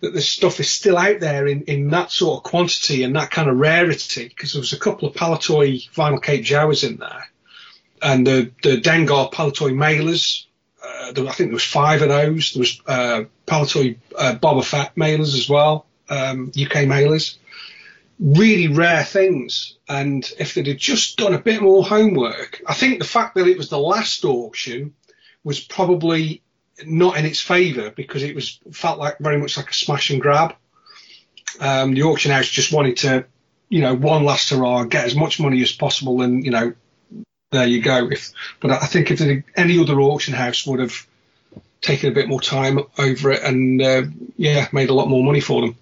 that 0.00 0.12
this 0.12 0.28
stuff 0.28 0.58
is 0.60 0.70
still 0.70 0.98
out 0.98 1.20
there 1.20 1.46
in, 1.46 1.62
in 1.62 1.90
that 1.90 2.10
sort 2.10 2.38
of 2.38 2.42
quantity 2.42 3.04
and 3.04 3.14
that 3.16 3.30
kind 3.30 3.48
of 3.48 3.56
rarity 3.56 4.28
because 4.28 4.52
there 4.52 4.60
was 4.60 4.72
a 4.72 4.78
couple 4.78 5.08
of 5.08 5.14
Palitoy 5.14 5.88
vinyl 5.90 6.22
Cape 6.22 6.44
Jawas 6.44 6.88
in 6.88 6.96
there 6.96 7.28
and 8.02 8.26
the, 8.26 8.52
the 8.62 8.80
Dengar 8.80 9.32
Palitoy 9.32 9.72
mailers. 9.72 10.44
Uh, 10.82 11.12
there, 11.12 11.26
I 11.26 11.32
think 11.32 11.50
there 11.50 11.54
was 11.54 11.64
five 11.64 12.02
of 12.02 12.08
those. 12.08 12.52
There 12.52 12.60
was 12.60 12.80
uh, 12.86 13.24
Palitoy 13.46 13.98
uh, 14.16 14.34
Boba 14.40 14.64
Fett 14.64 14.94
mailers 14.96 15.34
as 15.34 15.48
well, 15.48 15.86
um, 16.08 16.48
UK 16.48 16.84
mailers. 16.86 17.36
Really 18.18 18.68
rare 18.68 19.04
things. 19.04 19.76
And 19.88 20.28
if 20.38 20.54
they'd 20.54 20.66
have 20.66 20.76
just 20.76 21.18
done 21.18 21.34
a 21.34 21.38
bit 21.38 21.60
more 21.62 21.84
homework, 21.84 22.62
I 22.66 22.74
think 22.74 22.98
the 22.98 23.04
fact 23.04 23.34
that 23.34 23.46
it 23.46 23.58
was 23.58 23.68
the 23.68 23.78
last 23.78 24.24
auction 24.24 24.94
was 25.44 25.60
probably 25.60 26.42
not 26.84 27.16
in 27.16 27.24
its 27.24 27.40
favour 27.40 27.90
because 27.90 28.22
it 28.22 28.34
was 28.34 28.58
felt 28.72 28.98
like 28.98 29.18
very 29.18 29.38
much 29.38 29.56
like 29.56 29.70
a 29.70 29.74
smash 29.74 30.10
and 30.10 30.20
grab. 30.20 30.54
Um, 31.60 31.94
the 31.94 32.02
auction 32.02 32.32
house 32.32 32.48
just 32.48 32.72
wanted 32.72 32.98
to, 32.98 33.26
you 33.68 33.80
know, 33.80 33.94
one 33.94 34.24
last 34.24 34.50
hurrah, 34.50 34.84
get 34.84 35.04
as 35.04 35.14
much 35.14 35.40
money 35.40 35.62
as 35.62 35.72
possible, 35.72 36.22
and 36.22 36.44
you 36.44 36.50
know, 36.50 36.74
there 37.50 37.66
you 37.66 37.80
go. 37.80 38.08
If 38.10 38.32
but 38.60 38.70
I 38.70 38.86
think 38.86 39.10
if 39.10 39.20
any 39.56 39.78
other 39.78 40.00
auction 40.00 40.34
house 40.34 40.66
would 40.66 40.80
have 40.80 41.06
taken 41.80 42.10
a 42.10 42.14
bit 42.14 42.28
more 42.28 42.40
time 42.40 42.80
over 42.98 43.30
it 43.30 43.42
and 43.42 43.80
uh, 43.80 44.02
yeah, 44.36 44.68
made 44.72 44.90
a 44.90 44.94
lot 44.94 45.08
more 45.08 45.24
money 45.24 45.40
for 45.40 45.62
them. 45.62 45.76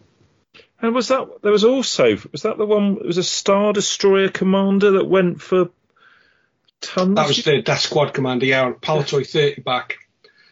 And 0.85 0.94
was 0.94 1.09
that 1.09 1.40
there 1.40 1.51
was 1.51 1.65
also 1.65 2.19
was 2.31 2.43
that 2.43 2.59
the 2.59 2.66
one? 2.66 2.98
It 2.98 3.06
was 3.06 3.16
a 3.16 3.23
Star 3.23 3.73
Destroyer 3.73 4.28
Commander 4.28 4.90
that 4.90 5.06
went 5.06 5.40
for 5.40 5.70
tons. 6.82 7.16
That 7.16 7.27
was 7.27 7.43
the 7.43 7.62
Death 7.62 7.81
Squad 7.81 8.12
Commander, 8.12 8.44
yeah, 8.44 8.70
Palitoy 8.70 9.27
thirty 9.27 9.62
back. 9.62 9.97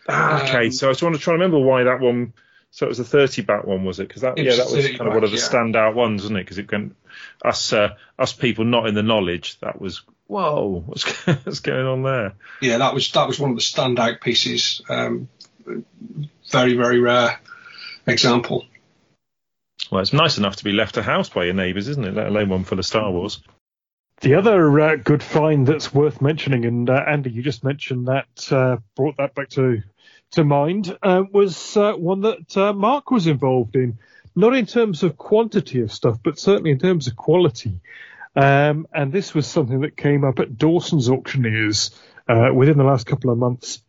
Ah, 0.09 0.43
okay, 0.43 0.67
um, 0.69 0.73
so 0.73 0.87
I 0.87 0.89
was 0.89 1.01
trying 1.01 1.19
to 1.19 1.33
remember 1.33 1.59
why 1.59 1.85
that 1.85 2.01
one. 2.01 2.33
So 2.71 2.87
it 2.87 2.89
was 2.89 2.97
the 2.97 3.05
thirty 3.05 3.43
back 3.43 3.65
one, 3.65 3.85
was 3.85 4.01
it? 4.01 4.09
Because 4.09 4.23
that 4.23 4.39
yeah, 4.39 4.57
that 4.57 4.71
was 4.71 4.87
kind 4.87 5.03
of 5.03 5.13
one 5.13 5.23
of 5.23 5.33
the 5.33 5.37
yeah. 5.37 5.43
standout 5.43 5.93
ones, 5.93 6.23
wasn't 6.23 6.39
it? 6.39 6.45
Because 6.45 6.57
it 6.57 6.69
can 6.69 6.97
us 7.45 7.75
uh, 7.75 7.97
us 8.19 8.33
people 8.33 8.65
not 8.65 8.87
in 8.87 8.95
the 8.95 9.03
knowledge. 9.03 9.61
That 9.61 9.83
was 9.83 10.01
whoa, 10.29 10.83
what's, 10.87 11.05
what's 11.45 11.61
going 11.61 11.87
on 11.87 12.05
there? 12.05 12.33
Yeah, 12.63 12.79
that 12.79 12.95
was 12.95 13.13
that 13.13 13.29
was 13.29 13.39
one 13.39 13.51
of 13.51 13.57
the 13.57 13.63
standout 13.63 14.23
pieces. 14.23 14.81
Um, 14.89 15.29
very 16.51 16.73
very 16.73 17.01
rare 17.01 17.39
example. 18.07 18.65
Well, 19.93 20.01
it's 20.01 20.15
nice 20.15 20.39
enough 20.39 20.57
to 20.57 20.65
be 20.65 20.73
left 20.73 20.97
a 20.97 21.03
house 21.03 21.29
by 21.29 21.45
your 21.45 21.53
neighbours, 21.53 21.87
isn't 21.87 22.07
it? 22.07 22.15
Let 22.15 22.29
alone 22.29 22.49
one 22.49 22.65
full 22.65 22.79
of 22.79 22.87
Star 22.87 23.11
Wars. 23.11 23.43
The 24.23 24.37
other 24.37 24.81
uh, 24.81 24.97
good 24.97 25.23
find 25.23 25.67
that's 25.67 25.93
worth 25.93 26.23
mentioning, 26.23 26.65
and 26.65 26.89
uh, 26.89 27.05
Andy, 27.07 27.31
you 27.31 27.43
just 27.43 27.63
mentioned 27.63 28.09
that, 28.09 28.51
uh, 28.51 28.79
brought 28.97 29.19
that 29.19 29.35
back 29.35 29.51
to 29.51 29.83
to 30.31 30.45
mind, 30.45 30.97
uh, 31.03 31.25
was 31.31 31.77
uh, 31.77 31.93
one 31.93 32.23
that 32.23 32.57
uh, 32.57 32.73
Mark 32.73 33.11
was 33.11 33.27
involved 33.27 33.77
in. 33.77 33.99
Not 34.35 34.55
in 34.55 34.65
terms 34.65 35.03
of 35.03 35.19
quantity 35.19 35.83
of 35.83 35.93
stuff, 35.93 36.19
but 36.25 36.39
certainly 36.39 36.71
in 36.71 36.79
terms 36.79 37.07
of 37.07 37.15
quality. 37.15 37.79
Um, 38.35 38.87
and 38.95 39.13
this 39.13 39.35
was 39.35 39.47
something 39.47 39.83
that 39.83 39.95
came 39.99 40.25
up 40.25 40.39
at 40.39 40.57
Dawson's 40.57 41.11
Auctioneers 41.11 41.91
within 42.27 42.79
the 42.79 42.85
last 42.85 43.05
couple 43.05 43.29
of 43.29 43.37
months. 43.37 43.83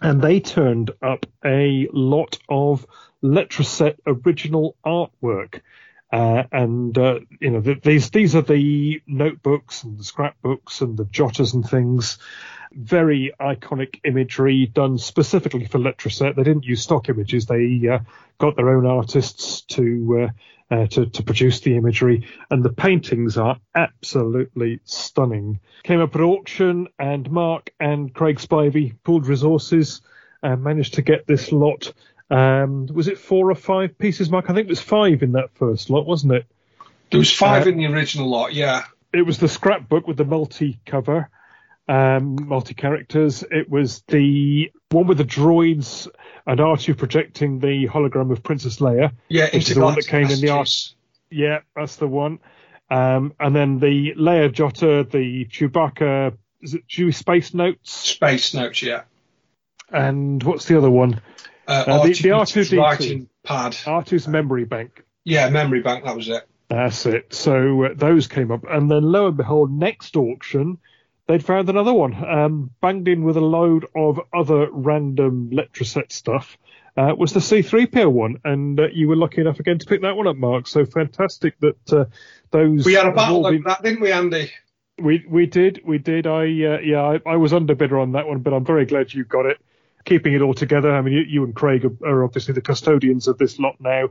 And 0.00 0.20
they 0.20 0.40
turned 0.40 0.90
up 1.00 1.26
a 1.44 1.86
lot 1.92 2.40
of 2.48 2.84
Letraset 3.22 3.96
original 4.06 4.76
artwork. 4.84 5.60
Uh, 6.12 6.42
and 6.52 6.98
uh, 6.98 7.20
you 7.40 7.50
know 7.50 7.60
the, 7.60 7.74
these 7.82 8.10
these 8.10 8.36
are 8.36 8.42
the 8.42 9.00
notebooks 9.06 9.82
and 9.82 9.98
the 9.98 10.04
scrapbooks 10.04 10.82
and 10.82 10.98
the 10.98 11.06
jotters 11.06 11.54
and 11.54 11.66
things. 11.66 12.18
Very 12.72 13.32
iconic 13.40 14.00
imagery 14.04 14.66
done 14.66 14.98
specifically 14.98 15.64
for 15.66 15.78
Letraset. 15.78 16.36
They 16.36 16.42
didn't 16.42 16.66
use 16.66 16.82
stock 16.82 17.08
images. 17.08 17.46
They 17.46 17.88
uh, 17.88 18.00
got 18.38 18.56
their 18.56 18.76
own 18.76 18.86
artists 18.86 19.62
to, 19.62 20.28
uh, 20.70 20.74
uh, 20.74 20.86
to 20.88 21.06
to 21.06 21.22
produce 21.22 21.60
the 21.60 21.76
imagery, 21.76 22.26
and 22.50 22.62
the 22.62 22.72
paintings 22.72 23.38
are 23.38 23.58
absolutely 23.74 24.80
stunning. 24.84 25.60
Came 25.82 26.00
up 26.00 26.14
at 26.14 26.20
auction, 26.20 26.88
and 26.98 27.30
Mark 27.30 27.72
and 27.80 28.12
Craig 28.12 28.36
Spivey 28.36 28.94
pooled 29.02 29.26
resources 29.26 30.02
and 30.42 30.62
managed 30.62 30.94
to 30.94 31.02
get 31.02 31.26
this 31.26 31.52
lot 31.52 31.92
um, 32.32 32.86
was 32.86 33.08
it 33.08 33.18
four 33.18 33.50
or 33.50 33.54
five 33.54 33.98
pieces, 33.98 34.30
Mark? 34.30 34.48
I 34.48 34.54
think 34.54 34.66
it 34.66 34.70
was 34.70 34.80
five 34.80 35.22
in 35.22 35.32
that 35.32 35.50
first 35.54 35.90
lot, 35.90 36.06
wasn't 36.06 36.32
it? 36.32 36.46
There 37.10 37.18
was 37.18 37.30
five 37.30 37.66
uh, 37.66 37.70
in 37.70 37.76
the 37.76 37.86
original 37.86 38.26
lot, 38.26 38.54
yeah. 38.54 38.84
It 39.12 39.22
was 39.22 39.36
the 39.36 39.48
scrapbook 39.48 40.06
with 40.06 40.16
the 40.16 40.24
multi 40.24 40.80
cover, 40.86 41.28
um, 41.88 42.48
multi 42.48 42.72
characters. 42.72 43.44
It 43.50 43.68
was 43.68 44.02
the 44.08 44.72
one 44.90 45.06
with 45.06 45.18
the 45.18 45.24
droids 45.24 46.08
and 46.46 46.58
R2 46.58 46.96
projecting 46.96 47.58
the 47.58 47.86
hologram 47.86 48.32
of 48.32 48.42
Princess 48.42 48.78
Leia. 48.78 49.12
Yeah, 49.28 49.50
it's 49.52 49.68
the 49.74 49.82
one 49.82 49.94
that 49.96 50.06
came 50.06 50.30
in 50.30 50.40
the 50.40 50.48
art. 50.48 50.70
Yeah, 51.30 51.60
that's 51.76 51.96
the 51.96 52.08
one. 52.08 52.38
Um, 52.88 53.34
and 53.38 53.54
then 53.54 53.78
the 53.78 54.14
Leia 54.14 54.50
Jotter, 54.50 55.10
the 55.10 55.44
Chewbacca, 55.44 56.34
is 56.62 56.72
it 56.72 56.88
Chewie 56.88 57.14
Space 57.14 57.52
Notes? 57.52 57.92
Space 57.92 58.54
Notes, 58.54 58.82
yeah. 58.82 59.02
And 59.90 60.42
what's 60.42 60.64
the 60.64 60.78
other 60.78 60.90
one? 60.90 61.20
Uh, 61.72 61.84
uh, 61.86 62.02
the, 62.02 62.12
the 62.12 62.28
R2 62.28 62.78
writing 62.78 63.28
pad. 63.44 63.72
R2's 63.72 64.28
memory 64.28 64.64
bank. 64.64 65.04
Yeah, 65.24 65.48
memory 65.48 65.80
bank. 65.80 66.04
That 66.04 66.14
was 66.14 66.28
it. 66.28 66.46
That's 66.68 67.06
it. 67.06 67.32
So 67.32 67.84
uh, 67.84 67.88
those 67.94 68.26
came 68.26 68.50
up, 68.50 68.64
and 68.68 68.90
then 68.90 69.02
lo 69.02 69.28
and 69.28 69.36
behold, 69.36 69.72
next 69.72 70.16
auction, 70.16 70.78
they'd 71.28 71.44
found 71.44 71.70
another 71.70 71.94
one, 71.94 72.14
um, 72.24 72.70
banged 72.82 73.08
in 73.08 73.24
with 73.24 73.38
a 73.38 73.42
load 73.42 73.86
of 73.96 74.20
other 74.34 74.70
random 74.70 75.50
Letraset 75.50 76.12
stuff. 76.12 76.58
Uh, 76.94 77.14
was 77.16 77.32
the 77.32 77.40
C3PO 77.40 78.12
one, 78.12 78.36
and 78.44 78.78
uh, 78.78 78.88
you 78.92 79.08
were 79.08 79.16
lucky 79.16 79.40
enough 79.40 79.58
again 79.58 79.78
to 79.78 79.86
pick 79.86 80.02
that 80.02 80.14
one 80.14 80.26
up, 80.26 80.36
Mark. 80.36 80.66
So 80.66 80.84
fantastic 80.84 81.58
that 81.60 81.92
uh, 81.92 82.04
those. 82.50 82.84
We 82.84 82.92
had 82.92 83.06
a 83.06 83.12
battle 83.12 83.44
been... 83.44 83.62
that, 83.62 83.82
didn't 83.82 84.00
we, 84.00 84.12
Andy? 84.12 84.52
We 84.98 85.24
we 85.26 85.46
did 85.46 85.80
we 85.86 85.96
did. 85.96 86.26
I 86.26 86.42
uh, 86.42 86.80
yeah 86.80 87.00
I, 87.00 87.20
I 87.24 87.36
was 87.36 87.52
underbidder 87.52 88.00
on 88.00 88.12
that 88.12 88.26
one, 88.26 88.40
but 88.40 88.52
I'm 88.52 88.66
very 88.66 88.84
glad 88.84 89.14
you 89.14 89.24
got 89.24 89.46
it 89.46 89.58
keeping 90.04 90.34
it 90.34 90.42
all 90.42 90.54
together. 90.54 90.92
I 90.94 91.00
mean, 91.02 91.14
you, 91.14 91.22
you 91.22 91.44
and 91.44 91.54
Craig 91.54 91.84
are, 91.84 92.06
are, 92.06 92.24
obviously 92.24 92.54
the 92.54 92.60
custodians 92.60 93.28
of 93.28 93.38
this 93.38 93.58
lot 93.58 93.76
now, 93.80 94.10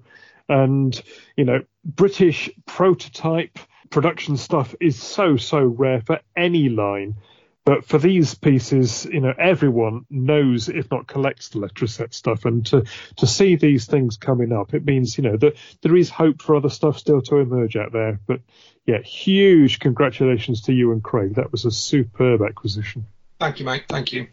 and 0.50 1.02
you 1.36 1.46
know, 1.46 1.64
British 1.86 2.50
prototype 2.66 3.58
production 3.90 4.38
stuff 4.38 4.74
is 4.80 5.02
so 5.02 5.38
so 5.38 5.60
rare 5.60 6.02
for 6.02 6.20
any 6.36 6.70
line. 6.70 7.16
But 7.64 7.86
for 7.86 8.00
these 8.00 8.34
pieces, 8.34 9.06
you 9.06 9.20
know, 9.20 9.36
everyone 9.38 10.06
knows, 10.10 10.68
if 10.68 10.90
not 10.90 11.06
collects 11.06 11.50
the 11.50 11.60
Letraset 11.60 12.12
stuff, 12.12 12.46
and 12.46 12.66
to 12.68 12.84
to 13.18 13.28
see 13.28 13.56
these 13.56 13.86
things 13.86 14.18
coming 14.18 14.52
up, 14.52 14.74
it 14.74 14.84
means 14.84 15.18
you 15.18 15.24
know 15.24 15.38
that 15.38 15.58
there 15.82 15.96
is 15.96 16.10
hope 16.10 16.42
for 16.42 16.56
other 16.56 16.70
stuff 16.70 16.98
still 16.98 17.22
to 17.24 17.38
emerge 17.38 17.76
out 17.76 17.92
there. 17.92 18.20
But 18.26 18.42
yeah, 18.86 19.02
huge 19.02 19.80
congratulations 19.80 20.64
to 20.64 20.74
you 20.74 20.92
and 20.92 21.04
Craig. 21.04 21.36
That 21.36 21.52
was 21.52 21.66
a 21.66 21.72
superb 21.72 22.42
acquisition. 22.42 23.06
Thank 23.40 23.60
you, 23.60 23.66
mate. 23.66 23.86
Thank 23.88 24.14
you. 24.14 24.28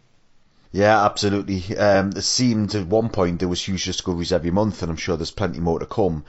Yeah, 0.70 1.04
absolutely. 1.04 1.76
Um, 1.76 2.10
it 2.10 2.22
seemed 2.22 2.74
at 2.74 2.86
one 2.86 3.08
point 3.08 3.38
there 3.38 3.48
was 3.48 3.66
huge 3.66 3.84
discoveries 3.84 4.32
every 4.32 4.50
month, 4.50 4.82
and 4.82 4.90
I'm 4.90 4.96
sure 4.96 5.16
there's 5.16 5.30
plenty 5.30 5.60
more 5.60 5.78
to 5.78 5.86
come. 5.86 6.24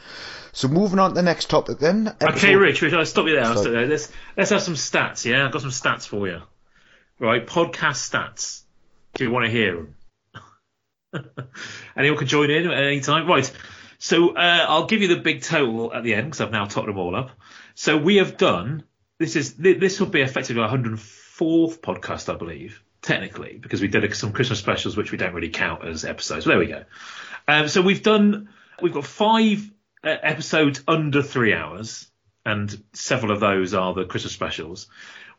So 0.53 0.67
moving 0.67 0.99
on 0.99 1.11
to 1.11 1.15
the 1.15 1.21
next 1.21 1.49
topic 1.49 1.79
then. 1.79 2.07
Episode... 2.07 2.37
Okay, 2.37 2.55
Rich, 2.55 2.81
Rich, 2.81 2.93
I'll 2.93 3.05
stop 3.05 3.27
you 3.27 3.33
there. 3.35 3.43
I'll 3.43 3.57
stop 3.57 3.73
there. 3.73 3.85
Let's, 3.85 4.11
let's 4.37 4.49
have 4.51 4.61
some 4.61 4.75
stats, 4.75 5.25
yeah? 5.25 5.45
I've 5.45 5.51
got 5.51 5.61
some 5.61 5.71
stats 5.71 6.07
for 6.07 6.27
you. 6.27 6.41
Right, 7.19 7.45
podcast 7.45 8.09
stats. 8.09 8.61
Do 9.13 9.25
you 9.25 9.31
want 9.31 9.45
to 9.45 9.51
hear 9.51 9.87
them? 11.11 11.25
Anyone 11.97 12.17
can 12.17 12.27
join 12.27 12.49
in 12.49 12.67
at 12.67 12.83
any 12.83 13.01
time. 13.01 13.27
Right, 13.27 13.51
so 13.97 14.35
uh, 14.35 14.65
I'll 14.69 14.85
give 14.85 15.01
you 15.01 15.09
the 15.09 15.17
big 15.17 15.41
total 15.41 15.93
at 15.93 16.03
the 16.03 16.13
end 16.13 16.27
because 16.27 16.41
I've 16.41 16.51
now 16.51 16.65
totted 16.65 16.89
them 16.89 16.97
all 16.97 17.15
up. 17.15 17.31
So 17.75 17.97
we 17.97 18.17
have 18.17 18.37
done, 18.37 18.83
this 19.17 19.35
is 19.35 19.55
this 19.55 19.99
will 19.99 20.07
be 20.07 20.21
effectively 20.21 20.61
our 20.61 20.69
104th 20.69 21.79
podcast, 21.79 22.33
I 22.33 22.37
believe 22.37 22.81
technically, 23.01 23.57
because 23.57 23.81
we 23.81 23.87
did 23.87 24.13
some 24.15 24.33
Christmas 24.33 24.59
specials 24.59 24.97
which 24.97 25.11
we 25.11 25.17
don't 25.17 25.33
really 25.33 25.49
count 25.49 25.85
as 25.85 26.05
episodes. 26.05 26.45
But 26.45 26.51
there 26.51 26.59
we 26.59 26.67
go. 26.67 26.83
Um, 27.47 27.67
so 27.67 27.81
we've 27.81 28.03
done, 28.03 28.49
we've 28.81 28.93
got 28.93 29.05
five 29.05 29.69
uh, 30.03 30.15
episodes 30.21 30.81
under 30.87 31.21
three 31.21 31.53
hours, 31.53 32.07
and 32.45 32.83
several 32.93 33.31
of 33.31 33.39
those 33.39 33.73
are 33.73 33.93
the 33.93 34.05
Christmas 34.05 34.33
specials. 34.33 34.87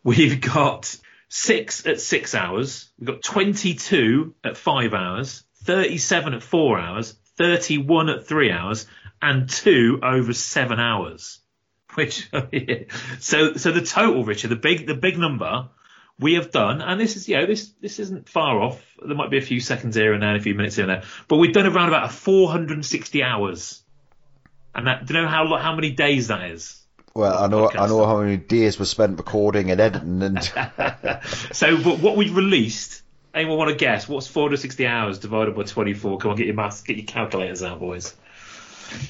We've 0.03 0.41
got 0.41 0.97
six 1.29 1.87
at 1.87 2.01
six 2.01 2.35
hours. 2.35 2.91
We've 2.99 3.07
got 3.07 3.23
22 3.23 4.35
at 4.45 4.57
five 4.57 4.95
hours, 4.95 5.45
37 5.65 6.35
at 6.35 6.43
four 6.43 6.79
hours, 6.79 7.17
31 7.37 8.09
at 8.09 8.27
three 8.27 8.51
hours, 8.51 8.87
and 9.23 9.49
two 9.49 10.01
over 10.03 10.33
seven 10.33 10.81
hours. 10.81 11.41
Which 11.95 12.31
so 13.19 13.55
so 13.55 13.73
the 13.73 13.83
total, 13.85 14.25
Richard, 14.25 14.49
the 14.49 14.57
big 14.57 14.87
the 14.87 14.95
big 14.95 15.19
number 15.19 15.69
we 16.21 16.35
have 16.35 16.51
done, 16.51 16.83
and 16.83 17.01
this 17.01 17.17
is, 17.17 17.29
you 17.29 17.37
know, 17.37 17.47
this 17.47 17.71
this 17.81 17.99
isn't 17.99 18.29
far 18.29 18.61
off. 18.61 18.81
There 19.03 19.17
might 19.17 19.31
be 19.31 19.39
a 19.39 19.43
few 19.43 19.61
seconds 19.61 19.97
here 19.97 20.13
and 20.13 20.23
there, 20.23 20.37
a 20.37 20.41
few 20.41 20.55
minutes 20.55 20.77
here 20.77 20.85
and 20.89 21.03
there, 21.03 21.11
but 21.29 21.37
we've 21.37 21.53
done 21.53 21.67
around 21.67 21.89
about 21.89 22.13
460 22.13 23.23
hours. 23.23 23.83
And 24.75 24.87
that, 24.87 25.07
do 25.07 25.15
you 25.15 25.23
know 25.23 25.29
how 25.29 25.57
how 25.57 25.75
many 25.75 25.91
days 25.91 26.29
that 26.29 26.51
is? 26.51 26.81
Well, 27.15 27.37
I 27.37 27.49
know 27.49 27.71
I 27.71 27.89
know 27.89 28.07
how 28.07 28.21
many 28.21 28.37
days 28.37 28.79
were 28.79 28.85
spent 28.85 29.19
recording 29.19 29.71
and 29.71 29.81
editing, 29.81 30.23
and 30.23 30.43
so 31.53 31.83
but 31.83 31.99
what 32.01 32.17
we've 32.17 32.37
released. 32.37 33.03
Anyone 33.33 33.59
want 33.59 33.71
to 33.71 33.77
guess? 33.77 34.09
What's 34.09 34.27
460 34.27 34.89
hours 34.89 35.21
divided 35.21 35.55
by 35.55 35.63
24? 35.63 36.19
Come 36.19 36.33
on, 36.33 36.37
get 36.37 36.47
your 36.47 36.57
maths, 36.57 36.83
get 36.83 36.97
your 36.97 37.07
calculators 37.07 37.63
out, 37.63 37.79
boys. 37.79 38.17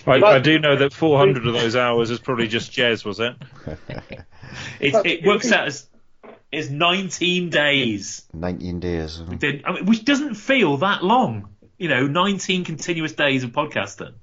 I, 0.06 0.20
I 0.20 0.38
do 0.40 0.58
know 0.58 0.76
that 0.76 0.92
400 0.92 1.46
of 1.46 1.54
those 1.54 1.74
hours 1.74 2.10
is 2.10 2.18
probably 2.18 2.46
just 2.46 2.70
Jez, 2.70 3.02
was 3.02 3.18
it? 3.18 3.34
It, 4.80 5.06
it 5.06 5.24
works 5.24 5.52
out 5.52 5.66
as 5.68 5.86
is 6.52 6.70
19 6.70 7.50
days. 7.50 8.26
19 8.32 8.80
days. 8.80 9.18
Did- 9.18 9.64
I 9.64 9.72
mean, 9.72 9.86
which 9.86 10.04
doesn't 10.04 10.34
feel 10.34 10.78
that 10.78 11.04
long. 11.04 11.48
You 11.78 11.88
know, 11.88 12.06
19 12.06 12.64
continuous 12.64 13.12
days 13.12 13.44
of 13.44 13.52
podcasting. 13.52 14.14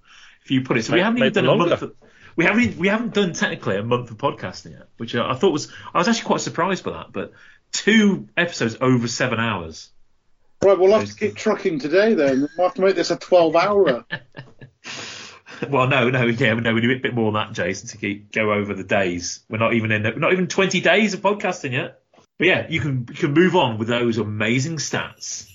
If 0.44 0.52
you 0.52 0.62
put 0.62 0.78
it, 0.78 0.84
so 0.86 0.94
we 0.94 1.00
haven't 1.00 1.18
even 1.18 1.34
done 1.34 1.46
them 1.46 1.54
a 1.54 1.58
month. 1.58 1.82
Of, 1.82 1.94
we 2.36 2.46
haven't 2.46 2.78
we 2.78 2.88
haven't 2.88 3.14
done 3.14 3.34
technically 3.34 3.78
a 3.78 3.84
month 3.84 4.12
of 4.12 4.18
podcasting 4.18 4.72
yet, 4.72 4.88
which 4.98 5.16
I, 5.16 5.32
I 5.32 5.34
thought 5.34 5.52
was 5.52 5.74
I 5.94 5.98
was 5.98 6.08
actually 6.08 6.28
quite 6.28 6.42
surprised 6.42 6.84
by 6.84 6.92
that. 6.92 7.12
But 7.12 7.34
two 7.72 8.30
episodes 8.38 8.78
over 8.80 9.08
seven 9.08 9.40
hours. 9.40 9.90
Right, 10.64 10.78
we'll 10.78 10.98
have 10.98 11.08
to 11.10 11.16
keep 11.16 11.36
trucking 11.36 11.80
today 11.80 12.14
then. 12.14 12.48
We'll 12.58 12.68
have 12.68 12.76
to 12.76 12.82
make 12.82 12.96
this 12.96 13.12
a 13.12 13.18
12 13.18 13.56
hour. 13.56 14.06
Well, 15.70 15.88
no, 15.88 16.10
no, 16.10 16.26
yeah, 16.26 16.54
no, 16.54 16.74
we 16.74 16.82
do 16.82 16.92
a 16.92 17.00
bit 17.00 17.16
more 17.16 17.32
than 17.32 17.42
that, 17.42 17.54
Jason, 17.54 17.90
to 17.90 17.98
keep 17.98 18.32
go 18.32 18.54
over 18.54 18.76
the 18.76 18.84
days. 18.84 19.44
We're 19.50 19.58
not 19.58 19.74
even 19.74 19.92
in, 19.92 20.04
we're 20.04 20.20
not 20.20 20.32
even 20.32 20.48
20 20.48 20.82
days 20.82 21.16
of 21.16 21.22
podcasting 21.22 21.72
yet. 21.72 22.00
But 22.38 22.48
yeah, 22.48 22.68
you 22.70 22.80
can 22.80 23.08
you 23.10 23.16
can 23.16 23.34
move 23.34 23.56
on 23.56 23.80
with 23.80 23.88
those 23.88 24.18
amazing 24.18 24.78
stats. 24.78 25.52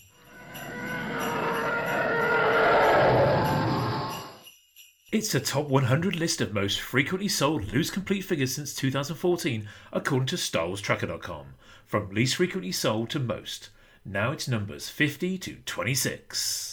It's 5.13 5.35
a 5.35 5.41
top 5.41 5.69
100 5.69 6.17
list 6.17 6.41
of 6.41 6.55
most 6.55 6.81
frequently 6.81 7.29
sold 7.29 7.71
loose 7.73 7.91
complete 7.91 8.23
figures 8.23 8.55
since 8.55 8.75
2014, 8.75 9.69
according 9.93 10.27
to 10.29 10.37
StarWarsTracker.com. 10.37 11.49
From 11.85 12.09
least 12.09 12.37
frequently 12.37 12.73
sold 12.73 13.11
to 13.11 13.21
most. 13.21 13.69
Now 14.07 14.33
it's 14.33 14.49
numbers 14.49 14.89
50 14.89 15.37
to 15.39 15.57
26. 15.67 16.72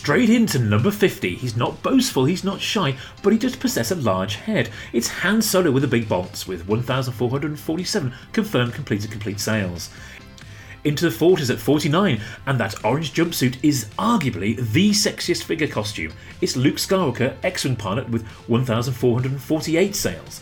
Straight 0.00 0.30
into 0.30 0.58
number 0.58 0.90
50. 0.90 1.34
He's 1.34 1.58
not 1.58 1.82
boastful, 1.82 2.24
he's 2.24 2.42
not 2.42 2.58
shy, 2.58 2.96
but 3.22 3.34
he 3.34 3.38
does 3.38 3.54
possess 3.54 3.90
a 3.90 3.96
large 3.96 4.36
head. 4.36 4.70
It's 4.94 5.08
Han 5.08 5.42
Solo 5.42 5.70
with 5.70 5.82
the 5.82 5.88
big 5.88 6.08
bolts, 6.08 6.48
with 6.48 6.66
1,447 6.66 8.14
confirmed 8.32 8.72
completed 8.72 9.10
complete 9.10 9.38
sales. 9.38 9.90
Into 10.84 11.10
the 11.10 11.14
40s 11.14 11.50
at 11.50 11.58
49, 11.58 12.18
and 12.46 12.58
that 12.58 12.82
orange 12.82 13.12
jumpsuit 13.12 13.58
is 13.62 13.90
arguably 13.98 14.56
the 14.72 14.92
sexiest 14.92 15.42
figure 15.42 15.68
costume. 15.68 16.14
It's 16.40 16.56
Luke 16.56 16.76
Skywalker, 16.76 17.36
X 17.42 17.64
Wing 17.64 17.76
pilot, 17.76 18.08
with 18.08 18.26
1,448 18.48 19.94
sales. 19.94 20.40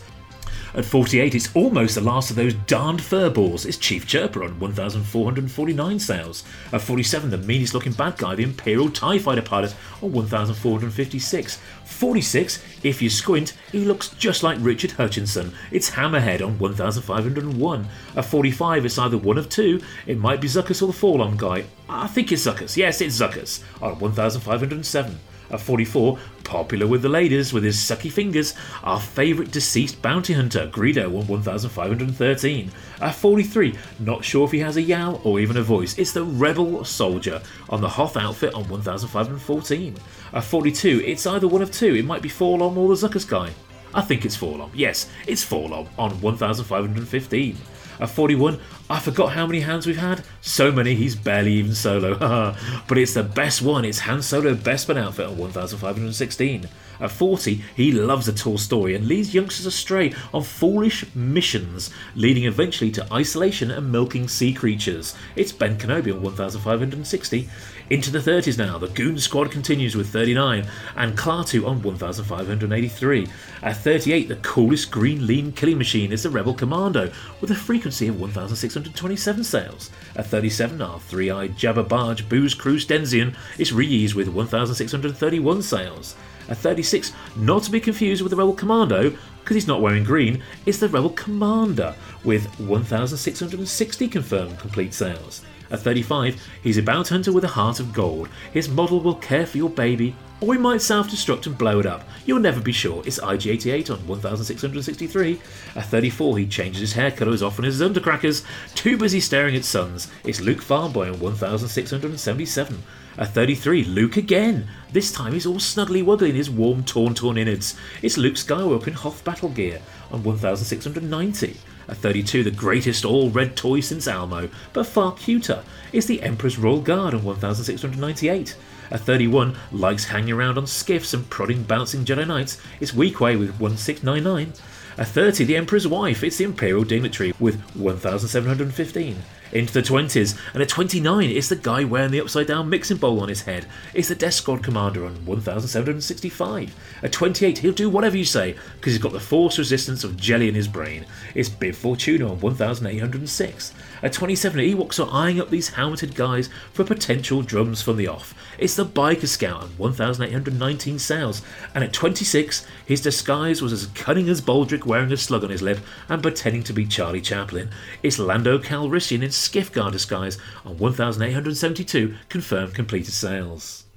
At 0.73 0.85
48, 0.85 1.33
it's 1.33 1.55
almost 1.55 1.95
the 1.95 2.01
last 2.01 2.29
of 2.29 2.35
those 2.35 2.53
darned 2.53 2.99
furballs. 2.99 3.65
It's 3.65 3.77
Chief 3.77 4.05
Chirpa 4.05 4.43
on 4.43 4.59
1,449 4.59 5.99
sales. 5.99 6.43
At 6.71 6.81
47, 6.81 7.31
the 7.31 7.37
meanest 7.39 7.73
looking 7.73 7.93
bad 7.93 8.17
guy, 8.17 8.35
the 8.35 8.43
Imperial 8.43 8.89
TIE 8.89 9.17
Fighter 9.17 9.41
pilot, 9.41 9.75
on 10.01 10.11
1,456. 10.11 11.59
46, 11.85 12.63
if 12.83 13.01
you 13.01 13.09
squint, 13.09 13.53
he 13.71 13.79
looks 13.79 14.09
just 14.09 14.43
like 14.43 14.57
Richard 14.61 14.91
Hutchinson. 14.91 15.53
It's 15.71 15.89
Hammerhead 15.89 16.45
on 16.45 16.59
1,501. 16.59 17.87
At 18.15 18.25
45, 18.25 18.85
it's 18.85 18.99
either 18.99 19.17
one 19.17 19.39
of 19.39 19.49
two. 19.49 19.81
It 20.05 20.19
might 20.19 20.39
be 20.39 20.47
Zuckuss 20.47 20.83
or 20.83 20.87
the 20.87 20.93
4-LOM 20.93 21.37
guy. 21.37 21.65
I 21.89 22.07
think 22.07 22.31
it's 22.31 22.45
Zuckuss. 22.45 22.77
Yes, 22.77 23.01
it's 23.01 23.19
Zuckuss 23.19 23.63
on 23.81 23.99
1,507. 23.99 25.19
At 25.51 25.61
44, 25.61 26.19
popular 26.43 26.85
with 26.85 27.01
the 27.01 27.09
ladies 27.09 27.53
with 27.53 27.63
his 27.63 27.77
sucky 27.77 28.11
fingers, 28.11 28.53
our 28.83 28.99
favourite 28.99 29.51
deceased 29.51 30.01
bounty 30.01 30.33
hunter, 30.33 30.67
Greedo, 30.67 31.05
on 31.07 31.27
1513. 31.27 32.71
At 33.01 33.15
43, 33.15 33.75
not 33.99 34.23
sure 34.23 34.45
if 34.45 34.51
he 34.51 34.59
has 34.59 34.77
a 34.77 34.81
yowl 34.81 35.21
or 35.23 35.39
even 35.39 35.57
a 35.57 35.63
voice, 35.63 35.97
it's 35.97 36.13
the 36.13 36.23
Rebel 36.23 36.83
Soldier 36.85 37.41
on 37.69 37.81
the 37.81 37.89
Hoth 37.89 38.17
outfit 38.17 38.53
on 38.53 38.67
1514. 38.69 39.97
At 40.33 40.43
42, 40.43 41.03
it's 41.05 41.25
either 41.25 41.47
one 41.47 41.61
of 41.61 41.71
two, 41.71 41.95
it 41.95 42.05
might 42.05 42.21
be 42.21 42.29
4-LOM 42.29 42.77
or 42.77 42.89
the 42.89 43.07
Zuckuss 43.07 43.27
guy. 43.27 43.51
I 43.93 44.01
think 44.01 44.23
it's 44.25 44.37
4-LOM. 44.37 44.71
Yes, 44.75 45.09
it's 45.25 45.43
4-LOM 45.43 45.87
on 45.97 46.21
1515. 46.21 47.57
At 47.99 48.09
41, 48.09 48.59
I 48.91 48.99
forgot 48.99 49.33
how 49.33 49.45
many 49.45 49.59
hands 49.59 49.85
we've 49.85 49.97
had. 49.97 50.23
So 50.41 50.71
many, 50.71 50.95
he's 50.95 51.15
barely 51.15 51.53
even 51.53 51.75
solo. 51.75 52.15
but 52.87 52.97
it's 52.97 53.13
the 53.13 53.21
best 53.21 53.61
one. 53.61 53.85
It's 53.85 53.99
Han 53.99 54.23
Solo 54.23 54.55
Bespin 54.55 54.97
outfit 54.97 55.27
on 55.27 55.37
1516. 55.37 56.67
At 56.99 57.11
40, 57.11 57.63
he 57.75 57.91
loves 57.91 58.27
a 58.27 58.33
tall 58.33 58.57
story 58.57 58.95
and 58.95 59.07
leads 59.07 59.33
youngsters 59.33 59.67
astray 59.67 60.13
on 60.33 60.41
foolish 60.41 61.05
missions, 61.13 61.91
leading 62.15 62.45
eventually 62.45 62.89
to 62.91 63.13
isolation 63.13 63.69
and 63.69 63.91
milking 63.91 64.27
sea 64.27 64.53
creatures. 64.53 65.15
It's 65.35 65.51
Ben 65.51 65.77
Kenobi 65.77 66.11
on 66.11 66.23
1560. 66.23 67.47
Into 67.89 68.11
the 68.11 68.19
30s 68.19 68.55
now, 68.55 68.77
the 68.77 68.87
Goon 68.87 69.17
Squad 69.17 69.49
continues 69.49 69.95
with 69.95 70.09
39, 70.09 70.67
and 70.95 71.17
Klaatu 71.17 71.65
on 71.65 71.81
1583. 71.81 73.27
At 73.63 73.77
38, 73.77 74.27
the 74.27 74.35
coolest 74.35 74.91
green 74.91 75.25
lean 75.25 75.51
killing 75.51 75.79
machine 75.79 76.11
is 76.11 76.21
the 76.21 76.29
Rebel 76.29 76.53
Commando, 76.53 77.11
with 77.41 77.49
a 77.49 77.55
frequency 77.55 78.07
of 78.07 78.19
1627 78.19 79.43
sales. 79.43 79.89
At 80.15 80.27
37, 80.27 80.79
our 80.83 80.99
three 80.99 81.31
eyed 81.31 81.55
Jabba 81.55 81.87
Barge 81.89 82.29
Booze 82.29 82.53
Crew 82.53 82.77
Stenzian 82.77 83.35
is 83.57 83.73
Ree-Yees 83.73 84.13
with 84.13 84.27
1631 84.27 85.63
sales. 85.63 86.15
At 86.47 86.57
36, 86.57 87.11
not 87.37 87.63
to 87.63 87.71
be 87.71 87.79
confused 87.79 88.21
with 88.21 88.29
the 88.29 88.37
Rebel 88.37 88.53
Commando, 88.53 89.17
because 89.39 89.55
he's 89.55 89.67
not 89.67 89.81
wearing 89.81 90.03
green, 90.03 90.43
is 90.67 90.79
the 90.79 90.89
Rebel 90.89 91.09
Commander, 91.09 91.95
with 92.23 92.45
1660 92.59 94.07
confirmed 94.07 94.59
complete 94.59 94.93
sales. 94.93 95.41
At 95.71 95.81
35, 95.81 96.41
he's 96.63 96.77
a 96.77 96.83
bounty 96.83 97.13
hunter 97.13 97.31
with 97.31 97.43
a 97.43 97.49
heart 97.49 97.79
of 97.79 97.93
gold. 97.93 98.29
His 98.51 98.69
model 98.69 98.99
will 98.99 99.15
care 99.15 99.45
for 99.45 99.57
your 99.57 99.69
baby, 99.69 100.15
or 100.41 100.53
he 100.53 100.59
might 100.59 100.81
self 100.81 101.09
destruct 101.09 101.45
and 101.45 101.57
blow 101.57 101.79
it 101.79 101.85
up. 101.85 102.07
You'll 102.25 102.39
never 102.39 102.61
be 102.61 102.71
sure. 102.71 103.03
It's 103.05 103.19
IG 103.19 103.47
88 103.47 103.89
on 103.91 104.07
1663. 104.07 105.41
At 105.75 105.85
34, 105.85 106.37
he 106.37 106.47
changes 106.47 106.81
his 106.81 106.93
hair 106.93 107.11
colour 107.11 107.33
as 107.33 107.43
often 107.43 107.65
as 107.65 107.79
his 107.79 107.87
undercrackers. 107.87 108.43
Too 108.73 108.97
busy 108.97 109.19
staring 109.19 109.55
at 109.55 109.65
suns. 109.65 110.09
It's 110.23 110.41
Luke 110.41 110.61
Farmboy 110.61 111.07
on 111.07 111.19
1677. 111.21 112.83
At 113.17 113.33
33, 113.33 113.83
Luke 113.83 114.15
again. 114.15 114.69
This 114.93 115.11
time 115.11 115.33
he's 115.33 115.45
all 115.45 115.55
snuggly 115.55 116.03
wuggly 116.03 116.29
in 116.29 116.35
his 116.35 116.49
warm, 116.49 116.83
torn, 116.83 117.13
torn 117.13 117.37
innards. 117.37 117.75
It's 118.01 118.17
Luke 118.17 118.35
Skywalker 118.35 118.87
in 118.87 118.93
Hoth 118.93 119.23
battle 119.25 119.49
gear 119.49 119.81
on 120.09 120.23
1690. 120.23 121.57
At 121.89 121.97
32, 121.97 122.43
the 122.43 122.51
greatest 122.51 123.03
all 123.03 123.31
red 123.31 123.55
toy 123.55 123.79
since 123.79 124.07
Elmo, 124.07 124.49
but 124.73 124.85
far 124.85 125.11
cuter, 125.13 125.63
is 125.91 126.05
the 126.05 126.21
Emperor's 126.21 126.59
Royal 126.59 126.81
Guard 126.81 127.15
on 127.15 127.23
1698. 127.23 128.55
A 128.91 128.97
31 128.99 129.57
likes 129.71 130.05
hanging 130.05 130.35
around 130.35 130.59
on 130.59 130.67
skiffs 130.67 131.15
and 131.15 131.27
prodding 131.31 131.63
bouncing 131.63 132.05
Jedi 132.05 132.27
Knights, 132.27 132.61
it's 132.79 132.91
Weequay 132.91 133.39
with 133.39 133.59
1699. 133.59 134.53
A 134.99 135.05
30, 135.05 135.45
the 135.45 135.57
Emperor's 135.57 135.87
Wife, 135.87 136.23
it's 136.23 136.37
the 136.37 136.43
Imperial 136.43 136.83
Dignitary 136.83 137.33
with 137.39 137.59
1715. 137.75 139.17
Into 139.51 139.73
the 139.73 139.81
20s, 139.81 140.37
and 140.53 140.61
at 140.61 140.69
29, 140.69 141.29
it's 141.29 141.49
the 141.49 141.55
guy 141.55 141.83
wearing 141.83 142.11
the 142.11 142.21
upside 142.21 142.47
down 142.47 142.69
mixing 142.69 142.97
bowl 142.97 143.19
on 143.19 143.29
his 143.29 143.41
head. 143.41 143.65
It's 143.93 144.09
the 144.09 144.15
Death 144.15 144.35
Squad 144.35 144.63
Commander 144.63 145.05
on 145.05 145.25
1765. 145.25 146.75
At 147.01 147.11
28, 147.11 147.57
he'll 147.57 147.71
do 147.71 147.89
whatever 147.89 148.15
you 148.15 148.25
say, 148.25 148.55
because 148.75 148.93
he's 148.93 149.01
got 149.01 149.11
the 149.13 149.19
force 149.19 149.57
resistance 149.57 150.03
of 150.03 150.17
jelly 150.17 150.47
in 150.49 150.55
his 150.55 150.67
brain. 150.67 151.05
It's 151.33 151.49
Bib 151.49 151.73
Fortuna 151.73 152.25
on 152.25 152.39
1806. 152.39 153.73
At 154.01 154.13
27, 154.13 154.59
Ewoks 154.59 155.05
are 155.05 155.13
eyeing 155.13 155.41
up 155.41 155.49
these 155.49 155.71
helmeted 155.71 156.15
guys 156.15 156.49
for 156.71 156.83
potential 156.83 157.41
drums 157.41 157.81
from 157.81 157.97
the 157.97 158.07
off. 158.07 158.33
It's 158.57 158.75
the 158.75 158.85
Biker 158.85 159.27
Scout 159.27 159.63
on 159.63 159.69
1819 159.79 160.99
sales. 160.99 161.41
And 161.75 161.83
at 161.83 161.91
26, 161.91 162.65
his 162.85 163.01
disguise 163.01 163.61
was 163.61 163.73
as 163.73 163.87
cunning 163.87 164.29
as 164.29 164.41
Baldric 164.41 164.85
wearing 164.85 165.11
a 165.11 165.17
slug 165.17 165.43
on 165.43 165.49
his 165.49 165.61
lip 165.61 165.79
and 166.07 166.21
pretending 166.21 166.63
to 166.63 166.73
be 166.73 166.85
Charlie 166.85 167.21
Chaplin. 167.21 167.69
It's 168.01 168.19
Lando 168.19 168.57
Calrissian 168.57 169.23
in 169.23 169.31
Skiff 169.31 169.71
Guard 169.71 169.93
disguise 169.93 170.37
on 170.65 170.77
1872 170.77 172.15
confirmed 172.29 172.75
completed 172.75 173.13
sales. 173.13 173.88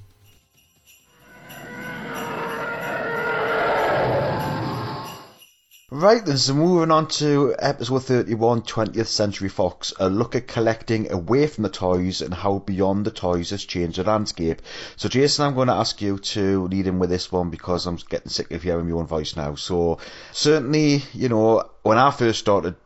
Right 5.95 6.25
then, 6.25 6.39
so 6.39 6.55
moving 6.55 6.91
on 6.91 7.07
to 7.19 7.55
episode 7.59 8.05
31, 8.05 8.63
20th 8.63 9.09
Century 9.09 9.51
Fox, 9.51 9.93
a 10.01 10.09
look 10.09 10.35
at 10.35 10.49
collecting 10.49 11.13
away 11.13 11.47
from 11.47 11.65
the 11.65 11.69
toys 11.69 12.23
and 12.23 12.33
how 12.33 12.61
beyond 12.61 13.05
the 13.05 13.11
toys 13.11 13.51
has 13.51 13.63
changed 13.63 13.99
the 13.99 14.05
landscape. 14.05 14.63
So 14.97 15.11
Jason, 15.11 15.45
I'm 15.45 15.55
going 15.55 15.69
to 15.69 15.75
ask 15.75 16.01
you 16.01 16.17
to 16.19 16.67
lead 16.69 16.87
in 16.87 16.99
with 16.99 17.11
this 17.11 17.31
one 17.31 17.51
because 17.51 17.85
I'm 17.85 17.97
getting 18.09 18.31
sick 18.31 18.51
of 18.53 18.63
hearing 18.63 18.89
my 18.89 18.97
own 18.97 19.07
voice 19.07 19.37
now. 19.37 19.55
So 19.57 19.99
certainly, 20.33 21.03
you 21.13 21.29
know, 21.29 21.69
when 21.83 21.99
I 21.99 22.11
first 22.11 22.39
started 22.39 22.77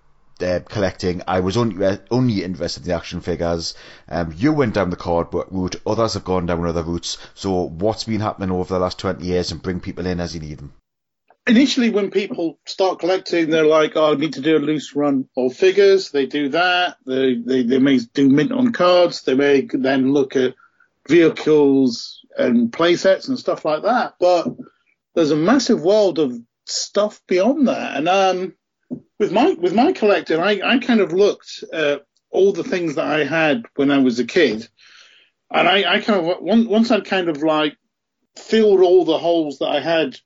uh, 0.43 0.59
collecting, 0.69 1.23
I 1.28 1.39
was 1.39 1.57
only, 1.57 2.01
only 2.11 2.43
interested 2.43 2.83
in 2.83 2.89
the 2.89 2.97
action 2.97 3.20
figures. 3.20 3.74
Um, 4.09 4.35
you 4.37 4.53
went 4.53 4.74
down 4.74 4.91
the 4.91 4.97
card 4.97 5.28
route, 5.33 5.77
others 5.87 6.15
have 6.15 6.24
gone 6.24 6.47
down 6.47 6.66
other 6.66 6.83
routes. 6.83 7.19
So 7.35 7.69
what's 7.69 8.03
been 8.03 8.20
happening 8.20 8.51
over 8.51 8.74
the 8.74 8.81
last 8.81 8.99
20 8.99 9.24
years 9.24 9.53
and 9.53 9.62
bring 9.62 9.78
people 9.78 10.07
in 10.07 10.19
as 10.19 10.35
you 10.35 10.41
need 10.41 10.59
them? 10.59 10.73
Initially, 11.48 11.90
when 11.90 12.10
people 12.10 12.59
start 12.66 12.98
collecting, 12.98 13.51
they're 13.51 13.64
like, 13.64 13.93
"Oh, 13.94 14.12
I 14.12 14.16
need 14.16 14.32
to 14.35 14.40
do 14.40 14.56
a 14.56 14.59
loose 14.59 14.97
run 14.97 15.28
of 15.36 15.55
figures." 15.55 16.10
They 16.10 16.27
do 16.27 16.48
that. 16.51 16.97
They 17.06 17.35
they, 17.35 17.62
they 17.62 17.78
may 17.78 17.98
do 17.98 18.28
mint 18.28 18.52
on 18.52 18.73
cards. 18.73 19.23
They 19.23 19.35
may 19.35 19.68
then 19.73 20.12
look 20.12 20.35
at 20.35 20.55
vehicles 21.09 22.24
and 22.36 22.73
play 22.73 22.97
sets 22.97 23.28
and 23.28 23.39
stuff 23.39 23.64
like 23.64 23.82
that. 23.82 24.14
But 24.18 24.48
there's 25.14 25.31
a 25.31 25.36
massive 25.36 25.82
world 25.82 26.18
of 26.18 26.36
stuff 26.66 27.20
beyond 27.27 27.68
that. 27.68 27.97
And 27.97 28.09
um, 28.09 28.55
with 29.18 29.32
my 29.32 29.56
with 29.59 29.74
my 29.74 29.93
collecting, 29.93 30.40
I, 30.40 30.60
I 30.62 30.78
kind 30.78 31.01
of 31.01 31.12
looked 31.12 31.64
at 31.73 32.05
all 32.31 32.52
the 32.52 32.64
things 32.64 32.97
that 32.97 33.06
I 33.06 33.24
had 33.24 33.62
when 33.77 33.90
I 33.90 33.98
was 33.98 34.18
a 34.18 34.27
kid, 34.27 34.68
and 35.51 35.68
I, 35.68 35.94
I 35.94 36.01
kind 36.01 36.28
of 36.28 36.39
once 36.40 36.90
I'd 36.90 37.06
kind 37.06 37.28
of 37.28 37.43
like 37.43 37.77
filled 38.36 38.81
all 38.81 39.05
the 39.05 39.18
holes 39.18 39.59
that 39.59 39.68
I 39.68 39.81
had 39.81 40.16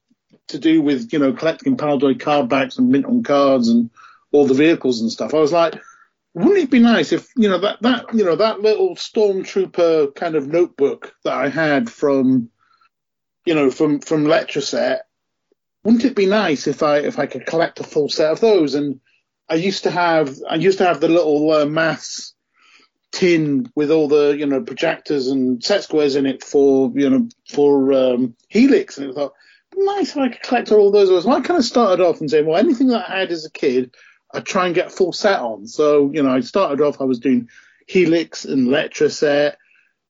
to 0.51 0.59
do 0.59 0.83
with 0.83 1.13
you 1.13 1.19
know 1.19 1.33
collecting 1.33 1.77
Palitoy 1.77 2.19
card 2.19 2.49
backs 2.49 2.79
and 2.79 2.91
mint 2.91 3.07
on 3.07 3.23
cards 3.23 3.69
and 3.69 3.91
all 4.33 4.47
the 4.47 4.55
vehicles 4.55 5.01
and 5.01 5.11
stuff. 5.11 5.35
I 5.35 5.39
was 5.39 5.53
like, 5.53 5.75
wouldn't 6.35 6.59
it 6.59 6.71
be 6.71 6.79
nice 6.79 7.13
if 7.13 7.29
you 7.37 7.49
know 7.49 7.59
that 7.59 7.83
that 7.83 8.15
you 8.15 8.25
know 8.25 8.37
that 8.37 8.61
little 8.61 8.95
stormtrooper 8.95 10.15
kind 10.15 10.35
of 10.35 10.49
notebook 10.49 11.15
that 11.25 11.35
I 11.35 11.49
had 11.49 11.91
from 11.91 12.51
you 13.45 13.55
know 13.55 13.71
from 13.71 14.01
from 14.01 14.25
Letraset? 14.25 15.01
Wouldn't 15.83 16.05
it 16.05 16.15
be 16.15 16.27
nice 16.27 16.67
if 16.67 16.83
I 16.83 16.99
if 16.99 17.19
I 17.19 17.27
could 17.27 17.47
collect 17.47 17.81
a 17.81 17.85
full 17.85 18.09
set 18.09 18.31
of 18.31 18.41
those? 18.41 18.75
And 18.75 19.01
I 19.49 19.55
used 19.55 19.85
to 19.85 19.91
have 19.91 20.37
I 20.49 20.57
used 20.57 20.79
to 20.79 20.87
have 20.87 21.01
the 21.01 21.09
little 21.09 21.51
uh, 21.51 21.67
mass 21.67 22.35
tin 23.13 23.71
with 23.75 23.91
all 23.91 24.07
the 24.07 24.37
you 24.39 24.47
know 24.47 24.63
projectors 24.63 25.27
and 25.27 25.63
set 25.63 25.83
squares 25.83 26.15
in 26.15 26.27
it 26.27 26.45
for 26.45 26.93
you 26.95 27.11
know 27.11 27.29
for 27.49 27.93
um, 27.93 28.37
Helix, 28.49 28.99
and 28.99 29.11
I 29.11 29.15
thought 29.15 29.35
nice 29.85 30.11
if 30.11 30.19
I 30.19 30.29
could 30.29 30.43
collect 30.43 30.73
all 30.73 30.91
those. 30.91 31.09
So 31.25 31.31
I 31.31 31.41
kind 31.41 31.59
of 31.59 31.65
started 31.65 32.03
off 32.03 32.21
and 32.21 32.31
saying, 32.31 32.47
well, 32.47 32.59
anything 32.59 32.89
that 32.89 33.09
I 33.09 33.21
had 33.21 33.31
as 33.31 33.45
a 33.45 33.51
kid, 33.51 33.95
I'd 34.33 34.47
try 34.47 34.67
and 34.67 34.75
get 34.75 34.93
full 34.93 35.13
set 35.13 35.41
on. 35.41 35.67
So, 35.67 36.11
you 36.13 36.23
know, 36.23 36.31
I 36.31 36.41
started 36.41 36.81
off, 36.81 37.01
I 37.01 37.05
was 37.05 37.19
doing 37.19 37.49
Helix 37.87 38.45
and 38.45 38.69
Letraset. 38.69 39.55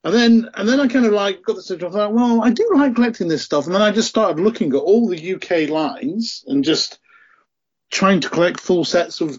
And 0.02 0.14
then, 0.14 0.48
and 0.54 0.68
then 0.68 0.80
I 0.80 0.88
kind 0.88 1.06
of 1.06 1.12
like 1.12 1.42
got 1.42 1.56
the 1.56 1.88
like, 1.88 2.10
well, 2.12 2.42
I 2.42 2.50
do 2.50 2.70
like 2.74 2.94
collecting 2.94 3.28
this 3.28 3.42
stuff. 3.42 3.66
And 3.66 3.74
then 3.74 3.82
I 3.82 3.90
just 3.90 4.08
started 4.08 4.42
looking 4.42 4.74
at 4.74 4.80
all 4.80 5.08
the 5.08 5.34
UK 5.34 5.68
lines 5.68 6.44
and 6.46 6.64
just 6.64 6.98
trying 7.90 8.20
to 8.20 8.30
collect 8.30 8.60
full 8.60 8.84
sets 8.84 9.20
of 9.20 9.38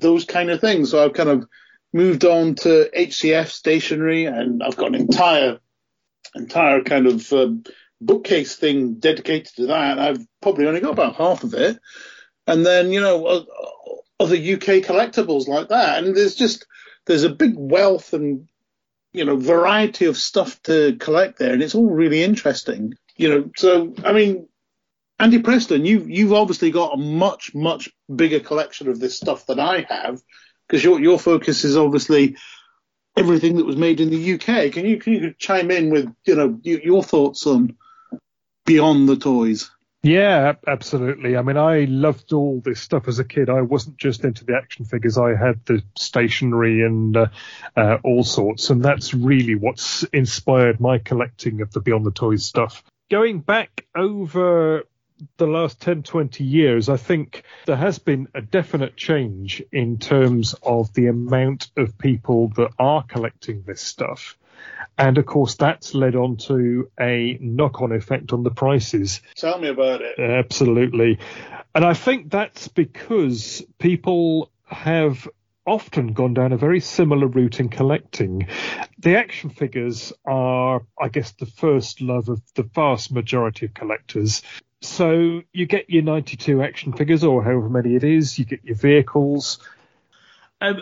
those 0.00 0.24
kind 0.24 0.50
of 0.50 0.60
things. 0.60 0.90
So 0.90 1.02
I've 1.02 1.14
kind 1.14 1.30
of 1.30 1.46
moved 1.92 2.24
on 2.24 2.54
to 2.56 2.90
HCF 2.94 3.48
stationery 3.48 4.26
and 4.26 4.62
I've 4.62 4.76
got 4.76 4.88
an 4.88 4.96
entire, 4.96 5.58
entire 6.34 6.82
kind 6.82 7.06
of 7.06 7.32
uh, 7.32 7.52
bookcase 8.04 8.56
thing 8.56 8.94
dedicated 8.94 9.54
to 9.56 9.66
that. 9.66 9.98
I've 9.98 10.26
probably 10.40 10.66
only 10.66 10.80
got 10.80 10.92
about 10.92 11.16
half 11.16 11.44
of 11.44 11.54
it. 11.54 11.78
And 12.46 12.64
then, 12.64 12.92
you 12.92 13.00
know, 13.00 13.46
other 14.20 14.36
UK 14.36 14.82
collectibles 14.84 15.48
like 15.48 15.68
that. 15.68 16.02
And 16.02 16.14
there's 16.14 16.34
just, 16.34 16.66
there's 17.06 17.24
a 17.24 17.30
big 17.30 17.54
wealth 17.56 18.12
and, 18.12 18.48
you 19.12 19.24
know, 19.24 19.36
variety 19.36 20.06
of 20.06 20.16
stuff 20.16 20.60
to 20.64 20.96
collect 20.96 21.38
there. 21.38 21.52
And 21.52 21.62
it's 21.62 21.74
all 21.74 21.90
really 21.90 22.22
interesting, 22.22 22.94
you 23.16 23.28
know. 23.28 23.50
So, 23.56 23.94
I 24.04 24.12
mean, 24.12 24.48
Andy 25.18 25.38
Preston, 25.38 25.84
you, 25.84 26.00
you've 26.00 26.32
obviously 26.32 26.70
got 26.70 26.94
a 26.94 26.98
much, 26.98 27.54
much 27.54 27.90
bigger 28.14 28.40
collection 28.40 28.88
of 28.88 29.00
this 29.00 29.16
stuff 29.16 29.46
than 29.46 29.60
I 29.60 29.86
have 29.88 30.20
because 30.66 30.82
your, 30.82 31.00
your 31.00 31.18
focus 31.18 31.64
is 31.64 31.76
obviously 31.76 32.36
everything 33.16 33.56
that 33.56 33.66
was 33.66 33.76
made 33.76 34.00
in 34.00 34.10
the 34.10 34.34
UK. 34.34 34.72
Can 34.72 34.84
you, 34.86 34.98
can 34.98 35.12
you 35.12 35.34
chime 35.38 35.70
in 35.70 35.90
with, 35.90 36.12
you 36.26 36.34
know, 36.34 36.58
your 36.62 37.02
thoughts 37.02 37.46
on 37.46 37.76
beyond 38.64 39.08
the 39.08 39.16
toys? 39.16 39.70
Yeah, 40.04 40.52
absolutely. 40.66 41.34
I 41.34 41.40
mean, 41.40 41.56
I 41.56 41.84
loved 41.84 42.34
all 42.34 42.60
this 42.62 42.78
stuff 42.78 43.08
as 43.08 43.18
a 43.20 43.24
kid. 43.24 43.48
I 43.48 43.62
wasn't 43.62 43.96
just 43.96 44.22
into 44.22 44.44
the 44.44 44.54
action 44.54 44.84
figures. 44.84 45.16
I 45.16 45.34
had 45.34 45.64
the 45.64 45.82
stationery 45.96 46.82
and 46.82 47.16
uh, 47.16 47.26
uh, 47.74 47.96
all 48.04 48.22
sorts, 48.22 48.68
and 48.68 48.84
that's 48.84 49.14
really 49.14 49.54
what's 49.54 50.02
inspired 50.12 50.78
my 50.78 50.98
collecting 50.98 51.62
of 51.62 51.72
the 51.72 51.80
Beyond 51.80 52.04
the 52.04 52.10
Toys 52.10 52.44
stuff. 52.44 52.84
Going 53.10 53.40
back 53.40 53.86
over 53.96 54.84
the 55.38 55.46
last 55.46 55.80
10, 55.80 56.02
20 56.02 56.44
years, 56.44 56.90
I 56.90 56.98
think 56.98 57.44
there 57.64 57.76
has 57.76 57.98
been 57.98 58.28
a 58.34 58.42
definite 58.42 58.96
change 58.96 59.62
in 59.72 59.98
terms 59.98 60.54
of 60.62 60.92
the 60.92 61.06
amount 61.06 61.70
of 61.78 61.96
people 61.96 62.48
that 62.56 62.72
are 62.78 63.02
collecting 63.04 63.62
this 63.66 63.80
stuff. 63.80 64.36
And 64.96 65.18
of 65.18 65.26
course, 65.26 65.56
that's 65.56 65.94
led 65.94 66.14
on 66.14 66.36
to 66.48 66.90
a 67.00 67.36
knock 67.40 67.82
on 67.82 67.92
effect 67.92 68.32
on 68.32 68.44
the 68.44 68.50
prices. 68.50 69.20
Tell 69.34 69.58
me 69.58 69.68
about 69.68 70.02
it. 70.02 70.18
Absolutely. 70.18 71.18
And 71.74 71.84
I 71.84 71.94
think 71.94 72.30
that's 72.30 72.68
because 72.68 73.64
people 73.78 74.52
have 74.66 75.28
often 75.66 76.12
gone 76.12 76.34
down 76.34 76.52
a 76.52 76.56
very 76.56 76.80
similar 76.80 77.26
route 77.26 77.58
in 77.58 77.68
collecting. 77.68 78.46
The 78.98 79.16
action 79.16 79.50
figures 79.50 80.12
are, 80.24 80.82
I 81.00 81.08
guess, 81.08 81.32
the 81.32 81.46
first 81.46 82.00
love 82.00 82.28
of 82.28 82.42
the 82.54 82.62
vast 82.62 83.12
majority 83.12 83.66
of 83.66 83.74
collectors. 83.74 84.42
So 84.82 85.42
you 85.52 85.66
get 85.66 85.88
your 85.88 86.02
92 86.02 86.62
action 86.62 86.92
figures, 86.92 87.24
or 87.24 87.42
however 87.42 87.70
many 87.70 87.96
it 87.96 88.04
is, 88.04 88.38
you 88.38 88.44
get 88.44 88.64
your 88.64 88.76
vehicles. 88.76 89.58
Um, 90.60 90.80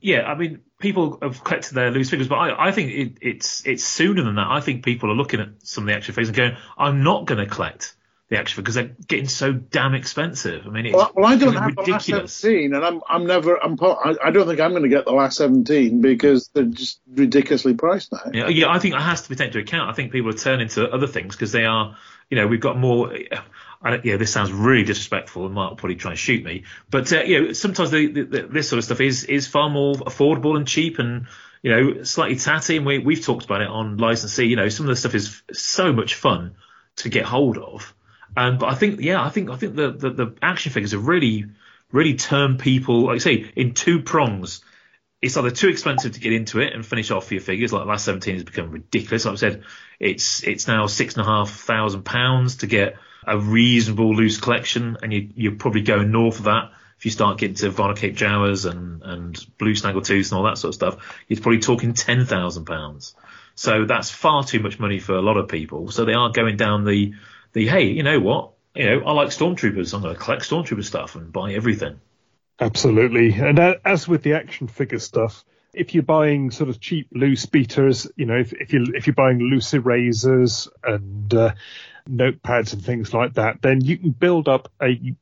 yeah, 0.00 0.22
I 0.22 0.36
mean, 0.36 0.60
people 0.78 1.18
have 1.22 1.42
collected 1.42 1.74
their 1.74 1.90
loose 1.90 2.10
figures, 2.10 2.28
but 2.28 2.36
I, 2.36 2.68
I 2.68 2.72
think 2.72 2.92
it, 2.92 3.18
it's 3.22 3.66
it's 3.66 3.82
sooner 3.82 4.22
than 4.22 4.36
that. 4.36 4.46
I 4.48 4.60
think 4.60 4.84
people 4.84 5.10
are 5.10 5.14
looking 5.14 5.40
at 5.40 5.48
some 5.62 5.84
of 5.84 5.88
the 5.88 5.94
action 5.94 6.14
figures 6.14 6.28
and 6.28 6.36
going, 6.36 6.56
"I'm 6.76 7.02
not 7.02 7.26
going 7.26 7.38
to 7.38 7.52
collect 7.52 7.96
the 8.28 8.38
action 8.38 8.62
because 8.62 8.74
they're 8.74 8.94
getting 9.08 9.28
so 9.28 9.52
damn 9.52 9.94
expensive." 9.94 10.66
I 10.66 10.70
mean, 10.70 10.86
it's 10.86 10.94
well, 10.94 11.10
well 11.14 11.26
I 11.26 11.36
don't 11.36 11.54
have 11.54 11.66
ridiculous. 11.66 12.06
the 12.06 12.12
last 12.18 12.36
seventeen, 12.36 12.74
and 12.74 12.84
I'm 12.84 13.00
I'm 13.08 13.26
never 13.26 13.56
I'm 13.56 13.76
I 13.82 14.30
don't 14.30 14.46
think 14.46 14.60
I'm 14.60 14.72
going 14.72 14.82
to 14.82 14.88
get 14.88 15.06
the 15.06 15.12
last 15.12 15.38
seventeen 15.38 16.02
because 16.02 16.48
they're 16.48 16.64
just 16.64 17.00
ridiculously 17.10 17.74
priced 17.74 18.12
now. 18.12 18.30
Yeah, 18.32 18.48
yeah, 18.48 18.70
I 18.70 18.78
think 18.78 18.94
that 18.94 19.00
has 19.00 19.22
to 19.22 19.28
be 19.28 19.34
taken 19.34 19.58
into 19.58 19.60
account. 19.60 19.90
I 19.90 19.94
think 19.94 20.12
people 20.12 20.30
are 20.30 20.34
turning 20.34 20.68
to 20.68 20.88
other 20.90 21.06
things 21.06 21.34
because 21.34 21.52
they 21.52 21.64
are, 21.64 21.96
you 22.30 22.36
know, 22.36 22.46
we've 22.46 22.60
got 22.60 22.78
more 22.78 23.12
I 23.82 23.98
this 23.98 24.32
sounds 24.32 24.52
really 24.52 24.84
disrespectful, 24.84 25.46
and 25.46 25.54
Mark 25.54 25.70
will 25.70 25.76
probably 25.76 25.96
try 25.96 26.12
and 26.12 26.18
shoot 26.18 26.44
me. 26.44 26.64
But 26.90 27.12
uh, 27.12 27.22
you 27.22 27.40
know, 27.40 27.52
sometimes 27.52 27.90
the, 27.90 28.06
the, 28.06 28.22
the, 28.24 28.42
this 28.42 28.68
sort 28.68 28.78
of 28.78 28.84
stuff 28.84 29.00
is 29.00 29.24
is 29.24 29.46
far 29.46 29.68
more 29.68 29.94
affordable 29.94 30.56
and 30.56 30.66
cheap, 30.66 30.98
and 30.98 31.26
you 31.62 31.70
know, 31.70 32.02
slightly 32.02 32.36
tatty. 32.36 32.78
And 32.78 32.86
we 32.86 32.98
we've 32.98 33.24
talked 33.24 33.44
about 33.44 33.60
it 33.60 33.68
on 33.68 33.98
licensee. 33.98 34.46
You 34.46 34.56
know, 34.56 34.68
some 34.68 34.86
of 34.86 34.88
the 34.88 34.96
stuff 34.96 35.14
is 35.14 35.42
so 35.52 35.92
much 35.92 36.14
fun 36.14 36.56
to 36.96 37.08
get 37.08 37.24
hold 37.24 37.58
of. 37.58 37.94
Um, 38.36 38.58
but 38.58 38.70
I 38.70 38.74
think, 38.74 39.00
yeah, 39.00 39.22
I 39.22 39.30
think 39.30 39.50
I 39.50 39.56
think 39.56 39.76
the, 39.76 39.92
the, 39.92 40.10
the 40.10 40.34
action 40.42 40.72
figures 40.72 40.92
have 40.92 41.06
really 41.06 41.46
really 41.92 42.14
turned 42.14 42.58
people, 42.58 43.06
like 43.06 43.16
I 43.16 43.18
say, 43.18 43.50
in 43.54 43.72
two 43.72 44.02
prongs. 44.02 44.62
It's 45.22 45.36
either 45.36 45.50
too 45.50 45.68
expensive 45.68 46.12
to 46.12 46.20
get 46.20 46.32
into 46.32 46.60
it 46.60 46.74
and 46.74 46.84
finish 46.84 47.10
off 47.10 47.32
your 47.32 47.40
figures, 47.40 47.72
like 47.72 47.86
last 47.86 48.04
17 48.04 48.34
has 48.34 48.44
become 48.44 48.70
ridiculous. 48.70 49.24
Like 49.24 49.32
I 49.32 49.36
said, 49.36 49.64
it's 49.98 50.42
it's 50.42 50.68
now 50.68 50.86
six 50.86 51.14
and 51.14 51.22
a 51.22 51.24
half 51.24 51.50
thousand 51.50 52.04
pounds 52.04 52.56
to 52.56 52.66
get 52.66 52.96
a 53.26 53.38
reasonable 53.38 54.14
loose 54.14 54.38
collection, 54.38 54.98
and 55.02 55.12
you, 55.12 55.30
you're 55.34 55.56
probably 55.56 55.82
going 55.82 56.10
north 56.10 56.38
of 56.38 56.44
that. 56.44 56.70
If 56.98 57.04
you 57.04 57.10
start 57.10 57.38
getting 57.38 57.56
to 57.56 57.70
Varna 57.70 57.94
Cape 57.94 58.16
Jawas 58.16 58.70
and, 58.70 59.02
and 59.02 59.46
Blue 59.58 59.72
Snaggletooth 59.72 60.30
and 60.30 60.38
all 60.38 60.44
that 60.44 60.58
sort 60.58 60.70
of 60.70 60.74
stuff, 60.74 61.24
you're 61.28 61.40
probably 61.40 61.60
talking 61.60 61.94
ten 61.94 62.24
thousand 62.26 62.66
pounds. 62.66 63.14
So 63.54 63.86
that's 63.86 64.10
far 64.10 64.44
too 64.44 64.60
much 64.60 64.78
money 64.78 64.98
for 64.98 65.14
a 65.14 65.22
lot 65.22 65.38
of 65.38 65.48
people. 65.48 65.90
So 65.90 66.04
they 66.04 66.14
are 66.14 66.30
going 66.30 66.56
down 66.56 66.84
the 66.84 67.14
the 67.52 67.66
hey, 67.66 67.84
you 67.84 68.02
know 68.02 68.20
what? 68.20 68.52
You 68.74 68.84
know, 68.84 69.06
I 69.06 69.12
like 69.12 69.28
stormtroopers. 69.28 69.94
I'm 69.94 70.02
going 70.02 70.14
to 70.14 70.20
collect 70.20 70.42
stormtrooper 70.42 70.84
stuff 70.84 71.16
and 71.16 71.32
buy 71.32 71.54
everything. 71.54 72.00
Absolutely, 72.58 73.32
and 73.34 73.58
as 73.84 74.08
with 74.08 74.22
the 74.22 74.32
action 74.32 74.66
figure 74.66 74.98
stuff, 74.98 75.44
if 75.74 75.94
you're 75.94 76.02
buying 76.02 76.50
sort 76.50 76.70
of 76.70 76.80
cheap 76.80 77.08
loose 77.12 77.44
beaters, 77.44 78.10
you 78.16 78.24
know, 78.24 78.36
if, 78.38 78.54
if 78.54 78.72
you 78.72 78.86
if 78.94 79.06
you're 79.06 79.14
buying 79.14 79.38
loose 79.38 79.74
erasers 79.74 80.66
and 80.82 81.34
uh, 81.34 81.52
notepads 82.08 82.72
and 82.72 82.82
things 82.82 83.12
like 83.12 83.34
that, 83.34 83.60
then 83.60 83.82
you 83.82 83.98
can 83.98 84.10
build 84.10 84.48
up 84.48 84.72
a 84.82 85.14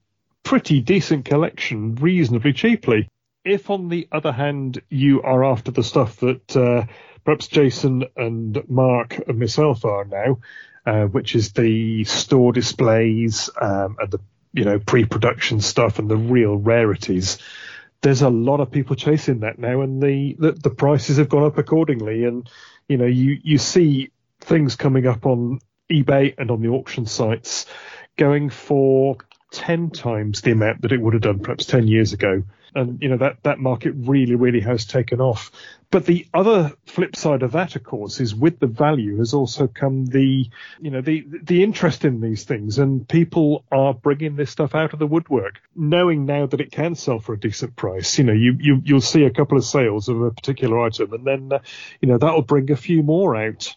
pretty 0.45 0.81
decent 0.81 1.25
collection 1.25 1.97
reasonably 1.97 2.53
cheaply. 2.53 3.09
If, 3.45 3.69
on 3.69 3.89
the 3.89 4.07
other 4.13 4.33
hand, 4.33 4.81
you 4.89 5.23
are 5.23 5.45
after 5.45 5.73
the 5.73 5.83
stuff 5.83 6.19
that 6.19 6.57
uh, 6.57 6.87
perhaps 7.25 7.49
Jason 7.49 8.05
and 8.17 8.63
Mark 8.69 9.19
and 9.27 9.41
myself 9.41 9.85
are 9.85 10.05
now, 10.05 10.39
uh, 10.87 11.07
which 11.07 11.35
is 11.35 11.53
the 11.53 12.05
store 12.05 12.53
displays 12.53 13.51
um, 13.61 13.97
and 13.99 14.11
the 14.11 14.21
you 14.55 14.65
know 14.65 14.79
pre-production 14.79 15.61
stuff 15.61 15.99
and 15.99 16.09
the 16.09 16.17
real 16.17 16.57
rarities. 16.57 17.39
There's 18.01 18.23
a 18.23 18.31
lot 18.31 18.61
of 18.61 18.71
people 18.71 18.97
chasing 18.97 19.41
that 19.41 19.59
now, 19.59 19.83
and 19.83 20.03
the, 20.03 20.37
the 20.39 20.53
the 20.53 20.71
prices 20.71 21.19
have 21.19 21.29
gone 21.29 21.45
up 21.45 21.59
accordingly. 21.59 22.25
And 22.25 22.49
you 22.89 22.97
know 22.97 23.07
you 23.07 23.39
you 23.43 23.59
see 23.59 24.11
things 24.41 24.77
coming 24.77 25.07
up 25.07 25.27
on 25.27 25.59
eBay 25.91 26.35
and 26.39 26.51
on 26.51 26.63
the 26.63 26.69
auction 26.69 27.07
sites 27.07 27.67
going 28.17 28.49
for 28.49 29.17
10 29.51 29.91
times 29.91 30.41
the 30.41 30.53
amount 30.53 30.83
that 30.83 30.93
it 30.93 31.01
would 31.01 31.15
have 31.15 31.23
done 31.23 31.41
perhaps 31.41 31.67
10 31.67 31.87
years 31.89 32.13
ago. 32.13 32.43
And, 32.75 33.01
you 33.01 33.09
know, 33.09 33.19
that, 33.19 33.43
that 33.45 33.59
market 33.59 33.95
really, 33.97 34.35
really 34.35 34.61
has 34.61 34.85
taken 34.85 35.21
off. 35.21 35.53
But 35.91 36.07
the 36.07 36.27
other 36.35 36.73
flip 36.87 37.15
side 37.15 37.43
of 37.43 37.53
that, 37.53 37.77
of 37.77 37.85
course, 37.85 38.21
is 38.21 38.35
with 38.35 38.59
the 38.59 38.67
value 38.67 39.19
has 39.19 39.33
also 39.33 39.69
come 39.69 40.07
the, 40.07 40.51
you 40.81 40.91
know, 40.91 41.01
the, 41.01 41.25
the 41.43 41.63
interest 41.63 42.05
in 42.05 42.21
these 42.21 42.43
things 42.45 42.79
and 42.79 43.09
people 43.09 43.65
are 43.71 43.95
bringing 43.95 44.35
this 44.35 44.51
stuff 44.51 44.75
out 44.75 44.93
of 44.93 44.99
the 44.99 45.07
woodwork, 45.07 45.61
knowing 45.77 46.27
now 46.27 46.47
that 46.47 46.61
it 46.61 46.73
can 46.73 46.97
sell 46.97 47.21
for 47.21 47.35
a 47.35 47.41
decent 47.41 47.77
price. 47.77 48.19
You 48.19 48.25
know, 48.25 48.33
you, 48.33 48.57
you, 48.59 48.83
you'll 48.85 49.01
see 49.01 49.25
a 49.25 49.31
couple 49.31 49.57
of 49.57 49.65
sales 49.65 50.09
of 50.09 50.21
a 50.21 50.33
particular 50.33 50.81
item 50.81 51.13
and 51.13 51.25
then, 51.25 51.53
uh, 51.53 51.59
you 52.01 52.09
know, 52.09 52.19
that'll 52.19 52.43
bring 52.43 52.71
a 52.73 52.77
few 52.77 53.05
more 53.05 53.37
out 53.37 53.75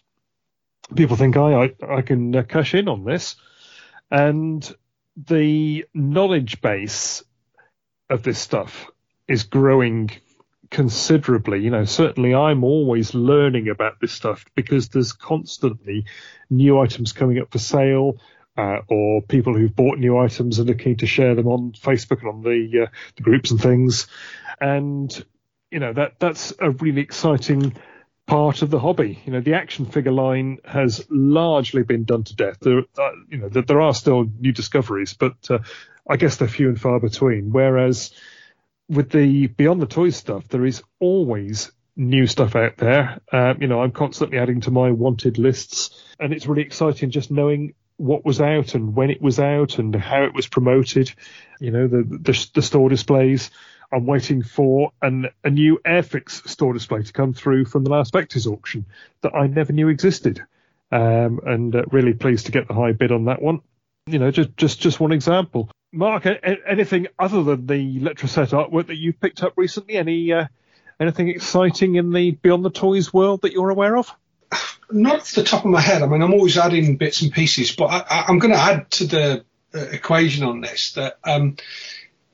people 0.94 1.16
think 1.16 1.36
I 1.36 1.64
I, 1.64 1.96
I 1.96 2.02
can 2.02 2.34
uh, 2.34 2.42
cash 2.42 2.74
in 2.74 2.88
on 2.88 3.04
this, 3.04 3.36
and 4.10 4.68
the 5.16 5.84
knowledge 5.94 6.60
base 6.60 7.22
of 8.10 8.22
this 8.22 8.38
stuff 8.38 8.90
is 9.26 9.44
growing 9.44 10.10
considerably. 10.70 11.60
You 11.60 11.70
know, 11.70 11.84
certainly 11.84 12.34
I'm 12.34 12.64
always 12.64 13.14
learning 13.14 13.68
about 13.68 14.00
this 14.00 14.12
stuff 14.12 14.44
because 14.54 14.88
there's 14.88 15.12
constantly 15.12 16.06
new 16.50 16.78
items 16.78 17.12
coming 17.12 17.38
up 17.38 17.50
for 17.50 17.58
sale. 17.58 18.18
Uh, 18.56 18.80
or 18.88 19.22
people 19.22 19.54
who've 19.54 19.76
bought 19.76 20.00
new 20.00 20.18
items 20.18 20.58
and 20.58 20.68
are 20.68 20.74
keen 20.74 20.96
to 20.96 21.06
share 21.06 21.36
them 21.36 21.46
on 21.46 21.70
Facebook 21.70 22.18
and 22.22 22.28
on 22.28 22.42
the 22.42 22.86
uh, 22.86 22.90
the 23.14 23.22
groups 23.22 23.52
and 23.52 23.62
things, 23.62 24.08
and 24.60 25.24
you 25.70 25.78
know 25.78 25.92
that 25.92 26.18
that's 26.18 26.52
a 26.58 26.70
really 26.70 27.00
exciting 27.00 27.72
part 28.26 28.62
of 28.62 28.70
the 28.70 28.78
hobby. 28.78 29.20
You 29.24 29.32
know, 29.32 29.40
the 29.40 29.54
action 29.54 29.86
figure 29.86 30.12
line 30.12 30.58
has 30.64 31.04
largely 31.08 31.82
been 31.82 32.04
done 32.04 32.24
to 32.24 32.34
death. 32.36 32.58
There, 32.60 32.80
uh, 32.80 33.10
you 33.28 33.38
know, 33.38 33.48
there 33.48 33.80
are 33.80 33.94
still 33.94 34.26
new 34.38 34.52
discoveries, 34.52 35.14
but 35.14 35.36
uh, 35.50 35.58
I 36.08 36.16
guess 36.16 36.36
they're 36.36 36.48
few 36.48 36.68
and 36.68 36.80
far 36.80 37.00
between. 37.00 37.50
Whereas 37.50 38.12
with 38.88 39.10
the 39.10 39.46
Beyond 39.48 39.82
the 39.82 39.86
Toys 39.86 40.16
stuff, 40.16 40.48
there 40.48 40.64
is 40.64 40.82
always 40.98 41.70
new 41.96 42.26
stuff 42.26 42.56
out 42.56 42.76
there. 42.76 43.20
Uh, 43.30 43.54
you 43.60 43.66
know, 43.66 43.82
I'm 43.82 43.90
constantly 43.90 44.38
adding 44.38 44.60
to 44.62 44.70
my 44.70 44.90
wanted 44.90 45.36
lists, 45.38 46.02
and 46.18 46.32
it's 46.32 46.46
really 46.46 46.62
exciting 46.62 47.10
just 47.10 47.30
knowing 47.30 47.74
what 47.96 48.24
was 48.24 48.40
out 48.40 48.74
and 48.74 48.94
when 48.94 49.10
it 49.10 49.20
was 49.20 49.40
out 49.40 49.78
and 49.78 49.94
how 49.94 50.22
it 50.22 50.32
was 50.32 50.46
promoted. 50.46 51.12
You 51.60 51.72
know, 51.72 51.88
the 51.88 52.02
the, 52.02 52.48
the 52.54 52.62
store 52.62 52.88
displays. 52.88 53.50
I'm 53.90 54.06
waiting 54.06 54.42
for 54.42 54.92
an, 55.00 55.28
a 55.42 55.48
new 55.48 55.80
Airfix 55.84 56.46
store 56.46 56.74
display 56.74 57.02
to 57.02 57.12
come 57.12 57.32
through 57.32 57.64
from 57.64 57.84
the 57.84 57.90
last 57.90 58.12
Vectis 58.12 58.46
auction 58.46 58.84
that 59.22 59.34
I 59.34 59.46
never 59.46 59.72
knew 59.72 59.88
existed, 59.88 60.42
um, 60.92 61.40
and 61.44 61.74
uh, 61.74 61.84
really 61.90 62.12
pleased 62.12 62.46
to 62.46 62.52
get 62.52 62.68
the 62.68 62.74
high 62.74 62.92
bid 62.92 63.12
on 63.12 63.24
that 63.26 63.40
one. 63.40 63.60
You 64.08 64.18
know, 64.18 64.30
just 64.30 64.56
just 64.56 64.80
just 64.80 65.00
one 65.00 65.12
example. 65.12 65.70
Mark, 65.92 66.26
anything 66.66 67.06
other 67.18 67.42
than 67.42 67.66
the 67.66 68.00
Letraset 68.00 68.50
artwork 68.50 68.88
that 68.88 68.96
you've 68.96 69.20
picked 69.20 69.42
up 69.42 69.54
recently? 69.56 69.96
Any 69.96 70.32
uh, 70.32 70.46
anything 71.00 71.28
exciting 71.28 71.94
in 71.96 72.12
the 72.12 72.32
Beyond 72.32 72.64
the 72.64 72.70
Toys 72.70 73.12
world 73.12 73.42
that 73.42 73.52
you're 73.52 73.70
aware 73.70 73.96
of? 73.96 74.12
Not 74.90 75.20
off 75.20 75.32
the 75.32 75.44
top 75.44 75.64
of 75.64 75.70
my 75.70 75.80
head. 75.80 76.02
I 76.02 76.06
mean, 76.06 76.22
I'm 76.22 76.32
always 76.32 76.56
adding 76.56 76.96
bits 76.96 77.22
and 77.22 77.32
pieces, 77.32 77.74
but 77.74 77.86
I, 77.86 78.24
am 78.28 78.38
going 78.38 78.54
to 78.54 78.60
add 78.60 78.90
to 78.92 79.06
the 79.06 79.44
uh, 79.74 79.78
equation 79.78 80.44
on 80.44 80.62
this 80.62 80.92
that 80.92 81.18
um, 81.24 81.56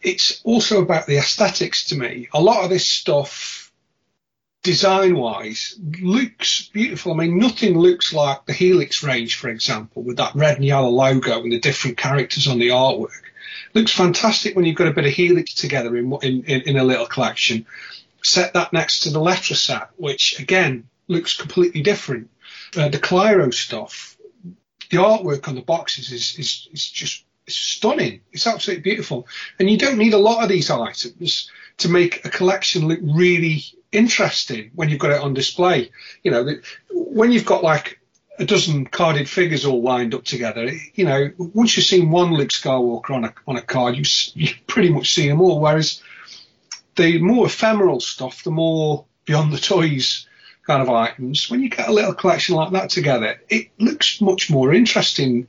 it's 0.00 0.40
also 0.44 0.80
about 0.82 1.06
the 1.06 1.16
aesthetics 1.16 1.86
to 1.86 1.96
me. 1.96 2.28
A 2.32 2.40
lot 2.40 2.62
of 2.62 2.70
this 2.70 2.88
stuff, 2.88 3.63
design 4.64 5.14
wise, 5.14 5.78
looks 6.00 6.68
beautiful. 6.72 7.12
I 7.12 7.16
mean, 7.16 7.38
nothing 7.38 7.78
looks 7.78 8.12
like 8.12 8.46
the 8.46 8.52
Helix 8.52 9.04
range, 9.04 9.36
for 9.36 9.48
example, 9.48 10.02
with 10.02 10.16
that 10.16 10.34
red 10.34 10.56
and 10.56 10.64
yellow 10.64 10.88
logo 10.88 11.42
and 11.42 11.52
the 11.52 11.60
different 11.60 11.98
characters 11.98 12.48
on 12.48 12.58
the 12.58 12.68
artwork. 12.68 13.22
Looks 13.74 13.92
fantastic 13.92 14.56
when 14.56 14.64
you've 14.64 14.76
got 14.76 14.88
a 14.88 14.92
bit 14.92 15.04
of 15.04 15.12
Helix 15.12 15.54
together 15.54 15.96
in, 15.96 16.12
in, 16.22 16.42
in 16.44 16.76
a 16.76 16.84
little 16.84 17.06
collection. 17.06 17.66
Set 18.22 18.54
that 18.54 18.72
next 18.72 19.00
to 19.00 19.10
the 19.10 19.20
Letraset, 19.20 19.88
which 19.96 20.40
again 20.40 20.88
looks 21.08 21.36
completely 21.36 21.82
different. 21.82 22.30
Uh, 22.76 22.88
the 22.88 22.98
Cliro 22.98 23.52
stuff, 23.52 24.16
the 24.90 24.96
artwork 24.96 25.46
on 25.46 25.56
the 25.56 25.60
boxes 25.60 26.10
is, 26.10 26.38
is, 26.38 26.68
is 26.72 26.88
just 26.88 27.24
it's 27.46 27.56
stunning. 27.56 28.22
It's 28.32 28.46
absolutely 28.46 28.82
beautiful. 28.82 29.28
And 29.58 29.68
you 29.68 29.76
don't 29.76 29.98
need 29.98 30.14
a 30.14 30.18
lot 30.18 30.42
of 30.42 30.48
these 30.48 30.70
items 30.70 31.50
to 31.78 31.90
make 31.90 32.24
a 32.24 32.30
collection 32.30 32.88
look 32.88 33.00
really 33.02 33.62
interesting 33.94 34.70
when 34.74 34.88
you've 34.88 34.98
got 34.98 35.12
it 35.12 35.20
on 35.20 35.34
display. 35.34 35.90
You 36.22 36.30
know, 36.30 36.48
when 36.90 37.32
you've 37.32 37.46
got 37.46 37.62
like 37.62 38.00
a 38.38 38.44
dozen 38.44 38.86
carded 38.86 39.28
figures 39.28 39.64
all 39.64 39.82
lined 39.82 40.14
up 40.14 40.24
together, 40.24 40.70
you 40.94 41.04
know, 41.04 41.30
once 41.38 41.76
you've 41.76 41.86
seen 41.86 42.10
one 42.10 42.34
Luke 42.34 42.50
Skywalker 42.50 43.10
on 43.10 43.24
a, 43.24 43.34
on 43.46 43.56
a 43.56 43.62
card, 43.62 43.96
you, 43.96 44.04
you 44.34 44.54
pretty 44.66 44.90
much 44.90 45.14
see 45.14 45.28
them 45.28 45.40
all. 45.40 45.60
Whereas 45.60 46.02
the 46.96 47.18
more 47.18 47.46
ephemeral 47.46 48.00
stuff, 48.00 48.44
the 48.44 48.50
more 48.50 49.04
beyond 49.24 49.52
the 49.52 49.58
toys 49.58 50.26
kind 50.66 50.82
of 50.82 50.90
items, 50.90 51.50
when 51.50 51.62
you 51.62 51.68
get 51.68 51.88
a 51.88 51.92
little 51.92 52.14
collection 52.14 52.56
like 52.56 52.72
that 52.72 52.90
together, 52.90 53.40
it 53.48 53.70
looks 53.78 54.20
much 54.20 54.50
more 54.50 54.72
interesting, 54.72 55.46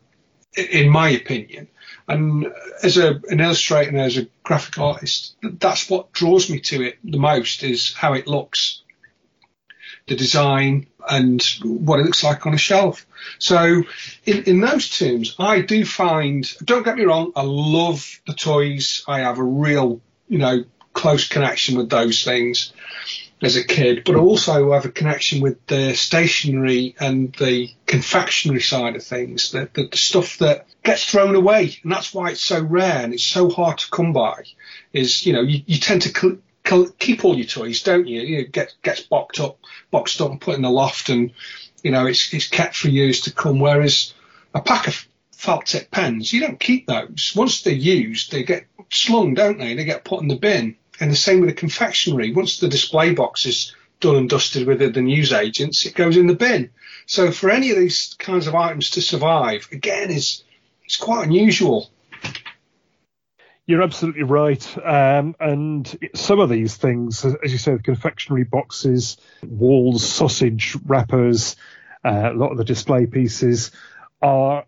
in 0.57 0.89
my 0.89 1.09
opinion. 1.09 1.67
And 2.07 2.51
as 2.83 2.97
a, 2.97 3.19
an 3.29 3.39
illustrator 3.39 3.89
and 3.89 3.99
as 3.99 4.17
a 4.17 4.27
graphic 4.43 4.77
artist, 4.77 5.35
that's 5.41 5.89
what 5.89 6.11
draws 6.11 6.49
me 6.49 6.59
to 6.61 6.83
it 6.83 6.97
the 7.03 7.17
most 7.17 7.63
is 7.63 7.93
how 7.93 8.13
it 8.13 8.27
looks, 8.27 8.81
the 10.07 10.15
design 10.15 10.87
and 11.07 11.41
what 11.63 11.99
it 11.99 12.05
looks 12.05 12.23
like 12.23 12.45
on 12.45 12.53
a 12.53 12.59
shelf. 12.59 13.05
So 13.39 13.83
in, 14.25 14.43
in 14.43 14.61
those 14.61 14.89
terms, 14.89 15.35
I 15.39 15.61
do 15.61 15.83
find, 15.83 16.47
don't 16.63 16.83
get 16.83 16.95
me 16.95 17.05
wrong, 17.05 17.31
I 17.35 17.43
love 17.43 18.19
the 18.27 18.33
toys. 18.33 19.03
I 19.07 19.21
have 19.21 19.39
a 19.39 19.43
real, 19.43 19.99
you 20.27 20.37
know, 20.37 20.63
close 20.93 21.27
connection 21.27 21.75
with 21.77 21.89
those 21.89 22.23
things 22.23 22.71
as 23.41 23.55
a 23.57 23.63
kid, 23.63 24.03
but 24.05 24.15
also 24.15 24.71
have 24.71 24.85
a 24.85 24.91
connection 24.91 25.41
with 25.41 25.65
the 25.67 25.93
stationery 25.93 26.95
and 26.99 27.33
the 27.33 27.69
confectionery 27.85 28.61
side 28.61 28.95
of 28.95 29.03
things, 29.03 29.51
the, 29.51 29.69
the, 29.73 29.87
the, 29.87 29.97
stuff 29.97 30.37
that 30.37 30.65
gets 30.83 31.09
thrown 31.09 31.35
away. 31.35 31.77
And 31.83 31.91
that's 31.91 32.13
why 32.13 32.31
it's 32.31 32.43
so 32.43 32.61
rare 32.61 33.03
and 33.03 33.13
it's 33.13 33.23
so 33.23 33.49
hard 33.49 33.79
to 33.79 33.91
come 33.91 34.13
by 34.13 34.43
is, 34.93 35.25
you 35.25 35.33
know, 35.33 35.41
you, 35.41 35.61
you 35.65 35.79
tend 35.79 36.03
to 36.03 36.17
cl- 36.17 36.37
cl- 36.65 36.91
keep 36.97 37.25
all 37.25 37.35
your 37.35 37.45
toys, 37.45 37.83
don't 37.83 38.07
you? 38.07 38.21
You 38.21 38.47
get, 38.47 38.73
gets 38.81 39.01
boxed 39.01 39.41
up, 39.41 39.59
boxed 39.91 40.21
up 40.21 40.31
and 40.31 40.41
put 40.41 40.55
in 40.55 40.61
the 40.61 40.69
loft 40.69 41.09
and, 41.09 41.31
you 41.83 41.91
know, 41.91 42.05
it's, 42.05 42.33
it's 42.33 42.47
kept 42.47 42.75
for 42.75 42.87
years 42.87 43.21
to 43.21 43.33
come. 43.33 43.59
Whereas 43.59 44.13
a 44.53 44.61
pack 44.61 44.87
of 44.87 45.07
felt 45.33 45.65
tip 45.65 45.91
pens, 45.91 46.31
you 46.31 46.39
don't 46.39 46.59
keep 46.59 46.87
those. 46.87 47.33
Once 47.35 47.61
they're 47.61 47.73
used, 47.73 48.31
they 48.31 48.43
get 48.43 48.65
slung, 48.89 49.33
don't 49.33 49.59
they? 49.59 49.75
They 49.75 49.83
get 49.83 50.05
put 50.05 50.21
in 50.21 50.29
the 50.29 50.37
bin. 50.37 50.77
And 50.99 51.11
the 51.11 51.15
same 51.15 51.41
with 51.41 51.49
the 51.49 51.55
confectionery. 51.55 52.33
Once 52.33 52.59
the 52.59 52.67
display 52.67 53.13
box 53.13 53.45
is 53.45 53.75
done 53.99 54.15
and 54.15 54.29
dusted 54.29 54.67
with 54.67 54.79
the 54.79 55.01
news 55.01 55.33
agents, 55.33 55.85
it 55.85 55.95
goes 55.95 56.17
in 56.17 56.27
the 56.27 56.35
bin. 56.35 56.69
So 57.05 57.31
for 57.31 57.49
any 57.49 57.71
of 57.71 57.77
these 57.77 58.15
kinds 58.17 58.47
of 58.47 58.55
items 58.55 58.91
to 58.91 59.01
survive, 59.01 59.67
again, 59.71 60.09
is 60.09 60.43
it's 60.83 60.97
quite 60.97 61.25
unusual. 61.25 61.89
You're 63.67 63.81
absolutely 63.81 64.23
right. 64.23 64.77
Um, 64.85 65.35
and 65.39 65.97
some 66.13 66.39
of 66.39 66.49
these 66.49 66.75
things, 66.75 67.25
as 67.25 67.51
you 67.51 67.57
said, 67.57 67.83
confectionery 67.83 68.43
boxes, 68.43 69.17
walls, 69.43 70.07
sausage 70.07 70.77
wrappers, 70.85 71.55
uh, 72.03 72.31
a 72.31 72.37
lot 72.37 72.51
of 72.51 72.57
the 72.57 72.63
display 72.63 73.07
pieces 73.07 73.71
are 74.21 74.65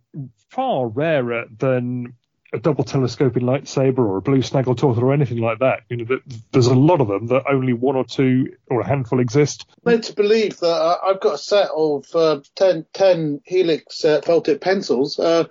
far 0.50 0.88
rarer 0.88 1.46
than 1.56 2.14
a 2.54 2.60
double 2.60 2.84
telescoping 2.84 3.44
lightsaber 3.44 4.00
or 4.00 4.18
a 4.18 4.22
blue 4.22 4.40
snaggletooth 4.40 4.98
or 4.98 5.14
anything 5.14 5.40
like 5.40 5.60
that. 5.60 5.82
You 5.90 5.98
know, 5.98 6.20
there's 6.52 6.68
a 6.68 6.76
lot 6.76 7.02
of 7.02 7.08
them 7.08 7.28
that 7.28 7.44
only 7.50 7.74
one 7.74 7.96
or 7.96 8.06
two 8.06 8.54
or 8.68 8.82
a 8.82 8.88
handful 8.88 9.20
exist. 9.20 9.66
Led 9.84 10.04
to 10.04 10.14
believe 10.14 10.60
that 10.60 10.68
uh, 10.68 10.98
I've 11.06 11.20
got 11.20 11.36
a 11.36 11.38
set 11.38 11.70
of 11.76 12.06
uh, 12.16 12.40
10, 12.56 12.86
10 12.94 13.42
Helix 13.46 14.06
uh, 14.06 14.22
felt 14.22 14.46
tip 14.46 14.62
pencils. 14.62 15.20
Uh, 15.20 15.46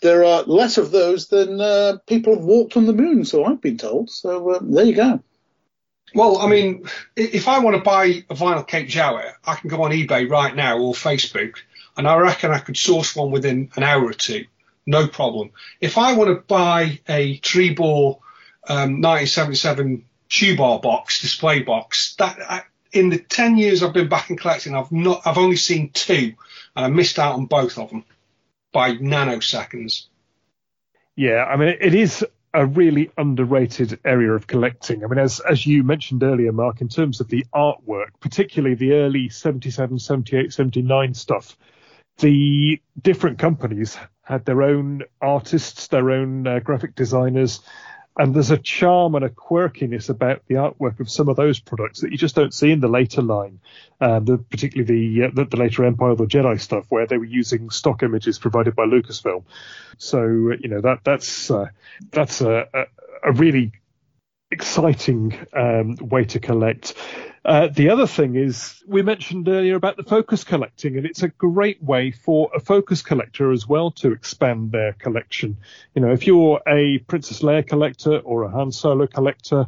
there 0.00 0.24
are 0.24 0.42
less 0.44 0.78
of 0.78 0.92
those 0.92 1.26
than 1.26 1.60
uh, 1.60 1.98
people 2.06 2.36
have 2.36 2.44
walked 2.44 2.76
on 2.76 2.86
the 2.86 2.92
moon, 2.92 3.24
so 3.24 3.44
I've 3.44 3.60
been 3.60 3.78
told. 3.78 4.10
So 4.10 4.50
uh, 4.50 4.58
there 4.62 4.84
you 4.84 4.94
go. 4.94 5.20
Well, 6.14 6.38
I 6.38 6.48
mean, 6.48 6.88
if 7.16 7.48
I 7.48 7.58
want 7.58 7.76
to 7.76 7.82
buy 7.82 8.24
a 8.30 8.34
vinyl 8.34 8.66
Cape 8.66 8.88
Jawa, 8.88 9.32
I 9.44 9.56
can 9.56 9.68
go 9.68 9.82
on 9.82 9.90
eBay 9.90 10.30
right 10.30 10.54
now 10.54 10.78
or 10.78 10.94
Facebook, 10.94 11.56
and 11.96 12.06
I 12.08 12.16
reckon 12.16 12.52
I 12.52 12.60
could 12.60 12.76
source 12.76 13.14
one 13.14 13.30
within 13.30 13.70
an 13.76 13.82
hour 13.82 14.04
or 14.04 14.14
two 14.14 14.46
no 14.88 15.06
problem. 15.06 15.50
If 15.80 15.98
I 15.98 16.14
want 16.14 16.30
to 16.30 16.42
buy 16.46 17.00
a 17.06 17.38
Trebor 17.40 18.18
um, 18.66 19.02
1977 19.02 20.04
shoe 20.28 20.56
bar 20.56 20.80
box, 20.80 21.20
display 21.20 21.62
box, 21.62 22.14
that 22.18 22.38
I, 22.40 22.62
in 22.90 23.10
the 23.10 23.18
10 23.18 23.58
years 23.58 23.82
I've 23.82 23.92
been 23.92 24.08
back 24.08 24.30
in 24.30 24.38
collecting, 24.38 24.74
I've 24.74 24.90
not, 24.90 25.26
I've 25.26 25.36
only 25.36 25.56
seen 25.56 25.90
two, 25.90 26.34
and 26.74 26.84
I 26.86 26.88
missed 26.88 27.18
out 27.18 27.34
on 27.34 27.44
both 27.44 27.78
of 27.78 27.90
them 27.90 28.04
by 28.72 28.92
nanoseconds. 28.92 30.06
Yeah, 31.16 31.44
I 31.44 31.56
mean, 31.56 31.76
it 31.80 31.94
is 31.94 32.24
a 32.54 32.64
really 32.64 33.10
underrated 33.18 34.00
area 34.06 34.32
of 34.32 34.46
collecting. 34.46 35.04
I 35.04 35.08
mean, 35.08 35.18
as 35.18 35.40
as 35.40 35.66
you 35.66 35.82
mentioned 35.82 36.22
earlier, 36.22 36.52
Mark, 36.52 36.80
in 36.80 36.88
terms 36.88 37.20
of 37.20 37.28
the 37.28 37.44
artwork, 37.54 38.08
particularly 38.20 38.74
the 38.74 38.92
early 38.92 39.28
77, 39.28 39.98
78, 39.98 40.52
79 40.52 41.12
stuff, 41.12 41.58
the 42.18 42.80
different 43.00 43.38
companies 43.38 43.98
had 44.28 44.44
their 44.44 44.62
own 44.62 45.04
artists, 45.22 45.86
their 45.86 46.10
own 46.10 46.46
uh, 46.46 46.58
graphic 46.58 46.94
designers, 46.94 47.60
and 48.18 48.34
there's 48.34 48.50
a 48.50 48.58
charm 48.58 49.14
and 49.14 49.24
a 49.24 49.30
quirkiness 49.30 50.10
about 50.10 50.42
the 50.48 50.56
artwork 50.56 51.00
of 51.00 51.08
some 51.08 51.30
of 51.30 51.36
those 51.36 51.60
products 51.60 52.00
that 52.00 52.12
you 52.12 52.18
just 52.18 52.34
don't 52.34 52.52
see 52.52 52.70
in 52.70 52.80
the 52.80 52.88
later 52.88 53.22
line, 53.22 53.58
um, 54.02 54.26
the, 54.26 54.36
particularly 54.36 54.84
the, 54.84 55.24
uh, 55.24 55.30
the, 55.32 55.44
the 55.46 55.56
later 55.56 55.84
Empire 55.86 56.10
of 56.10 56.18
the 56.18 56.26
Jedi 56.26 56.60
stuff, 56.60 56.84
where 56.90 57.06
they 57.06 57.16
were 57.16 57.24
using 57.24 57.70
stock 57.70 58.02
images 58.02 58.38
provided 58.38 58.76
by 58.76 58.84
Lucasfilm. 58.84 59.44
So 59.96 60.26
you 60.60 60.68
know 60.68 60.82
that 60.82 61.04
that's 61.04 61.50
uh, 61.50 61.68
that's 62.10 62.42
a, 62.42 62.68
a, 62.74 63.30
a 63.30 63.32
really 63.32 63.72
exciting 64.50 65.38
um, 65.54 65.96
way 65.96 66.24
to 66.24 66.38
collect. 66.38 66.94
Uh, 67.48 67.66
the 67.66 67.88
other 67.88 68.06
thing 68.06 68.36
is, 68.36 68.84
we 68.86 69.00
mentioned 69.00 69.48
earlier 69.48 69.74
about 69.74 69.96
the 69.96 70.02
focus 70.02 70.44
collecting, 70.44 70.98
and 70.98 71.06
it's 71.06 71.22
a 71.22 71.28
great 71.28 71.82
way 71.82 72.10
for 72.10 72.50
a 72.54 72.60
focus 72.60 73.00
collector 73.00 73.50
as 73.52 73.66
well 73.66 73.90
to 73.90 74.12
expand 74.12 74.70
their 74.70 74.92
collection. 74.92 75.56
You 75.94 76.02
know, 76.02 76.12
if 76.12 76.26
you're 76.26 76.60
a 76.68 76.98
Princess 76.98 77.40
Leia 77.40 77.66
collector 77.66 78.18
or 78.18 78.42
a 78.42 78.50
Han 78.50 78.70
Solo 78.70 79.06
collector, 79.06 79.66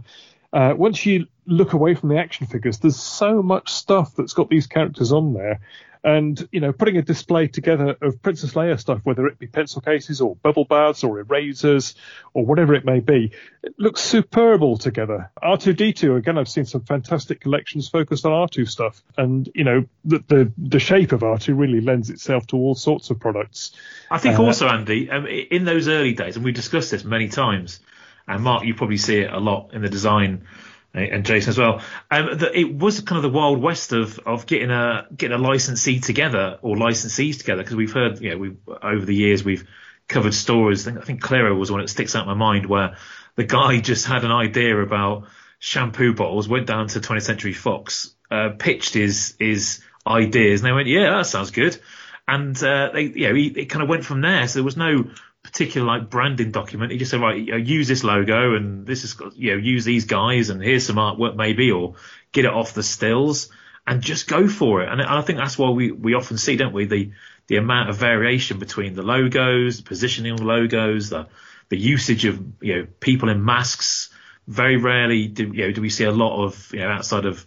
uh, 0.53 0.75
once 0.77 1.07
you 1.07 1.27
look 1.47 1.73
away 1.73 1.95
from 1.95 2.11
the 2.11 2.19
action 2.19 2.47
figures, 2.47 2.81
there's 2.81 3.01
so 3.01 3.43
much 3.43 3.73
stuff 3.73 4.15
that's 4.15 4.35
got 4.35 4.51
these 4.51 4.67
characters 4.67 5.11
on 5.11 5.33
there 5.33 5.61
and, 6.03 6.49
you 6.51 6.61
know, 6.61 6.73
putting 6.73 6.97
a 6.97 7.03
display 7.03 7.47
together 7.47 7.97
of 8.01 8.23
Princess 8.23 8.55
Leia 8.55 8.81
stuff, 8.81 9.01
whether 9.05 9.27
it 9.27 9.39
be 9.39 9.47
pencil 9.47 9.83
cases 9.83 10.21
or 10.21 10.37
bubble 10.37 10.65
baths 10.65 11.05
or 11.05 11.21
erasers 11.21 11.95
or 12.33 12.47
whatever 12.47 12.75
it 12.75 12.85
may 12.85 13.01
be, 13.01 13.33
it 13.63 13.75
looks 13.79 14.01
superb 14.01 14.63
all 14.63 14.79
together. 14.79 15.31
R2D2, 15.43 16.17
again, 16.17 16.39
I've 16.39 16.49
seen 16.49 16.65
some 16.65 16.83
fantastic 16.83 17.41
collections 17.41 17.89
focused 17.89 18.25
on 18.25 18.33
R2 18.33 18.69
stuff. 18.69 19.03
And, 19.19 19.51
you 19.55 19.65
know, 19.65 19.85
the, 20.05 20.25
the, 20.27 20.53
the 20.57 20.81
shape 20.81 21.13
of 21.13 21.21
R2 21.21 21.59
really 21.59 21.81
lends 21.81 22.09
itself 22.09 22.47
to 22.49 22.57
all 22.57 22.75
sorts 22.75 23.11
of 23.11 23.21
products. 23.21 23.73
I 24.11 24.19
think 24.19 24.39
uh, 24.39 24.45
also, 24.45 24.69
Andy, 24.69 25.11
um, 25.11 25.27
in 25.27 25.65
those 25.65 25.87
early 25.87 26.15
days, 26.15 26.37
and 26.37 26.45
we've 26.45 26.55
discussed 26.55 26.91
this 26.91 27.05
many 27.05 27.29
times, 27.29 27.81
and 28.27 28.43
Mark, 28.43 28.65
you 28.65 28.75
probably 28.75 28.97
see 28.97 29.19
it 29.19 29.33
a 29.33 29.39
lot 29.39 29.75
in 29.75 29.83
the 29.83 29.89
design 29.89 30.47
and 30.93 31.25
Jason 31.25 31.51
as 31.51 31.59
well. 31.59 31.83
Um, 32.11 32.39
that 32.39 32.55
it 32.55 32.75
was 32.75 33.01
kind 33.01 33.17
of 33.17 33.23
the 33.23 33.37
wild 33.37 33.63
west 33.63 33.93
of 33.93 34.19
of 34.21 34.47
getting 34.47 34.71
a 34.71 35.07
getting 35.15 35.39
a 35.39 35.41
licensee 35.41 36.01
together 36.01 36.59
or 36.63 36.77
licensees 36.77 37.39
together 37.39 37.63
because 37.63 37.77
we've 37.77 37.93
heard 37.93 38.21
you 38.21 38.31
know 38.31 38.39
we 38.39 38.57
over 38.83 39.05
the 39.05 39.15
years 39.15 39.45
we've 39.45 39.69
covered 40.09 40.35
stories. 40.35 40.87
I 40.87 40.91
think, 40.91 41.03
I 41.03 41.07
think 41.07 41.23
Cliro 41.23 41.59
was 41.59 41.71
one 41.71 41.81
that 41.81 41.89
sticks 41.89 42.15
out 42.15 42.23
in 42.23 42.29
my 42.29 42.35
mind 42.35 42.67
where 42.67 42.97
the 43.37 43.45
guy 43.45 43.81
just 43.81 44.07
had 44.07 44.25
an 44.25 44.33
idea 44.33 44.77
about 44.77 45.29
shampoo 45.59 46.15
bottles, 46.15 46.49
went 46.49 46.67
down 46.67 46.89
to 46.89 47.01
20th 47.01 47.23
Century 47.23 47.53
Fox, 47.53 48.15
uh, 48.31 48.51
pitched 48.59 48.95
his 48.95 49.37
his 49.39 49.83
ideas, 50.07 50.61
and 50.61 50.69
they 50.69 50.73
went, 50.73 50.89
yeah, 50.89 51.17
that 51.17 51.27
sounds 51.27 51.51
good. 51.51 51.79
And 52.27 52.57
uh, 52.63 52.91
they, 52.93 53.03
you 53.03 53.29
know, 53.29 53.35
he, 53.35 53.47
it 53.49 53.67
kind 53.67 53.83
of 53.83 53.89
went 53.89 54.05
from 54.05 54.21
there. 54.21 54.47
So 54.47 54.59
there 54.59 54.65
was 54.65 54.77
no 54.77 55.11
particular 55.43 55.87
like 55.87 56.11
branding 56.11 56.51
document. 56.51 56.93
He 56.93 56.99
just 56.99 57.11
said, 57.11 57.21
right, 57.21 57.39
you 57.39 57.53
know, 57.53 57.57
use 57.57 57.89
this 57.89 58.05
logo 58.05 58.55
and 58.55 58.87
this 58.87 59.05
is, 59.05 59.17
you 59.35 59.53
know, 59.53 59.57
use 59.57 59.85
these 59.85 60.05
guys 60.05 60.51
and 60.51 60.63
here's 60.63 60.87
some 60.87 60.97
artwork 60.97 61.37
maybe, 61.37 61.71
or 61.71 61.95
get 62.33 62.45
it 62.45 62.51
off 62.53 62.75
the 62.75 62.83
stills 62.83 63.49
and 63.87 64.03
just 64.03 64.29
go 64.29 64.49
for 64.49 64.83
it. 64.83 64.89
And 64.91 65.01
I 65.01 65.23
think 65.23 65.39
that's 65.39 65.59
why 65.59 65.71
we, 65.71 65.93
we 65.93 66.15
often 66.15 66.39
see, 66.39 66.57
don't 66.57 66.75
we, 66.75 66.85
the, 66.85 67.13
the 67.47 67.57
amount 67.57 67.89
of 67.91 67.97
variation 67.97 68.59
between 68.59 68.95
the 68.95 69.03
logos, 69.03 69.79
the 69.79 69.83
positioning 69.83 70.33
of 70.33 70.41
logos, 70.41 71.11
the, 71.11 71.27
the 71.71 71.79
usage 71.79 72.25
of, 72.27 72.41
you 72.61 72.77
know, 72.77 72.87
people 73.01 73.29
in 73.31 73.45
masks. 73.45 74.11
Very 74.47 74.77
rarely 74.77 75.29
do, 75.29 75.47
you 75.47 75.67
know, 75.67 75.73
do 75.73 75.81
we 75.81 75.91
see 75.91 76.05
a 76.05 76.11
lot 76.11 76.45
of, 76.45 76.73
you 76.73 76.81
know, 76.81 76.89
outside 76.91 77.25
of, 77.25 77.47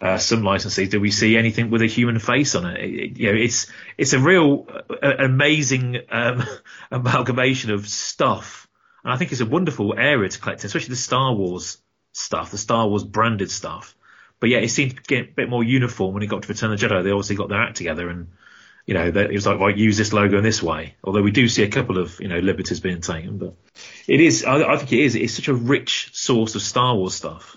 uh, 0.00 0.18
some 0.18 0.42
licensees, 0.42 0.90
do 0.90 1.00
we 1.00 1.10
see 1.10 1.36
anything 1.36 1.70
with 1.70 1.82
a 1.82 1.86
human 1.86 2.18
face 2.18 2.54
on 2.54 2.66
it? 2.66 2.80
it, 2.80 2.94
it 2.94 3.18
you 3.18 3.32
know, 3.32 3.38
it's 3.38 3.70
it's 3.96 4.12
a 4.12 4.18
real 4.18 4.66
uh, 4.90 5.14
amazing 5.18 5.98
um, 6.10 6.42
amalgamation 6.90 7.70
of 7.70 7.88
stuff, 7.88 8.68
and 9.02 9.12
I 9.12 9.16
think 9.16 9.32
it's 9.32 9.40
a 9.40 9.46
wonderful 9.46 9.94
area 9.96 10.28
to 10.28 10.38
collect, 10.38 10.64
especially 10.64 10.90
the 10.90 10.96
Star 10.96 11.32
Wars 11.34 11.78
stuff, 12.12 12.50
the 12.50 12.58
Star 12.58 12.88
Wars 12.88 13.04
branded 13.04 13.50
stuff. 13.50 13.94
But 14.40 14.50
yeah, 14.50 14.58
it 14.58 14.68
seemed 14.68 14.96
to 14.96 15.02
get 15.02 15.28
a 15.28 15.32
bit 15.32 15.48
more 15.48 15.64
uniform 15.64 16.14
when 16.14 16.22
it 16.22 16.26
got 16.26 16.42
to 16.42 16.48
Return 16.48 16.72
of 16.72 16.78
the 16.78 16.86
Jedi. 16.86 17.02
They 17.02 17.10
obviously 17.10 17.36
got 17.36 17.48
their 17.48 17.62
act 17.62 17.76
together, 17.76 18.08
and 18.08 18.28
you 18.86 18.94
know, 18.94 19.06
it 19.06 19.32
was 19.32 19.46
like, 19.46 19.58
well, 19.58 19.70
use 19.70 19.96
this 19.96 20.12
logo 20.12 20.36
in 20.36 20.44
this 20.44 20.62
way. 20.62 20.96
Although 21.02 21.22
we 21.22 21.30
do 21.30 21.48
see 21.48 21.62
a 21.62 21.68
couple 21.68 21.98
of 21.98 22.20
you 22.20 22.28
know 22.28 22.38
liberties 22.38 22.80
being 22.80 23.00
taken, 23.00 23.38
but 23.38 23.54
it 24.06 24.20
is, 24.20 24.44
I, 24.44 24.72
I 24.72 24.76
think 24.76 24.92
it 24.92 25.00
is, 25.00 25.14
it's 25.14 25.34
such 25.34 25.48
a 25.48 25.54
rich 25.54 26.10
source 26.12 26.54
of 26.54 26.62
Star 26.62 26.94
Wars 26.94 27.14
stuff. 27.14 27.56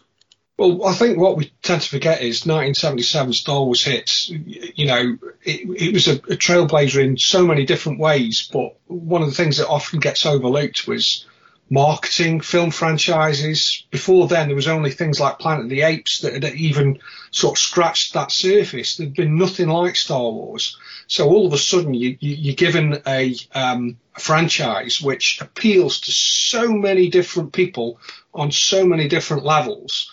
Well, 0.57 0.85
I 0.85 0.93
think 0.93 1.19
what 1.19 1.37
we 1.37 1.53
tend 1.61 1.83
to 1.83 1.89
forget 1.89 2.21
is 2.21 2.47
1977 2.47 3.33
Star 3.33 3.63
Wars 3.63 3.83
hits. 3.83 4.29
You 4.29 4.87
know, 4.87 5.17
it, 5.43 5.69
it 5.81 5.93
was 5.93 6.07
a, 6.07 6.13
a, 6.13 6.35
trailblazer 6.35 7.03
in 7.03 7.15
so 7.17 7.45
many 7.45 7.63
different 7.63 7.99
ways, 7.99 8.49
but 8.51 8.75
one 8.87 9.21
of 9.21 9.29
the 9.29 9.35
things 9.35 9.57
that 9.57 9.67
often 9.67 9.99
gets 9.99 10.25
overlooked 10.25 10.87
was 10.87 11.27
marketing 11.69 12.41
film 12.41 12.71
franchises. 12.71 13.85
Before 13.91 14.27
then, 14.27 14.47
there 14.47 14.55
was 14.55 14.67
only 14.67 14.89
things 14.89 15.19
like 15.19 15.37
Planet 15.37 15.65
of 15.65 15.69
the 15.69 15.83
Apes 15.83 16.21
that 16.21 16.33
had 16.33 16.45
even 16.55 17.01
sort 17.29 17.55
of 17.55 17.61
scratched 17.61 18.13
that 18.13 18.31
surface. 18.31 18.95
There'd 18.95 19.13
been 19.13 19.37
nothing 19.37 19.67
like 19.67 19.95
Star 19.95 20.31
Wars. 20.31 20.75
So 21.05 21.29
all 21.29 21.45
of 21.45 21.53
a 21.53 21.59
sudden, 21.59 21.93
you, 21.93 22.17
you, 22.19 22.53
are 22.53 22.55
given 22.55 23.03
a, 23.05 23.35
um, 23.53 23.97
a 24.15 24.19
franchise 24.19 24.99
which 24.99 25.39
appeals 25.39 25.99
to 26.01 26.11
so 26.11 26.73
many 26.73 27.09
different 27.09 27.53
people 27.53 27.99
on 28.33 28.51
so 28.51 28.87
many 28.87 29.07
different 29.07 29.45
levels 29.45 30.09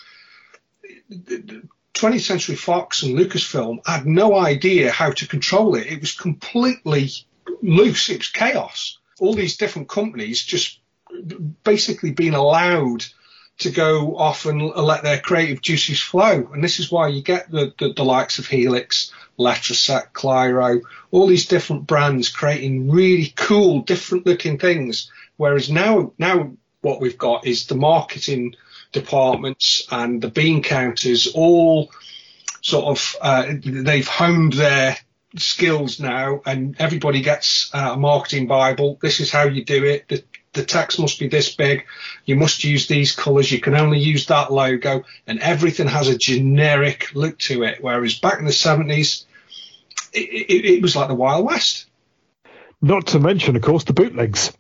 20th 1.95 2.21
Century 2.21 2.57
Fox 2.57 3.03
and 3.03 3.17
Lucasfilm 3.17 3.79
had 3.87 4.07
no 4.07 4.37
idea 4.37 4.91
how 4.91 5.11
to 5.13 5.29
control 5.29 5.75
it. 5.77 5.87
It 5.87 6.01
was 6.01 6.13
completely 6.13 7.11
loose. 7.63 8.09
It 8.09 8.19
was 8.19 8.29
chaos. 8.29 8.99
All 9.21 9.35
these 9.35 9.57
different 9.57 9.89
companies 9.89 10.43
just 10.43 10.81
basically 11.63 12.11
being 12.11 12.35
allowed 12.35 13.05
to 13.59 13.71
go 13.71 14.17
off 14.17 14.47
and 14.47 14.61
let 14.63 15.05
their 15.05 15.21
creative 15.21 15.63
juices 15.63 16.01
flow. 16.01 16.51
And 16.53 16.63
this 16.63 16.81
is 16.81 16.91
why 16.91 17.09
you 17.09 17.23
get 17.23 17.51
the, 17.51 17.73
the, 17.79 17.93
the 17.93 18.05
likes 18.05 18.41
of 18.41 18.49
Helix, 18.49 19.13
Letraset, 19.39 20.11
Cliro, 20.13 20.81
all 21.13 21.29
these 21.29 21.47
different 21.47 21.87
brands 21.87 22.29
creating 22.29 22.91
really 22.91 23.33
cool, 23.37 23.83
different 23.83 24.27
looking 24.27 24.59
things. 24.59 25.11
Whereas 25.37 25.71
now, 25.71 26.13
now 26.19 26.53
what 26.81 27.01
we've 27.01 27.19
got 27.19 27.47
is 27.47 27.67
the 27.67 27.77
marketing 27.77 28.57
departments 28.95 29.87
and 29.91 30.23
the 30.23 30.31
bean 30.31 30.63
counters 30.63 31.27
all 31.35 31.91
sort 32.63 32.87
of 32.87 33.17
uh, 33.21 33.53
they've 33.63 34.09
honed 34.09 34.55
their 34.55 34.97
skills 35.37 36.01
now, 36.01 36.41
and 36.47 36.77
everybody 36.79 37.21
gets 37.21 37.71
uh, 37.75 37.91
a 37.93 37.97
marketing 37.99 38.47
bible. 38.47 38.99
This 39.03 39.21
is 39.21 39.31
how 39.31 39.45
you 39.45 39.65
do 39.65 39.85
it. 39.85 40.09
The, 40.09 40.25
the 40.53 40.65
text 40.65 41.01
must 41.01 41.19
be 41.19 41.29
this 41.29 41.55
big. 41.55 41.85
You 42.25 42.37
must 42.37 42.65
use 42.65 42.87
these 42.87 43.15
colours. 43.15 43.51
You 43.51 43.61
can 43.61 43.75
only 43.75 43.99
use 43.99 44.27
that 44.27 44.53
logo, 44.53 45.05
and 45.27 45.41
everything 45.41 45.89
has 45.89 46.09
a 46.09 46.17
generic 46.17 47.15
look 47.15 47.39
to 47.41 47.65
it. 47.65 47.79
Whereas 47.83 48.19
back 48.19 48.39
in 48.39 48.47
the 48.47 48.53
seventies, 48.53 49.27
it, 50.13 50.31
it, 50.31 50.65
it 50.77 50.83
was 50.83 50.97
like 50.97 51.09
the 51.09 51.15
Wild 51.15 51.45
West. 51.45 51.87
Not 52.81 53.09
to 53.09 53.19
mention, 53.19 53.57
of 53.57 53.63
course, 53.63 53.85
the 53.85 53.93
bootlegs 53.93 54.53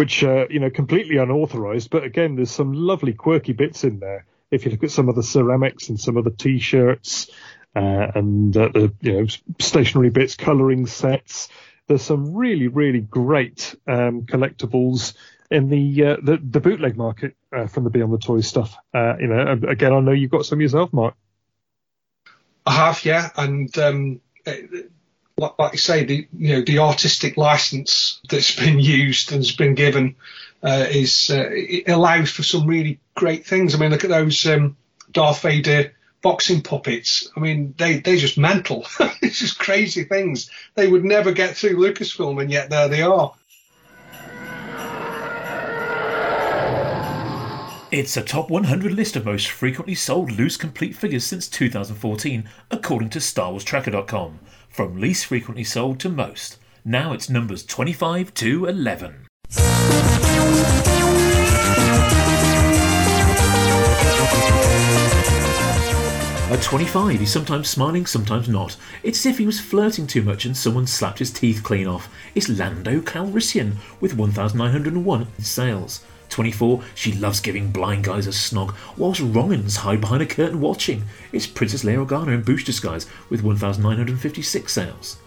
which 0.00 0.24
uh, 0.24 0.46
you 0.48 0.58
know 0.58 0.70
completely 0.70 1.18
unauthorized. 1.18 1.90
But 1.90 2.04
again, 2.04 2.34
there's 2.34 2.50
some 2.50 2.72
lovely 2.72 3.12
quirky 3.12 3.52
bits 3.52 3.84
in 3.84 4.00
there. 4.00 4.24
If 4.50 4.64
you 4.64 4.70
look 4.70 4.82
at 4.82 4.90
some 4.90 5.10
of 5.10 5.14
the 5.14 5.22
ceramics 5.22 5.90
and 5.90 6.00
some 6.00 6.16
of 6.16 6.24
the 6.24 6.30
t-shirts 6.30 7.30
uh, 7.76 8.06
and 8.14 8.56
uh, 8.56 8.70
the 8.72 8.94
you 9.02 9.12
know 9.12 9.26
stationary 9.58 10.08
bits, 10.08 10.36
coloring 10.36 10.86
sets, 10.86 11.50
there's 11.86 12.00
some 12.00 12.34
really 12.34 12.68
really 12.68 13.02
great 13.02 13.74
um, 13.86 14.22
collectibles 14.22 15.12
in 15.50 15.68
the, 15.68 16.04
uh, 16.06 16.16
the, 16.22 16.38
the 16.42 16.60
bootleg 16.60 16.96
market 16.96 17.36
uh, 17.52 17.66
from 17.66 17.84
the 17.84 17.90
Beyond 17.90 18.12
the 18.12 18.18
Toys 18.18 18.46
stuff. 18.46 18.76
Uh, 18.94 19.16
you 19.18 19.26
know, 19.26 19.58
again, 19.68 19.92
I 19.92 20.00
know 20.00 20.12
you've 20.12 20.30
got 20.30 20.46
some 20.46 20.62
yourself, 20.62 20.94
Mark. 20.94 21.14
I 22.64 22.72
have, 22.72 23.04
yeah, 23.04 23.30
and 23.36 23.76
um, 23.76 24.20
like, 25.40 25.58
like 25.58 25.72
you 25.72 25.78
say, 25.78 26.04
the 26.04 26.28
you 26.36 26.54
know 26.54 26.62
the 26.62 26.78
artistic 26.78 27.36
license 27.36 28.20
that's 28.28 28.54
been 28.54 28.78
used 28.78 29.32
and 29.32 29.40
has 29.40 29.52
been 29.52 29.74
given 29.74 30.16
uh, 30.62 30.86
is 30.88 31.30
uh, 31.30 31.48
it 31.50 31.88
allows 31.88 32.30
for 32.30 32.42
some 32.42 32.66
really 32.66 33.00
great 33.14 33.46
things. 33.46 33.74
I 33.74 33.78
mean, 33.78 33.90
look 33.90 34.04
at 34.04 34.10
those 34.10 34.44
um, 34.46 34.76
Darth 35.10 35.40
Vader 35.40 35.94
boxing 36.22 36.60
puppets. 36.60 37.30
I 37.34 37.40
mean, 37.40 37.74
they 37.78 38.00
they're 38.00 38.16
just 38.16 38.36
mental. 38.36 38.86
it's 39.22 39.38
just 39.38 39.58
crazy 39.58 40.04
things. 40.04 40.50
They 40.74 40.86
would 40.86 41.04
never 41.04 41.32
get 41.32 41.56
through 41.56 41.76
Lucasfilm, 41.76 42.40
and 42.40 42.50
yet 42.50 42.68
there 42.68 42.88
they 42.88 43.02
are. 43.02 43.32
It's 47.90 48.16
a 48.16 48.22
top 48.22 48.50
100 48.50 48.92
list 48.92 49.16
of 49.16 49.24
most 49.24 49.48
frequently 49.48 49.96
sold 49.96 50.30
loose 50.30 50.56
complete 50.56 50.94
figures 50.94 51.24
since 51.24 51.48
2014, 51.48 52.48
according 52.70 53.10
to 53.10 53.18
StarWarsTracker.com 53.18 54.38
from 54.70 55.00
least 55.00 55.26
frequently 55.26 55.64
sold 55.64 56.00
to 56.00 56.08
most. 56.08 56.56
Now 56.84 57.12
it's 57.12 57.28
numbers 57.28 57.64
25 57.66 58.32
to 58.34 58.66
11. 58.66 59.26
At 66.50 66.62
25, 66.62 67.20
he's 67.20 67.30
sometimes 67.30 67.68
smiling, 67.68 68.06
sometimes 68.06 68.48
not. 68.48 68.76
It's 69.02 69.20
as 69.20 69.26
if 69.26 69.38
he 69.38 69.46
was 69.46 69.60
flirting 69.60 70.06
too 70.06 70.22
much 70.22 70.46
and 70.46 70.56
someone 70.56 70.86
slapped 70.86 71.20
his 71.20 71.30
teeth 71.30 71.62
clean 71.62 71.86
off. 71.86 72.08
It's 72.34 72.48
Lando 72.48 73.00
Calrissian 73.00 73.76
with 74.00 74.16
1,901 74.16 75.28
sales. 75.38 76.04
24, 76.30 76.82
she 76.94 77.12
loves 77.12 77.40
giving 77.40 77.70
blind 77.70 78.04
guys 78.04 78.26
a 78.26 78.30
snog, 78.30 78.74
whilst 78.96 79.20
wrong'uns 79.20 79.76
hide 79.76 80.00
behind 80.00 80.22
a 80.22 80.26
curtain 80.26 80.60
watching. 80.60 81.04
It's 81.32 81.46
Princess 81.46 81.84
Leia 81.84 82.06
Organa 82.06 82.34
in 82.34 82.42
Boushh 82.42 82.64
disguise 82.64 83.06
with 83.28 83.42
1,956 83.42 84.72
sales. 84.72 85.18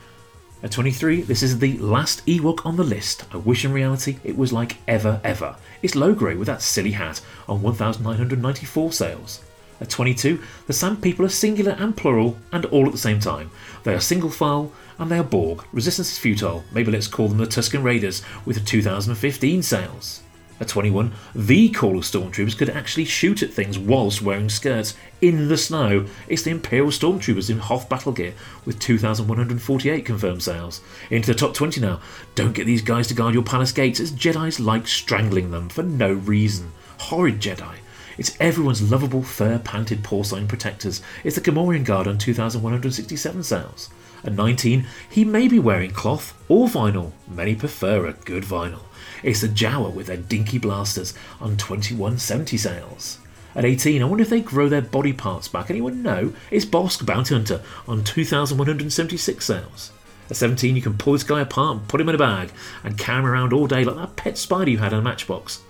At 0.64 0.72
23, 0.72 1.24
this 1.24 1.44
is 1.44 1.60
the 1.60 1.78
last 1.80 2.26
Ewok 2.26 2.66
on 2.66 2.78
the 2.78 2.86
list. 2.86 3.26
I 3.34 3.38
wish 3.38 3.66
in 3.66 3.74
reality 3.74 4.18
it 4.24 4.38
was 4.38 4.54
like 4.54 4.78
Ever 4.88 5.20
Ever. 5.22 5.58
It's 5.82 5.94
Logray 5.94 6.38
with 6.38 6.48
that 6.48 6.62
silly 6.62 6.92
hat 6.92 7.20
on 7.50 7.62
1,994 7.62 8.94
sales. 8.94 9.42
At 9.82 9.90
22, 9.90 10.42
the 10.68 10.72
Sand 10.72 11.02
People 11.02 11.26
are 11.26 11.30
singular 11.30 11.74
and 11.74 11.98
plural, 11.98 12.38
and 12.54 12.64
all 12.68 12.86
at 12.86 12.94
the 12.94 12.98
same 12.98 13.20
time. 13.20 13.52
They 13.84 13.94
are 13.94 14.00
single 14.00 14.30
file, 14.30 14.72
and 14.98 15.12
they 15.12 15.18
are 15.18 15.24
Borg. 15.24 15.66
Resistance 15.74 16.14
is 16.14 16.18
futile. 16.18 16.64
Maybe 16.72 16.94
let's 16.94 17.08
call 17.08 17.28
them 17.28 17.40
the 17.40 17.46
Tusken 17.46 17.84
Raiders, 17.84 18.22
with 18.46 18.66
2015 18.66 19.62
sales. 19.64 20.22
At 20.64 20.70
21, 20.70 21.12
the 21.36 21.68
Call 21.72 21.98
of 21.98 22.06
Stormtroopers 22.06 22.58
could 22.58 22.70
actually 22.70 23.04
shoot 23.04 23.44
at 23.44 23.52
things 23.52 23.78
whilst 23.78 24.22
wearing 24.22 24.48
skirts 24.48 24.96
in 25.20 25.50
the 25.50 25.58
snow. 25.58 26.06
It's 26.30 26.44
the 26.44 26.52
Imperial 26.52 26.88
Stormtroopers 26.88 27.50
in 27.50 27.58
Hoth 27.58 27.90
battle 27.90 28.14
gear, 28.14 28.34
with 28.64 28.80
2,148 28.80 30.06
confirmed 30.06 30.42
sales. 30.42 30.80
Into 31.10 31.34
the 31.34 31.38
top 31.38 31.54
20 31.54 31.82
now. 31.82 32.00
Don't 32.36 32.54
get 32.54 32.66
these 32.66 32.82
guys 32.82 33.08
to 33.08 33.14
guard 33.14 33.34
your 33.34 33.44
palace 33.44 33.74
gates, 33.74 34.00
as 34.00 34.14
Jedi's 34.14 34.62
like 34.62 34.88
strangling 34.88 35.52
them 35.52 35.68
for 35.68 35.84
no 35.84 36.14
reason. 36.14 36.72
Horrid 36.98 37.42
Jedi. 37.42 37.76
It's 38.18 38.38
everyone's 38.40 38.90
lovable, 38.90 39.22
fur 39.22 39.60
panted 39.60 40.02
porcine 40.02 40.48
protectors. 40.48 41.02
It's 41.26 41.36
the 41.36 41.42
Gamorrean 41.42 41.84
Guard 41.84 42.08
on 42.08 42.18
2,167 42.18 43.44
sales. 43.44 43.90
At 44.24 44.32
19, 44.32 44.88
he 45.10 45.26
may 45.26 45.50
be 45.50 45.60
wearing 45.60 45.92
cloth 45.92 46.42
or 46.48 46.70
vinyl. 46.70 47.12
Many 47.28 47.54
prefer 47.54 48.06
a 48.06 48.14
good 48.14 48.44
vinyl. 48.44 48.80
It's 49.24 49.42
the 49.42 49.48
Jawa 49.48 49.94
with 49.94 50.08
their 50.08 50.18
dinky 50.18 50.58
blasters 50.58 51.14
on 51.40 51.58
2170 51.58 52.58
sales. 52.58 53.20
At 53.56 53.66
18, 53.66 54.02
I 54.02 54.06
wonder 54.06 54.24
if 54.24 54.30
they 54.30 54.42
grow 54.42 54.68
their 54.68 54.82
body 54.82 55.14
parts 55.14 55.48
back. 55.48 55.70
Anyone 55.70 56.04
know? 56.04 56.34
It's 56.52 56.66
Bossk 56.66 57.06
Bounty 57.06 57.36
Hunter 57.36 57.62
on 57.88 58.04
2176 58.04 59.46
sales. 59.46 59.92
At 60.30 60.36
17, 60.38 60.76
you 60.76 60.82
can 60.82 60.98
pull 60.98 61.14
this 61.14 61.24
guy 61.24 61.42
apart 61.42 61.78
and 61.78 61.88
put 61.88 62.02
him 62.02 62.10
in 62.10 62.16
a 62.16 62.18
bag 62.18 62.52
and 62.84 62.98
carry 62.98 63.20
him 63.20 63.26
around 63.26 63.54
all 63.54 63.68
day 63.68 63.84
like 63.84 63.96
that 63.96 64.16
pet 64.16 64.38
spider 64.38 64.72
you 64.72 64.80
had 64.80 64.94
in 64.94 65.00
a 65.00 65.02
matchbox. 65.02 65.62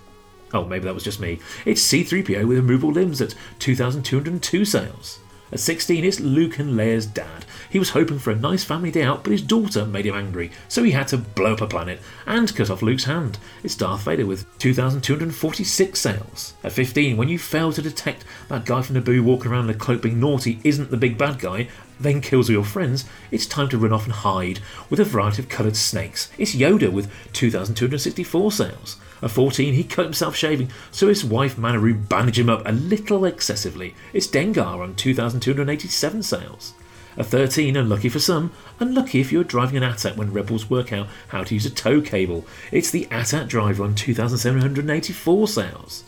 Oh, 0.52 0.64
maybe 0.64 0.84
that 0.84 0.94
was 0.94 1.04
just 1.04 1.20
me. 1.20 1.40
It's 1.66 1.84
C3PO 1.84 2.46
with 2.46 2.58
removable 2.58 2.92
limbs 2.92 3.20
at 3.20 3.34
2,202 3.58 4.64
sales. 4.64 5.18
At 5.52 5.60
16, 5.60 6.04
it's 6.04 6.20
Luke 6.20 6.58
and 6.58 6.72
Leia's 6.72 7.06
dad. 7.06 7.44
He 7.70 7.78
was 7.78 7.90
hoping 7.90 8.18
for 8.18 8.30
a 8.30 8.36
nice 8.36 8.64
family 8.64 8.90
day 8.90 9.02
out, 9.02 9.22
but 9.22 9.30
his 9.30 9.42
daughter 9.42 9.84
made 9.84 10.06
him 10.06 10.14
angry, 10.14 10.50
so 10.68 10.82
he 10.82 10.92
had 10.92 11.08
to 11.08 11.18
blow 11.18 11.52
up 11.52 11.60
a 11.60 11.66
planet 11.66 12.00
and 12.26 12.54
cut 12.54 12.70
off 12.70 12.82
Luke's 12.82 13.04
hand. 13.04 13.38
It's 13.62 13.76
Darth 13.76 14.02
Vader 14.04 14.26
with 14.26 14.46
2,246 14.58 16.00
sales. 16.00 16.54
At 16.64 16.72
15, 16.72 17.16
when 17.16 17.28
you 17.28 17.38
fail 17.38 17.72
to 17.72 17.82
detect 17.82 18.24
that 18.48 18.64
guy 18.64 18.82
from 18.82 18.96
Naboo 18.96 19.22
walking 19.22 19.50
around 19.50 19.64
in 19.64 19.76
a 19.76 19.78
cloak 19.78 20.02
being 20.02 20.18
naughty 20.18 20.60
isn't 20.64 20.90
the 20.90 20.96
big 20.96 21.18
bad 21.18 21.38
guy, 21.38 21.68
then 22.00 22.20
kills 22.20 22.48
all 22.48 22.54
your 22.54 22.64
friends, 22.64 23.04
it's 23.30 23.46
time 23.46 23.68
to 23.68 23.78
run 23.78 23.92
off 23.92 24.04
and 24.04 24.12
hide 24.12 24.60
with 24.90 24.98
a 24.98 25.04
variety 25.04 25.42
of 25.42 25.48
coloured 25.48 25.76
snakes. 25.76 26.30
It's 26.38 26.54
Yoda 26.54 26.90
with 26.90 27.10
2,264 27.32 28.50
sales. 28.50 28.96
At 29.24 29.30
14, 29.30 29.72
he 29.72 29.84
cut 29.84 30.04
himself 30.04 30.36
shaving, 30.36 30.70
so 30.90 31.08
his 31.08 31.24
wife 31.24 31.56
Manaroo 31.56 32.06
bandaged 32.10 32.40
him 32.40 32.50
up 32.50 32.60
a 32.66 32.72
little 32.72 33.24
excessively. 33.24 33.94
It's 34.12 34.26
Dengar 34.26 34.82
on 34.82 34.94
2,287 34.96 36.22
sales. 36.22 36.74
At 37.16 37.26
13, 37.26 37.74
unlucky 37.74 38.10
for 38.10 38.18
some, 38.18 38.52
unlucky 38.78 39.20
if 39.20 39.32
you're 39.32 39.42
driving 39.42 39.78
an 39.78 39.82
AT-AT 39.82 40.18
when 40.18 40.34
rebels 40.34 40.68
work 40.68 40.92
out 40.92 41.06
how 41.28 41.42
to 41.42 41.54
use 41.54 41.64
a 41.64 41.70
tow 41.70 42.02
cable. 42.02 42.44
It's 42.70 42.90
the 42.90 43.08
AT-AT 43.10 43.48
driver 43.48 43.82
on 43.82 43.94
2,784 43.94 45.48
sales. 45.48 46.04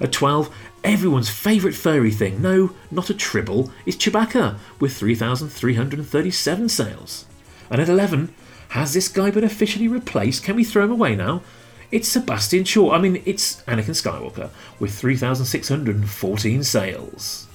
At 0.00 0.12
12, 0.12 0.48
everyone's 0.82 1.28
favourite 1.28 1.76
furry 1.76 2.10
thing, 2.10 2.40
no, 2.40 2.70
not 2.90 3.10
a 3.10 3.14
tribble, 3.14 3.70
is 3.84 3.98
Chewbacca, 3.98 4.56
with 4.80 4.96
3,337 4.96 6.68
sales. 6.70 7.26
And 7.68 7.82
at 7.82 7.90
11, 7.90 8.34
has 8.70 8.94
this 8.94 9.08
guy 9.08 9.30
been 9.30 9.44
officially 9.44 9.88
replaced? 9.88 10.42
Can 10.42 10.56
we 10.56 10.64
throw 10.64 10.84
him 10.84 10.92
away 10.92 11.14
now? 11.14 11.42
It's 11.92 12.08
Sebastian 12.08 12.64
Shaw. 12.64 12.90
I 12.90 12.98
mean, 12.98 13.22
it's 13.24 13.62
Anakin 13.62 13.94
Skywalker 13.94 14.50
with 14.80 14.92
3,614 14.92 16.64
sales. 16.64 17.46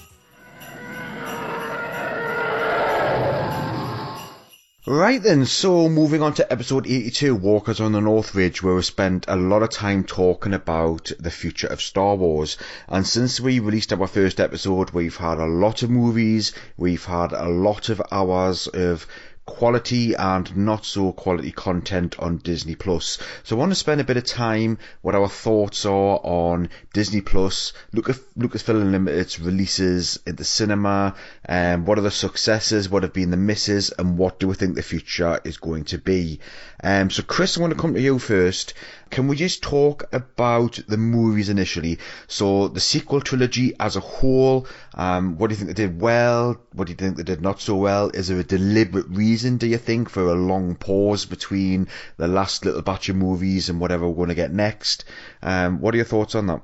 Right 4.88 5.22
then, 5.22 5.46
so 5.46 5.88
moving 5.90 6.24
on 6.24 6.34
to 6.34 6.52
episode 6.52 6.88
82, 6.88 7.36
Walkers 7.36 7.80
on 7.80 7.92
the 7.92 8.02
North 8.02 8.34
Ridge, 8.34 8.64
where 8.64 8.74
we 8.74 8.82
spent 8.82 9.26
a 9.28 9.36
lot 9.36 9.62
of 9.62 9.70
time 9.70 10.04
talking 10.04 10.54
about 10.56 11.12
the 11.20 11.30
future 11.30 11.68
of 11.68 11.82
Star 11.82 12.16
Wars. 12.16 12.58
And 12.88 13.06
since 13.06 13.40
we 13.40 13.60
released 13.60 13.94
our 13.94 14.08
first 14.08 14.40
episode, 14.40 14.90
we've 14.90 15.18
had 15.18 15.38
a 15.38 15.46
lot 15.46 15.84
of 15.84 15.92
movies, 15.92 16.54
we've 16.78 17.06
had 17.06 17.32
a 17.32 17.48
lot 17.48 17.90
of 17.90 18.02
hours 18.12 18.66
of 18.68 19.06
quality 19.46 20.14
and 20.14 20.56
not 20.56 20.86
so 20.86 21.12
quality 21.12 21.52
content 21.52 22.20
on 22.20 22.38
Disney 22.38 22.76
Plus. 22.76 23.18
So 23.44 23.56
I 23.56 23.60
want 23.60 23.72
to 23.72 23.76
spend 23.76 24.00
a 24.00 24.06
bit 24.06 24.18
of 24.18 24.24
time 24.24 24.78
what 25.02 25.16
our 25.16 25.28
thoughts 25.28 25.86
are 25.86 26.20
on 26.24 26.70
Disney 26.94 27.22
Plus, 27.22 27.74
Lucas, 27.92 28.20
Lucasfilm 28.38 28.82
Unlimited's 28.82 29.40
releases 29.40 30.20
in 30.26 30.36
the 30.36 30.44
cinema, 30.44 31.16
um, 31.50 31.86
what 31.86 31.98
are 31.98 32.02
the 32.02 32.12
successes, 32.12 32.90
what 32.90 33.04
have 33.04 33.14
been 33.14 33.32
the 33.32 33.38
misses, 33.38 33.92
and 33.98 34.18
what 34.18 34.40
do 34.40 34.48
we 34.48 34.56
think 34.56 34.76
the 34.76 34.84
future 34.84 35.40
is 35.44 35.58
going 35.58 35.86
to 35.86 35.98
be. 35.98 36.40
Um, 36.84 37.10
so 37.10 37.24
Chris, 37.24 37.58
I 37.58 37.62
want 37.62 37.74
to 37.74 37.80
come 37.80 37.94
to 37.94 38.02
you 38.02 38.20
first. 38.20 38.74
Can 39.10 39.28
we 39.28 39.36
just 39.36 39.62
talk 39.62 40.04
about 40.14 40.80
the 40.88 40.98
movies 40.98 41.50
initially? 41.50 42.00
So 42.28 42.68
the 42.68 42.80
sequel 42.80 43.22
trilogy 43.22 43.74
as 43.80 43.96
a 43.96 44.00
whole, 44.00 44.68
um, 44.94 45.38
what 45.38 45.48
do 45.48 45.54
you 45.54 45.58
think 45.58 45.76
they 45.76 45.86
did 45.88 46.00
well? 46.00 46.58
What 46.74 46.86
do 46.86 46.92
you 46.92 46.98
think 46.98 47.18
they 47.18 47.24
did 47.24 47.42
not 47.42 47.60
so 47.60 47.76
well? 47.76 48.10
Is 48.14 48.28
there 48.28 48.40
a 48.40 48.44
deliberate 48.44 49.08
reason, 49.10 49.58
do 49.58 49.68
you 49.68 49.78
think, 49.78 50.10
for 50.10 50.28
a 50.28 50.36
long 50.36 50.76
pause 50.76 51.26
between 51.26 51.88
the 52.18 52.28
last 52.28 52.66
little 52.66 52.82
batch 52.82 53.10
of 53.10 53.16
movies 53.16 53.70
and 53.70 53.80
whatever 53.80 54.08
we're 54.08 54.16
going 54.16 54.30
to 54.30 54.36
get 54.36 54.54
next? 54.54 55.06
Um, 55.42 55.82
what 55.82 55.94
are 55.94 55.98
your 55.98 56.06
thoughts 56.06 56.36
on 56.36 56.48
that? 56.48 56.62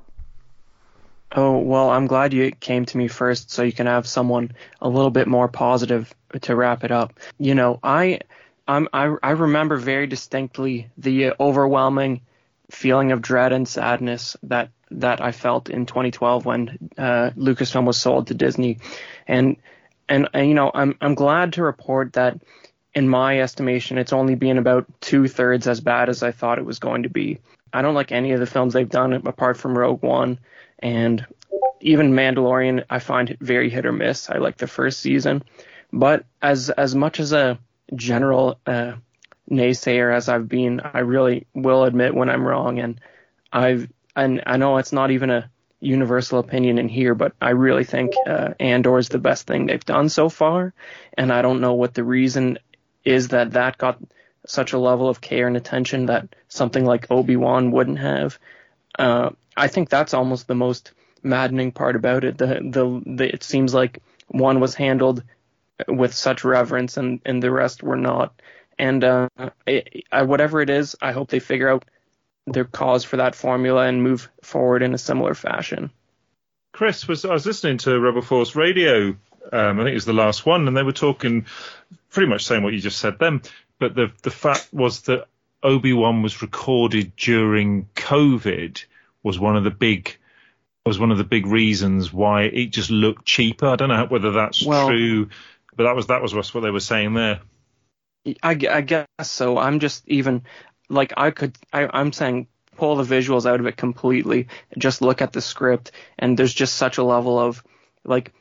Oh, 1.32 1.58
well, 1.58 1.90
I'm 1.90 2.06
glad 2.06 2.32
you 2.32 2.50
came 2.52 2.86
to 2.86 2.96
me 2.96 3.06
first 3.08 3.50
so 3.50 3.62
you 3.62 3.72
can 3.72 3.86
have 3.86 4.06
someone 4.06 4.52
a 4.80 4.88
little 4.88 5.10
bit 5.10 5.28
more 5.28 5.48
positive 5.48 6.14
to 6.42 6.56
wrap 6.56 6.84
it 6.84 6.90
up. 6.90 7.18
You 7.38 7.54
know, 7.54 7.78
I 7.82 8.20
I'm, 8.66 8.88
I, 8.92 9.14
I 9.22 9.30
remember 9.30 9.76
very 9.76 10.06
distinctly 10.06 10.88
the 10.98 11.32
overwhelming 11.40 12.20
feeling 12.70 13.12
of 13.12 13.22
dread 13.22 13.52
and 13.52 13.66
sadness 13.66 14.36
that 14.44 14.70
that 14.90 15.20
I 15.20 15.32
felt 15.32 15.68
in 15.68 15.84
2012 15.86 16.46
when 16.46 16.90
uh, 16.96 17.30
Lucasfilm 17.36 17.84
was 17.86 17.98
sold 17.98 18.28
to 18.28 18.34
Disney, 18.34 18.78
and, 19.26 19.56
and 20.08 20.28
and 20.32 20.48
you 20.48 20.54
know 20.54 20.70
I'm 20.74 20.96
I'm 21.00 21.14
glad 21.14 21.54
to 21.54 21.62
report 21.62 22.14
that 22.14 22.38
in 22.94 23.08
my 23.08 23.40
estimation 23.40 23.98
it's 23.98 24.12
only 24.14 24.34
been 24.34 24.58
about 24.58 24.86
two 25.00 25.28
thirds 25.28 25.66
as 25.68 25.80
bad 25.80 26.08
as 26.08 26.22
I 26.22 26.32
thought 26.32 26.58
it 26.58 26.64
was 26.64 26.78
going 26.78 27.02
to 27.02 27.10
be. 27.10 27.38
I 27.72 27.82
don't 27.82 27.94
like 27.94 28.12
any 28.12 28.32
of 28.32 28.40
the 28.40 28.46
films 28.46 28.72
they've 28.72 28.88
done 28.88 29.12
apart 29.12 29.58
from 29.58 29.76
Rogue 29.76 30.02
One, 30.02 30.38
and 30.78 31.26
even 31.80 32.12
Mandalorian 32.12 32.84
I 32.90 32.98
find 32.98 33.30
it 33.30 33.38
very 33.40 33.70
hit 33.70 33.86
or 33.86 33.92
miss. 33.92 34.30
I 34.30 34.38
like 34.38 34.56
the 34.56 34.66
first 34.66 35.00
season, 35.00 35.42
but 35.92 36.24
as 36.42 36.70
as 36.70 36.94
much 36.94 37.20
as 37.20 37.32
a 37.32 37.58
general 37.94 38.58
uh, 38.66 38.94
naysayer 39.50 40.14
as 40.14 40.28
I've 40.28 40.48
been, 40.48 40.80
I 40.80 41.00
really 41.00 41.46
will 41.54 41.84
admit 41.84 42.14
when 42.14 42.30
I'm 42.30 42.46
wrong, 42.46 42.78
and 42.78 43.00
I've 43.52 43.88
and 44.16 44.42
I 44.46 44.56
know 44.56 44.78
it's 44.78 44.92
not 44.92 45.10
even 45.10 45.30
a 45.30 45.50
universal 45.80 46.40
opinion 46.40 46.78
in 46.78 46.88
here, 46.88 47.14
but 47.14 47.32
I 47.40 47.50
really 47.50 47.84
think 47.84 48.12
uh, 48.26 48.54
Andor 48.58 48.98
is 48.98 49.08
the 49.08 49.18
best 49.18 49.46
thing 49.46 49.66
they've 49.66 49.84
done 49.84 50.08
so 50.08 50.28
far, 50.28 50.74
and 51.16 51.32
I 51.32 51.42
don't 51.42 51.60
know 51.60 51.74
what 51.74 51.94
the 51.94 52.04
reason 52.04 52.58
is 53.04 53.28
that 53.28 53.52
that 53.52 53.78
got 53.78 53.98
such 54.46 54.72
a 54.72 54.78
level 54.78 55.08
of 55.08 55.20
care 55.20 55.46
and 55.46 55.56
attention 55.56 56.06
that 56.06 56.34
something 56.48 56.84
like 56.84 57.10
Obi 57.10 57.36
Wan 57.36 57.70
wouldn't 57.70 57.98
have. 57.98 58.38
Uh, 58.98 59.30
I 59.58 59.68
think 59.68 59.88
that's 59.88 60.14
almost 60.14 60.46
the 60.46 60.54
most 60.54 60.92
maddening 61.22 61.72
part 61.72 61.96
about 61.96 62.24
it. 62.24 62.38
The, 62.38 62.46
the 62.46 63.02
the 63.04 63.34
it 63.34 63.42
seems 63.42 63.74
like 63.74 64.02
one 64.28 64.60
was 64.60 64.74
handled 64.74 65.22
with 65.86 66.14
such 66.14 66.44
reverence 66.44 66.96
and 66.96 67.20
and 67.26 67.42
the 67.42 67.50
rest 67.50 67.82
were 67.82 67.96
not. 67.96 68.40
And 68.78 69.02
uh, 69.02 69.28
it, 69.66 70.04
I, 70.12 70.22
whatever 70.22 70.60
it 70.60 70.70
is, 70.70 70.94
I 71.02 71.12
hope 71.12 71.28
they 71.28 71.40
figure 71.40 71.68
out 71.68 71.84
their 72.46 72.64
cause 72.64 73.04
for 73.04 73.16
that 73.16 73.34
formula 73.34 73.86
and 73.86 74.02
move 74.02 74.30
forward 74.42 74.82
in 74.82 74.94
a 74.94 74.98
similar 74.98 75.34
fashion. 75.34 75.90
Chris 76.72 77.08
was 77.08 77.24
I 77.24 77.32
was 77.32 77.46
listening 77.46 77.78
to 77.78 77.98
Rebel 77.98 78.22
Force 78.22 78.54
Radio. 78.54 79.16
Um, 79.50 79.80
I 79.80 79.82
think 79.82 79.90
it 79.90 79.94
was 79.94 80.04
the 80.04 80.12
last 80.12 80.46
one, 80.46 80.68
and 80.68 80.76
they 80.76 80.82
were 80.82 80.92
talking 80.92 81.46
pretty 82.10 82.28
much 82.28 82.44
saying 82.44 82.62
what 82.62 82.74
you 82.74 82.80
just 82.80 82.98
said 82.98 83.18
then. 83.18 83.42
But 83.80 83.94
the 83.94 84.12
the 84.22 84.30
fact 84.30 84.68
was 84.72 85.02
that 85.02 85.26
Obi 85.62 85.92
Wan 85.92 86.22
was 86.22 86.42
recorded 86.42 87.16
during 87.16 87.88
COVID 87.96 88.84
was 89.22 89.38
one 89.38 89.56
of 89.56 89.64
the 89.64 89.70
big 89.70 90.16
was 90.86 90.98
one 90.98 91.10
of 91.10 91.18
the 91.18 91.24
big 91.24 91.46
reasons 91.46 92.12
why 92.12 92.42
it 92.44 92.66
just 92.66 92.90
looked 92.90 93.26
cheaper. 93.26 93.66
I 93.66 93.76
don't 93.76 93.90
know 93.90 94.06
whether 94.06 94.30
that's 94.32 94.64
well, 94.64 94.88
true, 94.88 95.28
but 95.76 95.84
that 95.84 95.94
was 95.94 96.06
that 96.06 96.22
was 96.22 96.34
what 96.34 96.60
they 96.60 96.70
were 96.70 96.80
saying 96.80 97.14
there. 97.14 97.40
I, 98.42 98.58
I 98.70 98.80
guess 98.80 99.06
so. 99.22 99.58
I'm 99.58 99.80
just 99.80 100.06
even 100.08 100.42
like 100.88 101.12
I 101.16 101.30
could. 101.30 101.56
I, 101.72 101.88
I'm 101.92 102.12
saying 102.12 102.48
pull 102.76 102.96
the 102.96 103.04
visuals 103.04 103.46
out 103.46 103.60
of 103.60 103.66
it 103.66 103.76
completely. 103.76 104.48
Just 104.76 105.02
look 105.02 105.22
at 105.22 105.32
the 105.32 105.40
script, 105.40 105.92
and 106.18 106.38
there's 106.38 106.54
just 106.54 106.76
such 106.76 106.98
a 106.98 107.04
level 107.04 107.38
of 107.38 107.62
like 108.04 108.32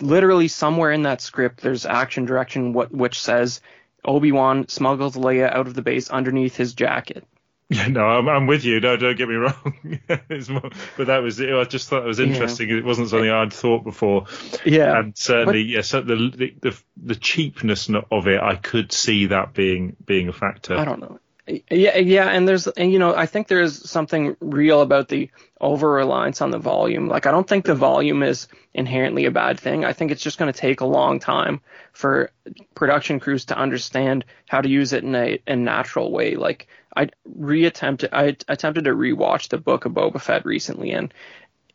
literally 0.00 0.48
somewhere 0.48 0.90
in 0.90 1.02
that 1.02 1.20
script 1.20 1.60
there's 1.60 1.86
action 1.86 2.24
direction 2.24 2.72
what 2.72 2.90
which 2.92 3.20
says 3.20 3.60
Obi 4.04 4.32
Wan 4.32 4.66
smuggles 4.68 5.16
Leia 5.16 5.52
out 5.52 5.66
of 5.66 5.74
the 5.74 5.82
base 5.82 6.10
underneath 6.10 6.56
his 6.56 6.74
jacket. 6.74 7.24
Yeah, 7.70 7.88
no, 7.88 8.00
I'm, 8.00 8.28
I'm 8.28 8.46
with 8.46 8.64
you. 8.64 8.80
No, 8.80 8.96
don't 8.96 9.16
get 9.16 9.28
me 9.28 9.34
wrong. 9.34 9.74
more, 10.48 10.70
but 10.96 11.06
that 11.08 11.22
was 11.22 11.38
I 11.40 11.64
just 11.64 11.88
thought 11.88 12.02
it 12.02 12.06
was 12.06 12.18
interesting. 12.18 12.70
Yeah. 12.70 12.78
It 12.78 12.84
wasn't 12.84 13.10
something 13.10 13.28
I'd 13.28 13.52
thought 13.52 13.84
before. 13.84 14.24
Yeah, 14.64 14.98
and 14.98 15.16
certainly, 15.16 15.64
but, 15.64 15.68
yes, 15.68 15.92
yeah, 15.92 16.00
so 16.00 16.00
the, 16.00 16.54
the 16.62 16.82
the 16.96 17.14
cheapness 17.14 17.90
of 18.10 18.26
it, 18.26 18.40
I 18.40 18.54
could 18.56 18.90
see 18.90 19.26
that 19.26 19.52
being 19.52 19.96
being 20.06 20.28
a 20.28 20.32
factor. 20.32 20.78
I 20.78 20.86
don't 20.86 21.00
know. 21.00 21.20
Yeah, 21.70 21.96
yeah, 21.96 22.28
and 22.28 22.46
there's, 22.46 22.66
and 22.66 22.92
you 22.92 22.98
know, 22.98 23.14
I 23.14 23.24
think 23.24 23.48
there's 23.48 23.88
something 23.88 24.36
real 24.40 24.82
about 24.82 25.08
the 25.08 25.30
over 25.60 25.90
reliance 25.90 26.42
on 26.42 26.50
the 26.50 26.58
volume. 26.58 27.08
Like, 27.08 27.24
I 27.24 27.30
don't 27.30 27.48
think 27.48 27.64
the 27.64 27.74
volume 27.74 28.22
is 28.22 28.48
inherently 28.74 29.24
a 29.24 29.30
bad 29.30 29.58
thing. 29.58 29.84
I 29.84 29.94
think 29.94 30.10
it's 30.10 30.22
just 30.22 30.36
going 30.36 30.52
to 30.52 30.58
take 30.58 30.82
a 30.82 30.86
long 30.86 31.20
time 31.20 31.62
for 31.92 32.30
production 32.74 33.18
crews 33.18 33.46
to 33.46 33.56
understand 33.56 34.26
how 34.46 34.60
to 34.60 34.68
use 34.68 34.92
it 34.92 35.04
in 35.04 35.14
a, 35.14 35.40
a 35.46 35.56
natural 35.56 36.12
way. 36.12 36.36
Like, 36.36 36.68
I 36.98 37.08
reattempted, 37.40 38.08
I 38.12 38.36
attempted 38.48 38.84
to 38.84 38.90
rewatch 38.90 39.48
the 39.48 39.58
Book 39.58 39.84
of 39.84 39.92
Boba 39.92 40.20
Fett 40.20 40.44
recently, 40.44 40.90
and 40.90 41.14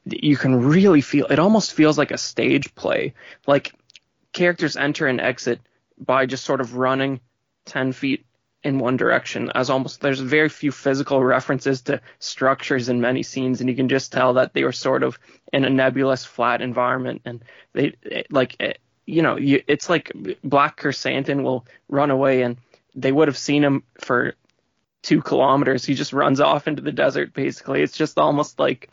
you 0.03 0.35
can 0.35 0.65
really 0.65 0.99
feel 0.99 1.25
it. 1.27 1.39
Almost 1.39 1.73
feels 1.73 1.97
like 1.97 2.11
a 2.11 2.17
stage 2.17 2.75
play. 2.75 3.13
Like 3.47 3.73
characters 4.33 4.75
enter 4.75 5.07
and 5.07 5.21
exit 5.21 5.61
by 5.97 6.25
just 6.25 6.43
sort 6.43 6.59
of 6.59 6.75
running 6.75 7.21
ten 7.65 7.93
feet 7.93 8.25
in 8.63 8.79
one 8.79 8.97
direction 8.97 9.51
as 9.55 9.69
almost 9.69 10.01
there's 10.01 10.19
very 10.19 10.49
few 10.49 10.71
physical 10.71 11.23
references 11.23 11.81
to 11.81 12.01
structures 12.19 12.87
in 12.87 13.01
many 13.01 13.21
scenes 13.21 13.59
and 13.59 13.69
you 13.69 13.75
can 13.75 13.89
just 13.89 14.13
tell 14.13 14.33
that 14.33 14.53
they 14.53 14.63
were 14.63 14.71
sort 14.71 15.03
of 15.03 15.19
in 15.51 15.65
a 15.65 15.69
nebulous 15.69 16.23
flat 16.23 16.61
environment 16.61 17.21
and 17.25 17.43
they 17.73 17.93
like 18.29 18.55
it, 18.61 18.79
you 19.05 19.21
know 19.21 19.37
you, 19.37 19.61
it's 19.67 19.89
like 19.89 20.13
black 20.45 20.79
Krrsantan 20.79 21.43
will 21.43 21.65
run 21.89 22.09
away 22.09 22.41
and 22.41 22.55
they 22.95 23.11
would 23.11 23.27
have 23.27 23.37
seen 23.37 23.63
him 23.63 23.83
for 23.99 24.33
two 25.03 25.21
kilometers 25.21 25.85
he 25.85 25.93
just 25.93 26.13
runs 26.13 26.39
off 26.39 26.67
into 26.67 26.81
the 26.81 26.91
desert 26.91 27.33
basically 27.33 27.83
it's 27.83 27.95
just 27.95 28.17
almost 28.17 28.57
like 28.57 28.89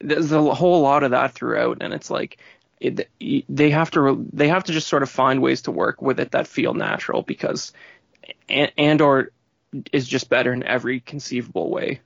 there's 0.00 0.32
a 0.32 0.54
whole 0.54 0.82
lot 0.82 1.04
of 1.04 1.12
that 1.12 1.32
throughout 1.32 1.78
and 1.80 1.94
it's 1.94 2.10
like 2.10 2.38
it, 2.80 3.08
they 3.48 3.70
have 3.70 3.90
to 3.90 4.26
they 4.32 4.48
have 4.48 4.64
to 4.64 4.72
just 4.72 4.88
sort 4.88 5.02
of 5.02 5.10
find 5.10 5.42
ways 5.42 5.62
to 5.62 5.70
work 5.70 6.00
with 6.00 6.18
it 6.18 6.32
that 6.32 6.46
feel 6.46 6.74
natural 6.74 7.22
because 7.22 7.72
Andor 8.48 9.32
is 9.92 10.08
just 10.08 10.28
better 10.28 10.52
in 10.52 10.62
every 10.62 11.00
conceivable 11.00 11.70
way. 11.70 12.00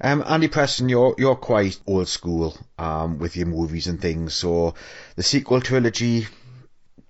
Um, 0.00 0.22
Andy 0.26 0.48
Preston, 0.48 0.88
you're 0.88 1.14
you're 1.18 1.36
quite 1.36 1.78
old 1.86 2.08
school 2.08 2.56
um, 2.78 3.18
with 3.18 3.36
your 3.36 3.46
movies 3.46 3.86
and 3.86 4.00
things. 4.00 4.34
So 4.34 4.74
the 5.14 5.22
sequel 5.22 5.60
trilogy, 5.60 6.26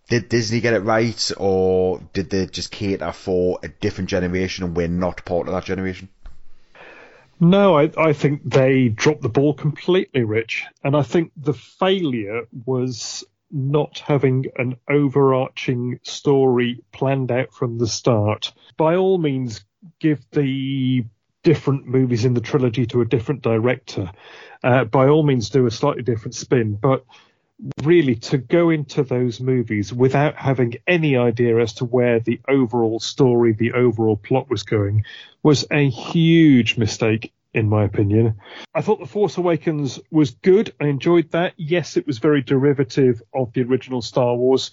did 0.08 0.28
Disney 0.28 0.60
get 0.60 0.74
it 0.74 0.80
right, 0.80 1.32
or 1.36 2.00
did 2.12 2.30
they 2.30 2.46
just 2.46 2.70
cater 2.70 3.12
for 3.12 3.58
a 3.62 3.68
different 3.68 4.10
generation 4.10 4.64
and 4.64 4.76
we're 4.76 4.88
not 4.88 5.24
part 5.24 5.48
of 5.48 5.54
that 5.54 5.64
generation? 5.64 6.08
No, 7.38 7.78
I, 7.78 7.90
I 7.98 8.12
think 8.12 8.42
they 8.44 8.88
dropped 8.88 9.22
the 9.22 9.28
ball 9.28 9.52
completely, 9.52 10.24
Rich. 10.24 10.64
And 10.82 10.96
I 10.96 11.02
think 11.02 11.32
the 11.36 11.52
failure 11.52 12.42
was 12.64 13.24
not 13.50 13.98
having 13.98 14.46
an 14.56 14.76
overarching 14.88 16.00
story 16.02 16.80
planned 16.92 17.30
out 17.30 17.52
from 17.52 17.78
the 17.78 17.86
start. 17.86 18.52
By 18.76 18.96
all 18.96 19.18
means, 19.18 19.64
give 20.00 20.24
the 20.30 21.04
different 21.42 21.86
movies 21.86 22.24
in 22.24 22.34
the 22.34 22.40
trilogy 22.40 22.86
to 22.86 23.02
a 23.02 23.06
different 23.06 23.42
director. 23.42 24.10
Uh, 24.64 24.84
by 24.84 25.08
all 25.08 25.22
means, 25.22 25.50
do 25.50 25.66
a 25.66 25.70
slightly 25.70 26.02
different 26.02 26.34
spin. 26.34 26.74
But 26.74 27.04
really, 27.82 28.16
to 28.16 28.38
go 28.38 28.70
into 28.70 29.02
those 29.02 29.40
movies 29.40 29.92
without 29.92 30.36
having 30.36 30.74
any 30.86 31.16
idea 31.16 31.58
as 31.58 31.74
to 31.74 31.84
where 31.84 32.20
the 32.20 32.40
overall 32.48 33.00
story, 33.00 33.52
the 33.52 33.72
overall 33.72 34.16
plot 34.16 34.50
was 34.50 34.62
going, 34.62 35.04
was 35.42 35.64
a 35.70 35.88
huge 35.88 36.76
mistake 36.76 37.32
in 37.56 37.70
my 37.70 37.84
opinion. 37.84 38.34
I 38.74 38.82
thought 38.82 39.00
The 39.00 39.06
Force 39.06 39.38
Awakens 39.38 39.98
was 40.10 40.32
good. 40.32 40.74
I 40.78 40.88
enjoyed 40.88 41.30
that. 41.30 41.54
Yes, 41.56 41.96
it 41.96 42.06
was 42.06 42.18
very 42.18 42.42
derivative 42.42 43.22
of 43.34 43.54
the 43.54 43.62
original 43.62 44.02
Star 44.02 44.36
Wars, 44.36 44.72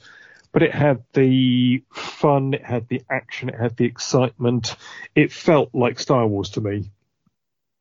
but 0.52 0.64
it 0.64 0.76
had 0.76 1.04
the 1.14 1.82
fun, 1.94 2.54
it 2.54 2.66
had 2.66 2.90
the 2.90 3.02
action, 3.10 3.48
it 3.48 3.56
had 3.56 3.78
the 3.78 3.86
excitement. 3.86 4.76
It 5.16 5.32
felt 5.32 5.70
like 5.74 5.98
Star 5.98 6.28
Wars 6.28 6.50
to 6.52 6.62
me. 6.62 6.92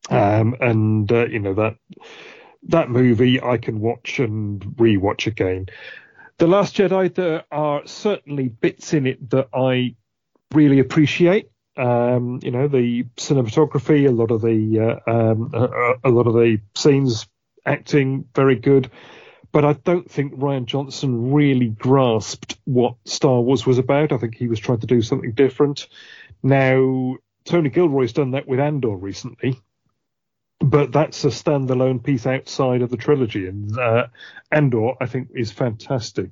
Um, 0.09 0.55
and, 0.61 1.11
uh, 1.11 1.25
you 1.25 1.39
know, 1.39 1.53
that, 1.55 1.75
that 2.67 2.89
movie 2.89 3.41
I 3.41 3.57
can 3.57 3.79
watch 3.79 4.19
and 4.19 4.61
rewatch 4.61 5.27
again. 5.27 5.67
The 6.37 6.47
Last 6.47 6.75
Jedi, 6.75 7.13
there 7.13 7.43
are 7.51 7.85
certainly 7.85 8.47
bits 8.49 8.93
in 8.93 9.05
it 9.05 9.29
that 9.29 9.49
I 9.53 9.95
really 10.53 10.79
appreciate. 10.79 11.49
Um, 11.75 12.39
you 12.43 12.51
know, 12.51 12.67
the 12.67 13.03
cinematography, 13.17 14.07
a 14.07 14.11
lot 14.11 14.31
of 14.31 14.41
the 14.41 15.01
uh, 15.07 15.11
um, 15.11 15.51
a, 15.53 15.93
a, 16.03 16.09
lot 16.09 16.27
of 16.27 16.33
the 16.33 16.59
scenes, 16.75 17.27
acting, 17.65 18.25
very 18.35 18.55
good. 18.55 18.91
But 19.51 19.65
I 19.65 19.73
don't 19.73 20.09
think 20.09 20.33
Rian 20.33 20.65
Johnson 20.65 21.31
really 21.31 21.69
grasped 21.69 22.57
what 22.65 22.95
Star 23.05 23.41
Wars 23.41 23.65
was 23.65 23.77
about. 23.77 24.11
I 24.11 24.17
think 24.17 24.35
he 24.35 24.47
was 24.47 24.59
trying 24.59 24.79
to 24.79 24.87
do 24.87 25.01
something 25.01 25.31
different. 25.31 25.87
Now, 26.41 27.17
Tony 27.45 27.69
Gilroy's 27.69 28.13
done 28.13 28.31
that 28.31 28.47
with 28.47 28.59
Andor 28.59 28.95
recently, 28.95 29.59
but 30.63 30.93
that's 30.93 31.23
a 31.25 31.27
standalone 31.27 32.01
piece 32.01 32.25
outside 32.25 32.81
of 32.81 32.89
the 32.89 32.97
trilogy. 32.97 33.47
And 33.47 33.77
uh, 33.77 34.07
Andor, 34.51 34.93
I 35.01 35.05
think, 35.05 35.29
is 35.35 35.51
fantastic. 35.51 36.29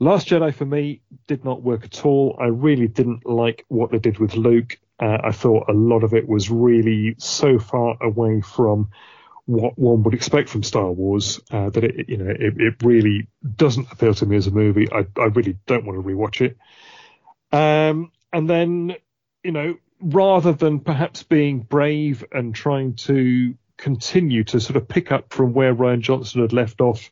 Last 0.00 0.28
Jedi 0.28 0.52
for 0.52 0.64
me 0.64 1.02
did 1.28 1.44
not 1.44 1.62
work 1.62 1.84
at 1.84 2.04
all. 2.04 2.36
I 2.40 2.46
really 2.46 2.88
didn't 2.88 3.24
like 3.24 3.64
what 3.68 3.92
they 3.92 3.98
did 3.98 4.18
with 4.18 4.34
Luke. 4.34 4.78
Uh, 5.00 5.18
I 5.22 5.30
thought 5.30 5.68
a 5.68 5.72
lot 5.72 6.02
of 6.02 6.14
it 6.14 6.28
was 6.28 6.50
really 6.50 7.14
so 7.18 7.58
far 7.58 7.96
away 8.02 8.40
from 8.40 8.90
what 9.46 9.78
one 9.78 10.02
would 10.02 10.14
expect 10.14 10.48
from 10.48 10.62
Star 10.62 10.90
Wars 10.90 11.40
uh, 11.50 11.70
that 11.70 11.84
it, 11.84 12.08
you 12.08 12.16
know, 12.16 12.30
it, 12.30 12.54
it, 12.60 12.74
really 12.82 13.28
doesn't 13.56 13.92
appeal 13.92 14.14
to 14.14 14.26
me 14.26 14.36
as 14.36 14.46
a 14.46 14.50
movie. 14.50 14.90
I, 14.90 15.06
I 15.18 15.26
really 15.26 15.58
don't 15.66 15.84
want 15.84 16.02
to 16.02 16.08
rewatch 16.08 16.40
it. 16.40 16.56
Um, 17.52 18.10
and 18.32 18.48
then, 18.48 18.96
you 19.42 19.52
know, 19.52 19.76
rather 20.04 20.52
than 20.52 20.80
perhaps 20.80 21.22
being 21.22 21.60
brave 21.60 22.24
and 22.30 22.54
trying 22.54 22.94
to 22.94 23.54
continue 23.78 24.44
to 24.44 24.60
sort 24.60 24.76
of 24.76 24.86
pick 24.86 25.10
up 25.10 25.32
from 25.32 25.54
where 25.54 25.74
Rian 25.74 26.00
Johnson 26.00 26.42
had 26.42 26.52
left 26.52 26.80
off 26.80 27.10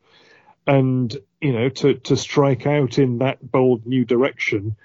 and 0.65 1.15
you 1.41 1.51
know 1.51 1.69
to 1.69 1.95
to 1.95 2.15
strike 2.15 2.65
out 2.65 2.97
in 2.97 3.19
that 3.19 3.39
bold 3.51 3.85
new 3.85 4.05
direction. 4.05 4.75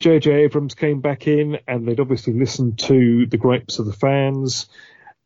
J.J. 0.00 0.30
Abrams 0.30 0.74
came 0.74 1.00
back 1.00 1.26
in, 1.26 1.58
and 1.66 1.86
they'd 1.86 1.98
obviously 1.98 2.32
listened 2.32 2.78
to 2.80 3.26
the 3.26 3.36
gripes 3.36 3.80
of 3.80 3.86
the 3.86 3.92
fans, 3.92 4.68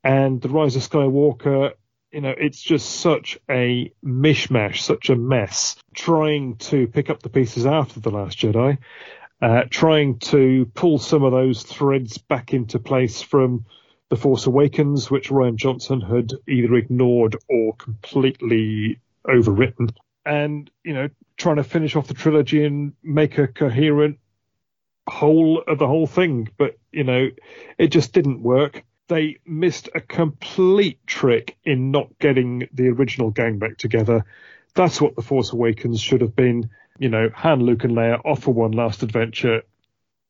and 0.02 0.40
the 0.40 0.48
Rise 0.48 0.76
of 0.76 0.82
Skywalker. 0.82 1.72
You 2.10 2.20
know, 2.20 2.34
it's 2.36 2.60
just 2.60 3.00
such 3.00 3.38
a 3.50 3.92
mishmash, 4.04 4.78
such 4.78 5.10
a 5.10 5.16
mess. 5.16 5.76
Trying 5.94 6.56
to 6.56 6.86
pick 6.86 7.10
up 7.10 7.22
the 7.22 7.28
pieces 7.28 7.66
after 7.66 8.00
the 8.00 8.10
Last 8.10 8.38
Jedi, 8.38 8.78
uh, 9.42 9.64
trying 9.68 10.18
to 10.20 10.70
pull 10.72 11.00
some 11.00 11.24
of 11.24 11.32
those 11.32 11.64
threads 11.64 12.16
back 12.16 12.54
into 12.54 12.78
place 12.78 13.20
from 13.20 13.66
the 14.08 14.16
Force 14.16 14.46
Awakens, 14.46 15.10
which 15.10 15.30
Rian 15.30 15.56
Johnson 15.56 16.00
had 16.00 16.32
either 16.46 16.74
ignored 16.76 17.36
or 17.48 17.74
completely 17.74 19.00
overwritten, 19.26 19.90
and 20.24 20.70
you 20.84 20.94
know, 20.94 21.08
trying 21.36 21.56
to 21.56 21.64
finish 21.64 21.96
off 21.96 22.06
the 22.06 22.14
trilogy 22.14 22.64
and 22.64 22.92
make 23.02 23.36
a 23.38 23.48
coherent 23.48 24.18
whole 25.08 25.62
of 25.66 25.78
the 25.78 25.88
whole 25.88 26.06
thing. 26.06 26.48
But 26.56 26.78
you 26.92 27.02
know, 27.02 27.30
it 27.78 27.88
just 27.88 28.12
didn't 28.12 28.42
work. 28.42 28.84
They 29.08 29.38
missed 29.44 29.88
a 29.92 30.00
complete 30.00 31.04
trick 31.04 31.56
in 31.64 31.90
not 31.90 32.16
getting 32.20 32.68
the 32.72 32.90
original 32.90 33.30
gang 33.30 33.58
back 33.58 33.76
together. 33.76 34.24
That's 34.74 35.00
what 35.00 35.16
The 35.16 35.22
Force 35.22 35.52
Awakens 35.52 36.00
should 36.00 36.20
have 36.20 36.36
been. 36.36 36.70
You 36.98 37.08
know, 37.08 37.30
Han, 37.34 37.60
Luke, 37.60 37.84
and 37.84 37.96
Leia 37.96 38.20
offer 38.24 38.50
one 38.50 38.72
last 38.72 39.02
adventure 39.02 39.62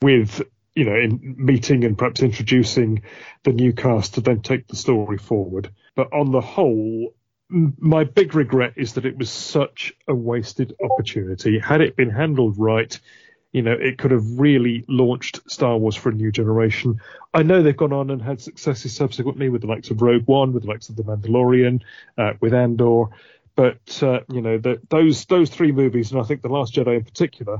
with 0.01 0.43
you 0.75 0.85
know, 0.85 0.97
in 0.97 1.35
meeting 1.39 1.85
and 1.85 1.99
perhaps 1.99 2.23
introducing 2.23 3.03
the 3.45 3.53
new 3.53 3.73
cast 3.73 4.15
to 4.15 4.21
then 4.21 4.41
take 4.41 4.67
the 4.69 4.77
story 4.77 5.19
forward. 5.19 5.71
But 5.95 6.13
on 6.13 6.33
the 6.33 6.41
whole, 6.41 7.15
my 7.49 8.05
big 8.05 8.35
regret 8.35 8.75
is 8.77 8.95
that 8.95 9.05
it 9.05 9.19
was 9.19 9.31
such 9.31 9.93
a 10.09 10.15
wasted 10.15 10.75
opportunity. 10.83 11.59
Had 11.59 11.83
it 11.83 11.97
been 11.97 12.09
handled 12.09 12.55
right, 12.57 12.99
you 13.53 13.61
know, 13.61 13.73
it 13.73 13.99
could 13.99 14.13
have 14.13 14.41
really 14.41 14.85
launched 14.89 15.41
Star 15.51 15.77
Wars 15.77 15.95
for 15.95 16.09
a 16.09 16.15
new 16.15 16.33
generation. 16.33 16.99
I 17.35 17.43
know 17.43 17.63
they've 17.63 17.77
gone 17.77 17.93
on 17.93 18.09
and 18.09 18.23
had 18.23 18.41
successes 18.41 18.97
subsequently 18.97 19.51
with 19.51 19.61
the 19.61 19.67
likes 19.67 19.91
of 19.91 20.01
Rogue 20.01 20.27
One, 20.27 20.55
with 20.55 20.63
the 20.63 20.71
likes 20.71 20.89
of 20.89 20.97
The 20.97 21.03
Mandalorian, 21.03 21.83
uh, 22.17 22.33
with 22.41 22.55
Andor, 22.55 23.11
but 23.55 24.03
uh, 24.03 24.21
you 24.31 24.41
know, 24.41 24.59
the, 24.59 24.81
those 24.89 25.25
those 25.27 25.51
three 25.51 25.73
movies, 25.73 26.13
and 26.13 26.21
I 26.21 26.25
think 26.25 26.43
The 26.43 26.49
Last 26.49 26.75
Jedi 26.75 26.97
in 26.97 27.05
particular, 27.05 27.59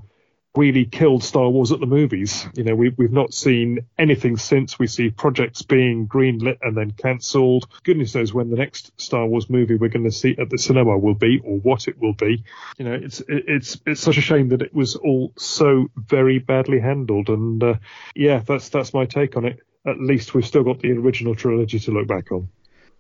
really 0.57 0.85
killed 0.85 1.25
Star 1.25 1.49
Wars 1.49 1.73
at 1.73 1.81
the 1.81 1.87
movies. 1.87 2.47
You 2.55 2.65
know, 2.65 2.75
we, 2.75 2.91
we've 2.91 3.13
not 3.13 3.33
seen 3.33 3.87
anything 3.99 4.37
since. 4.37 4.79
We 4.79 4.87
see 4.87 5.11
projects 5.11 5.63
being 5.63 6.07
greenlit 6.07 6.59
and 6.63 6.77
then 6.77 6.91
cancelled. 6.91 7.67
Goodness 7.85 8.15
knows 8.15 8.35
when 8.35 8.51
the 8.51 8.57
next 8.57 8.93
Star 9.01 9.27
Wars 9.27 9.49
movie 9.49 9.77
we're 9.77 9.89
going 9.89 10.05
to 10.05 10.11
see 10.11 10.37
at 10.39 10.51
the 10.51 10.59
cinema 10.59 10.99
will 10.99 11.15
be 11.15 11.41
or 11.45 11.59
what 11.59 11.89
it 11.89 11.99
will 11.99 12.15
be. 12.15 12.45
You 12.79 12.85
know, 12.85 12.95
it's 12.95 13.23
it's 13.29 13.79
it's 13.87 14.01
such 14.01 14.19
a 14.19 14.23
shame 14.23 14.49
that 14.51 14.63
it 14.63 14.75
was 14.75 14.97
all 14.97 15.33
so 15.37 15.89
very 15.97 16.39
badly 16.39 16.81
handled. 16.81 17.29
And 17.29 17.63
uh, 17.63 17.75
yeah, 18.15 18.43
that's 18.47 18.69
that's 18.69 18.93
my 18.93 19.07
take 19.07 19.37
on 19.37 19.45
it. 19.45 19.61
at 19.87 20.01
least 20.01 20.35
we've 20.35 20.47
still 20.47 20.65
got 20.65 20.81
the 20.81 20.93
original 20.93 21.35
trilogy 21.35 21.79
to 21.81 21.91
look 21.91 22.07
back 22.07 22.31
on. 22.33 22.49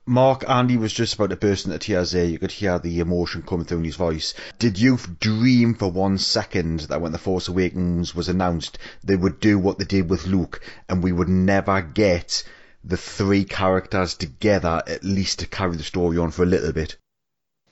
Mark, 0.04 0.44
Andy 0.48 0.76
was 0.76 0.92
just 0.92 1.14
about 1.14 1.30
to 1.30 1.36
burst 1.36 1.64
into 1.64 1.78
tears 1.78 2.10
there. 2.10 2.24
You 2.24 2.38
could 2.38 2.50
hear 2.50 2.78
the 2.78 2.98
emotion 2.98 3.42
coming 3.42 3.66
through 3.66 3.78
in 3.78 3.84
his 3.84 3.96
voice. 3.96 4.34
Did 4.58 4.78
you 4.78 4.98
dream 5.20 5.74
for 5.74 5.90
one 5.92 6.18
second 6.18 6.80
that 6.80 7.00
when 7.00 7.12
The 7.12 7.18
Force 7.18 7.46
Awakens 7.46 8.12
was 8.12 8.28
announced, 8.28 8.78
they 9.04 9.14
would 9.14 9.38
do 9.38 9.60
what 9.60 9.78
they 9.78 9.84
did 9.84 10.10
with 10.10 10.26
Luke 10.26 10.60
and 10.88 11.02
we 11.02 11.12
would 11.12 11.28
never 11.28 11.80
get 11.82 12.42
the 12.84 12.96
three 12.96 13.44
characters 13.44 14.14
together 14.14 14.82
at 14.86 15.04
least 15.04 15.38
to 15.38 15.46
carry 15.46 15.76
the 15.76 15.84
story 15.84 16.18
on 16.18 16.32
for 16.32 16.42
a 16.42 16.46
little 16.46 16.72
bit? 16.72 16.96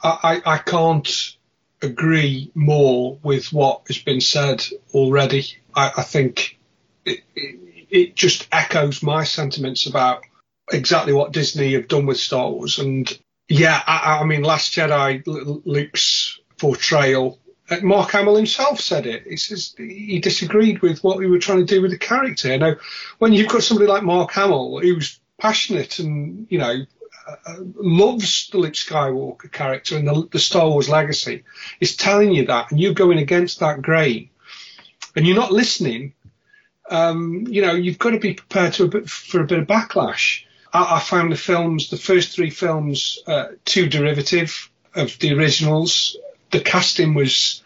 I, 0.00 0.40
I 0.46 0.58
can't 0.58 1.36
agree 1.82 2.52
more 2.54 3.18
with 3.22 3.52
what 3.52 3.82
has 3.88 3.98
been 3.98 4.20
said 4.20 4.64
already. 4.94 5.46
I, 5.74 5.92
I 5.98 6.02
think 6.02 6.58
it, 7.04 7.20
it, 7.34 7.86
it 7.90 8.16
just 8.16 8.46
echoes 8.52 9.02
my 9.02 9.24
sentiments 9.24 9.86
about 9.86 10.24
exactly 10.72 11.12
what 11.12 11.32
Disney 11.32 11.72
have 11.74 11.88
done 11.88 12.06
with 12.06 12.18
Star 12.18 12.50
Wars. 12.50 12.78
And 12.78 13.10
yeah, 13.48 13.82
I, 13.86 14.20
I 14.20 14.24
mean, 14.24 14.42
Last 14.42 14.72
Jedi, 14.72 15.22
Luke's 15.26 16.38
portrayal. 16.58 17.38
Uh, 17.68 17.80
Mark 17.82 18.10
Hamill 18.10 18.36
himself 18.36 18.80
said 18.80 19.06
it. 19.06 19.24
He 19.26 19.36
says 19.36 19.74
he 19.76 20.18
disagreed 20.20 20.82
with 20.82 21.02
what 21.02 21.18
we 21.18 21.26
were 21.26 21.38
trying 21.38 21.64
to 21.64 21.74
do 21.74 21.82
with 21.82 21.90
the 21.90 21.98
character. 21.98 22.56
Now, 22.56 22.76
when 23.18 23.32
you've 23.32 23.48
got 23.48 23.62
somebody 23.62 23.88
like 23.88 24.02
Mark 24.02 24.32
Hamill 24.32 24.80
who's 24.80 25.20
passionate 25.38 25.98
and 25.98 26.46
you 26.50 26.58
know 26.58 26.84
uh, 27.26 27.54
loves 27.76 28.48
the 28.50 28.58
Luke 28.58 28.74
Skywalker 28.74 29.50
character 29.50 29.96
and 29.96 30.06
the, 30.06 30.28
the 30.32 30.38
Star 30.38 30.68
Wars 30.68 30.88
legacy, 30.88 31.44
is 31.80 31.96
telling 31.96 32.32
you 32.32 32.46
that, 32.46 32.70
and 32.70 32.80
you're 32.80 32.94
going 32.94 33.18
against 33.18 33.60
that 33.60 33.82
grain, 33.82 34.30
and 35.16 35.26
you're 35.26 35.36
not 35.36 35.52
listening. 35.52 36.14
Um, 36.88 37.46
you 37.48 37.62
know, 37.62 37.72
you've 37.72 37.98
got 37.98 38.10
to 38.10 38.18
be 38.18 38.34
prepared 38.34 38.72
to 38.74 38.84
a 38.84 38.88
bit, 38.88 39.08
for 39.08 39.40
a 39.40 39.46
bit 39.46 39.60
of 39.60 39.66
backlash. 39.66 40.44
I, 40.72 40.96
I 40.96 41.00
found 41.00 41.32
the 41.32 41.36
films, 41.36 41.90
the 41.90 41.96
first 41.96 42.34
three 42.34 42.50
films, 42.50 43.18
uh, 43.26 43.48
too 43.64 43.88
derivative 43.88 44.70
of 44.94 45.18
the 45.18 45.34
originals. 45.34 46.16
The 46.50 46.60
casting 46.60 47.14
was, 47.14 47.62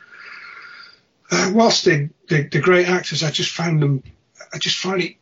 uh, 1.31 1.52
whilst 1.55 1.84
they, 1.84 2.10
they, 2.28 2.42
the 2.44 2.60
great 2.60 2.89
actors, 2.89 3.23
I 3.23 3.31
just 3.31 3.50
found 3.50 3.83
them, 3.83 4.02
I 4.52 4.58
just 4.58 4.76
find 4.76 5.02
it 5.02 5.16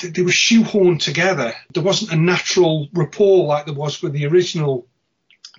they 0.00 0.22
were 0.22 0.30
shoehorned 0.30 1.00
together. 1.00 1.54
There 1.72 1.82
wasn't 1.82 2.12
a 2.12 2.16
natural 2.16 2.88
rapport 2.92 3.46
like 3.46 3.66
there 3.66 3.74
was 3.74 4.02
with 4.02 4.12
the 4.12 4.26
original 4.26 4.86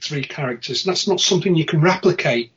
three 0.01 0.23
characters. 0.23 0.85
And 0.85 0.91
that's 0.91 1.07
not 1.07 1.21
something 1.21 1.55
you 1.55 1.65
can 1.65 1.81
replicate 1.81 2.51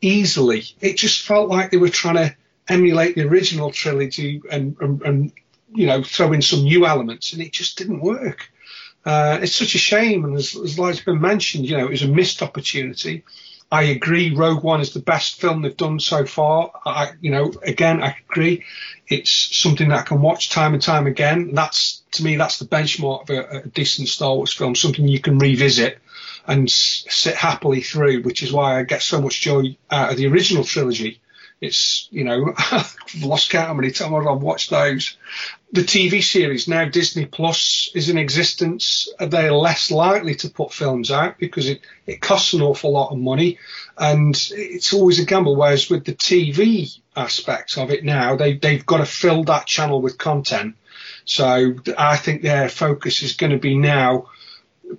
easily. 0.00 0.64
It 0.80 0.96
just 0.96 1.26
felt 1.26 1.48
like 1.48 1.70
they 1.70 1.76
were 1.76 1.88
trying 1.88 2.16
to 2.16 2.36
emulate 2.68 3.16
the 3.16 3.26
original 3.26 3.72
trilogy 3.72 4.40
and, 4.50 4.76
and, 4.80 5.02
and 5.02 5.32
you 5.74 5.86
know, 5.86 6.02
throw 6.02 6.32
in 6.32 6.42
some 6.42 6.62
new 6.62 6.86
elements, 6.86 7.32
and 7.32 7.42
it 7.42 7.52
just 7.52 7.78
didn't 7.78 8.00
work. 8.00 8.50
Uh, 9.04 9.38
it's 9.42 9.54
such 9.54 9.74
a 9.74 9.78
shame, 9.78 10.24
and 10.24 10.36
as, 10.36 10.56
as 10.56 10.76
has 10.76 11.00
been 11.00 11.20
mentioned, 11.20 11.66
you 11.66 11.76
know, 11.76 11.86
it 11.86 11.90
was 11.90 12.02
a 12.02 12.08
missed 12.08 12.42
opportunity. 12.42 13.24
I 13.70 13.84
agree. 13.84 14.34
Rogue 14.34 14.64
One 14.64 14.80
is 14.80 14.94
the 14.94 15.00
best 15.00 15.40
film 15.40 15.62
they've 15.62 15.76
done 15.76 16.00
so 16.00 16.24
far. 16.24 16.72
I, 16.86 17.10
you 17.20 17.30
know, 17.30 17.52
again, 17.62 18.02
I 18.02 18.16
agree. 18.28 18.64
It's 19.06 19.58
something 19.58 19.88
that 19.88 20.00
I 20.00 20.02
can 20.02 20.22
watch 20.22 20.48
time 20.48 20.72
and 20.72 20.82
time 20.82 21.06
again. 21.06 21.54
That's 21.54 22.02
to 22.12 22.24
me, 22.24 22.36
that's 22.36 22.58
the 22.58 22.64
benchmark 22.64 23.28
of 23.28 23.30
a, 23.30 23.58
a 23.58 23.66
decent 23.68 24.08
Star 24.08 24.34
Wars 24.34 24.54
film. 24.54 24.74
Something 24.74 25.06
you 25.06 25.20
can 25.20 25.38
revisit 25.38 25.98
and 26.46 26.70
sit 26.70 27.34
happily 27.34 27.82
through, 27.82 28.22
which 28.22 28.42
is 28.42 28.52
why 28.52 28.78
I 28.78 28.84
get 28.84 29.02
so 29.02 29.20
much 29.20 29.42
joy 29.42 29.76
out 29.90 30.10
of 30.10 30.16
the 30.16 30.28
original 30.28 30.64
trilogy 30.64 31.20
it's, 31.60 32.08
you 32.10 32.24
know, 32.24 32.52
I've 32.72 32.96
lost 33.20 33.50
count 33.50 33.68
how 33.68 33.74
many 33.74 33.90
times 33.90 34.26
I've 34.26 34.42
watched 34.42 34.70
those. 34.70 35.16
The 35.72 35.82
TV 35.82 36.22
series, 36.22 36.68
now 36.68 36.86
Disney 36.86 37.26
Plus 37.26 37.90
is 37.94 38.08
in 38.08 38.16
existence. 38.16 39.08
They're 39.18 39.52
less 39.52 39.90
likely 39.90 40.34
to 40.36 40.48
put 40.48 40.72
films 40.72 41.10
out 41.10 41.38
because 41.38 41.68
it, 41.68 41.82
it 42.06 42.22
costs 42.22 42.54
an 42.54 42.62
awful 42.62 42.92
lot 42.92 43.12
of 43.12 43.18
money 43.18 43.58
and 43.98 44.34
it's 44.52 44.94
always 44.94 45.18
a 45.18 45.26
gamble. 45.26 45.56
Whereas 45.56 45.90
with 45.90 46.04
the 46.04 46.14
TV 46.14 46.98
aspect 47.14 47.76
of 47.76 47.90
it 47.90 48.04
now, 48.04 48.36
they, 48.36 48.54
they've 48.54 48.86
got 48.86 48.98
to 48.98 49.06
fill 49.06 49.44
that 49.44 49.66
channel 49.66 50.00
with 50.00 50.16
content. 50.16 50.76
So 51.24 51.74
I 51.98 52.16
think 52.16 52.40
their 52.40 52.70
focus 52.70 53.22
is 53.22 53.34
going 53.34 53.52
to 53.52 53.58
be 53.58 53.76
now 53.76 54.28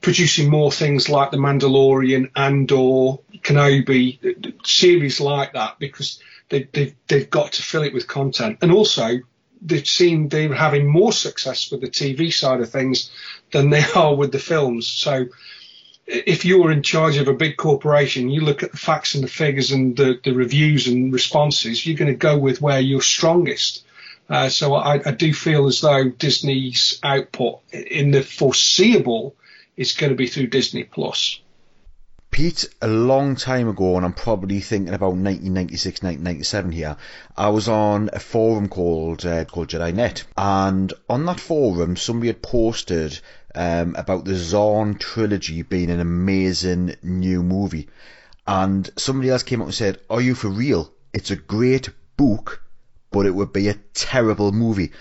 producing 0.02 0.50
more 0.50 0.72
things 0.72 1.10
like 1.10 1.32
The 1.32 1.38
Mandalorian 1.38 2.30
and 2.36 2.72
or 2.72 3.22
Kenobi, 3.42 4.66
series 4.66 5.20
like 5.20 5.54
that, 5.54 5.80
because 5.80 6.20
they, 6.50 6.64
they've, 6.74 6.96
they've 7.08 7.30
got 7.30 7.54
to 7.54 7.62
fill 7.62 7.84
it 7.84 7.94
with 7.94 8.08
content. 8.08 8.60
And 8.62 8.72
also, 8.72 9.20
they've 9.62 9.88
seen 9.88 10.30
they're 10.30 10.54
having 10.54 10.88
more 10.88 11.12
success 11.12 11.72
with 11.72 11.82
the 11.82 11.90
TV 11.90 12.34
side 12.34 12.62
of 12.62 12.70
things 12.70 13.12
than 13.52 13.70
they 13.70 13.84
are 13.96 14.16
with 14.16 14.32
the 14.32 14.40
films. 14.40 14.88
So 14.88 15.26
if 16.08 16.44
you're 16.44 16.72
in 16.72 16.82
charge 16.82 17.18
of 17.18 17.28
a 17.28 17.34
big 17.34 17.58
corporation, 17.58 18.30
you 18.30 18.42
look 18.42 18.64
at 18.64 18.72
the 18.72 18.78
facts 18.78 19.16
and 19.16 19.24
the 19.24 19.28
figures 19.28 19.72
and 19.72 19.96
the, 19.96 20.20
the 20.24 20.34
reviews 20.34 20.88
and 20.88 21.14
responses, 21.14 21.86
you're 21.86 21.98
going 21.98 22.12
to 22.12 22.18
go 22.18 22.38
with 22.38 22.62
where 22.62 22.80
you're 22.80 23.02
strongest. 23.02 23.86
Uh, 24.28 24.50
so 24.50 24.76
I, 24.76 25.02
I, 25.08 25.12
do 25.12 25.34
feel 25.34 25.66
as 25.66 25.82
though 25.82 26.10
Disney's 26.10 27.00
output 27.02 27.62
in 27.72 28.12
the 28.12 28.22
foreseeable 28.22 29.36
is 29.76 29.94
going 29.94 30.12
to 30.12 30.16
be 30.16 30.28
through 30.28 30.48
Disney 30.48 30.84
Plus. 30.84 31.40
Pete, 32.32 32.70
a 32.80 32.88
long 32.88 33.36
time 33.36 33.68
ago, 33.68 33.98
and 33.98 34.06
I'm 34.06 34.14
probably 34.14 34.60
thinking 34.60 34.94
about 34.94 35.16
1996, 35.16 36.04
1997 36.04 36.72
here, 36.72 36.96
I 37.36 37.50
was 37.50 37.68
on 37.68 38.10
a 38.14 38.20
forum 38.20 38.70
called 38.70 39.26
uh, 39.26 39.46
called 39.46 39.70
JediNet, 39.70 40.24
and 40.38 40.94
on 41.10 41.26
that 41.26 41.40
forum, 41.40 41.98
somebody 41.98 42.28
had 42.28 42.44
posted 42.44 43.20
um, 43.56 43.96
about 43.98 44.26
the 44.26 44.36
Zahn 44.36 44.96
trilogy 44.96 45.64
being 45.64 45.90
an 45.90 46.00
amazing 46.00 46.96
new 47.02 47.42
movie, 47.42 47.90
and 48.46 48.90
somebody 48.96 49.32
else 49.32 49.44
came 49.44 49.62
up 49.62 49.68
and 49.68 49.76
said, 49.76 50.00
"Are 50.10 50.22
you 50.22 50.36
for 50.36 50.50
real? 50.50 50.94
It's 51.12 51.32
a 51.32 51.36
great 51.36 51.90
book, 52.16 52.62
but 53.10 53.26
it 53.26 53.34
would 53.34 53.52
be 53.52 53.70
a 53.70 53.80
terrible 53.96 54.52
movie." 54.52 54.92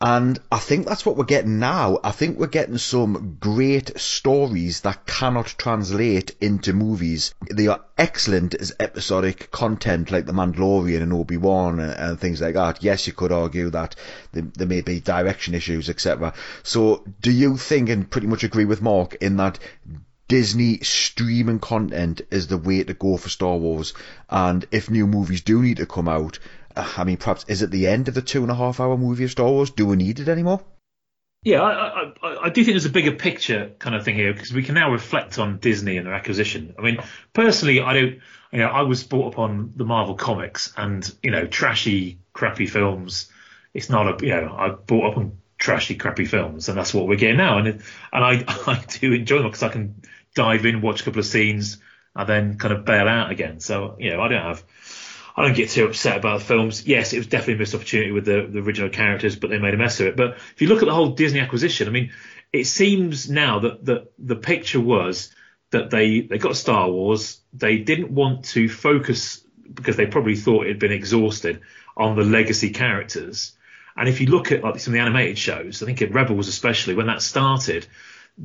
And 0.00 0.38
I 0.52 0.58
think 0.58 0.86
that's 0.86 1.06
what 1.06 1.16
we're 1.16 1.24
getting 1.24 1.58
now. 1.58 1.98
I 2.04 2.10
think 2.10 2.38
we're 2.38 2.48
getting 2.48 2.76
some 2.76 3.38
great 3.40 3.98
stories 3.98 4.82
that 4.82 5.06
cannot 5.06 5.46
translate 5.46 6.36
into 6.40 6.74
movies. 6.74 7.34
They 7.50 7.68
are 7.68 7.80
excellent 7.96 8.54
as 8.54 8.74
episodic 8.78 9.50
content 9.50 10.10
like 10.10 10.26
The 10.26 10.32
Mandalorian 10.32 11.02
and 11.02 11.14
Obi-Wan 11.14 11.80
and, 11.80 11.92
and 11.92 12.20
things 12.20 12.42
like 12.42 12.54
that. 12.54 12.82
Yes, 12.82 13.06
you 13.06 13.14
could 13.14 13.32
argue 13.32 13.70
that 13.70 13.96
there, 14.32 14.44
there 14.54 14.66
may 14.66 14.82
be 14.82 15.00
direction 15.00 15.54
issues, 15.54 15.88
etc. 15.88 16.34
So 16.62 17.04
do 17.22 17.32
you 17.32 17.56
think 17.56 17.88
and 17.88 18.10
pretty 18.10 18.26
much 18.26 18.44
agree 18.44 18.66
with 18.66 18.82
Mark 18.82 19.14
in 19.22 19.38
that 19.38 19.58
Disney 20.28 20.80
streaming 20.80 21.60
content 21.60 22.20
is 22.32 22.48
the 22.48 22.58
way 22.58 22.82
to 22.82 22.94
go 22.94 23.16
for 23.16 23.28
Star 23.28 23.56
Wars. 23.56 23.94
And 24.28 24.66
if 24.72 24.90
new 24.90 25.06
movies 25.06 25.42
do 25.42 25.62
need 25.62 25.76
to 25.76 25.86
come 25.86 26.08
out, 26.08 26.40
I 26.76 27.04
mean, 27.04 27.16
perhaps 27.16 27.44
is 27.48 27.62
it 27.62 27.70
the 27.70 27.86
end 27.86 28.08
of 28.08 28.14
the 28.14 28.22
two 28.22 28.42
and 28.42 28.50
a 28.50 28.54
half 28.54 28.80
hour 28.80 28.96
movie 28.96 29.24
of 29.24 29.30
Star 29.30 29.48
Wars? 29.48 29.70
Do 29.70 29.86
we 29.86 29.96
need 29.96 30.20
it 30.20 30.28
anymore? 30.28 30.60
Yeah, 31.42 31.62
I, 31.62 32.12
I, 32.22 32.36
I 32.44 32.48
do 32.48 32.64
think 32.64 32.74
there's 32.74 32.86
a 32.86 32.90
bigger 32.90 33.12
picture 33.12 33.70
kind 33.78 33.94
of 33.94 34.04
thing 34.04 34.16
here 34.16 34.32
because 34.32 34.52
we 34.52 34.64
can 34.64 34.74
now 34.74 34.90
reflect 34.90 35.38
on 35.38 35.58
Disney 35.58 35.96
and 35.96 36.06
their 36.06 36.14
acquisition. 36.14 36.74
I 36.78 36.82
mean, 36.82 36.98
personally, 37.32 37.80
I 37.80 37.94
don't. 37.94 38.18
You 38.52 38.58
know, 38.60 38.68
I 38.68 38.82
was 38.82 39.04
brought 39.04 39.34
up 39.34 39.38
on 39.38 39.72
the 39.76 39.84
Marvel 39.84 40.14
comics 40.14 40.72
and 40.76 41.08
you 41.22 41.30
know, 41.30 41.46
trashy, 41.46 42.18
crappy 42.32 42.66
films. 42.66 43.30
It's 43.74 43.88
not 43.88 44.22
a 44.22 44.26
you 44.26 44.32
know, 44.32 44.54
I 44.56 44.70
brought 44.70 45.12
up 45.12 45.18
on 45.18 45.38
trashy, 45.58 45.94
crappy 45.94 46.24
films, 46.24 46.68
and 46.68 46.76
that's 46.76 46.92
what 46.92 47.06
we're 47.06 47.16
getting 47.16 47.36
now. 47.36 47.58
And 47.58 47.68
and 47.68 47.80
I 48.12 48.44
I 48.66 48.84
do 49.00 49.12
enjoy 49.12 49.38
them 49.38 49.46
because 49.46 49.62
I 49.62 49.68
can 49.68 50.02
dive 50.34 50.66
in, 50.66 50.80
watch 50.80 51.02
a 51.02 51.04
couple 51.04 51.20
of 51.20 51.26
scenes, 51.26 51.78
and 52.16 52.28
then 52.28 52.58
kind 52.58 52.74
of 52.74 52.84
bail 52.84 53.08
out 53.08 53.30
again. 53.30 53.60
So 53.60 53.96
you 54.00 54.10
know, 54.10 54.20
I 54.20 54.28
don't 54.28 54.42
have 54.42 54.64
I 55.36 55.44
don't 55.44 55.56
get 55.56 55.68
too 55.68 55.84
upset 55.84 56.16
about 56.16 56.38
the 56.38 56.44
films. 56.46 56.86
Yes, 56.86 57.12
it 57.12 57.18
was 57.18 57.26
definitely 57.26 57.54
a 57.54 57.58
missed 57.58 57.74
opportunity 57.74 58.10
with 58.10 58.24
the, 58.24 58.48
the 58.50 58.60
original 58.60 58.88
characters, 58.88 59.36
but 59.36 59.50
they 59.50 59.58
made 59.58 59.74
a 59.74 59.76
mess 59.76 60.00
of 60.00 60.06
it. 60.06 60.16
But 60.16 60.38
if 60.54 60.62
you 60.62 60.68
look 60.68 60.82
at 60.82 60.86
the 60.86 60.94
whole 60.94 61.10
Disney 61.10 61.40
acquisition, 61.40 61.88
I 61.88 61.90
mean, 61.90 62.10
it 62.52 62.64
seems 62.64 63.28
now 63.28 63.58
that, 63.58 63.84
that 63.84 64.12
the 64.18 64.36
picture 64.36 64.80
was 64.80 65.34
that 65.70 65.90
they, 65.90 66.22
they 66.22 66.38
got 66.38 66.56
Star 66.56 66.90
Wars. 66.90 67.40
They 67.52 67.78
didn't 67.78 68.10
want 68.10 68.46
to 68.46 68.68
focus 68.68 69.44
because 69.72 69.96
they 69.96 70.06
probably 70.06 70.36
thought 70.36 70.64
it 70.64 70.70
had 70.70 70.78
been 70.78 70.92
exhausted 70.92 71.60
on 71.96 72.16
the 72.16 72.24
legacy 72.24 72.70
characters. 72.70 73.52
And 73.96 74.08
if 74.08 74.20
you 74.20 74.28
look 74.28 74.52
at 74.52 74.62
like 74.62 74.80
some 74.80 74.92
of 74.92 74.96
the 74.96 75.00
animated 75.00 75.38
shows, 75.38 75.82
I 75.82 75.86
think 75.86 76.00
in 76.00 76.12
Rebels 76.12 76.48
especially, 76.48 76.94
when 76.94 77.06
that 77.06 77.20
started, 77.20 77.86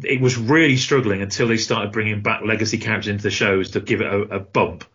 it 0.04 0.20
was 0.20 0.38
really 0.38 0.78
struggling 0.78 1.22
until 1.22 1.48
they 1.48 1.58
started 1.58 1.92
bringing 1.92 2.22
back 2.22 2.42
legacy 2.44 2.78
characters 2.78 3.10
into 3.10 3.24
the 3.24 3.32
shows 3.32 3.72
to 3.72 3.82
give 3.82 4.02
it 4.02 4.08
a, 4.08 4.22
a 4.22 4.40
bump. 4.40 4.86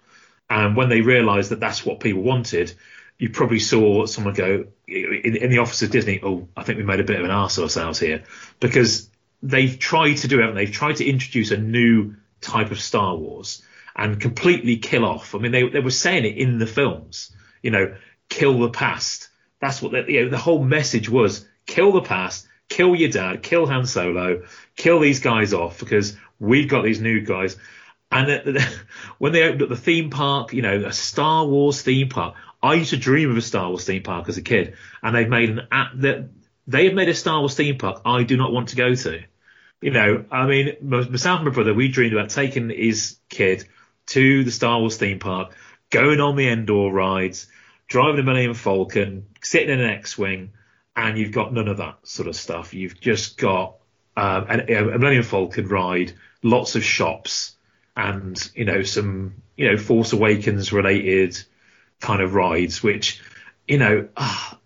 And 0.49 0.76
when 0.76 0.89
they 0.89 1.00
realised 1.00 1.50
that 1.50 1.60
that's 1.60 1.84
what 1.84 2.00
people 2.00 2.23
wanted, 2.23 2.73
you 3.18 3.31
probably 3.31 3.58
saw 3.58 4.07
someone 4.07 4.34
go 4.34 4.66
in, 4.86 5.36
in, 5.36 5.50
the 5.50 5.58
office 5.58 5.83
of 5.83 5.91
Disney. 5.91 6.20
Oh, 6.23 6.49
I 6.57 6.62
think 6.62 6.78
we 6.78 6.84
made 6.84 7.00
a 7.00 7.05
bit 7.05 7.18
of 7.18 7.25
an 7.25 7.31
arse 7.31 7.58
of 7.58 7.65
ourselves 7.65 7.99
here 7.99 8.25
because 8.60 9.10
they've 9.42 9.78
tried 9.78 10.18
to 10.18 10.28
do 10.28 10.41
it. 10.41 10.55
They've 10.55 10.70
tried 10.70 10.97
to 10.97 11.07
introduce 11.07 11.50
a 11.50 11.57
new 11.57 12.16
type 12.41 12.70
of 12.70 12.81
Star 12.81 13.16
Wars 13.16 13.62
and 13.94 14.20
completely 14.20 14.76
kill 14.76 15.05
off. 15.05 15.34
I 15.34 15.39
mean, 15.39 15.52
they 15.52 15.68
they 15.68 15.81
were 15.81 15.91
saying 15.91 16.25
it 16.25 16.36
in 16.36 16.58
the 16.58 16.66
films. 16.66 17.34
You 17.62 17.70
know, 17.70 17.97
kill 18.28 18.58
the 18.60 18.70
past. 18.70 19.28
That's 19.60 19.81
what 19.81 19.92
they, 19.92 20.05
you 20.12 20.25
know, 20.25 20.31
the 20.31 20.39
whole 20.39 20.62
message 20.62 21.08
was: 21.08 21.47
kill 21.66 21.92
the 21.92 22.02
past, 22.02 22.47
kill 22.68 22.94
your 22.94 23.10
dad, 23.10 23.42
kill 23.42 23.66
Han 23.66 23.86
Solo, 23.86 24.42
kill 24.76 25.00
these 25.00 25.20
guys 25.20 25.55
off 25.55 25.81
because 25.81 26.16
we've 26.39 26.68
got 26.68 26.84
these 26.84 27.00
new 27.00 27.23
guys. 27.23 27.57
And 28.10 28.59
when 29.18 29.33
they 29.33 29.43
opened 29.43 29.62
up 29.62 29.68
the 29.68 29.76
theme 29.76 30.10
park, 30.10 30.52
you 30.52 30.62
know, 30.62 30.85
a 30.85 30.93
Star 30.93 31.47
Wars 31.47 31.83
theme 31.83 32.09
park, 32.09 32.35
I 32.62 32.75
used 32.75 32.91
to 32.91 32.97
dream 32.97 33.31
of 33.31 33.36
a 33.36 33.43
Star 33.43 33.68
Wars 33.68 33.85
theme 33.85 34.02
park 34.02 34.28
as 34.28 34.39
a 34.39 34.43
kid, 34.43 34.76
and 35.02 35.15
they've 35.15 35.28
made 35.28 35.51
an 35.51 35.68
app 35.70 35.93
that 35.97 36.28
they 36.67 36.86
have 36.86 36.94
made 36.94 37.09
a 37.09 37.15
Star 37.15 37.41
Wars 37.41 37.55
theme 37.55 37.78
park 37.78 38.02
I 38.05 38.23
do 38.23 38.36
not 38.36 38.52
want 38.52 38.68
to 38.68 38.76
go 38.76 38.94
to. 38.94 39.23
You 39.81 39.91
know, 39.91 40.25
I 40.31 40.47
mean, 40.47 40.76
myself 40.81 41.41
and 41.41 41.49
my 41.49 41.55
brother, 41.55 41.75
we 41.75 41.89
dreamed 41.89 42.15
about 42.15 42.31
taking 42.31 42.70
his 42.70 43.18
kid 43.28 43.68
to 44.07 44.44
the 44.44 44.51
Star 44.51 44.81
Wars 44.81 44.97
theme 44.97 45.18
park, 45.18 45.55
going 45.91 46.20
on 46.20 46.36
the 46.36 46.49
Endor 46.49 46.91
rides, 46.91 47.47
driving 47.86 48.20
a 48.20 48.23
Millennium 48.23 48.55
Falcon, 48.55 49.26
sitting 49.43 49.70
in 49.70 49.81
an 49.81 49.91
X-wing, 49.91 50.52
and 50.97 51.18
you've 51.18 51.33
got 51.33 51.52
none 51.52 51.68
of 51.68 51.76
that 51.76 51.99
sort 52.05 52.28
of 52.28 52.36
stuff. 52.36 52.73
You've 52.73 52.99
just 52.99 53.36
got 53.36 53.76
um, 54.17 54.47
a, 54.49 54.75
a 54.75 54.99
Millennium 54.99 55.25
Falcon 55.25 55.68
ride, 55.68 56.12
lots 56.43 56.75
of 56.75 56.83
shops, 56.83 57.56
and 57.97 58.50
you 58.55 58.65
know 58.65 58.83
some 58.83 59.42
you 59.57 59.70
know 59.70 59.76
Force 59.76 60.12
Awakens 60.12 60.73
related 60.73 61.42
kind 62.00 62.20
of 62.20 62.34
rides, 62.34 62.83
which 62.83 63.23
you 63.66 63.78
know 63.78 64.08
ah, 64.16 64.58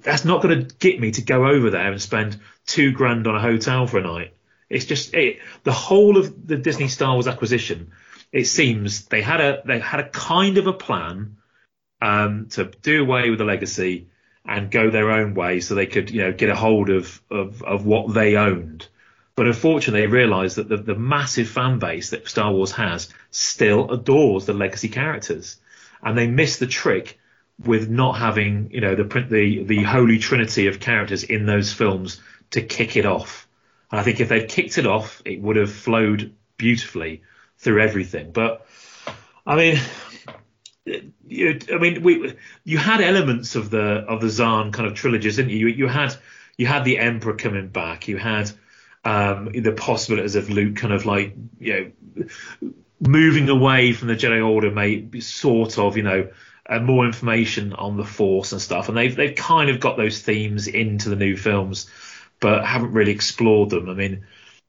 that's 0.00 0.24
not 0.24 0.42
going 0.42 0.66
to 0.66 0.74
get 0.76 1.00
me 1.00 1.12
to 1.12 1.22
go 1.22 1.46
over 1.46 1.70
there 1.70 1.92
and 1.92 2.02
spend 2.02 2.40
two 2.66 2.92
grand 2.92 3.26
on 3.26 3.36
a 3.36 3.40
hotel 3.40 3.86
for 3.86 3.98
a 3.98 4.02
night. 4.02 4.34
It's 4.68 4.86
just 4.86 5.14
it, 5.14 5.38
the 5.64 5.72
whole 5.72 6.16
of 6.16 6.46
the 6.46 6.56
Disney 6.56 6.88
Star 6.88 7.12
Wars 7.12 7.28
acquisition. 7.28 7.92
It 8.32 8.46
seems 8.46 9.06
they 9.06 9.22
had 9.22 9.40
a 9.40 9.62
they 9.64 9.78
had 9.78 10.00
a 10.00 10.08
kind 10.08 10.58
of 10.58 10.66
a 10.66 10.72
plan 10.72 11.36
um, 12.00 12.46
to 12.50 12.64
do 12.64 13.02
away 13.02 13.30
with 13.30 13.38
the 13.38 13.44
legacy 13.44 14.08
and 14.44 14.70
go 14.70 14.90
their 14.90 15.10
own 15.10 15.34
way, 15.34 15.60
so 15.60 15.74
they 15.74 15.86
could 15.86 16.10
you 16.10 16.22
know 16.22 16.32
get 16.32 16.48
a 16.48 16.56
hold 16.56 16.90
of 16.90 17.22
of, 17.30 17.62
of 17.62 17.86
what 17.86 18.12
they 18.12 18.36
owned. 18.36 18.88
But 19.34 19.46
unfortunately, 19.46 20.02
they 20.02 20.12
realised 20.12 20.56
that 20.56 20.68
the, 20.68 20.76
the 20.76 20.94
massive 20.94 21.48
fan 21.48 21.78
base 21.78 22.10
that 22.10 22.28
Star 22.28 22.52
Wars 22.52 22.72
has 22.72 23.08
still 23.30 23.90
adores 23.90 24.44
the 24.44 24.52
legacy 24.52 24.88
characters, 24.88 25.56
and 26.02 26.16
they 26.16 26.26
missed 26.26 26.60
the 26.60 26.66
trick 26.66 27.18
with 27.58 27.88
not 27.88 28.18
having 28.18 28.70
you 28.72 28.80
know 28.80 28.94
the 28.94 29.04
the 29.04 29.64
the 29.64 29.82
holy 29.82 30.18
trinity 30.18 30.66
of 30.66 30.80
characters 30.80 31.22
in 31.22 31.46
those 31.46 31.72
films 31.72 32.20
to 32.50 32.60
kick 32.60 32.96
it 32.96 33.06
off. 33.06 33.48
And 33.90 34.00
I 34.00 34.02
think 34.02 34.20
if 34.20 34.28
they'd 34.28 34.48
kicked 34.48 34.78
it 34.78 34.86
off, 34.86 35.22
it 35.24 35.40
would 35.40 35.56
have 35.56 35.72
flowed 35.72 36.34
beautifully 36.56 37.22
through 37.58 37.80
everything. 37.80 38.32
But 38.32 38.66
I 39.46 39.56
mean, 39.56 39.80
you, 41.26 41.58
I 41.72 41.78
mean, 41.78 42.02
we 42.02 42.34
you 42.64 42.78
had 42.78 43.00
elements 43.00 43.54
of 43.54 43.70
the 43.70 44.04
of 44.08 44.20
the 44.20 44.28
Zahn 44.28 44.72
kind 44.72 44.86
of 44.86 44.94
trilogies, 44.94 45.36
didn't 45.36 45.50
you? 45.50 45.68
You, 45.68 45.68
you 45.68 45.88
had 45.88 46.16
you 46.56 46.66
had 46.66 46.84
the 46.84 46.98
Emperor 46.98 47.34
coming 47.34 47.68
back. 47.68 48.08
You 48.08 48.18
had 48.18 48.50
um, 49.04 49.50
the 49.52 49.72
possibilities 49.72 50.36
of 50.36 50.50
Luke 50.50 50.76
kind 50.76 50.92
of 50.92 51.06
like 51.06 51.34
you 51.58 51.92
know 52.16 52.26
moving 53.00 53.48
away 53.48 53.92
from 53.92 54.08
the 54.08 54.14
Jedi 54.14 54.46
Order, 54.46 54.70
may 54.70 54.96
be 54.96 55.20
sort 55.20 55.78
of 55.78 55.96
you 55.96 56.02
know. 56.02 56.30
Uh, 56.64 56.78
more 56.78 57.04
information 57.04 57.72
on 57.72 57.96
the 57.96 58.04
Force 58.04 58.52
and 58.52 58.62
stuff, 58.62 58.88
and 58.88 58.96
they've 58.96 59.16
they've 59.16 59.34
kind 59.34 59.68
of 59.68 59.80
got 59.80 59.96
those 59.96 60.20
themes 60.20 60.68
into 60.68 61.08
the 61.08 61.16
new 61.16 61.36
films 61.36 61.90
but 62.42 62.66
haven't 62.66 62.92
really 62.92 63.12
explored 63.12 63.70
them. 63.70 63.88
I 63.88 63.94
mean, 63.94 64.26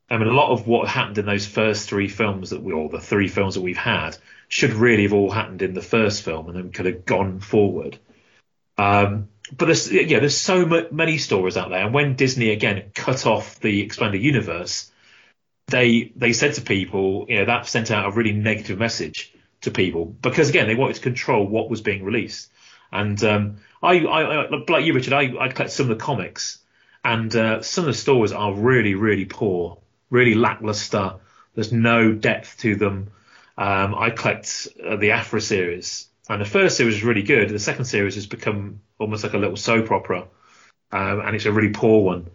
I 0.09 0.17
mean, 0.17 0.27
a 0.27 0.33
lot 0.33 0.51
of 0.51 0.67
what 0.67 0.87
happened 0.87 1.17
in 1.17 1.25
those 1.25 1.47
first 1.47 1.89
three 1.89 2.07
films 2.07 2.51
that 2.51 2.61
we, 2.61 2.71
or 2.71 2.87
the 2.87 2.99
three 2.99 3.27
films 3.27 3.55
that 3.55 3.61
we've 3.61 3.75
had, 3.75 4.15
should 4.47 4.73
really 4.73 5.03
have 5.03 5.13
all 5.13 5.31
happened 5.31 5.63
in 5.63 5.73
the 5.73 5.81
first 5.81 6.21
film 6.21 6.47
and 6.47 6.55
then 6.55 6.71
could 6.71 6.85
have 6.85 7.03
gone 7.03 7.39
forward. 7.39 7.97
Um, 8.77 9.29
but 9.51 9.65
there's, 9.65 9.91
yeah, 9.91 10.19
there's 10.19 10.37
so 10.37 10.65
many 10.91 11.17
stories 11.17 11.57
out 11.57 11.69
there. 11.69 11.83
And 11.83 11.93
when 11.93 12.15
Disney 12.15 12.51
again 12.51 12.91
cut 12.93 13.25
off 13.25 13.59
the 13.59 13.81
expanded 13.81 14.21
universe, 14.21 14.91
they 15.67 16.11
they 16.15 16.33
said 16.33 16.53
to 16.55 16.61
people, 16.61 17.25
you 17.29 17.39
know, 17.39 17.45
that 17.45 17.67
sent 17.67 17.91
out 17.91 18.07
a 18.07 18.15
really 18.15 18.33
negative 18.33 18.79
message 18.79 19.33
to 19.61 19.71
people 19.71 20.05
because 20.05 20.49
again 20.49 20.67
they 20.67 20.75
wanted 20.75 20.95
to 20.95 21.01
control 21.01 21.47
what 21.47 21.69
was 21.69 21.81
being 21.81 22.03
released. 22.03 22.51
And 22.91 23.21
um, 23.23 23.57
I, 23.81 23.99
I, 24.05 24.49
like 24.69 24.85
you, 24.85 24.93
Richard, 24.93 25.13
I, 25.13 25.33
I 25.39 25.47
collect 25.49 25.71
some 25.71 25.89
of 25.89 25.97
the 25.97 26.03
comics 26.03 26.59
and 27.03 27.35
uh, 27.35 27.61
some 27.61 27.83
of 27.83 27.87
the 27.87 27.93
stories 27.99 28.31
are 28.31 28.53
really, 28.53 28.93
really 28.93 29.25
poor, 29.25 29.79
really 30.09 30.35
lackluster. 30.35 31.15
There's 31.55 31.73
no 31.73 32.13
depth 32.13 32.59
to 32.59 32.75
them. 32.75 33.11
Um, 33.57 33.95
I 33.95 34.11
collect 34.11 34.67
uh, 34.83 34.95
the 34.95 35.11
Aphra 35.11 35.41
series, 35.41 36.07
and 36.29 36.41
the 36.41 36.45
first 36.45 36.77
series 36.77 36.95
is 36.95 37.03
really 37.03 37.23
good. 37.23 37.49
The 37.49 37.59
second 37.59 37.85
series 37.85 38.15
has 38.15 38.27
become 38.27 38.81
almost 38.99 39.23
like 39.23 39.33
a 39.33 39.37
little 39.37 39.57
soap 39.57 39.91
opera, 39.91 40.27
um, 40.91 41.19
and 41.19 41.35
it's 41.35 41.45
a 41.45 41.51
really 41.51 41.71
poor 41.73 42.03
one. 42.03 42.29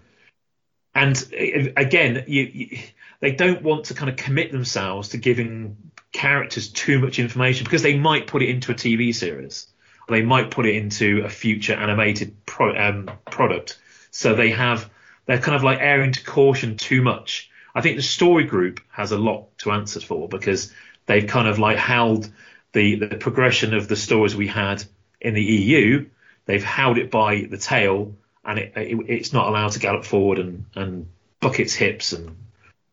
And 0.95 1.17
uh, 1.33 1.71
again, 1.77 2.25
you, 2.27 2.43
you, 2.43 2.79
they 3.21 3.33
don't 3.33 3.63
want 3.63 3.87
to 3.87 3.95
kind 3.95 4.11
of 4.11 4.17
commit 4.17 4.53
themselves 4.53 5.11
to 5.11 5.19
giving 5.19 5.77
characters 6.13 6.69
too 6.69 6.99
much 6.99 7.19
information 7.19 7.65
because 7.65 7.83
they 7.83 7.99
might 7.99 8.27
put 8.27 8.43
it 8.43 8.49
into 8.49 8.73
a 8.73 8.75
TV 8.75 9.15
series, 9.15 9.67
or 10.09 10.17
they 10.17 10.23
might 10.23 10.51
put 10.51 10.67
it 10.67 10.75
into 10.75 11.23
a 11.25 11.29
future 11.29 11.75
animated 11.75 12.45
pro, 12.47 12.77
um, 12.77 13.11
product 13.31 13.79
so 14.11 14.35
they 14.35 14.51
have 14.51 14.91
they're 15.27 15.39
kind 15.39 15.55
of 15.55 15.63
like 15.63 15.79
erring 15.81 16.13
to 16.13 16.25
caution 16.25 16.77
too 16.77 17.03
much. 17.03 17.51
I 17.75 17.83
think 17.83 17.97
the 17.97 18.03
story 18.03 18.45
group 18.45 18.81
has 18.91 19.13
a 19.13 19.19
lot 19.19 19.57
to 19.59 19.73
answer 19.73 20.01
for 20.01 20.29
because 20.29 20.73
they've 21.07 21.27
kind 21.27 21.47
of 21.47 21.59
like 21.59 21.77
held 21.77 22.31
the 22.79 22.95
the 22.95 23.17
progression 23.17 23.75
of 23.75 23.89
the 23.89 23.97
stories 23.97 24.37
we 24.37 24.47
had 24.47 24.85
in 25.21 25.35
the 25.35 25.43
EU. 25.43 26.07
They've 26.47 26.65
held 26.65 26.97
it 26.97 27.11
by 27.11 27.43
the 27.43 27.59
tail, 27.59 28.15
and 28.45 28.59
it, 28.59 28.73
it, 28.77 28.97
it's 29.09 29.33
not 29.33 29.49
allowed 29.49 29.73
to 29.73 29.81
gallop 29.81 30.05
forward 30.05 30.39
and 30.39 30.65
and 30.75 31.09
buck 31.41 31.59
its 31.59 31.75
hips 31.75 32.13
and 32.13 32.37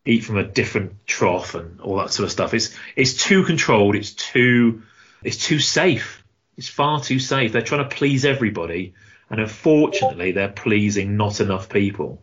eat 0.04 0.24
from 0.24 0.38
a 0.38 0.44
different 0.44 1.06
trough 1.06 1.54
and 1.54 1.80
all 1.80 1.96
that 1.96 2.10
sort 2.10 2.24
of 2.26 2.32
stuff. 2.32 2.52
It's 2.52 2.76
it's 2.96 3.14
too 3.14 3.44
controlled. 3.44 3.94
It's 3.94 4.12
too 4.12 4.82
it's 5.22 5.38
too 5.38 5.60
safe. 5.60 6.24
It's 6.56 6.68
far 6.68 7.00
too 7.00 7.20
safe. 7.20 7.52
They're 7.52 7.62
trying 7.62 7.88
to 7.88 7.96
please 7.96 8.24
everybody, 8.24 8.94
and 9.30 9.40
unfortunately, 9.40 10.32
they're 10.32 10.48
pleasing 10.48 11.16
not 11.16 11.40
enough 11.40 11.68
people. 11.68 12.20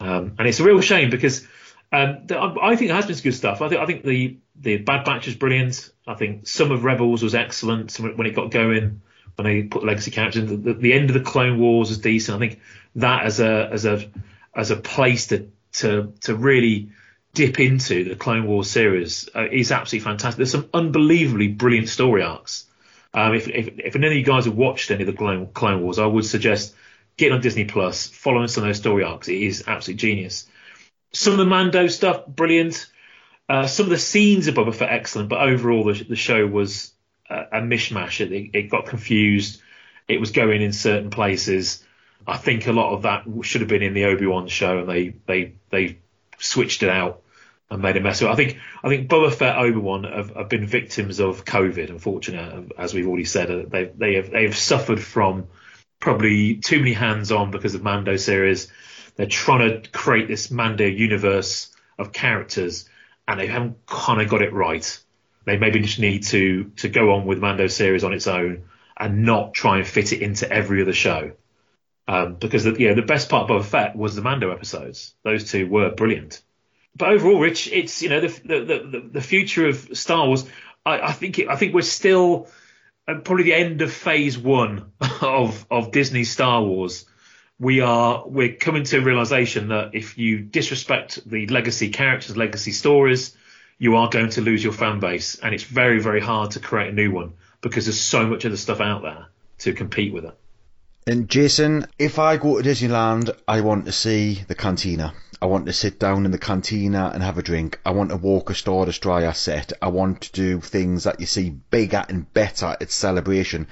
Um, 0.00 0.34
and 0.38 0.48
it's 0.48 0.58
a 0.58 0.64
real 0.64 0.80
shame 0.80 1.10
because 1.10 1.46
um, 1.92 2.58
I 2.60 2.76
think 2.76 2.88
there 2.88 2.96
has 2.96 3.06
been 3.06 3.14
some 3.14 3.22
good 3.22 3.34
stuff. 3.34 3.60
I 3.60 3.68
think 3.68 3.80
I 3.80 3.86
think 3.86 4.04
the 4.04 4.36
the 4.56 4.78
Bad 4.78 5.04
Batch 5.04 5.28
is 5.28 5.34
brilliant. 5.34 5.90
I 6.06 6.14
think 6.14 6.46
some 6.46 6.70
of 6.70 6.84
Rebels 6.84 7.22
was 7.22 7.34
excellent 7.34 7.98
when 7.98 8.26
it 8.26 8.34
got 8.34 8.50
going. 8.50 9.02
When 9.36 9.46
they 9.46 9.62
put 9.62 9.82
legacy 9.84 10.10
characters 10.10 10.50
in, 10.50 10.62
the, 10.62 10.74
the 10.74 10.92
end 10.92 11.08
of 11.08 11.14
the 11.14 11.20
Clone 11.20 11.58
Wars 11.58 11.88
was 11.88 11.98
decent. 11.98 12.36
I 12.36 12.38
think 12.38 12.60
that 12.96 13.24
as 13.24 13.40
a 13.40 13.68
as 13.72 13.86
a 13.86 14.10
as 14.54 14.70
a 14.70 14.76
place 14.76 15.28
to 15.28 15.50
to 15.74 16.12
to 16.22 16.34
really 16.34 16.90
dip 17.32 17.58
into 17.58 18.04
the 18.04 18.16
Clone 18.16 18.46
Wars 18.46 18.68
series 18.68 19.30
uh, 19.34 19.46
is 19.50 19.72
absolutely 19.72 20.04
fantastic. 20.04 20.36
There's 20.36 20.50
some 20.50 20.68
unbelievably 20.74 21.48
brilliant 21.48 21.88
story 21.88 22.22
arcs 22.22 22.66
um, 23.14 23.34
if, 23.34 23.48
if, 23.48 23.78
if 23.78 23.96
any 23.96 24.06
of 24.06 24.12
you 24.14 24.22
guys 24.22 24.46
have 24.46 24.56
watched 24.56 24.90
any 24.90 25.02
of 25.02 25.06
the 25.06 25.12
Clone, 25.12 25.46
Clone 25.48 25.82
Wars, 25.82 25.98
I 25.98 26.06
would 26.06 26.24
suggest 26.24 26.74
getting 27.16 27.34
on 27.34 27.42
Disney 27.42 27.66
Plus, 27.66 28.06
following 28.06 28.48
some 28.48 28.64
of 28.64 28.68
those 28.68 28.78
story 28.78 29.04
arcs. 29.04 29.28
It 29.28 29.36
is 29.36 29.64
absolutely 29.66 30.00
genius. 30.00 30.46
Some 31.12 31.34
of 31.34 31.38
the 31.38 31.44
Mando 31.44 31.86
stuff, 31.88 32.26
brilliant. 32.26 32.86
Uh, 33.48 33.66
some 33.66 33.84
of 33.84 33.90
the 33.90 33.98
scenes 33.98 34.46
of 34.46 34.54
Boba 34.54 34.74
Fett, 34.74 34.90
excellent, 34.90 35.28
but 35.28 35.40
overall 35.40 35.84
the, 35.84 36.04
the 36.04 36.16
show 36.16 36.46
was 36.46 36.92
a, 37.28 37.58
a 37.58 37.60
mishmash. 37.60 38.20
It, 38.20 38.50
it, 38.54 38.70
got 38.70 38.86
confused. 38.86 39.60
It 40.08 40.20
was 40.20 40.30
going 40.30 40.62
in 40.62 40.72
certain 40.72 41.10
places. 41.10 41.84
I 42.26 42.36
think 42.36 42.66
a 42.66 42.72
lot 42.72 42.94
of 42.94 43.02
that 43.02 43.24
should 43.42 43.60
have 43.62 43.68
been 43.68 43.82
in 43.82 43.94
the 43.94 44.04
Obi 44.06 44.26
Wan 44.26 44.48
show, 44.48 44.78
and 44.78 44.88
they 44.88 45.14
they 45.26 45.54
they 45.70 45.98
switched 46.38 46.82
it 46.82 46.88
out 46.88 47.22
and 47.68 47.82
made 47.82 47.96
a 47.96 48.00
mess 48.00 48.20
of 48.20 48.28
it. 48.28 48.30
I 48.30 48.36
think 48.36 48.58
I 48.82 48.88
think 48.88 49.08
Boba 49.08 49.32
Fett, 49.34 49.58
Obi 49.58 49.78
Wan 49.78 50.04
have, 50.04 50.34
have, 50.34 50.48
been 50.48 50.66
victims 50.66 51.20
of 51.20 51.44
COVID. 51.44 51.90
Unfortunately, 51.90 52.70
as 52.78 52.94
we've 52.94 53.08
already 53.08 53.24
said, 53.24 53.70
they 53.70 53.84
they 53.84 54.14
have 54.14 54.30
they 54.30 54.44
have 54.44 54.56
suffered 54.56 55.02
from 55.02 55.48
probably 55.98 56.56
too 56.56 56.78
many 56.78 56.92
hands 56.92 57.32
on 57.32 57.50
because 57.50 57.74
of 57.74 57.82
Mando 57.82 58.16
series. 58.16 58.68
They're 59.16 59.26
trying 59.26 59.82
to 59.82 59.90
create 59.90 60.28
this 60.28 60.50
Mando 60.50 60.86
universe 60.86 61.74
of 61.98 62.12
characters, 62.12 62.88
and 63.28 63.38
they 63.38 63.46
haven't 63.46 63.86
kind 63.86 64.20
of 64.20 64.28
got 64.28 64.42
it 64.42 64.52
right. 64.52 64.98
They 65.44 65.56
maybe 65.56 65.80
just 65.80 65.98
need 65.98 66.24
to 66.24 66.70
to 66.76 66.88
go 66.88 67.12
on 67.12 67.26
with 67.26 67.38
Mando 67.38 67.66
series 67.66 68.04
on 68.04 68.12
its 68.12 68.26
own 68.26 68.64
and 68.96 69.24
not 69.24 69.54
try 69.54 69.78
and 69.78 69.86
fit 69.86 70.12
it 70.12 70.22
into 70.22 70.50
every 70.50 70.82
other 70.82 70.92
show. 70.92 71.32
Um, 72.08 72.34
because 72.34 72.64
the, 72.64 72.74
yeah, 72.78 72.94
the 72.94 73.02
best 73.02 73.28
part 73.28 73.48
of 73.48 73.62
Boba 73.62 73.64
Fett 73.64 73.96
was 73.96 74.16
the 74.16 74.22
Mando 74.22 74.50
episodes. 74.50 75.14
Those 75.22 75.50
two 75.50 75.68
were 75.68 75.90
brilliant 75.90 76.42
but 76.94 77.08
overall, 77.10 77.40
Rich, 77.40 77.68
it's 77.72 78.02
you 78.02 78.08
know 78.08 78.20
the 78.20 78.28
the 78.28 78.60
the, 78.64 79.08
the 79.12 79.20
future 79.20 79.68
of 79.68 79.96
Star 79.96 80.26
Wars. 80.26 80.44
I, 80.84 81.00
I 81.00 81.12
think 81.12 81.38
it, 81.38 81.48
I 81.48 81.56
think 81.56 81.74
we're 81.74 81.82
still 81.82 82.48
probably 83.06 83.44
the 83.44 83.54
end 83.54 83.82
of 83.82 83.92
Phase 83.92 84.36
One 84.36 84.92
of 85.20 85.66
of 85.70 85.90
Disney 85.90 86.24
Star 86.24 86.62
Wars. 86.62 87.06
We 87.62 87.80
are 87.80 88.24
we're 88.26 88.54
coming 88.54 88.82
to 88.82 88.98
a 88.98 89.00
realization 89.00 89.68
that 89.68 89.94
if 89.94 90.18
you 90.18 90.40
disrespect 90.40 91.20
the 91.24 91.46
legacy 91.46 91.90
characters, 91.90 92.36
legacy 92.36 92.72
stories, 92.72 93.36
you 93.78 93.94
are 93.94 94.08
going 94.08 94.30
to 94.30 94.40
lose 94.40 94.64
your 94.64 94.72
fan 94.72 94.98
base, 94.98 95.36
and 95.36 95.54
it's 95.54 95.62
very 95.62 96.00
very 96.00 96.20
hard 96.20 96.50
to 96.52 96.58
create 96.58 96.90
a 96.90 96.92
new 96.92 97.12
one 97.12 97.34
because 97.60 97.86
there's 97.86 98.00
so 98.00 98.26
much 98.26 98.44
other 98.44 98.56
stuff 98.56 98.80
out 98.80 99.02
there 99.02 99.26
to 99.58 99.72
compete 99.74 100.12
with 100.12 100.24
it. 100.24 100.36
And 101.06 101.28
Jason, 101.28 101.86
if 102.00 102.18
I 102.18 102.36
go 102.36 102.60
to 102.60 102.68
Disneyland, 102.68 103.30
I 103.46 103.60
want 103.60 103.86
to 103.86 103.92
see 103.92 104.42
the 104.48 104.56
cantina. 104.56 105.14
I 105.40 105.46
want 105.46 105.66
to 105.66 105.72
sit 105.72 106.00
down 106.00 106.24
in 106.24 106.32
the 106.32 106.38
cantina 106.38 107.12
and 107.14 107.22
have 107.22 107.38
a 107.38 107.42
drink. 107.42 107.80
I 107.86 107.90
want 107.92 108.10
to 108.10 108.16
walk 108.16 108.50
a 108.50 108.54
Star 108.54 108.86
Destroyer 108.86 109.34
set. 109.34 109.72
I 109.80 109.88
want 109.88 110.22
to 110.22 110.32
do 110.32 110.60
things 110.60 111.04
that 111.04 111.20
you 111.20 111.26
see 111.26 111.50
bigger 111.50 112.04
and 112.08 112.32
better 112.32 112.76
at 112.80 112.90
Celebration. 112.90 113.68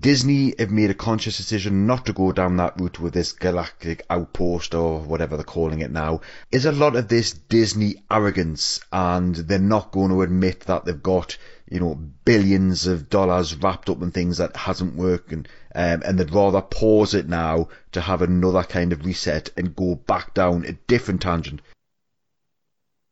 Disney 0.00 0.52
have 0.58 0.72
made 0.72 0.90
a 0.90 0.94
conscious 0.94 1.36
decision 1.36 1.86
not 1.86 2.06
to 2.06 2.12
go 2.12 2.32
down 2.32 2.56
that 2.56 2.80
route 2.80 2.98
with 2.98 3.14
this 3.14 3.32
galactic 3.32 4.04
outpost 4.10 4.74
or 4.74 4.98
whatever 4.98 5.36
they're 5.36 5.44
calling 5.44 5.78
it 5.78 5.92
now. 5.92 6.22
Is 6.50 6.66
a 6.66 6.72
lot 6.72 6.96
of 6.96 7.06
this 7.06 7.32
Disney 7.32 8.02
arrogance 8.10 8.80
and 8.92 9.36
they're 9.36 9.60
not 9.60 9.92
going 9.92 10.10
to 10.10 10.22
admit 10.22 10.62
that 10.62 10.86
they've 10.86 11.02
got, 11.02 11.38
you 11.70 11.78
know, 11.78 11.94
billions 12.24 12.88
of 12.88 13.08
dollars 13.08 13.54
wrapped 13.54 13.88
up 13.88 14.02
in 14.02 14.10
things 14.10 14.38
that 14.38 14.56
hasn't 14.56 14.96
worked 14.96 15.30
and, 15.30 15.46
um, 15.72 16.02
and 16.04 16.18
they'd 16.18 16.34
rather 16.34 16.62
pause 16.62 17.14
it 17.14 17.28
now 17.28 17.68
to 17.92 18.00
have 18.00 18.22
another 18.22 18.64
kind 18.64 18.92
of 18.92 19.04
reset 19.06 19.50
and 19.56 19.76
go 19.76 19.94
back 19.94 20.34
down 20.34 20.64
a 20.64 20.72
different 20.72 21.22
tangent. 21.22 21.60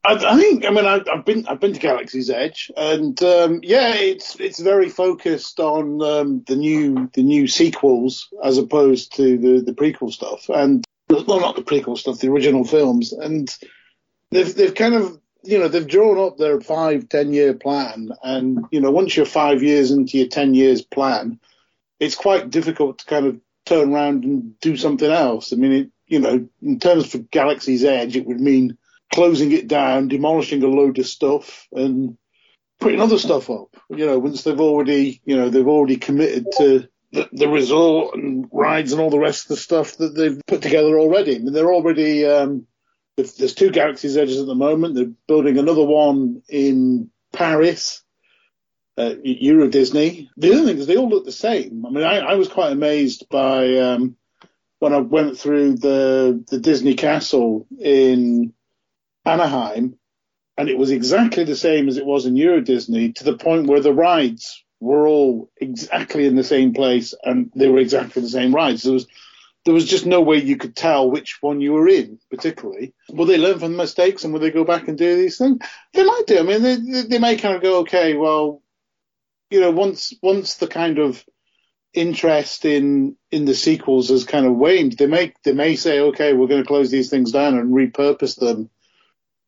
I, 0.04 0.14
I 0.14 0.38
think. 0.38 0.66
I 0.66 0.70
mean, 0.70 0.84
I, 0.84 1.00
have 1.14 1.24
been 1.24 1.46
I've 1.46 1.60
been 1.60 1.72
to 1.72 1.80
Galaxy's 1.80 2.30
Edge, 2.30 2.70
and 2.76 3.20
um, 3.22 3.60
yeah, 3.62 3.94
it's 3.94 4.38
it's 4.38 4.60
very 4.60 4.88
focused 4.88 5.60
on 5.60 6.02
um, 6.02 6.44
the 6.46 6.56
new 6.56 7.10
the 7.14 7.22
new 7.22 7.46
sequels 7.46 8.28
as 8.42 8.58
opposed 8.58 9.16
to 9.16 9.38
the 9.38 9.60
the 9.60 9.72
prequel 9.72 10.12
stuff, 10.12 10.48
and 10.48 10.84
well, 11.08 11.40
not 11.40 11.56
the 11.56 11.62
prequel 11.62 11.96
stuff, 11.96 12.18
the 12.18 12.30
original 12.30 12.64
films, 12.64 13.12
and 13.12 13.56
they've 14.30 14.54
they've 14.54 14.74
kind 14.74 14.94
of 14.94 15.18
you 15.42 15.58
know 15.58 15.68
they've 15.68 15.86
drawn 15.86 16.18
up 16.18 16.36
their 16.36 16.60
five 16.60 17.08
ten 17.08 17.32
year 17.32 17.54
plan, 17.54 18.10
and 18.22 18.66
you 18.70 18.80
know 18.80 18.90
once 18.90 19.16
you're 19.16 19.26
five 19.26 19.62
years 19.62 19.90
into 19.90 20.18
your 20.18 20.28
ten 20.28 20.54
years 20.54 20.82
plan, 20.82 21.40
it's 21.98 22.14
quite 22.14 22.50
difficult 22.50 22.98
to 22.98 23.06
kind 23.06 23.26
of 23.26 23.40
turn 23.64 23.94
around 23.94 24.24
and 24.24 24.58
do 24.60 24.76
something 24.76 25.10
else. 25.10 25.52
I 25.52 25.56
mean, 25.56 25.72
it, 25.72 25.90
you 26.06 26.20
know, 26.20 26.46
in 26.60 26.78
terms 26.78 27.10
for 27.10 27.18
Galaxy's 27.18 27.84
Edge, 27.84 28.16
it 28.16 28.26
would 28.26 28.40
mean 28.40 28.76
closing 29.12 29.52
it 29.52 29.68
down, 29.68 30.08
demolishing 30.08 30.62
a 30.62 30.68
load 30.68 30.98
of 30.98 31.06
stuff, 31.06 31.66
and 31.72 32.16
putting 32.80 33.00
other 33.00 33.18
stuff 33.18 33.50
up. 33.50 33.76
You 33.90 34.06
know, 34.06 34.18
once 34.18 34.42
they've 34.42 34.60
already, 34.60 35.20
you 35.24 35.36
know, 35.36 35.48
they've 35.48 35.66
already 35.66 35.96
committed 35.96 36.46
to 36.58 36.88
the, 37.12 37.28
the 37.32 37.48
resort 37.48 38.16
and 38.16 38.46
rides 38.52 38.92
and 38.92 39.00
all 39.00 39.10
the 39.10 39.18
rest 39.18 39.44
of 39.44 39.48
the 39.48 39.56
stuff 39.56 39.96
that 39.98 40.14
they've 40.14 40.40
put 40.46 40.62
together 40.62 40.98
already. 40.98 41.36
I 41.36 41.38
mean, 41.38 41.52
they're 41.52 41.72
already. 41.72 42.26
Um, 42.26 42.66
there's 43.16 43.54
two 43.54 43.70
Galaxy's 43.70 44.16
Edges 44.16 44.40
at 44.40 44.46
the 44.46 44.56
moment. 44.56 44.96
They're 44.96 45.12
building 45.28 45.56
another 45.56 45.84
one 45.84 46.42
in 46.48 47.10
Paris. 47.32 48.02
Uh, 48.96 49.14
Euro 49.24 49.68
Disney. 49.68 50.30
The 50.36 50.52
other 50.52 50.66
thing 50.66 50.78
is 50.78 50.86
they 50.86 50.96
all 50.96 51.08
look 51.08 51.24
the 51.24 51.32
same. 51.32 51.84
I 51.84 51.90
mean, 51.90 52.04
I, 52.04 52.18
I 52.18 52.34
was 52.34 52.48
quite 52.48 52.70
amazed 52.70 53.26
by 53.28 53.76
um, 53.78 54.16
when 54.78 54.92
I 54.92 54.98
went 54.98 55.36
through 55.36 55.76
the 55.76 56.44
the 56.48 56.58
Disney 56.58 56.94
Castle 56.94 57.66
in 57.80 58.52
Anaheim, 59.24 59.98
and 60.56 60.68
it 60.68 60.78
was 60.78 60.90
exactly 60.90 61.44
the 61.44 61.56
same 61.56 61.88
as 61.88 61.96
it 61.96 62.06
was 62.06 62.26
in 62.26 62.36
Euro 62.36 62.60
Disney 62.60 63.12
to 63.12 63.24
the 63.24 63.36
point 63.36 63.66
where 63.66 63.80
the 63.80 63.92
rides 63.92 64.64
were 64.80 65.08
all 65.08 65.50
exactly 65.56 66.26
in 66.26 66.36
the 66.36 66.44
same 66.44 66.74
place 66.74 67.14
and 67.24 67.50
they 67.54 67.68
were 67.68 67.78
exactly 67.78 68.22
the 68.22 68.28
same 68.28 68.54
rides. 68.54 68.82
There 68.82 68.92
was 68.92 69.06
there 69.64 69.74
was 69.74 69.88
just 69.88 70.04
no 70.04 70.20
way 70.20 70.36
you 70.42 70.58
could 70.58 70.76
tell 70.76 71.10
which 71.10 71.38
one 71.40 71.62
you 71.62 71.72
were 71.72 71.88
in, 71.88 72.18
particularly. 72.30 72.92
Will 73.08 73.24
they 73.24 73.38
learn 73.38 73.58
from 73.58 73.72
the 73.72 73.78
mistakes 73.78 74.22
and 74.22 74.32
will 74.32 74.40
they 74.40 74.50
go 74.50 74.64
back 74.64 74.88
and 74.88 74.98
do 74.98 75.16
these 75.16 75.38
things? 75.38 75.58
They 75.94 76.04
might 76.04 76.26
do. 76.26 76.38
I 76.38 76.42
mean, 76.42 76.62
they, 76.62 77.02
they 77.02 77.18
may 77.18 77.36
kind 77.36 77.56
of 77.56 77.62
go, 77.62 77.78
okay, 77.78 78.14
well, 78.14 78.62
you 79.48 79.60
know, 79.60 79.70
once 79.70 80.12
once 80.22 80.56
the 80.56 80.66
kind 80.66 80.98
of 80.98 81.24
interest 81.94 82.66
in 82.66 83.16
in 83.30 83.46
the 83.46 83.54
sequels 83.54 84.10
has 84.10 84.24
kind 84.24 84.44
of 84.44 84.54
waned, 84.54 84.98
they 84.98 85.06
may 85.06 85.32
they 85.44 85.52
may 85.52 85.76
say, 85.76 86.00
okay, 86.00 86.34
we're 86.34 86.48
going 86.48 86.62
to 86.62 86.68
close 86.68 86.90
these 86.90 87.08
things 87.08 87.32
down 87.32 87.56
and 87.56 87.72
repurpose 87.72 88.38
them 88.38 88.68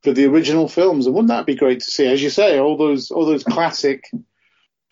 for 0.07 0.13
the 0.13 0.27
original 0.27 0.69
films. 0.69 1.07
And 1.07 1.17
wouldn't 1.17 1.31
that 1.31 1.47
be 1.47 1.57
great 1.57 1.81
to 1.81 1.91
see? 1.91 2.07
As 2.07 2.23
you 2.23 2.31
say, 2.31 2.61
all 2.61 2.77
those 2.77 3.11
all 3.11 3.27
those 3.27 3.43
classic 3.43 4.09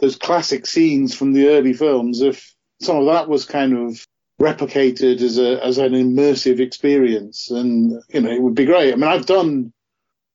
those 0.01 0.17
classic 0.17 0.67
scenes 0.67 1.15
from 1.15 1.33
the 1.33 1.51
early 1.51 1.73
films. 1.73 2.21
If 2.21 2.53
some 2.83 2.97
of 2.97 3.07
that 3.07 3.29
was 3.29 3.45
kind 3.45 3.79
of 3.79 4.05
replicated 4.43 5.21
as 5.21 5.39
a 5.39 5.65
as 5.65 5.79
an 5.79 5.93
immersive 5.93 6.59
experience, 6.59 7.49
and 7.53 8.03
you 8.09 8.23
know, 8.23 8.31
it 8.33 8.43
would 8.43 8.57
be 8.57 8.65
great. 8.65 8.93
I 8.93 8.97
mean, 8.97 9.05
I've 9.05 9.25
done 9.25 9.73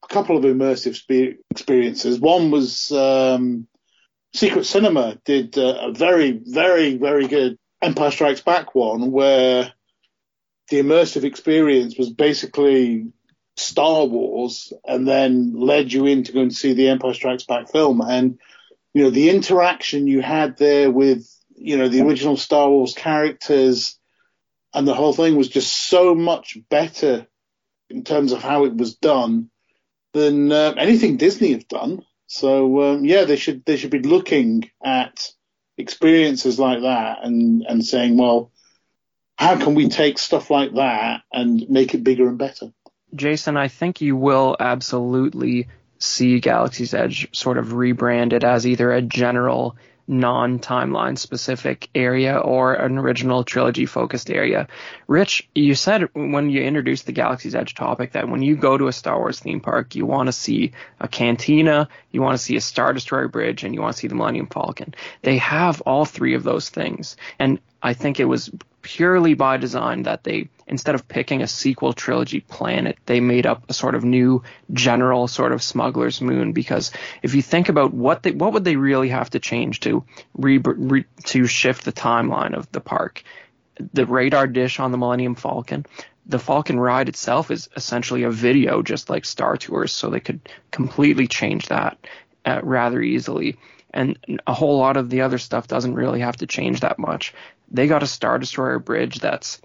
a 0.02 0.08
couple 0.08 0.38
of 0.38 0.46
immersive 0.46 0.96
spe- 0.96 1.42
experiences. 1.52 2.18
One 2.18 2.50
was 2.50 2.90
um, 2.94 3.68
Secret 4.34 4.66
Cinema 4.66 5.20
did 5.26 5.58
uh, 5.58 5.90
a 5.90 5.92
very 5.92 6.40
very 6.42 6.96
very 6.96 7.28
good 7.28 7.60
Empire 7.82 8.12
Strikes 8.12 8.40
Back 8.40 8.76
one 8.76 9.12
where 9.12 9.74
the 10.70 10.80
immersive 10.80 11.26
experience 11.26 11.98
was 11.98 12.12
basically 12.12 13.12
Star 13.60 14.06
Wars 14.06 14.74
and 14.86 15.08
then 15.08 15.54
led 15.54 15.92
you 15.92 16.06
in 16.06 16.24
to 16.24 16.32
go 16.32 16.42
and 16.42 16.54
see 16.54 16.74
the 16.74 16.90
Empire 16.90 17.14
Strikes 17.14 17.44
Back 17.44 17.72
film. 17.72 18.02
And, 18.02 18.40
you 18.94 19.04
know, 19.04 19.10
the 19.10 19.30
interaction 19.30 20.08
you 20.08 20.22
had 20.22 20.58
there 20.58 20.90
with, 20.90 21.28
you 21.56 21.78
know, 21.78 21.90
the 21.90 22.02
original 22.02 22.38
Star 22.38 22.70
Wars 22.70 22.94
characters 22.94 24.00
and 24.74 24.88
the 24.88 24.94
whole 24.94 25.14
thing 25.14 25.36
was 25.36 25.50
just 25.50 25.74
so 25.90 26.16
much 26.16 26.58
better 26.70 27.28
in 27.90 28.04
terms 28.04 28.32
of 28.32 28.42
how 28.42 28.66
it 28.66 28.76
was 28.76 28.96
done 28.96 29.50
than 30.14 30.52
uh, 30.52 30.74
anything 30.78 31.18
Disney 31.18 31.52
have 31.52 31.68
done. 31.68 32.06
So 32.28 32.82
um, 32.82 33.06
yeah, 33.06 33.26
they 33.26 33.36
should 33.36 33.66
they 33.66 33.78
should 33.78 33.90
be 33.90 34.00
looking 34.00 34.70
at 34.84 35.32
experiences 35.78 36.60
like 36.60 36.82
that 36.82 37.20
and 37.24 37.64
and 37.68 37.84
saying, 37.84 38.18
well, 38.18 38.52
how 39.36 39.58
can 39.58 39.74
we 39.74 39.90
take 39.90 40.20
stuff 40.20 40.52
like 40.52 40.76
that 40.76 41.22
and 41.32 41.68
make 41.70 41.94
it 41.94 42.04
bigger 42.04 42.28
and 42.28 42.38
better? 42.38 42.72
Jason, 43.16 43.58
I 43.58 43.68
think 43.68 44.02
you 44.02 44.16
will 44.16 44.56
absolutely 44.60 45.68
see 45.98 46.40
Galaxy's 46.40 46.94
Edge 46.94 47.28
sort 47.34 47.58
of 47.58 47.74
rebranded 47.74 48.44
as 48.44 48.66
either 48.66 48.92
a 48.92 49.02
general 49.02 49.76
non-timeline 50.10 51.16
specific 51.16 51.88
area 51.94 52.36
or 52.36 52.74
an 52.74 52.98
original 52.98 53.44
trilogy 53.44 53.86
focused 53.86 54.32
area. 54.32 54.68
Rich, 55.08 55.48
you 55.54 55.76
said 55.76 56.10
when 56.14 56.50
you 56.50 56.64
introduced 56.64 57.06
the 57.06 57.12
Galaxy's 57.12 57.54
Edge 57.54 57.76
topic 57.76 58.14
that 58.14 58.28
when 58.28 58.42
you 58.42 58.56
go 58.56 58.76
to 58.76 58.88
a 58.88 58.92
Star 58.92 59.20
Wars 59.20 59.40
theme 59.40 59.60
park, 59.60 59.94
you 59.94 60.08
want 60.08 60.28
to 60.28 60.34
see 60.34 60.72
a 61.00 61.08
cantina, 61.08 61.88
you 62.12 62.24
want 62.24 62.36
to 62.36 62.44
see 62.44 62.56
a 62.56 62.62
Star 62.62 62.92
Destroyer 62.92 63.28
bridge, 63.28 63.64
and 63.64 63.76
you 63.76 63.82
want 63.82 63.94
to 63.94 64.00
see 64.00 64.08
the 64.08 64.16
Millennium 64.16 64.48
Falcon. 64.48 64.96
They 65.22 65.38
have 65.38 65.82
all 65.82 66.06
three 66.06 66.34
of 66.34 66.44
those 66.44 66.70
things. 66.70 67.16
And 67.38 67.60
I 67.82 67.94
think 67.94 68.20
it 68.20 68.26
was 68.26 68.52
purely 68.82 69.34
by 69.34 69.58
design 69.58 70.04
that 70.04 70.24
they 70.24 70.50
instead 70.70 70.96
of 70.96 71.08
picking 71.08 71.42
a 71.42 71.48
sequel 71.48 71.94
trilogy 71.94 72.40
planet, 72.42 72.98
they 73.08 73.20
made 73.20 73.46
up 73.46 73.64
a 73.68 73.74
sort 73.74 73.96
of 73.96 74.04
new 74.04 74.44
general 74.72 75.28
sort 75.28 75.52
of 75.52 75.64
smuggler's 75.64 76.22
moon. 76.22 76.54
Because 76.54 76.92
if 77.24 77.34
you 77.34 77.42
think 77.42 77.70
about 77.70 77.94
what 77.94 78.24
they, 78.24 78.32
what 78.32 78.54
would 78.54 78.64
they 78.64 78.76
really 78.76 79.10
have 79.10 79.32
to 79.32 79.40
change 79.40 79.82
to 79.82 80.06
re, 80.36 80.60
re, 80.60 81.06
to 81.26 81.48
shift 81.48 81.86
the 81.86 81.92
timeline 81.92 82.56
of 82.56 82.72
the 82.72 82.82
park? 82.82 83.24
The 83.94 84.06
radar 84.06 84.46
dish 84.46 84.80
on 84.80 84.92
the 84.92 84.98
Millennium 84.98 85.36
Falcon, 85.36 85.86
the 86.26 86.40
Falcon 86.40 86.80
ride 86.80 87.10
itself 87.10 87.50
is 87.50 87.70
essentially 87.76 88.24
a 88.24 88.30
video, 88.30 88.84
just 88.84 89.10
like 89.10 89.26
Star 89.26 89.58
Tours, 89.58 89.92
so 89.92 90.10
they 90.10 90.20
could 90.20 90.42
completely 90.70 91.28
change 91.28 91.68
that 91.70 91.98
uh, 92.46 92.60
rather 92.62 93.02
easily. 93.02 93.58
And 93.92 94.20
a 94.46 94.54
whole 94.54 94.78
lot 94.78 94.98
of 94.98 95.10
the 95.10 95.22
other 95.22 95.40
stuff 95.40 95.68
doesn't 95.68 95.96
really 95.96 96.20
have 96.20 96.38
to 96.38 96.46
change 96.46 96.82
that 96.82 97.00
much. 97.00 97.34
They 97.72 97.88
got 97.88 98.04
a 98.04 98.08
Star 98.08 98.38
Destroyer 98.40 98.80
bridge 98.80 99.20
that's 99.20 99.62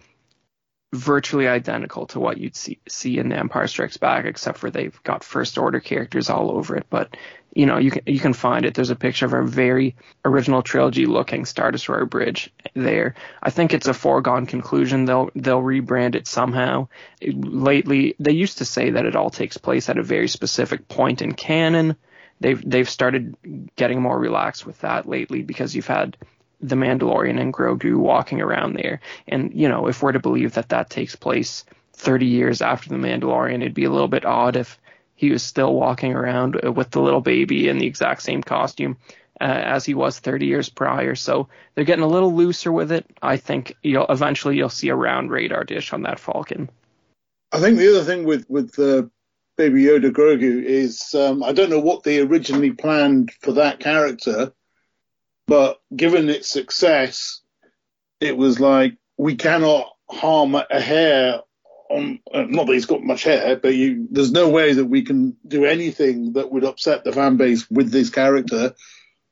virtually 0.94 1.48
identical 1.48 2.06
to 2.06 2.20
what 2.20 2.38
you'd 2.38 2.56
see, 2.56 2.78
see 2.88 3.18
in 3.18 3.28
The 3.28 3.36
Empire 3.36 3.66
Strikes 3.66 3.96
Back, 3.96 4.24
except 4.26 4.58
for 4.58 4.70
they've 4.70 4.98
got 5.02 5.24
First 5.24 5.58
Order 5.58 5.80
characters 5.80 6.30
all 6.30 6.50
over 6.52 6.76
it. 6.76 6.86
But 6.88 7.16
you 7.54 7.66
know, 7.66 7.78
you 7.78 7.90
can 7.90 8.02
you 8.06 8.18
can 8.18 8.32
find 8.32 8.64
it. 8.64 8.74
There's 8.74 8.90
a 8.90 8.96
picture 8.96 9.26
of 9.26 9.32
a 9.32 9.44
very 9.44 9.94
original 10.24 10.62
trilogy 10.62 11.06
looking 11.06 11.44
Star 11.44 11.70
Destroyer 11.70 12.04
bridge 12.04 12.52
there. 12.74 13.14
I 13.42 13.50
think 13.50 13.72
it's 13.72 13.86
a 13.86 13.94
foregone 13.94 14.46
conclusion 14.46 15.04
they'll 15.04 15.30
they'll 15.36 15.62
rebrand 15.62 16.16
it 16.16 16.26
somehow. 16.26 16.88
lately, 17.22 18.16
they 18.18 18.32
used 18.32 18.58
to 18.58 18.64
say 18.64 18.90
that 18.90 19.06
it 19.06 19.14
all 19.14 19.30
takes 19.30 19.56
place 19.56 19.88
at 19.88 19.98
a 19.98 20.02
very 20.02 20.28
specific 20.28 20.88
point 20.88 21.22
in 21.22 21.32
canon. 21.34 21.96
They've 22.40 22.62
they've 22.68 22.88
started 22.88 23.36
getting 23.76 24.02
more 24.02 24.18
relaxed 24.18 24.66
with 24.66 24.80
that 24.80 25.08
lately 25.08 25.42
because 25.42 25.76
you've 25.76 25.86
had 25.86 26.16
the 26.68 26.76
Mandalorian 26.76 27.40
and 27.40 27.52
Grogu 27.52 27.96
walking 27.96 28.40
around 28.40 28.74
there. 28.74 29.00
And, 29.28 29.52
you 29.54 29.68
know, 29.68 29.86
if 29.86 30.02
we're 30.02 30.12
to 30.12 30.18
believe 30.18 30.54
that 30.54 30.70
that 30.70 30.88
takes 30.88 31.14
place 31.14 31.64
30 31.92 32.26
years 32.26 32.62
after 32.62 32.88
the 32.88 32.96
Mandalorian, 32.96 33.60
it'd 33.60 33.74
be 33.74 33.84
a 33.84 33.90
little 33.90 34.08
bit 34.08 34.24
odd 34.24 34.56
if 34.56 34.78
he 35.14 35.30
was 35.30 35.42
still 35.42 35.74
walking 35.74 36.14
around 36.14 36.54
with 36.74 36.90
the 36.90 37.02
little 37.02 37.20
baby 37.20 37.68
in 37.68 37.78
the 37.78 37.86
exact 37.86 38.22
same 38.22 38.42
costume 38.42 38.96
uh, 39.40 39.44
as 39.44 39.84
he 39.84 39.94
was 39.94 40.18
30 40.18 40.46
years 40.46 40.70
prior. 40.70 41.14
So 41.14 41.48
they're 41.74 41.84
getting 41.84 42.04
a 42.04 42.08
little 42.08 42.34
looser 42.34 42.72
with 42.72 42.90
it. 42.90 43.06
I 43.20 43.36
think 43.36 43.76
you'll 43.82 44.06
eventually 44.08 44.56
you'll 44.56 44.70
see 44.70 44.88
a 44.88 44.96
round 44.96 45.30
radar 45.30 45.64
dish 45.64 45.92
on 45.92 46.02
that 46.02 46.18
Falcon. 46.18 46.70
I 47.52 47.60
think 47.60 47.78
the 47.78 47.90
other 47.90 48.04
thing 48.04 48.24
with 48.24 48.46
with 48.48 48.72
the 48.72 49.10
Baby 49.56 49.84
Yoda 49.84 50.10
Grogu 50.10 50.64
is 50.64 51.14
um, 51.14 51.42
I 51.42 51.52
don't 51.52 51.70
know 51.70 51.78
what 51.78 52.02
they 52.02 52.20
originally 52.20 52.72
planned 52.72 53.30
for 53.40 53.52
that 53.52 53.78
character 53.78 54.52
but 55.46 55.80
given 55.94 56.28
its 56.28 56.48
success, 56.48 57.40
it 58.20 58.36
was 58.36 58.60
like 58.60 58.96
we 59.16 59.36
cannot 59.36 59.92
harm 60.10 60.54
a 60.54 60.80
hair 60.80 61.40
on. 61.90 62.20
Uh, 62.32 62.44
not 62.48 62.66
that 62.66 62.72
he's 62.72 62.86
got 62.86 63.02
much 63.02 63.24
hair, 63.24 63.56
but 63.56 63.74
you, 63.74 64.08
there's 64.10 64.32
no 64.32 64.48
way 64.48 64.72
that 64.72 64.86
we 64.86 65.02
can 65.02 65.36
do 65.46 65.64
anything 65.64 66.32
that 66.34 66.50
would 66.50 66.64
upset 66.64 67.04
the 67.04 67.12
fan 67.12 67.36
base 67.36 67.70
with 67.70 67.90
this 67.90 68.10
character, 68.10 68.74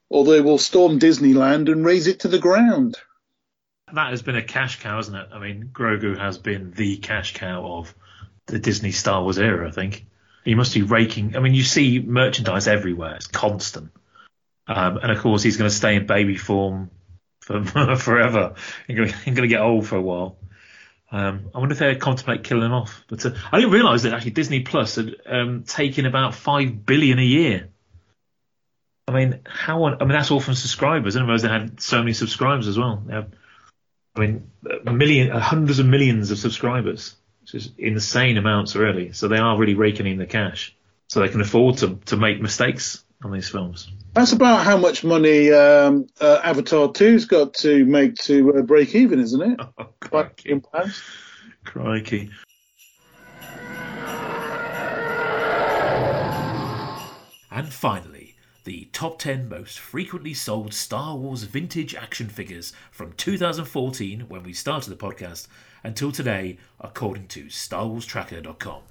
or 0.08 0.24
they 0.24 0.41
will 0.41 0.58
storm 0.58 0.99
Disneyland 0.99 1.70
and 1.70 1.84
raze 1.84 2.07
it 2.07 2.20
to 2.20 2.28
the 2.28 2.39
ground. 2.39 2.97
That 3.92 4.10
has 4.10 4.23
been 4.23 4.36
a 4.36 4.42
cash 4.42 4.81
cow, 4.81 4.97
hasn't 4.97 5.16
it? 5.16 5.28
I 5.32 5.39
mean, 5.39 5.70
Grogu 5.73 6.18
has 6.18 6.39
been 6.39 6.70
the 6.70 6.97
cash 6.97 7.34
cow 7.34 7.65
of 7.65 7.94
the 8.47 8.58
Disney 8.58 8.92
Star 8.92 9.23
Wars 9.23 9.39
era. 9.39 9.68
I 9.68 9.70
think 9.70 10.07
he 10.44 10.55
must 10.55 10.74
be 10.74 10.82
raking. 10.82 11.36
I 11.36 11.41
mean, 11.41 11.55
you 11.55 11.62
see 11.62 12.00
merchandise 12.00 12.68
everywhere; 12.68 13.16
it's 13.16 13.26
constant. 13.26 13.91
Um, 14.66 14.99
and 14.99 15.10
of 15.10 15.18
course, 15.18 15.42
he's 15.42 15.57
going 15.57 15.70
to 15.70 15.74
stay 15.74 15.97
in 15.97 16.07
baby 16.07 16.36
form 16.36 16.91
for 17.41 17.65
forever. 17.97 18.55
He's 18.86 18.97
going, 18.97 19.36
to, 19.36 19.47
get 19.49 19.60
old 19.60 19.86
for 19.86 19.97
a 19.97 20.02
while. 20.02 20.36
Um, 21.10 21.50
I 21.55 21.58
wonder 21.58 21.73
if 21.73 21.78
they 21.78 21.94
contemplate 21.97 22.44
killing 22.44 22.65
him 22.66 22.73
off. 22.73 23.05
But 23.08 23.26
uh, 23.26 23.32
I 23.50 23.58
didn't 23.58 23.73
realise 23.73 24.02
that 24.02 24.15
actually 24.15 24.31
Disney 24.31 24.60
Plus 24.60 24.97
had 24.97 25.16
um, 25.26 25.65
taken 25.65 26.07
about 26.07 26.34
five 26.34 26.86
billion 26.86 27.18
a 27.18 27.24
year. 27.24 27.68
I 29.08 29.12
mean, 29.12 29.41
how? 29.44 29.82
On, 29.82 29.94
I 30.00 30.05
mean, 30.05 30.12
that's 30.12 30.31
all 30.31 30.41
from 30.41 30.55
subscribers. 30.55 31.16
I 31.16 31.18
didn't 31.18 31.26
realise 31.26 31.42
they 31.42 31.49
had 31.49 31.81
so 31.81 31.99
many 31.99 32.12
subscribers 32.12 32.68
as 32.68 32.78
well. 32.78 33.02
Have, 33.10 33.32
I 34.15 34.20
mean, 34.20 34.50
million, 34.84 35.32
uh, 35.32 35.41
hundreds 35.41 35.81
of 35.81 35.86
millions 35.86 36.31
of 36.31 36.39
subscribers, 36.39 37.16
which 37.41 37.55
is 37.55 37.73
insane 37.76 38.39
amounts, 38.39 38.76
really. 38.76 39.12
So 39.12 39.26
they 39.26 39.39
are 39.39 39.58
really 39.58 39.74
raking 39.74 40.07
in 40.07 40.18
the 40.18 40.26
cash, 40.26 40.74
so 41.08 41.20
they 41.20 41.28
can 41.28 41.41
afford 41.41 41.78
to 41.78 41.97
to 42.07 42.16
make 42.16 42.41
mistakes 42.41 43.01
on 43.25 43.33
these 43.33 43.49
films. 43.49 43.91
That's 44.15 44.33
about 44.33 44.65
how 44.65 44.76
much 44.76 45.05
money 45.05 45.51
um, 45.52 46.07
uh, 46.20 46.41
Avatar 46.44 46.89
2's 46.89 47.25
got 47.25 47.55
to 47.55 47.84
make 47.86 48.15
to 48.17 48.55
uh, 48.59 48.62
break 48.62 48.94
even, 48.94 49.20
isn't 49.20 49.41
it? 49.42 49.60
Oh, 49.78 49.89
crikey. 50.01 50.60
crikey. 51.65 52.31
And 57.51 57.73
finally, 57.73 58.36
the 58.65 58.89
top 58.92 59.18
10 59.18 59.49
most 59.49 59.78
frequently 59.78 60.34
sold 60.34 60.73
Star 60.73 61.17
Wars 61.17 61.42
vintage 61.44 61.94
action 61.94 62.28
figures 62.28 62.73
from 62.91 63.12
2014, 63.12 64.20
when 64.28 64.42
we 64.42 64.52
started 64.52 64.91
the 64.91 64.97
podcast, 64.97 65.49
until 65.84 66.12
today, 66.12 66.59
according 66.81 67.28
to 67.28 67.44
StarWarsTracker.com. 67.47 68.83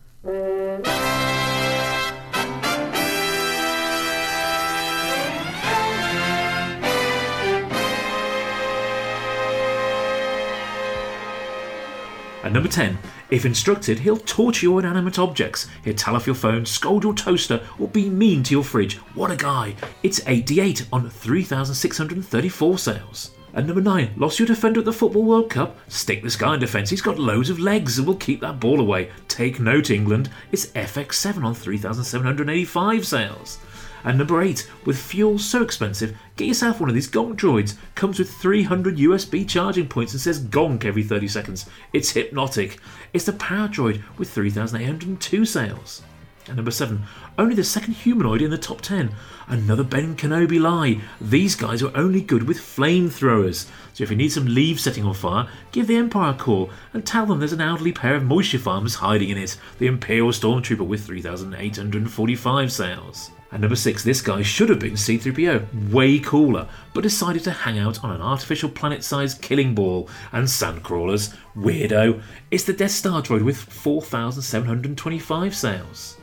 Number 12.51 12.67
10, 12.67 12.97
if 13.29 13.45
instructed, 13.45 13.99
he'll 13.99 14.17
torture 14.17 14.65
your 14.65 14.79
inanimate 14.81 15.17
objects. 15.17 15.69
He'll 15.85 15.93
tell 15.93 16.17
off 16.17 16.25
your 16.25 16.35
phone, 16.35 16.65
scold 16.65 17.05
your 17.05 17.13
toaster, 17.13 17.65
or 17.79 17.87
be 17.87 18.09
mean 18.09 18.43
to 18.43 18.53
your 18.53 18.63
fridge. 18.63 18.97
What 19.15 19.31
a 19.31 19.37
guy! 19.37 19.73
It's 20.03 20.19
88 20.27 20.85
on 20.91 21.09
3,634 21.09 22.77
sales. 22.77 23.31
And 23.53 23.67
number 23.67 23.81
9, 23.81 24.15
lost 24.17 24.37
your 24.37 24.47
defender 24.47 24.79
at 24.79 24.85
the 24.85 24.91
Football 24.91 25.23
World 25.23 25.49
Cup? 25.49 25.77
Stick 25.87 26.23
this 26.23 26.35
guy 26.35 26.55
in 26.55 26.59
defence, 26.59 26.89
he's 26.89 27.01
got 27.01 27.19
loads 27.19 27.49
of 27.49 27.59
legs 27.59 27.97
and 27.97 28.05
will 28.05 28.15
keep 28.15 28.41
that 28.41 28.59
ball 28.59 28.81
away. 28.81 29.11
Take 29.29 29.61
note, 29.61 29.89
England, 29.89 30.29
it's 30.51 30.67
FX7 30.67 31.45
on 31.45 31.55
3,785 31.55 33.07
sales. 33.07 33.59
And 34.03 34.17
number 34.17 34.41
8, 34.41 34.69
with 34.85 34.97
fuel 34.97 35.39
so 35.39 35.61
expensive, 35.61 36.17
get 36.41 36.47
yourself 36.47 36.79
one 36.79 36.89
of 36.89 36.95
these 36.95 37.09
Gonk 37.09 37.35
droids. 37.35 37.75
Comes 37.93 38.17
with 38.17 38.33
300 38.33 38.97
USB 38.97 39.47
charging 39.47 39.87
points 39.87 40.13
and 40.13 40.19
says 40.19 40.43
Gonk 40.43 40.83
every 40.83 41.03
30 41.03 41.27
seconds. 41.27 41.69
It's 41.93 42.11
hypnotic. 42.11 42.79
It's 43.13 43.25
the 43.25 43.33
Power 43.33 43.67
Droid 43.67 44.01
with 44.17 44.31
3,802 44.31 45.45
sales. 45.45 46.01
And 46.47 46.55
number 46.55 46.71
7, 46.71 47.03
only 47.37 47.53
the 47.53 47.63
second 47.63 47.93
humanoid 47.93 48.41
in 48.41 48.49
the 48.49 48.57
top 48.57 48.81
10. 48.81 49.13
Another 49.47 49.83
Ben 49.83 50.15
Kenobi 50.15 50.59
lie. 50.59 50.99
These 51.21 51.53
guys 51.53 51.83
are 51.83 51.95
only 51.95 52.21
good 52.21 52.47
with 52.47 52.57
flamethrowers. 52.57 53.69
So 53.93 54.03
if 54.03 54.09
you 54.09 54.17
need 54.17 54.31
some 54.31 54.47
leaves 54.47 54.81
setting 54.81 55.05
on 55.05 55.13
fire, 55.13 55.47
give 55.71 55.85
the 55.85 55.97
Empire 55.97 56.31
a 56.31 56.33
call 56.33 56.71
and 56.91 57.05
tell 57.05 57.27
them 57.27 57.37
there's 57.37 57.53
an 57.53 57.61
elderly 57.61 57.91
pair 57.91 58.15
of 58.15 58.23
moisture 58.23 58.57
farmers 58.57 58.95
hiding 58.95 59.29
in 59.29 59.37
it. 59.37 59.57
The 59.77 59.85
Imperial 59.85 60.29
Stormtrooper 60.29 60.87
with 60.87 61.05
3,845 61.05 62.71
sales. 62.71 63.29
And 63.51 63.61
number 63.61 63.75
six, 63.75 64.03
this 64.03 64.21
guy 64.21 64.41
should 64.43 64.69
have 64.69 64.79
been 64.79 64.93
C3PO, 64.93 65.91
way 65.91 66.19
cooler, 66.19 66.69
but 66.93 67.01
decided 67.01 67.43
to 67.43 67.51
hang 67.51 67.77
out 67.77 68.01
on 68.03 68.11
an 68.11 68.21
artificial 68.21 68.69
planet 68.69 69.03
sized 69.03 69.41
killing 69.41 69.75
ball 69.75 70.07
and 70.31 70.47
sandcrawlers. 70.47 71.35
Weirdo. 71.55 72.21
It's 72.49 72.63
the 72.63 72.71
Death 72.71 72.91
Star 72.91 73.21
droid 73.21 73.43
with 73.43 73.57
4,725 73.57 75.53
sales. 75.53 76.17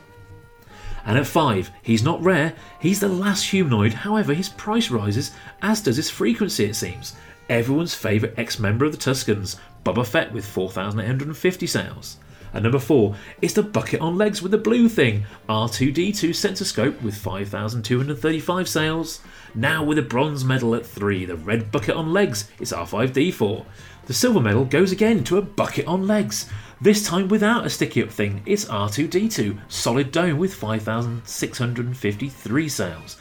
And 1.05 1.17
at 1.17 1.27
5, 1.27 1.71
he's 1.83 2.03
not 2.03 2.21
rare, 2.21 2.53
he's 2.79 2.99
the 2.99 3.07
last 3.07 3.45
humanoid, 3.45 3.93
however, 3.93 4.33
his 4.33 4.49
price 4.49 4.91
rises, 4.91 5.31
as 5.61 5.81
does 5.81 5.97
his 5.97 6.09
frequency, 6.09 6.65
it 6.65 6.75
seems. 6.75 7.15
Everyone's 7.47 7.95
favourite 7.95 8.37
ex 8.37 8.59
member 8.59 8.85
of 8.85 8.91
the 8.91 8.97
Tuskens, 8.97 9.57
Boba 9.83 10.05
Fett 10.05 10.31
with 10.33 10.45
4,850 10.45 11.67
sales. 11.67 12.17
And 12.53 12.63
number 12.63 12.79
four 12.79 13.15
is 13.41 13.53
the 13.53 13.63
bucket 13.63 14.01
on 14.01 14.17
legs 14.17 14.41
with 14.41 14.51
the 14.51 14.57
blue 14.57 14.89
thing, 14.89 15.25
R2D2 15.47 16.33
sensor 16.33 16.65
scope 16.65 17.01
with 17.01 17.15
5,235 17.15 18.67
sales. 18.67 19.21
Now 19.53 19.83
with 19.83 19.97
a 19.97 20.03
bronze 20.03 20.43
medal 20.43 20.75
at 20.75 20.85
three, 20.85 21.25
the 21.25 21.35
red 21.35 21.71
bucket 21.71 21.95
on 21.95 22.13
legs 22.13 22.49
is 22.59 22.71
R5D4. 22.71 23.65
The 24.07 24.13
silver 24.13 24.41
medal 24.41 24.65
goes 24.65 24.91
again 24.91 25.23
to 25.25 25.37
a 25.37 25.41
bucket 25.41 25.85
on 25.85 26.07
legs, 26.07 26.49
this 26.81 27.05
time 27.05 27.27
without 27.27 27.65
a 27.65 27.69
sticky 27.69 28.03
up 28.03 28.09
thing. 28.09 28.41
It's 28.45 28.65
R2D2 28.65 29.59
solid 29.67 30.11
dome 30.11 30.39
with 30.39 30.55
5,653 30.55 32.69
sales. 32.69 33.17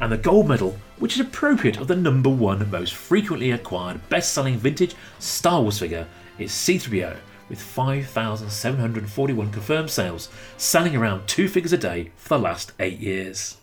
And 0.00 0.10
the 0.10 0.16
gold 0.16 0.48
medal, 0.48 0.76
which 0.98 1.14
is 1.14 1.20
appropriate 1.20 1.78
of 1.78 1.86
the 1.86 1.94
number 1.94 2.30
one 2.30 2.68
most 2.70 2.94
frequently 2.94 3.52
acquired 3.52 4.08
best 4.08 4.32
selling 4.32 4.58
vintage 4.58 4.96
Star 5.20 5.62
Wars 5.62 5.78
figure, 5.78 6.08
is 6.38 6.50
C3PO 6.50 7.16
with 7.52 7.60
5,741 7.60 9.52
confirmed 9.52 9.90
sales, 9.90 10.30
selling 10.56 10.96
around 10.96 11.26
two 11.26 11.50
figures 11.50 11.74
a 11.74 11.76
day 11.76 12.10
for 12.16 12.38
the 12.38 12.38
last 12.38 12.72
eight 12.80 12.98
years. 12.98 13.58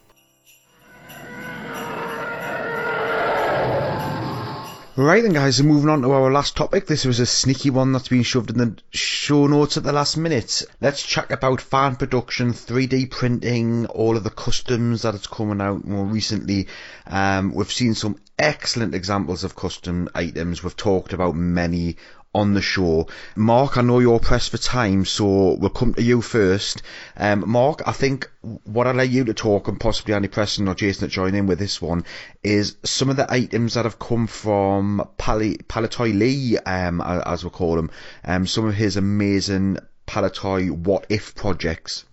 Right 4.96 5.24
then, 5.24 5.32
guys, 5.32 5.64
moving 5.64 5.90
on 5.90 6.02
to 6.02 6.12
our 6.12 6.30
last 6.30 6.58
topic. 6.58 6.86
This 6.86 7.06
was 7.06 7.20
a 7.20 7.26
sneaky 7.26 7.70
one 7.70 7.94
that's 7.94 8.10
been 8.10 8.22
shoved 8.22 8.52
in 8.52 8.58
the 8.58 8.76
show 8.92 9.48
notes 9.48 9.78
at 9.78 9.84
the 9.84 9.94
last 9.94 10.18
minute. 10.18 10.62
Let's 10.82 11.02
chat 11.02 11.32
about 11.32 11.62
fan 11.62 11.96
production, 11.96 12.52
3D 12.52 13.10
printing, 13.10 13.86
all 13.86 14.18
of 14.18 14.26
the 14.26 14.30
customs 14.30 15.04
that 15.04 15.16
it's 15.16 15.26
coming 15.26 15.62
out 15.62 15.84
more 15.86 16.06
recently. 16.06 16.68
Um, 17.08 17.56
we've 17.56 17.72
seen 17.72 17.94
some 17.94 18.20
excellent 18.38 18.94
examples 18.94 19.46
of 19.46 19.56
custom 19.56 20.10
items. 20.14 20.64
We've 20.64 20.76
talked 20.76 21.14
about 21.14 21.34
many 21.34 21.96
on 22.34 22.54
the 22.54 22.62
show. 22.62 23.08
Mark, 23.36 23.78
I 23.78 23.82
know 23.82 24.00
you're 24.00 24.20
pressed 24.20 24.52
for 24.52 24.58
time, 24.58 25.06
so 25.06 25.56
we'll 25.56 25.70
come 25.70 25.94
to 25.96 26.04
you 26.04 26.22
first. 26.22 26.84
Um, 27.18 27.44
Mark, 27.48 27.82
I 27.88 27.92
think 27.92 28.30
what 28.66 28.88
I'd 28.88 28.96
like 28.96 29.12
you 29.12 29.26
to 29.26 29.34
talk, 29.34 29.68
and 29.68 29.80
possibly 29.80 30.14
Andy 30.14 30.28
Preston 30.28 30.68
or 30.68 30.76
Jason 30.76 31.08
to 31.08 31.14
join 31.14 31.34
in 31.34 31.48
with 31.48 31.60
this 31.60 31.82
one, 31.82 32.06
is 32.44 32.78
some 32.84 33.10
of 33.10 33.16
the 33.16 33.32
items 33.32 33.74
that 33.74 33.86
have 33.86 34.00
come 34.00 34.28
from 34.28 35.08
Pali, 35.18 35.58
Palitoy 35.58 36.18
Lee, 36.18 36.58
um, 36.58 37.02
as 37.02 37.44
we 37.44 37.50
call 37.50 37.80
him, 37.80 37.90
um, 38.24 38.46
some 38.46 38.66
of 38.66 38.76
his 38.76 38.96
amazing 38.98 39.80
Palitoy 40.06 40.72
what 40.72 41.06
if 41.10 41.36
projects. 41.36 42.06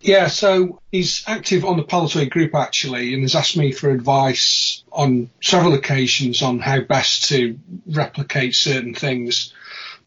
Yeah, 0.00 0.28
so 0.28 0.80
he's 0.92 1.24
active 1.26 1.64
on 1.64 1.76
the 1.76 1.82
Palitoy 1.82 2.30
group 2.30 2.54
actually, 2.54 3.14
and 3.14 3.22
has 3.22 3.34
asked 3.34 3.56
me 3.56 3.72
for 3.72 3.90
advice 3.90 4.84
on 4.92 5.28
several 5.42 5.74
occasions 5.74 6.40
on 6.40 6.60
how 6.60 6.80
best 6.80 7.28
to 7.30 7.58
replicate 7.86 8.54
certain 8.54 8.94
things 8.94 9.52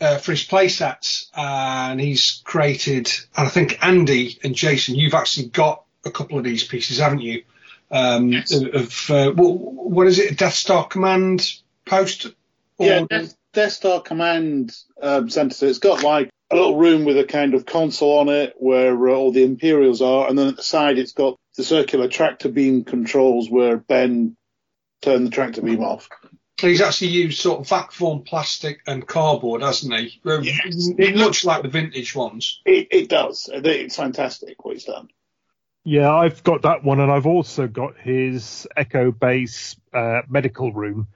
uh, 0.01 0.17
for 0.17 0.31
his 0.31 0.43
playsets. 0.43 1.27
And 1.35 2.01
he's 2.01 2.41
created, 2.43 3.09
and 3.37 3.47
I 3.47 3.49
think 3.49 3.77
Andy 3.85 4.39
and 4.43 4.55
Jason, 4.55 4.95
you've 4.95 5.13
actually 5.13 5.47
got 5.47 5.83
a 6.03 6.11
couple 6.11 6.37
of 6.37 6.43
these 6.43 6.63
pieces, 6.63 6.97
haven't 6.97 7.21
you? 7.21 7.43
Um, 7.91 8.29
yes. 8.29 8.51
Of 8.51 9.11
uh, 9.11 9.31
what 9.31 10.07
is 10.07 10.19
it? 10.19 10.31
A 10.31 10.35
Death 10.35 10.53
Star 10.53 10.87
Command 10.87 11.53
post? 11.85 12.27
Yeah, 12.79 13.05
Death, 13.09 13.35
Death 13.53 13.73
Star 13.73 14.01
Command 14.01 14.75
um, 15.01 15.29
center. 15.29 15.53
So 15.53 15.67
it's 15.67 15.79
got 15.79 16.03
like 16.03 16.29
a 16.51 16.55
little 16.55 16.77
room 16.77 17.05
with 17.05 17.17
a 17.17 17.23
kind 17.23 17.53
of 17.53 17.65
console 17.65 18.19
on 18.19 18.29
it 18.29 18.55
where 18.57 19.09
uh, 19.09 19.13
all 19.13 19.31
the 19.31 19.43
Imperials 19.43 20.01
are, 20.01 20.27
and 20.27 20.37
then 20.37 20.47
at 20.47 20.55
the 20.55 20.63
side 20.63 20.97
it's 20.97 21.13
got 21.13 21.37
the 21.57 21.63
circular 21.63 22.07
tractor 22.07 22.49
beam 22.49 22.83
controls 22.85 23.49
where 23.49 23.77
Ben 23.77 24.37
turned 25.01 25.27
the 25.27 25.31
tractor 25.31 25.61
beam 25.61 25.83
off. 25.83 26.09
He's 26.69 26.81
actually 26.81 27.09
used 27.09 27.39
sort 27.39 27.59
of 27.59 27.67
vac 27.67 27.91
form 27.91 28.23
plastic 28.23 28.81
and 28.87 29.05
cardboard, 29.07 29.61
hasn't 29.61 29.93
he? 29.93 30.21
Um, 30.25 30.43
yes. 30.43 30.89
It 30.97 31.15
looks 31.15 31.43
like 31.43 31.63
the 31.63 31.69
vintage 31.69 32.15
ones. 32.15 32.61
It, 32.65 32.87
it 32.91 33.09
does. 33.09 33.49
It's 33.51 33.95
fantastic 33.95 34.63
what 34.63 34.75
he's 34.75 34.85
done. 34.85 35.09
Yeah, 35.83 36.13
I've 36.13 36.43
got 36.43 36.61
that 36.61 36.83
one, 36.83 36.99
and 36.99 37.11
I've 37.11 37.25
also 37.25 37.67
got 37.67 37.97
his 37.97 38.67
Echo 38.77 39.11
Base 39.11 39.75
uh, 39.93 40.21
medical 40.29 40.71
room, 40.71 41.07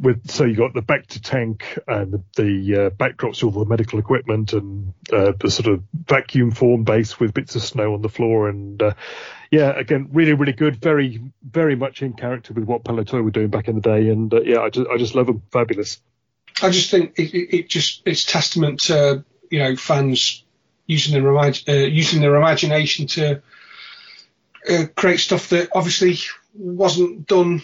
with 0.00 0.28
so 0.28 0.44
you 0.44 0.56
got 0.56 0.74
the 0.74 0.82
bacta 0.82 1.20
tank 1.22 1.78
and 1.86 2.12
the, 2.12 2.22
the 2.36 2.86
uh, 2.86 2.90
backdrops 2.90 3.44
all 3.44 3.50
the 3.50 3.64
medical 3.64 3.98
equipment 3.98 4.52
and 4.52 4.92
uh, 5.12 5.32
the 5.38 5.50
sort 5.50 5.68
of 5.68 5.82
vacuum 5.94 6.50
form 6.50 6.82
base 6.82 7.20
with 7.20 7.32
bits 7.32 7.54
of 7.54 7.62
snow 7.62 7.94
on 7.94 8.02
the 8.02 8.08
floor 8.08 8.48
and 8.48 8.82
uh, 8.82 8.92
yeah 9.50 9.70
again 9.78 10.08
really 10.12 10.32
really 10.32 10.52
good. 10.52 10.76
Very 10.76 11.22
very 11.48 11.76
much 11.76 12.02
in 12.02 12.14
character 12.14 12.52
with 12.52 12.64
what 12.64 12.84
Palitoy 12.84 13.22
were 13.22 13.30
doing 13.30 13.48
back 13.48 13.68
in 13.68 13.76
the 13.76 13.80
day. 13.80 14.08
And 14.08 14.32
uh, 14.34 14.42
yeah 14.42 14.60
I 14.60 14.70
just 14.70 14.90
I 14.90 14.96
just 14.96 15.14
love 15.14 15.26
them. 15.26 15.42
Fabulous. 15.52 16.00
I 16.60 16.70
just 16.70 16.90
think 16.90 17.18
it, 17.18 17.32
it, 17.32 17.68
just 17.68 18.02
it's 18.04 18.24
testament 18.24 18.80
to 18.82 19.24
you 19.50 19.60
know 19.60 19.76
fans 19.76 20.44
using 20.86 21.12
their 21.12 21.38
uh, 21.38 21.52
using 21.68 22.20
their 22.20 22.34
imagination 22.34 23.06
to 23.06 23.40
uh, 24.68 24.84
create 24.96 25.20
stuff 25.20 25.48
that 25.50 25.68
obviously 25.72 26.18
wasn't 26.54 27.26
done 27.28 27.62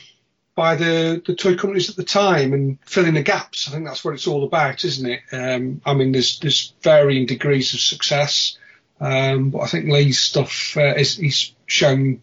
by 0.57 0.75
the, 0.75 1.23
the 1.25 1.35
toy 1.35 1.55
companies 1.55 1.91
at 1.91 1.97
the 1.97 2.03
time 2.03 2.53
and 2.55 2.79
filling 2.87 3.15
the 3.15 3.23
gaps. 3.23 3.69
I 3.69 3.73
think 3.73 3.87
that's 3.87 4.05
what 4.05 4.15
it's 4.15 4.27
all 4.27 4.43
about, 4.43 4.85
isn't 4.85 5.09
it? 5.09 5.21
Um, 5.31 5.83
I 5.85 5.95
mean, 5.95 6.11
there's 6.11 6.41
there's 6.41 6.75
varying 6.83 7.27
degrees 7.27 7.75
of 7.75 7.81
success, 7.81 8.59
um, 8.99 9.51
but 9.51 9.61
I 9.61 9.67
think 9.67 9.93
Lee's 9.93 10.19
stuff 10.19 10.77
uh, 10.77 10.95
is 10.95 11.17
he's 11.17 11.55
shown 11.67 12.23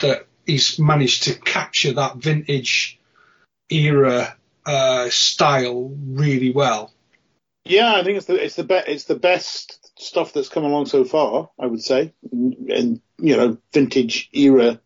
that 0.00 0.26
he's 0.44 0.78
managed 0.78 1.22
to 1.24 1.34
capture 1.34 1.92
that 1.94 2.16
vintage 2.16 2.98
era 3.70 4.36
uh, 4.66 5.08
style 5.08 5.96
really 6.06 6.50
well. 6.50 6.92
Yeah, 7.64 7.94
I 7.94 8.02
think 8.02 8.16
it's 8.16 8.26
the 8.26 8.44
it's 8.44 8.56
the 8.56 8.64
be- 8.64 8.74
it's 8.88 9.04
the 9.04 9.14
best 9.14 9.92
stuff 10.00 10.32
that's 10.32 10.48
come 10.48 10.64
along 10.64 10.86
so 10.86 11.04
far. 11.04 11.50
I 11.60 11.66
would 11.66 11.82
say, 11.82 12.12
and 12.32 13.00
you 13.18 13.36
know, 13.36 13.58
vintage 13.72 14.30
era 14.32 14.80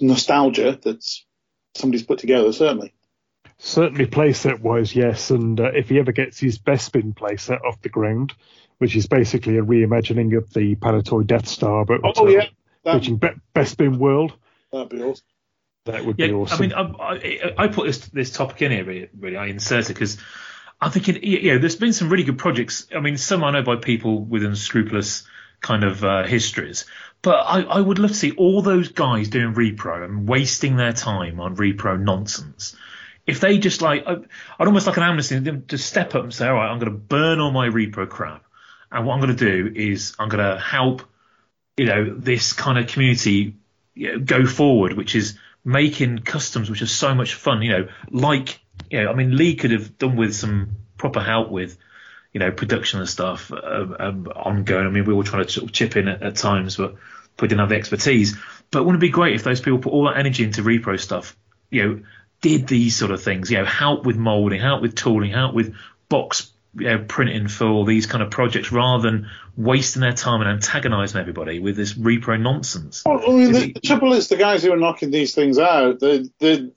nostalgia 0.00 0.78
that's 0.80 1.24
somebody's 1.74 2.04
put 2.04 2.18
together. 2.18 2.52
Certainly. 2.52 2.94
Certainly, 3.58 4.06
playset 4.06 4.60
wise, 4.60 4.94
yes. 4.94 5.30
And 5.30 5.60
uh, 5.60 5.72
if 5.74 5.88
he 5.88 5.98
ever 5.98 6.12
gets 6.12 6.38
his 6.38 6.58
Bespin 6.58 7.14
playset 7.14 7.64
off 7.64 7.80
the 7.82 7.88
ground, 7.88 8.32
which 8.78 8.94
is 8.94 9.06
basically 9.06 9.58
a 9.58 9.62
reimagining 9.62 10.36
of 10.36 10.52
the 10.52 10.76
Palitoy 10.76 11.26
Death 11.26 11.48
Star, 11.48 11.84
but 11.84 12.00
oh 12.04 12.26
uh, 12.26 12.30
yeah, 12.30 12.46
that, 12.84 12.94
reaching 12.94 13.16
Be- 13.16 13.40
Bespin 13.54 13.98
World, 13.98 14.34
that'd 14.70 14.88
be 14.88 15.02
awesome. 15.02 15.24
that 15.86 16.04
would 16.04 16.18
Yeah, 16.18 16.28
be 16.28 16.32
awesome. 16.34 16.56
I 16.56 16.60
mean, 16.60 16.72
I, 16.72 16.82
I, 17.02 17.64
I 17.64 17.68
put 17.68 17.86
this 17.86 17.98
this 18.08 18.30
topic 18.30 18.62
in 18.62 18.70
here 18.70 18.84
really. 18.84 19.08
really 19.18 19.36
I 19.36 19.46
inserted 19.46 19.88
because 19.88 20.18
I'm 20.80 20.92
thinking, 20.92 21.18
you 21.22 21.54
know, 21.54 21.58
there's 21.58 21.74
been 21.74 21.92
some 21.92 22.08
really 22.08 22.22
good 22.22 22.38
projects. 22.38 22.86
I 22.94 23.00
mean, 23.00 23.16
some 23.16 23.42
I 23.42 23.50
know 23.50 23.62
by 23.62 23.74
people 23.76 24.20
with 24.20 24.44
unscrupulous 24.44 25.26
kind 25.60 25.84
of 25.84 26.04
uh, 26.04 26.24
histories, 26.24 26.84
but 27.22 27.36
I, 27.36 27.62
I 27.62 27.80
would 27.80 27.98
love 27.98 28.10
to 28.10 28.16
see 28.16 28.32
all 28.32 28.62
those 28.62 28.88
guys 28.88 29.28
doing 29.28 29.54
repro 29.54 30.04
and 30.04 30.28
wasting 30.28 30.76
their 30.76 30.92
time 30.92 31.40
on 31.40 31.56
repro 31.56 32.00
nonsense. 32.00 32.76
If 33.26 33.40
they 33.40 33.58
just 33.58 33.82
like, 33.82 34.06
I'd 34.06 34.26
almost 34.58 34.86
like 34.86 34.96
an 34.96 35.02
amnesty, 35.02 35.38
them 35.38 35.64
to 35.66 35.78
step 35.78 36.14
up 36.14 36.22
and 36.22 36.32
say, 36.32 36.46
all 36.46 36.54
right, 36.54 36.70
I'm 36.70 36.78
going 36.78 36.92
to 36.92 36.98
burn 36.98 37.40
all 37.40 37.50
my 37.50 37.68
repro 37.68 38.08
crap, 38.08 38.44
and 38.90 39.04
what 39.04 39.14
I'm 39.14 39.20
going 39.20 39.36
to 39.36 39.44
do 39.44 39.72
is 39.74 40.14
I'm 40.18 40.28
going 40.28 40.44
to 40.44 40.60
help, 40.60 41.02
you 41.76 41.86
know, 41.86 42.14
this 42.16 42.52
kind 42.52 42.78
of 42.78 42.86
community 42.86 43.56
you 43.94 44.12
know, 44.12 44.18
go 44.20 44.46
forward, 44.46 44.94
which 44.94 45.14
is 45.14 45.38
making 45.64 46.20
customs, 46.20 46.70
which 46.70 46.82
are 46.82 46.86
so 46.86 47.14
much 47.14 47.34
fun. 47.34 47.62
You 47.62 47.72
know, 47.72 47.88
like 48.10 48.60
you 48.90 49.02
know, 49.02 49.10
I 49.10 49.14
mean, 49.14 49.36
Lee 49.36 49.56
could 49.56 49.72
have 49.72 49.98
done 49.98 50.16
with 50.16 50.34
some 50.34 50.76
proper 50.96 51.20
help 51.20 51.50
with, 51.50 51.76
you 52.32 52.40
know, 52.40 52.50
production 52.50 53.00
and 53.00 53.08
stuff 53.08 53.52
um, 53.52 53.96
um, 53.98 54.26
ongoing. 54.36 54.86
I 54.86 54.90
mean, 54.90 55.04
we 55.04 55.14
were 55.14 55.24
trying 55.24 55.46
to 55.46 55.66
chip 55.68 55.96
in 55.96 56.08
at, 56.08 56.22
at 56.22 56.36
times, 56.36 56.76
but 56.76 56.94
we 57.40 57.48
didn't 57.48 57.60
have 57.60 57.70
the 57.70 57.76
expertise. 57.76 58.36
But 58.70 58.84
wouldn't 58.84 59.02
it 59.02 59.06
be 59.06 59.10
great 59.10 59.34
if 59.34 59.44
those 59.44 59.60
people 59.60 59.78
put 59.78 59.92
all 59.92 60.04
that 60.04 60.18
energy 60.18 60.44
into 60.44 60.62
repro 60.62 61.00
stuff? 61.00 61.36
You 61.70 61.82
know, 61.82 62.00
did 62.40 62.66
these 62.66 62.96
sort 62.96 63.10
of 63.10 63.22
things. 63.22 63.50
You 63.50 63.58
know, 63.58 63.64
help 63.64 64.04
with 64.04 64.16
molding, 64.16 64.60
help 64.60 64.82
with 64.82 64.94
tooling, 64.94 65.32
help 65.32 65.54
with 65.54 65.74
box. 66.08 66.52
You 66.74 66.84
know, 66.84 67.04
printing 67.08 67.48
for 67.48 67.86
these 67.86 68.06
kind 68.06 68.22
of 68.22 68.30
projects 68.30 68.70
rather 68.70 69.10
than 69.10 69.30
wasting 69.56 70.00
their 70.00 70.12
time 70.12 70.42
and 70.42 70.50
antagonising 70.50 71.18
everybody 71.18 71.58
with 71.58 71.76
this 71.76 71.94
repro 71.94 72.38
nonsense. 72.38 73.02
Well, 73.06 73.22
I 73.26 73.32
mean, 73.32 73.52
the, 73.52 73.72
the 73.72 73.80
trouble 73.80 74.12
is, 74.12 74.28
the 74.28 74.36
guys 74.36 74.62
who 74.62 74.72
are 74.72 74.76
knocking 74.76 75.10
these 75.10 75.34
things 75.34 75.58
out, 75.58 75.98
they 75.98 76.28
they 76.38 76.70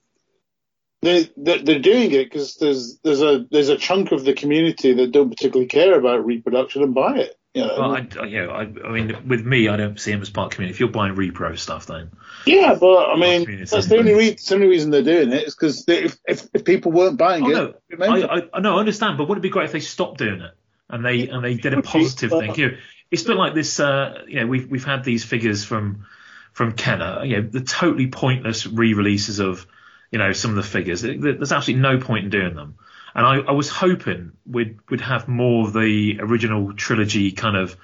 they 1.02 1.30
they're, 1.38 1.60
they're 1.60 1.80
doing 1.80 2.12
it 2.12 2.26
because 2.26 2.56
there's 2.58 3.00
there's 3.04 3.22
a 3.22 3.46
there's 3.52 3.70
a 3.70 3.78
chunk 3.78 4.12
of 4.12 4.24
the 4.24 4.34
community 4.34 4.94
that 4.94 5.12
don't 5.12 5.30
particularly 5.30 5.68
care 5.68 5.98
about 5.98 6.26
reproduction 6.26 6.84
and 6.84 6.94
buy 6.94 7.18
it. 7.18 7.38
You 7.54 7.66
know? 7.66 7.76
Well, 7.78 7.96
I, 7.96 8.08
I- 8.20 8.26
you 8.28 8.46
know, 8.46 8.52
I, 8.52 8.62
I 8.62 8.92
mean, 8.92 9.28
with 9.28 9.46
me, 9.46 9.68
I 9.68 9.76
don't 9.76 10.00
see 10.00 10.12
them 10.12 10.22
as 10.22 10.30
part 10.30 10.46
of 10.46 10.52
the 10.52 10.56
community. 10.56 10.76
If 10.76 10.80
you're 10.80 10.90
buying 10.90 11.16
repro 11.16 11.58
stuff, 11.58 11.86
then 11.88 12.12
yeah, 12.46 12.78
but 12.80 13.10
I 13.10 13.18
mean, 13.18 13.66
that's 13.66 13.88
the 13.88 13.98
only 13.98 14.14
reason. 14.14 14.38
The 14.48 14.56
only 14.56 14.68
reason 14.68 14.92
they're 14.92 15.04
doing 15.04 15.34
it 15.34 15.48
is 15.48 15.56
because 15.56 15.84
if, 15.88 16.18
if 16.26 16.48
if 16.54 16.64
people 16.64 16.92
weren't 16.94 17.18
buying 17.18 17.44
oh 17.44 17.50
it, 17.50 17.54
no, 17.54 17.64
it'd 17.64 17.78
be 17.90 17.98
mental. 17.98 18.30
I, 18.30 18.44
I, 18.54 18.60
no, 18.62 18.78
I 18.78 18.80
understand. 18.80 19.18
But 19.18 19.28
wouldn't 19.28 19.44
it 19.44 19.50
be 19.50 19.52
great 19.52 19.66
if 19.66 19.72
they 19.74 19.82
stopped 19.82 20.20
doing 20.20 20.40
it 20.42 20.52
and 20.90 21.04
they 21.04 21.28
and 21.28 21.44
they 21.44 21.56
did 21.56 21.74
a 21.74 21.82
positive 21.82 22.30
thing? 22.30 22.56
You 22.56 22.72
know, 22.72 22.78
it's 23.10 23.24
a 23.24 23.28
bit 23.28 23.38
like 23.38 23.54
this. 23.54 23.80
Uh, 23.82 24.24
you 24.28 24.40
know, 24.40 24.48
we've 24.48 24.70
we've 24.72 24.86
had 24.86 25.04
these 25.04 25.26
figures 25.26 25.66
from 25.66 26.06
from 26.54 26.72
Kenner. 26.72 27.26
You 27.26 27.42
know, 27.42 27.50
the 27.50 27.62
totally 27.62 28.08
pointless 28.08 28.66
re-releases 28.66 29.40
of 29.40 29.68
you 30.12 30.20
know 30.20 30.32
some 30.34 30.52
of 30.52 30.58
the 30.58 30.64
figures. 30.64 31.02
There's 31.02 31.52
absolutely 31.52 31.82
no 31.82 31.98
point 32.00 32.26
in 32.26 32.30
doing 32.30 32.56
them. 32.56 32.76
And 33.14 33.26
I, 33.26 33.38
I 33.40 33.52
was 33.52 33.68
hoping 33.70 34.32
we'd 34.46 34.80
we'd 34.90 35.02
have 35.02 35.28
more 35.28 35.68
of 35.68 35.74
the 35.74 36.18
original 36.22 36.74
trilogy 36.74 37.32
kind 37.32 37.58
of 37.58 37.76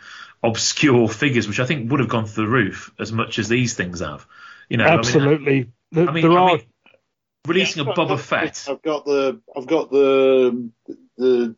obscure 0.43 1.07
figures, 1.09 1.47
which 1.47 1.59
I 1.59 1.65
think 1.65 1.91
would 1.91 1.99
have 1.99 2.09
gone 2.09 2.25
through 2.25 2.45
the 2.45 2.51
roof 2.51 2.91
as 2.99 3.11
much 3.11 3.39
as 3.39 3.49
these 3.49 3.73
things 3.73 3.99
have. 3.99 4.25
You 4.69 4.77
know, 4.77 4.85
I 4.85 4.89
mean, 4.91 4.99
Absolutely. 4.99 5.71
There- 5.91 6.07
I 6.09 6.11
mean, 6.11 6.21
there 6.23 6.31
I 6.37 6.41
are 6.41 6.57
mean, 6.57 6.65
releasing 7.47 7.85
a 7.85 7.89
I've 7.89 7.95
Boba 7.97 8.07
got- 8.09 8.19
Fett. 8.21 8.65
I've 8.69 8.81
got 8.81 9.05
the 9.05 9.41
I've 9.55 9.67
got 9.67 9.89
the 9.91 10.69
the 11.17 11.55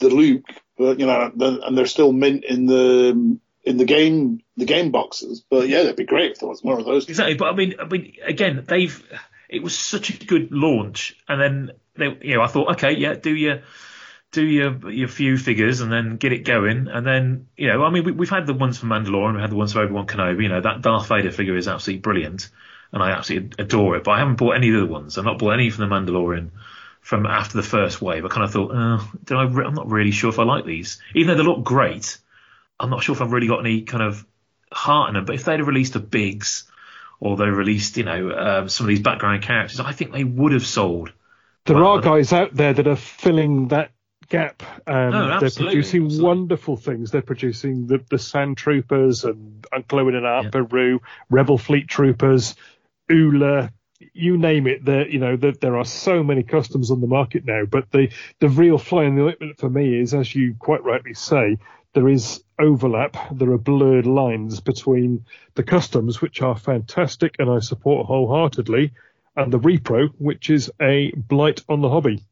the 0.00 0.08
Luke, 0.08 0.44
but 0.76 1.00
you 1.00 1.06
know, 1.06 1.32
the, 1.34 1.60
and 1.66 1.76
they're 1.76 1.86
still 1.86 2.12
mint 2.12 2.44
in 2.44 2.66
the 2.66 3.38
in 3.64 3.76
the 3.78 3.84
game 3.84 4.40
the 4.56 4.64
game 4.64 4.90
boxes. 4.92 5.44
But 5.50 5.68
yeah, 5.68 5.78
that'd 5.82 5.96
be 5.96 6.04
great 6.04 6.32
if 6.32 6.38
there 6.40 6.48
was 6.48 6.62
more 6.62 6.78
of 6.78 6.84
those. 6.84 7.08
Exactly, 7.08 7.34
but 7.34 7.52
I 7.52 7.56
mean, 7.56 7.74
I 7.80 7.84
mean, 7.86 8.14
again, 8.24 8.64
they've. 8.66 9.02
It 9.48 9.62
was 9.62 9.78
such 9.78 10.10
a 10.10 10.26
good 10.26 10.52
launch, 10.52 11.16
and 11.28 11.40
then 11.40 11.70
they, 11.96 12.16
you 12.22 12.36
know, 12.36 12.42
I 12.42 12.48
thought, 12.48 12.72
okay, 12.72 12.92
yeah, 12.92 13.14
do 13.14 13.34
your, 13.34 13.62
do 14.30 14.44
your 14.44 14.90
your 14.90 15.08
few 15.08 15.36
figures, 15.38 15.80
and 15.80 15.90
then 15.90 16.16
get 16.16 16.32
it 16.32 16.44
going, 16.44 16.88
and 16.88 17.06
then 17.06 17.48
you 17.56 17.68
know, 17.68 17.84
I 17.84 17.90
mean, 17.90 18.04
we, 18.04 18.12
we've 18.12 18.30
had 18.30 18.46
the 18.46 18.54
ones 18.54 18.78
for 18.78 18.86
Mandalorian, 18.86 19.36
we 19.36 19.40
had 19.40 19.50
the 19.50 19.56
ones 19.56 19.72
for 19.72 19.80
Obi 19.80 19.92
Wan 19.92 20.06
Kenobi. 20.06 20.42
You 20.42 20.48
know, 20.48 20.60
that 20.60 20.82
Darth 20.82 21.08
Vader 21.08 21.30
figure 21.30 21.56
is 21.56 21.66
absolutely 21.66 22.00
brilliant, 22.00 22.50
and 22.92 23.02
I 23.02 23.12
absolutely 23.12 23.64
adore 23.64 23.96
it. 23.96 24.04
But 24.04 24.12
I 24.12 24.18
haven't 24.18 24.36
bought 24.36 24.56
any 24.56 24.68
of 24.68 24.80
the 24.80 24.86
ones. 24.86 25.16
I've 25.16 25.24
not 25.24 25.38
bought 25.38 25.52
any 25.52 25.70
from 25.70 25.88
the 25.88 25.94
Mandalorian 25.94 26.50
from 27.00 27.24
after 27.24 27.56
the 27.56 27.62
first 27.62 28.02
wave. 28.02 28.24
I 28.24 28.28
kind 28.28 28.44
of 28.44 28.52
thought, 28.52 28.70
oh, 28.74 29.10
did 29.24 29.36
I? 29.36 29.44
Re- 29.44 29.64
I'm 29.64 29.74
not 29.74 29.90
really 29.90 30.10
sure 30.10 30.30
if 30.30 30.38
I 30.38 30.44
like 30.44 30.66
these, 30.66 31.00
even 31.14 31.28
though 31.28 31.42
they 31.42 31.48
look 31.48 31.64
great. 31.64 32.18
I'm 32.78 32.90
not 32.90 33.02
sure 33.02 33.14
if 33.14 33.22
I've 33.22 33.32
really 33.32 33.48
got 33.48 33.60
any 33.60 33.82
kind 33.82 34.02
of 34.02 34.26
heart 34.70 35.08
in 35.08 35.14
them. 35.14 35.24
But 35.24 35.36
if 35.36 35.44
they'd 35.44 35.58
have 35.58 35.66
released 35.66 35.96
a 35.96 36.00
Biggs 36.00 36.64
or 37.20 37.36
they 37.36 37.48
released, 37.48 37.96
you 37.96 38.04
know, 38.04 38.30
um, 38.30 38.68
some 38.68 38.86
of 38.86 38.88
these 38.88 39.00
background 39.00 39.42
characters, 39.42 39.80
I 39.80 39.92
think 39.92 40.12
they 40.12 40.24
would 40.24 40.52
have 40.52 40.66
sold. 40.66 41.12
There 41.64 41.84
are 41.84 42.00
guys 42.00 42.32
out 42.32 42.54
there 42.54 42.72
that 42.72 42.86
are 42.86 42.96
filling 42.96 43.68
that 43.68 43.90
gap. 44.28 44.62
Um, 44.86 45.10
No, 45.10 45.40
they're 45.40 45.50
producing 45.50 46.04
absolutely. 46.04 46.20
wonderful 46.20 46.76
things. 46.76 47.10
They're 47.10 47.22
producing 47.22 47.86
the, 47.86 48.02
the 48.10 48.18
Sand 48.18 48.56
Troopers 48.56 49.24
and 49.24 49.66
Uncle 49.72 50.00
Owen 50.00 50.14
and 50.14 50.26
Aunt 50.26 50.52
Beru, 50.52 51.00
Rebel 51.30 51.58
Fleet 51.58 51.88
Troopers, 51.88 52.54
Ula, 53.08 53.72
you 54.12 54.36
name 54.36 54.66
it. 54.66 54.84
There, 54.84 55.08
you 55.08 55.18
know, 55.18 55.36
there, 55.36 55.52
there 55.52 55.76
are 55.76 55.84
so 55.84 56.22
many 56.22 56.42
customs 56.42 56.90
on 56.90 57.00
the 57.00 57.06
market 57.06 57.44
now. 57.44 57.64
But 57.64 57.90
the 57.90 58.10
the 58.38 58.48
real 58.48 58.78
fly 58.78 59.04
in 59.04 59.16
the 59.16 59.24
ointment 59.24 59.58
for 59.58 59.68
me 59.68 59.98
is, 59.98 60.14
as 60.14 60.34
you 60.34 60.54
quite 60.58 60.84
rightly 60.84 61.14
say, 61.14 61.58
there 61.94 62.08
is 62.08 62.42
overlap. 62.58 63.16
There 63.32 63.52
are 63.52 63.58
blurred 63.58 64.06
lines 64.06 64.60
between 64.60 65.24
the 65.54 65.62
customs, 65.62 66.20
which 66.20 66.42
are 66.42 66.56
fantastic 66.56 67.36
and 67.38 67.50
I 67.50 67.60
support 67.60 68.06
wholeheartedly, 68.06 68.92
and 69.36 69.52
the 69.52 69.60
repro, 69.60 70.08
which 70.18 70.50
is 70.50 70.70
a 70.80 71.12
blight 71.12 71.62
on 71.68 71.80
the 71.80 71.88
hobby. 71.88 72.24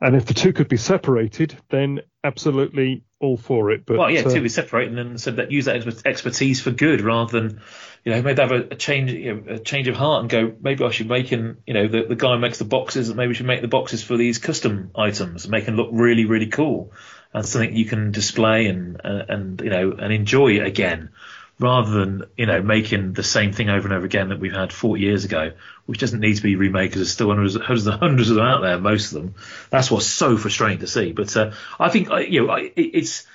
And 0.00 0.16
if 0.16 0.26
the 0.26 0.34
two 0.34 0.52
could 0.52 0.68
be 0.68 0.76
separated, 0.76 1.56
then 1.70 2.00
absolutely 2.22 3.04
all 3.20 3.36
for 3.36 3.70
it. 3.70 3.86
But 3.86 3.96
well, 3.96 4.10
yeah, 4.10 4.20
uh, 4.20 4.30
two 4.30 4.44
is 4.44 4.54
separating 4.54 4.98
and 4.98 5.20
said 5.20 5.36
that 5.36 5.50
use 5.50 5.66
that 5.66 6.02
expertise 6.04 6.60
for 6.60 6.72
good 6.72 7.00
rather 7.00 7.40
than, 7.40 7.60
you 8.04 8.12
know, 8.12 8.20
maybe 8.20 8.42
have 8.42 8.52
a, 8.52 8.68
a 8.72 8.74
change, 8.74 9.12
you 9.12 9.34
know, 9.34 9.54
a 9.54 9.58
change 9.58 9.88
of 9.88 9.96
heart 9.96 10.22
and 10.22 10.30
go, 10.30 10.52
maybe 10.60 10.84
I 10.84 10.90
should 10.90 11.08
make 11.08 11.32
in, 11.32 11.58
you 11.66 11.74
know, 11.74 11.88
the, 11.88 12.04
the 12.04 12.16
guy 12.16 12.34
who 12.34 12.38
makes 12.38 12.58
the 12.58 12.64
boxes, 12.64 13.14
maybe 13.14 13.28
we 13.28 13.34
should 13.34 13.46
make 13.46 13.62
the 13.62 13.68
boxes 13.68 14.02
for 14.02 14.16
these 14.16 14.38
custom 14.38 14.90
items, 14.94 15.48
make 15.48 15.64
them 15.64 15.76
look 15.76 15.88
really, 15.92 16.26
really 16.26 16.48
cool 16.48 16.92
and 17.34 17.44
something 17.44 17.76
you 17.76 17.84
can 17.84 18.12
display 18.12 18.66
and, 18.66 19.00
uh, 19.04 19.24
and, 19.28 19.60
you 19.60 19.70
know, 19.70 19.90
and 19.92 20.12
enjoy 20.12 20.60
again 20.62 21.10
rather 21.58 21.90
than, 21.90 22.24
you 22.36 22.46
know, 22.46 22.62
making 22.62 23.12
the 23.12 23.22
same 23.22 23.52
thing 23.52 23.68
over 23.68 23.86
and 23.86 23.96
over 23.96 24.06
again 24.06 24.28
that 24.28 24.40
we've 24.40 24.52
had 24.52 24.72
40 24.72 25.02
years 25.02 25.24
ago, 25.24 25.52
which 25.86 26.00
doesn't 26.00 26.20
need 26.20 26.36
to 26.36 26.42
be 26.42 26.56
remade 26.56 26.90
because 26.90 27.00
there's 27.00 27.12
still 27.12 27.28
hundreds, 27.28 27.56
hundreds, 27.56 27.86
hundreds 27.86 28.30
of 28.30 28.36
them 28.36 28.46
out 28.46 28.62
there, 28.62 28.78
most 28.78 29.12
of 29.12 29.22
them. 29.22 29.34
That's 29.70 29.90
what's 29.90 30.06
so 30.06 30.36
frustrating 30.36 30.78
to 30.78 30.86
see. 30.86 31.12
But, 31.12 31.36
uh, 31.36 31.52
I 31.78 31.90
think, 31.90 32.08
you 32.28 32.46
know, 32.46 32.56
it's, 32.76 33.26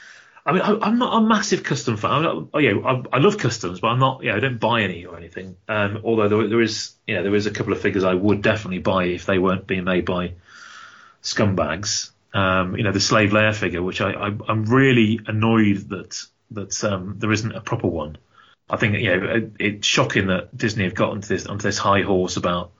I 0.45 0.53
mean, 0.53 0.61
I, 0.61 0.77
I'm 0.81 0.97
not 0.97 1.21
a 1.21 1.25
massive 1.25 1.63
custom 1.63 1.97
fan. 1.97 2.11
I'm 2.11 2.23
not, 2.23 2.47
oh, 2.53 2.59
yeah, 2.59 2.73
I, 3.11 3.19
love 3.19 3.37
customs, 3.37 3.81
but 3.81 3.89
I'm 3.89 3.99
not. 3.99 4.23
Yeah, 4.23 4.35
I 4.35 4.39
don't 4.39 4.59
buy 4.59 4.81
any 4.81 5.05
or 5.05 5.17
anything. 5.17 5.57
Um, 5.67 6.01
although 6.03 6.27
there, 6.27 6.47
there 6.47 6.61
is, 6.61 6.93
you 7.05 7.15
know, 7.15 7.23
there 7.23 7.35
is 7.35 7.45
a 7.45 7.51
couple 7.51 7.73
of 7.73 7.81
figures 7.81 8.03
I 8.03 8.13
would 8.13 8.41
definitely 8.41 8.79
buy 8.79 9.05
if 9.05 9.25
they 9.25 9.37
weren't 9.37 9.67
being 9.67 9.83
made 9.83 10.05
by 10.05 10.33
scumbags. 11.21 12.11
Um, 12.33 12.75
you 12.77 12.83
know, 12.83 12.91
the 12.91 12.99
Slave 12.99 13.31
Leia 13.31 13.55
figure, 13.55 13.81
which 13.81 14.01
I, 14.01 14.11
I 14.11 14.31
I'm 14.47 14.65
really 14.65 15.19
annoyed 15.25 15.89
that 15.89 16.21
that 16.51 16.83
um, 16.83 17.15
there 17.17 17.31
isn't 17.31 17.55
a 17.55 17.61
proper 17.61 17.87
one. 17.87 18.17
I 18.69 18.77
think 18.77 18.99
you 18.99 19.17
know 19.17 19.27
it, 19.27 19.51
it's 19.59 19.87
shocking 19.87 20.27
that 20.27 20.55
Disney 20.55 20.83
have 20.83 20.93
got 20.93 21.11
onto 21.11 21.27
this 21.27 21.47
onto 21.47 21.63
this 21.63 21.77
high 21.77 22.03
horse 22.03 22.37
about 22.37 22.71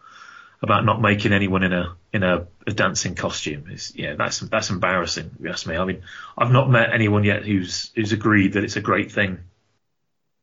about 0.61 0.85
not 0.85 1.01
making 1.01 1.33
anyone 1.33 1.63
in 1.63 1.73
a 1.73 1.95
in 2.13 2.23
a, 2.23 2.47
a 2.67 2.71
dancing 2.71 3.15
costume. 3.15 3.65
It's, 3.69 3.95
yeah, 3.95 4.15
that's 4.15 4.39
that's 4.39 4.69
embarrassing. 4.69 5.31
If 5.39 5.43
you 5.43 5.49
ask 5.49 5.65
me. 5.65 5.77
I 5.77 5.85
mean, 5.85 6.03
I've 6.37 6.51
not 6.51 6.69
met 6.69 6.93
anyone 6.93 7.23
yet 7.23 7.43
who's 7.43 7.91
who's 7.95 8.11
agreed 8.11 8.53
that 8.53 8.63
it's 8.63 8.75
a 8.75 8.81
great 8.81 9.11
thing 9.11 9.39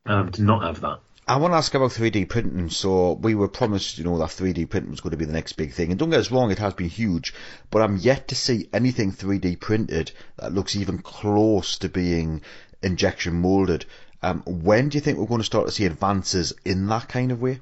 um, 0.05 0.33
to 0.33 0.43
not 0.43 0.63
have 0.63 0.81
that. 0.81 1.01
I 1.29 1.39
want 1.39 1.53
to 1.53 1.57
ask 1.57 1.75
about 1.75 1.91
3D 1.91 2.29
printing. 2.29 2.71
So 2.71 3.15
we 3.15 3.35
were 3.35 3.49
promised, 3.49 3.99
you 3.99 4.05
know, 4.05 4.17
that 4.19 4.29
3D 4.29 4.71
printing 4.71 4.93
was 4.93 5.01
going 5.01 5.11
to 5.11 5.17
be 5.17 5.25
the 5.25 5.33
next 5.33 5.55
big 5.55 5.73
thing. 5.73 5.91
And 5.91 5.99
don't 5.99 6.11
get 6.11 6.21
us 6.21 6.31
wrong, 6.31 6.53
it 6.53 6.59
has 6.59 6.75
been 6.75 6.89
huge, 6.89 7.35
but 7.71 7.83
I'm 7.83 7.97
yet 7.97 8.29
to 8.29 8.37
see 8.37 8.69
anything 8.73 9.11
3D 9.11 9.59
printed 9.59 10.13
that 10.37 10.53
looks 10.53 10.77
even 10.77 10.99
close 10.99 11.79
to 11.79 11.89
being 11.89 12.43
injection 12.81 13.41
molded. 13.41 13.87
Um, 14.23 14.43
when 14.47 14.89
do 14.89 14.99
you 14.99 15.03
think 15.03 15.19
we're 15.19 15.27
going 15.27 15.41
to 15.41 15.45
start 15.45 15.67
to 15.67 15.73
see 15.73 15.85
advances 15.85 16.53
in 16.65 16.87
that 16.87 17.09
kind 17.09 17.33
of 17.33 17.43
way? 17.43 17.61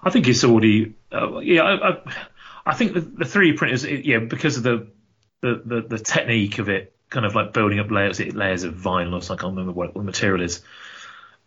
I 0.00 0.10
think 0.10 0.28
it's 0.28 0.44
already, 0.44 0.94
uh, 1.10 1.38
yeah. 1.38 1.62
I, 1.62 1.90
I, 1.90 2.02
I, 2.66 2.74
think 2.74 2.92
the, 2.92 3.00
the 3.00 3.24
3D 3.24 3.56
printers, 3.56 3.84
yeah, 3.84 4.18
because 4.18 4.58
of 4.58 4.62
the, 4.62 4.86
the, 5.40 5.62
the 5.64 5.80
the 5.82 5.98
technique 5.98 6.58
of 6.58 6.68
it, 6.68 6.94
kind 7.10 7.24
of 7.24 7.34
like 7.34 7.52
building 7.52 7.80
up 7.80 7.90
layers, 7.90 8.20
layers 8.20 8.64
of 8.64 8.74
vinyl, 8.74 9.14
or 9.14 9.22
something. 9.22 9.40
I 9.40 9.48
can't 9.48 9.56
remember 9.56 9.72
what 9.72 9.94
the 9.94 10.02
material 10.02 10.42
is 10.42 10.62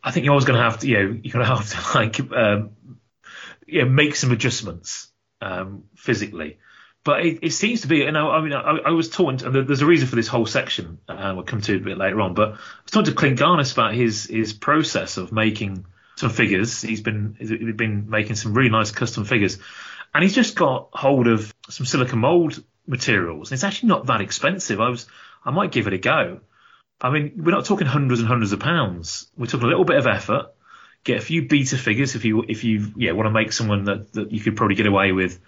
I 0.04 0.12
think 0.12 0.26
you're 0.26 0.34
always 0.34 0.46
going 0.46 0.58
to 0.58 0.64
have 0.64 0.80
to, 0.80 0.88
you 0.88 0.96
know, 0.96 1.20
you're 1.24 1.34
going 1.34 1.46
to 1.46 1.56
have 1.56 1.70
to 1.70 1.96
like, 1.98 2.20
um, 2.32 2.72
yeah, 3.68 3.84
make 3.84 4.16
some 4.16 4.32
adjustments 4.32 5.12
um, 5.42 5.86
physically. 5.96 6.58
But 7.04 7.26
it, 7.26 7.40
it, 7.42 7.50
seems 7.52 7.82
to 7.82 7.88
be, 7.88 7.98
you 7.98 8.12
know, 8.12 8.30
I 8.30 8.42
mean, 8.42 8.54
I, 8.54 8.78
I 8.86 8.90
was 8.92 9.10
talking, 9.10 9.44
and 9.44 9.68
there's 9.68 9.82
a 9.82 9.88
reason 9.88 10.08
for 10.08 10.16
this 10.16 10.28
whole 10.28 10.46
section. 10.46 11.00
Uh, 11.08 11.34
we'll 11.36 11.46
come 11.46 11.62
to 11.62 11.76
a 11.76 11.80
bit 11.80 11.98
later 11.98 12.22
on. 12.22 12.36
But 12.36 12.50
I 12.50 12.52
was 12.52 12.92
talking 12.92 13.06
to 13.06 13.14
Clint 13.14 13.40
Garnis 13.40 13.74
about 13.74 13.96
his 13.96 14.26
his 14.26 14.54
process 14.54 15.18
of 15.18 15.32
making 15.32 15.86
some 16.18 16.30
figures. 16.30 16.80
He's 16.80 17.02
been 17.02 17.36
he's 17.40 17.50
been 17.50 18.08
making 18.08 18.36
some 18.36 18.54
really 18.54 18.70
nice 18.70 18.92
custom 18.92 19.26
figures, 19.26 19.58
and 20.14 20.24
he's 20.24 20.36
just 20.36 20.56
got 20.56 20.90
hold 20.94 21.28
of 21.28 21.52
some 21.70 21.88
silicon 21.88 22.20
mold 22.20 22.64
materials. 22.86 23.50
And 23.50 23.56
it's 23.56 23.64
actually 23.64 23.90
not 23.90 24.06
that 24.06 24.22
expensive. 24.22 24.80
I 24.80 24.90
was 24.90 25.08
I 25.44 25.50
might 25.50 25.72
give 25.72 25.88
it 25.88 25.94
a 25.94 25.98
go. 25.98 26.42
I 27.02 27.10
mean, 27.10 27.34
we're 27.44 27.52
not 27.52 27.66
talking 27.66 27.88
hundreds 27.88 28.22
and 28.22 28.28
hundreds 28.28 28.54
of 28.54 28.60
pounds. 28.60 29.28
We're 29.36 29.48
talking 29.48 29.66
a 29.66 29.70
little 29.70 29.86
bit 29.86 29.98
of 29.98 30.06
effort. 30.06 30.54
Get 31.04 31.18
a 31.18 31.22
few 31.22 31.48
beta 31.48 31.78
figures 31.78 32.14
if 32.16 32.26
you 32.26 32.46
if 32.48 32.64
you 32.64 32.94
yeah 32.96 33.14
want 33.14 33.26
to 33.26 33.32
make 33.32 33.52
someone 33.52 33.86
that, 33.86 34.14
that 34.14 34.32
you 34.32 34.40
could 34.40 34.56
probably 34.56 34.76
get 34.76 34.86
away 34.86 35.12
with. 35.12 35.40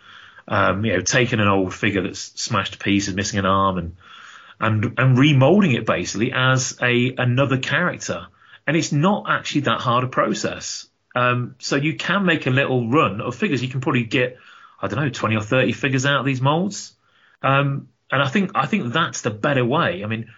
Um, 0.48 0.84
you 0.84 0.94
know, 0.94 1.02
taking 1.02 1.40
an 1.40 1.48
old 1.48 1.74
figure 1.74 2.02
that's 2.02 2.20
smashed 2.20 2.74
to 2.74 2.80
pieces, 2.80 3.14
missing 3.14 3.40
an 3.40 3.46
arm, 3.46 3.78
and 3.78 3.96
and 4.60 4.84
and 4.98 5.18
remolding 5.18 5.76
it 5.76 5.86
basically 5.86 6.32
as 6.34 6.78
a 6.82 7.14
another 7.18 7.60
character. 7.60 8.28
And 8.66 8.76
it's 8.76 8.92
not 8.92 9.26
actually 9.30 9.62
that 9.62 9.80
hard 9.80 10.04
a 10.04 10.08
process. 10.08 10.88
Um, 11.16 11.56
so 11.60 11.76
you 11.76 11.96
can 11.96 12.26
make 12.26 12.48
a 12.48 12.50
little 12.50 12.90
run 12.90 13.22
of 13.22 13.36
figures. 13.36 13.62
You 13.62 13.70
can 13.70 13.82
probably 13.82 14.06
get 14.06 14.38
I 14.82 14.88
don't 14.88 15.00
know 15.00 15.10
twenty 15.10 15.36
or 15.36 15.42
thirty 15.42 15.72
figures 15.72 16.08
out 16.08 16.22
of 16.22 16.26
these 16.26 16.42
molds. 16.42 16.96
Um, 17.44 17.90
and 18.12 18.24
I 18.24 18.28
think 18.28 18.52
I 18.56 18.66
think 18.66 18.92
that's 18.92 19.22
the 19.22 19.30
better 19.30 19.64
way. 19.64 20.04
I 20.04 20.08
mean 20.08 20.34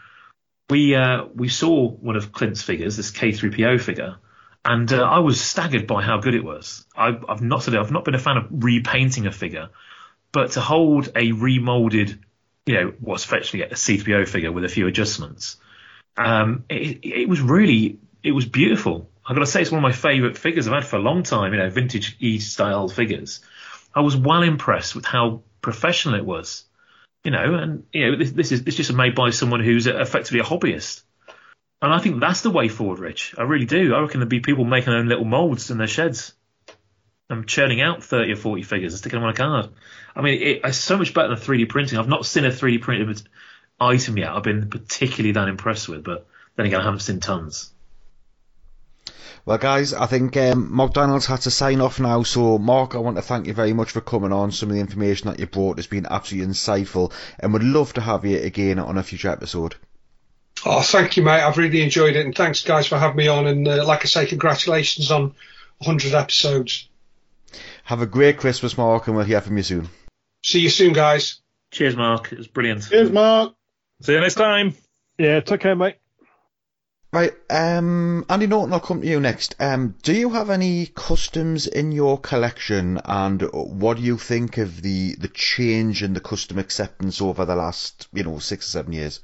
we 0.69 0.95
uh, 0.95 1.25
we 1.33 1.49
saw 1.49 1.89
one 1.89 2.15
of 2.15 2.31
Clint's 2.31 2.61
figures, 2.61 2.97
this 2.97 3.11
K3PO 3.11 3.79
figure, 3.81 4.17
and 4.63 4.91
uh, 4.91 5.03
I 5.03 5.19
was 5.19 5.39
staggered 5.39 5.85
by 5.87 6.01
how 6.01 6.19
good 6.19 6.33
it 6.33 6.43
was. 6.43 6.85
I, 6.95 7.19
have 7.27 7.41
not 7.41 7.67
I've 7.73 7.91
not 7.91 8.05
been 8.05 8.15
a 8.15 8.19
fan 8.19 8.37
of 8.37 8.47
repainting 8.49 9.27
a 9.27 9.31
figure, 9.31 9.69
but 10.31 10.51
to 10.51 10.61
hold 10.61 11.09
a 11.15 11.31
remolded, 11.31 12.19
you 12.65 12.73
know, 12.73 12.93
what's 12.99 13.25
effectively 13.25 13.61
a 13.61 13.69
C3PO 13.69 14.27
figure 14.27 14.51
with 14.51 14.65
a 14.65 14.69
few 14.69 14.87
adjustments, 14.87 15.57
um, 16.17 16.65
it, 16.69 16.99
it 17.03 17.29
was 17.29 17.41
really 17.41 17.99
it 18.23 18.31
was 18.31 18.45
beautiful. 18.45 19.09
I've 19.27 19.35
got 19.35 19.41
to 19.41 19.47
say 19.47 19.61
it's 19.61 19.71
one 19.71 19.79
of 19.79 19.83
my 19.83 19.91
favourite 19.91 20.37
figures 20.37 20.67
I've 20.67 20.73
had 20.73 20.85
for 20.85 20.95
a 20.97 21.01
long 21.01 21.23
time. 21.23 21.53
You 21.53 21.59
know, 21.59 21.69
vintage 21.69 22.17
E 22.19 22.39
style 22.39 22.87
figures. 22.87 23.41
I 23.93 24.01
was 24.01 24.17
well 24.17 24.41
impressed 24.41 24.95
with 24.95 25.05
how 25.05 25.43
professional 25.61 26.15
it 26.15 26.25
was 26.25 26.65
you 27.25 27.31
know, 27.31 27.55
and 27.55 27.83
you 27.91 28.11
know, 28.11 28.17
this, 28.17 28.31
this 28.31 28.51
is 28.51 28.63
this 28.63 28.75
just 28.75 28.93
made 28.93 29.15
by 29.15 29.31
someone 29.31 29.59
who's 29.59 29.87
effectively 29.87 30.39
a 30.39 30.43
hobbyist. 30.43 31.01
And 31.81 31.93
I 31.93 31.99
think 31.99 32.19
that's 32.19 32.41
the 32.41 32.51
way 32.51 32.69
forward, 32.69 32.99
Rich. 32.99 33.35
I 33.37 33.43
really 33.43 33.65
do. 33.65 33.93
I 33.93 33.99
reckon 33.99 34.19
there'll 34.19 34.29
be 34.29 34.39
people 34.39 34.63
making 34.63 34.91
their 34.91 34.99
own 34.99 35.09
little 35.09 35.25
molds 35.25 35.71
in 35.71 35.77
their 35.77 35.87
sheds 35.87 36.33
and 37.29 37.47
churning 37.47 37.81
out 37.81 38.03
30 38.03 38.31
or 38.31 38.35
40 38.35 38.63
figures 38.63 38.93
and 38.93 38.99
sticking 38.99 39.19
them 39.19 39.25
on 39.25 39.33
a 39.33 39.35
card. 39.35 39.69
I 40.15 40.21
mean, 40.21 40.41
it, 40.41 40.61
it's 40.63 40.77
so 40.77 40.97
much 40.97 41.13
better 41.13 41.29
than 41.29 41.37
3D 41.37 41.67
printing. 41.67 41.99
I've 41.99 42.07
not 42.07 42.25
seen 42.25 42.45
a 42.45 42.49
3D 42.49 42.81
printed 42.81 43.27
item 43.79 44.17
yet 44.17 44.29
I've 44.29 44.43
been 44.43 44.69
particularly 44.69 45.33
that 45.33 45.49
impressed 45.49 45.89
with, 45.89 46.03
but 46.03 46.27
then 46.55 46.65
again, 46.65 46.79
I 46.79 46.83
haven't 46.83 47.01
seen 47.01 47.19
tons. 47.19 47.73
Well, 49.45 49.59
guys, 49.59 49.93
I 49.93 50.07
think 50.07 50.35
um, 50.37 50.73
Mark 50.73 50.93
Daniels 50.93 51.27
had 51.27 51.41
to 51.41 51.51
sign 51.51 51.79
off 51.79 51.99
now. 51.99 52.23
So, 52.23 52.57
Mark, 52.57 52.95
I 52.95 52.97
want 52.97 53.17
to 53.17 53.21
thank 53.21 53.45
you 53.45 53.53
very 53.53 53.73
much 53.73 53.91
for 53.91 54.01
coming 54.01 54.33
on. 54.33 54.51
Some 54.51 54.69
of 54.69 54.75
the 54.75 54.81
information 54.81 55.29
that 55.29 55.39
you 55.39 55.45
brought 55.45 55.77
has 55.77 55.85
been 55.85 56.07
absolutely 56.09 56.51
insightful, 56.51 57.13
and 57.39 57.53
would 57.53 57.63
love 57.63 57.93
to 57.93 58.01
have 58.01 58.25
you 58.25 58.39
again 58.39 58.79
on 58.79 58.97
a 58.97 59.03
future 59.03 59.29
episode. 59.29 59.75
Oh, 60.65 60.81
thank 60.81 61.15
you, 61.15 61.21
mate. 61.21 61.43
I've 61.43 61.59
really 61.59 61.83
enjoyed 61.83 62.15
it, 62.15 62.25
and 62.25 62.33
thanks, 62.33 62.63
guys, 62.63 62.87
for 62.87 62.97
having 62.97 63.17
me 63.17 63.27
on. 63.27 63.45
And 63.45 63.67
uh, 63.67 63.85
like 63.85 64.03
I 64.03 64.07
say, 64.07 64.25
congratulations 64.25 65.11
on 65.11 65.35
100 65.77 66.15
episodes. 66.15 66.89
Have 67.83 68.01
a 68.01 68.07
great 68.07 68.39
Christmas, 68.39 68.77
Mark, 68.79 69.05
and 69.05 69.15
we'll 69.15 69.25
hear 69.25 69.41
from 69.41 69.57
you 69.57 69.63
soon. 69.63 69.89
See 70.43 70.61
you 70.61 70.69
soon, 70.69 70.93
guys. 70.93 71.39
Cheers, 71.71 71.95
Mark. 71.95 72.31
It 72.31 72.39
was 72.39 72.47
brilliant. 72.47 72.87
Cheers, 72.89 73.11
Mark. 73.11 73.53
See 74.01 74.13
you 74.13 74.21
next 74.21 74.35
time. 74.35 74.75
Yeah, 75.19 75.39
take 75.41 75.61
care, 75.61 75.75
mate. 75.75 75.97
Right, 77.15 77.31
um, 77.49 78.25
Andy 78.27 78.45
Norton, 78.45 78.73
I'll 78.73 78.81
come 78.81 78.99
to 78.99 79.07
you 79.07 79.21
next. 79.21 79.55
Um, 79.57 79.95
do 80.03 80.13
you 80.13 80.31
have 80.31 80.49
any 80.49 80.87
customs 80.87 81.65
in 81.65 81.93
your 81.93 82.17
collection, 82.17 82.99
and 83.05 83.41
what 83.53 83.95
do 83.95 84.03
you 84.03 84.17
think 84.17 84.57
of 84.57 84.81
the 84.81 85.15
the 85.15 85.29
change 85.29 86.03
in 86.03 86.11
the 86.11 86.19
custom 86.19 86.59
acceptance 86.59 87.21
over 87.21 87.45
the 87.45 87.55
last, 87.55 88.09
you 88.11 88.23
know, 88.23 88.39
six 88.39 88.67
or 88.67 88.71
seven 88.71 88.91
years? 88.91 89.21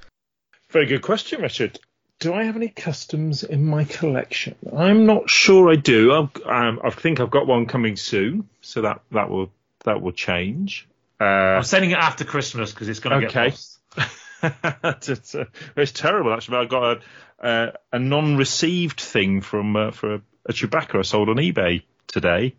Very 0.70 0.86
good 0.86 1.02
question, 1.02 1.42
Richard. 1.42 1.82
Do 2.20 2.34
I 2.34 2.46
have 2.46 2.56
any 2.56 2.70
customs 2.70 3.44
in 3.44 3.66
my 3.66 3.84
collection? 3.84 4.56
I'm 4.74 5.06
not 5.06 5.30
sure 5.30 5.70
I 5.70 5.76
do. 5.76 6.14
Um, 6.14 6.80
I 6.82 6.92
think 6.92 7.20
I've 7.20 7.30
got 7.30 7.46
one 7.46 7.66
coming 7.66 7.98
soon, 7.98 8.48
so 8.62 8.84
that 8.84 9.02
that 9.12 9.30
will 9.30 9.52
that 9.84 10.02
will 10.02 10.14
change. 10.14 10.88
Uh, 11.20 11.26
I'm 11.26 11.64
sending 11.64 11.92
it 11.92 11.98
after 11.98 12.24
Christmas 12.24 12.72
because 12.72 12.88
it's 12.88 13.02
going 13.02 13.20
to 13.20 13.28
okay. 13.28 13.34
get 13.34 13.52
lost. 13.52 13.81
it's, 14.44 15.36
uh, 15.36 15.46
it's, 15.76 15.92
terrible 15.92 16.34
actually. 16.34 16.58
I 16.58 16.66
got 16.66 16.98
a, 17.40 17.46
uh, 17.46 17.72
a 17.92 18.00
non-received 18.00 19.00
thing 19.00 19.42
from 19.42 19.76
uh, 19.76 19.92
for 19.92 20.16
a, 20.16 20.22
a, 20.48 20.54
Chewbacca 20.54 21.00
I 21.00 21.02
sold 21.04 21.30
on 21.30 21.36
eBay 21.36 21.84
today, 22.08 22.56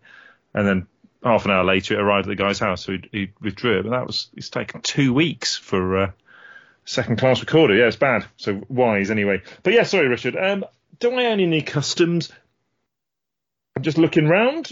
and 0.53 0.67
then 0.67 0.87
half 1.23 1.45
an 1.45 1.51
hour 1.51 1.63
later 1.63 1.95
it 1.95 1.99
arrived 1.99 2.27
at 2.27 2.29
the 2.29 2.43
guy's 2.43 2.59
house, 2.59 2.85
so 2.85 2.97
he, 3.11 3.31
withdrew 3.41 3.79
it. 3.79 3.83
But 3.83 3.91
that 3.91 4.07
was 4.07 4.29
it's 4.35 4.49
taken 4.49 4.81
two 4.81 5.13
weeks 5.13 5.57
for 5.57 5.97
uh, 5.97 6.11
second 6.85 7.17
class 7.17 7.39
recorder. 7.41 7.75
Yeah, 7.75 7.87
it's 7.87 7.95
bad. 7.95 8.25
So 8.37 8.61
wise 8.69 9.11
anyway. 9.11 9.41
But 9.63 9.73
yeah, 9.73 9.83
sorry, 9.83 10.07
Richard. 10.07 10.35
Um, 10.37 10.65
do 10.99 11.11
I 11.11 11.25
own 11.25 11.39
any 11.39 11.61
customs? 11.61 12.31
I'm 13.75 13.83
just 13.83 13.97
looking 13.97 14.27
round. 14.27 14.71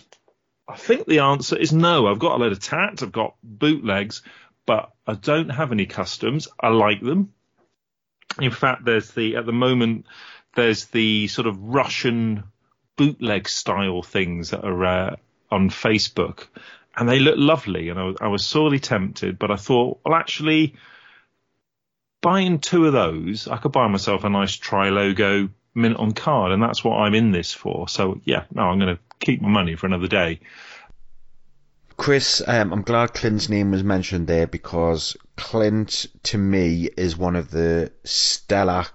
I 0.68 0.78
think 0.78 1.06
the 1.06 1.20
answer 1.20 1.58
is 1.58 1.74
no. 1.74 2.08
I've 2.08 2.20
got 2.20 2.36
a 2.36 2.38
load 2.38 2.52
of 2.52 2.60
tats. 2.60 3.04
I've 3.04 3.12
got 3.12 3.36
bootlegs, 3.44 4.22
but 4.72 4.94
I 5.06 5.16
don't 5.16 5.50
have 5.50 5.74
any 5.74 5.86
customs. 5.86 6.48
I 6.58 6.70
like 6.70 7.02
them. 7.02 7.34
In 8.40 8.52
fact, 8.52 8.86
there's 8.86 9.12
the 9.12 9.36
at 9.36 9.46
the 9.46 9.52
moment 9.52 10.06
there's 10.56 10.86
the 10.86 11.28
sort 11.28 11.46
of 11.46 11.62
Russian 11.62 12.46
bootleg 12.96 13.50
style 13.50 14.02
things 14.02 14.52
that 14.52 14.64
are 14.64 14.86
uh, 14.86 15.16
on 15.52 15.70
Facebook, 15.70 16.48
and 16.96 17.10
they 17.10 17.20
look 17.20 17.36
lovely. 17.38 17.90
And 17.90 18.00
I 18.00 18.04
was, 18.04 18.16
I 18.22 18.28
was 18.30 18.46
sorely 18.46 18.80
tempted, 18.80 19.38
but 19.38 19.52
I 19.52 19.58
thought, 19.58 20.00
well, 20.06 20.16
actually, 20.16 20.76
buying 22.22 22.60
two 22.60 22.88
of 22.88 22.94
those, 22.94 23.50
I 23.50 23.58
could 23.58 23.74
buy 23.74 23.90
myself 23.90 24.24
a 24.24 24.30
nice 24.30 24.56
Tri-Logo 24.56 25.50
mint 25.76 25.98
on 25.98 26.14
card, 26.14 26.54
and 26.54 26.64
that's 26.64 26.82
what 26.82 26.96
I'm 26.96 27.14
in 27.14 27.32
this 27.32 27.54
for. 27.54 27.90
So 27.90 28.22
yeah, 28.24 28.46
no, 28.54 28.62
I'm 28.62 28.80
going 28.80 28.96
to 28.96 29.02
keep 29.20 29.42
my 29.42 29.50
money 29.50 29.76
for 29.76 29.88
another 29.88 30.08
day. 30.08 30.40
Chris, 32.02 32.42
um, 32.48 32.74
I'm 32.74 32.82
glad 32.82 33.14
Clint's 33.14 33.48
name 33.48 33.70
was 33.70 33.84
mentioned 33.84 34.26
there 34.26 34.48
because 34.48 35.16
Clint, 35.38 36.08
to 36.24 36.40
me, 36.40 36.90
is 36.98 37.16
one 37.16 37.36
of 37.36 37.52
the 37.52 37.92
stellar 38.04 38.88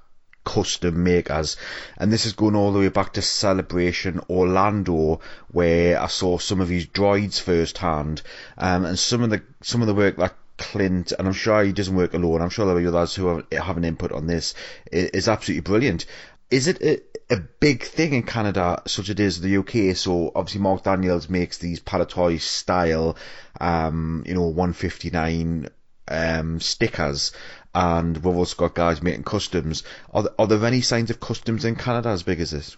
custom 0.44 1.04
makers. 1.04 1.56
And 1.96 2.12
this 2.12 2.26
is 2.26 2.32
going 2.32 2.56
all 2.56 2.72
the 2.72 2.80
way 2.80 2.88
back 2.88 3.12
to 3.12 3.22
Celebration 3.22 4.20
Orlando, 4.28 5.20
where 5.52 6.02
I 6.02 6.08
saw 6.08 6.38
some 6.38 6.60
of 6.60 6.68
his 6.68 6.84
droids 6.84 7.40
firsthand, 7.40 8.22
um, 8.58 8.84
and 8.84 8.98
some 8.98 9.22
of 9.22 9.30
the 9.30 9.40
some 9.62 9.82
of 9.82 9.86
the 9.86 9.94
work 9.94 10.16
that 10.16 10.34
Clint, 10.58 11.12
and 11.16 11.28
I'm 11.28 11.32
sure 11.32 11.62
he 11.62 11.70
doesn't 11.70 11.94
work 11.94 12.12
alone. 12.12 12.42
I'm 12.42 12.50
sure 12.50 12.66
there 12.66 12.84
are 12.84 12.88
others 12.88 13.14
who 13.14 13.28
have, 13.28 13.46
have 13.52 13.76
an 13.76 13.84
input 13.84 14.10
on 14.10 14.26
this. 14.26 14.52
Is 14.90 15.28
absolutely 15.28 15.60
brilliant. 15.60 16.06
Is 16.50 16.66
it 16.66 17.15
a 17.28 17.36
big 17.36 17.82
thing 17.82 18.12
in 18.12 18.22
Canada, 18.22 18.82
such 18.86 19.06
as 19.06 19.10
it 19.10 19.20
is 19.20 19.40
the 19.40 19.56
UK? 19.58 19.96
So 19.96 20.30
obviously, 20.34 20.60
Mark 20.60 20.84
Daniels 20.84 21.28
makes 21.28 21.58
these 21.58 21.80
Palitoy 21.80 22.40
style, 22.40 23.16
um, 23.60 24.22
you 24.26 24.34
know, 24.34 24.46
159 24.46 25.68
um, 26.08 26.60
stickers, 26.60 27.32
and 27.74 28.16
we've 28.16 28.36
also 28.36 28.56
got 28.56 28.74
guys 28.74 29.02
making 29.02 29.24
customs. 29.24 29.82
Are 30.12 30.22
there, 30.22 30.32
are 30.38 30.46
there 30.46 30.64
any 30.64 30.80
signs 30.80 31.10
of 31.10 31.20
customs 31.20 31.64
in 31.64 31.76
Canada 31.76 32.10
as 32.10 32.22
big 32.22 32.40
as 32.40 32.52
this? 32.52 32.76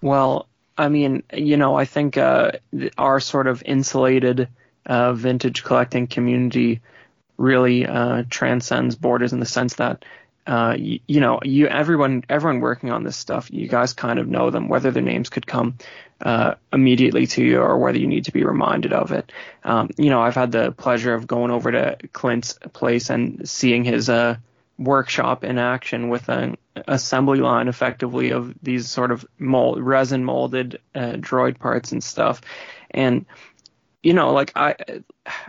Well, 0.00 0.48
I 0.76 0.88
mean, 0.88 1.22
you 1.32 1.56
know, 1.56 1.76
I 1.76 1.84
think 1.84 2.18
uh, 2.18 2.52
our 2.98 3.20
sort 3.20 3.46
of 3.46 3.62
insulated 3.64 4.48
uh, 4.84 5.12
vintage 5.12 5.62
collecting 5.62 6.08
community 6.08 6.82
really 7.36 7.86
uh, 7.86 8.24
transcends 8.28 8.96
borders 8.96 9.32
in 9.32 9.40
the 9.40 9.46
sense 9.46 9.74
that 9.76 10.04
uh, 10.46 10.76
you, 10.78 11.00
you, 11.06 11.20
know, 11.20 11.40
you 11.42 11.66
everyone 11.66 12.24
everyone 12.28 12.60
working 12.60 12.90
on 12.90 13.02
this 13.02 13.16
stuff, 13.16 13.50
you 13.50 13.66
guys 13.66 13.92
kind 13.92 14.18
of 14.18 14.28
know 14.28 14.50
them, 14.50 14.68
whether 14.68 14.90
their 14.90 15.02
names 15.02 15.30
could 15.30 15.46
come 15.46 15.76
uh, 16.20 16.54
immediately 16.72 17.26
to 17.26 17.42
you 17.42 17.60
or 17.60 17.78
whether 17.78 17.98
you 17.98 18.06
need 18.06 18.26
to 18.26 18.32
be 18.32 18.44
reminded 18.44 18.92
of 18.92 19.12
it. 19.12 19.32
Um, 19.62 19.90
you 19.96 20.10
know, 20.10 20.20
I've 20.20 20.34
had 20.34 20.52
the 20.52 20.72
pleasure 20.72 21.14
of 21.14 21.26
going 21.26 21.50
over 21.50 21.72
to 21.72 21.96
Clint's 22.12 22.58
place 22.72 23.10
and 23.10 23.48
seeing 23.48 23.84
his 23.84 24.08
uh, 24.08 24.36
workshop 24.78 25.44
in 25.44 25.58
action 25.58 26.08
with 26.08 26.28
an 26.28 26.56
assembly 26.88 27.38
line, 27.38 27.68
effectively 27.68 28.30
of 28.30 28.54
these 28.62 28.90
sort 28.90 29.12
of 29.12 29.24
mold, 29.38 29.80
resin 29.80 30.24
molded 30.24 30.80
uh, 30.94 31.12
droid 31.12 31.58
parts 31.58 31.92
and 31.92 32.02
stuff, 32.02 32.40
and 32.90 33.24
you 34.04 34.12
know, 34.12 34.34
like 34.34 34.52
I, 34.54 34.76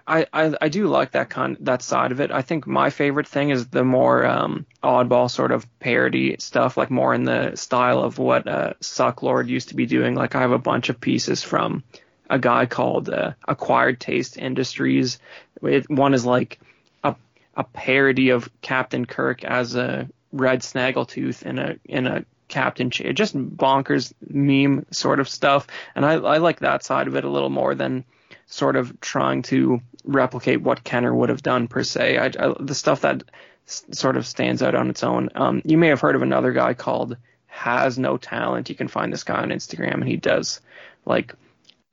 I, 0.08 0.26
I, 0.32 0.56
I 0.62 0.70
do 0.70 0.88
like 0.88 1.12
that 1.12 1.30
kind, 1.30 1.58
that 1.60 1.82
side 1.82 2.14
of 2.14 2.22
it. 2.22 2.32
I 2.32 2.42
think 2.42 2.66
my 2.66 2.90
favorite 2.90 3.28
thing 3.28 3.50
is 3.50 3.68
the 3.68 3.84
more 3.84 4.26
um, 4.26 4.66
oddball 4.82 5.30
sort 5.30 5.52
of 5.52 5.68
parody 5.80 6.38
stuff, 6.40 6.78
like 6.78 6.90
more 6.90 7.14
in 7.14 7.26
the 7.26 7.58
style 7.58 8.00
of 8.00 8.18
what 8.18 8.48
uh, 8.48 8.74
Sucklord 8.80 9.50
used 9.50 9.70
to 9.70 9.76
be 9.76 9.86
doing. 9.86 10.16
Like 10.16 10.36
I 10.36 10.40
have 10.40 10.54
a 10.54 10.58
bunch 10.58 10.88
of 10.88 11.02
pieces 11.02 11.44
from 11.44 11.84
a 12.30 12.40
guy 12.40 12.66
called 12.66 13.10
uh, 13.10 13.34
Acquired 13.46 14.00
Taste 14.00 14.38
Industries. 14.38 15.20
It, 15.62 15.90
one 15.90 16.14
is 16.14 16.26
like 16.26 16.58
a 17.04 17.14
a 17.56 17.66
parody 17.66 18.30
of 18.30 18.50
Captain 18.62 19.06
Kirk 19.06 19.44
as 19.44 19.76
a 19.76 20.08
red 20.32 20.62
snaggletooth 20.62 21.44
in 21.44 21.60
a 21.60 21.76
in 21.84 22.08
a 22.08 22.24
captain 22.48 22.90
chair, 22.90 23.12
just 23.12 23.36
bonkers 23.36 24.14
meme 24.26 24.86
sort 24.92 25.20
of 25.20 25.28
stuff. 25.28 25.68
And 25.94 26.06
I, 26.06 26.14
I 26.14 26.38
like 26.38 26.62
that 26.62 26.86
side 26.86 27.08
of 27.08 27.16
it 27.18 27.26
a 27.26 27.30
little 27.30 27.50
more 27.50 27.76
than 27.76 28.06
sort 28.48 28.76
of 28.76 29.00
trying 29.00 29.42
to 29.44 29.82
replicate 30.04 30.62
what 30.62 30.84
Kenner 30.84 31.14
would 31.14 31.30
have 31.30 31.44
done 31.44 31.68
per 31.68 31.84
se. 31.84 32.18
I, 32.18 32.26
I, 32.26 32.54
the 32.60 32.76
stuff 32.76 33.02
that 33.02 33.24
s- 33.68 33.86
sort 33.92 34.18
of 34.18 34.28
stands 34.28 34.62
out 34.62 34.76
on 34.76 34.90
its 34.90 35.04
own. 35.04 35.30
Um, 35.36 35.62
you 35.66 35.78
may 35.78 35.88
have 35.88 36.02
heard 36.02 36.16
of 36.16 36.22
another 36.22 36.52
guy 36.52 36.74
called 36.74 37.18
Has 37.48 37.98
No 37.98 38.18
Talent. 38.18 38.70
You 38.70 38.76
can 38.76 38.88
find 38.88 39.12
this 39.12 39.24
guy 39.24 39.42
on 39.42 39.50
Instagram, 39.50 39.96
and 39.96 40.08
he 40.08 40.18
does 40.18 40.62
like 41.06 41.34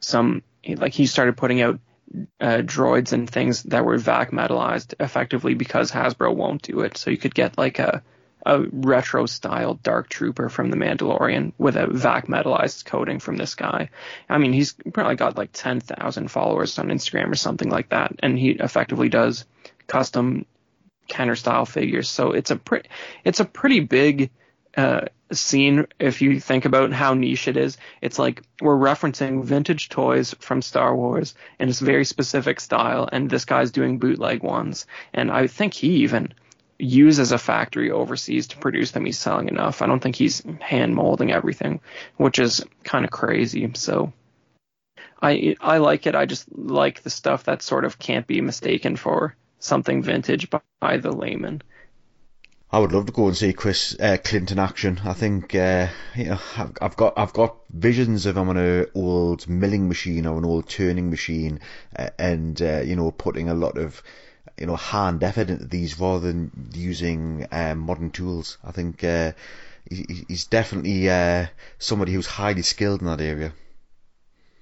some 0.00 0.42
like 0.66 0.92
he 0.92 1.06
started 1.06 1.36
putting 1.36 1.62
out 1.62 1.80
uh, 2.40 2.58
droids 2.58 3.12
and 3.12 3.28
things 3.28 3.62
that 3.64 3.84
were 3.84 3.98
vac 3.98 4.30
metalized 4.30 4.94
effectively 5.00 5.54
because 5.54 5.90
Hasbro 5.90 6.34
won't 6.34 6.62
do 6.62 6.80
it. 6.80 6.96
So 6.96 7.10
you 7.10 7.16
could 7.16 7.34
get 7.34 7.56
like 7.56 7.78
a 7.78 8.02
a 8.44 8.60
retro 8.72 9.26
style 9.26 9.74
dark 9.74 10.08
trooper 10.08 10.48
from 10.48 10.70
the 10.70 10.76
Mandalorian 10.76 11.52
with 11.58 11.76
a 11.76 11.86
vac 11.86 12.26
metalized 12.26 12.84
coating 12.84 13.20
from 13.20 13.36
this 13.36 13.54
guy. 13.54 13.90
I 14.28 14.38
mean, 14.38 14.52
he's 14.52 14.74
probably 14.92 15.16
got 15.16 15.36
like 15.36 15.50
10,000 15.52 16.28
followers 16.28 16.78
on 16.78 16.88
Instagram 16.88 17.30
or 17.30 17.36
something 17.36 17.70
like 17.70 17.90
that. 17.90 18.12
And 18.18 18.38
he 18.38 18.50
effectively 18.50 19.08
does 19.08 19.44
custom 19.86 20.46
Kenner 21.08 21.36
style 21.36 21.66
figures. 21.66 22.10
So 22.10 22.32
it's 22.32 22.50
a 22.50 22.56
pretty, 22.56 22.88
it's 23.24 23.40
a 23.40 23.44
pretty 23.44 23.80
big, 23.80 24.30
uh, 24.76 25.02
scene 25.34 25.86
if 25.98 26.20
you 26.22 26.40
think 26.40 26.64
about 26.64 26.92
how 26.92 27.14
niche 27.14 27.48
it 27.48 27.56
is. 27.56 27.78
It's 28.00 28.18
like 28.18 28.42
we're 28.60 28.76
referencing 28.76 29.44
vintage 29.44 29.88
toys 29.88 30.34
from 30.40 30.62
Star 30.62 30.94
Wars 30.94 31.34
in 31.58 31.68
this 31.68 31.80
very 31.80 32.04
specific 32.04 32.60
style, 32.60 33.08
and 33.10 33.30
this 33.30 33.44
guy's 33.44 33.70
doing 33.70 33.98
bootleg 33.98 34.42
ones. 34.42 34.86
And 35.12 35.30
I 35.30 35.46
think 35.46 35.74
he 35.74 36.02
even 36.02 36.34
uses 36.82 37.30
a 37.30 37.38
factory 37.38 37.90
overseas 37.90 38.48
to 38.48 38.58
produce 38.58 38.90
them. 38.90 39.04
He's 39.04 39.18
selling 39.18 39.48
enough. 39.48 39.82
I 39.82 39.86
don't 39.86 40.00
think 40.00 40.16
he's 40.16 40.42
hand 40.60 40.94
molding 40.94 41.30
everything, 41.30 41.80
which 42.16 42.38
is 42.40 42.64
kind 42.82 43.04
of 43.04 43.10
crazy. 43.10 43.70
So 43.74 44.12
I 45.20 45.54
I 45.60 45.78
like 45.78 46.06
it. 46.06 46.16
I 46.16 46.26
just 46.26 46.46
like 46.52 47.02
the 47.02 47.10
stuff 47.10 47.44
that 47.44 47.62
sort 47.62 47.84
of 47.84 47.98
can't 47.98 48.26
be 48.26 48.40
mistaken 48.40 48.96
for 48.96 49.36
something 49.60 50.02
vintage 50.02 50.48
by 50.80 50.96
the 50.96 51.12
layman. 51.12 51.62
I 52.72 52.78
would 52.78 52.92
love 52.92 53.06
to 53.06 53.12
go 53.12 53.28
and 53.28 53.36
see 53.36 53.52
Chris 53.52 53.94
uh, 54.00 54.16
Clinton 54.24 54.58
action. 54.58 55.00
I 55.04 55.12
think 55.12 55.54
uh, 55.54 55.88
you 56.16 56.24
know 56.24 56.40
I've, 56.56 56.72
I've, 56.80 56.96
got 56.96 57.12
I've 57.16 57.32
got 57.32 57.58
visions 57.70 58.26
of 58.26 58.36
him 58.36 58.48
on 58.48 58.56
an 58.56 58.86
old 58.94 59.48
milling 59.48 59.86
machine 59.88 60.26
or 60.26 60.38
an 60.38 60.44
old 60.44 60.68
turning 60.68 61.10
machine, 61.10 61.60
uh, 61.94 62.10
and 62.18 62.60
uh, 62.60 62.80
you 62.80 62.96
know 62.96 63.12
putting 63.12 63.48
a 63.48 63.54
lot 63.54 63.78
of 63.78 64.02
you 64.58 64.66
know 64.66 64.76
hand 64.76 65.22
effort 65.22 65.50
into 65.50 65.64
these 65.64 65.98
rather 65.98 66.26
than 66.26 66.50
using 66.74 67.46
um, 67.52 67.78
modern 67.78 68.10
tools. 68.10 68.58
I 68.64 68.72
think 68.72 69.02
uh, 69.04 69.32
he, 69.88 70.24
he's 70.28 70.44
definitely 70.44 71.08
uh, 71.08 71.46
somebody 71.78 72.12
who's 72.12 72.26
highly 72.26 72.62
skilled 72.62 73.00
in 73.00 73.06
that 73.06 73.20
area. 73.20 73.52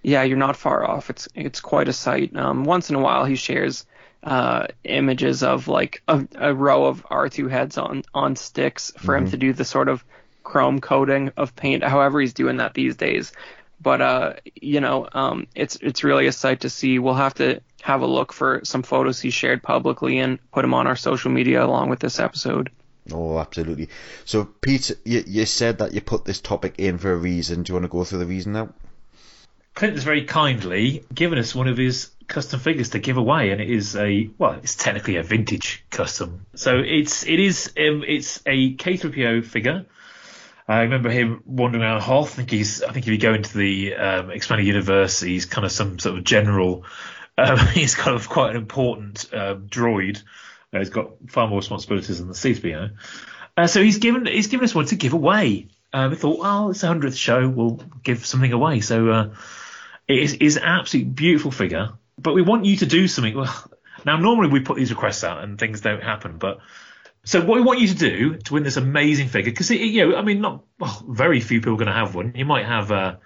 Yeah, 0.03 0.23
you're 0.23 0.39
not 0.39 0.57
far 0.57 0.89
off. 0.89 1.11
It's 1.11 1.29
it's 1.35 1.61
quite 1.61 1.89
a 1.89 1.93
sight. 1.93 2.35
Um, 2.37 2.65
once 2.65 2.91
in 2.91 2.97
a 2.97 3.01
while, 3.01 3.25
he 3.25 3.37
shares 3.37 3.85
uh, 4.23 4.67
images 4.85 5.43
of 5.43 5.69
like 5.69 6.03
a, 6.09 6.27
a, 6.37 6.55
row 6.55 6.87
of 6.87 7.05
R2 7.07 7.51
heads 7.51 7.79
on 7.79 8.03
on 8.13 8.37
sticks 8.37 8.93
for 8.97 9.15
mm-hmm. 9.15 9.25
him 9.25 9.31
to 9.31 9.37
do 9.37 9.53
the 9.53 9.65
sort 9.65 9.89
of 9.89 10.05
chrome 10.43 10.81
coating 10.81 11.33
of 11.37 11.55
paint. 11.55 11.85
However, 11.85 12.21
he's 12.21 12.35
doing 12.35 12.59
that 12.59 12.75
these 12.75 12.97
days. 12.97 13.33
But 13.81 14.01
uh, 14.01 14.33
you 14.55 14.81
know, 14.81 15.09
um, 15.11 15.47
it's 15.55 15.77
it's 15.77 16.05
really 16.05 16.27
a 16.27 16.33
sight 16.33 16.61
to 16.61 16.71
see. 16.71 16.99
We'll 16.99 17.15
have 17.15 17.35
to 17.35 17.61
have 17.83 18.03
a 18.03 18.07
look 18.07 18.33
for 18.33 18.61
some 18.65 18.83
photos 18.83 19.21
he 19.21 19.31
shared 19.31 19.63
publicly 19.63 20.19
and 20.19 20.39
put 20.53 20.63
them 20.63 20.75
on 20.75 20.87
our 20.87 20.97
social 20.97 21.31
media 21.31 21.65
along 21.65 21.89
with 21.89 22.01
this 22.01 22.19
episode. 22.19 22.71
Oh, 23.13 23.39
absolutely. 23.39 23.89
So, 24.25 24.45
Pete, 24.45 24.93
you, 25.05 25.25
you 25.27 25.47
said 25.47 25.79
that 25.79 25.95
you 25.95 26.01
put 26.01 26.25
this 26.25 26.41
topic 26.41 26.75
in 26.79 26.99
for 26.99 27.13
a 27.13 27.17
reason. 27.17 27.63
Do 27.63 27.71
you 27.71 27.75
want 27.75 27.85
to 27.85 27.89
go 27.89 28.05
through 28.05 28.19
the 28.19 28.27
reason 28.27 28.53
now? 28.53 28.69
Clint 29.75 29.95
has 29.95 30.05
very 30.05 30.25
kindly 30.25 31.05
given 31.15 31.39
us 31.39 31.55
one 31.55 31.69
of 31.69 31.77
his 31.77 32.11
custom 32.27 32.61
figures 32.61 32.91
to 32.91 32.99
give 32.99 33.17
away, 33.17 33.51
and 33.51 33.61
it 33.61 33.71
is 33.71 33.97
a 33.97 34.29
well, 34.39 34.53
it's 34.63 34.75
technically 34.75 35.17
a 35.17 35.23
vintage 35.23 35.85
custom. 35.91 36.47
So 36.55 36.79
it's 36.79 37.27
it 37.27 37.41
is 37.41 37.73
um, 37.79 38.05
it's 38.07 38.43
a 38.47 38.75
K-3PO 38.75 39.45
figure. 39.45 39.87
I 40.69 40.83
remember 40.83 41.11
him 41.11 41.43
wandering 41.47 41.83
around 41.83 42.03
Hoth. 42.03 42.33
I 42.33 42.37
think 42.37 42.51
he's 42.51 42.83
I 42.83 42.93
think 42.93 43.07
if 43.07 43.13
you 43.13 43.19
go 43.19 43.35
into 43.35 43.57
the 43.57 43.95
um, 43.95 44.31
expanded 44.31 44.67
universe, 44.67 45.21
he's 45.21 45.47
kind 45.47 45.65
of 45.65 45.73
some 45.73 45.99
sort 45.99 46.19
of 46.19 46.25
general 46.25 46.85
um, 47.39 47.59
he's 47.75 47.95
kind 47.95 48.17
of 48.17 48.29
quite 48.29 48.51
an 48.51 48.57
important 48.57 49.29
um, 49.33 49.67
droid. 49.69 50.23
Uh, 50.73 50.79
he's 50.79 50.91
got 50.91 51.11
far 51.29 51.49
more 51.49 51.59
responsibilities 51.59 52.19
than 52.19 52.29
the 52.29 52.35
C-3PO. 52.35 52.93
Uh, 53.57 53.67
so 53.67 53.83
he's 53.83 53.99
given 53.99 54.27
he's 54.27 54.47
given 54.47 54.65
us 54.65 54.75
one 54.75 54.87
to 54.87 54.97
give 54.97 55.13
away. 55.13 55.69
Uh, 55.93 56.09
we 56.11 56.17
thought, 56.17 56.39
well, 56.39 56.71
it's 56.71 56.81
the 56.83 56.87
hundredth 56.87 57.17
show, 57.17 57.49
we'll 57.49 57.83
give 58.05 58.25
something 58.25 58.53
away. 58.53 58.81
So 58.81 59.09
uh, 59.09 59.35
it 60.07 60.19
is, 60.19 60.35
is 60.35 60.57
an 60.57 60.63
absolutely 60.63 61.11
beautiful 61.11 61.51
figure, 61.51 61.91
but 62.17 62.35
we 62.35 62.43
want 62.43 62.65
you 62.65 62.77
to 62.79 62.87
do 62.87 63.09
something. 63.09 63.37
Well, 63.37 63.71
now 64.05 64.17
normally 64.17 64.49
we 64.49 64.61
put 64.61 64.77
these 64.77 64.91
requests 64.91 65.25
out 65.25 65.43
and 65.43 65.59
things 65.59 65.81
don't 65.81 66.03
happen, 66.03 66.39
but 66.39 66.61
so 67.25 67.45
what 67.45 67.57
we 67.57 67.61
want 67.61 67.81
you 67.81 67.89
to 67.89 67.95
do 67.95 68.37
to 68.37 68.55
win 68.55 68.63
this 68.63 68.77
amazing 68.77 69.29
figure, 69.29 69.53
because 69.53 69.71
you 69.71 70.07
know, 70.07 70.17
I 70.17 70.23
mean, 70.23 70.41
not 70.41 70.65
well, 70.79 71.05
very 71.07 71.41
few 71.41 71.61
people 71.61 71.75
are 71.75 71.77
going 71.77 71.89
to 71.89 71.93
have 71.93 72.15
one. 72.15 72.33
You 72.35 72.47
might 72.47 72.65
have 72.65 72.91
uh, 72.91 73.17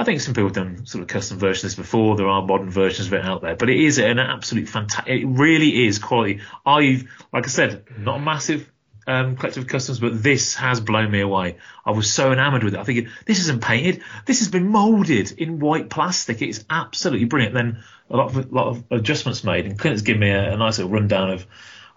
I 0.00 0.04
think 0.04 0.22
some 0.22 0.32
people 0.32 0.48
have 0.48 0.54
done 0.54 0.86
sort 0.86 1.02
of 1.02 1.08
custom 1.08 1.38
versions 1.38 1.74
before. 1.74 2.16
There 2.16 2.26
are 2.26 2.40
modern 2.40 2.70
versions 2.70 3.08
of 3.08 3.12
it 3.12 3.22
out 3.22 3.42
there, 3.42 3.54
but 3.54 3.68
it 3.68 3.78
is 3.78 3.98
an 3.98 4.18
absolute 4.18 4.66
fantastic. 4.66 5.12
It 5.12 5.26
really 5.26 5.86
is 5.86 5.98
quality. 5.98 6.40
I've, 6.64 7.04
like 7.34 7.44
I 7.44 7.48
said, 7.48 7.84
not 7.98 8.16
a 8.16 8.20
massive 8.20 8.72
um, 9.06 9.36
collective 9.36 9.64
of 9.64 9.68
customs, 9.68 10.00
but 10.00 10.22
this 10.22 10.54
has 10.54 10.80
blown 10.80 11.10
me 11.10 11.20
away. 11.20 11.58
I 11.84 11.90
was 11.90 12.10
so 12.10 12.32
enamored 12.32 12.64
with 12.64 12.72
it. 12.72 12.80
I 12.80 12.84
think 12.84 13.08
this 13.26 13.40
isn't 13.40 13.62
painted. 13.62 14.02
This 14.24 14.38
has 14.38 14.48
been 14.48 14.68
molded 14.68 15.32
in 15.32 15.58
white 15.58 15.90
plastic. 15.90 16.40
It's 16.40 16.64
absolutely 16.70 17.26
brilliant. 17.26 17.52
Then 17.52 17.84
a 18.08 18.16
lot 18.16 18.28
of 18.28 18.36
a 18.38 18.54
lot 18.54 18.68
of 18.68 18.84
adjustments 18.90 19.44
made, 19.44 19.66
and 19.66 19.78
Clint's 19.78 20.00
given 20.00 20.20
me 20.20 20.30
a, 20.30 20.54
a 20.54 20.56
nice 20.56 20.78
little 20.78 20.92
rundown 20.92 21.30
of 21.30 21.46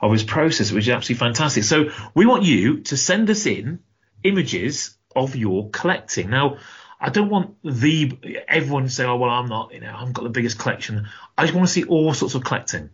of 0.01 0.11
his 0.11 0.23
process, 0.25 0.73
which 0.73 0.89
is 0.89 0.89
absolutely 0.89 1.25
fantastic. 1.25 1.63
So 1.63 1.85
we 2.13 2.25
want 2.25 2.43
you 2.43 2.81
to 2.81 2.97
send 2.97 3.29
us 3.29 3.45
in 3.45 3.79
images 4.23 4.97
of 5.15 5.37
your 5.37 5.69
collecting. 5.69 6.29
Now, 6.29 6.57
I 7.03 7.09
don't 7.09 7.29
want 7.29 7.57
the 7.63 8.17
everyone 8.47 8.83
to 8.83 8.89
say, 8.89 9.03
"Oh 9.03 9.17
well, 9.17 9.29
I'm 9.29 9.47
not," 9.47 9.73
you 9.73 9.81
know, 9.81 9.93
I've 9.95 10.13
got 10.13 10.23
the 10.23 10.29
biggest 10.29 10.57
collection. 10.57 11.07
I 11.37 11.43
just 11.43 11.53
want 11.53 11.67
to 11.67 11.73
see 11.73 11.83
all 11.83 12.13
sorts 12.13 12.35
of 12.35 12.43
collecting. 12.43 12.89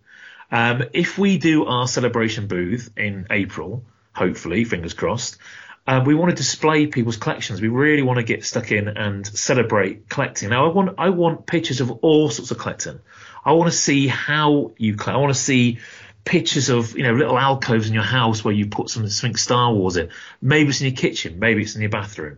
Um, 0.51 0.83
if 0.93 1.17
we 1.19 1.37
do 1.37 1.65
our 1.65 1.87
celebration 1.87 2.47
booth 2.47 2.89
in 2.97 3.27
April, 3.29 3.85
hopefully, 4.13 4.65
fingers 4.65 4.93
crossed, 4.93 5.37
Uh, 5.87 6.03
we 6.05 6.13
want 6.13 6.29
to 6.29 6.35
display 6.35 6.85
people's 6.85 7.17
collections. 7.17 7.61
We 7.61 7.67
really 7.67 8.03
want 8.03 8.17
to 8.17 8.23
get 8.23 8.45
stuck 8.45 8.71
in 8.71 8.87
and 8.87 9.25
celebrate 9.25 10.07
collecting. 10.07 10.49
Now, 10.49 10.65
I 10.65 10.73
want 10.73 10.95
I 10.99 11.09
want 11.09 11.47
pictures 11.47 11.81
of 11.81 11.89
all 12.03 12.29
sorts 12.29 12.51
of 12.51 12.57
collecting. 12.59 12.99
I 13.43 13.53
want 13.53 13.71
to 13.71 13.77
see 13.77 14.07
how 14.07 14.71
you 14.77 14.95
collect. 14.95 15.15
I 15.17 15.21
want 15.21 15.33
to 15.33 15.39
see 15.39 15.79
pictures 16.25 16.69
of 16.69 16.95
you 16.97 17.03
know 17.03 17.13
little 17.13 17.39
alcoves 17.39 17.87
in 17.87 17.93
your 17.93 18.03
house 18.03 18.43
where 18.43 18.53
you 18.53 18.67
put 18.67 18.89
some 18.89 19.07
something 19.09 19.35
Star 19.37 19.73
Wars 19.73 19.97
in. 19.97 20.09
Maybe 20.41 20.69
it's 20.69 20.81
in 20.81 20.87
your 20.87 20.95
kitchen. 20.95 21.39
Maybe 21.39 21.61
it's 21.63 21.75
in 21.75 21.81
your 21.81 21.89
bathroom. 21.89 22.37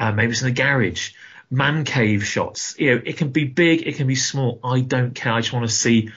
Uh, 0.00 0.10
maybe 0.10 0.32
it's 0.32 0.42
in 0.42 0.48
the 0.48 0.54
garage. 0.54 1.12
Man 1.50 1.84
cave 1.84 2.24
shots. 2.24 2.74
You 2.78 2.96
know, 2.96 3.02
it 3.04 3.16
can 3.16 3.28
be 3.28 3.44
big. 3.44 3.86
It 3.86 3.96
can 3.96 4.08
be 4.08 4.16
small. 4.16 4.58
I 4.64 4.80
don't 4.80 5.14
care. 5.14 5.32
I 5.32 5.40
just 5.40 5.52
want 5.52 5.68
to 5.68 5.72
see 5.72 6.10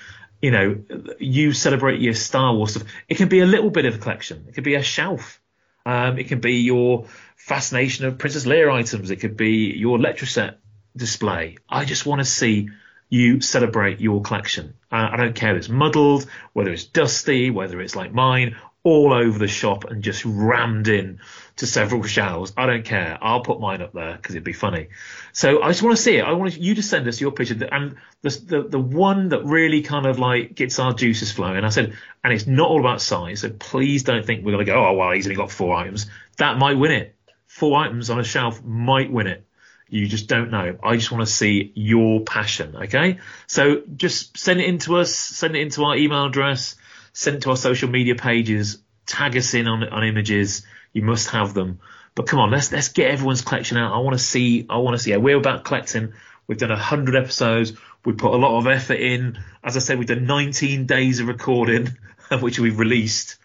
you 0.44 0.52
know, 0.52 0.84
you 1.20 1.54
celebrate 1.54 2.02
your 2.02 2.14
Star 2.14 2.54
Wars 2.54 2.72
stuff. 2.72 2.84
It 3.08 3.16
can 3.16 3.30
be 3.30 3.40
a 3.40 3.46
little 3.46 3.70
bit 3.70 3.86
of 3.86 3.96
a 3.96 3.98
collection. 3.98 4.44
It 4.50 4.56
could 4.56 4.66
be 4.66 4.76
a 4.76 4.84
shelf. 4.84 5.42
Um, 5.86 6.20
it 6.20 6.28
can 6.28 6.42
be 6.42 6.56
your 6.56 7.06
fascination 7.38 8.06
of 8.06 8.18
Princess 8.18 8.44
Leia 8.44 8.70
items. 8.70 9.10
It 9.10 9.22
could 9.22 9.38
be 9.38 9.74
your 9.74 9.98
Letraset 9.98 10.56
display. 10.98 11.60
I 11.70 11.86
just 11.86 12.06
want 12.06 12.20
to 12.20 12.26
see 12.26 12.70
you 13.10 13.40
celebrate 13.40 14.02
your 14.02 14.22
collection. 14.22 14.74
Uh, 14.92 15.12
I 15.14 15.16
don't 15.16 15.34
care 15.34 15.52
if 15.52 15.60
it's 15.60 15.70
muddled, 15.70 16.26
whether 16.52 16.74
it's 16.74 16.84
dusty, 16.84 17.50
whether 17.50 17.80
it's 17.80 17.96
like 17.96 18.14
mine, 18.14 18.58
all 18.84 19.14
over 19.14 19.40
the 19.40 19.48
shop 19.48 19.86
and 19.86 20.04
just 20.04 20.26
rammed 20.26 20.90
in 20.90 21.20
to 21.56 21.66
several 21.66 22.04
shelves. 22.04 22.52
I 22.58 22.66
don't 22.66 22.84
care. 22.84 23.18
I'll 23.22 23.42
put 23.42 23.62
mine 23.62 23.82
up 23.82 23.94
there 23.94 24.16
because 24.18 24.36
it'd 24.36 24.44
be 24.44 24.54
funny. 24.54 24.90
So 25.32 25.62
I 25.62 25.70
just 25.70 25.82
want 25.82 25.96
to 25.96 26.02
see 26.02 26.18
it. 26.18 26.26
I 26.26 26.34
want 26.34 26.58
you 26.58 26.76
to 26.76 26.84
send 26.84 27.08
us 27.08 27.22
your 27.22 27.32
picture. 27.32 27.56
And 27.72 27.96
the, 28.22 28.30
the, 28.30 28.64
the 28.64 28.80
one 28.80 29.30
that 29.30 29.46
really 29.46 29.84
kind 29.84 30.06
of 30.06 30.20
like 30.20 30.54
gets 30.54 30.80
our 30.80 30.94
juices 30.94 31.32
flowing. 31.32 31.64
I 31.64 31.70
said, 31.70 31.94
and 32.24 32.34
it's 32.34 32.46
not 32.46 32.70
all 32.70 32.82
about 32.82 33.02
size. 33.02 33.40
So 33.42 33.52
please 33.52 34.04
don't 34.04 34.26
think 34.26 34.44
we're 34.44 34.52
going 34.52 34.66
to 34.66 34.72
go, 34.72 34.86
oh, 34.86 34.94
well, 34.94 35.12
he's 35.12 35.28
only 35.28 35.38
got 35.38 35.50
four 35.50 35.74
items. 35.76 36.08
That 36.38 36.58
might 36.58 36.78
win 36.78 36.92
it. 36.92 37.16
Four 37.48 37.78
items 37.78 38.10
on 38.10 38.20
a 38.20 38.24
shelf 38.24 38.62
might 38.64 39.12
win 39.12 39.28
it. 39.28 39.46
You 39.88 40.08
just 40.08 40.28
don't 40.28 40.52
know. 40.52 40.78
I 40.84 40.96
just 40.96 41.12
want 41.12 41.26
to 41.26 41.32
see 41.32 41.72
your 41.76 42.22
passion. 42.22 42.76
Okay. 42.76 43.20
So 43.48 43.84
just 43.96 44.38
send 44.38 44.60
it 44.60 44.68
in 44.68 44.80
to 44.80 44.98
us. 44.98 45.16
Send 45.16 45.56
it 45.56 45.62
into 45.62 45.84
our 45.86 45.96
email 45.96 46.26
address 46.26 46.76
send 47.14 47.44
to 47.44 47.52
our 47.52 47.58
social 47.58 47.90
media 47.90 48.16
pages, 48.16 48.80
tag 49.06 49.38
us 49.38 49.54
in 49.54 49.68
on 49.68 49.84
on 49.84 50.04
images. 50.04 50.66
You 50.92 51.04
must 51.04 51.30
have 51.30 51.54
them. 51.54 51.80
But 52.16 52.28
come 52.28 52.40
on, 52.40 52.52
let's 52.52 52.72
let's 52.72 52.90
get 52.90 53.12
everyone's 53.12 53.42
collection 53.42 53.78
out. 53.78 53.94
I 53.94 54.00
want 54.00 54.18
to 54.18 54.24
see. 54.24 54.66
I 54.70 54.78
want 54.78 54.98
to 54.98 55.04
see. 55.04 55.12
Yeah, 55.12 55.18
we're 55.18 55.38
about 55.38 55.64
collecting. 55.64 56.14
We've 56.48 56.58
done 56.58 56.70
hundred 56.72 57.16
episodes. 57.16 57.74
We 58.06 58.14
put 58.14 58.34
a 58.34 58.38
lot 58.38 58.60
of 58.60 58.68
effort 58.68 59.00
in. 59.00 59.40
As 59.64 59.78
I 59.78 59.80
said, 59.80 59.98
we've 59.98 60.08
done 60.08 60.26
19 60.26 60.86
days 60.86 61.22
of 61.22 61.28
recording, 61.28 61.98
which 62.42 62.60
we've 62.60 62.78
released. 62.78 63.38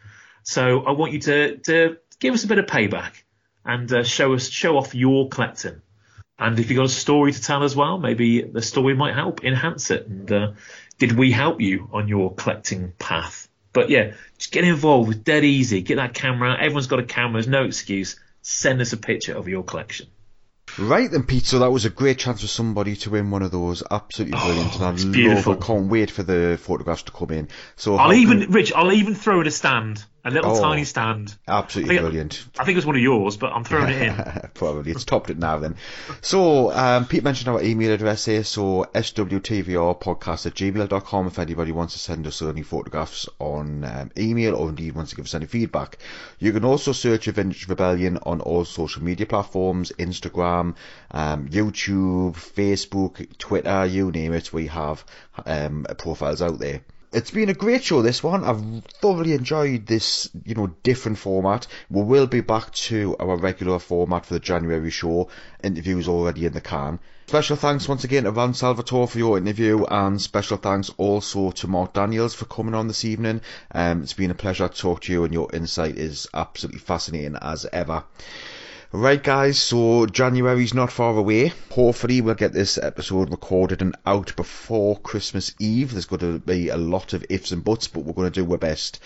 So 0.42 0.84
I 0.84 0.92
want 0.92 1.12
you 1.12 1.20
to 1.20 1.56
to 1.58 1.96
give 2.18 2.34
us 2.34 2.44
a 2.44 2.48
bit 2.48 2.58
of 2.58 2.66
payback 2.66 3.12
and 3.64 3.90
uh, 3.92 4.02
show 4.02 4.34
us 4.34 4.48
show 4.48 4.76
off 4.76 4.94
your 4.94 5.28
collecting. 5.28 5.80
And 6.38 6.58
if 6.58 6.70
you've 6.70 6.76
got 6.76 6.86
a 6.86 6.88
story 6.88 7.32
to 7.32 7.42
tell 7.42 7.64
as 7.64 7.74
well, 7.74 7.98
maybe 7.98 8.42
the 8.42 8.62
story 8.62 8.94
might 8.94 9.14
help 9.14 9.44
enhance 9.44 9.90
it. 9.90 10.06
And 10.06 10.30
uh, 10.30 10.52
did 10.98 11.12
we 11.12 11.32
help 11.32 11.60
you 11.60 11.88
on 11.92 12.06
your 12.06 12.34
collecting 12.34 12.92
path? 12.98 13.47
But 13.78 13.90
yeah, 13.90 14.14
just 14.38 14.50
get 14.50 14.64
involved. 14.64 15.10
It's 15.12 15.20
dead 15.20 15.44
easy. 15.44 15.82
Get 15.82 15.96
that 15.96 16.12
camera. 16.12 16.50
Out. 16.50 16.58
Everyone's 16.58 16.88
got 16.88 16.98
a 16.98 17.04
camera. 17.04 17.34
There's 17.34 17.46
no 17.46 17.62
excuse. 17.62 18.18
Send 18.42 18.80
us 18.80 18.92
a 18.92 18.96
picture 18.96 19.36
of 19.36 19.46
your 19.46 19.62
collection. 19.62 20.08
Right 20.76 21.08
then, 21.08 21.22
Pete. 21.22 21.46
So 21.46 21.60
that 21.60 21.70
was 21.70 21.84
a 21.84 21.90
great 21.90 22.18
chance 22.18 22.40
for 22.40 22.48
somebody 22.48 22.96
to 22.96 23.10
win 23.10 23.30
one 23.30 23.42
of 23.42 23.52
those. 23.52 23.84
Absolutely 23.88 24.36
oh, 24.36 24.44
brilliant. 24.44 24.72
Oh, 24.80 24.88
and 24.88 24.98
I 24.98 25.12
beautiful. 25.12 25.52
love. 25.52 25.62
I 25.62 25.66
can't 25.66 25.88
wait 25.88 26.10
for 26.10 26.24
the 26.24 26.58
photographs 26.60 27.04
to 27.04 27.12
come 27.12 27.30
in. 27.30 27.48
So 27.76 27.94
I'll 27.94 28.12
even, 28.12 28.40
can- 28.40 28.50
Rich, 28.50 28.72
I'll 28.72 28.92
even 28.92 29.14
throw 29.14 29.40
in 29.42 29.46
a 29.46 29.52
stand, 29.52 30.04
a 30.24 30.30
little 30.30 30.50
Oh, 30.56 30.60
tiny 30.60 30.84
stand. 30.84 31.34
absolutely 31.46 31.94
I 31.94 31.98
think- 31.98 32.10
brilliant. 32.10 32.44
I 32.58 32.64
think 32.64 32.74
it 32.74 32.78
was 32.78 32.86
one 32.86 32.96
of 32.96 33.02
yours, 33.02 33.36
but 33.36 33.52
I'm 33.52 33.64
throwing 33.64 33.90
it 33.90 34.02
in. 34.02 34.50
Probably 34.54 34.90
it's 34.92 35.04
topped 35.04 35.30
it 35.30 35.38
now 35.38 35.58
then. 35.58 35.76
So 36.20 36.72
um, 36.72 37.06
Pete 37.06 37.22
mentioned 37.24 37.48
our 37.48 37.62
email 37.62 37.92
address 37.92 38.24
here. 38.24 38.44
So 38.44 38.84
swtvrpodcast 38.94 40.46
at 40.46 40.54
gmail.com 40.54 41.26
if 41.26 41.38
anybody 41.38 41.72
wants 41.72 41.94
to 41.94 41.98
send 41.98 42.26
us 42.26 42.42
any 42.42 42.62
photographs 42.62 43.28
on 43.38 43.84
um, 43.84 44.10
email 44.18 44.54
or 44.56 44.68
indeed 44.68 44.94
wants 44.94 45.10
to 45.10 45.16
give 45.16 45.24
us 45.24 45.34
any 45.34 45.46
feedback. 45.46 45.98
You 46.38 46.52
can 46.52 46.64
also 46.64 46.92
search 46.92 47.26
Vintage 47.26 47.68
Rebellion 47.68 48.18
on 48.24 48.40
all 48.40 48.64
social 48.64 49.02
media 49.02 49.26
platforms, 49.26 49.92
Instagram, 49.98 50.74
um, 51.10 51.48
YouTube, 51.48 52.34
Facebook, 52.34 53.38
Twitter, 53.38 53.86
you 53.86 54.10
name 54.10 54.32
it. 54.32 54.52
We 54.52 54.66
have 54.66 55.04
um, 55.46 55.86
profiles 55.98 56.42
out 56.42 56.58
there 56.58 56.80
it's 57.10 57.30
been 57.30 57.48
a 57.48 57.54
great 57.54 57.82
show 57.82 58.02
this 58.02 58.22
one. 58.22 58.44
I've 58.44 58.84
thoroughly 59.00 59.32
enjoyed 59.32 59.86
this 59.86 60.28
you 60.44 60.54
know 60.54 60.66
different 60.82 61.18
format. 61.18 61.66
We 61.88 62.02
will 62.02 62.26
be 62.26 62.42
back 62.42 62.72
to 62.88 63.16
our 63.18 63.36
regular 63.36 63.78
format 63.78 64.26
for 64.26 64.34
the 64.34 64.40
january 64.40 64.90
show. 64.90 65.28
Interviews 65.62 66.06
already 66.08 66.44
in 66.44 66.52
the 66.52 66.60
can. 66.60 66.98
Special 67.26 67.56
thanks 67.56 67.88
once 67.88 68.04
again 68.04 68.24
to 68.24 68.30
ron 68.30 68.54
salvatore 68.54 69.08
for 69.08 69.18
your 69.18 69.38
interview 69.38 69.84
and 69.84 70.20
special 70.20 70.56
thanks 70.58 70.90
also 70.96 71.50
to 71.52 71.66
mark 71.66 71.92
daniels 71.94 72.34
for 72.34 72.44
coming 72.44 72.74
on 72.74 72.88
this 72.88 73.04
evening. 73.04 73.40
Um, 73.72 74.02
it's 74.02 74.12
been 74.12 74.30
a 74.30 74.34
pleasure 74.34 74.68
to 74.68 74.78
talk 74.78 75.00
to 75.02 75.12
you 75.12 75.24
and 75.24 75.32
your 75.32 75.48
insight 75.52 75.96
is 75.96 76.28
absolutely 76.34 76.80
fascinating 76.80 77.36
as 77.40 77.66
ever 77.72 78.04
Right, 78.90 79.22
guys, 79.22 79.58
so 79.60 80.06
January's 80.06 80.72
not 80.72 80.90
far 80.90 81.14
away. 81.14 81.52
Hopefully, 81.70 82.22
we'll 82.22 82.34
get 82.34 82.54
this 82.54 82.78
episode 82.78 83.30
recorded 83.30 83.82
and 83.82 83.94
out 84.06 84.34
before 84.34 84.96
Christmas 84.96 85.54
Eve. 85.58 85.92
There's 85.92 86.06
going 86.06 86.20
to 86.20 86.38
be 86.38 86.70
a 86.70 86.78
lot 86.78 87.12
of 87.12 87.22
ifs 87.28 87.52
and 87.52 87.62
buts, 87.62 87.86
but 87.88 88.04
we're 88.04 88.14
going 88.14 88.32
to 88.32 88.42
do 88.42 88.50
our 88.50 88.56
best. 88.56 88.98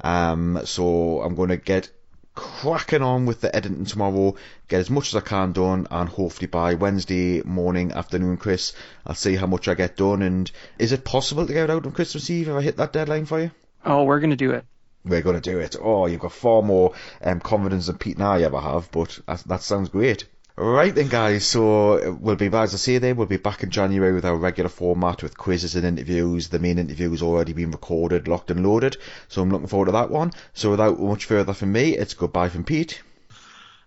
Um, 0.00 0.62
so, 0.64 1.22
I'm 1.22 1.36
going 1.36 1.50
to 1.50 1.56
get 1.56 1.88
cracking 2.34 3.02
on 3.02 3.26
with 3.26 3.40
the 3.40 3.54
editing 3.54 3.84
tomorrow, 3.84 4.34
get 4.66 4.80
as 4.80 4.90
much 4.90 5.14
as 5.14 5.14
I 5.14 5.20
can 5.20 5.52
done, 5.52 5.86
and 5.88 6.08
hopefully 6.08 6.48
by 6.48 6.74
Wednesday 6.74 7.40
morning, 7.42 7.92
afternoon, 7.92 8.38
Chris, 8.38 8.72
I'll 9.06 9.14
see 9.14 9.36
how 9.36 9.46
much 9.46 9.68
I 9.68 9.74
get 9.74 9.96
done. 9.96 10.22
And 10.22 10.50
is 10.80 10.90
it 10.90 11.04
possible 11.04 11.46
to 11.46 11.52
get 11.52 11.64
it 11.64 11.70
out 11.70 11.86
on 11.86 11.92
Christmas 11.92 12.28
Eve 12.28 12.48
if 12.48 12.56
I 12.56 12.62
hit 12.62 12.76
that 12.78 12.92
deadline 12.92 13.26
for 13.26 13.40
you? 13.40 13.52
Oh, 13.84 14.02
we're 14.02 14.18
gonna 14.18 14.34
do 14.34 14.50
it. 14.50 14.64
We're 15.04 15.22
going 15.22 15.40
to 15.40 15.50
do 15.50 15.58
it. 15.58 15.76
Oh, 15.80 16.06
you've 16.06 16.20
got 16.20 16.32
far 16.32 16.62
more 16.62 16.94
um, 17.22 17.40
confidence 17.40 17.86
than 17.86 17.98
Pete 17.98 18.16
and 18.16 18.26
I 18.26 18.42
ever 18.42 18.60
have, 18.60 18.90
but 18.90 19.18
that, 19.26 19.44
that 19.44 19.62
sounds 19.62 19.88
great. 19.88 20.26
Right 20.60 20.92
then, 20.92 21.06
guys. 21.06 21.46
So 21.46 22.16
we'll 22.20 22.34
be, 22.34 22.48
as 22.48 22.74
I 22.74 22.78
say, 22.78 22.98
there 22.98 23.14
we'll 23.14 23.28
be 23.28 23.36
back 23.36 23.62
in 23.62 23.70
January 23.70 24.12
with 24.12 24.24
our 24.24 24.34
regular 24.34 24.68
format 24.68 25.22
with 25.22 25.38
quizzes 25.38 25.76
and 25.76 25.86
interviews. 25.86 26.48
The 26.48 26.58
main 26.58 26.78
interview 26.78 27.10
has 27.12 27.22
already 27.22 27.52
been 27.52 27.70
recorded, 27.70 28.26
locked 28.26 28.50
and 28.50 28.66
loaded. 28.66 28.96
So 29.28 29.40
I'm 29.40 29.50
looking 29.50 29.68
forward 29.68 29.86
to 29.86 29.92
that 29.92 30.10
one. 30.10 30.32
So 30.54 30.72
without 30.72 30.98
much 30.98 31.26
further 31.26 31.54
from 31.54 31.70
me, 31.70 31.96
it's 31.96 32.14
goodbye 32.14 32.48
from 32.48 32.64
Pete. 32.64 33.00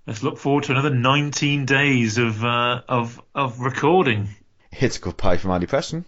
Let's 0.08 0.24
look 0.24 0.38
forward 0.38 0.64
to 0.66 0.72
another 0.72 0.90
19 0.90 1.66
days 1.66 2.18
of 2.18 2.44
uh, 2.44 2.82
of 2.88 3.22
of 3.36 3.60
recording. 3.60 4.30
It's 4.72 4.98
goodbye 4.98 5.38
from 5.38 5.52
Andy 5.52 5.68
Preston. 5.68 6.06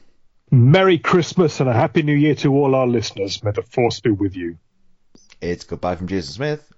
Merry 0.49 0.97
Christmas 0.97 1.59
and 1.59 1.69
a 1.69 1.73
Happy 1.73 2.03
New 2.03 2.15
Year 2.15 2.35
to 2.35 2.53
all 2.53 2.73
our 2.73 2.87
listeners. 2.87 3.43
May 3.43 3.51
the 3.51 3.63
force 3.63 3.99
be 3.99 4.11
with 4.11 4.37
you. 4.37 4.57
It's 5.43 5.65
goodbye 5.65 5.97
from 5.97 6.07
Jason 6.07 6.31
Smith. 6.31 6.73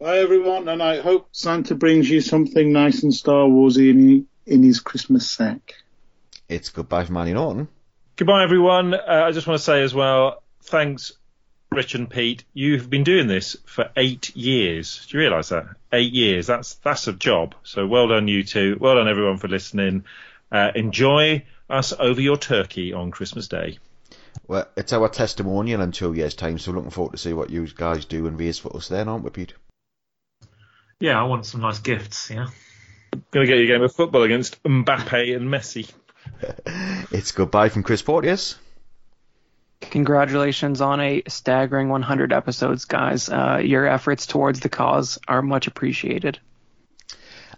Bye, 0.00 0.18
everyone, 0.18 0.68
and 0.68 0.82
I 0.82 1.00
hope 1.00 1.28
Santa 1.30 1.76
brings 1.76 2.10
you 2.10 2.20
something 2.20 2.72
nice 2.72 3.04
and 3.04 3.14
Star 3.14 3.46
Warsy 3.46 3.90
in, 3.90 4.26
in 4.44 4.64
his 4.64 4.80
Christmas 4.80 5.30
sack. 5.30 5.74
It's 6.48 6.70
goodbye 6.70 7.04
from 7.04 7.18
Andy 7.18 7.32
Norton. 7.32 7.68
Goodbye, 8.16 8.42
everyone. 8.42 8.94
Uh, 8.94 9.22
I 9.24 9.30
just 9.30 9.46
want 9.46 9.58
to 9.58 9.64
say 9.64 9.84
as 9.84 9.94
well, 9.94 10.42
thanks, 10.64 11.12
Rich 11.70 11.94
and 11.94 12.10
Pete. 12.10 12.42
You've 12.52 12.90
been 12.90 13.04
doing 13.04 13.28
this 13.28 13.56
for 13.66 13.88
eight 13.96 14.34
years. 14.34 15.06
Do 15.06 15.18
you 15.18 15.22
realise 15.22 15.50
that? 15.50 15.66
Eight 15.92 16.12
years. 16.12 16.48
That's 16.48 16.74
that's 16.74 17.06
a 17.06 17.12
job. 17.12 17.54
So 17.62 17.86
well 17.86 18.08
done, 18.08 18.26
you 18.26 18.42
two. 18.42 18.78
Well 18.80 18.96
done, 18.96 19.06
everyone, 19.06 19.38
for 19.38 19.46
listening. 19.46 20.06
Uh, 20.50 20.72
enjoy 20.74 21.44
us 21.68 21.92
over 21.96 22.20
your 22.20 22.36
turkey 22.36 22.92
on 22.92 23.12
Christmas 23.12 23.46
Day. 23.46 23.78
Well, 24.50 24.66
it's 24.76 24.92
our 24.92 25.08
testimonial 25.08 25.80
in 25.80 25.92
two 25.92 26.12
years' 26.12 26.34
time, 26.34 26.58
so 26.58 26.72
looking 26.72 26.90
forward 26.90 27.12
to 27.12 27.18
see 27.18 27.32
what 27.32 27.50
you 27.50 27.68
guys 27.68 28.04
do 28.04 28.26
and 28.26 28.36
raise 28.36 28.58
for 28.58 28.76
us 28.76 28.88
then, 28.88 29.06
aren't 29.06 29.22
we, 29.22 29.30
Pete? 29.30 29.54
Yeah, 30.98 31.20
I 31.20 31.22
want 31.22 31.46
some 31.46 31.60
nice 31.60 31.78
gifts. 31.78 32.30
Yeah. 32.30 32.48
Going 33.30 33.46
to 33.46 33.52
get 33.52 33.58
you 33.58 33.62
a 33.62 33.66
game 33.68 33.82
of 33.84 33.94
football 33.94 34.24
against 34.24 34.60
Mbappe 34.64 35.36
and 35.36 35.48
Messi. 35.48 35.88
It's 37.12 37.30
goodbye 37.30 37.68
from 37.68 37.84
Chris 37.84 38.02
Porteous. 38.02 38.56
Congratulations 39.82 40.80
on 40.80 41.00
a 41.00 41.22
staggering 41.28 41.88
100 41.88 42.32
episodes, 42.32 42.86
guys. 42.86 43.28
Uh, 43.28 43.60
your 43.62 43.86
efforts 43.86 44.26
towards 44.26 44.58
the 44.58 44.68
cause 44.68 45.20
are 45.28 45.42
much 45.42 45.68
appreciated. 45.68 46.40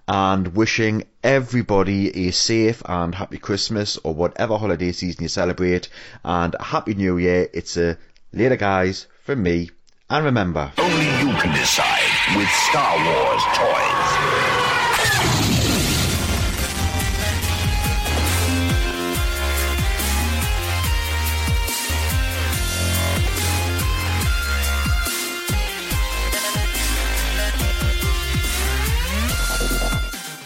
And 0.08 0.54
wishing 0.54 1.04
everybody 1.22 2.28
a 2.28 2.32
safe 2.32 2.82
and 2.86 3.14
happy 3.14 3.38
Christmas 3.38 3.98
or 4.04 4.14
whatever 4.14 4.58
holiday 4.58 4.92
season 4.92 5.22
you 5.22 5.28
celebrate 5.28 5.88
and 6.24 6.54
a 6.58 6.62
happy 6.62 6.94
new 6.94 7.18
year. 7.18 7.48
It's 7.52 7.76
a 7.76 7.96
later 8.32 8.56
guys 8.56 9.06
from 9.22 9.42
me. 9.42 9.70
And 10.10 10.24
remember, 10.24 10.72
Only 10.76 11.06
you 11.06 11.32
can 11.40 11.56
decide 11.56 12.36
with 12.36 12.48
Star 12.48 12.96
Wars 12.96 13.42
toys. 13.54 13.91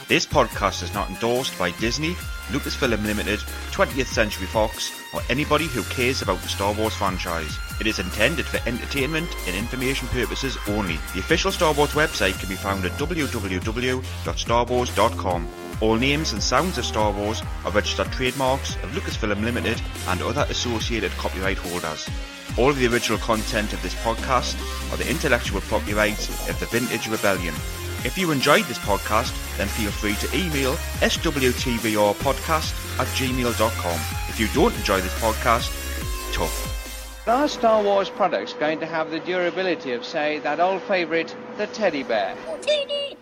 This 0.09 0.25
podcast 0.25 0.85
is 0.85 0.95
not 0.95 1.11
endorsed 1.11 1.59
by 1.59 1.73
Disney, 1.73 2.15
Lucasfilm 2.53 3.05
Limited, 3.05 3.41
20th 3.73 4.07
Century 4.07 4.47
Fox, 4.47 4.93
or 5.13 5.21
anybody 5.29 5.67
who 5.67 5.83
cares 5.83 6.23
about 6.23 6.41
the 6.43 6.49
Star 6.49 6.73
Wars 6.75 6.95
franchise. 6.95 7.59
It 7.81 7.89
is 7.89 7.99
intended 7.99 8.47
for 8.47 8.61
entertainment 8.69 9.29
and 9.49 9.57
information 9.57 10.07
purposes 10.09 10.57
only. 10.69 11.01
The 11.13 11.19
official 11.19 11.51
Star 11.51 11.75
Wars 11.75 11.91
website 11.91 12.39
can 12.39 12.49
be 12.49 12.55
found 12.55 12.85
at 12.85 12.93
www.starwars.com. 12.93 15.49
All 15.81 15.97
names 15.97 16.33
and 16.33 16.41
sounds 16.41 16.79
of 16.79 16.85
Star 16.85 17.11
Wars 17.11 17.43
are 17.65 17.73
registered 17.73 18.13
trademarks 18.13 18.77
of 18.77 18.93
Lucasfilm 18.93 19.43
Limited 19.43 19.83
and 20.07 20.23
other 20.23 20.47
associated 20.49 21.11
copyright 21.13 21.59
holders. 21.59 22.09
All 22.57 22.71
of 22.71 22.79
the 22.79 22.87
original 22.87 23.19
content 23.19 23.73
of 23.73 23.83
this 23.83 23.97
podcast 23.97 24.55
are 24.93 24.99
the 24.99 25.11
intellectual 25.11 25.63
property 25.63 25.95
rights 25.95 26.29
of 26.49 26.61
the 26.61 26.67
Vintage 26.67 27.09
Rebellion. 27.09 27.55
If 28.07 28.17
you 28.17 28.31
enjoyed 28.31 28.65
this 28.67 28.79
podcast, 28.79 29.35
then 29.59 29.67
feel 29.67 29.91
free 29.91 30.15
to 30.15 30.29
email 30.33 30.75
swtvrpodcast 31.03 33.01
at 33.01 33.07
gmail.com. 33.09 34.01
If 34.29 34.39
you 34.39 34.47
don't 34.55 34.73
enjoy 34.77 35.01
this 35.01 35.13
podcast, 35.15 35.73
tough. 36.33 37.27
Are 37.27 37.49
Star 37.49 37.83
Wars 37.83 38.09
products 38.09 38.53
going 38.53 38.79
to 38.79 38.87
have 38.87 39.11
the 39.11 39.19
durability 39.19 39.91
of, 39.91 40.05
say, 40.05 40.39
that 40.39 40.61
old 40.61 40.83
favourite, 40.83 41.35
the 41.57 41.67
teddy 41.67 42.05
bear? 42.05 42.37
Teeny 42.63 43.17